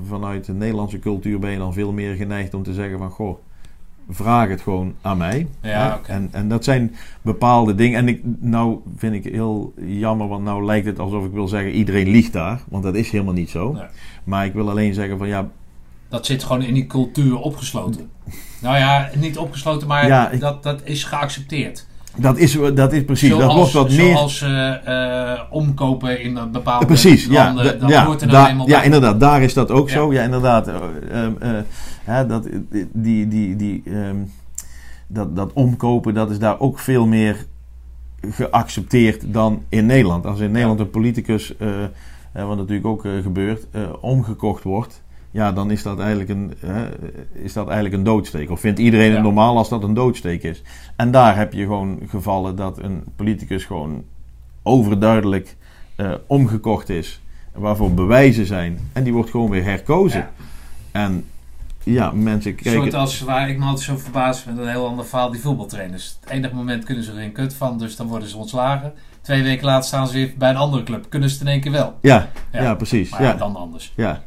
vanuit 0.08 0.46
de 0.46 0.54
Nederlandse 0.54 1.00
cultuur 1.00 1.40
ben 1.40 1.52
je 1.52 1.58
dan 1.58 1.74
veel 1.74 1.92
meer 1.92 2.16
geneigd 2.16 2.54
om 2.54 2.64
te 2.64 2.74
zeggen 2.74 2.98
van, 2.98 3.10
goh, 3.10 3.38
vraag 4.10 4.50
het 4.50 4.62
gewoon 4.62 4.94
aan 5.02 5.18
mij. 5.18 5.48
Ja, 5.62 5.96
okay. 6.00 6.16
en, 6.16 6.30
en 6.32 6.48
dat 6.48 6.64
zijn 6.64 6.96
bepaalde 7.22 7.76
dingen. 7.76 8.00
En 8.00 8.08
ik, 8.08 8.22
nou 8.40 8.80
vind 8.96 9.14
ik 9.14 9.34
heel 9.34 9.74
jammer, 9.86 10.28
want 10.28 10.44
nou 10.44 10.66
lijkt 10.66 10.86
het 10.86 11.00
alsof 11.00 11.26
ik 11.26 11.32
wil 11.32 11.48
zeggen, 11.48 11.72
iedereen 11.72 12.08
liegt 12.08 12.34
daar. 12.34 12.62
Want 12.70 12.84
dat 12.84 12.96
is 12.96 13.12
helemaal 13.12 13.34
niet 13.34 13.50
zo. 13.50 13.72
Nee. 13.72 13.84
Maar 14.24 14.46
ik 14.46 14.54
wil 14.54 14.70
alleen 14.70 14.94
zeggen 14.94 15.18
van, 15.18 15.28
ja 15.28 15.50
dat 16.10 16.26
zit 16.26 16.44
gewoon 16.44 16.62
in 16.62 16.74
die 16.74 16.88
cultuur 16.88 17.38
opgesloten. 17.38 18.10
Nou 18.62 18.78
ja, 18.78 19.10
niet 19.16 19.38
opgesloten, 19.38 19.88
maar 19.88 20.08
ja, 20.08 20.30
ik, 20.30 20.40
dat, 20.40 20.64
dat 20.64 20.82
is 20.84 21.04
geaccepteerd. 21.04 21.88
Dat 22.16 22.38
is, 22.38 22.58
dat 22.74 22.94
is 22.94 23.06
precies. 23.06 23.30
Zoals, 23.30 23.46
dat 23.46 23.56
wordt 23.56 23.72
wat 23.72 23.90
meer. 23.90 24.16
Zoals 24.16 24.42
uh, 24.42 24.74
uh, 24.88 25.42
omkopen 25.50 26.22
in 26.22 26.40
bepaalde 26.52 26.86
precies, 26.86 27.28
landen. 27.28 27.66
Ja, 27.66 27.72
dat 27.72 27.90
ja, 27.90 28.06
hoort 28.06 28.22
er 28.22 28.28
nou 28.28 28.50
eenmaal 28.50 28.68
ja 28.68 28.82
inderdaad. 28.82 29.20
Daar 29.20 29.42
is 29.42 29.54
dat 29.54 29.72
ook 29.72 29.90
ja. 29.90 29.94
zo. 29.94 30.14
Ja, 30.14 30.24
inderdaad. 30.24 30.68
Uh, 30.68 30.74
hè, 32.04 32.26
dat, 32.26 32.48
die, 32.94 33.28
die, 33.28 33.56
die, 33.56 33.84
um, 33.86 34.32
dat, 35.08 35.36
dat 35.36 35.54
omkopen, 35.54 36.14
dat 36.14 36.30
is 36.30 36.40
daar 36.40 36.60
ook 36.60 36.80
veel 36.80 37.06
meer 37.06 37.46
geaccepteerd 38.30 39.34
dan 39.34 39.64
in 39.70 39.86
Nederland. 39.86 40.26
Als 40.26 40.40
in 40.40 40.52
Nederland 40.52 40.80
een 40.80 40.90
politicus, 40.90 41.54
wat 42.34 42.58
natuurlijk 42.58 42.86
ook 42.86 43.02
gebeurt, 43.22 43.68
omgekocht 44.02 44.64
wordt 44.64 45.02
ja, 45.32 45.52
dan 45.52 45.72
is 45.72 45.84
dat 45.84 46.00
eigenlijk 46.00 46.30
een, 46.30 46.54
hè, 46.60 46.90
is 47.32 47.54
dat 47.54 47.66
eigenlijk 47.66 47.96
een 47.96 48.04
doodsteek. 48.04 48.50
Of 48.50 48.60
vindt 48.60 48.80
iedereen 48.80 49.08
het 49.08 49.16
ja. 49.16 49.22
normaal 49.22 49.58
als 49.58 49.70
dat 49.70 49.84
een 49.84 49.94
doodsteek 49.94 50.44
is? 50.44 50.62
En 50.96 51.12
daar 51.12 51.36
heb 51.36 51.54
je 51.54 51.64
gewoon 51.64 52.00
gevallen 52.08 52.56
dat 52.56 52.80
een 52.80 53.04
politicus 53.16 53.66
gewoon 53.66 54.04
overduidelijk 54.64 55.56
uh, 55.98 56.14
omgekocht 56.28 56.90
is. 56.90 57.22
Waarvoor 57.54 57.94
bewijzen 57.94 58.46
zijn. 58.46 58.80
En 58.94 59.04
die 59.04 59.14
wordt 59.14 59.30
gewoon 59.30 59.50
weer 59.50 59.64
herkozen. 59.64 60.20
Ja. 60.20 60.32
En 60.92 61.26
ja, 61.84 62.12
mensen 62.12 62.56
kijken... 62.56 62.82
Soort 62.82 62.94
als 62.94 63.20
waar 63.20 63.50
ik 63.50 63.58
me 63.58 63.66
altijd 63.66 63.86
zo 63.86 63.98
verbaas 63.98 64.44
met 64.44 64.58
een 64.58 64.68
heel 64.68 64.88
ander 64.88 65.06
verhaal, 65.06 65.32
die 65.32 65.42
voetbaltrainers. 65.42 66.18
Het 66.22 66.30
enige 66.30 66.56
moment 66.56 66.84
kunnen 66.84 67.04
ze 67.04 67.12
er 67.12 67.18
geen 67.18 67.32
kut 67.32 67.54
van, 67.54 67.78
dus 67.78 67.96
dan 67.96 68.08
worden 68.08 68.28
ze 68.28 68.38
ontslagen. 68.38 68.94
Twee 69.28 69.44
weken 69.44 69.66
later 69.66 69.88
staan 69.88 70.08
ze 70.08 70.14
weer 70.14 70.34
bij 70.38 70.50
een 70.50 70.56
andere 70.56 70.84
club. 70.84 71.06
Kunnen 71.10 71.30
ze 71.30 71.38
het 71.38 71.48
in 71.48 71.52
één 71.52 71.62
keer 71.62 71.72
wel. 71.72 71.98
Ja, 72.02 72.30
ja. 72.52 72.62
ja 72.62 72.76
precies. 72.76 73.10
Maar 73.10 73.22
ja. 73.22 73.34
dan 73.34 73.56
anders. 73.56 73.94
Ja. 73.96 74.22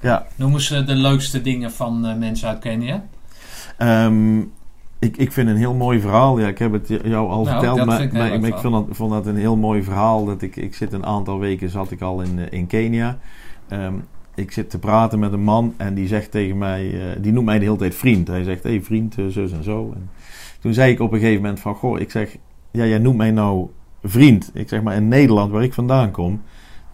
ja. 0.00 0.26
Noemen 0.36 0.60
ze 0.60 0.84
de 0.84 0.94
leukste 0.94 1.42
dingen 1.42 1.72
van 1.72 2.06
uh, 2.06 2.16
mensen 2.16 2.48
uit 2.48 2.58
Kenia? 2.58 3.04
Ehm, 3.76 4.38
ik, 4.98 5.16
ik 5.16 5.32
vind 5.32 5.48
een 5.48 5.56
heel 5.56 5.74
mooi 5.74 6.00
verhaal. 6.00 6.38
Ja, 6.38 6.46
ik 6.46 6.58
heb 6.58 6.72
het 6.72 6.88
jou 6.88 7.30
al 7.30 7.44
Nou, 7.44 7.46
verteld, 7.46 7.86
maar, 7.86 8.02
ik 8.02 8.12
maar, 8.12 8.32
ik 8.32 8.54
vond 8.54 8.86
dat, 8.86 8.96
vond 8.96 9.10
dat 9.10 9.26
een 9.26 9.36
heel 9.36 9.56
mooi 9.56 9.82
verhaal. 9.82 10.24
Dat 10.24 10.42
ik, 10.42 10.56
ik 10.56 10.74
zit 10.74 10.92
een 10.92 11.06
aantal 11.06 11.38
weken 11.38 11.70
zat 11.70 11.90
ik 11.90 12.00
al 12.00 12.22
in, 12.22 12.38
eh, 12.38 12.58
in 12.58 12.66
Kenia. 12.66 13.18
Ehm, 13.68 13.94
ik 14.34 14.52
zit 14.52 14.70
te 14.70 14.78
praten 14.78 15.18
met 15.18 15.32
een 15.32 15.42
man 15.42 15.74
en 15.76 15.94
die 15.94 16.06
zegt 16.06 16.30
tegen 16.30 16.58
mij, 16.58 17.10
eh, 17.12 17.22
die 17.22 17.32
noemt 17.32 17.46
mij 17.46 17.58
de 17.58 17.64
hele 17.64 17.76
tijd 17.76 17.94
vriend. 17.94 18.28
Hij 18.28 18.42
zegt, 18.42 18.62
hé 18.62 18.70
hey, 18.70 18.82
vriend, 18.82 19.18
eh, 19.18 19.26
zus 19.26 19.52
en 19.52 19.64
zo. 19.64 19.92
En 19.94 20.10
toen 20.60 20.74
zei 20.74 20.92
ik 20.92 21.00
op 21.00 21.12
een 21.12 21.18
gegeven 21.18 21.42
moment 21.42 21.60
van, 21.60 21.74
goh, 21.74 22.00
ik 22.00 22.10
zeg, 22.10 22.36
ja, 22.70 22.84
jij 22.84 22.98
noemt 22.98 23.16
mij 23.16 23.30
nou 23.30 23.68
vriend. 24.02 24.50
Ik 24.54 24.68
zeg 24.68 24.82
maar, 24.82 24.96
in 24.96 25.08
Nederland, 25.08 25.52
waar 25.52 25.62
ik 25.62 25.74
vandaan 25.74 26.10
kom, 26.10 26.42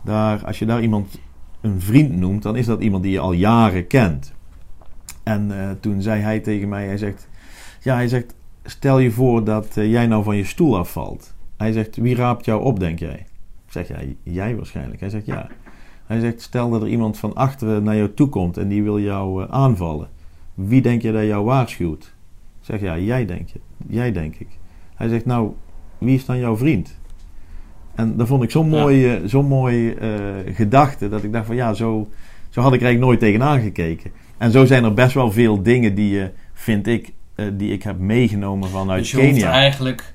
daar, 0.05 0.45
als 0.47 0.59
je 0.59 0.67
daar 0.67 0.83
iemand 0.83 1.19
een 1.61 1.81
vriend 1.81 2.17
noemt, 2.17 2.43
dan 2.43 2.57
is 2.57 2.67
dat 2.67 2.81
iemand 2.81 3.03
die 3.03 3.13
je 3.13 3.19
al 3.19 3.33
jaren 3.33 3.87
kent. 3.87 4.35
En 5.23 5.61
eh, 5.61 5.71
toen 5.81 6.03
zei 6.03 6.23
hij 6.23 6.41
tegen 6.41 6.69
mij, 6.69 6.87
hij 6.87 6.99
zegt, 6.99 7.29
ja, 7.81 7.95
hij 7.95 8.09
zegt, 8.09 8.35
stel 8.65 8.99
je 8.99 9.11
voor 9.11 9.45
dat 9.45 9.77
eh, 9.77 9.91
jij 9.91 10.07
nou 10.07 10.25
van 10.25 10.37
je 10.37 10.45
stoel 10.45 10.79
afvalt. 10.79 11.35
Hij 11.57 11.73
zegt, 11.73 11.97
wie 11.97 12.15
raapt 12.15 12.45
jou 12.45 12.63
op, 12.63 12.81
denk 12.81 12.99
jij? 12.99 13.27
Ik 13.67 13.73
zeg, 13.73 13.89
ja, 13.89 13.99
jij 14.23 14.57
waarschijnlijk. 14.57 15.01
Hij 15.01 15.11
zegt, 15.11 15.27
ja. 15.27 15.49
Hij 16.07 16.21
zegt, 16.21 16.43
stel 16.43 16.71
dat 16.71 16.83
er 16.83 16.89
iemand 16.89 17.19
van 17.19 17.35
achteren 17.35 17.83
naar 17.83 17.97
jou 17.97 18.15
toe 18.15 18.29
komt 18.29 18.57
en 18.57 18.69
die 18.69 18.83
wil 18.83 19.01
jou 19.01 19.43
eh, 19.43 19.51
aanvallen. 19.51 20.09
Wie 20.55 20.83
denk 20.83 21.03
je 21.03 21.13
dat 21.13 21.25
jou 21.25 21.45
waarschuwt? 21.45 22.15
Ik 22.61 22.65
zeg, 22.65 22.81
ja, 22.81 22.99
jij 22.99 23.27
denk 23.27 23.49
je. 23.49 23.61
Jij 23.87 24.13
denk 24.13 24.37
ik. 24.37 24.49
Hij 24.95 25.09
zegt, 25.09 25.25
nou, 25.25 25.53
wie 25.99 26.15
is 26.15 26.25
dan 26.25 26.39
jouw 26.39 26.57
vriend? 26.57 26.95
En 27.95 28.17
dat 28.17 28.27
vond 28.27 28.43
ik 28.43 28.51
zo'n 28.51 28.71
Ja. 28.71 28.81
mooi, 28.81 29.15
eh, 29.15 29.21
zo'n 29.25 29.47
mooi 29.47 29.91
eh, 29.93 30.11
gedachte, 30.55 31.09
dat 31.09 31.23
ik 31.25 31.33
dacht 31.33 31.47
van 31.47 31.57
ja, 31.57 31.75
zo, 31.75 32.09
zo 32.51 32.61
had 32.61 32.73
ik 32.73 32.81
er 32.81 32.87
eigenlijk 32.87 33.01
nooit 33.01 33.21
tegenaan 33.21 33.61
gekeken. 33.61 34.11
En 34.39 34.51
zo 34.51 34.65
zijn 34.65 34.85
er 34.85 34.95
best 34.95 35.15
wel 35.15 35.33
veel 35.33 35.63
dingen 35.63 35.95
die 35.95 36.11
je, 36.15 36.31
vind 36.53 36.87
ik, 36.87 37.13
eh, 37.35 37.47
die 37.53 37.73
ik 37.73 37.83
heb 37.83 37.99
meegenomen 37.99 38.69
vanuit 38.69 38.99
Dus 39.01 39.11
je 39.11 39.17
hoeft 39.17 39.29
Kenia. 39.31 39.51
eigenlijk 39.51 40.15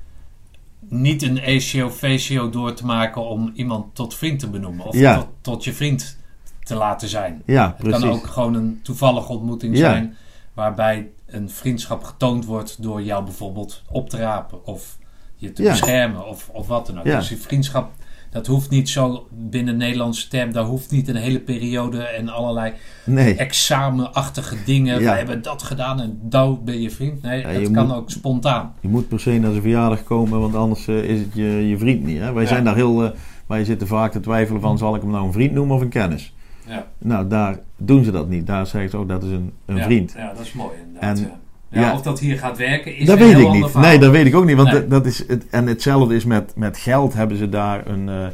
niet 0.79 1.21
een 1.21 1.39
ACO 1.41 1.89
facio 1.89 2.49
door 2.49 2.73
te 2.73 2.85
maken 2.85 3.25
om 3.27 3.51
iemand 3.53 3.95
tot 3.95 4.15
vriend 4.15 4.39
te 4.39 4.49
benoemen. 4.49 4.85
Of 4.85 4.95
Ja. 4.95 5.15
tot, 5.17 5.27
tot 5.41 5.63
je 5.63 5.73
vriend 5.73 6.17
te 6.63 6.75
laten 6.75 7.07
zijn. 7.07 7.41
Ja, 7.45 7.67
Het 7.67 7.77
precies. 7.77 7.99
kan 8.01 8.09
ook 8.09 8.27
gewoon 8.27 8.53
een 8.53 8.79
toevallige 8.83 9.31
ontmoeting 9.31 9.77
Ja. 9.77 9.89
zijn. 9.91 10.15
Waarbij 10.53 11.09
een 11.27 11.49
vriendschap 11.49 12.03
getoond 12.03 12.45
wordt 12.45 12.83
door 12.83 13.01
jou 13.01 13.23
bijvoorbeeld 13.23 13.81
op 13.89 14.09
te 14.09 14.17
rapen. 14.17 14.65
Of 14.65 14.97
je 15.41 15.51
te 15.53 15.63
Ja. 15.63 15.69
beschermen. 15.71 16.27
Of, 16.27 16.49
of 16.53 16.67
wat 16.67 16.85
dan 16.87 16.99
ook. 16.99 17.05
Ja. 17.05 17.17
Dus 17.17 17.27
die 17.27 17.37
vriendschap, 17.37 17.91
dat 18.29 18.47
hoeft 18.47 18.69
niet 18.69 18.89
zo 18.89 19.27
binnen 19.31 19.77
Nederlandse 19.77 20.27
term. 20.27 20.51
Daar 20.53 20.63
hoeft 20.63 20.91
niet 20.91 21.07
een 21.07 21.15
hele 21.15 21.39
periode 21.39 22.03
en 22.03 22.29
allerlei 22.29 22.73
Nee, 23.05 23.35
examenachtige 23.35 24.55
dingen. 24.65 25.01
Ja. 25.01 25.11
We 25.11 25.17
hebben 25.17 25.41
dat 25.41 25.63
gedaan 25.63 26.01
en 26.01 26.19
dan 26.21 26.61
ben 26.65 26.81
je 26.81 26.89
vriend. 26.89 27.21
Nee, 27.21 27.41
Ja, 27.41 27.49
je 27.49 27.71
kan 27.71 27.87
moet- 27.87 27.95
ook 27.95 28.09
spontaan. 28.09 28.73
je 28.79 28.87
moet 28.87 29.07
per 29.07 29.19
se 29.19 29.31
naar 29.31 29.49
zijn 29.49 29.61
verjaardag 29.61 30.03
komen, 30.03 30.39
want 30.39 30.55
anders 30.55 30.87
eh, 30.87 31.03
is 31.03 31.19
het 31.19 31.33
je, 31.33 31.67
je 31.67 31.77
vriend 31.77 32.03
niet. 32.03 32.19
Hè? 32.19 32.33
Wij 32.33 32.45
zijn 32.45 32.63
daar 32.63 32.75
heel, 32.75 33.03
eh, 33.03 33.09
wij 33.47 33.63
zitten 33.65 33.87
vaak 33.87 34.11
te 34.11 34.19
twijfelen 34.19 34.61
van, 34.61 34.77
zal 34.77 34.95
ik 34.95 35.01
hem 35.01 35.11
nou 35.11 35.25
een 35.25 35.33
vriend 35.33 35.53
noemen 35.53 35.75
of 35.75 35.81
een 35.81 35.89
kennis? 35.89 36.33
Ja. 36.67 36.85
Nou, 36.97 37.27
daar 37.27 37.59
doen 37.77 38.03
ze 38.03 38.11
dat 38.11 38.29
niet. 38.29 38.47
Daar 38.47 38.67
zeggen 38.67 38.89
ze, 38.89 38.97
oh, 38.99 39.07
dat 39.07 39.23
is 39.23 39.31
een, 39.31 39.53
een 39.65 39.81
vriend. 39.83 40.13
Ja, 40.17 40.33
dat 40.33 40.45
is 40.45 40.53
mooi 40.53 40.71
inderdaad. 40.85 41.19
En- 41.19 41.31
ja. 41.71 41.93
Of 41.93 42.01
dat 42.01 42.19
hier 42.19 42.37
gaat 42.37 42.57
werken 42.57 42.95
is 42.95 43.05
dat 43.05 43.19
een 43.19 43.25
weet 43.25 43.35
heel 43.35 43.47
ik 43.47 43.53
niet. 43.53 43.65
verhaal. 43.71 43.89
Nee, 43.89 43.99
dat 43.99 44.11
weet 44.11 44.25
ik 44.25 44.35
ook 44.35 44.45
niet. 44.45 44.55
Want 44.55 44.71
Nee. 44.71 44.87
dat, 44.87 45.05
is 45.05 45.27
het, 45.27 45.49
en 45.49 45.67
hetzelfde 45.67 46.15
is 46.15 46.25
met, 46.25 46.53
met 46.55 46.77
geld. 46.77 47.13
Hebben 47.13 47.37
ze 47.37 47.49
daar 47.49 47.87
een. 47.87 48.09
eh, 48.09 48.27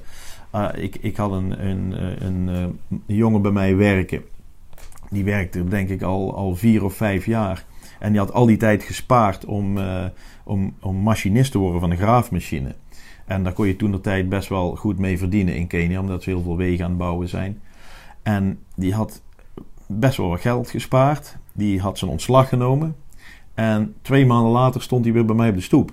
ah, 0.52 0.70
ik, 0.84 0.98
ik 1.02 1.18
had 1.18 1.32
een, 1.32 1.68
een, 1.68 1.94
eh, 1.98 2.28
een, 2.28 2.50
eh, 2.50 2.66
jongen 3.18 3.42
bij 3.42 3.52
mij 3.52 3.76
werken. 3.76 4.22
Die 5.10 5.24
werkte 5.24 5.68
denk 5.68 5.90
ik 5.90 6.02
al, 6.02 6.36
al 6.36 6.56
vier 6.56 6.84
of 6.84 6.94
vijf 6.94 7.26
jaar. 7.26 7.66
En 8.00 8.12
die 8.12 8.20
had 8.20 8.34
al 8.34 8.46
die 8.46 8.58
tijd 8.58 8.84
gespaard 8.84 9.46
om, 9.46 9.78
eh, 9.78 10.04
om, 10.44 10.74
om 10.82 10.96
machinist 10.96 11.52
te 11.52 11.58
worden 11.58 11.80
van 11.82 11.92
een 11.92 11.98
graafmachine. 11.98 12.76
En 13.26 13.44
daar 13.44 13.54
kon 13.54 13.68
je 13.68 13.76
toen 13.76 13.92
de 13.92 14.02
tijd 14.02 14.30
best 14.30 14.50
wel 14.50 14.76
goed 14.76 15.00
mee 15.00 15.18
verdienen 15.18 15.56
in 15.56 15.68
Kenia, 15.68 16.00
omdat 16.00 16.24
ze 16.24 16.30
heel 16.30 16.42
veel 16.42 16.58
wegen 16.58 16.84
aan 16.84 16.90
het 16.90 17.00
bouwen 17.00 17.30
zijn. 17.30 17.62
En 18.24 18.60
die 18.76 18.94
had 18.94 19.22
best 19.86 20.18
wel 20.18 20.30
wat 20.30 20.42
geld 20.42 20.70
gespaard. 20.70 21.38
Die 21.54 21.80
had 21.82 21.98
zijn 21.98 22.12
ontslag 22.12 22.50
genomen. 22.50 22.96
En 23.58 23.96
twee 24.02 24.26
maanden 24.26 24.52
later 24.52 24.82
stond 24.82 25.04
hij 25.06 25.14
weer 25.14 25.26
bij 25.26 25.36
mij 25.36 25.50
op 25.50 25.56
de 25.56 25.62
stoep. 25.62 25.92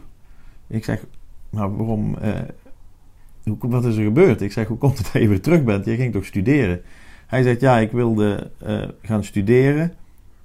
Ik 0.67 0.85
zeg, 0.85 1.07
maar 1.51 1.77
waarom, 1.77 2.17
eh, 2.17 2.41
hoe, 3.45 3.57
wat 3.61 3.85
is 3.85 3.97
er 3.97 4.05
gebeurd? 4.05 4.41
Ik 4.41 4.53
zeg, 4.53 4.67
hoe 4.67 4.79
komt 4.79 4.99
het 4.99 5.11
dat 5.13 5.23
je 5.23 5.29
weer 5.29 5.41
terug 5.41 5.65
bent? 5.65 5.85
Je 5.85 5.97
ging 5.97 6.13
toch 6.13 6.25
studeren? 6.25 6.83
Hij 7.27 7.43
zegt, 7.43 7.61
ja, 7.61 7.79
ik 7.79 7.93
wilde 7.93 8.51
eh, 8.59 8.83
gaan 9.03 9.25
studeren. 9.25 9.93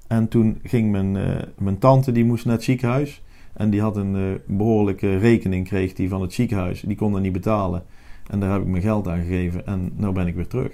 En 0.07 0.27
toen 0.27 0.59
ging 0.63 0.91
mijn, 0.91 1.15
eh, 1.15 1.43
mijn 1.57 1.77
tante, 1.77 2.11
die 2.11 2.25
moest 2.25 2.45
naar 2.45 2.55
het 2.55 2.63
ziekenhuis. 2.63 3.23
En 3.53 3.69
die 3.69 3.81
had 3.81 3.97
een 3.97 4.15
eh, 4.15 4.55
behoorlijke 4.57 5.17
rekening, 5.17 5.67
kreeg 5.67 5.93
die 5.93 6.09
van 6.09 6.21
het 6.21 6.33
ziekenhuis. 6.33 6.81
Die 6.81 6.95
kon 6.95 7.11
dat 7.11 7.21
niet 7.21 7.31
betalen. 7.31 7.83
En 8.29 8.39
daar 8.39 8.51
heb 8.51 8.61
ik 8.61 8.67
mijn 8.67 8.83
geld 8.83 9.07
aan 9.07 9.21
gegeven. 9.21 9.65
En 9.65 9.91
nu 9.95 10.11
ben 10.11 10.27
ik 10.27 10.35
weer 10.35 10.47
terug. 10.47 10.71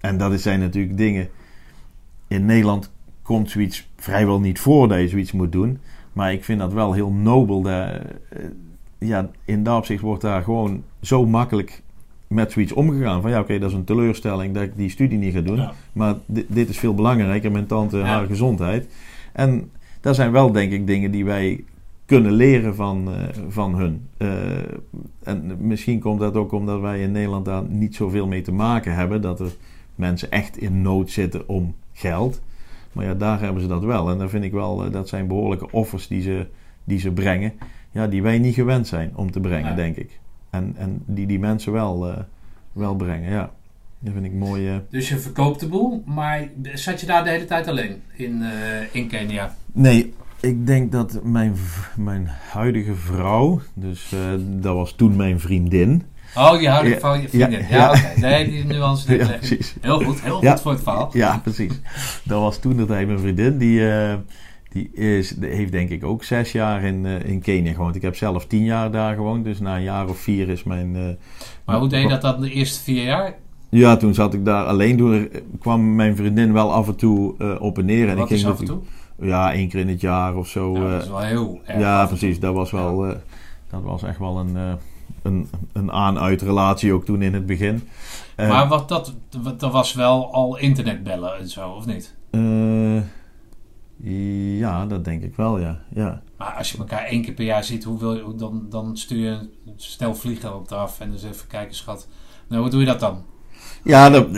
En 0.00 0.18
dat 0.18 0.40
zijn 0.40 0.60
natuurlijk 0.60 0.96
dingen... 0.96 1.28
In 2.28 2.44
Nederland 2.44 2.90
komt 3.24 3.50
zoiets 3.50 3.88
vrijwel 3.96 4.40
niet 4.40 4.60
voor 4.60 4.88
dat 4.88 5.00
je 5.00 5.08
zoiets 5.08 5.32
moet 5.32 5.52
doen. 5.52 5.78
Maar 6.12 6.32
ik 6.32 6.44
vind 6.44 6.58
dat 6.58 6.72
wel 6.72 6.92
heel 6.92 7.10
nobel. 7.10 7.62
Dat, 7.62 7.72
eh, 7.72 8.40
ja, 8.98 9.30
in 9.44 9.62
dat 9.62 9.76
opzicht 9.78 10.02
wordt 10.02 10.22
daar 10.22 10.42
gewoon 10.42 10.82
zo 11.00 11.26
makkelijk 11.26 11.82
met 12.26 12.52
zoiets 12.52 12.72
omgegaan. 12.72 13.22
Van 13.22 13.30
ja, 13.30 13.40
oké, 13.40 13.58
dat 13.58 13.70
is 13.70 13.76
een 13.76 13.84
teleurstelling 13.84 14.54
dat 14.54 14.62
ik 14.62 14.76
die 14.76 14.88
studie 14.90 15.18
niet 15.18 15.34
ga 15.34 15.40
doen. 15.40 15.56
Ja. 15.56 15.72
Maar 15.92 16.14
di- 16.26 16.46
dit 16.48 16.68
is 16.68 16.78
veel 16.78 16.94
belangrijker, 16.94 17.52
mijn 17.52 17.66
tante, 17.66 17.96
Ja. 17.98 18.04
haar 18.04 18.26
gezondheid. 18.26 18.88
En 19.32 19.70
dat 20.00 20.14
zijn 20.14 20.32
wel, 20.32 20.52
denk 20.52 20.72
ik, 20.72 20.86
dingen 20.86 21.10
die 21.10 21.24
wij 21.24 21.64
kunnen 22.06 22.32
leren 22.32 22.74
van, 22.74 23.08
eh, 23.14 23.22
van 23.48 23.74
hun. 23.74 24.06
Eh, 24.16 24.28
en 25.22 25.56
misschien 25.58 26.00
komt 26.00 26.20
dat 26.20 26.34
ook 26.34 26.52
omdat 26.52 26.80
wij 26.80 27.00
in 27.02 27.12
Nederland 27.12 27.44
daar 27.44 27.62
niet 27.68 27.94
zoveel 27.94 28.26
mee 28.26 28.42
te 28.42 28.52
maken 28.52 28.94
hebben. 28.94 29.20
Dat 29.22 29.40
er 29.40 29.54
mensen 29.94 30.30
echt 30.30 30.56
in 30.56 30.82
nood 30.82 31.10
zitten 31.10 31.48
om 31.48 31.74
geld. 31.92 32.40
Maar 32.94 33.04
ja, 33.04 33.14
daar 33.14 33.40
hebben 33.40 33.62
ze 33.62 33.68
dat 33.68 33.84
wel. 33.84 34.10
En 34.10 34.18
dan 34.18 34.28
vind 34.28 34.44
ik 34.44 34.52
wel, 34.52 34.84
eh, 34.84 34.92
dat 34.92 35.08
zijn 35.08 35.26
behoorlijke 35.26 35.70
offers 35.70 36.06
die 36.08 36.22
ze, 36.22 36.46
die 36.84 36.98
ze 36.98 37.10
brengen. 37.12 37.52
Ja, 37.90 38.06
die 38.06 38.22
wij 38.22 38.38
niet 38.38 38.54
gewend 38.54 38.86
zijn 38.86 39.12
om 39.14 39.30
te 39.30 39.40
brengen, 39.40 39.76
denk 39.76 39.96
ik. 39.96 40.18
En, 40.50 40.74
en 40.76 41.02
die 41.06 41.26
die 41.26 41.38
mensen 41.38 41.72
wel, 41.72 42.08
eh, 42.08 42.16
wel 42.72 42.94
brengen, 42.94 43.30
ja. 43.30 43.50
Dat 43.98 44.12
vind 44.12 44.24
ik 44.24 44.32
mooi. 44.32 44.68
eh. 44.68 44.76
Dus 44.90 45.08
je 45.08 45.18
verkoopt 45.18 45.60
de 45.60 45.68
boel, 45.68 46.02
maar 46.06 46.48
zat 46.74 47.00
je 47.00 47.06
daar 47.06 47.24
de 47.24 47.30
hele 47.30 47.44
tijd 47.44 47.68
alleen 47.68 48.02
in, 48.12 48.42
in 48.92 49.08
Kenia? 49.08 49.54
Nee, 49.72 50.14
ik 50.40 50.66
denk 50.66 50.92
dat 50.92 51.20
mijn, 51.24 51.54
mijn 51.96 52.26
huidige 52.50 52.94
vrouw, 52.94 53.60
dus 53.74 54.14
dat 54.60 54.74
was 54.74 54.92
toen 54.92 55.16
mijn 55.16 55.40
vriendin. 55.40 56.02
Oh, 56.36 56.60
je 56.60 56.68
houdt 56.68 56.88
Ja, 56.88 56.98
van 56.98 57.20
je 57.20 57.28
vriendin. 57.28 57.60
ja, 57.60 57.66
Ja, 57.70 57.76
ja. 57.76 57.90
oké. 57.90 58.20
Nee, 58.20 58.50
die 58.50 58.64
nuance 58.64 59.04
Ja, 59.06 59.10
niet 59.18 59.20
leggen. 59.26 59.38
precies. 59.38 59.74
Heel 59.80 60.00
goed, 60.04 60.20
heel 60.22 60.42
Ja. 60.42 60.50
goed 60.52 60.60
voor 60.60 60.72
het 60.72 60.82
verhaal. 60.82 61.10
Ja, 61.12 61.38
precies. 61.42 61.80
Dat 62.22 62.40
was 62.40 62.58
toen 62.58 62.76
dat 62.76 62.88
hij 62.88 63.06
mijn 63.06 63.18
vriendin. 63.18 63.58
Die, 63.58 63.90
eh, 63.90 64.14
die, 64.72 64.90
is, 64.92 65.34
heeft 65.40 65.72
denk 65.72 65.90
ik 65.90 66.04
ook 66.04 66.24
zes 66.24 66.52
jaar 66.52 66.82
in, 66.82 67.06
eh, 67.06 67.24
in 67.30 67.40
Kenia 67.40 67.72
gewoond. 67.72 67.96
Ik 67.96 68.02
heb 68.02 68.16
zelf 68.16 68.46
tien 68.46 68.64
jaar 68.64 68.90
daar 68.90 69.14
gewoond. 69.14 69.44
Dus 69.44 69.60
na 69.60 69.76
een 69.76 69.82
jaar 69.82 70.08
of 70.08 70.18
vier 70.18 70.48
is 70.48 70.62
mijn... 70.64 70.96
eh, 70.96 71.02
Maar 71.64 71.78
hoe 71.78 71.88
deed 71.88 72.02
je 72.02 72.08
dat 72.08 72.20
dan 72.22 72.40
de 72.40 72.50
eerste 72.50 72.82
vier 72.82 73.04
jaar? 73.04 73.34
Ja, 73.68 73.96
toen 73.96 74.14
zat 74.14 74.34
ik 74.34 74.44
daar 74.44 74.64
alleen. 74.64 74.96
Toen 74.96 75.28
kwam 75.60 75.94
mijn 75.94 76.16
vriendin 76.16 76.52
wel 76.52 76.72
af 76.72 76.86
en 76.88 76.96
toe 76.96 77.34
op 77.60 77.78
en 77.78 77.84
neer. 77.84 78.08
En 78.08 78.16
Wat 78.16 78.24
ik 78.30 78.36
is 78.36 78.40
ging 78.42 78.52
af 78.52 78.60
en 78.60 78.66
toe? 78.66 78.78
Ja, 79.20 79.52
één 79.52 79.68
keer 79.68 79.80
in 79.80 79.88
het 79.88 80.00
jaar 80.00 80.36
of 80.36 80.48
zo. 80.48 80.74
Eh, 80.74 80.90
dat 80.90 81.02
is 81.02 81.08
wel 81.08 81.20
heel 81.20 81.60
erg. 81.64 81.78
ja, 81.80 82.06
precies. 82.06 82.40
Dat 82.40 82.54
was 82.54 82.70
wel... 82.70 82.98
dat 83.70 83.82
was 83.82 84.02
echt 84.02 84.18
wel 84.18 84.38
een, 84.38 84.56
een, 85.24 85.48
een 85.72 85.92
aan-uit 85.92 86.42
relatie 86.42 86.92
ook 86.92 87.04
toen 87.04 87.22
in 87.22 87.34
het 87.34 87.46
begin. 87.46 87.88
Eh, 88.36 88.48
Maar 88.48 88.68
wat 88.68 88.88
dat, 88.88 89.14
wat- 89.42 89.60
dat 89.60 89.72
was 89.72 89.92
wel 89.94 90.32
al 90.32 90.58
internetbellen 90.58 91.38
en 91.38 91.48
zo, 91.48 91.70
of 91.70 91.86
niet? 91.86 92.14
eh, 92.30 92.98
ja, 94.58 94.86
dat 94.86 95.04
denk 95.04 95.22
ik 95.22 95.36
wel, 95.36 95.58
ja. 95.58 95.78
ja. 95.94 96.22
Maar 96.38 96.52
als 96.58 96.72
je 96.72 96.78
elkaar 96.78 97.04
één 97.04 97.22
keer 97.22 97.34
per 97.34 97.44
jaar 97.44 97.64
ziet, 97.64 97.84
hoe 97.84 97.98
wil 97.98 98.14
je, 98.14 98.34
dan, 98.36 98.66
dan 98.70 98.96
stuur 98.96 99.18
je 99.24 99.30
een 99.30 99.72
stel 99.76 100.14
vliegen 100.14 100.54
op 100.56 100.72
af 100.72 101.00
en 101.00 101.10
dus 101.10 101.22
even 101.24 101.46
kijken, 101.48 101.74
schat. 101.74 102.08
Nou, 102.48 102.62
hoe 102.62 102.70
doe 102.70 102.80
je 102.80 102.86
dat 102.86 103.00
dan? 103.00 103.24
Ja, 103.84 104.10
dat, 104.10 104.28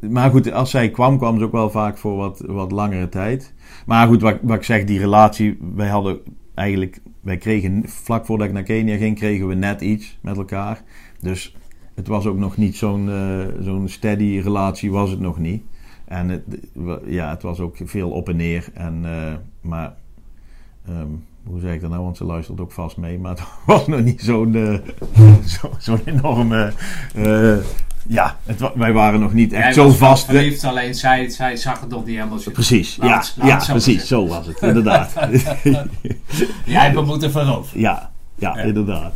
maar 0.00 0.30
goed, 0.30 0.52
als 0.52 0.70
zij 0.70 0.90
kwam, 0.90 1.18
kwam 1.18 1.38
ze 1.38 1.44
ook 1.44 1.52
wel 1.52 1.70
vaak 1.70 1.98
voor 1.98 2.16
wat, 2.16 2.42
wat 2.46 2.72
langere 2.72 3.08
tijd. 3.08 3.54
Maar 3.86 4.06
goed, 4.06 4.22
wat, 4.22 4.38
wat 4.42 4.56
ik 4.56 4.62
zeg, 4.62 4.84
die 4.84 4.98
relatie, 4.98 5.58
wij 5.74 5.88
hadden 5.88 6.18
eigenlijk, 6.54 7.00
wij 7.26 7.36
kregen 7.36 7.82
vlak 7.88 8.26
voordat 8.26 8.46
ik 8.46 8.52
naar 8.52 8.62
Kenia 8.62 8.96
ging, 8.96 9.16
kregen 9.16 9.48
we 9.48 9.54
net 9.54 9.80
iets 9.80 10.18
met 10.20 10.36
elkaar. 10.36 10.82
Dus 11.20 11.56
het 11.94 12.06
was 12.06 12.26
ook 12.26 12.36
nog 12.36 12.56
niet 12.56 12.76
zo'n 12.76 13.10
eh, 13.10 13.46
zo'n 13.60 13.88
steady 13.88 14.40
relatie, 14.42 14.90
was 14.90 15.10
het 15.10 15.20
nog 15.20 15.38
niet. 15.38 15.62
En 16.04 16.28
het, 16.28 16.42
ja, 17.06 17.30
het 17.30 17.42
was 17.42 17.60
ook 17.60 17.76
veel 17.84 18.10
op 18.10 18.28
en 18.28 18.36
neer. 18.36 18.68
En, 18.74 19.00
eh, 19.04 19.34
maar 19.60 19.94
ehm, 20.86 21.08
hoe 21.44 21.60
zeg 21.60 21.74
ik 21.74 21.80
dat 21.80 21.90
nou? 21.90 22.02
Want 22.02 22.16
ze 22.16 22.24
luistert 22.24 22.60
ook 22.60 22.72
vast 22.72 22.96
mee. 22.96 23.18
Maar 23.18 23.30
het 23.36 23.44
was 23.66 23.86
nog 23.86 24.02
niet 24.02 24.20
zo'n 24.20 24.54
eh, 24.54 24.78
zo, 25.60 25.70
zo'n 25.78 26.00
enorme 26.04 26.72
ja, 28.06 28.36
het, 28.44 28.70
wij 28.74 28.92
waren 28.92 29.20
nog 29.20 29.32
niet 29.32 29.52
echt 29.52 29.62
Jij 29.64 29.72
zo 29.72 29.90
vast. 29.90 30.24
verliefd, 30.24 30.64
alleen 30.64 30.94
zij, 30.94 31.28
zij 31.28 31.56
zag 31.56 31.80
het 31.80 31.88
nog 31.90 32.04
niet 32.06 32.16
helemaal 32.16 32.38
zo. 32.38 32.50
Precies, 32.50 32.96
Laat 33.00 33.34
ja, 33.36 33.42
laat 33.42 33.50
ja 33.50 33.60
zo 33.60 33.72
precies, 33.72 34.06
zo 34.06 34.26
was 34.26 34.46
het, 34.46 34.60
inderdaad. 34.62 35.12
Jij 36.64 36.82
hebt 36.82 36.94
hem 36.96 37.04
moeten 37.04 37.30
veroveren. 37.30 37.80
ja, 37.80 38.10
ja, 38.38 38.56
Ja. 38.56 38.62
inderdaad. 38.62 39.12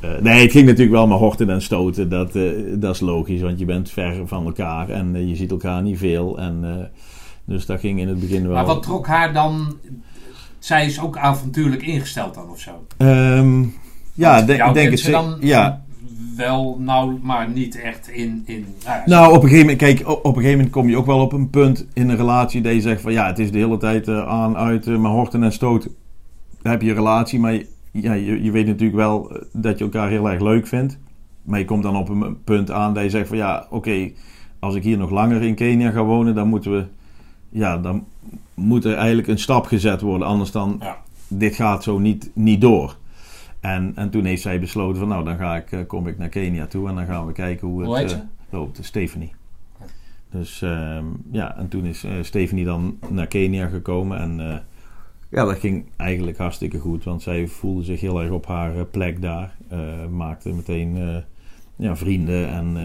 Eh, 0.00 0.10
nee, 0.20 0.42
het 0.42 0.50
ging 0.50 0.64
natuurlijk 0.66 0.96
wel 0.96 1.06
maar 1.06 1.18
horten 1.18 1.50
en 1.50 1.62
stoten, 1.62 2.08
dat, 2.08 2.34
eh, 2.36 2.42
dat 2.74 2.94
is 2.94 3.00
logisch, 3.00 3.40
want 3.40 3.58
je 3.58 3.64
bent 3.64 3.90
ver 3.90 4.26
van 4.26 4.44
elkaar 4.46 4.88
en 4.88 5.14
eh, 5.14 5.28
je 5.28 5.36
ziet 5.36 5.50
elkaar 5.50 5.82
niet 5.82 5.98
veel. 5.98 6.38
En, 6.38 6.58
eh, 6.62 6.84
dus 7.44 7.66
dat 7.66 7.80
ging 7.80 8.00
in 8.00 8.08
het 8.08 8.20
begin 8.20 8.42
wel... 8.46 8.54
Maar 8.54 8.64
wat 8.64 8.82
trok 8.82 9.06
haar 9.06 9.32
dan... 9.32 9.76
Zij 10.58 10.86
is 10.86 11.00
ook 11.00 11.16
avontuurlijk 11.16 11.82
ingesteld 11.82 12.34
dan 12.34 12.50
of 12.50 12.60
zo. 12.60 12.86
Ehm, 12.96 13.62
ja, 14.12 14.38
ik 14.38 14.46
denk 14.46 14.90
het 14.90 14.98
ze 14.98 15.04
ze- 15.04 15.10
dan 15.10 15.36
ja, 15.40 15.84
wel, 16.36 16.76
nou, 16.78 17.18
maar 17.22 17.50
niet 17.50 17.80
echt 17.80 18.08
in... 18.08 18.42
in 18.46 18.66
nou, 18.84 18.98
ja, 18.98 19.02
Nou, 19.06 19.28
op 19.28 19.42
een 19.42 19.48
gegeven 19.48 19.60
moment, 19.60 19.78
kijk, 19.78 20.08
op 20.08 20.24
een 20.24 20.34
gegeven 20.34 20.56
moment 20.56 20.70
kom 20.70 20.88
je 20.88 20.96
ook 20.96 21.06
wel 21.06 21.20
op 21.20 21.32
een 21.32 21.50
punt 21.50 21.86
in 21.92 22.08
een 22.08 22.16
relatie 22.16 22.60
dat 22.60 22.72
je 22.72 22.80
zegt 22.80 23.00
van 23.00 23.12
ja, 23.12 23.26
het 23.26 23.38
is 23.38 23.50
de 23.50 23.58
hele 23.58 23.76
tijd 23.76 24.08
eh, 24.08 24.28
aan, 24.28 24.56
uit, 24.56 24.86
eh, 24.86 24.96
maar 24.96 25.10
horten 25.10 25.42
en 25.42 25.52
stoten. 25.52 25.90
Dan 26.62 26.72
heb 26.72 26.82
je 26.82 26.88
een 26.88 26.94
relatie, 26.94 27.40
maar 27.40 27.52
je, 27.52 27.66
ja, 27.92 28.12
je, 28.12 28.42
je 28.42 28.50
weet 28.50 28.66
natuurlijk 28.66 28.96
wel 28.96 29.30
eh, 29.30 29.42
dat 29.52 29.78
je 29.78 29.84
elkaar 29.84 30.08
heel 30.08 30.30
erg 30.30 30.40
leuk 30.40 30.66
vindt. 30.66 30.98
Maar 31.42 31.58
je 31.58 31.64
komt 31.64 31.82
dan 31.82 31.96
op 31.96 32.08
een 32.08 32.42
punt 32.44 32.70
aan 32.70 32.94
dat 32.94 33.02
je 33.02 33.10
zegt 33.10 33.28
van 33.28 33.36
ja, 33.36 33.66
oké, 33.70 34.10
als 34.58 34.74
ik 34.74 34.82
hier 34.82 34.98
nog 34.98 35.10
langer 35.10 35.42
in 35.42 35.54
Kenia 35.54 35.90
ga 35.90 36.04
wonen, 36.04 36.34
dan 36.34 36.48
moeten 36.48 36.72
we, 36.72 36.84
ja, 37.48 37.78
dan 37.78 38.04
moet 38.54 38.84
er 38.84 38.94
eigenlijk 38.94 39.28
een 39.28 39.38
stap 39.38 39.66
gezet 39.66 40.00
worden. 40.00 40.26
Anders 40.26 40.50
dan, 40.50 40.76
Ja. 40.80 40.96
dit 41.28 41.54
gaat 41.54 41.82
zo 41.82 41.98
niet, 41.98 42.30
niet 42.34 42.60
door. 42.60 42.96
En, 43.66 43.92
en 43.94 44.10
toen 44.10 44.24
heeft 44.24 44.42
zij 44.42 44.60
besloten 44.60 44.98
van 44.98 45.08
nou, 45.08 45.24
dan 45.24 45.36
ga 45.36 45.56
ik, 45.56 45.72
eh, 45.72 45.80
kom 45.86 46.06
ik 46.06 46.18
naar 46.18 46.28
Kenia 46.28 46.66
toe 46.66 46.88
en 46.88 46.94
dan 46.94 47.06
gaan 47.06 47.26
we 47.26 47.32
kijken 47.32 47.68
hoe 47.68 47.80
het 47.80 47.88
Hoe 47.88 48.20
eh, 48.20 48.20
loopt. 48.50 48.78
Stephanie. 48.82 49.34
Dus 50.30 50.62
ehm, 50.62 51.04
ja, 51.30 51.56
en 51.56 51.68
toen 51.68 51.84
is 51.84 52.04
eh, 52.04 52.12
Stephanie 52.20 52.64
dan 52.64 52.98
naar 53.08 53.26
Kenia 53.26 53.66
gekomen 53.66 54.18
en 54.18 54.62
ja, 55.30 55.44
dat 55.44 55.58
ging 55.58 55.86
eigenlijk 55.96 56.38
hartstikke 56.38 56.78
goed, 56.78 57.04
want 57.04 57.22
zij 57.22 57.46
voelde 57.46 57.84
zich 57.84 58.00
heel 58.00 58.22
erg 58.22 58.30
op 58.30 58.46
haar 58.46 58.84
plek 58.84 59.22
daar. 59.22 59.56
Maakte 60.10 60.52
meteen 60.52 61.24
ja, 61.76 61.96
vrienden 61.96 62.48
en 62.48 62.76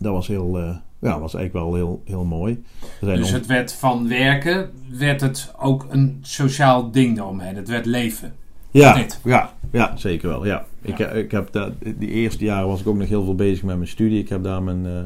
dat 0.00 0.12
was 0.12 0.28
heel, 0.28 0.58
ja, 0.98 1.20
was 1.20 1.34
eigenlijk 1.34 1.52
wel 1.52 1.74
heel, 1.74 2.02
heel 2.04 2.24
mooi. 2.24 2.62
Dus 3.00 3.30
het 3.30 3.46
werd 3.46 3.74
van 3.74 4.08
werken, 4.08 4.70
werd 4.98 5.20
het 5.20 5.54
ook 5.58 5.86
een 5.90 6.18
sociaal 6.20 6.90
ding 6.90 7.18
eromheen. 7.18 7.56
Het 7.56 7.68
werd 7.68 7.86
leven. 7.86 8.34
Ja, 8.72 9.06
ja, 9.24 9.52
ja, 9.72 9.96
zeker 9.96 10.28
wel. 10.28 10.46
Ja. 10.46 10.64
Ik, 10.82 10.98
eh, 10.98 11.16
ik 11.16 11.30
heb 11.30 11.52
dat, 11.52 11.72
die 11.96 12.10
eerste 12.10 12.44
jaren 12.44 12.68
was 12.68 12.80
ik 12.80 12.86
ook 12.86 12.96
nog 12.96 13.08
heel 13.08 13.24
veel 13.24 13.34
bezig 13.34 13.64
met 13.64 13.76
mijn 13.76 13.88
studie. 13.88 14.18
Ik 14.18 14.28
heb 14.28 14.42
daar 14.42 14.62
mijn, 14.62 14.86
eh, 14.86 15.00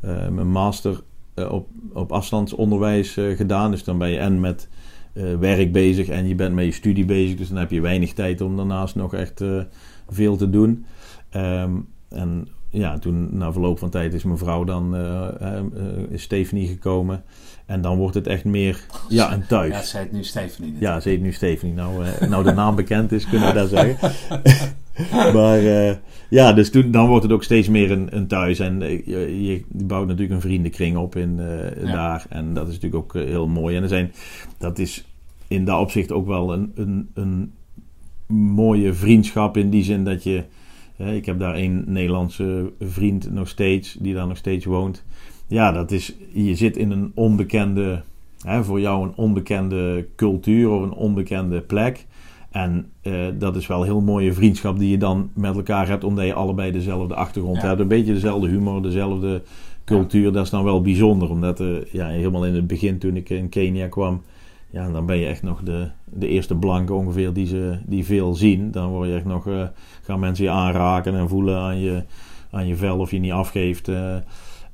eh, 0.00 0.28
mijn 0.28 0.50
master 0.50 1.00
op, 1.34 1.68
op 1.92 2.12
afstandsonderwijs 2.12 3.12
gedaan. 3.36 3.70
Dus 3.70 3.84
dan 3.84 3.98
ben 3.98 4.10
je 4.10 4.18
en 4.18 4.40
met 4.40 4.68
werk 5.38 5.72
bezig 5.72 6.08
en 6.08 6.28
je 6.28 6.34
bent 6.34 6.54
met 6.54 6.64
je 6.64 6.72
studie 6.72 7.04
bezig. 7.04 7.36
Dus 7.36 7.48
dan 7.48 7.56
heb 7.56 7.70
je 7.70 7.80
weinig 7.80 8.12
tijd 8.12 8.40
om 8.40 8.56
daarnaast 8.56 8.94
nog 8.94 9.14
echt 9.14 9.44
veel 10.08 10.36
te 10.36 10.50
doen. 10.50 10.84
Ehm, 11.30 11.70
en 12.08 12.48
ja, 12.68 12.98
toen 12.98 13.28
na 13.36 13.52
verloop 13.52 13.78
van 13.78 13.90
tijd 13.90 14.14
is 14.14 14.24
mijn 14.24 14.38
vrouw 14.38 14.64
dan, 14.64 14.96
is 16.08 16.22
Stephanie 16.22 16.66
gekomen. 16.66 17.24
En 17.72 17.80
dan 17.80 17.96
wordt 17.96 18.14
het 18.14 18.26
echt 18.26 18.44
meer, 18.44 18.86
ja, 19.08 19.32
een 19.32 19.46
thuis. 19.46 19.72
Ja, 19.72 19.82
ze 19.82 19.98
heet 19.98 20.12
nu 20.12 20.24
Stephanie. 20.24 20.74
Ja, 20.78 21.00
ze 21.00 21.08
heet 21.08 21.20
nu 21.20 21.32
Stephanie. 21.32 21.74
Nou, 21.74 22.04
eh, 22.04 22.28
nou 22.28 22.44
de 22.44 22.52
naam 22.52 22.74
bekend 22.74 23.12
is, 23.12 23.28
kunnen 23.28 23.48
we 23.48 23.54
dat 23.54 23.68
zeggen. 23.68 24.10
maar 25.38 25.58
eh, 25.58 25.94
ja, 26.28 26.52
dus 26.52 26.70
toen, 26.70 26.90
dan 26.90 27.08
wordt 27.08 27.22
het 27.22 27.32
ook 27.32 27.42
steeds 27.42 27.68
meer 27.68 27.90
een, 27.90 28.16
een 28.16 28.26
thuis. 28.26 28.58
En 28.58 28.82
eh, 28.82 29.06
je, 29.06 29.44
je 29.44 29.64
bouwt 29.68 30.06
natuurlijk 30.06 30.32
een 30.32 30.40
vriendenkring 30.40 30.96
op 30.96 31.16
in, 31.16 31.36
Ja. 31.80 31.92
daar. 31.92 32.26
En 32.28 32.54
dat 32.54 32.68
is 32.68 32.74
natuurlijk 32.74 33.02
ook 33.02 33.22
heel 33.22 33.48
mooi. 33.48 33.76
En 33.76 33.82
er 33.82 33.88
zijn, 33.88 34.12
dat 34.58 34.78
is 34.78 35.04
in 35.48 35.64
dat 35.64 35.80
opzicht 35.80 36.12
ook 36.12 36.26
wel 36.26 36.52
een, 36.52 36.72
een, 36.74 37.10
een 37.14 37.52
mooie 38.36 38.92
vriendschap. 38.94 39.56
In 39.56 39.70
die 39.70 39.84
zin 39.84 40.04
dat 40.04 40.22
je... 40.22 40.44
ik 40.96 41.26
heb 41.26 41.38
daar 41.38 41.54
een 41.56 41.84
Nederlandse 41.86 42.72
vriend 42.80 43.32
nog 43.32 43.48
steeds, 43.48 43.96
die 44.00 44.14
daar 44.14 44.26
nog 44.26 44.36
steeds 44.36 44.64
woont. 44.64 45.04
Ja, 45.52 45.72
dat 45.72 45.90
is... 45.90 46.14
Je 46.32 46.54
zit 46.54 46.76
in 46.76 46.90
een 46.90 47.12
onbekende 47.14 48.02
hè, 48.42 48.64
voor 48.64 48.80
jou 48.80 49.04
een 49.04 49.12
onbekende 49.16 50.06
cultuur 50.16 50.70
of 50.70 50.82
een 50.82 50.92
onbekende 50.92 51.60
plek. 51.60 52.06
En 52.50 52.86
eh, 53.02 53.12
dat 53.38 53.56
is 53.56 53.66
wel 53.66 53.78
een 53.80 53.84
heel 53.84 54.00
mooie 54.00 54.32
vriendschap 54.32 54.78
die 54.78 54.90
je 54.90 54.98
dan 54.98 55.30
met 55.34 55.56
elkaar 55.56 55.88
hebt, 55.88 56.04
omdat 56.04 56.26
je 56.26 56.34
allebei 56.34 56.70
dezelfde 56.72 57.14
achtergrond 57.14 57.60
Ja. 57.60 57.66
hebt. 57.68 57.80
Een 57.80 57.88
beetje 57.88 58.12
dezelfde 58.12 58.48
humor, 58.48 58.82
dezelfde 58.82 59.42
cultuur. 59.84 60.32
Dat 60.32 60.44
is 60.44 60.50
dan 60.50 60.64
wel 60.64 60.82
bijzonder, 60.82 61.30
omdat 61.30 61.60
eh, 61.60 61.66
ja, 61.90 62.06
helemaal 62.06 62.46
in 62.46 62.54
het 62.54 62.66
begin 62.66 62.98
toen 62.98 63.16
ik 63.16 63.30
in 63.30 63.48
Kenia 63.48 63.88
kwam, 63.88 64.22
ja, 64.70 64.90
dan 64.90 65.06
ben 65.06 65.16
je 65.18 65.26
echt 65.26 65.42
nog 65.42 65.62
de, 65.62 65.88
de 66.04 66.28
eerste 66.28 66.54
blanke 66.54 66.92
ongeveer 66.92 67.32
die 67.32 67.46
ze 67.46 67.78
die 67.86 68.04
veel 68.04 68.34
zien. 68.34 68.70
Dan 68.70 68.88
word 68.90 69.08
je 69.08 69.14
echt 69.14 69.24
nog, 69.24 69.46
eh, 69.48 69.62
gaan 70.02 70.20
mensen 70.20 70.44
je 70.44 70.50
aanraken 70.50 71.14
en 71.14 71.28
voelen 71.28 71.58
aan 71.58 71.80
je, 71.80 72.02
aan 72.50 72.66
je 72.66 72.76
vel 72.76 72.98
of 72.98 73.10
je 73.10 73.18
niet 73.18 73.32
afgeeft. 73.32 73.88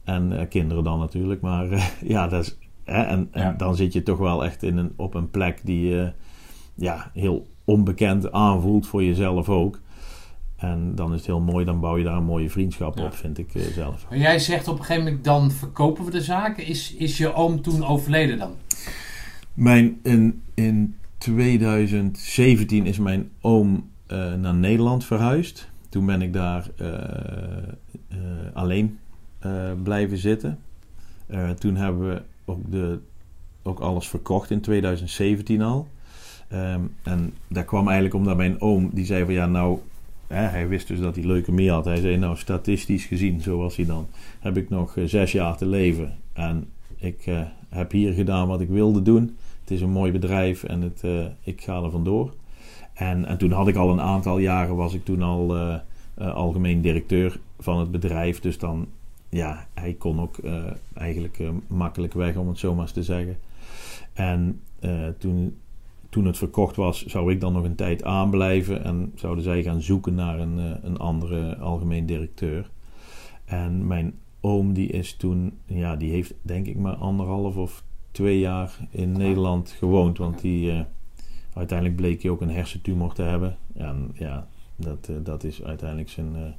En 0.09 0.39
eh, 0.39 0.48
kinderen 0.48 0.85
dan 0.85 0.98
natuurlijk. 0.98 1.40
Maar 1.40 1.70
eh, 1.70 1.85
ja, 2.14 2.28
dat 2.28 2.44
is, 2.44 2.56
hè, 2.85 3.02
en, 3.02 3.28
en 3.30 3.56
dan 3.56 3.76
zit 3.76 3.93
je 3.93 4.02
toch 4.02 4.18
wel 4.18 4.44
echt 4.44 4.62
in 4.62 4.76
een, 4.76 4.93
op 4.97 5.14
een 5.14 5.30
plek 5.30 5.60
die 5.64 5.89
je 5.89 6.12
ja, 6.74 7.10
heel 7.14 7.47
onbekend 7.64 8.32
aanvoelt 8.32 8.86
voor 8.86 9.05
jezelf 9.05 9.48
ook. 9.48 9.80
En 10.56 10.94
dan 10.94 11.10
is 11.12 11.16
het 11.16 11.26
heel 11.26 11.40
mooi, 11.40 11.64
dan 11.64 11.80
bouw 11.80 11.97
je 11.97 12.05
daar 12.05 12.16
een 12.16 12.24
mooie 12.24 12.51
vriendschap 12.51 12.98
Ja. 12.98 13.05
op, 13.05 13.14
vind 13.14 13.39
ik 13.39 13.55
eh, 13.55 13.62
zelf. 13.62 14.06
Maar 14.09 14.18
jij 14.18 14.39
zegt 14.39 14.68
op 14.68 14.78
een 14.78 14.85
gegeven 14.85 15.05
moment, 15.05 15.24
dan 15.24 15.51
verkopen 15.51 16.05
we 16.05 16.10
de 16.10 16.22
zaken. 16.22 16.66
Is, 16.66 16.94
is 16.94 17.18
je 17.18 17.35
oom 17.35 17.62
toen 17.62 17.85
overleden 17.85 18.39
dan? 18.39 18.51
Mijn, 19.55 19.98
in, 20.02 20.43
in 20.55 20.97
2017 21.18 22.86
is 22.86 22.98
mijn 22.98 23.30
oom 23.40 23.90
naar 24.40 24.55
Nederland 24.55 25.05
verhuisd. 25.05 25.68
Toen 25.89 26.06
ben 26.06 26.22
ik 26.22 26.32
daar 26.32 26.70
alleen 28.55 28.98
blijven 29.82 30.18
zitten. 30.18 30.58
Eh, 31.26 31.50
toen 31.50 31.76
hebben 31.76 32.08
we 32.08 32.22
ook, 32.44 32.70
de, 32.70 32.98
ook 33.62 33.80
alles 33.80 34.08
verkocht 34.08 34.50
in 34.50 34.60
2017 34.60 35.62
al. 35.62 35.88
Ehm, 36.48 36.80
en 37.02 37.34
dat 37.48 37.64
kwam 37.64 37.86
eigenlijk 37.86 38.14
omdat 38.14 38.36
mijn 38.36 38.60
oom, 38.60 38.90
die 38.92 39.04
zei 39.04 39.24
van 39.24 39.34
ja 39.34 39.46
nou, 39.46 39.78
hè, 40.26 40.42
hij 40.42 40.68
wist 40.68 40.88
dus 40.88 41.00
dat 41.00 41.14
hij 41.14 41.24
leukemie 41.24 41.70
had. 41.70 41.84
Hij 41.84 42.00
zei 42.00 42.16
nou 42.16 42.36
statistisch 42.36 43.04
gezien, 43.04 43.40
zo 43.40 43.58
was 43.58 43.76
hij 43.76 43.86
dan, 43.86 44.06
heb 44.40 44.56
ik 44.56 44.68
nog 44.68 44.96
eh, 44.96 45.04
zes 45.04 45.32
jaar 45.32 45.56
te 45.56 45.66
leven. 45.66 46.16
En 46.32 46.68
ik 46.96 47.26
eh, 47.26 47.40
heb 47.68 47.90
hier 47.90 48.12
gedaan 48.12 48.48
wat 48.48 48.60
ik 48.60 48.68
wilde 48.68 49.02
doen. 49.02 49.36
Het 49.68 49.76
is 49.76 49.82
een 49.82 49.90
mooi 49.90 50.12
bedrijf 50.12 50.64
en 50.64 50.80
het, 50.80 51.00
eh, 51.04 51.26
ik 51.40 51.60
ga 51.60 51.82
er 51.82 51.90
vandoor. 51.90 52.34
En, 52.94 53.24
en 53.24 53.38
toen 53.38 53.52
had 53.52 53.68
ik 53.68 53.76
al 53.76 53.90
een 53.90 54.00
aantal 54.00 54.38
jaren, 54.38 54.76
was 54.76 54.94
ik 54.94 55.04
toen 55.04 55.22
al 55.22 55.56
eh, 55.56 55.74
eh, 56.14 56.34
algemeen 56.34 56.80
directeur 56.80 57.40
van 57.58 57.78
het 57.78 57.90
bedrijf. 57.90 58.40
Dus 58.40 58.58
dan, 58.58 58.86
ja, 59.28 59.66
hij 59.74 59.94
kon 59.94 60.20
ook 60.20 60.38
eh, 60.38 60.64
eigenlijk 60.94 61.38
eh, 61.38 61.48
makkelijk 61.66 62.14
weg, 62.14 62.36
om 62.36 62.48
het 62.48 62.59
zo 62.59 62.74
maar 62.74 62.82
eens 62.82 62.92
te 62.92 63.02
zeggen. 63.02 63.36
En 64.12 64.60
eh, 64.78 65.09
toen, 65.18 65.56
toen 66.09 66.24
het 66.24 66.36
verkocht 66.36 66.76
was, 66.76 67.06
zou 67.06 67.32
ik 67.32 67.40
dan 67.40 67.52
nog 67.52 67.64
een 67.64 67.74
tijd 67.74 68.05
aanblijven. 68.05 68.84
En 68.84 69.12
zouden 69.14 69.44
zij 69.44 69.62
gaan 69.62 69.82
zoeken 69.82 70.14
naar 70.14 70.38
een, 70.38 70.59
een 70.86 70.96
andere 70.96 71.56
algemeen 71.56 72.06
directeur. 72.06 72.70
En 73.44 73.86
mijn 73.86 74.14
oom, 74.40 74.72
die 74.72 74.88
is 74.88 75.16
toen, 75.16 75.59
ja, 75.66 75.96
die 75.96 76.10
heeft 76.10 76.34
denk 76.42 76.66
ik 76.66 76.76
maar 76.76 76.94
anderhalf 76.94 77.56
of 77.56 77.84
twee 78.10 78.38
jaar 78.38 78.78
in 78.90 79.12
Nederland 79.12 79.70
gewoond. 79.70 80.18
Want 80.18 80.40
die, 80.40 80.84
uiteindelijk 81.52 81.96
bleek 81.98 82.22
hij 82.22 82.30
ook 82.30 82.40
een 82.40 82.50
hersentumor 82.50 83.14
te 83.14 83.22
hebben. 83.22 83.56
En 83.74 84.10
ja, 84.14 84.48
dat, 84.76 85.10
dat 85.22 85.44
is 85.44 85.62
uiteindelijk 85.62 86.10
zijn, 86.10 86.56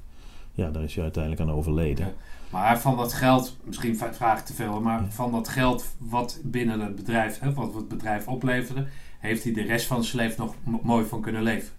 ja, 0.59 0.69
daar 0.69 0.83
is 0.83 0.93
hij 0.93 1.03
uiteindelijk 1.03 1.41
aan 1.41 1.51
overleden. 1.51 2.13
Maar 2.49 2.79
van 2.79 2.97
dat 2.97 3.13
geld, 3.13 3.57
misschien 3.63 3.97
vraag 4.11 4.39
ik 4.39 4.45
te 4.45 4.53
veel, 4.53 4.81
maar 4.81 5.05
van 5.09 5.31
dat 5.31 5.47
geld 5.47 5.85
wat 5.97 6.39
binnen 6.43 6.79
het 6.79 6.95
bedrijf, 6.95 7.39
hè, 7.39 7.53
wat 7.53 7.73
het 7.73 7.87
bedrijf 7.87 8.27
opleverde, 8.27 8.85
heeft 9.19 9.43
hij 9.43 9.53
de 9.53 9.61
rest 9.61 9.85
van 9.85 10.03
zijn 10.03 10.23
leven 10.23 10.49
nog 10.63 10.81
mooi 10.83 11.05
van 11.05 11.21
kunnen 11.21 11.43
leven. 11.43 11.69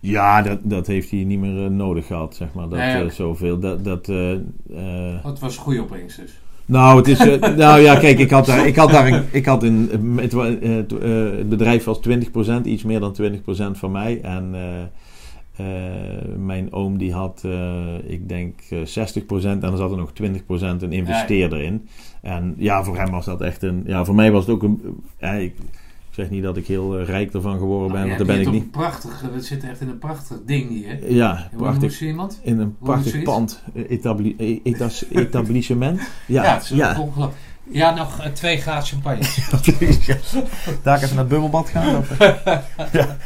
Ja, 0.00 0.42
dat, 0.42 0.58
dat 0.62 0.86
heeft 0.86 1.10
hij 1.10 1.24
niet 1.24 1.38
meer 1.38 1.64
eh, 1.64 1.70
nodig 1.70 2.06
gehad, 2.06 2.34
zeg 2.34 2.52
maar. 2.52 2.68
Dat, 2.68 2.78
Nee, 2.78 3.04
eh, 3.04 3.10
zoveel. 3.10 3.58
Dat, 3.58 3.84
dat, 3.84 4.06
het 4.06 5.38
was 5.38 5.56
een 5.56 5.62
goede 5.62 5.82
opbrengst 5.82 6.16
dus. 6.16 6.38
Nou, 6.66 6.96
het 6.96 7.08
is, 7.08 7.18
nou 7.64 7.80
ja, 7.80 7.98
kijk, 7.98 8.18
ik 8.18 8.30
had 8.30 8.46
daar, 8.46 8.66
ik 8.66 8.76
had 8.76 8.90
daar 8.90 9.06
een, 9.06 9.24
ik 9.30 9.46
had 9.46 9.62
een, 9.62 10.18
het, 10.20 10.32
het 10.90 11.48
bedrijf 11.48 11.84
was 11.84 12.00
20%, 12.08 12.10
iets 12.64 12.82
meer 12.82 13.00
dan 13.00 13.16
20% 13.22 13.78
van 13.78 13.90
mij. 13.90 14.20
En 14.22 14.54
eh, 15.64 16.18
eh, 16.18 16.36
mijn 16.38 16.72
oom 16.72 16.98
die 16.98 17.12
had, 17.12 17.42
eh, 17.44 17.94
ik 18.06 18.28
denk, 18.28 18.60
eh, 18.70 18.78
60% 18.84 19.62
en 19.62 19.70
er 19.70 19.76
zat 19.76 19.90
er 19.90 19.96
nog 19.96 20.12
20% 20.12 20.82
een 20.82 20.92
investeerder 20.92 21.60
in. 21.60 21.88
En 22.22 22.54
ja, 22.58 22.84
voor 22.84 22.96
hem 22.96 23.10
was 23.10 23.24
dat 23.24 23.40
echt 23.40 23.62
een, 23.62 23.82
ja, 23.86 24.04
voor 24.04 24.14
mij 24.14 24.30
was 24.32 24.46
het 24.46 24.54
ook 24.54 24.62
een, 24.62 24.80
eh, 25.18 25.42
ik, 25.42 25.54
zeg 26.10 26.30
niet 26.30 26.42
dat 26.42 26.56
ik 26.56 26.66
heel 26.66 26.98
eh, 26.98 27.06
rijk 27.06 27.32
ervan 27.34 27.58
geworden 27.58 27.92
ben, 27.92 28.00
Ja, 28.00 28.06
want 28.06 28.18
dat 28.18 28.26
ben 28.26 28.40
ik 28.40 28.50
niet. 28.50 28.70
Prachtig, 28.70 29.20
we 29.34 29.40
zitten 29.40 29.68
echt 29.70 29.80
in 29.80 29.88
een 29.88 29.98
prachtig 29.98 30.36
ding 30.46 30.68
hier. 30.68 31.12
Ja, 31.12 31.48
prachtig. 31.56 32.00
iemand? 32.00 32.40
In 32.42 32.58
een 32.58 32.76
prachtig 32.78 33.22
pand, 33.22 33.62
eh, 33.74 33.90
etabli 33.90 34.34
eh, 34.38 34.60
etas- 34.62 35.04
etablissement. 35.24 36.00
Ja, 36.26 36.42
Ja, 36.42 36.54
het 36.54 36.62
is 36.62 36.68
ja. 36.68 37.00
ongelooflijk. 37.00 37.38
Ja, 37.72 37.90
nog 37.94 38.20
eh, 38.20 38.30
twee 38.32 38.60
graad 38.60 38.88
champagne. 38.88 39.20
Daar 40.82 40.96
ik 40.96 41.02
even 41.02 41.14
naar 41.14 41.24
het 41.24 41.28
bubbelbad 41.28 41.68
gaan? 41.68 41.96
Of? 41.96 42.18
ja. 42.92 43.16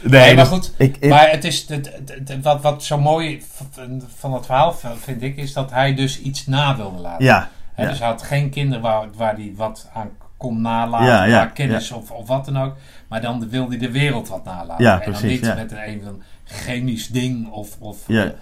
Nee, 0.00 0.34
maar 0.34 0.44
dus 0.44 0.48
goed. 0.54 0.72
Ik, 0.76 0.96
ik- 1.00 1.10
Maar 1.10 1.30
het 1.30 1.44
is, 1.44 1.68
het, 1.68 1.92
het- 2.06 2.28
het- 2.28 2.42
wat, 2.42 2.62
wat 2.62 2.84
zo 2.84 2.98
mooi 3.00 3.42
van- 3.52 4.02
van 4.16 4.32
het 4.34 4.46
verhaal 4.46 4.72
v- 4.72 4.84
vind 5.02 5.22
ik, 5.22 5.36
is 5.36 5.52
dat 5.52 5.70
hij 5.70 5.94
dus 5.94 6.20
iets 6.20 6.46
na 6.46 6.76
wilde 6.76 6.98
laten. 6.98 7.24
ja, 7.24 7.48
ja. 7.76 7.88
Dus 7.88 7.98
hij 7.98 8.08
had 8.08 8.22
geen 8.22 8.50
kinderen 8.50 8.82
waar, 8.82 9.06
waar 9.16 9.34
hij 9.34 9.52
wat 9.56 9.88
aan 9.94 10.10
kon 10.36 10.60
nalaten, 10.60 11.06
Ja, 11.06 11.24
ja, 11.24 11.46
kennis 11.46 11.90
of, 11.90 12.10
of 12.10 12.26
wat 12.28 12.44
dan 12.44 12.58
ook. 12.58 12.76
Maar 13.08 13.20
dan 13.20 13.48
wilde 13.48 13.68
hij 13.76 13.78
de 13.86 13.90
wereld 13.92 14.28
wat 14.28 14.44
nalaten. 14.44 14.84
Ja, 14.84 14.92
en 15.00 15.10
dan 15.12 15.20
precies, 15.20 15.40
niet 15.40 15.48
ja. 15.48 15.54
met 15.54 15.72
een, 15.72 16.06
een 16.06 16.22
chemisch 16.44 17.08
ding 17.08 17.48
of, 17.50 17.76
of 17.78 17.98
Ja. 18.06 18.32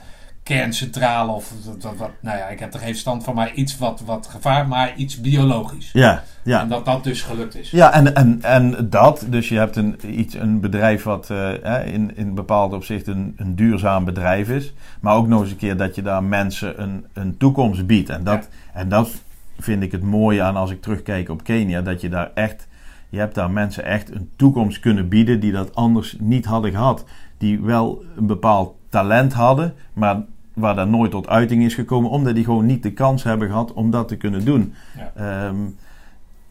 Kerncentrale 0.55 1.33
of 1.33 1.53
wat, 1.97 2.11
nou 2.21 2.39
ja, 2.39 2.47
ik 2.47 2.59
heb 2.59 2.75
er 2.75 2.81
geen 2.81 2.95
stand 2.95 3.25
van, 3.25 3.35
maar 3.35 3.55
iets 3.55 3.79
wat, 3.79 4.03
wat 4.07 4.27
gevaar, 4.27 4.69
maar 4.69 4.95
iets 4.97 5.21
biologisch. 5.21 5.91
ja, 5.93 6.23
ja. 6.43 6.61
En 6.61 6.69
dat 6.69 6.85
dat 6.85 7.05
dus 7.05 7.23
gelukt 7.23 7.57
is. 7.57 7.71
Ja, 7.71 7.93
en, 7.93 8.15
en, 8.15 8.43
en 8.43 8.91
dat, 8.91 9.27
dus 9.29 9.49
je 9.49 9.57
hebt 9.57 9.77
een, 9.77 10.19
iets, 10.19 10.35
een 10.35 10.61
bedrijf 10.61 11.03
wat 11.03 11.31
eh, 11.31 11.87
in, 11.95 12.17
in 12.17 12.35
bepaalde 12.35 12.77
opzicht 12.77 13.07
een, 13.07 13.35
een 13.37 13.55
duurzaam 13.55 14.05
bedrijf 14.05 14.49
is. 14.49 14.73
Maar 15.01 15.15
ook 15.15 15.27
nog 15.27 15.41
eens 15.41 15.51
een 15.51 15.57
keer 15.57 15.77
dat 15.77 15.95
je 15.95 16.03
daar 16.03 16.25
mensen 16.25 16.83
een, 16.83 17.07
een 17.13 17.37
toekomst 17.37 17.87
biedt. 17.87 18.09
En 18.09 18.25
dat, 18.25 18.49
en 18.73 18.89
dat 18.89 19.11
vind 19.59 19.83
ik 19.83 19.93
het 19.93 20.03
mooie 20.03 20.43
aan 20.43 20.57
als 20.57 20.71
ik 20.71 20.83
terugkijk 20.83 21.29
op 21.29 21.45
Kenia. 21.45 21.83
Dat 21.83 22.01
je 22.01 22.09
daar 22.09 22.31
echt, 22.35 22.69
je 23.09 23.19
hebt 23.19 23.35
daar 23.35 23.51
mensen 23.51 23.85
echt 23.85 24.15
een 24.15 24.31
toekomst 24.37 24.81
kunnen 24.81 25.09
bieden 25.09 25.41
die 25.41 25.53
dat 25.53 25.75
anders 25.75 26.17
niet 26.19 26.45
hadden 26.45 26.71
gehad. 26.71 27.05
Die 27.39 27.61
wel 27.61 28.05
een 28.17 28.27
bepaald 28.27 28.75
talent 28.89 29.33
hadden, 29.33 29.75
maar 29.93 30.23
waar 30.61 30.75
dat 30.75 30.89
nooit 30.89 31.11
tot 31.11 31.29
uiting 31.29 31.65
is 31.65 31.75
gekomen. 31.75 32.11
Omdat 32.11 32.35
die 32.35 32.45
gewoon 32.45 32.67
niet 32.67 32.83
de 32.83 32.93
kans 32.93 33.23
hebben 33.23 33.49
gehad 33.49 33.73
om 33.73 33.91
dat 33.91 34.09
te 34.09 34.17
kunnen 34.17 34.45
doen. 34.45 34.75
Ja. 34.97 35.13
Ehm, 35.15 35.57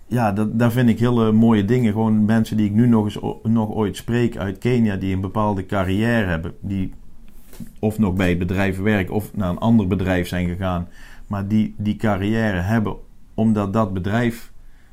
ja, 0.07 0.31
dat, 0.31 0.59
daar 0.59 0.71
vind 0.71 0.89
ik 0.89 0.99
hele 0.99 1.31
mooie 1.31 1.65
dingen. 1.65 1.91
Gewoon 1.91 2.25
mensen 2.25 2.57
die 2.57 2.65
ik 2.65 2.73
nu 2.73 2.87
nog 2.87 3.05
eens 3.05 3.19
nog 3.43 3.69
ooit 3.69 3.95
spreek 3.95 4.37
uit 4.37 4.57
Kenia, 4.57 4.95
die 4.95 5.13
een 5.13 5.21
bepaalde 5.21 5.65
carrière 5.65 6.25
hebben, 6.25 6.53
die 6.61 6.93
of 7.79 7.99
nog 7.99 8.13
bij 8.13 8.29
het 8.29 8.39
bedrijf 8.39 8.79
werken 8.79 9.13
of 9.13 9.35
naar 9.35 9.49
een 9.49 9.59
ander 9.59 9.87
bedrijf 9.87 10.27
zijn 10.27 10.47
gegaan, 10.47 10.87
maar 11.27 11.47
die 11.47 11.75
die 11.77 11.95
carrière 11.95 12.59
hebben 12.59 12.95
omdat 13.33 13.73
dat 13.73 13.93
bedrijf 13.93 14.51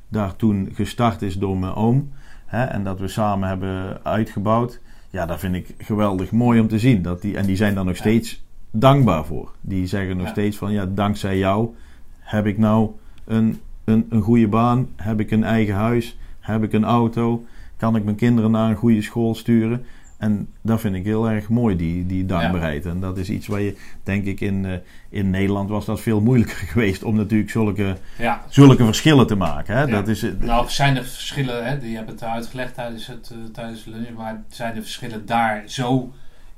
daar 0.09 0.37
toen 0.37 0.69
gestart 0.73 1.23
is 1.23 1.39
door 1.39 1.57
mijn 1.57 1.75
oom 1.75 2.13
hè, 2.47 2.65
en 2.65 2.85
dat 2.85 3.01
we 3.01 3.09
samen 3.09 3.49
hebben 3.49 4.05
uitgebouwd. 4.05 4.81
Ja, 5.11 5.27
dat 5.27 5.41
vind 5.41 5.55
ik 5.55 5.75
geweldig 5.79 6.31
mooi 6.31 6.61
om 6.61 6.69
te 6.69 6.79
zien. 6.79 7.03
Dat 7.03 7.23
die, 7.23 7.37
en 7.37 7.47
die 7.47 7.57
zijn 7.57 7.75
daar 7.75 7.85
nog 7.85 7.97
steeds 7.97 8.45
dankbaar 8.81 9.25
voor. 9.25 9.53
Die 9.61 9.87
zeggen 9.87 10.17
nog 10.17 10.27
Ja. 10.27 10.33
steeds 10.33 10.57
van 10.57 10.73
ja, 10.73 10.87
dankzij 10.87 11.39
jou 11.39 11.75
heb 12.19 12.47
ik 12.47 12.59
nou 12.59 12.91
een, 13.25 13.61
een, 13.85 14.07
een 14.11 14.21
goede 14.23 14.49
baan, 14.49 14.89
heb 14.97 15.21
ik 15.21 15.31
een 15.31 15.45
eigen 15.45 15.75
huis, 15.75 16.19
heb 16.41 16.63
ik 16.63 16.73
een 16.73 16.85
auto, 16.85 17.45
kan 17.77 17.97
ik 17.97 18.05
mijn 18.05 18.17
kinderen 18.17 18.51
naar 18.51 18.71
een 18.71 18.77
goede 18.77 19.03
school 19.03 19.35
sturen. 19.35 19.85
En 20.19 20.49
dat 20.63 20.81
vind 20.81 20.95
ik 20.95 21.05
heel 21.05 21.31
erg 21.31 21.49
mooi, 21.49 21.77
die, 21.77 22.07
die 22.07 22.27
dankbaarheid. 22.27 22.87
En 22.87 23.01
dat 23.01 23.19
is 23.19 23.31
iets 23.31 23.47
waar 23.47 23.61
je, 23.61 23.77
denk 24.03 24.25
ik, 24.25 24.41
in, 24.41 24.65
eh, 24.65 24.73
in 25.09 25.31
Nederland 25.31 25.69
was 25.71 25.85
dat 25.85 26.01
veel 26.01 26.21
moeilijker 26.21 26.57
geweest 26.73 27.03
om 27.03 27.17
natuurlijk 27.17 27.51
zulke, 27.51 27.97
Ja. 28.19 28.43
zulke 28.49 28.85
verschillen 28.85 29.27
te 29.27 29.35
maken. 29.35 29.75
Hè? 29.77 29.81
Ja. 29.81 29.87
Dat 29.87 30.09
is, 30.09 30.23
eh, 30.23 30.31
Nou, 30.41 30.69
zijn 30.69 30.97
er 30.97 31.03
verschillen, 31.05 31.67
hè, 31.67 31.79
die 31.79 31.97
hebben 31.97 32.15
het 32.15 32.25
uitgelegd 32.25 32.75
tijdens, 32.75 33.07
het, 33.07 33.31
eh, 33.33 33.39
tijdens 33.53 33.85
de 33.85 33.91
lunch, 33.91 34.13
maar 34.17 34.43
zijn 34.49 34.75
de 34.75 34.81
verschillen 34.83 35.27
daar 35.27 35.63
zo 35.67 36.13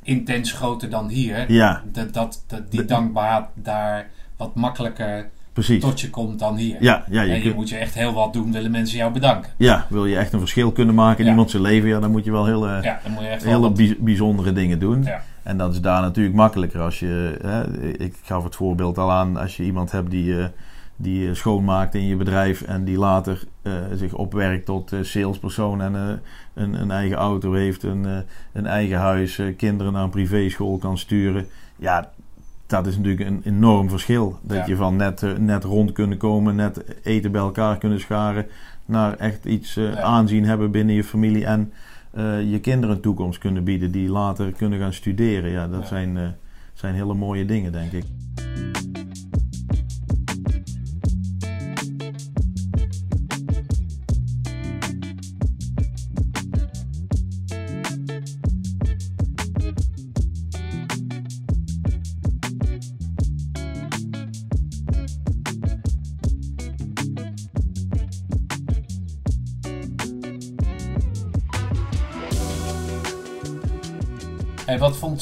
intens 0.09 0.53
groter 0.53 0.91
dan 0.91 1.09
hier? 1.09 1.53
ja, 1.53 1.83
Dat, 1.93 2.15
dat, 2.15 2.43
dat 2.47 2.71
die 2.71 2.85
dankbaarheid 2.85 3.45
daar 3.55 4.07
wat 4.37 4.55
makkelijker 4.55 5.29
precies. 5.53 5.81
tot 5.83 6.01
je 6.01 6.11
komt 6.11 6.39
dan 6.39 6.57
hier. 6.57 6.77
Ja, 6.81 7.05
ja, 7.11 7.23
je 7.23 7.31
en 7.31 7.37
je 7.37 7.43
kunt, 7.43 7.55
moet 7.55 7.69
je 7.69 7.77
echt 7.77 7.95
heel 7.95 8.13
wat 8.13 8.33
doen, 8.33 8.53
willen 8.53 8.71
mensen 8.71 8.99
jou 8.99 9.13
bedanken. 9.13 9.51
ja, 9.57 9.87
wil 9.89 10.07
je 10.07 10.17
echt 10.17 10.33
een 10.33 10.39
verschil 10.39 10.73
kunnen 10.73 10.95
maken 10.95 11.19
in 11.19 11.25
Ja. 11.25 11.31
iemand 11.31 11.51
zijn 11.51 11.63
leven, 11.63 11.89
ja, 11.89 12.01
dan 12.01 12.11
moet 12.11 12.25
je 12.25 12.31
wel 12.31 12.47
heel, 12.47 12.69
eh, 12.69 12.83
Ja, 12.83 13.01
dan 13.03 13.13
moet 13.13 13.23
je 13.23 13.29
echt 13.29 13.45
hele 13.45 13.71
bij- 13.71 13.97
bijzondere 14.01 14.53
dingen 14.53 14.79
doen. 14.79 15.03
Ja. 15.03 15.23
En 15.43 15.57
dat 15.57 15.73
is 15.73 15.81
daar 15.81 16.01
natuurlijk 16.03 16.35
makkelijker 16.37 16.81
als 16.81 16.99
je. 16.99 17.39
Hè, 17.43 17.83
ik 17.99 18.15
gaf 18.25 18.45
het 18.45 18.57
voorbeeld 18.57 18.99
al 18.99 19.13
aan, 19.13 19.37
als 19.37 19.57
je 19.57 19.63
iemand 19.63 19.93
hebt 19.93 20.11
die, 20.11 20.39
eh, 20.39 20.45
die 21.01 21.29
eh, 21.29 21.35
schoonmaakt 21.35 21.95
in 21.95 22.07
je 22.07 22.17
bedrijf 22.17 22.63
en 22.63 22.85
die 22.85 22.99
later 22.99 23.43
eh, 23.63 23.73
zich 23.95 24.15
opwerkt 24.15 24.67
tot 24.67 24.93
eh, 24.93 24.99
salespersoon 25.03 25.81
en 25.81 25.95
eh, 25.95 26.09
een, 26.55 26.81
een 26.81 26.91
eigen 26.91 27.17
auto 27.17 27.53
heeft, 27.53 27.83
een, 27.83 28.07
een 28.53 28.67
eigen 28.67 28.99
huis, 28.99 29.41
kinderen 29.57 29.93
naar 29.93 30.03
een 30.03 30.11
privéschool 30.11 30.79
kan 30.79 30.99
sturen. 30.99 31.47
Ja, 31.77 32.11
dat 32.67 32.87
is 32.87 32.97
natuurlijk 32.97 33.29
een 33.31 33.41
enorm 33.45 33.89
verschil. 33.89 34.39
Dat 34.43 34.57
Ja. 34.57 34.67
je 34.67 34.77
van 34.77 34.97
net, 34.97 35.25
net 35.39 35.65
rond 35.65 35.93
kunnen 35.93 36.19
komen, 36.19 36.57
net 36.57 36.85
eten 37.03 37.33
bij 37.33 37.41
elkaar 37.41 37.79
kunnen 37.79 38.01
scharen, 38.01 38.47
naar 38.85 39.15
echt 39.17 39.45
iets 39.45 39.75
Ja. 39.75 40.01
aanzien 40.01 40.45
hebben 40.45 40.71
binnen 40.71 40.95
je 40.95 41.05
familie 41.05 41.45
en 41.47 41.73
je 42.51 42.59
kinderen 42.63 42.97
een 42.97 43.03
toekomst 43.03 43.39
kunnen 43.39 43.65
bieden 43.65 43.91
die 43.91 44.09
later 44.11 44.53
kunnen 44.53 44.79
gaan 44.79 44.93
studeren. 44.93 45.51
Ja, 45.51 45.69
dat 45.69 45.81
Ja. 45.81 45.87
Zijn, 45.87 46.37
zijn 46.73 46.95
hele 46.95 47.15
mooie 47.15 47.45
dingen, 47.45 47.73
denk 47.73 47.93
ik. 47.93 48.05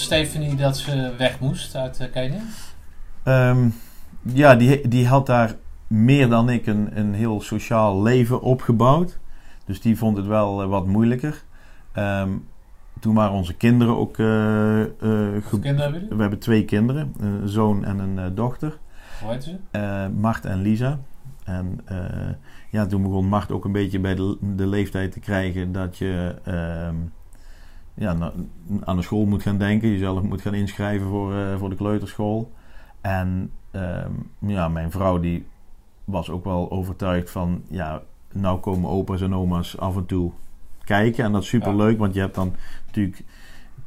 Stephanie 0.07 0.55
dat 0.55 0.77
ze 0.77 1.15
weg 1.19 1.41
moest 1.41 1.75
uit 1.75 2.01
eh, 2.01 2.11
Kenia? 2.13 2.41
Ehm, 3.23 3.69
ja, 4.23 4.55
die, 4.55 4.89
die 4.89 5.07
had 5.07 5.27
daar 5.27 5.55
meer 5.87 6.29
dan 6.29 6.51
ik 6.51 6.67
een, 6.67 6.99
een 6.99 7.15
heel 7.15 7.41
sociaal 7.41 8.03
leven 8.03 8.41
opgebouwd. 8.41 9.19
Dus 9.65 9.81
die 9.81 9.97
vond 9.97 10.17
het 10.17 10.27
wel 10.27 10.63
eh, 10.63 10.69
wat 10.69 10.87
moeilijker. 10.87 11.43
Ehm, 11.93 12.31
toen 13.01 13.15
waren 13.15 13.33
onze 13.33 13.55
kinderen 13.55 13.97
ook. 13.97 14.13
kinderen 14.13 14.97
hebben 15.61 15.93
jullie? 15.93 16.09
we 16.09 16.21
hebben 16.21 16.39
twee 16.39 16.65
kinderen, 16.65 17.15
een 17.19 17.49
zoon 17.49 17.85
en 17.85 17.99
een 17.99 18.35
dochter. 18.35 18.79
Hoe 19.23 19.33
heet 19.33 19.45
ze? 19.73 20.11
Mart 20.17 20.45
en 20.45 20.63
Lisa. 20.63 20.99
En 21.45 21.81
ja, 22.71 22.87
toen 22.87 23.03
begon 23.03 23.29
Mart 23.29 23.53
ook 23.53 23.65
een 23.65 23.73
beetje 23.73 23.99
bij 23.99 24.15
de, 24.15 24.37
de 24.41 24.67
leeftijd 24.67 25.13
te 25.13 25.21
krijgen 25.21 25.73
dat 25.73 25.99
je 25.99 26.35
ehm, 26.45 26.97
ja, 27.97 28.13
na- 28.13 28.33
aan 28.85 28.97
de 28.97 29.03
school 29.03 29.25
moet 29.27 29.43
gaan 29.43 29.59
denken. 29.59 29.89
Jezelf 29.89 30.23
moet 30.23 30.41
gaan 30.41 30.55
inschrijven 30.55 31.07
voor, 31.07 31.35
eh, 31.35 31.59
voor 31.59 31.71
de 31.71 31.77
kleuterschool. 31.77 32.53
En 33.01 33.51
ehm, 33.71 34.11
ja, 34.39 34.69
mijn 34.69 34.91
vrouw 34.91 35.21
die 35.21 35.47
was 36.05 36.31
ook 36.31 36.45
wel 36.45 36.71
overtuigd 36.71 37.31
van, 37.31 37.63
ja, 37.69 38.03
nou 38.33 38.59
komen 38.61 38.91
opa's 38.91 39.21
en 39.21 39.35
oma's 39.35 39.79
af 39.79 39.97
en 39.97 40.07
toe 40.07 40.33
kijken. 40.85 41.25
En 41.25 41.33
dat 41.33 41.43
is 41.43 41.49
super 41.49 41.77
leuk, 41.77 41.99
want 41.99 42.15
je 42.15 42.21
hebt 42.21 42.35
dan 42.35 42.55
natuurlijk 42.87 43.25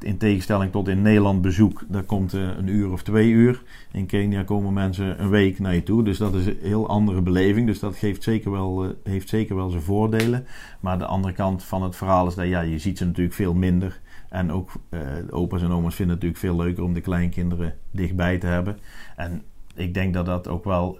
in 0.03 0.17
tegenstelling 0.17 0.71
tot 0.71 0.87
in 0.87 1.01
Nederland 1.01 1.41
bezoek, 1.41 1.83
daar 1.87 2.03
komt 2.03 2.33
eh, 2.33 2.41
een 2.41 2.67
uur 2.67 2.91
of 2.91 3.03
twee 3.03 3.29
uur. 3.29 3.61
In 3.91 4.05
Kenia 4.05 4.43
komen 4.43 4.73
mensen 4.73 5.21
een 5.21 5.29
week 5.29 5.59
naar 5.59 5.75
je 5.75 5.83
toe. 5.83 6.03
Dus 6.03 6.17
dat 6.17 6.35
is 6.35 6.45
een 6.45 6.57
heel 6.61 6.87
andere 6.87 7.21
beleving. 7.21 7.67
Dus 7.67 7.79
dat 7.79 7.95
geeft 7.95 8.23
zeker 8.23 8.51
wel, 8.51 8.83
eh, 8.83 8.89
heeft 9.03 9.29
zeker 9.29 9.55
wel 9.55 9.69
zijn 9.69 9.83
voordelen. 9.83 10.45
Maar 10.79 10.97
de 10.97 11.05
andere 11.05 11.33
kant 11.33 11.63
van 11.63 11.83
het 11.83 11.95
verhaal 11.95 12.27
is 12.27 12.35
dat 12.35 12.47
ja, 12.47 12.61
je 12.61 12.79
ziet 12.79 12.97
ze 12.97 13.05
natuurlijk 13.05 13.35
veel 13.35 13.53
minder. 13.53 13.99
En 14.29 14.51
ook 14.51 14.71
eh, 14.89 15.01
opa's 15.29 15.61
en 15.61 15.71
oma's 15.71 15.95
vinden 15.95 16.15
het 16.15 16.23
natuurlijk 16.25 16.55
veel 16.55 16.65
leuker 16.65 16.83
om 16.83 16.93
de 16.93 17.01
kleinkinderen 17.01 17.75
dichtbij 17.91 18.37
te 18.37 18.47
hebben. 18.47 18.77
En 19.15 19.41
ik 19.75 19.93
denk 19.93 20.13
dat 20.13 20.25
dat 20.25 20.47
ook 20.47 20.63
wel, 20.63 20.99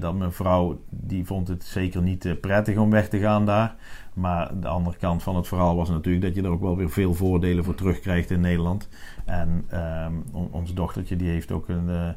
dat 0.00 0.14
mijn 0.14 0.32
vrouw, 0.32 0.80
die 0.90 1.24
vond 1.24 1.48
het 1.48 1.64
zeker 1.64 2.02
niet 2.02 2.40
prettig 2.40 2.76
om 2.76 2.90
weg 2.90 3.08
te 3.08 3.18
gaan 3.18 3.46
daar. 3.46 3.76
Maar 4.14 4.60
de 4.60 4.68
andere 4.68 4.96
kant 4.96 5.22
van 5.22 5.36
het 5.36 5.48
verhaal 5.48 5.76
was 5.76 5.88
natuurlijk 5.88 6.24
dat 6.24 6.34
je 6.34 6.42
er 6.42 6.50
ook 6.50 6.60
wel 6.60 6.76
weer 6.76 6.90
veel 6.90 7.14
voordelen 7.14 7.64
voor 7.64 7.74
terugkrijgt 7.74 8.30
in 8.30 8.40
Nederland. 8.40 8.88
En 9.24 9.64
on- 10.32 10.48
ons 10.52 10.74
dochtertje 10.74 11.16
die 11.16 11.28
heeft 11.28 11.52
ook 11.52 11.68
een, 11.68 11.88
eh, 11.88 12.08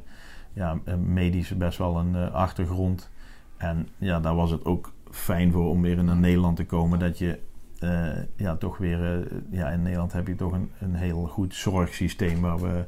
ja, 0.54 0.80
een 0.84 1.14
medisch 1.14 1.58
best 1.58 1.78
wel 1.78 1.98
een 2.00 2.16
eh, 2.16 2.34
achtergrond. 2.34 3.10
En 3.58 3.88
ja, 3.98 4.20
daar 4.20 4.36
was 4.36 4.52
het 4.52 4.66
ook 4.66 4.94
fijn 5.12 5.52
voor 5.52 5.70
om 5.70 5.82
weer 5.82 6.04
naar 6.04 6.16
Nederland 6.16 6.56
te 6.56 6.66
komen. 6.66 7.00
Dat 7.00 7.18
je 7.18 7.40
eh, 7.80 8.08
ja, 8.36 8.56
toch 8.56 8.78
weer, 8.78 9.28
ja, 9.50 9.70
in 9.70 9.82
Nederland 9.82 10.14
heb 10.14 10.28
je 10.28 10.36
toch 10.36 10.52
een, 10.52 10.72
een 10.80 10.96
heel 10.96 11.26
goed 11.28 11.56
zorgsysteem 11.56 12.42
waar 12.42 12.60
we 12.60 12.86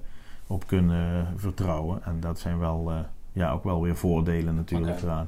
op 0.48 0.68
kunnen 0.68 1.28
vertrouwen. 1.36 2.04
En 2.04 2.20
dat 2.20 2.40
zijn 2.40 2.60
wel, 2.60 2.92
ja, 3.32 3.52
ook 3.52 3.64
wel 3.64 3.82
weer 3.82 3.96
voordelen 3.96 4.56
natuurlijk 4.56 5.02
eraan. 5.02 5.28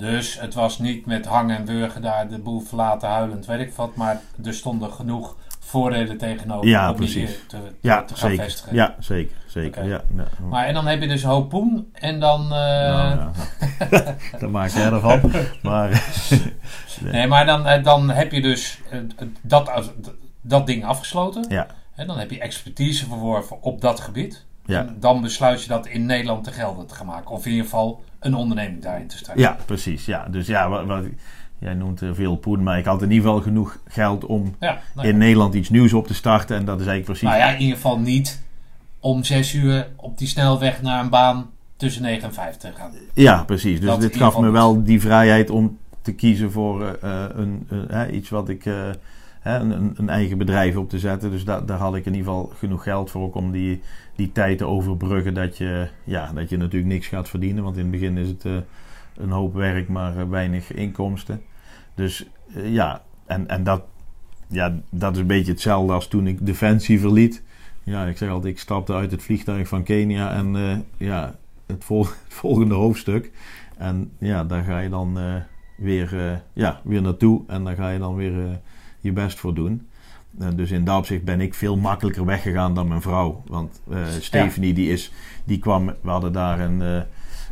Dus 0.00 0.40
het 0.40 0.54
was 0.54 0.78
niet 0.78 1.06
met 1.06 1.26
hangen 1.26 1.56
en 1.56 1.64
wurgen 1.64 2.02
daar 2.02 2.28
de 2.28 2.38
boel 2.38 2.60
verlaten 2.60 3.08
huilend, 3.08 3.46
weet 3.46 3.60
ik 3.60 3.72
wat. 3.72 3.94
Maar 3.96 4.20
er 4.44 4.54
stonden 4.54 4.92
genoeg 4.92 5.36
voordelen 5.58 6.18
tegenover 6.18 6.68
Ja, 6.68 6.92
precies. 6.92 7.14
hier 7.14 7.38
te, 7.48 7.56
Ja, 7.80 8.02
te 8.04 8.14
gaan 8.16 8.30
zeker. 8.30 8.44
vestigen. 8.44 8.74
Ja, 8.74 8.94
zeker. 8.98 9.36
zeker. 9.46 9.84
Ja, 9.84 10.00
ja. 10.16 10.24
Maar 10.48 10.66
en 10.66 10.74
dan 10.74 10.86
heb 10.86 11.00
je 11.02 11.08
dus 11.08 11.22
een 11.22 11.30
hoop 11.30 11.48
poen 11.48 11.90
en 11.92 12.20
dan... 12.20 12.42
eh, 12.42 12.48
Nou, 12.48 12.98
ja, 12.98 13.14
nou. 13.90 14.04
dat 14.40 14.50
maakt 14.50 14.72
jij 14.72 14.84
ervan. 14.92 15.20
Maar 15.62 15.90
Nee, 17.00 17.26
maar 17.26 17.46
dan, 17.46 17.66
eh, 17.66 17.84
dan 17.84 18.10
heb 18.10 18.32
je 18.32 18.40
dus 18.40 18.78
eh, 18.90 18.98
dat, 19.42 19.92
dat 20.40 20.66
ding 20.66 20.84
afgesloten. 20.84 21.44
ja, 21.48 21.66
En 21.94 22.06
dan 22.06 22.18
heb 22.18 22.30
je 22.30 22.40
expertise 22.40 23.06
verworven 23.06 23.62
op 23.62 23.80
dat 23.80 24.00
gebied. 24.00 24.44
ja. 24.66 24.78
En 24.80 24.96
dan 25.00 25.20
besluit 25.20 25.62
je 25.62 25.68
dat 25.68 25.86
in 25.86 26.06
Nederland 26.06 26.44
te 26.44 26.52
gelden 26.52 26.86
te 26.86 26.94
gaan 26.94 27.06
maken. 27.06 27.30
Of 27.30 27.44
in 27.44 27.50
ieder 27.50 27.64
geval 27.64 28.02
een 28.20 28.34
onderneming 28.34 28.82
daarin 28.82 29.06
te 29.06 29.16
starten. 29.16 29.42
ja, 29.42 29.56
precies. 29.64 30.04
Ja. 30.04 30.26
Dus 30.30 30.46
ja, 30.46 30.68
wat, 30.68 30.86
wat, 30.86 31.04
jij 31.58 31.74
noemt 31.74 32.02
eh, 32.02 32.08
veel 32.12 32.36
poen, 32.36 32.62
maar 32.62 32.78
ik 32.78 32.84
had 32.84 33.02
in 33.02 33.10
ieder 33.10 33.26
geval 33.26 33.42
genoeg 33.42 33.78
geld 33.86 34.24
om 34.24 34.54
Ja, 34.60 34.80
nou, 34.94 35.06
ja. 35.06 35.12
in 35.12 35.18
Nederland 35.18 35.54
iets 35.54 35.68
nieuws 35.68 35.92
op 35.92 36.06
te 36.06 36.14
starten. 36.14 36.56
En 36.56 36.64
dat 36.64 36.80
is 36.80 36.86
eigenlijk 36.86 37.04
precies. 37.04 37.28
nou 37.28 37.38
ja, 37.38 37.54
in 37.54 37.60
ieder 37.60 37.76
geval 37.76 37.98
niet 37.98 38.42
om 39.00 39.24
zes 39.24 39.54
uur 39.54 39.88
op 39.96 40.18
die 40.18 40.28
snelweg 40.28 40.82
naar 40.82 41.02
een 41.02 41.10
baan 41.10 41.50
tussen 41.76 42.02
9 42.02 42.22
en 42.22 42.34
5 42.34 42.56
te 42.56 42.72
gaan. 42.76 42.92
Ja, 43.14 43.44
precies. 43.44 43.80
Dus 43.80 43.88
Dat 43.88 44.00
dit 44.00 44.16
gaf 44.16 44.38
me 44.38 44.50
wel 44.50 44.84
die 44.84 45.00
vrijheid 45.00 45.50
om 45.50 45.78
te 46.02 46.12
kiezen 46.12 46.52
voor 46.52 46.84
eh, 46.84 47.24
eh, 47.24 47.30
een, 47.34 47.66
hè, 47.88 48.10
iets 48.10 48.28
wat 48.28 48.48
ik. 48.48 48.64
Een, 49.42 49.92
een- 49.96 50.08
eigen 50.08 50.38
bedrijf 50.38 50.76
op 50.76 50.88
te 50.88 50.98
zetten. 50.98 51.30
Dus 51.30 51.44
da- 51.44 51.60
daar 51.60 51.78
had 51.78 51.94
ik 51.94 52.06
in 52.06 52.14
ieder 52.14 52.26
geval 52.32 52.52
genoeg 52.58 52.82
geld 52.82 53.10
voor. 53.10 53.22
Ook 53.22 53.34
om 53.34 53.50
die, 53.52 53.80
die 54.16 54.32
tijd 54.32 54.58
te 54.58 54.64
overbruggen. 54.66 55.34
Dat 55.34 55.56
je, 55.58 55.88
ja, 56.04 56.32
dat 56.32 56.48
je 56.48 56.56
natuurlijk 56.56 56.92
niks 56.92 57.06
gaat 57.06 57.28
verdienen. 57.28 57.62
Want 57.64 57.76
in 57.76 57.82
het 57.82 57.90
begin 57.90 58.16
is 58.18 58.28
het 58.28 58.44
eh, 58.44 58.56
een 59.16 59.30
hoop 59.30 59.54
werk, 59.54 59.88
maar 59.88 60.18
eh, 60.18 60.28
weinig 60.28 60.72
inkomsten. 60.72 61.42
Dus 61.94 62.26
eh, 62.54 62.72
ja, 62.72 63.02
en, 63.26 63.48
en 63.48 63.64
dat, 63.64 63.82
ja, 64.48 64.74
dat 64.90 65.12
is 65.14 65.20
een 65.20 65.26
beetje 65.26 65.52
hetzelfde 65.52 65.92
als 65.92 66.08
toen 66.08 66.26
ik 66.26 66.46
Defensie 66.46 67.00
verliet. 67.00 67.42
Ja, 67.82 68.04
ik 68.06 68.16
zeg 68.16 68.28
altijd, 68.30 68.52
ik 68.54 68.60
stapte 68.60 68.94
uit 68.94 69.10
het 69.10 69.22
vliegtuig 69.22 69.68
van 69.68 69.82
Kenia 69.82 70.32
en 70.32 70.84
ja, 70.96 71.34
het, 71.66 71.84
vol- 71.84 72.02
het 72.24 72.34
volgende 72.34 72.74
hoofdstuk. 72.74 73.30
En 73.76 74.10
ja, 74.18 74.44
daar 74.44 74.62
ga 74.64 74.78
je 74.78 74.88
dan 74.88 75.18
weer, 75.76 76.42
ja, 76.52 76.80
weer 76.84 77.02
naartoe 77.02 77.42
en 77.46 77.64
daar 77.64 77.76
ga 77.76 77.88
je 77.90 77.98
dan 77.98 78.14
weer 78.14 78.60
je 79.00 79.12
best 79.12 79.38
voor 79.38 79.54
doen. 79.54 79.88
En 80.38 80.56
dus 80.56 80.70
in 80.70 80.84
dat 80.84 80.96
opzicht 80.96 81.24
ben 81.24 81.40
ik 81.40 81.54
veel 81.54 81.76
makkelijker 81.76 82.24
weggegaan 82.24 82.74
dan 82.74 82.88
mijn 82.88 83.02
vrouw. 83.02 83.42
Want 83.46 83.80
eh, 83.90 83.98
Stephanie, 84.20 84.74
die, 84.74 84.92
is, 84.92 85.12
die 85.44 85.58
kwam, 85.58 85.86
we 86.00 86.10
hadden 86.10 86.32
daar 86.32 86.60
een, 86.60 86.82
eh, 86.82 87.00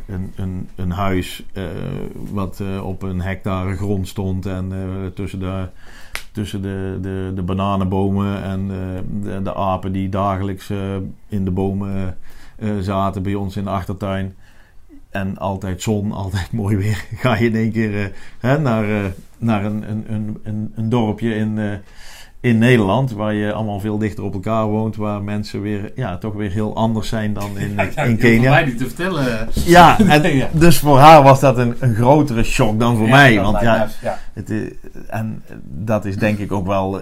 een, 0.07 0.33
een, 0.35 0.69
een 0.75 0.91
huis 0.91 1.45
eh, 1.53 1.63
wat 2.31 2.59
eh, 2.59 2.85
op 2.85 3.01
een 3.01 3.21
hectare 3.21 3.75
grond 3.75 4.07
stond. 4.07 4.45
En 4.45 4.71
eh, 4.71 5.11
tussen, 5.13 5.39
de, 5.39 5.67
tussen 6.31 6.61
de, 6.61 6.97
de, 7.01 7.31
de 7.35 7.41
bananenbomen 7.41 8.43
en 8.43 8.61
eh, 8.61 9.01
de, 9.23 9.41
de 9.41 9.55
apen 9.55 9.91
die 9.91 10.09
dagelijks 10.09 10.69
eh, 10.69 10.95
in 11.27 11.45
de 11.45 11.51
bomen 11.51 12.17
eh, 12.55 12.69
zaten 12.79 13.23
bij 13.23 13.35
ons 13.35 13.57
in 13.57 13.63
de 13.63 13.69
achtertuin. 13.69 14.35
En 15.09 15.37
altijd 15.37 15.81
zon, 15.81 16.11
altijd 16.23 16.51
mooi 16.51 16.75
weer. 16.77 17.05
Ga 17.15 17.35
je 17.37 17.45
in 17.45 17.55
één 17.55 17.71
keer 17.71 17.99
eh, 18.01 18.05
hè, 18.39 18.59
naar, 18.59 18.83
eh, 18.89 19.05
naar 19.37 19.65
een, 19.65 19.89
een, 19.89 20.03
een, 20.07 20.37
een, 20.43 20.71
een 20.75 20.89
dorpje 20.89 21.35
in, 21.35 21.57
eh, 21.59 21.71
in 22.41 22.57
Nederland. 22.57 23.11
Waar 23.11 23.33
je 23.33 23.53
allemaal 23.53 23.79
veel 23.79 23.97
dichter 23.97 24.23
op 24.23 24.33
elkaar 24.33 24.65
woont. 24.65 24.95
Waar 24.95 25.21
mensen 25.23 25.61
weer, 25.61 25.91
ja, 25.95 26.17
toch 26.17 26.33
weer 26.33 26.51
heel 26.51 26.75
anders 26.75 27.07
zijn 27.09 27.33
dan 27.33 27.57
in, 27.57 27.73
Ja, 27.75 27.83
in 27.83 27.89
je 27.95 28.09
hoeft 28.09 28.19
Kenia. 28.21 28.49
mij 28.49 28.65
niet 28.65 28.77
te 28.77 28.85
vertellen. 28.85 29.47
Ja, 29.53 29.99
en 30.07 30.35
Ja. 30.35 30.47
dus 30.53 30.77
voor 30.79 30.99
haar 30.99 31.23
was 31.23 31.39
dat 31.39 31.57
een, 31.57 31.75
een 31.79 31.95
grotere 31.95 32.43
shock 32.43 32.79
dan 32.79 32.95
voor 32.97 33.05
Ja, 33.07 33.11
mij. 33.15 33.41
Want 33.41 33.61
ja, 33.61 33.87
ja. 34.01 34.19
het, 34.33 34.49
is- 34.49 34.71
en 35.07 35.43
dat 35.63 36.05
is 36.05 36.17
denk 36.17 36.37
ik 36.37 36.51
ook 36.51 36.67
wel 36.67 37.01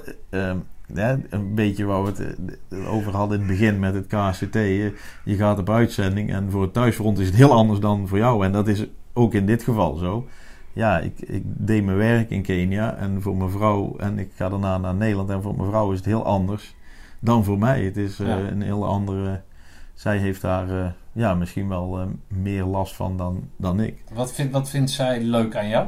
ja, 0.94 1.18
een 1.30 1.56
beetje 1.56 1.86
waar 1.86 2.04
we 2.04 2.10
het 2.10 2.36
eh, 2.70 2.94
over 2.94 3.16
hadden 3.16 3.40
in 3.42 3.48
het 3.48 3.58
begin 3.58 3.80
met 3.80 3.94
het 3.94 4.08
KCT. 4.08 4.54
Je, 4.54 4.94
je 5.24 5.36
gaat 5.36 5.60
op 5.60 5.70
uitzending 5.70 6.32
en 6.32 6.52
voor 6.52 6.62
het 6.62 6.74
thuisfront 6.74 7.20
is 7.20 7.26
het 7.28 7.36
heel 7.36 7.52
anders 7.54 7.80
dan 7.80 8.08
voor 8.08 8.18
jou. 8.18 8.46
En 8.46 8.52
dat 8.52 8.68
is 8.68 8.86
ook 9.14 9.34
in 9.34 9.46
dit 9.46 9.64
geval 9.64 9.96
zo. 9.96 10.28
Ja, 10.74 11.00
ik, 11.00 11.20
ik 11.20 11.44
deed 11.46 11.84
mijn 11.84 11.98
werk 11.98 12.30
in 12.30 12.42
Kenia 12.42 12.96
en 12.96 13.22
voor 13.22 13.38
mijn 13.38 13.50
vrouw, 13.50 13.96
en 13.98 14.20
ik 14.20 14.32
ga 14.36 14.50
daarna 14.50 14.78
naar 14.78 14.96
Nederland. 14.96 15.30
En 15.30 15.42
voor 15.42 15.56
mijn 15.56 15.70
vrouw 15.70 15.92
is 15.92 15.98
het 15.98 16.06
heel 16.06 16.26
anders 16.26 16.76
dan 17.20 17.44
voor 17.44 17.58
mij. 17.58 17.84
Het 17.84 17.98
is 17.98 18.20
eh, 18.20 18.28
Ja. 18.28 18.38
een 18.38 18.62
heel 18.62 18.86
andere. 18.86 19.42
Zij 19.94 20.18
heeft 20.18 20.42
daar 20.42 20.70
eh, 20.70 20.90
ja, 21.12 21.34
misschien 21.36 21.68
wel 21.68 22.00
eh, 22.00 22.06
meer 22.28 22.64
last 22.64 22.96
van 22.96 23.18
dan, 23.18 23.50
dan 23.58 23.80
ik. 23.80 24.04
Wat, 24.14 24.34
vindt, 24.34 24.54
wat 24.54 24.70
vindt 24.70 24.92
zij 24.92 25.22
leuk 25.22 25.56
aan 25.56 25.68
jou? 25.68 25.88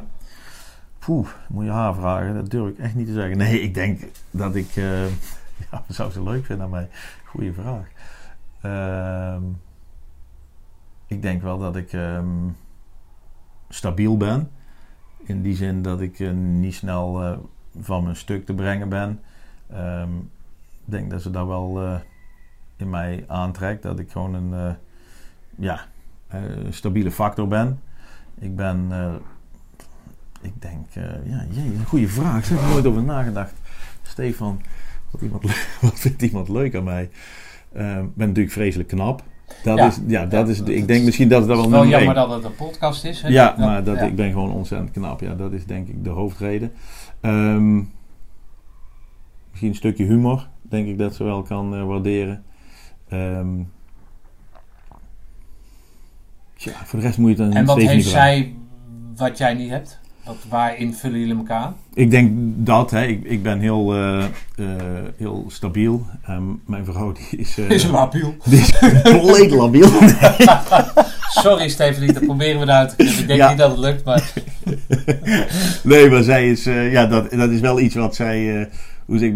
Poeh, 1.00 1.28
moet 1.48 1.64
je 1.64 1.72
haar 1.72 1.96
vragen. 1.96 2.34
Dat 2.34 2.50
durf 2.50 2.70
ik 2.70 2.78
echt 2.78 2.96
niet 2.96 3.08
te 3.08 3.14
zeggen. 3.14 3.38
Nee, 3.38 3.62
ik 3.62 3.74
denk 3.74 4.02
dat 4.32 4.56
ik... 4.56 4.76
eh, 4.76 5.08
ja, 5.72 5.84
zou 5.88 6.12
ze 6.12 6.24
leuk 6.24 6.46
vinden 6.46 6.66
aan 6.66 6.72
mij? 6.72 6.90
Goeie 7.26 7.54
vraag. 7.54 7.88
Ehm, 8.62 9.44
ik 11.08 11.22
denk 11.22 11.42
wel 11.42 11.58
dat 11.58 11.76
ik 11.76 11.94
ehm, 11.94 12.28
stabiel 13.70 14.18
ben. 14.18 14.50
In 15.18 15.42
die 15.42 15.56
zin 15.56 15.82
dat 15.82 16.02
ik 16.02 16.20
eh, 16.20 16.32
niet 16.32 16.76
snel 16.76 17.24
eh, 17.24 17.38
van 17.80 18.04
mijn 18.04 18.16
stuk 18.16 18.46
te 18.46 18.54
brengen 18.54 18.90
ben. 18.90 19.22
Ehm, 19.70 20.18
ik 20.86 20.96
denk 20.96 21.12
dat 21.12 21.22
ze 21.22 21.32
daar 21.32 21.48
wel 21.48 22.00
in 22.76 22.90
mij 22.90 23.24
aantrekt. 23.28 23.84
Dat 23.84 24.00
ik 24.00 24.12
gewoon 24.12 24.34
een 24.34 24.76
ja, 25.56 25.86
stabiele 26.70 27.12
factor 27.12 27.48
ben. 27.48 27.80
Ik 28.40 28.56
ben... 28.56 28.92
ik 30.42 30.62
denk, 30.62 30.86
eh, 30.94 31.04
ja, 31.30 31.46
jee, 31.50 31.66
een 31.66 31.86
goede 31.86 32.08
vraag. 32.08 32.48
Daar 32.48 32.58
heb 32.58 32.68
ik 32.68 32.74
nooit 32.74 32.86
over 32.86 33.04
nagedacht. 33.04 33.54
Stefan, 34.04 34.62
wat, 35.12 35.22
iemand, 35.22 35.44
wat 35.82 36.00
vindt 36.00 36.22
iemand 36.22 36.50
leuk 36.50 36.76
aan 36.76 36.84
mij? 36.84 37.10
Eh, 37.72 37.98
Ik 37.98 38.16
ben 38.16 38.28
natuurlijk 38.28 38.54
vreselijk 38.54 38.90
knap. 38.90 39.24
Dat 39.64 39.78
Ja. 39.78 39.88
is, 39.88 40.00
ja, 40.08 40.26
dat 40.26 40.46
Ja, 40.46 40.52
is, 40.52 40.58
dat 40.58 40.68
ik 40.70 40.88
denk 40.88 41.06
misschien 41.06 41.30
dat 41.30 41.40
het 41.40 41.48
wel 41.50 41.70
nummer 41.70 41.88
jammer 41.88 42.14
dat 42.14 42.30
het 42.30 42.44
een 42.44 42.56
podcast 42.56 43.04
is. 43.04 43.22
Hè? 43.22 43.28
Ja, 43.28 43.56
maar 43.58 43.84
dat, 43.84 43.96
ja. 43.96 44.02
ik 44.06 44.16
ben 44.16 44.32
gewoon 44.32 44.52
ontzettend 44.52 44.92
knap. 44.92 45.20
Ja, 45.22 45.34
dat 45.36 45.52
is 45.54 45.66
denk 45.66 45.88
ik 45.88 46.04
de 46.04 46.10
hoofdreden. 46.10 46.72
Ehm, 47.22 47.76
misschien 49.50 49.70
een 49.70 49.76
stukje 49.76 50.04
humor, 50.06 50.48
denk 50.62 50.88
ik 50.88 50.98
dat 50.98 51.16
ze 51.16 51.24
wel 51.24 51.42
kan 51.42 51.76
eh, 51.76 51.86
waarderen. 51.86 52.44
Ehm, 53.08 53.48
tja, 56.56 56.72
voor 56.86 57.00
de 57.00 57.06
rest 57.06 57.18
moet 57.18 57.38
je 57.38 57.44
het 57.44 57.52
dan 57.52 57.62
En 57.62 57.66
wat 57.66 57.78
heeft 57.78 57.90
vragen. 57.90 58.04
zij 58.12 58.56
wat 59.16 59.38
jij 59.38 59.54
niet 59.54 59.70
hebt? 59.70 59.99
Wat, 60.26 60.38
waarin 60.50 60.94
vullen 60.94 61.20
jullie 61.20 61.36
elkaar? 61.38 61.74
Ik 61.94 62.12
denk 62.12 62.32
dat, 62.56 62.92
hè. 62.92 63.06
Ik, 63.06 63.24
ik 63.24 63.44
ben 63.44 63.60
heel, 63.60 63.94
eh, 63.96 64.24
eh, 64.24 64.26
heel 65.18 65.46
stabiel. 65.48 66.06
Ehm, 66.26 66.44
mijn 66.66 66.86
vrouw 66.86 67.12
die 67.12 67.40
is, 67.40 67.58
eh, 67.58 67.70
Is 67.76 67.86
labiel. 67.88 68.36
die 68.50 68.60
is 68.60 68.80
compleet 69.04 69.52
labiel. 69.52 69.90
Sorry 71.30 71.70
Stephanie, 71.70 72.14
dat 72.14 72.26
proberen 72.26 72.60
we 72.60 72.66
eruit 72.66 72.90
te 72.90 72.96
knippen. 72.96 73.22
Ik 73.22 73.28
denk 73.28 73.40
Ja. 73.40 73.50
niet 73.50 73.58
dat 73.58 73.70
het 73.72 73.80
lukt, 73.80 74.06
maar 74.06 74.34
nee, 75.84 76.10
maar 76.10 76.24
zij 76.24 76.50
is, 76.50 76.64
ja, 76.64 77.06
dat, 77.06 77.32
dat 77.32 77.50
is 77.50 77.60
wel 77.60 77.80
iets 77.80 77.96
wat 77.96 78.16
zij, 78.16 78.70
hoe 79.06 79.18
zeg 79.18 79.32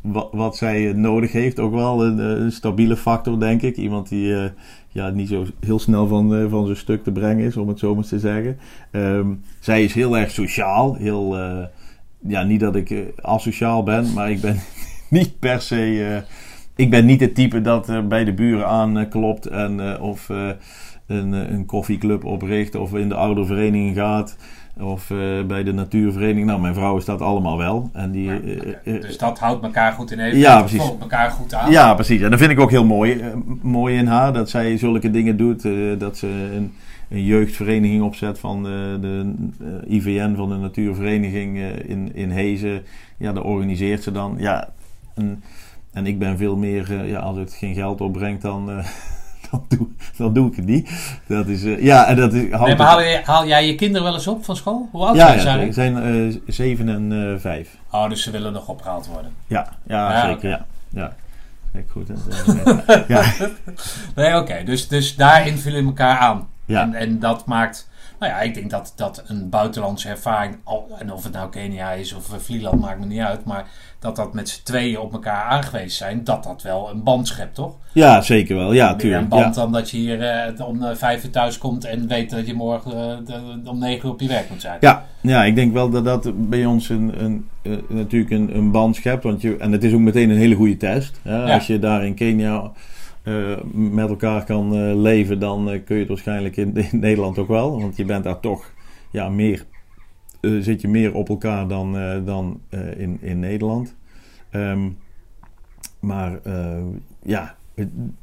wat, 0.00 0.28
wat 0.32 0.56
zij 0.56 0.92
nodig 0.96 1.32
heeft. 1.32 1.60
Ook 1.60 1.72
wel 1.74 2.04
een, 2.04 2.18
een 2.18 2.52
stabiele 2.52 2.96
factor, 2.96 3.40
denk 3.40 3.62
ik. 3.62 3.76
Iemand 3.76 4.08
die 4.08 4.34
ja, 4.94 5.10
niet 5.10 5.28
zo 5.28 5.46
heel 5.60 5.78
snel 5.78 6.06
van, 6.06 6.34
eh, 6.34 6.50
van 6.50 6.64
zijn 6.64 6.76
stuk 6.76 7.02
te 7.04 7.12
brengen 7.12 7.44
is, 7.44 7.56
om 7.56 7.68
het 7.68 7.78
zo 7.78 7.94
maar 7.94 8.04
te 8.04 8.18
zeggen. 8.18 8.58
Ehm, 8.90 9.26
zij 9.60 9.84
is 9.84 9.94
heel 9.94 10.18
erg 10.18 10.30
sociaal. 10.30 10.94
Heel, 10.94 11.38
eh, 11.38 11.64
ja, 12.18 12.42
niet 12.42 12.60
dat 12.60 12.76
ik 12.76 12.90
eh, 12.90 12.98
asociaal 13.16 13.82
ben, 13.82 14.12
maar 14.12 14.30
ik 14.30 14.40
ben 14.40 14.56
niet 15.10 15.38
per 15.38 15.60
se. 15.60 16.22
ik 16.76 16.90
ben 16.90 17.06
niet 17.06 17.20
het 17.20 17.34
type 17.34 17.60
dat 17.60 18.08
bij 18.08 18.24
de 18.24 18.32
buren 18.32 18.66
aanklopt 18.66 19.46
en 19.46 20.00
of 20.00 20.28
een, 21.06 21.32
een 21.32 21.66
koffieclub 21.66 22.24
opricht 22.24 22.74
of 22.74 22.94
in 22.94 23.08
de 23.08 23.14
oudervereniging 23.14 23.96
gaat. 23.96 24.36
Of 24.80 25.10
eh, 25.10 25.18
bij 25.46 25.62
de 25.62 25.72
natuurvereniging. 25.72 26.46
Nou, 26.46 26.60
mijn 26.60 26.74
vrouw 26.74 26.96
is 26.96 27.04
dat 27.04 27.20
allemaal 27.20 27.58
wel. 27.58 27.90
En 27.92 28.10
die, 28.10 28.30
eh, 28.30 28.94
eh, 28.94 29.02
dus 29.02 29.18
dat 29.18 29.38
houdt 29.38 29.64
elkaar 29.64 29.92
goed 29.92 30.10
in 30.10 30.20
even. 30.20 30.38
Ja, 30.38 30.54
Dat 30.54 30.64
precies. 30.64 30.86
Volgt 30.86 31.00
elkaar 31.00 31.30
goed 31.30 31.54
aan. 31.54 31.70
ja, 31.70 31.94
precies. 31.94 32.20
En 32.20 32.30
dat 32.30 32.38
vind 32.38 32.50
ik 32.50 32.60
ook 32.60 32.70
heel 32.70 32.84
mooi. 32.84 33.22
mooi 33.62 33.96
in 33.96 34.06
haar 34.06 34.32
dat 34.32 34.50
zij 34.50 34.78
zulke 34.78 35.10
dingen 35.10 35.36
doet. 35.36 35.62
dat 35.98 36.16
ze 36.16 36.26
een, 36.56 36.72
een 37.08 37.24
jeugdvereniging 37.24 38.02
opzet 38.02 38.38
van 38.38 38.62
de, 38.62 38.98
de 39.00 39.34
IVN, 39.88 40.34
van 40.34 40.48
de 40.48 40.56
natuurvereniging 40.56 41.58
in, 41.86 42.14
in 42.14 42.30
Hezen. 42.30 42.82
Ja, 43.16 43.32
dat 43.32 43.44
organiseert 43.44 44.02
ze 44.02 44.12
dan. 44.12 44.34
Ja, 44.38 44.68
en, 45.14 45.42
en 45.92 46.06
ik 46.06 46.18
ben 46.18 46.36
veel 46.36 46.56
meer, 46.56 47.06
ja, 47.06 47.18
als 47.18 47.36
het 47.36 47.52
geen 47.52 47.74
geld 47.74 48.00
opbrengt, 48.00 48.42
dan, 48.42 48.70
dan, 49.68 49.78
doe, 49.78 49.88
dan 50.16 50.32
doe 50.34 50.48
ik 50.50 50.56
het 50.56 50.64
niet. 50.66 50.90
Dat 51.28 51.46
is, 51.46 51.64
eh, 51.64 51.82
ja, 51.82 52.06
en 52.06 52.16
dat 52.16 52.32
is, 52.32 52.40
Nee, 52.42 52.50
maar 52.50 52.76
haal, 52.76 53.00
je, 53.00 53.20
haal 53.24 53.46
jij 53.46 53.66
je 53.66 53.74
kinderen 53.74 54.02
wel 54.06 54.14
eens 54.14 54.26
op 54.26 54.44
van 54.44 54.56
school? 54.56 54.88
Hoe 54.92 55.06
oud 55.06 55.16
ja, 55.16 55.26
zijn 55.26 55.36
ja, 55.36 55.42
ze 55.42 55.48
eigenlijk? 55.48 55.74
zijn 55.74 56.30
eh, 56.32 56.38
zeven 56.46 56.88
en 56.88 57.32
eh, 57.32 57.40
vijf. 57.40 57.68
Oh, 57.90 58.08
dus 58.08 58.22
ze 58.22 58.30
willen 58.30 58.52
nog 58.52 58.68
opgehaald 58.68 59.06
worden. 59.06 59.32
Ja, 59.46 59.68
ja, 59.86 60.12
Ja, 60.12 60.20
zeker. 60.20 60.34
oké. 60.36 60.48
Ja, 60.48 60.66
ja. 60.90 61.12
Kijk, 61.72 61.90
goed. 61.90 62.08
ja, 63.08 63.24
Nee, 64.14 64.36
oké. 64.36 64.62
Dus, 64.64 64.88
dus 64.88 65.16
daarin 65.16 65.58
vullen 65.58 65.80
we 65.80 65.86
elkaar 65.86 66.18
aan. 66.18 66.48
ja. 66.64 66.80
En, 66.82 66.94
en 66.94 67.18
dat 67.18 67.46
maakt... 67.46 67.88
Nou 68.18 68.32
ja, 68.32 68.40
ik 68.40 68.54
denk 68.54 68.70
dat, 68.70 68.92
dat 68.96 69.22
een 69.26 69.48
buitenlandse 69.48 70.08
ervaring, 70.08 70.56
al- 70.64 70.88
en 70.98 71.12
of 71.12 71.24
het 71.24 71.32
nou 71.32 71.50
Kenia 71.50 71.90
is 71.90 72.12
of 72.12 72.30
Vlieland, 72.38 72.80
maakt 72.80 72.98
me 73.00 73.06
niet 73.06 73.20
uit. 73.20 73.44
Maar 73.44 73.64
dat 74.04 74.16
dat 74.16 74.34
met 74.34 74.48
z'n 74.48 74.62
tweeën 74.62 74.98
op 74.98 75.12
elkaar 75.12 75.42
aangewezen 75.44 75.90
zijn, 75.90 76.24
dat 76.24 76.44
dat 76.44 76.62
wel 76.62 76.90
een 76.90 77.02
band 77.02 77.28
schept, 77.28 77.54
toch? 77.54 77.74
Ja, 77.92 78.20
zeker 78.20 78.56
wel. 78.56 78.72
Ja, 78.72 78.94
tuurlijk. 78.96 79.22
een 79.22 79.28
band 79.28 79.54
Ja. 79.54 79.60
dan 79.62 79.72
dat 79.72 79.90
je 79.90 79.96
hier 79.96 80.20
eh, 80.22 80.66
om 80.68 80.82
eh, 80.82 80.94
vijf 80.96 81.24
uur 81.24 81.30
thuis 81.30 81.58
komt 81.58 81.84
en 81.84 82.08
weet 82.08 82.30
dat 82.30 82.46
je 82.46 82.54
morgen 82.54 83.24
de- 83.24 83.70
om 83.70 83.78
negen 83.78 84.06
uur 84.06 84.12
op 84.12 84.20
je 84.20 84.28
werk 84.28 84.50
moet 84.50 84.60
zijn. 84.60 84.76
Ja, 84.80 85.04
ja, 85.20 85.44
ik 85.44 85.54
denk 85.54 85.72
wel 85.72 85.90
dat 85.90 86.04
dat 86.04 86.48
bij 86.48 86.66
ons 86.66 86.88
een, 86.88 87.12
een, 87.24 87.48
natuurlijk 87.88 88.30
een, 88.30 88.56
een 88.56 88.70
band 88.70 88.96
schept. 88.96 89.22
Want 89.22 89.40
je, 89.40 89.56
en 89.56 89.72
het 89.72 89.84
is 89.84 89.92
ook 89.92 90.00
meteen 90.00 90.30
een 90.30 90.36
hele 90.36 90.54
goede 90.54 90.76
test. 90.76 91.20
Hè? 91.22 91.36
Ja. 91.46 91.54
Als 91.54 91.66
je 91.66 91.78
daar 91.78 92.04
in 92.06 92.14
Kenia 92.14 92.70
met 93.72 94.08
elkaar 94.08 94.44
kan 94.44 95.00
leven, 95.00 95.38
dan 95.38 95.64
kun 95.84 95.94
je 95.94 96.00
het 96.00 96.08
waarschijnlijk 96.08 96.56
in, 96.56 96.76
in 96.76 96.88
Nederland 97.00 97.38
ook 97.38 97.48
wel. 97.48 97.80
Want 97.80 97.96
je 97.96 98.04
bent 98.04 98.24
daar 98.24 98.40
toch 98.40 98.64
ja, 99.10 99.28
meer, 99.28 99.64
eh, 100.44 100.62
zit 100.62 100.80
je 100.80 100.88
meer 100.88 101.14
op 101.14 101.28
elkaar 101.28 101.68
dan, 101.68 101.98
eh, 101.98 102.24
dan 102.24 102.60
eh, 102.68 102.98
in, 103.00 103.18
in 103.20 103.38
Nederland. 103.38 103.94
Ehm, 104.50 104.88
maar 106.00 106.40
ja, 107.22 107.56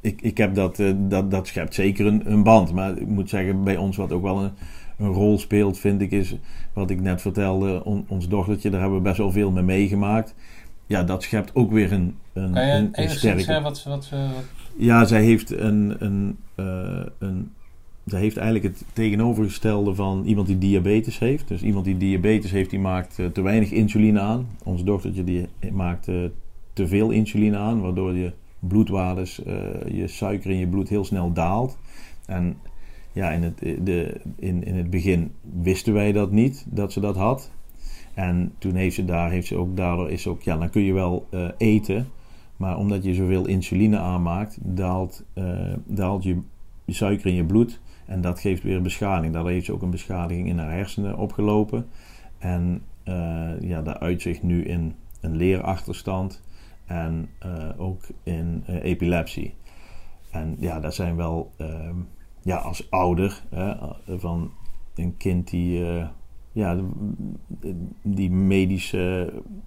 ik, 0.02 0.22
ik 0.22 0.38
heb 0.38 0.56
dat, 0.56 0.84
dat, 0.98 1.32
dat 1.32 1.48
schept 1.48 1.74
zeker 1.74 2.06
een, 2.06 2.32
een 2.32 2.44
band. 2.44 2.74
Maar 2.74 2.98
ik 2.98 3.08
moet 3.08 3.30
zeggen, 3.30 3.64
bij 3.64 3.78
ons 3.78 3.98
wat 3.98 4.12
ook 4.12 4.22
wel 4.22 4.44
een, 4.44 4.52
een 4.98 5.08
rol 5.14 5.40
speelt, 5.40 5.80
vind 5.80 6.02
ik, 6.02 6.12
is 6.12 6.36
wat 6.74 6.90
ik 6.90 7.02
net 7.02 7.22
vertelde, 7.22 7.84
on- 7.84 8.06
ons 8.08 8.28
dochtertje, 8.28 8.70
daar 8.70 8.80
hebben 8.80 8.98
we 8.98 9.04
best 9.04 9.18
wel 9.18 9.32
veel 9.32 9.52
mee 9.52 9.64
meegemaakt. 9.64 10.36
Ja, 10.86 11.04
dat 11.04 11.24
schept 11.24 11.56
ook 11.56 11.72
weer 11.72 11.92
een, 11.92 12.16
een, 12.34 12.52
Kan 12.54 12.66
je 12.68 12.72
een, 12.74 12.90
een 12.92 13.10
sterke... 13.10 13.42
zeggen 13.42 13.64
wat, 13.64 13.84
wat, 13.84 14.10
wat 14.10 14.22
Ja, 14.78 15.06
zij 15.06 15.24
heeft 15.24 15.52
een, 15.52 15.96
een, 16.00 16.38
een. 17.20 17.52
Zij 18.12 18.20
heeft 18.20 18.38
eigenlijk 18.38 18.76
het 18.76 18.86
tegenovergestelde 18.94 19.96
van 19.96 20.24
iemand 20.26 20.48
die 20.48 20.58
diabetes 20.58 21.20
heeft. 21.20 21.48
Dus 21.48 21.62
iemand 21.62 21.86
die 21.86 21.98
diabetes 21.98 22.52
heeft, 22.52 22.70
die 22.70 22.80
maakt 22.80 23.20
eh, 23.20 23.26
te 23.26 23.42
weinig 23.42 23.72
insuline 23.72 24.20
aan. 24.20 24.48
Ons 24.64 24.84
dochtertje 24.84 25.24
die 25.24 25.48
maakt 25.72 26.08
eh, 26.08 26.16
te 26.74 26.88
veel 26.88 27.12
insuline 27.12 27.58
aan, 27.58 27.82
waardoor 27.82 28.16
je 28.16 28.32
bloedwaardes, 28.60 29.44
eh, 29.44 29.56
je 29.94 30.08
suiker 30.08 30.52
in 30.52 30.58
je 30.58 30.68
bloed 30.68 30.90
heel 30.90 31.06
snel 31.06 31.34
daalt. 31.34 31.78
En 32.26 32.58
ja, 33.12 33.32
in 33.32 33.44
het, 33.44 33.60
de, 33.60 34.22
in, 34.36 34.64
in 34.64 34.76
het 34.76 34.90
begin 34.90 35.32
wisten 35.62 35.94
wij 35.94 36.12
dat 36.12 36.32
niet, 36.32 36.66
dat 36.70 36.92
ze 36.92 37.00
dat 37.00 37.16
had. 37.16 37.52
En 38.14 38.54
toen 38.58 38.76
heeft 38.76 38.96
ze 38.96 39.06
daar, 39.06 39.32
heeft 39.32 39.48
ze 39.48 39.56
ook, 39.56 39.78
daardoor 39.78 40.10
is 40.10 40.28
ook, 40.28 40.42
ja, 40.42 40.58
dan 40.58 40.70
kun 40.70 40.82
je 40.82 40.94
wel 40.94 41.28
eten. 41.58 42.08
Maar 42.58 42.78
omdat 42.78 43.04
je 43.04 43.14
zoveel 43.14 43.48
insuline 43.48 43.98
aanmaakt, 43.98 44.58
daalt, 44.62 45.24
daalt 45.86 46.24
je 46.24 46.38
suiker 46.88 47.28
in 47.28 47.36
je 47.36 47.44
bloed. 47.44 47.80
En 48.12 48.22
dat 48.22 48.40
geeft 48.40 48.64
weer 48.64 48.82
beschadiging. 48.82 49.34
Daardoor 49.34 49.52
heeft 49.52 49.66
ze 49.66 49.74
ook 49.74 49.82
een 49.82 49.90
beschadiging 49.90 50.48
in 50.48 50.58
haar 50.58 50.72
hersenen 50.72 51.18
opgelopen. 51.18 51.88
En 52.38 52.82
eh, 53.04 53.62
ja, 53.62 53.82
dat 53.82 54.00
uitzicht 54.00 54.44
nu 54.44 54.64
in 54.64 54.96
een 55.22 55.36
leerachterstand. 55.36 56.44
En 56.86 57.30
eh, 57.40 57.70
ook 57.78 58.04
in 58.24 58.64
eh, 58.66 58.84
epilepsie. 58.84 59.54
En 60.32 60.56
ja, 60.60 60.80
dat 60.80 60.96
zijn 60.96 61.16
wel, 61.16 61.52
ehm, 61.58 61.96
ja, 62.42 62.58
als 62.58 62.90
ouder 62.90 63.44
hè, 63.50 63.74
van 64.20 64.52
een 64.96 65.18
kind 65.18 65.50
die, 65.50 65.86
ja, 66.52 66.80
die 68.02 68.32
medisch 68.32 68.96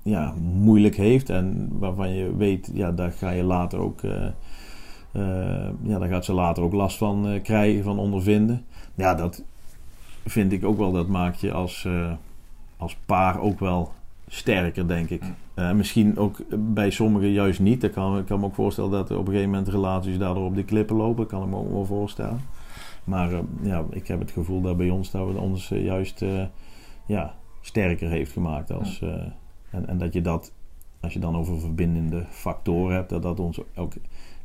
ja, 0.02 0.34
moeilijk 0.40 0.96
heeft. 0.96 1.30
En 1.30 1.68
waarvan 1.78 2.14
je 2.14 2.36
weet, 2.36 2.70
ja, 2.74 2.92
daar 2.92 3.12
ga 3.12 3.30
je 3.30 3.42
later 3.42 3.78
ook, 3.78 4.00
eh, 5.14 5.68
ja, 5.82 5.98
daar 5.98 6.08
gaat 6.08 6.24
ze 6.24 6.32
later 6.32 6.62
ook 6.62 6.72
last 6.72 6.96
van 6.96 7.28
eh, 7.28 7.42
krijgen, 7.42 7.84
van 7.84 7.98
ondervinden. 7.98 8.64
Ja, 8.94 9.14
dat 9.14 9.42
vind 10.24 10.52
ik 10.52 10.64
ook 10.64 10.78
wel, 10.78 10.92
dat 10.92 11.08
maakt 11.08 11.40
je 11.40 11.52
als, 11.52 11.84
eh, 11.84 12.12
als 12.76 12.96
paar 13.06 13.40
ook 13.40 13.58
wel 13.58 13.92
sterker, 14.26 14.88
denk 14.88 15.10
ik. 15.10 15.22
Misschien 15.74 16.18
ook 16.18 16.36
bij 16.58 16.90
sommigen 16.90 17.30
juist 17.30 17.60
niet. 17.60 17.82
Ik 17.82 17.92
kan, 17.92 18.18
ik 18.18 18.26
kan 18.26 18.40
me 18.40 18.46
ook 18.46 18.54
voorstellen 18.54 18.90
dat 18.90 19.10
er 19.10 19.16
op 19.18 19.26
een 19.26 19.32
gegeven 19.32 19.50
moment 19.50 19.68
relaties 19.68 20.18
daardoor 20.18 20.44
op 20.44 20.54
de 20.54 20.64
klippen 20.64 20.96
lopen. 20.96 21.26
kan 21.26 21.42
ik 21.42 21.48
me 21.48 21.56
ook 21.56 21.72
wel 21.72 21.84
voorstellen. 21.84 22.40
Maar 23.04 23.30
ja, 23.62 23.84
ik 23.90 24.06
heb 24.06 24.20
het 24.20 24.30
gevoel 24.30 24.60
dat 24.60 24.76
bij 24.76 24.90
ons 24.90 25.10
dat 25.10 25.26
we 25.26 25.38
ons 25.38 25.68
juist 25.68 26.24
ja, 27.06 27.34
sterker 27.60 28.08
heeft 28.08 28.32
gemaakt. 28.32 28.72
Als, 28.72 29.02
en, 29.70 29.88
en 29.88 29.98
dat 29.98 30.12
je 30.12 30.20
dat, 30.20 30.52
als 31.00 31.12
je 31.12 31.18
dan 31.18 31.36
over 31.36 31.60
verbindende 31.60 32.24
factoren 32.30 32.94
hebt, 32.94 33.10
dat 33.10 33.22
dat 33.22 33.40
ons 33.40 33.60
ook 33.76 33.92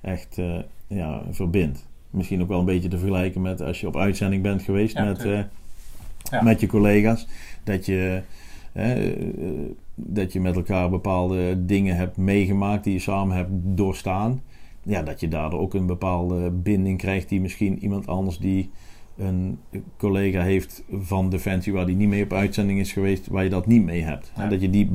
echt 0.02 0.38
eh, 0.38 0.60
ja, 0.88 1.24
verbindt. 1.32 1.88
Misschien 2.10 2.42
ook 2.42 2.48
wel 2.48 2.60
een 2.60 2.66
beetje 2.66 2.90
te 2.90 2.98
vergelijken 2.98 3.42
met 3.42 3.62
als 3.62 3.82
je 3.82 3.88
op 3.88 3.98
uitzending 3.98 4.44
bent 4.44 4.62
geweest 4.62 4.98
Ja, 4.98 5.04
met, 5.04 5.26
eh. 5.26 5.40
Ja. 6.32 6.42
met 6.42 6.60
je 6.60 6.68
collega's. 6.68 7.28
Dat 7.64 7.86
je, 7.86 8.22
eh, 8.74 9.14
dat 9.96 10.34
je 10.34 10.40
met 10.40 10.56
elkaar 10.56 10.90
bepaalde 10.90 11.66
dingen 11.66 11.96
hebt 11.96 12.18
meegemaakt 12.18 12.84
die 12.84 12.94
je 12.94 13.00
samen 13.00 13.36
hebt 13.36 13.50
doorstaan. 13.52 14.42
Ja, 14.84 15.02
dat 15.02 15.20
je 15.20 15.28
daardoor 15.28 15.60
ook 15.60 15.74
een 15.74 15.86
bepaalde 15.86 16.52
binding 16.52 16.98
krijgt 16.98 17.30
die 17.30 17.42
misschien 17.42 17.80
iemand 17.80 18.08
anders 18.08 18.38
die 18.38 18.70
een 19.20 19.60
collega 19.98 20.42
heeft 20.42 20.84
van 20.92 21.30
Defensie 21.30 21.74
waar 21.74 21.86
die 21.86 21.96
niet 21.96 22.08
mee 22.08 22.24
op 22.24 22.34
uitzending 22.34 22.80
is 22.80 22.92
geweest, 22.92 23.28
waar 23.28 23.44
je 23.44 23.50
dat 23.50 23.66
niet 23.66 23.84
mee 23.84 24.04
hebt. 24.04 24.32
Ja. 24.36 24.48
Dat 24.48 24.62
je 24.62 24.70
die, 24.70 24.92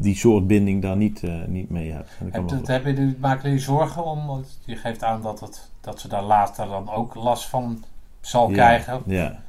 die 0.00 0.14
soort 0.14 0.46
binding 0.46 0.82
daar 0.82 0.96
niet, 0.96 1.22
eh, 1.22 1.34
niet 1.46 1.70
mee 1.70 1.90
hebt. 1.90 2.10
En 2.18 2.24
dat 2.24 2.34
Heb, 2.34 2.48
dat, 2.48 2.66
heb 2.66 2.84
je, 2.84 3.14
maken 3.20 3.42
jullie 3.42 3.64
zorgen 3.64 4.04
om? 4.04 4.26
Want 4.26 4.60
je 4.64 4.76
geeft 4.76 5.04
aan 5.04 5.22
dat, 5.22 5.40
het, 5.40 5.70
dat 5.80 6.00
ze 6.00 6.08
daar 6.08 6.24
later 6.24 6.66
dan 6.66 6.90
ook 6.90 7.14
last 7.14 7.48
van 7.48 7.84
zal 8.20 8.48
Ja, 8.48 8.54
krijgen. 8.54 9.02
Ja, 9.06 9.42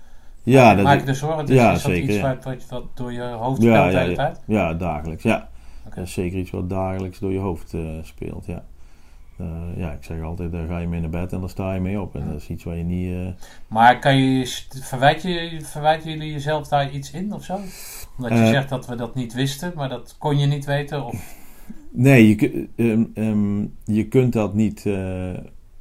ja, 0.43 0.75
dat, 0.75 0.83
Maak 0.83 0.99
je 0.99 1.05
er 1.05 1.15
zorgen? 1.15 1.45
Dus 1.45 1.55
ja, 1.55 1.71
is 1.71 1.81
dat 1.81 1.91
zeker, 1.91 2.09
iets 2.09 2.21
wat, 2.21 2.43
wat, 2.43 2.65
wat 2.69 2.83
door 2.93 3.13
je 3.13 3.21
hoofd 3.21 3.61
speelt 3.61 3.75
de 3.75 3.91
ja, 3.91 3.99
hele 3.99 4.09
ja. 4.09 4.15
tijd? 4.15 4.41
ja, 4.45 4.73
dagelijks. 4.73 5.23
Ja. 5.23 5.49
Oké. 5.85 5.95
Dat 5.95 6.05
is 6.05 6.13
zeker 6.13 6.39
iets 6.39 6.51
wat 6.51 6.69
dagelijks 6.69 7.19
door 7.19 7.31
je 7.31 7.39
hoofd 7.39 7.73
eh, 7.73 7.81
speelt. 8.01 8.45
Ja. 8.45 8.63
Eh, 9.39 9.45
ja, 9.77 9.91
ik 9.91 10.03
zeg 10.03 10.21
altijd, 10.21 10.51
daar 10.51 10.67
ga 10.67 10.77
je 10.79 10.87
mee 10.87 10.99
naar 10.99 11.09
bed 11.09 11.33
en 11.33 11.39
daar 11.39 11.49
sta 11.49 11.73
je 11.73 11.79
mee 11.79 12.01
op. 12.01 12.15
En 12.15 12.27
dat 12.31 12.41
is 12.41 12.47
iets 12.49 12.63
waar 12.63 12.77
je 12.77 12.83
niet. 12.83 13.11
eh, 13.13 13.27
Maar 13.67 13.99
kan 13.99 14.17
je, 14.17 14.63
verwijt 14.81 15.21
je, 15.21 15.59
verwijten 15.63 16.09
jullie 16.11 16.31
jezelf 16.31 16.67
daar 16.67 16.91
iets 16.91 17.11
in 17.11 17.33
of 17.33 17.43
zo? 17.43 17.57
Omdat 18.17 18.31
je 18.37 18.43
Eh. 18.43 18.47
zegt 18.49 18.69
dat 18.69 18.87
we 18.87 18.95
dat 18.95 19.15
niet 19.15 19.33
wisten, 19.33 19.71
maar 19.75 19.89
dat 19.89 20.15
kon 20.17 20.37
je 20.37 20.45
niet 20.45 20.65
weten? 20.65 21.05
Of, 21.05 21.37
Nee, 21.91 22.27
je, 22.39 22.67
ehm, 22.75 23.03
ehm, 23.13 23.61
je 23.83 24.07
kunt 24.07 24.33
dat 24.33 24.53
niet. 24.53 24.81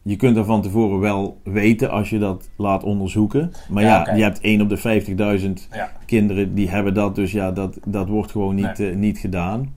je 0.03 0.17
kunt 0.17 0.35
dat 0.35 0.47
van 0.47 0.63
tevoren 0.63 0.99
wel 1.01 1.41
weten 1.45 1.91
als 1.91 2.11
je 2.11 2.19
dat 2.19 2.49
laat 2.57 2.83
onderzoeken. 2.83 3.53
Maar 3.69 3.83
Ja, 3.83 4.15
je 4.15 4.23
hebt 4.23 4.39
1 4.43 4.61
op 4.61 4.69
de 4.69 4.77
50.000 4.77 5.69
ja. 5.73 5.91
kinderen 6.07 6.55
die 6.55 6.69
hebben 6.71 6.95
dat. 6.95 7.15
Dus 7.15 7.33
ja, 7.33 7.53
dat, 7.53 7.79
dat 7.87 8.09
wordt 8.09 8.31
gewoon 8.31 8.55
niet, 8.55 8.95
niet 8.95 9.19
gedaan. 9.19 9.75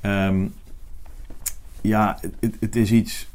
Ehm, 0.00 0.46
ja, 1.86 2.18
het- 2.40 2.56
het, 2.60 2.76
is 2.76 2.92
iets 2.92 3.26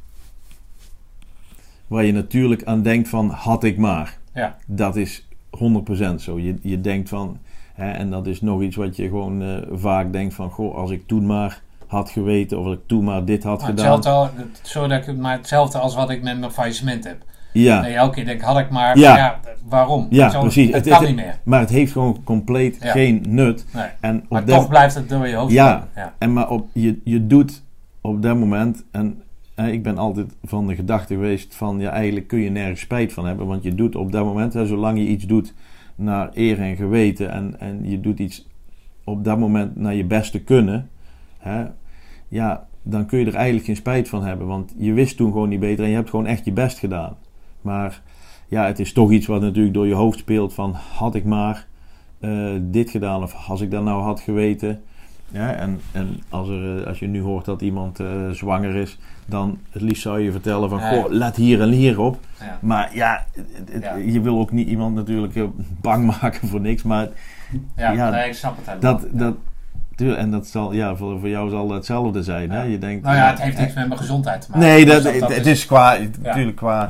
waar 1.88 2.04
je 2.06 2.12
natuurlijk 2.14 2.64
aan 2.64 2.82
denkt 2.82 3.10
van 3.10 3.30
had 3.30 3.64
ik 3.64 3.78
maar. 3.78 4.18
Ja. 4.34 4.56
Dat 4.66 4.96
is 4.96 5.28
100% 5.50 6.16
zo. 6.22 6.40
Je, 6.40 6.58
je 6.62 6.82
denkt 6.82 7.10
van, 7.10 7.38
hè, 7.74 7.92
en 7.92 8.10
dat 8.10 8.28
is 8.28 8.42
nog 8.42 8.62
iets 8.62 8.76
wat 8.76 8.96
je 8.96 9.04
gewoon 9.08 9.42
eh, 9.42 9.58
vaak 9.72 10.12
denkt 10.14 10.34
van, 10.34 10.50
goh, 10.50 10.76
als 10.76 10.92
ik 10.92 11.08
toen 11.08 11.26
maar 11.26 11.62
had 11.88 12.10
geweten 12.10 12.60
of 12.60 12.66
als 12.66 12.74
ik 12.76 12.82
toen 12.86 13.04
maar 13.04 13.26
dit 13.26 13.44
had 13.44 13.60
Maar 13.62 13.70
gedaan. 13.70 13.92
hetzelfde, 13.96 14.44
sorry 14.62 14.88
dat 14.90 15.00
ik 15.00 15.06
het- 15.06 15.18
maar 15.20 15.38
hetzelfde 15.38 15.78
als 15.78 15.96
wat 15.96 16.10
ik 16.10 16.24
met 16.24 16.40
mijn 16.40 16.52
faillissement 16.52 17.04
heb. 17.04 17.18
Ja, 17.54 17.82
Nee, 17.82 17.94
elke 17.94 18.16
keer 18.16 18.26
denk 18.26 18.40
ik, 18.40 18.46
had 18.46 18.58
ik 18.60 18.70
maar, 18.70 18.98
Ja. 18.98 19.18
ja. 19.18 19.40
waarom? 19.68 20.08
Ja, 20.10 20.30
Zo, 20.30 20.40
precies. 20.42 20.66
Het, 20.66 20.76
Het- 20.76 20.88
kan 20.88 20.98
het- 20.98 21.08
niet 21.08 21.16
meer. 21.16 21.40
maar 21.44 21.60
het 21.60 21.70
heeft 21.70 21.92
gewoon 21.92 22.24
compleet 22.24 22.78
Ja. 22.82 22.92
geen 22.92 23.24
nut. 23.28 23.66
Nee. 23.74 23.86
En 24.00 24.26
Maar 24.30 24.44
toch 24.44 24.68
blijft 24.68 24.96
het 24.96 25.10
door 25.10 25.28
je 25.28 25.36
hoofd 25.36 25.52
Ja. 25.54 25.88
Ja. 25.96 26.14
En 26.18 26.34
maar 26.34 26.50
op, 26.50 26.68
je, 26.74 27.00
je 27.04 27.28
doet 27.28 27.62
op 28.02 28.22
dat 28.22 28.38
moment, 28.38 28.86
en 28.92 29.22
ik 29.56 29.84
ben 29.84 29.98
altijd 29.98 30.36
van 30.44 30.68
de 30.68 30.76
gedachte 30.76 31.14
geweest 31.14 31.56
van, 31.56 31.80
ja, 31.80 31.90
eigenlijk 31.90 32.28
kun 32.28 32.40
je 32.40 32.50
nergens 32.50 32.80
spijt 32.80 33.14
van 33.14 33.26
hebben, 33.26 33.48
want 33.48 33.64
je 33.64 33.76
doet 33.76 33.96
op 33.96 34.12
dat 34.12 34.26
moment, 34.26 34.54
hè, 34.54 34.66
zolang 34.66 34.98
je 34.98 35.08
iets 35.08 35.26
doet 35.26 35.54
naar 35.96 36.30
eer 36.34 36.60
en 36.60 36.76
geweten 36.76 37.32
en, 37.32 37.60
en 37.60 37.90
je 37.90 38.00
doet 38.00 38.20
iets 38.20 38.48
op 39.04 39.24
dat 39.24 39.40
moment 39.40 39.76
naar 39.76 39.96
je 39.96 40.06
beste 40.06 40.44
kunnen, 40.44 40.90
hè, 41.38 41.66
ja, 42.28 42.68
dan 42.84 43.06
kun 43.06 43.20
je 43.20 43.26
er 43.26 43.36
eigenlijk 43.36 43.66
geen 43.66 43.76
spijt 43.76 44.10
van 44.10 44.24
hebben, 44.24 44.48
want 44.48 44.74
je 44.78 44.94
wist 44.94 45.18
toen 45.18 45.32
gewoon 45.32 45.50
niet 45.50 45.60
beter 45.60 45.84
en 45.84 45.90
je 45.90 45.96
hebt 45.96 46.10
gewoon 46.10 46.26
echt 46.26 46.46
je 46.46 46.52
best 46.52 46.80
gedaan. 46.80 47.18
Maar 47.62 48.02
ja, 48.48 48.66
het 48.66 48.80
is 48.80 48.94
toch 48.94 49.12
iets 49.12 49.28
wat 49.28 49.42
natuurlijk 49.42 49.74
door 49.74 49.88
je 49.88 49.94
hoofd 49.94 50.20
speelt 50.20 50.54
van, 50.54 50.74
had 50.74 51.16
ik 51.16 51.26
maar 51.26 51.68
eh, 52.20 52.54
dit 52.62 52.90
gedaan 52.90 53.24
of 53.24 53.48
als 53.48 53.62
ik 53.62 53.72
dat 53.72 53.84
nou 53.84 54.02
had 54.02 54.20
geweten. 54.20 54.82
Ja, 55.32 55.53
en 55.53 55.80
en 55.92 56.22
als, 56.30 56.50
er, 56.50 56.80
eh, 56.82 56.88
als 56.88 57.00
je 57.00 57.08
nu 57.08 57.22
hoort 57.22 57.45
dat 57.45 57.61
iemand 57.61 58.00
eh, 58.00 58.30
zwanger 58.32 58.76
is, 58.76 58.98
dan 59.26 59.60
het 59.69 59.82
liefst 59.82 60.01
zou 60.01 60.19
je 60.19 60.32
vertellen 60.32 60.69
van, 60.69 60.80
Ja, 60.80 60.90
goh, 60.90 61.06
let 61.10 61.35
hier 61.35 61.61
en 61.61 61.69
hier 61.69 62.00
op. 62.00 62.19
Ja. 62.40 62.58
Maar 62.61 62.90
ja, 62.95 63.26
het- 63.34 63.69
het- 63.72 63.84
Ja. 63.84 63.95
je 63.95 64.22
wil 64.22 64.40
ook 64.40 64.51
niet 64.51 64.68
iemand 64.68 64.95
natuurlijk 64.95 65.35
eh, 65.35 65.43
bang 65.82 66.06
maken 66.22 66.48
voor 66.48 66.61
niks. 66.61 66.84
Maar 66.84 67.08
Ja, 67.76 68.10
nee, 68.10 68.27
ik 68.27 68.34
snap 68.34 68.58
het 68.58 68.66
helemaal. 68.66 69.00
dat, 69.00 69.35
dat, 69.98 70.18
en 70.18 70.32
dat 70.32 70.48
zal, 70.48 70.74
ja, 70.74 70.95
voor, 70.95 71.19
voor 71.19 71.30
jou 71.30 71.50
zal 71.50 71.72
hetzelfde 71.72 72.24
zijn. 72.24 72.51
Hè? 72.51 72.61
Je 72.64 72.77
denkt, 72.77 73.03
nou 73.03 73.16
ja, 73.16 73.30
het 73.30 73.42
heeft 73.42 73.58
niks 73.58 73.74
met 73.74 73.88
mijn 73.88 74.00
gezondheid 74.00 74.42
te 74.42 74.48
maken. 74.51 74.68
Nee, 74.68 74.85
Dus 74.85 75.03
dat, 75.03 75.14
het, 75.14 75.30
is- 75.30 75.45
is 75.45 75.66
qua, 75.66 75.98
natuurlijk 76.22 76.56
qua... 76.58 76.90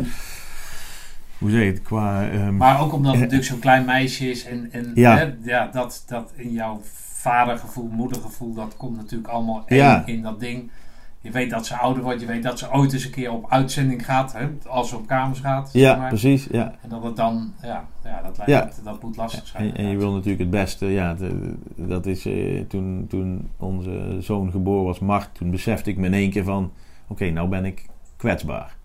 hoe 1.38 1.50
zeg 1.52 1.60
je 1.60 1.66
het, 1.66 1.82
qua... 1.82 2.30
ehm, 2.30 2.58
Maar 2.58 2.82
ook 2.82 2.94
omdat 2.94 3.12
het 3.12 3.22
natuurlijk 3.22 3.50
zo'n 3.50 3.60
klein 3.60 3.86
meisje 3.86 4.30
is 4.30 4.46
en, 4.46 4.68
en 4.72 4.92
Ja. 4.96 5.18
Hè, 5.18 5.34
ja, 5.44 5.70
dat, 5.74 6.04
dat 6.08 6.32
in 6.36 6.52
jouw 6.52 6.82
vadergevoel, 7.22 7.90
moedergevoel, 7.92 8.54
dat 8.54 8.78
komt 8.78 8.96
natuurlijk 8.98 9.30
allemaal 9.30 9.64
Ja. 9.68 10.04
in 10.06 10.22
dat 10.22 10.40
ding. 10.40 10.72
Je 11.22 11.32
weet 11.32 11.50
dat 11.50 11.66
ze 11.66 11.76
ouder 11.78 12.04
wordt, 12.04 12.22
je 12.22 12.28
weet 12.28 12.44
dat 12.44 12.60
ze 12.60 12.72
ooit 12.74 12.94
eens 12.94 13.06
een 13.06 13.12
keer 13.12 13.32
op 13.32 13.46
uitzending 13.50 14.06
gaat, 14.06 14.34
hè, 14.34 14.48
als 14.68 14.90
ze 14.90 14.96
op 14.96 15.08
kamers 15.08 15.40
gaat. 15.40 15.70
zeg 15.72 15.82
ja, 15.82 15.96
maar. 15.96 16.08
precies, 16.08 16.48
ja. 16.52 16.74
En 16.82 16.90
dat 16.90 17.04
het 17.04 17.16
dan, 17.16 17.54
ja, 17.62 17.86
ja, 18.04 18.22
dat, 18.22 18.38
lijkt, 18.38 18.52
Ja. 18.52 18.62
dat, 18.62 18.82
dat 18.84 19.02
moet 19.04 19.16
lastig 19.18 19.48
zijn. 19.48 19.64
En, 19.64 19.76
en 19.76 19.90
je 19.90 19.98
wil 19.98 20.12
natuurlijk 20.12 20.40
het 20.40 20.50
beste, 20.50 20.86
ja, 20.86 21.14
de- 21.14 21.54
dat 21.76 22.06
is 22.06 22.26
eh, 22.26 22.62
toen, 22.68 23.06
toen 23.10 23.50
onze 23.58 24.18
zoon 24.20 24.52
geboren 24.52 24.84
was, 24.86 25.00
Mart, 25.00 25.30
toen 25.34 25.52
besefte 25.52 25.90
ik 25.90 25.98
me 25.98 26.06
in 26.06 26.14
één 26.14 26.30
keer 26.30 26.44
van, 26.44 26.72
oké, 27.08 27.30
nou 27.30 27.48
ben 27.50 27.66
ik 27.66 27.86
kwetsbaar. 28.18 28.76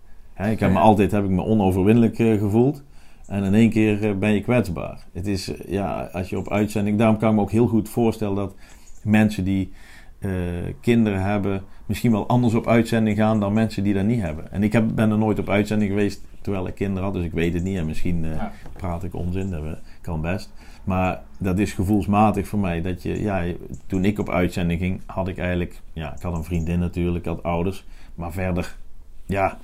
Ik 0.49 0.59
heb 0.59 0.71
me 0.71 0.79
altijd 0.79 1.11
heb 1.11 1.23
ik 1.23 1.29
me 1.29 1.43
onoverwinnelijk 1.43 2.19
eh, 2.19 2.39
gevoeld 2.39 2.83
en 3.27 3.43
in 3.43 3.53
één 3.53 3.69
keer 3.69 4.09
eh, 4.09 4.15
ben 4.15 4.31
je 4.31 4.41
kwetsbaar. 4.41 5.05
Het 5.13 5.27
is, 5.27 5.53
eh, 5.53 5.71
ja, 5.71 6.09
als 6.11 6.29
je 6.29 6.37
op 6.37 6.51
uitzending, 6.51 6.97
daarom 6.97 7.17
kan 7.17 7.29
ik 7.29 7.35
me 7.35 7.41
ook 7.41 7.51
heel 7.51 7.67
goed 7.67 7.89
voorstellen 7.89 8.35
dat 8.35 8.55
mensen 9.03 9.43
die 9.43 9.71
eh, 10.19 10.31
kinderen 10.81 11.21
hebben, 11.21 11.63
misschien 11.85 12.11
wel 12.11 12.27
anders 12.27 12.53
op 12.53 12.67
uitzending 12.67 13.17
gaan 13.17 13.39
dan 13.39 13.53
mensen 13.53 13.83
die 13.83 13.93
dat 13.93 14.05
niet 14.05 14.21
hebben. 14.21 14.51
En 14.51 14.63
ik 14.63 14.73
heb, 14.73 14.95
ben 14.95 15.11
er 15.11 15.17
nooit 15.17 15.39
op 15.39 15.49
uitzending 15.49 15.89
geweest 15.89 16.21
terwijl 16.41 16.67
ik 16.67 16.75
kinderen 16.75 17.03
had, 17.03 17.13
dus 17.13 17.23
ik 17.23 17.31
weet 17.31 17.53
het 17.53 17.63
niet 17.63 17.77
en 17.77 17.85
misschien... 17.85 18.25
praat 18.73 19.03
ik 19.03 19.13
onzin, 19.13 19.49
dat 19.49 19.63
kan 20.01 20.21
best. 20.21 20.53
Maar 20.83 21.23
dat 21.39 21.59
is 21.59 21.73
gevoelsmatig 21.73 22.47
voor 22.47 22.59
mij. 22.59 22.81
Dat 22.81 23.03
je, 23.03 23.21
ja, 23.21 23.43
toen 23.87 24.05
ik 24.05 24.19
op 24.19 24.29
uitzending 24.29 24.79
ging, 24.79 25.01
had 25.05 25.27
ik 25.27 25.37
eigenlijk, 25.37 25.81
ja, 25.93 26.15
ik 26.15 26.21
had 26.21 26.33
een 26.33 26.43
vriendin 26.43 26.79
natuurlijk, 26.79 27.25
ik 27.25 27.31
had 27.31 27.43
ouders. 27.43 27.85
Maar 28.15 28.31
verder, 28.31 28.75
ja, 29.25 29.57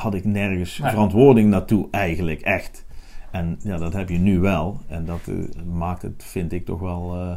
had 0.00 0.14
ik 0.14 0.24
nergens 0.24 0.78
Nee. 0.78 0.90
verantwoording 0.90 1.50
naartoe 1.50 1.88
eigenlijk, 1.90 2.40
echt. 2.40 2.84
En 3.30 3.58
ja, 3.62 3.76
dat 3.76 3.92
heb 3.92 4.08
je 4.08 4.18
nu 4.18 4.38
wel. 4.38 4.80
En 4.88 5.04
dat 5.04 5.20
eh, 5.28 5.34
maakt 5.64 6.02
het, 6.02 6.24
vind 6.26 6.52
ik, 6.52 6.64
toch 6.64 6.80
wel 6.80 7.14
eh, 7.14 7.36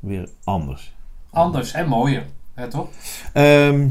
weer 0.00 0.28
anders. 0.44 0.94
Anders 1.30 1.72
en 1.72 1.88
mooier, 1.88 2.24
hè, 2.54 2.68
toch? 2.68 2.88
Ehm, 3.32 3.88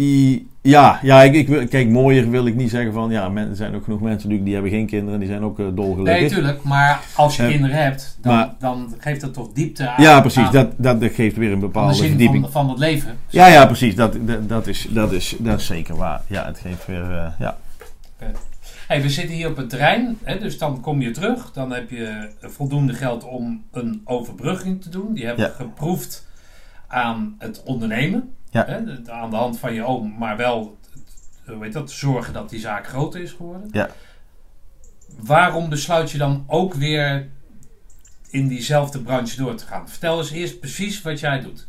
i- 0.00 0.48
ja, 0.62 0.98
ja 1.02 1.22
ik, 1.22 1.34
ik 1.34 1.48
wil, 1.48 1.66
kijk, 1.68 1.88
mooier 1.88 2.30
wil 2.30 2.46
ik 2.46 2.54
niet 2.54 2.70
zeggen 2.70 2.92
van, 2.92 3.10
ja, 3.10 3.28
men- 3.28 3.48
er 3.50 3.56
zijn 3.56 3.74
ook 3.74 3.84
genoeg 3.84 4.00
mensen 4.00 4.16
natuurlijk 4.18 4.44
die 4.44 4.52
hebben 4.54 4.70
geen 4.72 4.86
kinderen, 4.86 5.18
die 5.20 5.28
zijn 5.28 5.42
ook 5.42 5.58
eh, 5.58 5.66
dolgelukkig. 5.74 6.20
Nee, 6.20 6.28
tuurlijk, 6.28 6.62
maar 6.62 7.00
als 7.16 7.36
je 7.36 7.42
Eh, 7.42 7.48
kinderen 7.48 7.76
hebt, 7.82 8.18
dan, 8.22 8.34
maar- 8.34 8.54
dan 8.58 8.94
geeft 8.98 9.20
dat 9.20 9.34
toch 9.34 9.52
diepte 9.52 9.88
aan, 9.88 10.02
Ja, 10.02 10.20
precies. 10.20 10.42
aan- 10.46 10.52
Dat, 10.52 10.70
dat, 10.76 11.00
dat 11.00 11.10
geeft 11.12 11.36
weer 11.36 11.48
een 11.52 11.60
de 11.60 11.66
bepaalde 11.66 11.94
zin 11.94 12.08
verdieping. 12.08 12.42
van, 12.42 12.52
van 12.52 12.68
het 12.68 12.78
leven. 12.78 13.16
Ja, 13.28 13.46
ja, 13.46 13.66
precies. 13.66 13.94
Dat, 13.94 14.16
dat, 14.20 14.48
dat, 14.48 14.66
is, 14.66 14.86
dat, 14.90 15.12
is, 15.12 15.36
dat 15.38 15.60
is 15.60 15.66
zeker 15.66 15.96
waar. 15.96 16.22
Ja, 16.26 16.46
het 16.46 16.58
geeft 16.58 16.86
weer... 16.86 17.10
eh, 17.12 17.26
ja. 17.38 17.56
Hey, 18.88 19.02
we 19.02 19.08
zitten 19.08 19.34
hier 19.36 19.48
op 19.48 19.56
het 19.56 19.70
terrein, 19.70 20.18
hè, 20.22 20.38
dus 20.38 20.58
dan 20.58 20.80
kom 20.80 21.00
je 21.00 21.10
terug. 21.10 21.50
Dan 21.52 21.72
heb 21.72 21.90
je 21.90 22.30
voldoende 22.40 22.92
geld 22.92 23.24
om 23.24 23.62
een 23.72 24.00
overbrugging 24.04 24.82
te 24.82 24.88
doen. 24.88 25.14
Die 25.14 25.26
hebben 25.26 25.44
Ja. 25.44 25.50
geproefd 25.56 26.28
aan 26.90 27.34
het 27.38 27.62
ondernemen. 27.62 28.34
Ja. 28.50 28.64
Hè, 28.66 28.76
aan 29.12 29.30
de 29.30 29.36
hand 29.36 29.58
van 29.58 29.74
je 29.74 29.84
oom, 29.84 30.14
maar 30.18 30.36
wel 30.36 30.78
heet 31.60 31.72
dat, 31.72 31.90
zorgen 31.90 32.32
dat 32.32 32.50
die 32.50 32.60
zaak 32.60 32.86
groter 32.86 33.20
is 33.20 33.32
geworden. 33.32 33.68
Ja. 33.72 33.90
Waarom 35.18 35.68
besluit 35.68 36.10
je 36.10 36.18
dan 36.18 36.44
ook 36.46 36.74
weer 36.74 37.28
in 38.30 38.48
diezelfde 38.48 39.02
branche 39.02 39.36
door 39.36 39.54
te 39.54 39.66
gaan? 39.66 39.88
Vertel 39.88 40.18
eens 40.18 40.30
eerst 40.30 40.60
precies 40.60 41.02
wat 41.02 41.20
jij 41.20 41.40
doet. 41.40 41.68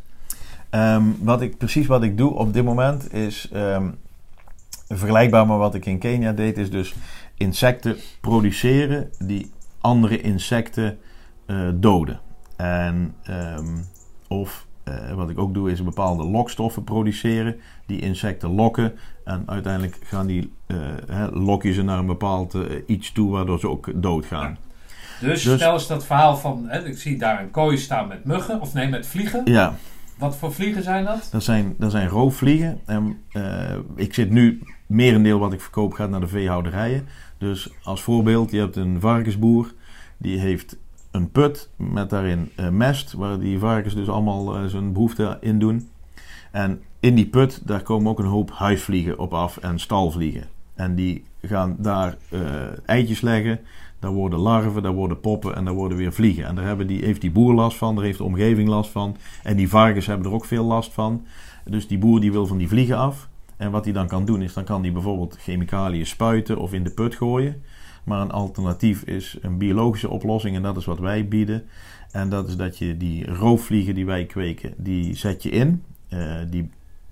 Ehm, 0.70 1.04
wat 1.20 1.42
ik, 1.42 1.58
precies 1.58 1.88
wat 1.88 2.04
ik 2.04 2.18
doe 2.18 2.34
op 2.34 2.54
dit 2.54 2.64
moment 2.64 3.14
is... 3.14 3.50
ehm, 3.52 3.90
vergelijkbaar 4.88 5.48
met 5.48 5.58
wat 5.58 5.76
ik 5.76 5.86
in 5.86 6.00
Kenia 6.00 6.32
deed... 6.32 6.58
is 6.58 6.70
dus 6.70 6.94
insecten 7.36 7.98
produceren 8.22 9.10
die 9.20 9.52
andere 9.80 10.22
insecten 10.22 10.98
eh, 11.46 11.70
doden. 11.74 12.20
En, 12.56 13.16
ehm, 13.24 13.78
of 14.28 14.66
eh, 14.84 15.14
wat 15.14 15.30
ik 15.30 15.40
ook 15.40 15.54
doe 15.54 15.72
is 15.72 15.84
bepaalde 15.84 16.24
lokstoffen 16.24 16.84
produceren... 16.84 17.56
die 17.86 18.02
insecten 18.02 18.56
lokken... 18.56 18.94
en 19.24 19.44
uiteindelijk 19.46 19.98
gaan 20.04 20.28
die, 20.28 20.52
eh, 20.68 20.78
hè, 21.08 21.28
lok 21.30 21.64
je 21.64 21.74
ze 21.74 21.82
naar 21.82 22.00
een 22.00 22.06
bepaald 22.06 22.54
eh, 22.54 22.62
iets 22.86 23.12
toe... 23.12 23.32
waardoor 23.32 23.60
ze 23.60 23.70
ook 23.70 23.92
doodgaan. 23.96 24.58
Dus, 25.20 25.30
Dus- 25.30 25.44
vertel 25.44 25.74
eens 25.74 25.88
dat 25.88 26.06
verhaal 26.06 26.38
van, 26.38 26.66
hè, 26.68 26.86
ik 26.86 26.98
zie 26.98 27.18
daar 27.18 27.42
een 27.42 27.52
kooi 27.52 27.78
staan 27.78 28.08
met 28.08 28.26
muggen, 28.26 28.62
of 28.62 28.74
nee, 28.74 28.90
met 28.90 29.08
vliegen. 29.08 29.42
Ja, 29.46 29.76
Wat 30.18 30.36
voor 30.36 30.54
vliegen 30.54 30.84
zijn 30.84 31.06
dat? 31.06 31.28
Dat 31.32 31.44
zijn, 31.44 31.76
dat 31.78 31.92
zijn 31.92 32.08
roofvliegen. 32.08 32.80
En 32.86 33.18
ik 33.96 34.14
zit 34.14 34.30
nu, 34.30 34.64
merendeel 34.88 35.40
wat 35.40 35.54
ik 35.54 35.62
verkoop 35.62 35.94
gaat 35.94 36.10
naar 36.10 36.20
de 36.20 36.28
veehouderijen. 36.28 37.08
Dus 37.38 37.70
als 37.84 38.02
voorbeeld, 38.02 38.52
je 38.52 38.60
hebt 38.60 38.76
een 38.76 39.00
varkensboer. 39.00 39.74
Die 40.18 40.40
heeft 40.40 40.78
een 41.12 41.32
put 41.32 41.70
met 41.76 42.10
daarin 42.10 42.52
eh, 42.56 42.70
mest. 42.70 43.14
Waar 43.14 43.40
die 43.40 43.60
varkens 43.60 43.96
dus 43.96 44.10
allemaal 44.10 44.56
eh, 44.56 44.66
zijn 44.66 44.94
behoefte 44.94 45.38
in 45.42 45.60
doen. 45.60 45.90
En 46.52 46.82
in 47.00 47.16
die 47.16 47.28
put, 47.28 47.68
daar 47.68 47.82
komen 47.82 48.12
ook 48.12 48.20
een 48.20 48.26
hoop 48.26 48.52
huisvliegen 48.52 49.20
op 49.20 49.34
af 49.34 49.58
en 49.58 49.80
stalvliegen. 49.80 50.44
En 50.74 50.96
die 50.96 51.24
gaan 51.42 51.76
daar 51.80 52.18
eh, 52.30 52.42
eitjes 52.86 53.22
leggen. 53.22 53.60
Daar 54.00 54.12
worden 54.12 54.40
larven, 54.40 54.84
daar 54.84 54.94
worden 54.94 55.20
poppen 55.20 55.56
en 55.56 55.66
daar 55.66 55.74
worden 55.74 55.98
weer 55.98 56.14
vliegen. 56.14 56.46
En 56.46 56.56
daar 56.56 56.66
hebben 56.66 56.88
die, 56.88 57.06
heeft 57.06 57.22
die 57.22 57.32
boer 57.32 57.54
last 57.54 57.78
van, 57.78 57.96
daar 57.96 58.04
heeft 58.04 58.18
de 58.18 58.24
omgeving 58.24 58.68
last 58.68 58.92
van. 58.92 59.16
En 59.44 59.56
die 59.56 59.70
varkens 59.70 60.06
hebben 60.06 60.28
er 60.28 60.34
ook 60.34 60.46
veel 60.46 60.64
last 60.64 60.94
van. 60.94 61.26
Dus 61.66 61.88
die 61.88 61.98
boer 61.98 62.20
die 62.20 62.32
wil 62.32 62.48
van 62.48 62.58
die 62.58 62.68
vliegen 62.68 62.98
af. 62.98 63.30
En 63.58 63.72
wat 63.72 63.84
hij 63.84 63.94
dan 63.94 64.08
kan 64.08 64.26
doen 64.26 64.42
is, 64.42 64.54
dan 64.54 64.64
kan 64.64 64.82
hij 64.82 64.92
bijvoorbeeld 64.92 65.38
chemicaliën 65.40 66.06
spuiten 66.06 66.58
of 66.58 66.74
in 66.74 66.84
de 66.84 66.92
put 66.92 67.16
gooien. 67.16 67.64
Maar 68.04 68.22
een 68.22 68.32
alternatief 68.32 69.04
is 69.04 69.38
een 69.42 69.58
biologische 69.58 70.10
oplossing 70.10 70.56
en 70.56 70.62
dat 70.62 70.78
is 70.78 70.86
wat 70.86 71.00
wij 71.00 71.28
bieden. 71.28 71.64
En 72.12 72.30
dat 72.30 72.48
is 72.48 72.56
dat 72.56 72.78
je 72.78 72.98
die 72.98 73.26
roofvliegen 73.26 73.96
die 73.96 74.06
wij 74.06 74.26
kweken, 74.26 74.74
die 74.78 75.16
zet 75.16 75.44
je 75.44 75.50
in. 75.50 75.84
Eh, 76.08 76.36
die 76.50 76.70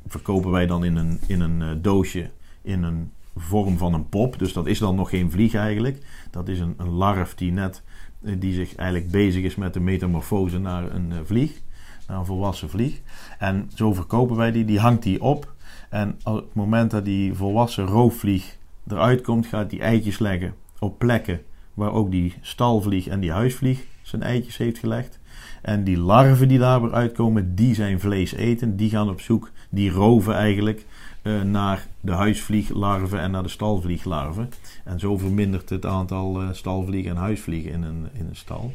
verkopen 0.07 0.51
wij 0.51 0.65
dan 0.65 0.83
in 0.83 0.95
een, 0.95 1.19
in 1.27 1.41
een 1.41 1.61
eh, 1.61 1.69
doosje 1.81 2.29
in 2.61 2.83
een 2.83 3.11
vorm 3.35 3.77
van 3.77 3.93
een 3.93 4.09
pop. 4.09 4.39
Dus 4.39 4.53
dat 4.53 4.67
is 4.67 4.79
dan 4.79 4.95
nog 4.95 5.09
geen 5.09 5.31
vlieg 5.31 5.53
eigenlijk. 5.53 6.27
Dat 6.31 6.47
is 6.47 6.59
een, 6.59 6.73
een 6.77 6.89
larf 6.89 7.35
die 7.35 7.51
net 7.51 7.83
eh, 8.21 8.35
die 8.39 8.53
zich 8.53 8.75
eigenlijk 8.75 9.11
bezig 9.11 9.43
is 9.43 9.55
met 9.55 9.73
de 9.73 9.79
metamorfose 9.79 10.59
naar 10.59 10.95
een 10.95 11.13
vlieg. 11.23 11.61
Naar 12.07 12.17
een 12.17 12.25
volwassen 12.25 12.69
vlieg. 12.69 13.01
En 13.39 13.71
zo 13.75 13.93
verkopen 13.93 14.35
wij 14.35 14.51
die. 14.51 14.65
Die 14.65 14.79
hangt 14.79 15.03
die 15.03 15.21
op. 15.21 15.53
En 15.89 16.19
op 16.23 16.35
het 16.35 16.53
moment 16.53 16.91
dat 16.91 17.05
die 17.05 17.33
volwassen 17.33 17.85
roofvlieg 17.85 18.57
eruit 18.87 19.21
komt, 19.21 19.45
gaat 19.45 19.69
die 19.69 19.81
eitjes 19.81 20.19
leggen 20.19 20.53
op 20.79 20.97
plekken 20.97 21.41
waar 21.73 21.91
ook 21.91 22.11
die 22.11 22.33
stalvlieg 22.41 23.07
en 23.07 23.19
die 23.19 23.31
huisvlieg 23.31 23.85
zijn 24.01 24.23
eitjes 24.23 24.57
heeft 24.57 24.77
gelegd. 24.77 25.19
En 25.61 25.83
die 25.83 25.97
larven 25.97 26.47
die 26.47 26.59
daar 26.59 26.81
weer 26.81 26.93
uitkomen, 26.93 27.55
die 27.55 27.75
zijn 27.75 27.99
vlees 27.99 28.33
eten. 28.33 28.75
Die 28.75 28.89
gaan 28.89 29.09
op 29.09 29.21
zoek, 29.21 29.51
die 29.69 29.91
roven 29.91 30.35
eigenlijk 30.35 30.85
eh, 31.21 31.41
naar 31.41 31.87
de 32.01 32.11
huisvlieglarven 32.11 33.19
en 33.19 33.31
naar 33.31 33.43
de 33.43 33.49
stalvlieglarven. 33.49 34.49
En 34.83 34.99
zo 34.99 35.17
vermindert 35.17 35.69
het 35.69 35.85
aantal 35.85 36.41
eh, 36.41 36.47
stalvliegen 36.51 37.11
en 37.11 37.17
huisvliegen 37.17 37.71
in 37.71 37.83
een, 37.83 38.07
in 38.13 38.25
een 38.27 38.35
stal. 38.35 38.73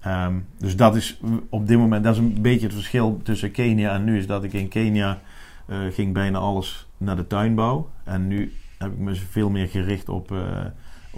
Ehm, 0.00 0.34
dus 0.58 0.76
dat 0.76 0.96
is 0.96 1.20
op 1.48 1.66
dit 1.68 1.78
moment, 1.78 2.04
dat 2.04 2.12
is 2.12 2.18
een 2.18 2.42
beetje 2.42 2.66
het 2.66 2.74
verschil 2.74 3.20
tussen 3.22 3.50
Kenia 3.50 3.94
en 3.94 4.04
nu. 4.04 4.18
Is 4.18 4.26
dat 4.26 4.44
ik 4.44 4.52
in 4.52 4.68
Kenia 4.68 5.20
eh, 5.66 5.78
ging 5.90 6.12
bijna 6.12 6.38
alles 6.38 6.86
naar 6.96 7.16
de 7.16 7.26
tuinbouw. 7.26 7.90
En 8.04 8.28
nu 8.28 8.52
heb 8.78 8.92
ik 8.92 8.98
me 8.98 9.14
veel 9.14 9.50
meer 9.50 9.68
gericht 9.68 10.08
op, 10.08 10.32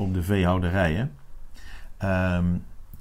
op 0.00 0.14
de 0.14 0.22
veehouderijen. 0.22 1.12
Ehm, 1.96 2.44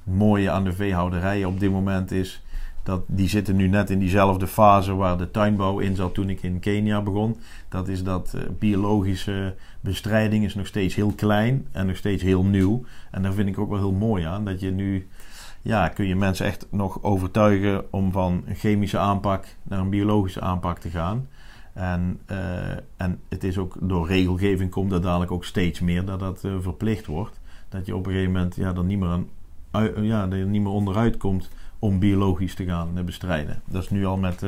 het 0.06 0.16
mooie 0.16 0.52
aan 0.52 0.64
de 0.64 0.74
veehouderijen 0.74 1.48
op 1.48 1.60
dit 1.60 1.72
moment 1.72 2.12
is 2.12 2.44
dat 2.84 3.02
die 3.08 3.30
zitten 3.30 3.56
nu 3.56 3.68
net 3.68 3.90
in 3.90 4.00
diezelfde 4.00 4.48
fase 4.48 4.96
waar 4.96 5.18
de 5.18 5.32
tuinbouw 5.32 5.80
in 5.80 5.96
zat 5.96 6.14
toen 6.14 6.30
ik 6.30 6.44
in 6.44 6.60
Kenia 6.60 7.02
begon. 7.02 7.38
Dat 7.70 7.88
is 7.88 8.04
dat 8.04 8.34
eh, 8.34 8.42
biologische 8.60 9.56
bestrijding 9.82 10.44
is 10.44 10.56
nog 10.56 10.68
steeds 10.68 10.96
heel 10.96 11.12
klein 11.12 11.68
en 11.72 11.86
nog 11.86 11.96
steeds 11.96 12.24
heel 12.24 12.44
nieuw. 12.44 12.84
En 13.12 13.22
daar 13.22 13.34
vind 13.34 13.50
ik 13.50 13.60
ook 13.60 13.70
wel 13.70 13.78
heel 13.78 13.92
mooi 13.92 14.24
aan. 14.24 14.46
Dat 14.46 14.60
je 14.60 14.72
nu, 14.72 15.08
ja, 15.62 15.88
kun 15.88 16.08
je 16.08 16.16
mensen 16.16 16.46
echt 16.46 16.68
nog 16.70 17.04
overtuigen 17.04 17.94
om 17.94 18.12
van 18.12 18.44
een 18.46 18.56
chemische 18.56 18.98
aanpak 18.98 19.46
naar 19.64 19.80
een 19.80 19.90
biologische 19.90 20.42
aanpak 20.42 20.80
te 20.80 20.90
gaan. 20.90 21.28
En, 21.80 22.20
eh, 22.26 22.72
en 22.98 23.20
het 23.30 23.44
is 23.44 23.58
ook 23.58 23.78
door 23.82 24.08
regelgeving 24.08 24.72
komt 24.72 24.90
dat 24.90 25.04
dadelijk 25.04 25.32
ook 25.32 25.46
steeds 25.46 25.80
meer 25.80 26.06
dat 26.06 26.20
dat 26.20 26.44
eh, 26.44 26.56
verplicht 26.60 27.06
wordt. 27.06 27.40
Dat 27.70 27.86
je 27.86 27.96
op 27.96 28.06
een 28.06 28.12
gegeven 28.12 28.34
moment 28.34 28.56
ja, 28.56 28.76
er 28.76 28.84
niet 28.84 29.00
meer, 29.00 29.26
aan, 29.72 30.06
ja, 30.06 30.30
er 30.30 30.46
niet 30.46 30.62
meer 30.62 30.72
onderuit 30.72 31.18
komt 31.18 31.50
om 31.80 32.00
biologisch 32.00 32.56
te 32.56 32.66
gaan 32.66 32.98
eh, 32.98 33.04
bestrijden. 33.04 33.62
Dat 33.66 33.84
is 33.84 33.90
nu 33.90 34.06
al 34.06 34.18
met, 34.18 34.44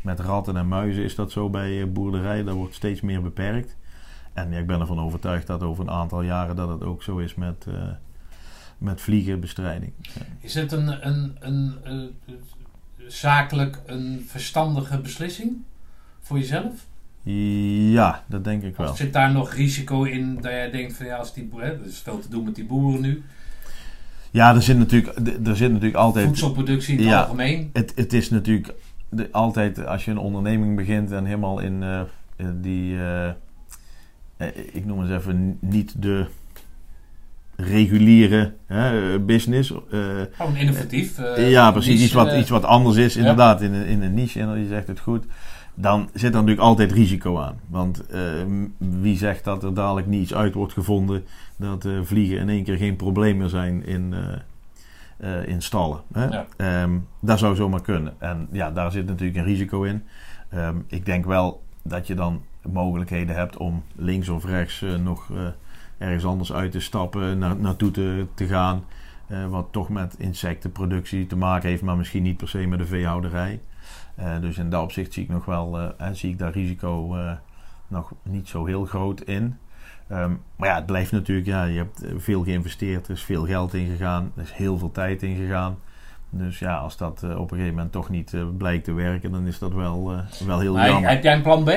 met 0.00 0.20
ratten 0.20 0.56
en 0.56 0.68
muizen 0.68 1.04
is 1.04 1.14
dat 1.14 1.32
zo 1.32 1.50
bij 1.50 1.92
boerderijen. 1.92 2.46
Dat 2.46 2.54
wordt 2.54 2.74
steeds 2.74 3.00
meer 3.00 3.22
beperkt. 3.22 3.76
En 4.32 4.50
ja, 4.50 4.58
ik 4.58 4.66
ben 4.66 4.80
ervan 4.80 5.00
overtuigd 5.00 5.46
dat 5.46 5.62
over 5.62 5.84
een 5.84 5.90
aantal 5.90 6.22
jaren 6.22 6.56
dat 6.56 6.68
het 6.68 6.82
ook 6.82 7.02
zo 7.02 7.18
is 7.18 7.34
met, 7.34 7.66
met 8.78 9.00
vliegenbestrijding. 9.00 9.92
Is 10.40 10.54
het 10.54 10.72
een, 10.72 11.06
een, 11.06 11.36
een, 11.40 11.74
eh, 11.84 12.34
zakelijk 13.06 13.82
een 13.86 14.24
verstandige 14.26 14.98
beslissing 15.00 15.56
voor 16.28 16.38
jezelf? 16.38 16.86
Ja, 17.92 18.24
dat 18.26 18.44
denk 18.44 18.62
ik 18.62 18.76
wel. 18.76 18.90
Of 18.90 18.96
zit 18.96 19.12
daar 19.12 19.32
nog 19.32 19.54
risico 19.54 20.02
in 20.02 20.34
dat 20.34 20.44
jij 20.44 20.70
denkt 20.70 20.96
van 20.96 21.06
ja, 21.06 21.16
als 21.16 21.34
die 21.34 21.44
boeren, 21.44 21.80
er 21.80 21.86
is 21.86 21.98
veel 21.98 22.18
te 22.18 22.28
doen 22.28 22.44
met 22.44 22.54
die 22.54 22.64
boeren 22.64 23.00
nu. 23.00 23.22
Ja, 24.30 24.54
er 24.54 24.62
zit 24.62 24.78
natuurlijk, 24.78 25.16
er 25.46 25.56
zit 25.56 25.70
natuurlijk 25.70 25.96
altijd... 25.96 26.26
Voedselproductie 26.26 26.92
in 26.92 27.00
het 27.00 27.08
Ja. 27.08 27.20
algemeen. 27.20 27.70
Het, 27.72 27.92
het 27.94 28.12
is 28.12 28.30
natuurlijk 28.30 28.74
de, 29.08 29.28
altijd 29.32 29.86
als 29.86 30.04
je 30.04 30.10
een 30.10 30.18
onderneming 30.18 30.76
begint 30.76 31.10
en 31.10 31.24
helemaal 31.24 31.58
in 31.58 31.82
eh, 31.82 32.00
die, 32.54 32.98
eh, 32.98 33.28
eh, 34.36 34.46
ik 34.72 34.84
noem 34.84 35.00
eens 35.00 35.10
even 35.10 35.58
niet 35.60 36.02
de 36.02 36.26
reguliere 37.56 38.54
hè, 38.66 39.18
business. 39.20 39.72
Gewoon 40.30 40.56
innovatief. 40.56 41.18
ja, 41.36 41.70
precies. 41.70 41.90
niche, 41.90 42.04
iets, 42.04 42.12
wat, 42.12 42.32
iets 42.32 42.50
wat 42.50 42.64
anders 42.64 42.96
is, 42.96 43.14
ja. 43.14 43.20
inderdaad, 43.20 43.62
in, 43.62 43.72
in 43.72 44.02
een 44.02 44.14
niche. 44.14 44.40
En 44.40 44.58
je 44.58 44.68
zegt 44.68 44.86
het 44.86 45.00
goed. 45.00 45.24
Dan 45.80 46.08
zit 46.12 46.22
er 46.22 46.30
natuurlijk 46.30 46.60
altijd 46.60 46.92
risico 46.92 47.38
aan. 47.38 47.60
Want 47.68 48.06
eh, 48.06 48.20
m- 48.46 48.72
wie 49.00 49.16
zegt 49.16 49.44
dat 49.44 49.62
er 49.64 49.74
dadelijk 49.74 50.06
niet 50.06 50.22
iets 50.22 50.34
uit 50.34 50.54
wordt 50.54 50.72
gevonden. 50.72 51.24
Dat 51.56 51.84
eh, 51.84 51.92
vliegen 52.02 52.38
in 52.38 52.48
één 52.48 52.64
keer 52.64 52.76
geen 52.76 52.96
probleem 52.96 53.36
meer 53.36 53.48
zijn 53.48 53.86
in, 53.86 54.14
eh, 54.14 55.38
eh, 55.38 55.48
in 55.48 55.62
stallen. 55.62 56.00
Hè? 56.12 56.24
Ja. 56.26 56.46
Ehm, 56.56 56.98
dat 57.20 57.38
zou 57.38 57.56
zomaar 57.56 57.82
kunnen. 57.82 58.14
En 58.18 58.48
ja, 58.52 58.70
daar 58.70 58.92
zit 58.92 59.06
natuurlijk 59.06 59.38
een 59.38 59.44
risico 59.44 59.82
in. 59.82 60.02
Ehm, 60.48 60.76
ik 60.86 61.06
denk 61.06 61.24
wel 61.24 61.62
dat 61.82 62.06
je 62.06 62.14
dan 62.14 62.42
mogelijkheden 62.72 63.34
hebt 63.34 63.56
om 63.56 63.82
links 63.96 64.28
of 64.28 64.44
rechts 64.44 64.84
nog 65.02 65.30
ergens 65.98 66.24
anders 66.24 66.52
uit 66.52 66.72
te 66.72 66.80
stappen, 66.80 67.38
naar, 67.38 67.56
naartoe 67.56 67.90
te, 67.90 68.26
te 68.34 68.46
gaan. 68.46 68.84
wat 69.48 69.68
toch 69.70 69.88
met 69.88 70.14
insectenproductie 70.18 71.26
te 71.26 71.36
maken 71.36 71.68
heeft, 71.68 71.82
maar 71.82 71.96
misschien 71.96 72.22
niet 72.22 72.36
per 72.36 72.48
se 72.48 72.66
met 72.66 72.78
de 72.78 72.86
veehouderij. 72.86 73.60
Eh, 74.18 74.40
dus 74.40 74.58
in 74.58 74.70
dat 74.70 74.82
opzicht 74.82 75.12
zie 75.12 75.22
ik 75.22 75.28
nog 75.28 75.44
wel, 75.44 75.78
eh, 75.78 76.06
eh, 76.08 76.14
zie 76.14 76.30
ik 76.30 76.38
daar 76.38 76.52
risico 76.52 77.16
nog 77.88 78.12
niet 78.22 78.48
zo 78.48 78.64
heel 78.66 78.84
groot 78.84 79.20
in. 79.20 79.58
Ehm, 80.08 80.30
maar 80.56 80.68
ja, 80.68 80.74
het 80.74 80.86
blijft 80.86 81.12
natuurlijk, 81.12 81.46
ja, 81.46 81.64
je 81.64 81.76
hebt 81.76 82.02
veel 82.16 82.42
geïnvesteerd, 82.42 83.06
er 83.06 83.14
is 83.14 83.22
veel 83.22 83.46
geld 83.46 83.74
ingegaan, 83.74 84.32
er 84.36 84.42
is 84.42 84.52
heel 84.52 84.78
veel 84.78 84.90
tijd 84.90 85.22
ingegaan. 85.22 85.78
Dus 86.30 86.58
ja, 86.58 86.76
als 86.76 86.96
dat 86.96 87.22
op 87.22 87.50
een 87.50 87.56
gegeven 87.56 87.74
moment 87.74 87.92
toch 87.92 88.08
niet 88.08 88.34
blijkt 88.56 88.84
te 88.84 88.92
werken, 88.92 89.32
dan 89.32 89.46
is 89.46 89.58
dat 89.58 89.72
wel, 89.72 90.12
wel 90.46 90.60
heel 90.60 90.74
Maar 90.74 90.88
jammer. 90.88 91.10
heb 91.10 91.22
jij 91.22 91.34
een 91.34 91.42
plan 91.42 91.64
B? 91.64 91.70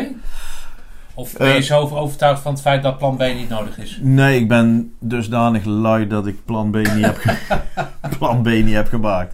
Of 1.14 1.38
ben 1.38 1.54
je 1.54 1.62
zo 1.62 1.80
overtuigd 1.80 2.42
van 2.42 2.52
het 2.52 2.62
feit 2.62 2.84
dat 2.84 2.98
plan 2.98 3.16
B 3.18 3.20
niet 3.20 3.50
nodig 3.50 3.78
is? 3.78 4.00
Nee, 4.02 4.40
ik 4.40 4.48
ben 4.48 4.94
dusdanig 5.00 5.66
lui 5.66 6.08
dat 6.08 6.28
ik 6.28 6.46
plan 6.46 6.72
B 6.72 6.76
niet 6.76 7.06
heb, 7.06 7.36
plan 8.18 8.42
B 8.42 8.46
niet 8.46 8.74
heb 8.74 8.88
gemaakt. 8.88 9.34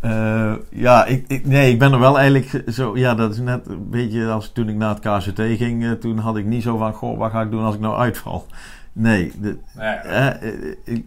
Eh, 0.00 0.54
ja, 0.70 1.04
ik, 1.04 1.24
ik, 1.28 1.46
nee, 1.46 1.72
ik 1.72 1.78
ben 1.78 1.92
er 1.92 1.98
wel 1.98 2.18
eigenlijk 2.18 2.64
zo. 2.72 2.96
Ja, 2.96 3.14
dat 3.14 3.32
is 3.32 3.38
net 3.38 3.66
een 3.66 3.90
beetje 3.90 4.30
als 4.30 4.52
toen 4.52 4.68
ik 4.68 4.74
naar 4.76 4.94
het 4.94 5.00
KCT 5.00 5.40
ging. 5.40 5.84
eh, 5.84 5.92
toen 5.92 6.18
had 6.18 6.36
ik 6.36 6.44
niet 6.44 6.62
zo 6.62 6.76
van: 6.76 6.92
Goh, 6.92 7.18
wat 7.18 7.30
ga 7.30 7.40
ik 7.42 7.50
doen 7.50 7.64
als 7.64 7.74
ik 7.74 7.80
nou 7.80 7.96
uitval? 7.96 8.46
Nee, 8.92 9.32
de, 9.40 9.58
Ja, 9.76 10.02
eh, 10.02 10.52
ik, 10.84 11.04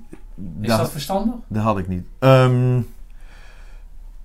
is 0.61 0.67
dat, 0.67 0.77
dat 0.77 0.91
verstandig? 0.91 1.35
dat 1.47 1.63
had 1.63 1.77
ik 1.77 1.87
niet. 1.87 2.05
Ehm, 2.19 2.79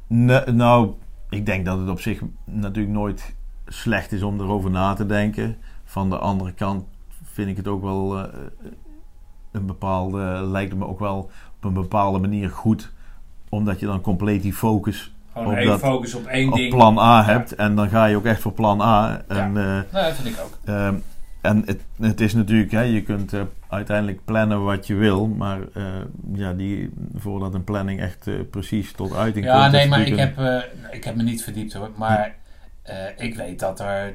ne- 0.06 0.44
nou, 0.52 0.90
ik 1.30 1.46
denk 1.46 1.64
dat 1.64 1.78
het 1.78 1.88
op 1.88 2.00
zich 2.00 2.20
natuurlijk 2.44 2.94
nooit 2.94 3.34
slecht 3.66 4.12
is 4.12 4.22
om 4.22 4.40
erover 4.40 4.70
na 4.70 4.94
te 4.94 5.06
denken. 5.06 5.56
Van 5.84 6.10
de 6.10 6.18
andere 6.18 6.52
kant 6.52 6.84
vind 7.24 7.48
ik 7.48 7.56
het 7.56 7.68
ook 7.68 7.82
wel 7.82 8.18
een 9.52 9.66
bepaalde, 9.66 10.18
lijkt 10.46 10.70
het 10.70 10.78
me 10.80 10.86
ook 10.86 10.98
wel 11.00 11.30
op 11.56 11.64
een 11.64 11.72
bepaalde 11.72 12.18
manier 12.18 12.50
goed. 12.50 12.92
Omdat 13.56 13.80
je 13.80 13.86
dan 13.86 14.00
compleet 14.00 14.42
die 14.42 14.52
focus 14.54 15.10
Gewoon 15.32 15.48
Op 15.52 15.56
één 15.58 15.66
dat- 15.66 15.80
focus 15.80 16.14
op 16.14 16.26
één 16.26 16.48
op 16.50 16.56
ding. 16.56 16.70
plan 16.74 16.98
A 16.98 17.24
hebt. 17.24 17.54
En 17.54 17.74
dan 17.74 17.88
ga 17.88 18.04
je 18.04 18.16
ook 18.16 18.24
echt 18.24 18.40
voor 18.40 18.52
plan 18.52 18.80
A. 18.80 19.22
En, 19.28 19.56
eh, 19.56 19.72
Nee, 19.92 20.02
dat 20.04 20.14
vind 20.14 20.28
ik 20.28 20.40
ook. 20.44 20.58
Ehm, 20.64 20.94
en 21.40 21.62
het, 21.66 21.80
het 22.00 22.20
is 22.20 22.34
natuurlijk, 22.34 22.70
hè, 22.70 22.80
je 22.80 23.02
kunt 23.02 23.32
eh, 23.32 23.40
uiteindelijk 23.68 24.24
plannen 24.24 24.64
wat 24.64 24.86
je 24.86 24.94
wil, 24.94 25.26
maar 25.26 25.58
eh, 25.74 25.84
ja, 26.34 26.52
die, 26.52 26.90
voordat 27.16 27.54
een 27.54 27.64
planning 27.64 28.00
echt 28.00 28.28
precies 28.50 28.92
tot 28.92 29.14
uiting 29.14 29.46
komt. 29.46 29.56
Ja, 29.58 29.68
nee, 29.70 29.88
maar 29.88 30.00
ik 30.00 30.16
heb, 30.16 30.38
ik 30.90 31.04
heb 31.04 31.14
me 31.14 31.22
niet 31.22 31.42
verdiept 31.44 31.72
hoor. 31.72 31.90
Maar 31.96 32.34
ik 33.16 33.34
weet 33.34 33.58
dat 33.60 33.80
er 33.80 34.14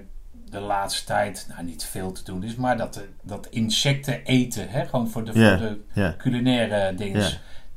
de 0.49 0.59
laatste 0.59 1.05
tijd, 1.05 1.45
nou 1.49 1.63
niet 1.65 1.83
veel 1.83 2.11
te 2.11 2.23
doen 2.23 2.43
is, 2.43 2.55
maar 2.55 2.77
dat, 2.77 3.03
dat 3.23 3.47
insecten 3.49 4.23
eten, 4.23 4.69
hè, 4.69 4.85
gewoon 4.85 5.09
voor 5.09 5.23
de, 5.25 5.31
Ja. 5.39 5.57
voor 5.57 5.67
de 5.67 5.79
ja, 5.93 6.15
culinaire 6.17 6.95
dingen. 6.95 7.21
Ja. 7.21 7.27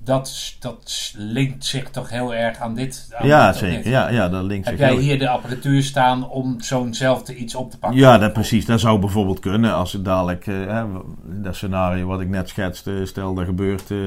Dat, 0.05 0.57
dat 0.61 1.13
linkt 1.17 1.65
zich 1.65 1.91
toch 1.91 2.11
heel 2.11 2.35
erg 2.35 2.59
aan 2.59 2.75
dit. 2.75 3.09
Aan 3.15 3.27
ja 3.27 3.47
dit, 3.51 3.57
zeker. 3.57 3.91
Ja, 3.91 4.09
ja, 4.09 4.29
dat 4.29 4.43
linkt 4.43 4.67
Heb 4.67 4.77
zich 4.79 4.87
jij 4.87 4.95
heel- 4.95 5.05
hier 5.05 5.19
de 5.19 5.29
apparatuur 5.29 5.83
staan 5.83 6.29
om 6.29 6.61
zo'nzelfde 6.61 7.37
iets 7.37 7.55
op 7.55 7.71
te 7.71 7.79
pakken? 7.79 7.99
Ja, 8.01 8.19
dat, 8.19 8.33
precies. 8.33 8.67
Dat 8.67 8.81
zou 8.81 8.99
bijvoorbeeld 8.99 9.39
kunnen 9.41 9.75
als 9.75 9.93
het 9.93 10.05
dadelijk, 10.05 10.47
eh, 10.47 10.55
hè, 10.67 10.85
dat 11.25 11.55
scenario 11.57 12.07
wat 12.07 12.21
ik 12.21 12.29
net 12.29 12.49
schetste, 12.49 13.01
stel 13.05 13.35
dat 13.35 13.45
gebeurt 13.45 13.91
eh, 13.91 13.99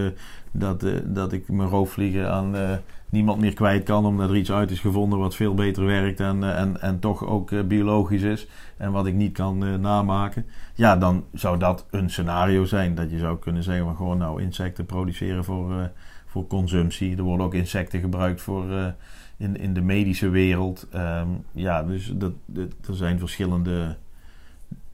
dat, 0.51 0.84
eh, 0.84 0.92
dat 1.03 1.32
ik 1.32 1.50
mijn 1.50 1.69
roofvliegen 1.69 2.32
aan 2.32 2.56
eh, 2.56 2.69
niemand 3.10 3.40
meer 3.40 3.53
kwijt 3.53 3.84
kan 3.84 4.06
omdat 4.06 4.30
er 4.30 4.36
iets 4.36 4.52
uit 4.52 4.72
is 4.72 4.80
gevonden 4.80 5.19
wat 5.19 5.36
veel 5.36 5.53
beter 5.53 5.86
werkt 5.86 6.19
en, 6.19 6.44
eh, 6.44 6.60
en, 6.60 6.82
en 6.82 7.00
toch 7.00 7.26
ook 7.26 7.52
eh, 7.52 7.61
biologisch 7.64 8.22
is 8.22 8.48
en 8.77 8.92
wat 8.92 9.06
ik 9.06 9.14
niet 9.14 9.34
kan 9.34 9.66
eh, 9.66 9.76
namaken. 9.76 10.45
Ja, 10.76 10.98
dan 10.98 11.24
zou 11.34 11.60
dat 11.60 11.86
een 11.90 12.10
scenario 12.10 12.66
zijn 12.66 12.95
dat 12.95 13.11
je 13.11 13.18
zou 13.18 13.38
kunnen 13.40 13.64
zeggen 13.64 13.86
van 13.86 13.95
gewoon 13.95 14.18
nou 14.18 14.42
insecten 14.42 14.86
produceren 14.86 15.44
voor, 15.44 15.92
voor 16.26 16.48
consumptie. 16.48 17.18
Er 17.18 17.24
worden 17.24 17.45
ook 17.45 17.53
insecten 17.53 18.00
gebruikt 18.00 18.42
voor... 18.42 18.94
in, 19.38 19.58
in 19.58 19.74
de 19.74 19.82
medische 19.82 20.30
wereld. 20.30 20.88
Ehm, 20.92 21.27
ja, 21.52 21.84
dus 21.84 22.11
dat, 22.16 22.34
dat- 22.45 22.74
er 22.88 22.95
zijn 22.95 23.19
verschillende 23.19 23.95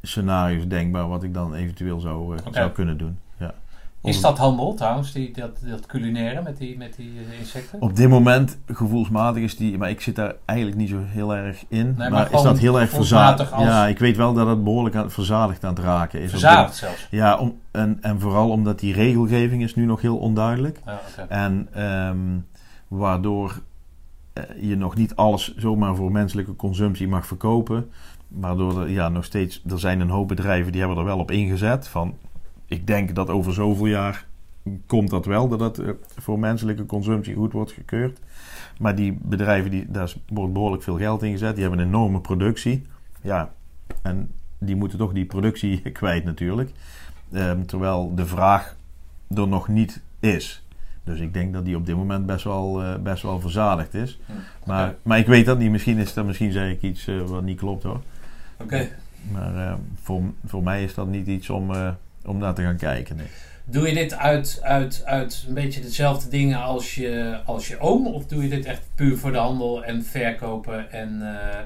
scenario's 0.01 0.67
denkbaar 0.67 1.07
wat 1.07 1.23
ik 1.23 1.33
dan 1.33 1.53
eventueel 1.53 1.99
zou, 1.99 2.37
zou 2.51 2.71
kunnen 2.71 2.97
doen. 2.97 3.17
Is 4.03 4.21
dat 4.21 4.37
handel 4.37 4.73
trouwens, 4.73 5.11
die, 5.11 5.31
dat, 5.33 5.49
dat 5.61 5.85
culinaire 5.85 6.41
met 6.41 6.57
die, 6.57 6.77
met 6.77 6.95
die 6.95 7.11
eh, 7.31 7.39
insecten? 7.39 7.81
Op 7.81 7.95
dit 7.95 8.09
moment, 8.09 8.57
gevoelsmatig 8.67 9.43
is 9.43 9.57
die, 9.57 9.77
maar 9.77 9.89
ik 9.89 10.01
zit 10.01 10.15
daar 10.15 10.35
eigenlijk 10.45 10.79
niet 10.79 10.89
zo 10.89 10.99
heel 11.05 11.35
erg 11.35 11.63
in. 11.67 11.95
maar 11.97 12.11
maar 12.11 12.31
is 12.33 12.41
dat 12.41 12.59
heel 12.59 12.79
erg 12.79 12.89
verzadigd? 12.89 13.51
als- 13.51 13.63
Ja, 13.63 13.87
ik 13.87 13.99
weet 13.99 14.17
wel 14.17 14.33
dat 14.33 14.47
het 14.47 14.63
behoorlijk 14.63 14.95
aan, 14.95 15.11
verzadigd 15.11 15.63
aan 15.63 15.73
het 15.73 15.83
raken 15.83 16.21
is. 16.21 16.29
Verzadigd 16.29 16.75
zelfs. 16.75 17.07
Ja, 17.11 17.37
om, 17.37 17.59
en, 17.71 17.97
en 18.01 18.19
vooral 18.19 18.49
omdat 18.49 18.79
die 18.79 18.93
regelgeving 18.93 19.63
is 19.63 19.75
nu 19.75 19.85
nog 19.85 20.01
heel 20.01 20.17
onduidelijk. 20.17 20.79
Ja. 20.85 20.99
En 21.27 21.67
ehm, 21.73 22.17
waardoor 22.87 23.61
eh, 24.33 24.43
je 24.61 24.75
nog 24.75 24.95
niet 24.95 25.15
alles 25.15 25.55
zomaar 25.55 25.95
voor 25.95 26.11
menselijke 26.11 26.55
consumptie 26.55 27.07
mag 27.07 27.25
verkopen. 27.27 27.89
Waardoor 28.27 28.81
er 28.81 28.89
ja, 28.89 29.09
nog 29.09 29.25
steeds, 29.25 29.61
er 29.69 29.79
zijn 29.79 29.99
een 29.99 30.09
hoop 30.09 30.27
bedrijven 30.27 30.71
die 30.71 30.81
hebben 30.81 30.97
er 30.99 31.05
wel 31.05 31.19
op 31.19 31.31
ingezet. 31.31 31.87
Van, 31.87 32.13
ik 32.73 32.87
denk 32.87 33.15
dat 33.15 33.29
over 33.29 33.53
zoveel 33.53 33.85
jaar 33.85 34.25
komt 34.85 35.09
dat 35.09 35.25
wel, 35.25 35.47
dat 35.47 35.59
het 35.59 35.79
eh, 35.79 35.89
voor 36.17 36.39
menselijke 36.39 36.85
consumptie 36.85 37.35
goed 37.35 37.53
wordt 37.53 37.71
gekeurd. 37.71 38.19
Maar 38.79 38.95
die 38.95 39.17
bedrijven, 39.21 39.71
die, 39.71 39.91
daar 39.91 40.13
wordt 40.27 40.53
behoorlijk 40.53 40.83
veel 40.83 40.97
geld 40.97 41.23
in 41.23 41.31
gezet. 41.31 41.53
Die 41.55 41.61
hebben 41.63 41.81
een 41.81 41.87
enorme 41.87 42.21
productie. 42.21 42.81
Ja, 43.21 43.53
en 44.01 44.31
die 44.57 44.75
moeten 44.75 44.97
toch 44.97 45.13
die 45.13 45.25
productie 45.25 45.81
kwijt 45.91 46.23
natuurlijk. 46.23 46.71
Ehm, 47.31 47.65
terwijl 47.65 48.15
de 48.15 48.25
vraag 48.25 48.75
er 49.35 49.47
nog 49.47 49.67
niet 49.67 50.01
is. 50.19 50.63
Dus 51.03 51.19
ik 51.19 51.33
denk 51.33 51.53
dat 51.53 51.65
die 51.65 51.75
op 51.75 51.85
dit 51.85 51.95
moment 51.95 52.25
best 52.25 52.43
wel, 52.43 52.83
eh, 52.83 52.95
best 52.95 53.23
wel 53.23 53.39
verzadigd 53.39 53.93
is. 53.93 54.19
Maar, 54.65 54.95
maar 55.01 55.17
ik 55.17 55.27
weet 55.27 55.45
dat 55.45 55.57
niet. 55.57 55.71
Misschien, 55.71 55.97
is 55.97 56.13
dat, 56.13 56.25
misschien 56.25 56.51
zeg 56.51 56.71
ik 56.71 56.81
iets 56.81 57.07
eh, 57.07 57.21
wat 57.21 57.43
niet 57.43 57.57
klopt 57.57 57.83
hoor. 57.83 58.01
Oké. 58.57 58.89
Maar 59.31 59.55
eh, 59.55 59.73
voor, 60.01 60.21
voor 60.45 60.63
mij 60.63 60.83
is 60.83 60.93
dat 60.93 61.07
niet 61.07 61.27
iets 61.27 61.49
om, 61.49 61.71
om 62.25 62.37
naar 62.37 62.53
te 62.53 62.61
gaan 62.61 62.77
kijken. 62.77 63.15
Nee. 63.15 63.27
Doe 63.65 63.87
je 63.87 63.93
dit 63.93 64.13
uit, 64.13 64.59
uit, 64.61 65.01
uit 65.05 65.45
een 65.47 65.53
beetje 65.53 65.81
dezelfde 65.81 66.29
dingen 66.29 66.61
als 66.61 66.95
je, 66.95 67.39
als 67.45 67.67
je 67.67 67.79
oom? 67.79 68.07
Of 68.07 68.25
doe 68.25 68.43
je 68.43 68.49
dit 68.49 68.65
echt 68.65 68.81
puur 68.95 69.17
voor 69.17 69.31
de 69.31 69.37
handel 69.37 69.83
en 69.83 70.03
verkopen? 70.03 70.91
En 70.91 71.21
eh, 71.21 71.59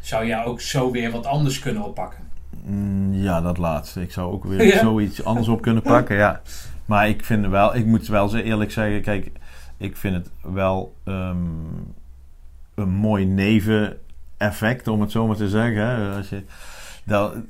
zou 0.00 0.26
jij 0.26 0.44
ook 0.44 0.60
zo 0.60 0.90
weer 0.90 1.10
wat 1.10 1.26
anders 1.26 1.58
kunnen 1.58 1.84
oppakken? 1.84 2.18
Mm, 2.64 3.14
ja, 3.14 3.40
dat 3.40 3.58
laatste. 3.58 4.00
Ik 4.00 4.12
zou 4.12 4.32
ook 4.32 4.44
weer 4.44 4.66
Ja. 4.74 4.78
zoiets 4.78 5.24
anders 5.24 5.48
op 5.48 5.60
kunnen 5.62 5.82
pakken. 5.82 6.16
Ja. 6.16 6.40
Maar 6.86 7.08
ik 7.08 7.24
vind 7.24 7.46
wel, 7.46 7.76
ik 7.76 7.86
moet 7.86 8.06
wel 8.06 8.28
zo 8.28 8.36
eerlijk 8.36 8.70
zeggen, 8.70 9.02
kijk, 9.02 9.30
ik 9.76 9.96
vind 9.96 10.14
het 10.14 10.30
wel 10.42 10.94
ehm, 11.04 11.36
een 12.74 12.88
mooi 12.88 13.24
neveneffect, 13.26 14.88
om 14.88 15.00
het 15.00 15.10
zo 15.10 15.26
maar 15.26 15.36
te 15.36 15.48
zeggen. 15.48 15.86
Hè. 15.86 16.16
Als 16.16 16.28
je, 16.28 16.42
dan 17.04 17.46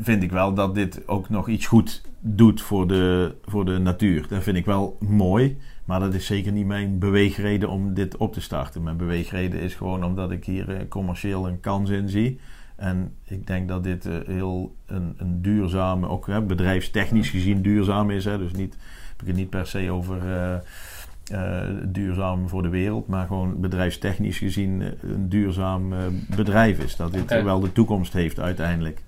vind 0.00 0.22
ik 0.22 0.30
wel 0.30 0.54
dat 0.54 0.74
dit 0.74 1.08
ook 1.08 1.28
nog 1.28 1.48
iets 1.48 1.66
goed 1.66 2.02
doet 2.20 2.60
voor 2.60 2.86
de, 2.86 3.34
voor 3.44 3.64
de 3.64 3.78
natuur. 3.78 4.26
Dat 4.28 4.42
vind 4.42 4.56
ik 4.56 4.64
wel 4.64 4.96
mooi. 5.00 5.58
Maar 5.88 6.00
dat 6.00 6.14
is 6.14 6.26
zeker 6.26 6.52
niet 6.52 6.66
mijn 6.66 6.98
beweegreden 6.98 7.68
om 7.68 7.94
dit 7.94 8.16
op 8.16 8.32
te 8.32 8.40
starten. 8.40 8.82
Mijn 8.82 8.96
beweegreden 8.96 9.60
is 9.60 9.74
gewoon 9.74 10.04
omdat 10.04 10.30
ik 10.30 10.44
hier 10.44 10.70
eh, 10.70 10.88
commercieel 10.88 11.48
een 11.48 11.60
kans 11.60 11.90
in 11.90 12.08
zie. 12.08 12.40
En 12.76 13.14
ik 13.24 13.46
denk 13.46 13.68
dat 13.68 13.84
dit 13.84 14.06
eh, 14.06 14.14
heel 14.26 14.74
een, 14.86 15.14
een 15.16 15.42
duurzame, 15.42 16.08
ook 16.08 16.26
hè, 16.26 16.42
bedrijfstechnisch 16.42 17.30
gezien 17.30 17.62
duurzaam 17.62 18.10
is. 18.10 18.24
Hè, 18.24 18.38
dus 18.38 18.52
niet, 18.52 18.76
heb 19.10 19.20
ik 19.20 19.26
het 19.26 19.36
niet 19.36 19.50
per 19.50 19.66
se 19.66 19.90
over, 19.90 20.18
eh, 20.32 21.60
duurzaam 21.84 22.48
voor 22.48 22.62
de 22.62 22.68
wereld, 22.68 23.06
maar 23.06 23.26
gewoon 23.26 23.60
bedrijfstechnisch 23.60 24.38
gezien 24.38 24.82
een 25.00 25.28
duurzaam 25.28 25.92
bedrijf 26.36 26.78
is. 26.78 26.96
Dat 26.96 27.12
dit 27.12 27.42
wel 27.42 27.60
de 27.60 27.72
toekomst 27.72 28.12
heeft 28.12 28.40
uiteindelijk. 28.40 29.02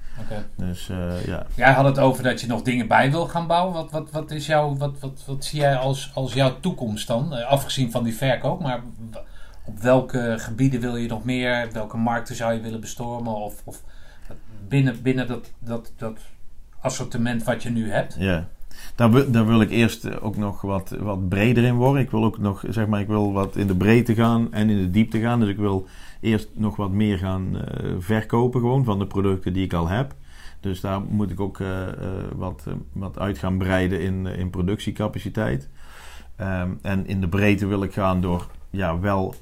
Dus 0.56 0.88
eh, 0.88 1.24
ja. 1.26 1.46
Jij 1.54 1.72
had 1.72 1.84
het 1.84 1.98
over 1.98 2.22
dat 2.22 2.40
je 2.40 2.46
nog 2.46 2.62
dingen 2.62 2.88
bij 2.88 3.10
wil 3.10 3.26
gaan 3.26 3.46
bouwen. 3.46 3.74
Wat, 3.74 3.90
wat, 3.90 4.10
wat, 4.10 4.30
is 4.30 4.46
jouw, 4.46 4.76
wat, 4.76 4.98
wat, 5.00 5.22
wat 5.26 5.44
zie 5.44 5.60
jij 5.60 5.76
als, 5.76 6.10
als 6.14 6.32
jouw 6.32 6.60
toekomst 6.60 7.06
dan? 7.06 7.34
Eh, 7.34 7.46
afgezien 7.46 7.90
van 7.90 8.04
die 8.04 8.14
verkoop, 8.14 8.60
maar 8.60 8.82
op 9.64 9.78
welke 9.80 10.34
gebieden 10.38 10.80
wil 10.80 10.96
je 10.96 11.08
nog 11.08 11.24
meer? 11.24 11.68
Welke 11.72 11.96
markten 11.96 12.34
zou 12.36 12.52
je 12.54 12.60
willen 12.60 12.80
bestormen? 12.80 13.34
Of, 13.34 13.62
of 13.64 13.82
binnen, 14.68 15.02
binnen 15.02 15.26
dat, 15.26 15.50
dat, 15.58 15.92
dat 15.96 16.18
assortiment 16.80 17.44
wat 17.44 17.62
je 17.62 17.70
nu 17.70 17.90
hebt? 17.90 18.16
Ja. 18.18 18.48
Daar, 18.94 19.10
wil- 19.10 19.30
daar 19.30 19.46
wil 19.46 19.60
ik 19.60 19.70
eerst 19.70 20.04
eh, 20.04 20.24
ook 20.24 20.36
nog 20.36 20.60
wat, 20.60 20.94
wat 20.98 21.28
breder 21.28 21.64
in 21.64 21.74
worden. 21.74 22.02
Ik 22.02 22.10
wil 22.10 22.24
ook 22.24 22.38
nog, 22.38 22.64
zeg 22.68 22.86
maar, 22.86 23.00
ik 23.00 23.06
wil 23.06 23.32
wat 23.32 23.56
in 23.56 23.66
de 23.66 23.74
breedte 23.76 24.14
gaan 24.14 24.52
en 24.52 24.70
in 24.70 24.76
de 24.78 24.90
diepte 24.90 25.20
gaan. 25.20 25.40
Dus 25.40 25.48
ik 25.48 25.56
wil 25.56 25.86
eerst 26.20 26.48
nog 26.52 26.76
wat 26.76 26.90
meer 26.90 27.18
gaan 27.18 27.56
eh, 27.56 27.90
verkopen 27.98 28.60
gewoon 28.60 28.84
van 28.84 28.98
de 28.98 29.06
producten 29.06 29.52
die 29.52 29.64
ik 29.64 29.72
al 29.72 29.88
heb. 29.88 30.14
Dus 30.60 30.80
daar 30.80 31.00
moet 31.00 31.30
ik 31.30 31.40
ook 31.40 31.60
eh, 31.60 31.88
eh, 31.88 31.94
wat, 32.36 32.66
wat 32.92 33.18
uit 33.18 33.38
gaan 33.38 33.58
breiden 33.58 34.00
in, 34.00 34.26
in 34.26 34.50
productiecapaciteit. 34.50 35.68
Ehm, 36.36 36.70
en 36.82 37.06
in 37.06 37.20
de 37.20 37.28
breedte 37.28 37.66
wil 37.66 37.82
ik 37.82 37.92
gaan 37.92 38.20
door 38.20 38.46
ja, 38.70 38.98
wel 38.98 39.34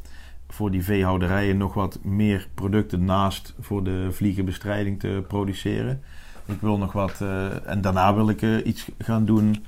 voor 0.48 0.70
die 0.70 0.84
veehouderijen 0.84 1.56
nog 1.56 1.74
wat 1.74 1.98
meer 2.04 2.48
producten 2.54 3.04
naast 3.04 3.54
voor 3.60 3.84
de 3.84 4.08
vliegenbestrijding 4.10 5.00
te 5.00 5.24
produceren. 5.28 6.02
Ik 6.46 6.60
wil 6.60 6.78
nog 6.78 6.92
wat, 6.92 7.20
en 7.64 7.80
daarna 7.80 8.14
wil 8.14 8.28
ik 8.28 8.42
iets 8.64 8.90
gaan 8.98 9.24
doen 9.24 9.64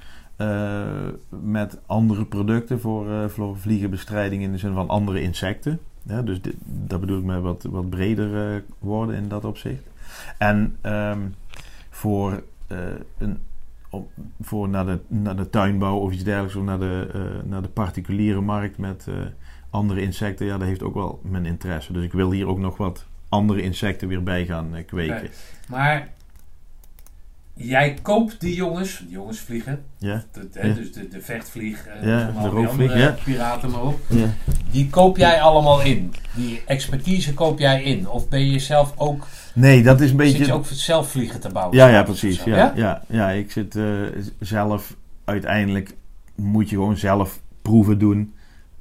met 1.29 1.79
andere 1.87 2.25
producten 2.25 2.81
voor 2.81 3.57
vliegenbestrijding 3.57 4.43
in 4.43 4.53
de 4.53 4.59
zin 4.59 4.75
van 4.75 4.89
andere 4.89 5.23
insecten. 5.23 5.81
Ja, 6.03 6.23
dus 6.23 6.41
dat 6.65 7.01
bedoel 7.01 7.19
ik 7.19 7.25
met 7.25 7.41
wat, 7.41 7.63
wat 7.63 7.91
breder 7.91 8.55
eh, 8.55 8.63
worden 8.79 9.17
in 9.17 9.29
dat 9.29 9.45
opzicht. 9.45 9.83
En 10.39 10.77
ehm, 10.81 11.21
voor, 11.91 12.43
eh, 12.67 12.79
een, 13.19 13.39
voor 14.41 14.69
naar, 14.69 14.87
de, 14.87 14.99
naar 15.07 15.37
de 15.37 15.51
tuinbouw 15.51 15.97
of 15.97 16.13
iets 16.13 16.25
dergelijks, 16.25 16.57
of 16.57 16.65
naar 16.65 16.79
de, 16.79 17.11
eh, 17.13 17.51
naar 17.51 17.63
de 17.63 17.69
particuliere 17.69 18.41
markt 18.41 18.79
met 18.79 19.07
andere 19.71 20.01
insecten, 20.03 20.47
ja, 20.47 20.59
dat 20.59 20.69
heeft 20.69 20.83
ook 20.83 20.95
wel 20.95 21.21
mijn 21.23 21.47
interesse. 21.47 21.93
Dus 21.93 22.05
ik 22.05 22.13
wil 22.13 22.31
hier 22.31 22.47
ook 22.47 22.59
nog 22.59 22.77
wat 22.77 23.07
andere 23.29 23.63
insecten 23.63 24.09
weer 24.09 24.23
bij 24.23 24.47
gaan 24.47 24.75
kweken. 24.87 25.31
Maar 25.69 26.09
jij 27.69 27.95
koopt 28.03 28.41
die 28.41 28.55
jongens, 28.55 28.99
die 28.99 29.11
jongens 29.11 29.39
vliegen, 29.41 29.83
Ja? 29.99 30.25
de, 30.33 30.49
Ja. 30.63 30.75
dus 30.75 30.93
de, 30.93 31.09
de 31.09 31.21
vechtvlieg, 31.21 31.87
eh, 31.87 32.07
Ja, 32.07 32.33
de 32.43 32.49
roofvlieg, 32.49 32.97
ja. 32.99 33.17
piraten 33.25 33.71
maar 33.71 33.83
op. 33.83 34.01
Ja. 34.09 34.27
Die 34.71 34.91
koop 34.91 35.17
jij 35.17 35.41
allemaal 35.41 35.83
in. 35.83 36.13
Die 36.35 36.63
expertise 36.67 37.35
koop 37.35 37.59
jij 37.59 37.83
in. 37.83 38.09
Of 38.09 38.29
ben 38.29 38.51
je 38.51 38.59
zelf 38.59 38.93
ook, 38.97 39.27
Nee, 39.55 39.83
dat 39.83 40.01
is 40.01 40.11
een 40.11 40.19
zit 40.21 40.31
je 40.33 40.39
beetje. 40.39 40.53
ook 40.53 40.67
zelf 40.67 41.11
vliegen 41.11 41.41
te 41.41 41.49
bouwen? 41.49 41.77
Ja, 41.77 41.89
ja, 41.89 42.03
precies. 42.03 42.45
Ja, 42.45 42.73
ja? 42.77 43.03
ja? 43.09 43.31
Ik 43.31 43.51
zit 43.51 43.77
eh, 43.77 43.85
zelf. 44.41 44.97
Uiteindelijk 45.25 45.95
moet 46.35 46.69
je 46.71 46.77
gewoon 46.77 46.97
zelf 46.97 47.41
proeven 47.63 47.99
doen 47.99 48.35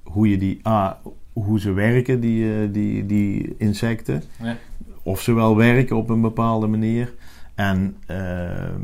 hoe 0.04 0.30
je 0.30 0.38
die. 0.38 0.60
ah, 0.64 0.92
hoe 1.34 1.60
ze 1.60 1.72
werken, 1.72 2.20
die, 2.20 2.52
eh, 2.54 2.68
die, 2.74 3.06
die 3.06 3.56
insecten. 3.58 4.24
Ja. 4.44 4.58
Of 5.04 5.22
ze 5.22 5.34
wel 5.34 5.56
werken 5.56 5.96
op 5.98 6.10
een 6.10 6.22
bepaalde 6.22 6.68
manier. 6.68 7.14
En, 7.60 7.96
ehm, 8.06 8.82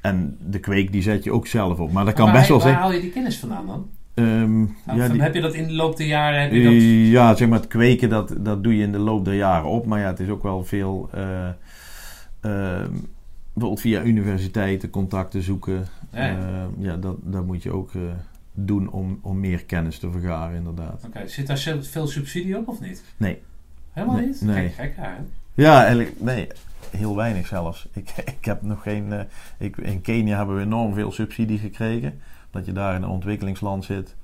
en 0.00 0.36
de 0.48 0.58
kweek 0.58 0.92
die 0.92 1.02
zet 1.02 1.24
je 1.24 1.32
ook 1.32 1.46
zelf 1.46 1.78
op. 1.78 1.92
Maar 1.92 2.04
dat 2.04 2.14
kan 2.14 2.32
best 2.32 2.48
wel 2.48 2.58
waar 2.60 2.72
haal 2.72 2.92
je 2.92 3.00
die 3.00 3.10
kennis 3.10 3.38
vandaan 3.38 3.66
dan? 3.66 3.88
Ehm, 4.14 4.58
Nou, 4.60 4.68
ja, 4.98 5.08
die- 5.08 5.22
Heb 5.22 5.34
je 5.34 5.40
dat 5.40 5.54
in 5.54 5.66
de 5.66 5.72
loop 5.72 5.96
der 5.96 6.06
jaren? 6.06 6.40
Heb 6.42 6.52
je 6.52 6.62
dat... 6.62 6.72
eh, 6.72 7.10
Ja, 7.10 7.34
zeg 7.34 7.48
maar 7.48 7.58
het 7.58 7.68
kweken, 7.68 8.08
dat, 8.08 8.34
dat 8.38 8.62
doe 8.64 8.76
je 8.76 8.82
in 8.82 8.92
de 8.92 8.98
loop 8.98 9.24
der 9.24 9.34
jaren 9.34 9.68
op. 9.68 9.86
Maar 9.86 10.00
ja, 10.00 10.06
het 10.06 10.20
is 10.20 10.28
ook 10.28 10.42
wel 10.42 10.64
veel... 10.64 11.08
eh, 11.12 11.48
ehm, 12.40 12.90
bijvoorbeeld 13.52 13.80
via 13.80 14.02
universiteiten 14.02 14.90
contacten 14.90 15.42
zoeken. 15.42 15.86
Ja, 16.12 16.24
ja. 16.26 16.36
Ehm, 16.38 16.68
ja, 16.84 16.96
dat, 16.96 17.16
dat 17.22 17.46
moet 17.46 17.62
je 17.62 17.72
ook 17.72 17.94
eh, 17.94 18.00
doen 18.52 18.90
om, 18.90 19.18
om 19.22 19.40
meer 19.40 19.64
kennis 19.64 19.98
te 19.98 20.10
vergaren, 20.10 20.56
inderdaad. 20.56 21.02
Oké, 21.06 21.28
zit 21.28 21.46
daar 21.46 21.58
veel 21.80 22.06
subsidie 22.06 22.56
op 22.58 22.68
of 22.68 22.80
niet? 22.80 23.02
Nee. 23.16 23.38
Helemaal 23.92 24.16
Nee, 24.16 24.26
niet? 24.26 24.40
nee. 24.40 24.70
Kijk, 24.76 24.96
daar. 24.96 25.16
hè. 25.16 25.22
Ja, 25.62 25.78
eigenlijk, 25.78 26.12
nee, 26.20 26.46
heel 26.96 27.16
weinig 27.16 27.46
zelfs. 27.46 27.88
Ik, 27.92 28.10
ik 28.16 28.44
heb 28.44 28.62
nog 28.62 28.82
geen... 28.82 29.12
eh, 29.12 29.20
ik, 29.58 29.76
in 29.76 30.00
Kenia 30.00 30.36
hebben 30.36 30.56
we 30.56 30.62
enorm 30.62 30.94
veel 30.94 31.12
subsidie 31.12 31.58
gekregen. 31.58 32.20
Dat 32.50 32.66
je 32.66 32.72
daar 32.72 32.94
in 32.94 33.02
een 33.02 33.08
ontwikkelingsland 33.08 33.84
zit. 33.84 34.14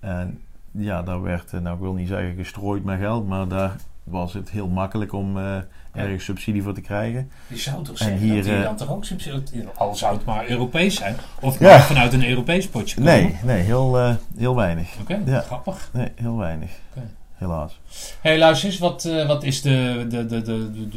En 0.00 0.40
ja, 0.70 1.02
daar 1.02 1.22
werd, 1.22 1.52
eh, 1.52 1.60
nou 1.60 1.74
ik 1.74 1.80
wil 1.82 1.92
niet 1.92 2.08
zeggen 2.08 2.34
gestrooid 2.34 2.84
met 2.84 2.98
geld, 2.98 3.28
maar 3.28 3.48
daar 3.48 3.76
was 4.04 4.32
het 4.32 4.50
heel 4.50 4.68
makkelijk 4.68 5.12
om 5.12 5.38
eh, 5.38 5.56
ergens 5.92 6.24
subsidie 6.24 6.62
voor 6.62 6.74
te 6.74 6.80
krijgen. 6.80 7.30
Je 7.46 7.56
zou 7.56 7.84
toch 7.84 7.98
En 7.98 8.04
zeggen 8.04 8.18
hier, 8.18 8.42
dat 8.44 8.52
eh, 8.52 8.62
dan 8.62 8.76
toch 8.76 8.90
ook 8.90 9.04
subsidie... 9.04 9.64
Al 9.76 9.94
zou 9.94 10.16
het 10.16 10.24
maar 10.24 10.48
Europees 10.50 10.94
zijn. 10.96 11.16
Of 11.40 11.58
Ja. 11.58 11.80
vanuit 11.80 12.12
een 12.12 12.28
Europees 12.28 12.68
potje 12.68 12.96
komen. 12.96 13.12
Nee, 13.12 13.36
nee, 13.44 13.62
heel, 13.62 14.16
heel 14.36 14.56
weinig. 14.56 14.96
Oké, 15.00 15.22
Ja. 15.26 15.40
grappig. 15.40 15.90
Nee, 15.92 16.12
heel 16.14 16.36
weinig. 16.36 16.70
Oké. 16.90 17.06
Helaas. 17.44 17.80
Hé, 18.20 18.30
hey, 18.30 18.38
luister 18.38 18.68
eens, 18.68 18.78
wat, 18.78 19.04
eh, 19.04 19.26
wat 19.26 19.42
is 19.42 19.62
de, 19.62 20.06
de, 20.08 20.26
de, 20.26 20.42
de, 20.42 20.88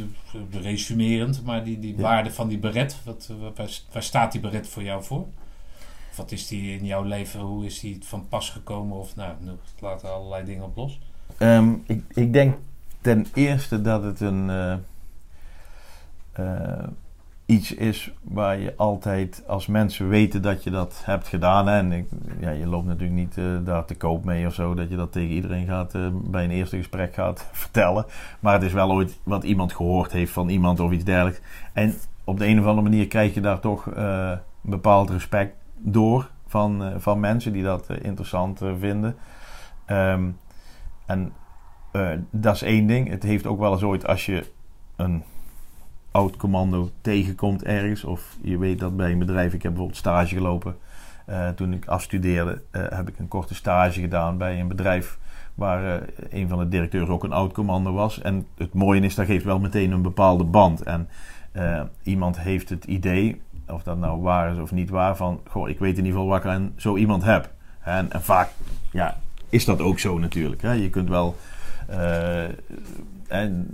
de, 0.50 0.60
resumerend, 0.60 1.44
maar 1.44 1.64
die, 1.64 1.78
die 1.78 1.96
Ja. 1.96 2.02
waarde 2.02 2.30
van 2.30 2.48
die 2.48 2.58
beret? 2.58 2.96
Wat, 3.04 3.28
eh, 3.30 3.36
waar, 3.56 3.68
waar 3.92 4.02
staat 4.02 4.32
die 4.32 4.40
beret 4.40 4.68
voor 4.68 4.82
jou 4.82 5.02
voor? 5.04 5.26
Of 6.10 6.16
wat 6.16 6.32
is 6.32 6.46
die 6.48 6.78
in 6.78 6.84
jouw 6.86 7.02
leven, 7.02 7.40
hoe 7.40 7.64
is 7.66 7.80
die 7.80 7.98
van 8.04 8.28
pas 8.28 8.50
gekomen? 8.50 8.98
Of 8.98 9.16
nou, 9.16 9.34
nu 9.40 9.50
laten 9.80 10.12
allerlei 10.12 10.44
dingen 10.44 10.64
op 10.64 10.76
los. 10.76 10.98
Ehm, 11.38 11.72
ik, 11.86 12.02
ik 12.08 12.32
denk 12.32 12.56
ten 13.00 13.26
eerste 13.34 13.80
dat 13.80 14.02
het 14.02 14.20
een 14.20 14.50
eh, 16.32 16.84
iets 17.48 17.74
is 17.74 18.12
waar 18.22 18.58
je 18.58 18.76
altijd 18.76 19.42
als 19.46 19.66
mensen 19.66 20.08
weten 20.08 20.42
dat 20.42 20.64
je 20.64 20.70
dat 20.70 21.00
hebt 21.04 21.28
gedaan. 21.28 21.66
Hè? 21.66 21.78
En 21.78 22.08
ja, 22.40 22.50
je 22.50 22.66
loopt 22.66 22.86
natuurlijk 22.86 23.18
niet 23.18 23.38
eh, 23.38 23.44
daar 23.64 23.84
te 23.84 23.96
koop 23.96 24.24
mee 24.24 24.46
of 24.46 24.54
zo, 24.54 24.74
dat 24.74 24.88
je 24.88 24.96
dat 24.96 25.12
tegen 25.12 25.34
iedereen 25.34 25.66
gaat 25.66 25.94
eh, 25.94 26.08
bij 26.12 26.44
een 26.44 26.50
eerste 26.50 26.76
gesprek 26.76 27.14
gaat 27.14 27.48
vertellen. 27.52 28.06
Maar 28.40 28.52
het 28.52 28.62
is 28.62 28.72
wel 28.72 28.92
ooit 28.92 29.18
wat 29.22 29.44
iemand 29.44 29.72
gehoord 29.72 30.12
heeft 30.12 30.32
van 30.32 30.48
iemand 30.48 30.80
of 30.80 30.92
iets 30.92 31.04
dergelijks. 31.04 31.40
En 31.72 31.94
op 32.24 32.38
de 32.38 32.46
een 32.46 32.58
of 32.58 32.66
andere 32.66 32.88
manier 32.88 33.06
krijg 33.06 33.34
je 33.34 33.40
daar 33.40 33.60
toch 33.60 33.86
een 33.94 34.40
bepaald 34.60 35.10
respect 35.10 35.54
door 35.76 36.30
van, 36.46 36.92
van 36.96 37.20
mensen 37.20 37.52
die 37.52 37.62
dat 37.62 37.86
interessant 38.02 38.60
vinden. 38.78 39.16
Ehm, 39.84 40.30
en 41.06 41.32
dat 42.30 42.54
is 42.54 42.62
één 42.62 42.86
ding. 42.86 43.08
Het 43.08 43.22
heeft 43.22 43.46
ook 43.46 43.58
wel 43.58 43.72
eens 43.72 43.82
ooit 43.82 44.06
als 44.06 44.26
je 44.26 44.50
een 44.96 45.22
oud 46.18 46.36
commando 46.36 46.90
tegenkomt 47.00 47.64
ergens. 47.64 48.04
Of 48.04 48.36
je 48.40 48.58
weet 48.58 48.78
dat 48.78 48.96
bij 48.96 49.12
een 49.12 49.18
bedrijf. 49.18 49.54
Ik 49.54 49.62
heb 49.62 49.70
bijvoorbeeld 49.70 49.98
stage 49.98 50.34
gelopen. 50.34 50.76
Eh, 51.26 51.48
toen 51.48 51.72
ik 51.72 51.86
afstudeerde 51.86 52.60
eh, 52.70 52.82
heb 52.88 53.08
ik 53.08 53.18
een 53.18 53.28
korte 53.28 53.54
stage 53.54 54.00
gedaan 54.00 54.38
bij 54.38 54.60
een 54.60 54.68
bedrijf. 54.68 55.18
Waar 55.54 56.00
eh, 56.00 56.40
een 56.40 56.48
van 56.48 56.58
de 56.58 56.68
directeurs 56.68 57.08
ook 57.08 57.24
een 57.24 57.32
oud 57.32 57.52
commando 57.52 57.92
was. 57.92 58.20
En 58.20 58.46
het 58.56 58.74
mooie 58.74 59.00
is, 59.00 59.14
dat 59.14 59.26
geeft 59.26 59.44
wel 59.44 59.58
meteen 59.58 59.90
een 59.90 60.02
bepaalde 60.02 60.44
band. 60.44 60.82
En 60.82 61.08
iemand 62.02 62.40
heeft 62.40 62.68
het 62.68 62.84
idee, 62.84 63.40
of 63.66 63.82
dat 63.82 63.98
nou 63.98 64.20
waar 64.20 64.52
is 64.52 64.58
of 64.58 64.72
niet 64.72 64.90
waar, 64.90 65.16
van... 65.16 65.40
Goh, 65.48 65.68
ik 65.68 65.78
weet 65.78 65.98
in 65.98 66.04
ieder 66.04 66.12
geval 66.12 66.26
waar 66.26 66.40
ik 66.40 66.46
aan 66.46 66.72
zo 66.76 66.96
iemand 66.96 67.24
heb. 67.24 67.50
En, 67.80 68.12
en 68.12 68.22
vaak 68.22 68.48
ja, 68.92 69.16
is 69.48 69.64
dat 69.64 69.80
ook 69.80 69.98
zo 69.98 70.18
natuurlijk. 70.18 70.62
Hè? 70.62 70.72
Je 70.72 70.90
kunt 70.90 71.08
wel... 71.08 71.36
en 73.28 73.68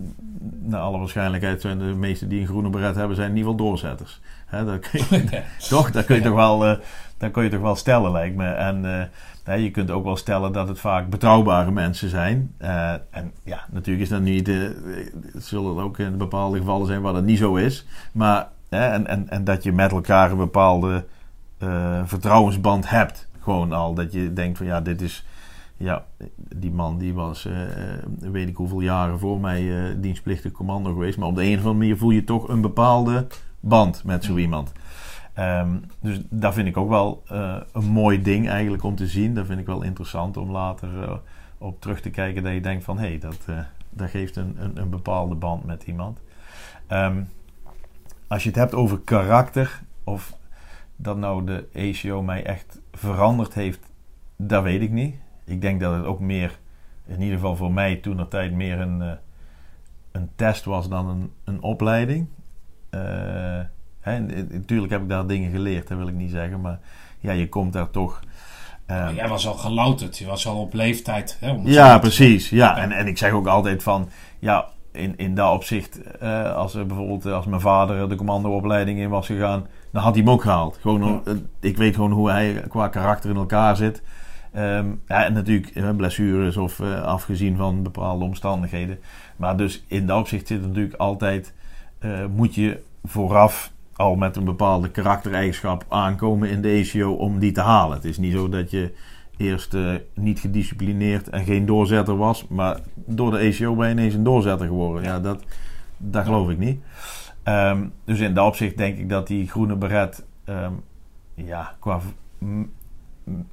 naar 0.60 0.80
alle 0.80 0.98
waarschijnlijkheid 0.98 1.60
zijn 1.60 1.78
de 1.78 1.84
meesten 1.84 2.28
die 2.28 2.40
een 2.40 2.46
groene 2.46 2.70
beret 2.70 2.94
hebben, 2.94 3.16
zijn 3.16 3.30
in 3.30 3.36
ieder 3.36 3.50
geval 3.50 3.66
doorzetters. 3.66 4.20
Dat 4.50 4.78
kun 4.78 5.00
je, 5.10 5.42
toch? 5.68 5.90
Dat 5.90 6.04
kun 6.04 6.16
je 6.16 6.22
toch 6.22 6.34
wel, 6.34 6.78
dat 7.16 7.30
kun 7.30 7.42
je 7.44 7.50
toch 7.50 7.60
wel 7.60 7.76
stellen, 7.76 8.12
lijkt 8.12 8.36
me. 8.36 8.46
En 8.46 9.10
eh, 9.44 9.62
je 9.62 9.70
kunt 9.70 9.90
ook 9.90 10.04
wel 10.04 10.16
stellen 10.16 10.52
dat 10.52 10.68
het 10.68 10.78
vaak 10.78 11.10
betrouwbare 11.10 11.70
mensen 11.70 12.08
zijn. 12.08 12.54
Eh, 12.58 12.92
en 13.10 13.32
ja, 13.44 13.64
natuurlijk 13.70 14.04
is 14.04 14.08
dat 14.08 14.20
niet. 14.20 14.46
het 14.46 15.44
zullen 15.44 15.76
er 15.76 15.82
ook 15.82 15.98
in 15.98 16.18
bepaalde 16.18 16.58
gevallen 16.58 16.86
zijn 16.86 17.02
waar 17.02 17.12
dat 17.12 17.24
niet 17.24 17.38
zo 17.38 17.54
is. 17.54 17.86
Maar 18.12 18.48
en, 18.68 19.06
en, 19.06 19.28
en 19.28 19.44
dat 19.44 19.62
je 19.62 19.72
met 19.72 19.92
elkaar 19.92 20.30
een 20.30 20.36
bepaalde 20.36 21.04
vertrouwensband 22.04 22.90
hebt. 22.90 23.28
Gewoon 23.40 23.72
al 23.72 23.94
dat 23.94 24.12
je 24.12 24.32
denkt 24.32 24.58
van 24.58 24.66
ja, 24.66 24.80
dit 24.80 25.00
is. 25.00 25.24
Ja, 25.84 26.04
die 26.36 26.72
man 26.72 26.98
die 26.98 27.14
was, 27.14 27.44
eh, 27.44 27.92
eh, 27.94 28.02
weet 28.18 28.48
ik 28.48 28.56
hoeveel 28.56 28.80
jaren 28.80 29.18
voor 29.18 29.40
mij 29.40 29.88
eh, 29.88 29.94
dienstplichtig 29.96 30.52
commando 30.52 30.92
geweest. 30.92 31.18
Maar 31.18 31.28
op 31.28 31.34
de 31.34 31.42
een 31.42 31.52
of 31.52 31.58
andere 31.58 31.74
manier 31.74 31.96
voel 31.96 32.10
je 32.10 32.24
toch 32.24 32.48
een 32.48 32.60
bepaalde 32.60 33.26
band 33.60 34.04
met 34.04 34.24
zo 34.24 34.36
iemand. 34.36 34.72
Ehm, 35.32 35.76
dus 36.00 36.20
dat 36.28 36.54
vind 36.54 36.68
ik 36.68 36.76
ook 36.76 36.88
wel 36.88 37.22
een 37.72 37.84
mooi 37.84 38.22
ding 38.22 38.48
eigenlijk 38.48 38.82
om 38.82 38.96
te 38.96 39.06
zien. 39.06 39.34
Dat 39.34 39.46
vind 39.46 39.60
ik 39.60 39.66
wel 39.66 39.82
interessant 39.82 40.36
om 40.36 40.50
later 40.50 41.20
op 41.58 41.80
terug 41.80 42.00
te 42.00 42.10
kijken. 42.10 42.42
Dat 42.42 42.52
je 42.52 42.60
denkt 42.60 42.84
van 42.84 42.98
hé, 42.98 43.08
hey, 43.08 43.18
dat, 43.18 43.44
dat 43.90 44.10
geeft 44.10 44.36
een, 44.36 44.56
een, 44.58 44.76
een 44.76 44.90
bepaalde 44.90 45.34
band 45.34 45.64
met 45.64 45.82
iemand. 45.82 46.20
Ehm, 46.86 47.22
als 48.26 48.42
je 48.42 48.48
het 48.48 48.58
hebt 48.58 48.74
over 48.74 48.98
karakter 49.00 49.82
of 50.04 50.36
dat 50.96 51.16
nou 51.16 51.44
de 51.44 51.66
ACO 51.74 52.22
mij 52.22 52.44
echt 52.44 52.80
veranderd 52.92 53.54
heeft, 53.54 53.80
dat 54.36 54.62
weet 54.62 54.80
ik 54.80 54.90
niet. 54.90 55.22
Ik 55.44 55.60
denk 55.60 55.80
dat 55.80 55.94
het 55.94 56.04
ook 56.04 56.20
meer, 56.20 56.58
in 57.06 57.20
ieder 57.20 57.36
geval 57.36 57.56
voor 57.56 57.72
mij 57.72 57.96
toen 57.96 58.16
de 58.16 58.28
tijd, 58.28 58.52
meer 58.52 58.80
een, 58.80 59.02
eh, 59.02 59.12
een 60.12 60.30
test 60.36 60.64
was 60.64 60.88
dan 60.88 61.08
een, 61.08 61.32
een 61.44 61.62
opleiding. 61.62 62.26
Uh, 62.90 63.00
hè, 64.00 64.20
natuurlijk 64.48 64.92
heb 64.92 65.02
ik 65.02 65.08
daar 65.08 65.26
dingen 65.26 65.50
geleerd, 65.50 65.88
dat 65.88 65.98
wil 65.98 66.08
ik 66.08 66.14
niet 66.14 66.30
zeggen. 66.30 66.60
Maar 66.60 66.78
ja, 67.20 67.32
je 67.32 67.48
komt 67.48 67.72
daar 67.72 67.90
toch. 67.90 68.20
Uh, 68.86 69.08
jij 69.14 69.28
was 69.28 69.46
al 69.46 69.54
gelouterd, 69.54 70.18
je 70.18 70.26
was 70.26 70.46
al 70.46 70.60
op 70.60 70.72
leeftijd. 70.72 71.36
Hè, 71.40 71.58
ja, 71.62 71.98
precies. 71.98 72.50
Ja. 72.50 72.76
En, 72.76 72.92
en 72.92 73.06
ik 73.06 73.18
zeg 73.18 73.32
ook 73.32 73.46
altijd 73.46 73.82
van, 73.82 74.08
ja, 74.38 74.68
in, 74.92 75.16
in 75.16 75.34
dat 75.34 75.52
opzicht, 75.52 76.00
uh, 76.22 76.54
als 76.54 76.74
er 76.74 76.86
bijvoorbeeld 76.86 77.26
als 77.26 77.46
mijn 77.46 77.60
vader 77.60 78.08
de 78.08 78.14
commandoopleiding 78.14 78.98
in 78.98 79.08
was 79.08 79.26
gegaan, 79.26 79.66
dan 79.92 80.02
had 80.02 80.14
hij 80.14 80.22
hem 80.22 80.32
ook 80.32 80.42
gehaald. 80.42 80.78
Gewoon, 80.80 81.22
Ik 81.60 81.76
weet 81.76 81.94
gewoon 81.94 82.12
hoe 82.12 82.30
hij 82.30 82.64
qua 82.68 82.88
karakter 82.88 83.30
in 83.30 83.36
elkaar 83.36 83.76
zit. 83.76 84.02
Um, 84.56 85.00
ja, 85.08 85.24
en 85.24 85.32
natuurlijk 85.32 85.96
blessures 85.96 86.56
of 86.56 86.78
uh, 86.78 87.02
afgezien 87.02 87.56
van 87.56 87.82
bepaalde 87.82 88.24
omstandigheden. 88.24 88.98
Maar 89.36 89.56
dus 89.56 89.84
in 89.86 90.06
dat 90.06 90.18
opzicht 90.18 90.46
zit 90.46 90.62
natuurlijk 90.66 90.94
altijd, 90.94 91.54
uh, 92.00 92.24
moet 92.34 92.54
je 92.54 92.82
vooraf 93.04 93.72
al 93.96 94.14
met 94.14 94.36
een 94.36 94.44
bepaalde 94.44 94.90
karaktereigenschap 94.90 95.84
aankomen 95.88 96.48
in 96.48 96.62
de 96.62 96.84
ACO 96.84 97.12
om 97.12 97.38
die 97.38 97.52
te 97.52 97.60
halen. 97.60 97.96
Het 97.96 98.04
is 98.04 98.18
niet 98.18 98.32
zo 98.32 98.48
dat 98.48 98.70
je 98.70 98.92
eerst 99.36 99.74
uh, 99.74 99.94
niet 100.14 100.40
gedisciplineerd 100.40 101.28
en 101.28 101.44
geen 101.44 101.66
doorzetter 101.66 102.16
was, 102.16 102.48
maar 102.48 102.80
door 102.94 103.30
de 103.30 103.38
ACO 103.38 103.74
ben 103.74 103.88
je 103.88 103.92
ineens 103.92 104.14
een 104.14 104.24
doorzetter 104.24 104.66
geworden. 104.66 105.02
Ja, 105.02 105.20
dat, 105.20 105.44
dat 105.96 106.24
geloof 106.24 106.50
ik 106.50 106.58
niet. 106.58 106.80
Um, 107.44 107.92
dus 108.04 108.20
in 108.20 108.34
dat 108.34 108.46
opzicht 108.46 108.76
denk 108.76 108.98
ik 108.98 109.08
dat 109.08 109.26
die 109.26 109.48
groene 109.48 109.76
beret 109.76 110.24
um, 110.44 110.82
ja, 111.34 111.74
qua 111.78 112.00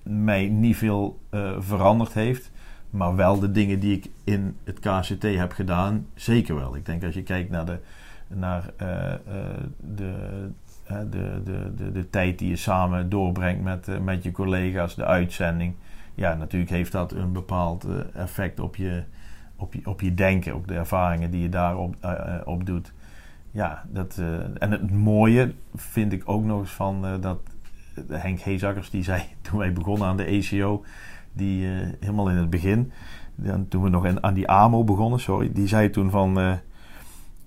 mij 0.04 0.48
niet 0.48 0.78
veel 0.78 1.20
uh, 1.32 1.52
veranderd 1.60 2.14
heeft. 2.14 2.52
Maar 2.90 3.16
wel 3.16 3.40
de 3.40 3.52
dingen 3.52 3.80
die 3.80 3.98
ik 3.98 4.10
in 4.24 4.58
het 4.64 4.80
KCT 4.80 5.24
heb 5.24 5.52
gedaan, 5.52 6.08
zeker 6.14 6.56
wel. 6.56 6.76
Ik 6.76 6.86
denk 6.86 7.04
als 7.04 7.14
je 7.14 7.24
kijkt 7.24 7.50
naar 7.50 7.66
de, 7.66 7.80
naar, 8.28 8.70
uh, 8.82 8.88
uh, 8.88 9.16
de, 9.96 10.14
de, 10.88 11.42
de, 11.44 11.74
de, 11.76 11.92
de, 11.92 12.10
tijd 12.10 12.40
die 12.40 12.50
je 12.50 12.56
samen 12.56 13.10
doorbrengt 13.10 13.64
met, 13.64 14.04
met 14.04 14.24
je 14.24 14.32
collega's, 14.32 14.96
de 14.96 15.06
uitzending. 15.06 15.74
Ja, 16.16 16.34
natuurlijk 16.34 16.72
heeft 16.72 16.92
dat 16.92 17.12
een 17.12 17.32
bepaald 17.32 17.86
effect 18.14 18.60
op 18.60 18.76
je, 18.76 19.04
op, 19.56 19.74
je, 19.74 19.82
op 19.84 20.02
je 20.02 20.14
denken. 20.14 20.54
Ook 20.54 20.68
de 20.68 20.76
ervaringen 20.76 21.32
die 21.32 21.42
je 21.42 21.50
daarop 21.50 21.96
op 22.46 22.66
doet. 22.66 22.94
Ja, 23.52 23.84
dat, 23.90 24.22
en 24.58 24.72
het 24.72 24.92
mooie 24.92 25.54
vind 25.76 26.14
ik 26.14 26.22
ook 26.26 26.44
nog 26.44 26.60
eens 26.60 26.72
van 26.72 27.22
dat 27.22 27.40
Henk 28.10 28.40
Heezakkers 28.40 28.90
die 28.90 29.04
zei 29.04 29.22
toen 29.42 29.60
wij 29.60 29.74
begonnen 29.74 30.08
aan 30.08 30.18
de 30.18 30.26
ACO, 30.26 30.84
die 31.34 31.66
uh, 31.66 31.88
helemaal 32.00 32.30
in 32.30 32.36
het 32.36 32.50
begin, 32.50 32.92
dan, 33.36 33.68
toen 33.68 33.84
we 33.84 33.90
nog 33.90 34.22
aan 34.22 34.34
die 34.34 34.48
AMO 34.48 34.84
begonnen, 34.84 35.20
sorry, 35.20 35.52
die 35.54 35.68
zei 35.68 35.90
toen 35.90 36.10
van 36.10 36.40
uh, 36.40 36.54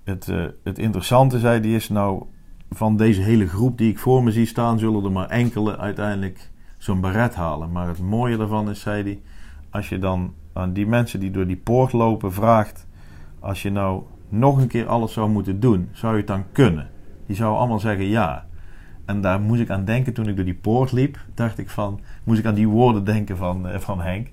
het, 0.03 0.27
uh, 0.27 0.45
het 0.63 0.79
interessante, 0.79 1.39
zei 1.39 1.61
die 1.61 1.75
is 1.75 1.89
nou 1.89 2.23
van 2.69 2.97
deze 2.97 3.21
hele 3.21 3.47
groep 3.47 3.77
die 3.77 3.91
ik 3.91 3.99
voor 3.99 4.23
me 4.23 4.31
zie 4.31 4.45
staan, 4.45 4.79
zullen 4.79 5.03
er 5.03 5.11
maar 5.11 5.29
enkele 5.29 5.77
uiteindelijk 5.77 6.49
zo'n 6.77 7.01
beret 7.01 7.35
halen. 7.35 7.71
Maar 7.71 7.87
het 7.87 7.99
mooie 7.99 8.37
daarvan 8.37 8.69
is, 8.69 8.79
zei 8.81 9.03
hij, 9.03 9.21
als 9.69 9.89
je 9.89 9.99
dan 9.99 10.33
aan 10.53 10.73
die 10.73 10.87
mensen 10.87 11.19
die 11.19 11.31
door 11.31 11.47
die 11.47 11.57
poort 11.57 11.91
lopen 11.91 12.33
vraagt, 12.33 12.87
als 13.39 13.61
je 13.61 13.71
nou 13.71 14.03
nog 14.29 14.57
een 14.57 14.67
keer 14.67 14.87
alles 14.87 15.13
zou 15.13 15.29
moeten 15.29 15.59
doen, 15.59 15.89
zou 15.91 16.11
je 16.11 16.17
het 16.17 16.27
dan 16.27 16.43
kunnen? 16.51 16.89
Die 17.25 17.35
zouden 17.35 17.59
allemaal 17.59 17.79
zeggen 17.79 18.05
ja. 18.05 18.45
En 19.05 19.21
daar 19.21 19.41
moest 19.41 19.61
ik 19.61 19.69
aan 19.69 19.85
denken 19.85 20.13
toen 20.13 20.27
ik 20.27 20.35
door 20.35 20.45
die 20.45 20.53
poort 20.53 20.91
liep. 20.91 21.19
Dacht 21.33 21.57
ik 21.57 21.69
van, 21.69 21.99
moest 22.23 22.39
ik 22.39 22.45
aan 22.45 22.53
die 22.53 22.67
woorden 22.67 23.03
denken 23.03 23.37
van, 23.37 23.67
uh, 23.67 23.79
van 23.79 24.01
Henk. 24.01 24.29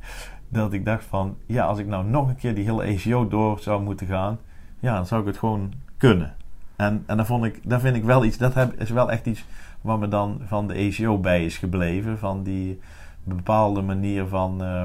Dat 0.49 0.73
ik 0.73 0.85
dacht 0.85 1.05
van, 1.05 1.37
ja, 1.47 1.65
als 1.65 1.79
ik 1.79 1.87
nou 1.87 2.07
nog 2.07 2.29
een 2.29 2.37
keer 2.37 2.55
die 2.55 2.65
hele 2.65 2.83
ECO 2.83 3.29
door 3.29 3.59
zou 3.59 3.83
moeten 3.83 4.07
gaan. 4.07 4.39
Ja, 4.81 4.97
dan 4.97 5.07
zou 5.07 5.21
ik 5.21 5.27
het 5.27 5.39
gewoon 5.39 5.73
kunnen. 5.97 6.35
En, 6.77 7.03
en 7.07 7.17
dan 7.17 7.27
vond 7.27 7.45
ik, 7.45 7.61
dat 7.63 7.81
vind 7.81 7.97
ik 7.97 8.05
wel 8.05 8.25
iets, 8.25 8.39
dat 8.39 8.55
heb, 8.55 8.81
is 8.81 8.91
wel 8.91 9.11
echt 9.11 9.27
iets 9.27 9.45
wat 9.81 10.01
me 10.01 10.09
dan 10.09 10.41
van 10.45 10.69
de 10.69 10.75
ECO 10.75 11.19
bij 11.19 11.45
is 11.45 11.59
gebleven. 11.59 12.19
Van 12.19 12.43
die 12.43 12.81
bepaalde 13.25 13.83
manier 13.83 14.27
van, 14.27 14.63
uh, 14.63 14.83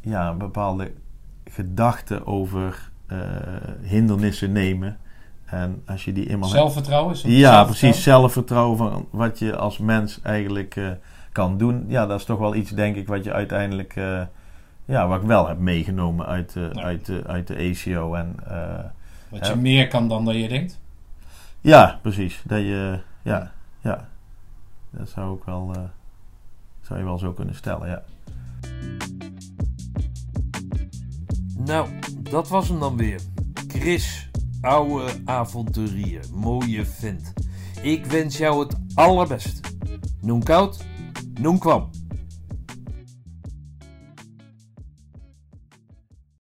ja, 0.00 0.34
bepaalde 0.34 0.92
gedachten 1.44 2.26
over 2.26 2.90
uh, 3.12 3.18
hindernissen 3.82 4.52
nemen. 4.52 4.96
En 5.46 5.82
als 5.86 6.04
je 6.04 6.12
die 6.12 6.28
eenmaal 6.28 6.48
zelfvertrouwen? 6.48 7.14
Hebt, 7.14 7.26
ja, 7.26 7.64
precies. 7.64 8.02
Zelfvertrouwen 8.02 8.76
van 8.76 9.08
wat 9.10 9.38
je 9.38 9.56
als 9.56 9.78
mens 9.78 10.20
eigenlijk 10.22 10.76
uh, 10.76 10.90
kan 11.32 11.58
doen. 11.58 11.84
Ja, 11.88 12.06
dat 12.06 12.18
is 12.18 12.24
toch 12.24 12.38
wel 12.38 12.54
iets, 12.54 12.70
denk 12.70 12.96
ik, 12.96 13.06
wat 13.06 13.24
je 13.24 13.32
uiteindelijk... 13.32 13.96
Uh, 13.96 14.22
ja, 14.84 15.08
wat 15.08 15.20
ik 15.20 15.26
wel 15.26 15.48
heb 15.48 15.58
meegenomen 15.58 16.26
uit, 16.26 16.54
uh, 16.54 16.72
ja. 16.72 16.82
uit, 16.82 17.10
uit 17.26 17.46
de 17.46 17.54
ACO. 17.54 18.14
En, 18.14 18.36
wat 19.28 19.46
je 19.46 19.56
meer 19.56 19.88
kan 19.88 20.08
dan 20.08 20.24
dat 20.24 20.34
je 20.34 20.48
denkt? 20.48 20.80
Ja, 21.60 21.98
precies. 22.02 22.42
Dat 22.44 22.60
je... 22.60 23.00
Ja, 23.22 23.52
ja. 23.80 24.08
Dat 24.90 25.08
zou 25.08 25.36
ik 25.36 25.44
wel... 25.44 25.72
zou 26.82 26.98
je 26.98 27.04
wel 27.04 27.18
zo 27.18 27.32
kunnen 27.32 27.54
stellen, 27.54 27.88
ja. 27.88 28.02
Nou, 31.58 31.88
dat 32.30 32.48
was 32.48 32.68
hem 32.68 32.80
dan 32.80 32.96
weer. 32.96 33.20
Chris 33.68 34.28
oude 34.60 35.12
avonturier, 35.24 36.20
mooie 36.32 36.84
vent. 36.84 37.32
Ik 37.82 38.06
wens 38.06 38.36
jou 38.36 38.64
het 38.64 38.76
allerbeste. 38.94 39.60
Noem 40.20 40.42
koud, 40.42 40.84
noem 41.40 41.58
kwam. 41.58 41.90